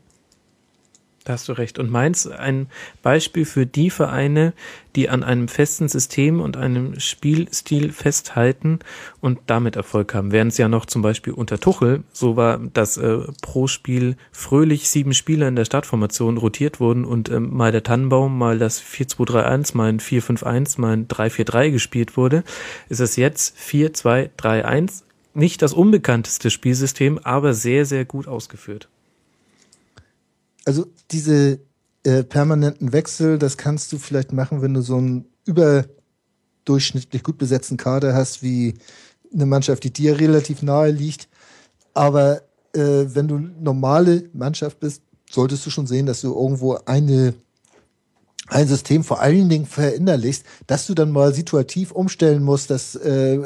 Da 1.29 1.33
hast 1.33 1.47
du 1.47 1.53
recht. 1.53 1.77
Und 1.77 1.91
Mainz 1.91 2.25
ein 2.25 2.69
Beispiel 3.03 3.45
für 3.45 3.67
die 3.67 3.91
Vereine, 3.91 4.53
die 4.95 5.09
an 5.09 5.23
einem 5.23 5.47
festen 5.47 5.87
System 5.87 6.41
und 6.41 6.57
einem 6.57 6.99
Spielstil 6.99 7.91
festhalten 7.91 8.79
und 9.21 9.37
damit 9.45 9.75
Erfolg 9.75 10.15
haben. 10.15 10.31
Während 10.31 10.53
es 10.53 10.57
ja 10.57 10.67
noch 10.67 10.87
zum 10.87 11.03
Beispiel 11.03 11.33
unter 11.33 11.59
Tuchel 11.59 12.03
so 12.11 12.35
war, 12.35 12.57
dass 12.57 12.97
äh, 12.97 13.19
pro 13.43 13.67
Spiel 13.67 14.17
fröhlich 14.31 14.89
sieben 14.89 15.13
Spieler 15.13 15.47
in 15.47 15.55
der 15.55 15.65
Startformation 15.65 16.37
rotiert 16.37 16.79
wurden 16.79 17.05
und 17.05 17.29
ähm, 17.29 17.55
mal 17.55 17.71
der 17.71 17.83
Tannenbaum, 17.83 18.35
mal 18.35 18.57
das 18.57 18.81
4-2-3-1, 18.81 19.77
mal 19.77 19.89
ein 19.89 19.99
4-5-1, 19.99 20.81
mal 20.81 20.93
ein 20.93 21.07
3-4-3 21.07 21.69
gespielt 21.69 22.17
wurde, 22.17 22.43
ist 22.87 23.01
es 23.01 23.17
jetzt 23.17 23.55
4-2-3-1 23.55 25.03
nicht 25.35 25.61
das 25.61 25.73
unbekannteste 25.73 26.49
Spielsystem, 26.49 27.19
aber 27.19 27.53
sehr, 27.53 27.85
sehr 27.85 28.03
gut 28.03 28.27
ausgeführt. 28.27 28.89
Also 30.65 30.85
diese 31.11 31.59
äh, 32.03 32.23
permanenten 32.23 32.93
Wechsel, 32.93 33.37
das 33.37 33.57
kannst 33.57 33.91
du 33.91 33.97
vielleicht 33.97 34.33
machen, 34.33 34.61
wenn 34.61 34.73
du 34.73 34.81
so 34.81 34.97
einen 34.97 35.25
überdurchschnittlich 35.45 37.23
gut 37.23 37.37
besetzten 37.37 37.77
Kader 37.77 38.13
hast, 38.13 38.43
wie 38.43 38.75
eine 39.33 39.45
Mannschaft, 39.45 39.83
die 39.83 39.91
dir 39.91 40.19
relativ 40.19 40.61
nahe 40.61 40.91
liegt. 40.91 41.27
Aber 41.93 42.41
äh, 42.73 43.05
wenn 43.07 43.27
du 43.27 43.37
normale 43.37 44.29
Mannschaft 44.33 44.79
bist, 44.79 45.01
solltest 45.29 45.65
du 45.65 45.69
schon 45.69 45.87
sehen, 45.87 46.05
dass 46.05 46.21
du 46.21 46.33
irgendwo 46.33 46.75
eine 46.85 47.33
ein 48.49 48.67
System 48.67 49.03
vor 49.03 49.21
allen 49.21 49.47
Dingen 49.47 49.67
verinnerlichst, 49.67 50.43
dass 50.65 50.87
du 50.87 50.95
dann 50.95 51.11
mal 51.11 51.33
situativ 51.33 51.91
umstellen 51.91 52.43
musst, 52.43 52.71
dass 52.71 52.95
äh, 52.95 53.39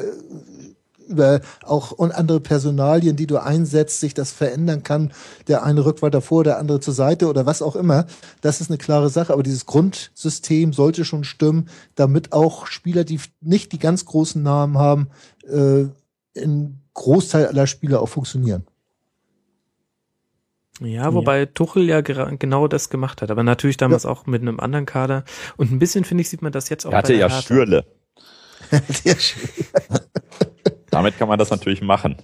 über 1.08 1.42
auch 1.64 1.92
und 1.92 2.12
andere 2.12 2.40
Personalien, 2.40 3.16
die 3.16 3.28
du 3.28 3.38
einsetzt, 3.38 4.00
sich 4.00 4.14
das 4.14 4.32
verändern 4.32 4.84
kann. 4.84 5.12
Der 5.48 5.64
eine 5.64 5.86
rückt 5.86 6.02
weiter 6.02 6.22
vor, 6.22 6.44
der 6.44 6.58
andere 6.60 6.80
zur 6.80 6.94
Seite 6.94 7.28
oder 7.28 7.46
was 7.46 7.62
auch 7.62 7.76
immer. 7.76 8.06
Das 8.42 8.62
ist 8.62 8.70
eine 8.70 8.78
klare 8.78 9.10
Sache. 9.10 9.34
Aber 9.34 9.44
dieses 9.44 9.66
Grundsystem 9.66 10.74
sollte 10.74 11.06
schon 11.06 11.24
stimmen, 11.24 11.70
damit 11.96 12.34
auch 12.34 12.68
Spieler, 12.68 13.04
die 13.04 13.20
nicht 13.42 13.72
die 13.72 13.80
ganz 13.80 14.06
großen 14.06 14.42
Namen 14.42 14.78
haben, 14.78 15.08
äh, 15.48 15.86
in 16.34 16.80
Großteil 16.94 17.48
aller 17.48 17.68
Spieler 17.68 18.02
auch 18.02 18.10
funktionieren. 18.10 18.66
Ja, 20.80 21.14
wobei 21.14 21.46
Tuchel 21.46 21.84
ja 21.84 22.02
genau 22.02 22.68
das 22.68 22.90
gemacht 22.90 23.22
hat, 23.22 23.30
aber 23.30 23.44
natürlich 23.44 23.78
damals 23.78 24.04
ja. 24.04 24.10
auch 24.10 24.26
mit 24.26 24.42
einem 24.42 24.60
anderen 24.60 24.86
Kader. 24.86 25.24
Und 25.56 25.72
ein 25.72 25.80
bisschen, 25.80 26.04
finde 26.04 26.22
ich, 26.22 26.30
sieht 26.30 26.42
man 26.42 26.52
das 26.52 26.70
jetzt 26.70 26.86
auch. 26.86 26.92
Er 26.92 26.98
hatte 26.98 27.14
ja 27.14 27.30
Hertha. 27.30 27.42
Schürle. 27.42 27.86
Damit 30.94 31.18
kann 31.18 31.28
man 31.28 31.40
das 31.40 31.50
natürlich 31.50 31.82
machen. 31.82 32.18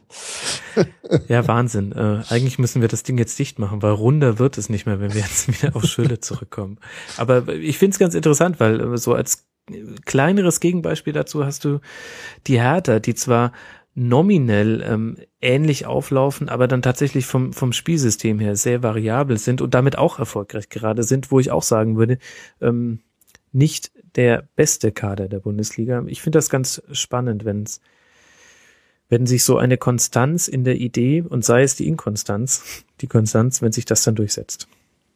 Ja, 1.27 1.47
Wahnsinn. 1.47 1.91
Äh, 1.91 2.23
eigentlich 2.29 2.59
müssen 2.59 2.81
wir 2.81 2.87
das 2.87 3.03
Ding 3.03 3.17
jetzt 3.17 3.37
dicht 3.39 3.59
machen, 3.59 3.81
weil 3.81 3.91
runder 3.91 4.39
wird 4.39 4.57
es 4.57 4.69
nicht 4.69 4.85
mehr, 4.85 4.99
wenn 4.99 5.13
wir 5.13 5.21
jetzt 5.21 5.47
wieder 5.61 5.75
auf 5.75 5.85
Schülle 5.85 6.19
zurückkommen. 6.19 6.77
Aber 7.17 7.47
ich 7.49 7.77
finde 7.77 7.93
es 7.93 7.99
ganz 7.99 8.13
interessant, 8.13 8.59
weil 8.59 8.79
äh, 8.79 8.97
so 8.97 9.13
als 9.13 9.47
kleineres 10.05 10.59
Gegenbeispiel 10.59 11.13
dazu 11.13 11.45
hast 11.45 11.65
du 11.65 11.79
die 12.47 12.61
Hertha, 12.61 12.99
die 12.99 13.15
zwar 13.15 13.51
nominell 13.95 14.83
ähm, 14.87 15.17
ähnlich 15.41 15.85
auflaufen, 15.85 16.47
aber 16.47 16.67
dann 16.67 16.81
tatsächlich 16.81 17.25
vom, 17.25 17.53
vom 17.53 17.73
Spielsystem 17.73 18.39
her 18.39 18.55
sehr 18.55 18.83
variabel 18.83 19.37
sind 19.37 19.61
und 19.61 19.73
damit 19.73 19.97
auch 19.97 20.19
erfolgreich 20.19 20.69
gerade 20.69 21.03
sind, 21.03 21.31
wo 21.31 21.39
ich 21.39 21.51
auch 21.51 21.63
sagen 21.63 21.97
würde, 21.97 22.17
ähm, 22.61 22.99
nicht 23.51 23.91
der 24.15 24.47
beste 24.55 24.91
Kader 24.91 25.27
der 25.27 25.39
Bundesliga. 25.39 26.03
Ich 26.07 26.21
finde 26.21 26.37
das 26.37 26.49
ganz 26.49 26.81
spannend, 26.91 27.45
wenn 27.45 27.63
es 27.63 27.81
wenn 29.10 29.26
sich 29.26 29.44
so 29.44 29.57
eine 29.57 29.77
Konstanz 29.77 30.48
in 30.48 30.64
der 30.64 30.76
Idee 30.77 31.22
und 31.22 31.44
sei 31.44 31.64
es 31.64 31.76
die 31.76 31.88
Inkonstanz, 31.88 32.86
die 33.02 33.07
Konstanz, 33.07 33.61
wenn 33.61 33.72
sich 33.72 33.86
das 33.86 34.03
dann 34.03 34.15
durchsetzt. 34.15 34.68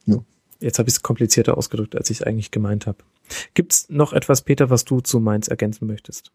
Ja. 0.04 0.18
Jetzt 0.60 0.78
habe 0.78 0.88
ich 0.88 0.96
es 0.96 1.02
komplizierter 1.02 1.56
ausgedrückt, 1.56 1.96
als 1.96 2.10
ich 2.10 2.20
es 2.20 2.26
eigentlich 2.26 2.50
gemeint 2.50 2.86
habe. 2.86 2.98
Gibt's 3.54 3.88
noch 3.88 4.12
etwas, 4.12 4.42
Peter, 4.42 4.70
was 4.70 4.84
du 4.84 5.00
zu 5.00 5.20
Mainz 5.20 5.48
ergänzen 5.48 5.86
möchtest? 5.86 6.32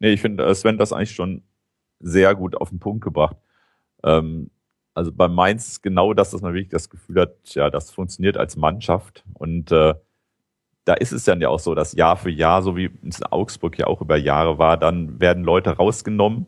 Nee, 0.00 0.12
ich 0.12 0.20
finde, 0.20 0.54
Sven 0.54 0.78
das 0.78 0.92
eigentlich 0.92 1.14
schon 1.14 1.42
sehr 2.00 2.34
gut 2.34 2.56
auf 2.56 2.70
den 2.70 2.78
Punkt 2.78 3.02
gebracht. 3.02 3.36
Ähm, 4.04 4.50
also 4.94 5.12
bei 5.12 5.28
Mainz 5.28 5.68
ist 5.68 5.82
genau 5.82 6.14
das, 6.14 6.30
dass 6.30 6.40
man 6.40 6.54
wirklich 6.54 6.70
das 6.70 6.90
Gefühl 6.90 7.20
hat, 7.20 7.54
ja, 7.54 7.70
das 7.70 7.90
funktioniert 7.90 8.36
als 8.36 8.56
Mannschaft 8.56 9.24
und 9.34 9.70
äh, 9.70 9.94
da 10.88 10.94
ist 10.94 11.12
es 11.12 11.24
dann 11.24 11.42
ja 11.42 11.50
auch 11.50 11.58
so, 11.58 11.74
dass 11.74 11.92
Jahr 11.92 12.16
für 12.16 12.30
Jahr, 12.30 12.62
so 12.62 12.74
wie 12.74 12.88
es 13.06 13.20
in 13.20 13.26
Augsburg 13.26 13.78
ja 13.78 13.86
auch 13.88 14.00
über 14.00 14.16
Jahre 14.16 14.56
war, 14.56 14.78
dann 14.78 15.20
werden 15.20 15.44
Leute 15.44 15.76
rausgenommen, 15.76 16.46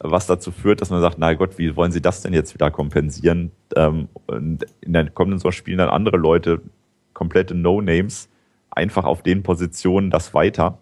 was 0.00 0.26
dazu 0.26 0.52
führt, 0.52 0.82
dass 0.82 0.90
man 0.90 1.00
sagt, 1.00 1.16
na 1.16 1.32
Gott, 1.32 1.56
wie 1.56 1.74
wollen 1.74 1.90
sie 1.90 2.02
das 2.02 2.20
denn 2.20 2.34
jetzt 2.34 2.52
wieder 2.52 2.70
kompensieren? 2.70 3.50
Ähm, 3.74 4.08
und 4.26 4.66
in 4.82 4.92
den 4.92 5.14
kommenden 5.14 5.38
Saison 5.38 5.52
spielen 5.52 5.78
dann 5.78 5.88
andere 5.88 6.18
Leute, 6.18 6.60
komplette 7.14 7.54
No-Names, 7.54 8.28
einfach 8.68 9.04
auf 9.04 9.22
den 9.22 9.42
Positionen 9.42 10.10
das 10.10 10.34
weiter. 10.34 10.76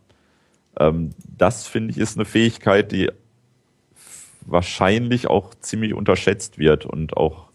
Ähm, 0.76 1.10
das 1.38 1.68
finde 1.68 1.92
ich 1.92 1.98
ist 1.98 2.16
eine 2.16 2.24
Fähigkeit, 2.24 2.90
die 2.90 3.12
wahrscheinlich 4.40 5.30
auch 5.30 5.54
ziemlich 5.54 5.94
unterschätzt 5.94 6.58
wird 6.58 6.84
und 6.84 7.16
auch 7.16 7.46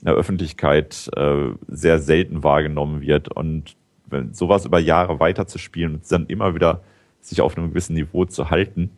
in 0.00 0.04
der 0.04 0.14
Öffentlichkeit 0.16 1.08
äh, 1.16 1.46
sehr 1.66 1.98
selten 1.98 2.44
wahrgenommen 2.44 3.00
wird. 3.00 3.34
Und 3.34 3.74
wenn 4.06 4.34
sowas 4.34 4.64
über 4.64 4.78
Jahre 4.78 5.20
weiterzuspielen 5.20 5.94
und 5.94 6.12
dann 6.12 6.26
immer 6.26 6.54
wieder 6.54 6.80
sich 7.20 7.40
auf 7.40 7.56
einem 7.56 7.70
gewissen 7.70 7.94
Niveau 7.94 8.24
zu 8.24 8.50
halten. 8.50 8.90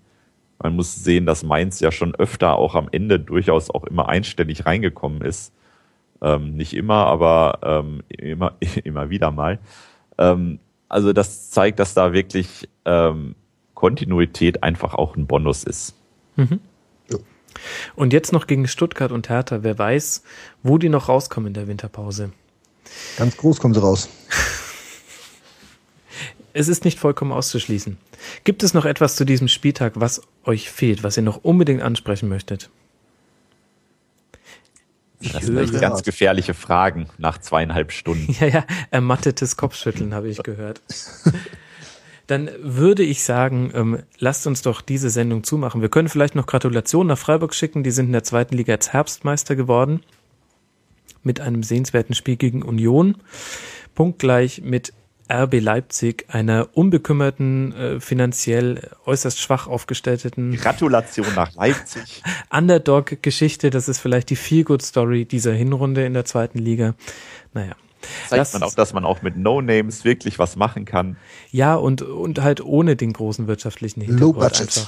Man 0.58 0.74
muss 0.74 0.94
sehen, 0.96 1.26
dass 1.26 1.42
Mainz 1.42 1.80
ja 1.80 1.92
schon 1.92 2.14
öfter 2.14 2.56
auch 2.56 2.74
am 2.74 2.88
Ende 2.90 3.20
durchaus 3.20 3.70
auch 3.70 3.84
immer 3.84 4.08
einstellig 4.08 4.66
reingekommen 4.66 5.20
ist. 5.20 5.52
Ähm, 6.22 6.56
nicht 6.56 6.74
immer, 6.74 7.06
aber 7.06 7.58
ähm, 7.62 8.02
immer, 8.08 8.54
immer 8.84 9.10
wieder 9.10 9.30
mal. 9.30 9.58
Ähm, 10.18 10.58
also 10.88 11.12
das 11.12 11.50
zeigt, 11.50 11.78
dass 11.78 11.94
da 11.94 12.12
wirklich 12.12 12.68
ähm, 12.84 13.34
Kontinuität 13.74 14.62
einfach 14.62 14.94
auch 14.94 15.16
ein 15.16 15.26
Bonus 15.26 15.64
ist. 15.64 15.94
Mhm. 16.36 16.60
Und 17.94 18.12
jetzt 18.12 18.32
noch 18.32 18.46
gegen 18.46 18.68
Stuttgart 18.68 19.12
und 19.12 19.28
Hertha. 19.28 19.62
Wer 19.62 19.78
weiß, 19.78 20.22
wo 20.62 20.78
die 20.78 20.88
noch 20.88 21.08
rauskommen 21.08 21.48
in 21.48 21.54
der 21.54 21.68
Winterpause. 21.68 22.30
Ganz 23.16 23.36
groß 23.36 23.60
kommen 23.60 23.74
sie 23.74 23.80
raus. 23.80 24.08
es 26.56 26.68
ist 26.68 26.84
nicht 26.84 26.98
vollkommen 26.98 27.32
auszuschließen. 27.32 27.98
Gibt 28.44 28.62
es 28.62 28.72
noch 28.72 28.86
etwas 28.86 29.16
zu 29.16 29.24
diesem 29.24 29.48
Spieltag, 29.48 29.92
was 29.96 30.22
euch 30.44 30.70
fehlt, 30.70 31.02
was 31.02 31.16
ihr 31.16 31.22
noch 31.22 31.44
unbedingt 31.44 31.82
ansprechen 31.82 32.28
möchtet? 32.28 32.70
Ich 35.20 35.32
das 35.32 35.44
sind 35.44 35.56
echt 35.58 35.78
ganz 35.80 36.02
gefährliche 36.02 36.54
Fragen 36.54 37.08
nach 37.18 37.38
zweieinhalb 37.38 37.92
Stunden. 37.92 38.34
Ja, 38.40 38.46
ja, 38.46 38.66
ermattetes 38.90 39.56
Kopfschütteln 39.56 40.14
habe 40.14 40.28
ich 40.28 40.42
gehört. 40.42 40.80
Dann 42.26 42.50
würde 42.60 43.02
ich 43.02 43.22
sagen, 43.22 43.70
ähm, 43.74 44.02
lasst 44.18 44.46
uns 44.46 44.62
doch 44.62 44.80
diese 44.80 45.10
Sendung 45.10 45.44
zumachen. 45.44 45.80
Wir 45.80 45.88
können 45.88 46.08
vielleicht 46.08 46.34
noch 46.34 46.46
Gratulationen 46.46 47.08
nach 47.08 47.18
Freiburg 47.18 47.54
schicken. 47.54 47.84
Die 47.84 47.92
sind 47.92 48.06
in 48.06 48.12
der 48.12 48.24
zweiten 48.24 48.56
Liga 48.56 48.72
als 48.72 48.92
Herbstmeister 48.92 49.54
geworden. 49.54 50.02
Mit 51.22 51.40
einem 51.40 51.62
sehenswerten 51.62 52.14
Spiel 52.14 52.36
gegen 52.36 52.62
Union. 52.62 53.16
Punktgleich 53.94 54.60
mit 54.62 54.92
RB 55.28 55.60
Leipzig, 55.60 56.26
einer 56.28 56.68
unbekümmerten, 56.74 57.72
äh, 57.72 58.00
finanziell 58.00 58.90
äußerst 59.06 59.40
schwach 59.40 59.66
aufgestellten 59.66 60.56
Gratulation 60.56 61.26
nach 61.34 61.54
Leipzig. 61.54 62.22
Underdog-Geschichte, 62.50 63.70
das 63.70 63.88
ist 63.88 63.98
vielleicht 63.98 64.30
die 64.30 64.36
Feel-Good-Story 64.36 65.24
dieser 65.24 65.52
Hinrunde 65.52 66.04
in 66.04 66.14
der 66.14 66.24
zweiten 66.24 66.58
Liga. 66.58 66.94
Naja. 67.52 67.74
Zeigt 68.28 68.40
das, 68.40 68.52
man 68.52 68.62
auch, 68.62 68.74
dass 68.74 68.92
man 68.92 69.04
auch 69.04 69.22
mit 69.22 69.36
No-Names 69.36 70.04
wirklich 70.04 70.38
was 70.38 70.54
machen 70.54 70.84
kann. 70.84 71.16
Ja, 71.50 71.74
und, 71.74 72.02
und 72.02 72.40
halt 72.40 72.60
ohne 72.60 72.94
den 72.94 73.12
großen 73.12 73.48
wirtschaftlichen 73.48 74.00
Hintergrund. 74.02 74.36
Low 74.36 74.40
Budget. 74.40 74.86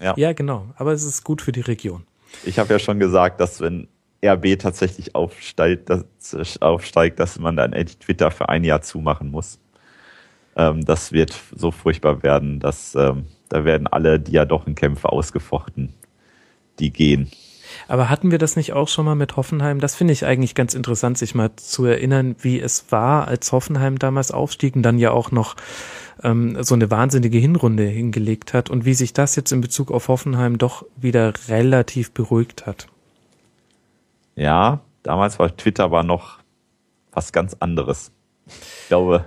Ja. 0.00 0.14
ja, 0.16 0.32
genau. 0.32 0.66
Aber 0.76 0.92
es 0.92 1.02
ist 1.02 1.24
gut 1.24 1.42
für 1.42 1.52
die 1.52 1.62
Region. 1.62 2.04
Ich 2.44 2.58
habe 2.58 2.72
ja 2.72 2.78
schon 2.78 3.00
gesagt, 3.00 3.40
dass 3.40 3.60
wenn 3.60 3.88
RB 4.24 4.58
tatsächlich 4.58 5.14
aufsteigt, 5.14 5.90
dass, 5.90 6.04
aufsteigt, 6.60 7.18
dass 7.18 7.38
man 7.38 7.56
dann 7.56 7.72
endlich 7.72 7.98
Twitter 7.98 8.30
für 8.30 8.48
ein 8.48 8.64
Jahr 8.64 8.82
zumachen 8.82 9.30
muss. 9.30 9.58
Ähm, 10.60 10.84
das 10.84 11.12
wird 11.12 11.34
so 11.54 11.70
furchtbar 11.70 12.22
werden, 12.22 12.60
dass 12.60 12.94
ähm, 12.94 13.24
da 13.48 13.64
werden 13.64 13.86
alle 13.86 14.20
die 14.20 14.32
ja 14.32 14.44
doch 14.44 14.66
in 14.66 14.74
Kämpfe 14.74 15.08
ausgefochten, 15.08 15.94
die 16.78 16.92
gehen. 16.92 17.30
Aber 17.88 18.10
hatten 18.10 18.30
wir 18.30 18.38
das 18.38 18.56
nicht 18.56 18.72
auch 18.72 18.88
schon 18.88 19.04
mal 19.04 19.14
mit 19.14 19.36
Hoffenheim? 19.36 19.80
Das 19.80 19.94
finde 19.94 20.12
ich 20.12 20.26
eigentlich 20.26 20.54
ganz 20.54 20.74
interessant, 20.74 21.16
sich 21.16 21.34
mal 21.34 21.50
zu 21.56 21.84
erinnern, 21.84 22.36
wie 22.40 22.60
es 22.60 22.90
war, 22.92 23.28
als 23.28 23.52
Hoffenheim 23.52 23.98
damals 23.98 24.32
aufstieg 24.32 24.76
und 24.76 24.82
dann 24.82 24.98
ja 24.98 25.12
auch 25.12 25.30
noch 25.30 25.56
ähm, 26.22 26.62
so 26.62 26.74
eine 26.74 26.90
wahnsinnige 26.90 27.38
Hinrunde 27.38 27.84
hingelegt 27.84 28.52
hat 28.52 28.70
und 28.70 28.84
wie 28.84 28.94
sich 28.94 29.12
das 29.12 29.36
jetzt 29.36 29.52
in 29.52 29.60
Bezug 29.60 29.90
auf 29.90 30.08
Hoffenheim 30.08 30.58
doch 30.58 30.84
wieder 30.96 31.32
relativ 31.48 32.10
beruhigt 32.10 32.66
hat. 32.66 32.88
Ja, 34.34 34.80
damals 35.02 35.38
war 35.38 35.56
Twitter 35.56 35.84
aber 35.84 36.02
noch 36.02 36.38
was 37.12 37.32
ganz 37.32 37.56
anderes. 37.60 38.12
Ich 38.46 38.88
glaube, 38.88 39.24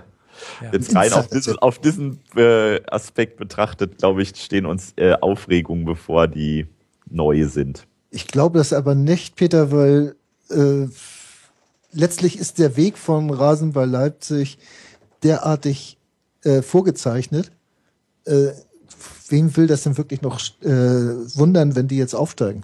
ja. 0.62 0.72
Jetzt 0.72 0.94
rein 0.94 1.12
auf 1.12 1.28
diesen, 1.32 1.58
auf 1.58 1.78
diesen 1.78 2.20
äh, 2.36 2.80
Aspekt 2.86 3.36
betrachtet, 3.36 3.98
glaube 3.98 4.22
ich, 4.22 4.34
stehen 4.36 4.66
uns 4.66 4.92
äh, 4.96 5.14
Aufregungen 5.20 5.84
bevor, 5.84 6.28
die 6.28 6.66
neu 7.10 7.46
sind. 7.46 7.86
Ich 8.10 8.26
glaube 8.26 8.58
das 8.58 8.72
aber 8.72 8.94
nicht, 8.94 9.36
Peter, 9.36 9.72
weil 9.72 10.14
äh, 10.50 10.86
letztlich 11.92 12.38
ist 12.38 12.58
der 12.58 12.76
Weg 12.76 12.98
von 12.98 13.30
Rasenball 13.30 13.88
Leipzig 13.88 14.58
derartig 15.22 15.98
äh, 16.42 16.62
vorgezeichnet. 16.62 17.50
Äh, 18.24 18.52
wem 19.28 19.56
will 19.56 19.66
das 19.66 19.82
denn 19.82 19.96
wirklich 19.96 20.22
noch 20.22 20.40
äh, 20.62 20.68
wundern, 21.36 21.74
wenn 21.76 21.88
die 21.88 21.96
jetzt 21.96 22.14
aufsteigen? 22.14 22.62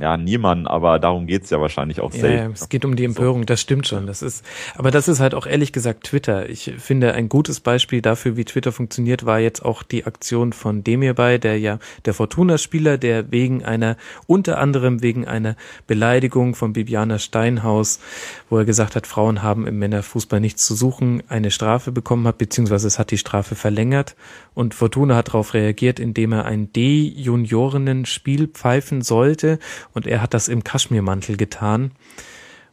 Ja, 0.00 0.16
niemand, 0.16 0.68
aber 0.68 0.98
darum 0.98 1.26
geht's 1.26 1.50
ja 1.50 1.60
wahrscheinlich 1.60 2.00
auch 2.00 2.14
Ja, 2.14 2.20
selten. 2.20 2.52
es 2.54 2.70
geht 2.70 2.86
um 2.86 2.96
die 2.96 3.04
Empörung, 3.04 3.44
das 3.44 3.60
stimmt 3.60 3.86
schon. 3.86 4.06
Das 4.06 4.22
ist, 4.22 4.42
aber 4.74 4.90
das 4.90 5.06
ist 5.06 5.20
halt 5.20 5.34
auch 5.34 5.46
ehrlich 5.46 5.70
gesagt 5.70 6.04
Twitter. 6.04 6.48
Ich 6.48 6.72
finde, 6.78 7.12
ein 7.12 7.28
gutes 7.28 7.60
Beispiel 7.60 8.00
dafür, 8.00 8.38
wie 8.38 8.46
Twitter 8.46 8.72
funktioniert, 8.72 9.26
war 9.26 9.38
jetzt 9.38 9.62
auch 9.62 9.82
die 9.82 10.06
Aktion 10.06 10.54
von 10.54 10.82
Demirbay, 10.82 11.38
der 11.38 11.58
ja 11.58 11.78
der 12.06 12.14
Fortuna-Spieler, 12.14 12.96
der 12.96 13.30
wegen 13.32 13.64
einer, 13.64 13.98
unter 14.26 14.56
anderem 14.56 15.02
wegen 15.02 15.28
einer 15.28 15.56
Beleidigung 15.86 16.54
von 16.54 16.72
Bibiana 16.72 17.18
Steinhaus, 17.18 18.00
wo 18.48 18.56
er 18.56 18.64
gesagt 18.64 18.96
hat, 18.96 19.06
Frauen 19.06 19.42
haben 19.42 19.66
im 19.66 19.78
Männerfußball 19.78 20.40
nichts 20.40 20.66
zu 20.66 20.74
suchen, 20.74 21.22
eine 21.28 21.50
Strafe 21.50 21.92
bekommen 21.92 22.26
hat, 22.26 22.38
beziehungsweise 22.38 22.86
es 22.86 22.98
hat 22.98 23.10
die 23.10 23.18
Strafe 23.18 23.56
verlängert. 23.56 24.16
Und 24.54 24.74
Fortuna 24.74 25.16
hat 25.16 25.28
darauf 25.28 25.52
reagiert, 25.52 26.00
indem 26.00 26.32
er 26.32 26.46
ein 26.46 26.72
D-Juniorinnen-Spiel 26.72 28.48
pfeifen 28.48 29.02
sollte 29.02 29.58
und 29.92 30.06
er 30.06 30.22
hat 30.22 30.34
das 30.34 30.48
im 30.48 30.64
Kaschmirmantel 30.64 31.36
getan. 31.36 31.92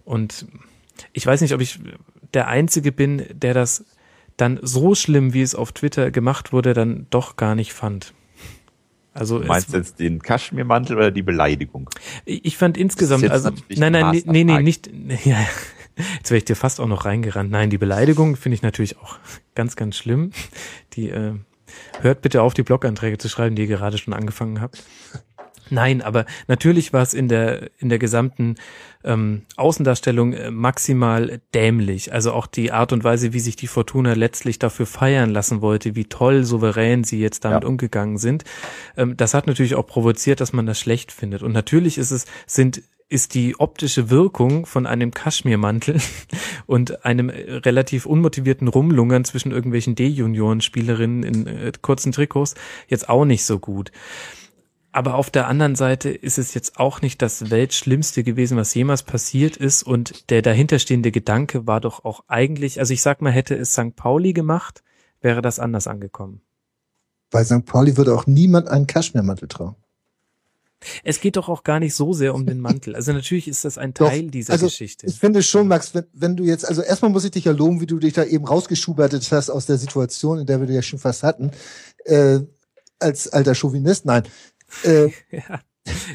Und 0.05 0.47
ich 1.13 1.25
weiß 1.25 1.41
nicht, 1.41 1.53
ob 1.53 1.61
ich 1.61 1.79
der 2.33 2.47
Einzige 2.47 2.91
bin, 2.91 3.25
der 3.31 3.53
das 3.53 3.85
dann 4.37 4.59
so 4.61 4.95
schlimm, 4.95 5.33
wie 5.33 5.41
es 5.41 5.55
auf 5.55 5.71
Twitter 5.71 6.11
gemacht 6.11 6.53
wurde, 6.53 6.73
dann 6.73 7.07
doch 7.09 7.35
gar 7.35 7.55
nicht 7.55 7.73
fand. 7.73 8.13
Also 9.13 9.39
Du 9.39 9.47
meinst 9.47 9.69
es, 9.69 9.73
jetzt 9.73 9.99
den 9.99 10.21
Kaschmirmantel 10.21 10.95
oder 10.95 11.11
die 11.11 11.23
Beleidigung? 11.23 11.89
ich 12.25 12.57
fand 12.57 12.77
insgesamt, 12.77 13.29
also 13.29 13.49
nein, 13.69 13.91
nein, 13.91 14.21
nee, 14.25 14.43
nee, 14.43 14.61
nicht, 14.61 14.89
ja, 15.25 15.37
jetzt 16.17 16.29
wäre 16.29 16.37
ich 16.37 16.45
dir 16.45 16.55
fast 16.55 16.79
auch 16.79 16.87
noch 16.87 17.05
reingerannt. 17.05 17.51
Nein, 17.51 17.69
die 17.69 17.77
Beleidigung 17.77 18.35
finde 18.35 18.55
ich 18.55 18.61
natürlich 18.61 18.97
auch 18.97 19.17
ganz, 19.55 19.75
ganz 19.75 19.97
schlimm. 19.97 20.31
Die 20.93 21.09
äh, 21.09 21.33
hört 22.01 22.21
bitte 22.21 22.41
auf, 22.41 22.53
die 22.53 22.63
Bloganträge 22.63 23.17
zu 23.17 23.29
schreiben, 23.29 23.55
die 23.55 23.63
ihr 23.63 23.67
gerade 23.67 23.97
schon 23.97 24.13
angefangen 24.13 24.61
habt. 24.61 24.83
Nein, 25.69 26.01
aber 26.01 26.25
natürlich 26.47 26.93
war 26.93 27.01
es 27.01 27.13
in 27.13 27.27
der 27.27 27.69
in 27.77 27.89
der 27.89 27.99
gesamten 27.99 28.55
ähm, 29.03 29.43
Außendarstellung 29.55 30.33
äh, 30.33 30.51
maximal 30.51 31.39
dämlich. 31.53 32.11
Also 32.13 32.33
auch 32.33 32.47
die 32.47 32.71
Art 32.71 32.91
und 32.91 33.03
Weise, 33.03 33.33
wie 33.33 33.39
sich 33.39 33.55
die 33.55 33.67
Fortuna 33.67 34.13
letztlich 34.13 34.59
dafür 34.59 34.85
feiern 34.85 35.29
lassen 35.29 35.61
wollte, 35.61 35.95
wie 35.95 36.05
toll 36.05 36.43
souverän 36.43 37.03
sie 37.03 37.19
jetzt 37.19 37.45
damit 37.45 37.63
Ja. 37.63 37.69
umgegangen 37.69 38.17
sind. 38.17 38.43
Ähm, 38.97 39.15
das 39.15 39.33
hat 39.33 39.47
natürlich 39.47 39.75
auch 39.75 39.87
provoziert, 39.87 40.41
dass 40.41 40.53
man 40.53 40.65
das 40.65 40.79
schlecht 40.79 41.11
findet. 41.11 41.43
Und 41.43 41.53
natürlich 41.53 41.97
ist 41.97 42.11
es 42.11 42.25
sind 42.45 42.81
ist 43.11 43.33
die 43.33 43.59
optische 43.59 44.11
Wirkung 44.11 44.67
von 44.67 44.85
einem 44.85 45.11
Kaschmirmantel 45.11 45.99
und 46.67 47.03
einem 47.05 47.29
äh, 47.29 47.53
relativ 47.53 48.05
unmotivierten 48.05 48.67
Rumlungern 48.67 49.25
zwischen 49.25 49.51
irgendwelchen 49.51 49.95
D-Junioren-Spielerinnen 49.95 51.23
in 51.23 51.47
äh, 51.47 51.71
kurzen 51.81 52.11
Trikots 52.11 52.53
jetzt 52.87 53.09
auch 53.09 53.25
nicht 53.25 53.45
so 53.45 53.57
gut. 53.59 53.91
Aber 54.91 55.15
auf 55.15 55.29
der 55.29 55.47
anderen 55.47 55.75
Seite 55.75 56.09
ist 56.09 56.39
es 56.39 56.53
jetzt 56.53 56.79
auch 56.79 57.01
nicht 57.01 57.21
das 57.21 57.51
Weltschlimmste 57.51 58.23
gewesen, 58.23 58.57
was 58.57 58.73
jemals 58.73 59.03
passiert 59.03 59.55
ist. 59.55 59.83
Und 59.83 60.29
der 60.31 60.41
dahinterstehende 60.41 61.11
Gedanke 61.11 61.67
war 61.67 61.79
doch 61.79 62.05
auch 62.05 62.23
eigentlich, 62.27 62.79
also 62.79 62.93
ich 62.93 63.01
sag 63.01 63.21
mal, 63.21 63.31
hätte 63.31 63.55
es 63.55 63.73
St. 63.73 63.95
Pauli 63.95 64.33
gemacht, 64.33 64.83
wäre 65.21 65.41
das 65.41 65.59
anders 65.59 65.87
angekommen. 65.87 66.41
Bei 67.29 67.43
St. 67.43 67.65
Pauli 67.65 67.97
würde 67.97 68.15
auch 68.15 68.25
niemand 68.25 68.67
einen 68.67 68.87
Kaschmirmantel 68.87 69.47
tragen. 69.47 69.75
Es 71.03 71.19
geht 71.19 71.35
doch 71.35 71.49
auch 71.49 71.63
gar 71.63 71.79
nicht 71.79 71.93
so 71.93 72.13
sehr 72.13 72.33
um 72.33 72.45
den 72.45 72.59
Mantel. 72.59 72.95
Also 72.95 73.11
natürlich 73.11 73.47
ist 73.47 73.65
das 73.65 73.77
ein 73.77 73.93
Doch, 73.93 74.07
Teil 74.09 74.31
dieser 74.31 74.53
also 74.53 74.67
Geschichte. 74.67 75.07
Ich 75.07 75.19
finde 75.19 75.43
schon, 75.43 75.67
Max, 75.67 75.93
wenn, 75.93 76.05
wenn 76.13 76.37
du 76.37 76.45
jetzt, 76.45 76.65
also 76.65 76.81
erstmal 76.81 77.11
muss 77.11 77.25
ich 77.25 77.31
dich 77.31 77.45
ja 77.45 77.51
loben, 77.51 77.81
wie 77.81 77.85
du 77.85 77.99
dich 77.99 78.13
da 78.13 78.23
eben 78.23 78.45
rausgeschubertet 78.45 79.29
hast 79.31 79.49
aus 79.49 79.65
der 79.65 79.77
Situation, 79.77 80.39
in 80.39 80.45
der 80.45 80.61
wir 80.61 80.67
dich 80.67 80.77
ja 80.77 80.81
schon 80.81 80.99
fast 80.99 81.23
hatten, 81.23 81.51
äh, 82.05 82.39
als 82.99 83.27
alter 83.27 83.55
Chauvinist. 83.55 84.05
Nein, 84.05 84.23
äh, 84.83 85.09
ja, 85.31 85.61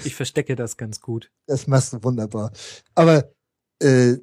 ich 0.05 0.15
verstecke 0.15 0.57
das 0.57 0.77
ganz 0.77 1.01
gut. 1.01 1.31
das 1.47 1.67
machst 1.67 1.93
du 1.93 2.03
wunderbar. 2.03 2.53
Aber 2.95 3.31
äh, 3.81 4.17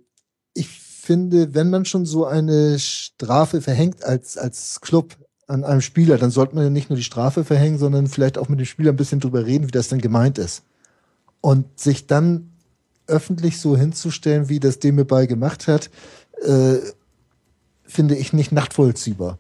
ich 0.54 0.68
finde, 0.70 1.54
wenn 1.54 1.70
man 1.70 1.86
schon 1.86 2.06
so 2.06 2.26
eine 2.26 2.80
Strafe 2.80 3.62
verhängt 3.62 4.04
als, 4.04 4.38
als 4.38 4.82
Club 4.82 5.18
an 5.48 5.64
einem 5.64 5.82
Spieler, 5.82 6.18
dann 6.18 6.32
sollte 6.32 6.56
man 6.56 6.64
ja 6.64 6.70
nicht 6.70 6.90
nur 6.90 6.98
die 6.98 7.04
Strafe 7.04 7.44
verhängen, 7.44 7.78
sondern 7.78 8.08
vielleicht 8.08 8.38
auch 8.38 8.50
mit 8.50 8.60
dem 8.60 8.66
Spieler 8.66 8.92
ein 8.92 8.98
bisschen 8.98 9.20
drüber 9.20 9.46
reden, 9.46 9.68
wie 9.68 9.72
das 9.72 9.90
denn 9.90 10.00
gemeint 10.00 10.38
ist. 10.38 10.64
Und 11.42 11.80
sich 11.80 12.08
dann 12.08 12.54
öffentlich 13.08 13.60
so 13.60 13.76
hinzustellen, 13.76 14.48
wie 14.48 14.60
das 14.60 14.80
Demirbay 14.80 15.28
gemacht 15.28 15.68
hat, 15.68 15.90
äh, 16.42 16.78
finde 17.84 18.16
ich 18.16 18.32
nicht 18.32 18.52
nachtvollziehbar. 18.52 19.40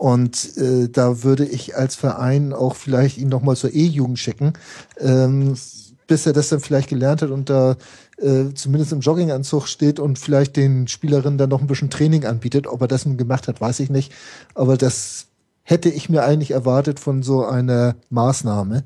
Und 0.00 0.56
äh, 0.56 0.88
da 0.88 1.24
würde 1.24 1.44
ich 1.44 1.76
als 1.76 1.94
Verein 1.94 2.54
auch 2.54 2.74
vielleicht 2.74 3.18
ihn 3.18 3.28
nochmal 3.28 3.54
zur 3.54 3.74
E-Jugend 3.74 4.18
schicken, 4.18 4.54
ähm, 4.96 5.58
bis 6.06 6.24
er 6.24 6.32
das 6.32 6.48
dann 6.48 6.60
vielleicht 6.60 6.88
gelernt 6.88 7.20
hat 7.20 7.28
und 7.28 7.50
da 7.50 7.76
äh, 8.16 8.54
zumindest 8.54 8.92
im 8.92 9.00
Jogginganzug 9.00 9.66
steht 9.66 10.00
und 10.00 10.18
vielleicht 10.18 10.56
den 10.56 10.88
Spielerinnen 10.88 11.36
dann 11.36 11.50
noch 11.50 11.60
ein 11.60 11.66
bisschen 11.66 11.90
Training 11.90 12.24
anbietet. 12.24 12.66
Ob 12.66 12.80
er 12.80 12.88
das 12.88 13.04
nun 13.04 13.18
gemacht 13.18 13.46
hat, 13.46 13.60
weiß 13.60 13.78
ich 13.80 13.90
nicht. 13.90 14.10
Aber 14.54 14.78
das 14.78 15.26
hätte 15.64 15.90
ich 15.90 16.08
mir 16.08 16.24
eigentlich 16.24 16.52
erwartet 16.52 16.98
von 16.98 17.22
so 17.22 17.44
einer 17.44 17.94
Maßnahme. 18.08 18.84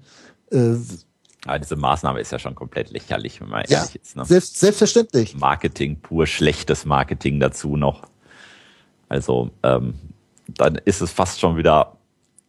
Äh, 0.50 0.74
Ja, 1.46 1.60
diese 1.60 1.76
Maßnahme 1.76 2.18
ist 2.22 2.32
ja 2.32 2.40
schon 2.40 2.56
komplett 2.56 2.90
lächerlich, 2.90 3.40
wenn 3.40 3.50
man 3.50 3.62
ja, 3.68 3.82
ehrlich 3.82 4.00
ist. 4.02 4.16
Ne? 4.16 4.24
selbst, 4.24 4.58
selbstverständlich. 4.58 5.36
Marketing, 5.36 6.00
pur 6.00 6.26
schlechtes 6.26 6.84
Marketing 6.84 7.38
dazu 7.38 7.76
noch. 7.76 8.02
Also, 9.08 9.52
ähm, 9.62 9.94
dann 10.48 10.76
ist 10.76 11.00
es 11.00 11.12
fast 11.12 11.40
schon 11.40 11.56
wieder, 11.56 11.96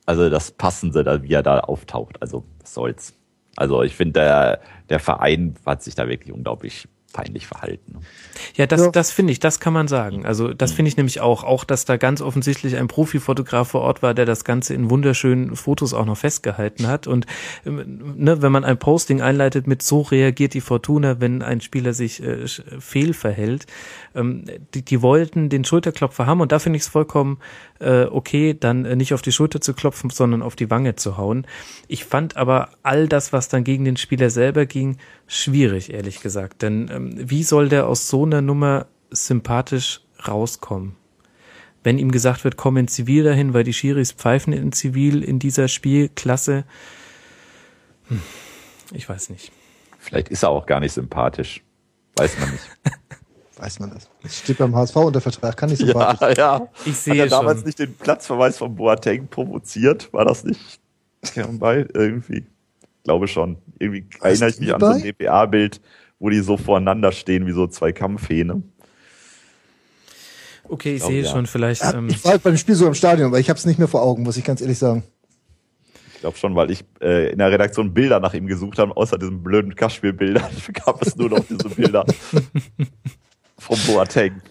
also 0.05 0.29
das 0.29 0.51
Passende, 0.51 1.23
wie 1.23 1.33
er 1.33 1.43
da 1.43 1.59
auftaucht. 1.59 2.21
Also, 2.21 2.43
was 2.59 2.73
soll's. 2.73 3.13
Also, 3.55 3.83
ich 3.83 3.95
finde, 3.95 4.19
der, 4.19 4.59
der 4.89 4.99
Verein 4.99 5.55
hat 5.65 5.83
sich 5.83 5.95
da 5.95 6.07
wirklich 6.07 6.33
unglaublich 6.33 6.87
peinlich 7.15 7.47
verhalten. 7.47 8.01
Ja, 8.55 8.67
das, 8.67 8.81
Ja. 8.81 8.91
das 8.91 9.11
finde 9.11 9.31
ich, 9.31 9.39
das 9.39 9.61
kann 9.61 9.71
man 9.71 9.87
sagen. 9.87 10.25
Also 10.25 10.53
das 10.53 10.73
finde 10.73 10.89
ich 10.89 10.97
nämlich 10.97 11.21
auch, 11.21 11.45
auch, 11.45 11.63
dass 11.63 11.85
da 11.85 11.95
ganz 11.95 12.21
offensichtlich 12.21 12.75
ein 12.75 12.89
Profifotograf 12.89 13.69
vor 13.69 13.81
Ort 13.81 14.03
war, 14.03 14.13
der 14.13 14.25
das 14.25 14.43
Ganze 14.43 14.73
in 14.73 14.89
wunderschönen 14.89 15.55
Fotos 15.55 15.93
auch 15.93 16.05
noch 16.05 16.17
festgehalten 16.17 16.87
hat. 16.87 17.07
Und 17.07 17.25
ähm, 17.65 18.15
ne, 18.17 18.41
wenn 18.41 18.51
man 18.51 18.65
ein 18.65 18.77
Posting 18.77 19.21
einleitet 19.21 19.65
mit 19.65 19.81
so 19.81 20.01
reagiert 20.01 20.53
die 20.53 20.61
Fortuna, 20.61 21.21
wenn 21.21 21.41
ein 21.41 21.61
Spieler 21.61 21.93
sich 21.93 22.21
äh, 22.21 22.45
fehlverhält, 22.79 23.65
ähm, 24.13 24.43
die, 24.73 24.83
die 24.83 25.01
wollten 25.01 25.47
den 25.47 25.63
Schulterklopfer 25.63 26.25
haben 26.25 26.41
und 26.41 26.51
da 26.51 26.59
finde 26.59 26.75
ich 26.77 26.83
es 26.83 26.89
vollkommen 26.89 27.39
äh, 27.79 28.05
okay, 28.05 28.55
dann 28.57 28.85
äh, 28.85 28.95
nicht 28.95 29.13
auf 29.13 29.21
die 29.21 29.31
Schulter 29.31 29.61
zu 29.61 29.73
klopfen, 29.73 30.09
sondern 30.09 30.41
auf 30.41 30.55
die 30.55 30.69
Wange 30.69 30.95
zu 30.95 31.17
hauen. 31.17 31.45
Ich 31.87 32.05
fand 32.05 32.37
aber 32.37 32.69
all 32.83 33.07
das, 33.07 33.33
was 33.33 33.49
dann 33.49 33.63
gegen 33.63 33.85
den 33.85 33.97
Spieler 33.97 34.29
selber 34.29 34.65
ging, 34.65 34.97
schwierig, 35.27 35.93
ehrlich 35.93 36.21
gesagt. 36.21 36.61
Denn 36.61 36.89
ähm, 36.93 37.04
wie 37.13 37.43
soll 37.43 37.69
der 37.69 37.87
aus 37.87 38.09
so 38.09 38.25
einer 38.25 38.41
Nummer 38.41 38.87
sympathisch 39.11 40.01
rauskommen? 40.27 40.95
Wenn 41.83 41.99
ihm 41.99 42.11
gesagt 42.11 42.43
wird, 42.43 42.57
komm 42.57 42.77
in 42.77 42.87
Zivil 42.87 43.23
dahin, 43.23 43.53
weil 43.53 43.63
die 43.63 43.73
Schiris 43.73 44.11
pfeifen 44.11 44.53
in 44.53 44.71
Zivil 44.71 45.23
in 45.23 45.37
dieser 45.37 45.67
Spielklasse. 45.67 46.63
Hm, 48.07 48.21
ich 48.91 49.07
weiß 49.07 49.29
nicht. 49.29 49.51
Vielleicht 49.99 50.29
ist 50.29 50.43
er 50.43 50.49
auch 50.49 50.65
gar 50.65 50.79
nicht 50.79 50.93
sympathisch. 50.93 51.61
Weiß 52.15 52.39
man 52.39 52.51
nicht. 52.51 52.63
Weiß 53.57 53.79
man 53.79 53.91
das. 53.91 54.09
Das 54.21 54.37
steht 54.39 54.57
beim 54.57 54.75
HSV 54.75 54.95
unter 54.97 55.21
Vertrag, 55.21 55.55
kann 55.55 55.69
nicht 55.69 55.79
so 55.79 55.85
ja, 55.87 56.13
ja, 56.19 56.31
ja. 56.33 56.67
Ich 56.83 56.91
Hat 56.91 56.95
sehe 56.95 57.15
er 57.15 57.27
damals 57.27 57.59
schon. 57.59 57.65
nicht 57.67 57.79
den 57.79 57.95
Platzverweis 57.95 58.57
von 58.57 58.75
Boateng 58.75 59.27
provoziert? 59.27 60.11
War 60.11 60.25
das 60.25 60.43
nicht? 60.43 60.79
Bei 61.51 61.85
irgendwie. 61.93 62.45
Glaube 63.05 63.27
schon. 63.27 63.57
Irgendwie 63.79 64.05
erinnere 64.19 64.49
ich 64.49 64.59
mich 64.59 64.73
an 64.73 64.81
so 64.81 64.87
ein? 64.87 65.01
DPA-Bild, 65.01 65.79
wo 66.19 66.29
die 66.29 66.39
so 66.39 66.57
voreinander 66.57 67.11
stehen 67.11 67.45
wie 67.47 67.51
so 67.51 67.67
zwei 67.67 67.91
Kampfhähne. 67.91 68.61
Okay, 70.67 70.95
ich 70.95 71.03
Oh, 71.03 71.07
sehe 71.07 71.23
ja. 71.23 71.29
schon, 71.31 71.45
vielleicht. 71.45 71.83
Ähm, 71.83 72.07
Ich 72.09 72.23
war 72.23 72.31
halt 72.31 72.43
beim 72.43 72.57
Spiel 72.57 72.75
so 72.75 72.87
im 72.87 72.95
Stadion, 72.95 73.27
aber 73.27 73.39
ich 73.39 73.49
habe 73.49 73.57
es 73.59 73.65
nicht 73.65 73.77
mehr 73.77 73.87
vor 73.87 74.01
Augen, 74.01 74.23
muss 74.23 74.37
ich 74.37 74.43
ganz 74.43 74.61
ehrlich 74.61 74.77
sagen. 74.79 75.03
Ich 76.15 76.21
glaube 76.21 76.37
schon, 76.37 76.55
weil 76.55 76.71
ich 76.71 76.83
äh, 77.01 77.29
in 77.31 77.37
der 77.37 77.51
Redaktion 77.51 77.93
Bilder 77.93 78.19
nach 78.19 78.33
ihm 78.33 78.47
gesucht 78.47 78.79
habe, 78.79 78.97
außer 78.97 79.17
diesen 79.19 79.43
blöden 79.43 79.75
Kaschspielbildern 79.75 80.49
gab 80.85 81.01
es 81.05 81.15
nur 81.15 81.29
noch 81.29 81.45
diese 81.47 81.69
Bilder 81.69 82.03
vom 83.59 83.77
Boateng. 83.85 84.41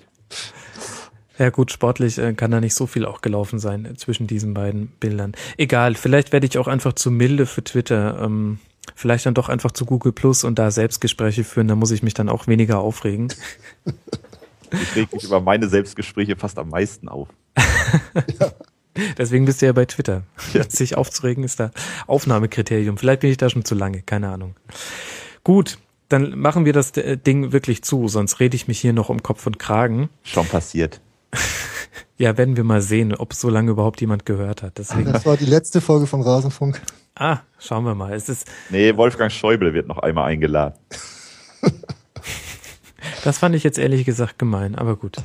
Ja 1.36 1.50
gut, 1.50 1.72
sportlich 1.72 2.16
äh, 2.18 2.32
kann 2.34 2.52
da 2.52 2.60
nicht 2.60 2.76
so 2.76 2.86
viel 2.86 3.04
auch 3.04 3.20
gelaufen 3.20 3.58
sein 3.58 3.86
äh, 3.86 3.94
zwischen 3.94 4.28
diesen 4.28 4.54
beiden 4.54 4.86
Bildern. 5.00 5.32
Egal, 5.56 5.96
vielleicht 5.96 6.32
werde 6.32 6.46
ich 6.46 6.58
auch 6.58 6.68
einfach 6.68 6.92
zu 6.92 7.10
milde 7.10 7.44
für 7.46 7.64
Twitter. 7.64 8.22
Ähm, 8.22 8.60
vielleicht 8.94 9.26
dann 9.26 9.34
doch 9.34 9.48
einfach 9.48 9.72
zu 9.72 9.84
Google 9.86 10.12
Plus 10.12 10.44
und 10.44 10.58
da 10.58 10.70
Selbstgespräche 10.70 11.44
führen, 11.44 11.68
da 11.68 11.74
muss 11.74 11.90
ich 11.90 12.02
mich 12.02 12.14
dann 12.14 12.28
auch 12.28 12.46
weniger 12.46 12.78
aufregen. 12.78 13.32
Ich 14.72 14.96
reg 14.96 15.12
mich 15.12 15.24
über 15.24 15.40
meine 15.40 15.68
Selbstgespräche 15.68 16.36
fast 16.36 16.58
am 16.58 16.70
meisten 16.70 17.08
auf. 17.08 17.28
Deswegen 19.18 19.44
bist 19.44 19.60
du 19.60 19.66
ja 19.66 19.72
bei 19.72 19.84
Twitter. 19.86 20.22
Ja. 20.52 20.62
Sich 20.68 20.96
aufzuregen 20.96 21.44
ist 21.44 21.60
da 21.60 21.70
Aufnahmekriterium. 22.06 22.96
Vielleicht 22.96 23.20
bin 23.20 23.30
ich 23.30 23.36
da 23.36 23.50
schon 23.50 23.64
zu 23.64 23.74
lange, 23.74 24.02
keine 24.02 24.28
Ahnung. 24.28 24.54
Gut, 25.42 25.78
dann 26.08 26.38
machen 26.38 26.64
wir 26.64 26.72
das 26.72 26.96
äh, 26.96 27.16
Ding 27.16 27.52
wirklich 27.52 27.82
zu, 27.82 28.08
sonst 28.08 28.40
rede 28.40 28.56
ich 28.56 28.68
mich 28.68 28.80
hier 28.80 28.92
noch 28.92 29.08
um 29.08 29.22
Kopf 29.22 29.46
und 29.46 29.58
Kragen. 29.58 30.10
Schon 30.22 30.46
passiert. 30.46 31.00
Ja, 32.16 32.36
werden 32.36 32.56
wir 32.56 32.64
mal 32.64 32.81
sehen, 32.82 33.14
ob 33.14 33.34
so 33.34 33.48
lange 33.48 33.70
überhaupt 33.70 34.00
jemand 34.00 34.26
gehört 34.26 34.62
hat. 34.62 34.78
Deswegen. 34.78 35.12
Das 35.12 35.26
war 35.26 35.36
die 35.36 35.47
letzte 35.47 35.81
Folge 35.81 36.06
von 36.06 36.23
Rasenfunk. 36.23 36.81
Ah, 37.14 37.39
schauen 37.58 37.84
wir 37.84 37.94
mal. 37.94 38.12
Es 38.12 38.28
ist, 38.28 38.47
Nee, 38.70 38.97
Wolfgang 38.97 39.31
Schäuble 39.31 39.73
wird 39.74 39.86
noch 39.86 39.98
einmal 39.98 40.24
eingeladen. 40.31 40.74
das 43.24 43.39
fand 43.39 43.55
ich 43.55 43.62
jetzt 43.62 43.78
ehrlich 43.78 44.05
gesagt 44.05 44.39
gemein, 44.39 44.74
aber 44.74 44.97
gut. 44.97 45.18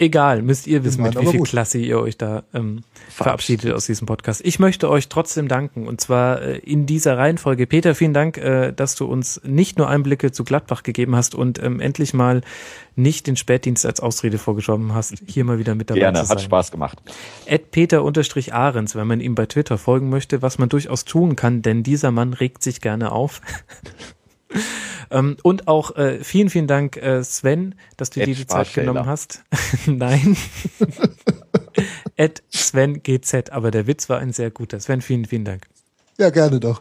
Egal, 0.00 0.40
müsst 0.40 0.66
ihr 0.66 0.82
wissen, 0.82 1.02
mit 1.02 1.20
wie 1.20 1.26
viel 1.26 1.40
gut. 1.40 1.48
Klasse 1.48 1.76
ihr 1.76 2.00
euch 2.00 2.16
da 2.16 2.44
ähm, 2.54 2.84
verabschiedet 3.10 3.74
aus 3.74 3.84
diesem 3.84 4.06
Podcast. 4.06 4.40
Ich 4.42 4.58
möchte 4.58 4.88
euch 4.88 5.10
trotzdem 5.10 5.46
danken 5.46 5.86
und 5.86 6.00
zwar 6.00 6.40
äh, 6.40 6.56
in 6.56 6.86
dieser 6.86 7.18
Reihenfolge. 7.18 7.66
Peter, 7.66 7.94
vielen 7.94 8.14
Dank, 8.14 8.38
äh, 8.38 8.72
dass 8.72 8.94
du 8.94 9.04
uns 9.04 9.42
nicht 9.44 9.76
nur 9.76 9.90
Einblicke 9.90 10.32
zu 10.32 10.42
Gladbach 10.42 10.84
gegeben 10.84 11.16
hast 11.16 11.34
und 11.34 11.62
ähm, 11.62 11.80
endlich 11.80 12.14
mal 12.14 12.40
nicht 12.96 13.26
den 13.26 13.36
Spätdienst 13.36 13.84
als 13.84 14.00
Ausrede 14.00 14.38
vorgeschoben 14.38 14.94
hast, 14.94 15.16
hier 15.26 15.44
mal 15.44 15.58
wieder 15.58 15.74
mit 15.74 15.90
dabei 15.90 16.00
Gerne, 16.00 16.20
zu 16.20 16.24
sein. 16.24 16.36
hat 16.38 16.44
Spaß 16.44 16.70
gemacht. 16.70 17.02
Ed 17.44 17.70
Peter 17.70 18.02
unterstrich 18.02 18.54
Ahrens, 18.54 18.96
wenn 18.96 19.06
man 19.06 19.20
ihm 19.20 19.34
bei 19.34 19.44
Twitter 19.44 19.76
folgen 19.76 20.08
möchte, 20.08 20.40
was 20.40 20.56
man 20.56 20.70
durchaus 20.70 21.04
tun 21.04 21.36
kann, 21.36 21.60
denn 21.60 21.82
dieser 21.82 22.10
Mann 22.10 22.32
regt 22.32 22.62
sich 22.62 22.80
gerne 22.80 23.12
auf. 23.12 23.42
ähm, 25.10 25.36
und 25.42 25.68
auch 25.68 25.96
äh, 25.96 26.22
vielen, 26.22 26.50
vielen 26.50 26.66
Dank, 26.66 26.96
äh, 26.96 27.22
Sven, 27.22 27.74
dass 27.96 28.10
du 28.10 28.20
Ed 28.20 28.28
dir 28.28 28.34
die 28.34 28.46
Zeit 28.46 28.72
genommen 28.74 29.06
hast. 29.06 29.44
Nein. 29.86 30.36
Ed 32.16 32.42
Sven 32.50 33.02
GZ, 33.02 33.50
aber 33.50 33.70
der 33.70 33.86
Witz 33.86 34.08
war 34.08 34.18
ein 34.18 34.32
sehr 34.32 34.50
guter. 34.50 34.80
Sven, 34.80 35.00
vielen, 35.00 35.24
vielen 35.24 35.44
Dank. 35.44 35.66
Ja, 36.18 36.30
gerne 36.30 36.60
doch. 36.60 36.80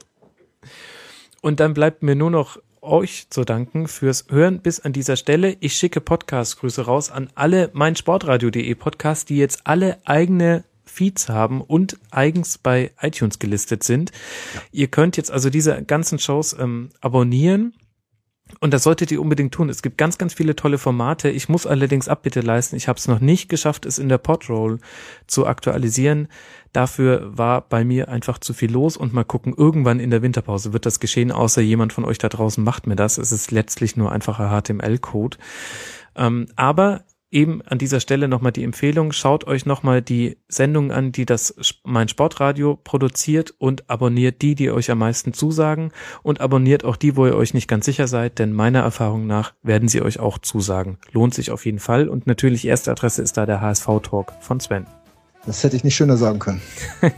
Und 1.41 1.59
dann 1.59 1.73
bleibt 1.73 2.03
mir 2.03 2.15
nur 2.15 2.31
noch 2.31 2.59
euch 2.81 3.29
zu 3.29 3.43
danken 3.43 3.87
fürs 3.87 4.25
Hören 4.29 4.61
bis 4.61 4.79
an 4.79 4.93
dieser 4.93 5.15
Stelle. 5.15 5.57
Ich 5.59 5.73
schicke 5.73 6.01
Podcast-Grüße 6.01 6.81
raus 6.83 7.11
an 7.11 7.29
alle 7.35 7.69
meinsportradio.de 7.73 8.75
Podcasts, 8.75 9.25
die 9.25 9.37
jetzt 9.37 9.61
alle 9.65 9.97
eigene 10.05 10.63
Feeds 10.99 11.29
haben 11.29 11.61
und 11.61 11.97
eigens 12.11 12.57
bei 12.57 12.91
iTunes 12.99 13.39
gelistet 13.39 13.83
sind. 13.83 14.11
Ihr 14.73 14.87
könnt 14.87 15.15
jetzt 15.15 15.31
also 15.31 15.49
diese 15.49 15.81
ganzen 15.83 16.19
Shows 16.19 16.53
ähm, 16.59 16.89
abonnieren. 16.99 17.73
Und 18.59 18.73
das 18.73 18.83
solltet 18.83 19.11
ihr 19.11 19.21
unbedingt 19.21 19.53
tun. 19.53 19.69
Es 19.69 19.81
gibt 19.81 19.97
ganz, 19.97 20.17
ganz 20.17 20.33
viele 20.33 20.57
tolle 20.57 20.77
Formate. 20.77 21.29
Ich 21.29 21.47
muss 21.47 21.65
allerdings 21.65 22.09
Abbitte 22.09 22.41
leisten. 22.41 22.75
Ich 22.75 22.89
habe 22.89 22.97
es 22.97 23.07
noch 23.07 23.21
nicht 23.21 23.47
geschafft, 23.47 23.85
es 23.85 23.97
in 23.97 24.09
der 24.09 24.17
Podroll 24.17 24.79
zu 25.25 25.47
aktualisieren. 25.47 26.27
Dafür 26.73 27.37
war 27.37 27.61
bei 27.61 27.85
mir 27.85 28.09
einfach 28.09 28.39
zu 28.39 28.53
viel 28.53 28.71
los 28.71 28.97
und 28.97 29.13
mal 29.13 29.23
gucken, 29.23 29.53
irgendwann 29.55 30.01
in 30.01 30.09
der 30.09 30.21
Winterpause 30.21 30.73
wird 30.73 30.85
das 30.85 30.99
geschehen, 30.99 31.31
außer 31.31 31.61
jemand 31.61 31.93
von 31.93 32.03
euch 32.03 32.17
da 32.17 32.27
draußen 32.27 32.61
macht 32.61 32.87
mir 32.87 32.97
das. 32.97 33.17
Es 33.17 33.31
ist 33.31 33.51
letztlich 33.51 33.95
nur 33.95 34.11
einfacher 34.11 34.49
HTML-Code. 34.49 35.37
Ähm, 36.15 36.47
aber 36.57 37.05
eben 37.31 37.61
an 37.61 37.77
dieser 37.77 37.99
Stelle 37.99 38.27
nochmal 38.27 38.51
die 38.51 38.63
Empfehlung, 38.63 39.11
schaut 39.11 39.45
euch 39.45 39.65
nochmal 39.65 40.01
die 40.01 40.37
Sendungen 40.47 40.91
an, 40.91 41.11
die 41.11 41.25
das 41.25 41.55
mein 41.83 42.07
Sportradio 42.07 42.75
produziert 42.75 43.53
und 43.57 43.89
abonniert 43.89 44.41
die, 44.41 44.55
die 44.55 44.71
euch 44.71 44.89
am 44.91 44.99
meisten 44.99 45.33
zusagen 45.33 45.91
und 46.23 46.41
abonniert 46.41 46.83
auch 46.83 46.95
die, 46.95 47.15
wo 47.15 47.25
ihr 47.25 47.35
euch 47.35 47.53
nicht 47.53 47.67
ganz 47.67 47.85
sicher 47.85 48.07
seid, 48.07 48.39
denn 48.39 48.53
meiner 48.53 48.79
Erfahrung 48.79 49.27
nach 49.27 49.53
werden 49.61 49.87
sie 49.87 50.01
euch 50.01 50.19
auch 50.19 50.37
zusagen. 50.37 50.97
Lohnt 51.11 51.33
sich 51.33 51.51
auf 51.51 51.65
jeden 51.65 51.79
Fall 51.79 52.09
und 52.09 52.27
natürlich 52.27 52.65
erste 52.65 52.91
Adresse 52.91 53.21
ist 53.21 53.37
da 53.37 53.45
der 53.45 53.61
HSV-Talk 53.61 54.33
von 54.41 54.59
Sven. 54.59 54.85
Das 55.45 55.63
hätte 55.63 55.75
ich 55.75 55.83
nicht 55.83 55.95
schöner 55.95 56.17
sagen 56.17 56.39
können. 56.39 56.61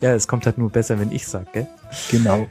Ja, 0.00 0.14
es 0.14 0.28
kommt 0.28 0.46
halt 0.46 0.58
nur 0.58 0.70
besser, 0.70 1.00
wenn 1.00 1.12
ich 1.12 1.26
sag, 1.26 1.52
gell? 1.52 1.66
Genau. 2.10 2.46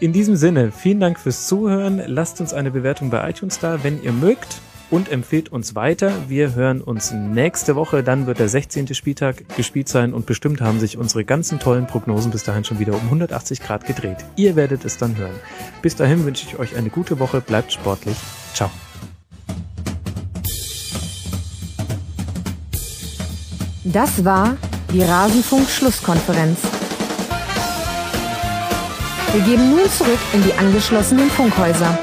In 0.00 0.12
diesem 0.12 0.36
Sinne, 0.36 0.70
vielen 0.72 1.00
Dank 1.00 1.18
fürs 1.18 1.46
Zuhören. 1.46 2.02
Lasst 2.06 2.40
uns 2.40 2.52
eine 2.52 2.70
Bewertung 2.70 3.10
bei 3.10 3.28
iTunes 3.28 3.58
da, 3.58 3.82
wenn 3.82 4.02
ihr 4.02 4.12
mögt. 4.12 4.60
Und 4.90 5.10
empfehlt 5.10 5.50
uns 5.50 5.74
weiter. 5.74 6.12
Wir 6.28 6.54
hören 6.54 6.80
uns 6.80 7.10
nächste 7.12 7.74
Woche. 7.74 8.02
Dann 8.02 8.26
wird 8.26 8.38
der 8.38 8.48
16. 8.48 8.94
Spieltag 8.94 9.56
gespielt 9.56 9.88
sein 9.88 10.12
und 10.12 10.26
bestimmt 10.26 10.60
haben 10.60 10.78
sich 10.78 10.98
unsere 10.98 11.24
ganzen 11.24 11.58
tollen 11.58 11.86
Prognosen 11.86 12.30
bis 12.30 12.44
dahin 12.44 12.64
schon 12.64 12.78
wieder 12.78 12.94
um 12.94 13.00
180 13.00 13.60
Grad 13.60 13.86
gedreht. 13.86 14.18
Ihr 14.36 14.56
werdet 14.56 14.84
es 14.84 14.96
dann 14.96 15.16
hören. 15.16 15.34
Bis 15.82 15.96
dahin 15.96 16.24
wünsche 16.24 16.46
ich 16.46 16.58
euch 16.58 16.76
eine 16.76 16.90
gute 16.90 17.18
Woche. 17.18 17.40
Bleibt 17.40 17.72
sportlich. 17.72 18.16
Ciao. 18.52 18.70
Das 23.84 24.24
war 24.24 24.56
die 24.92 25.02
Rasenfunk-Schlusskonferenz. 25.02 26.58
Wir 29.32 29.42
geben 29.42 29.70
nun 29.70 29.90
zurück 29.90 30.20
in 30.32 30.42
die 30.44 30.54
angeschlossenen 30.54 31.28
Funkhäuser. 31.28 31.98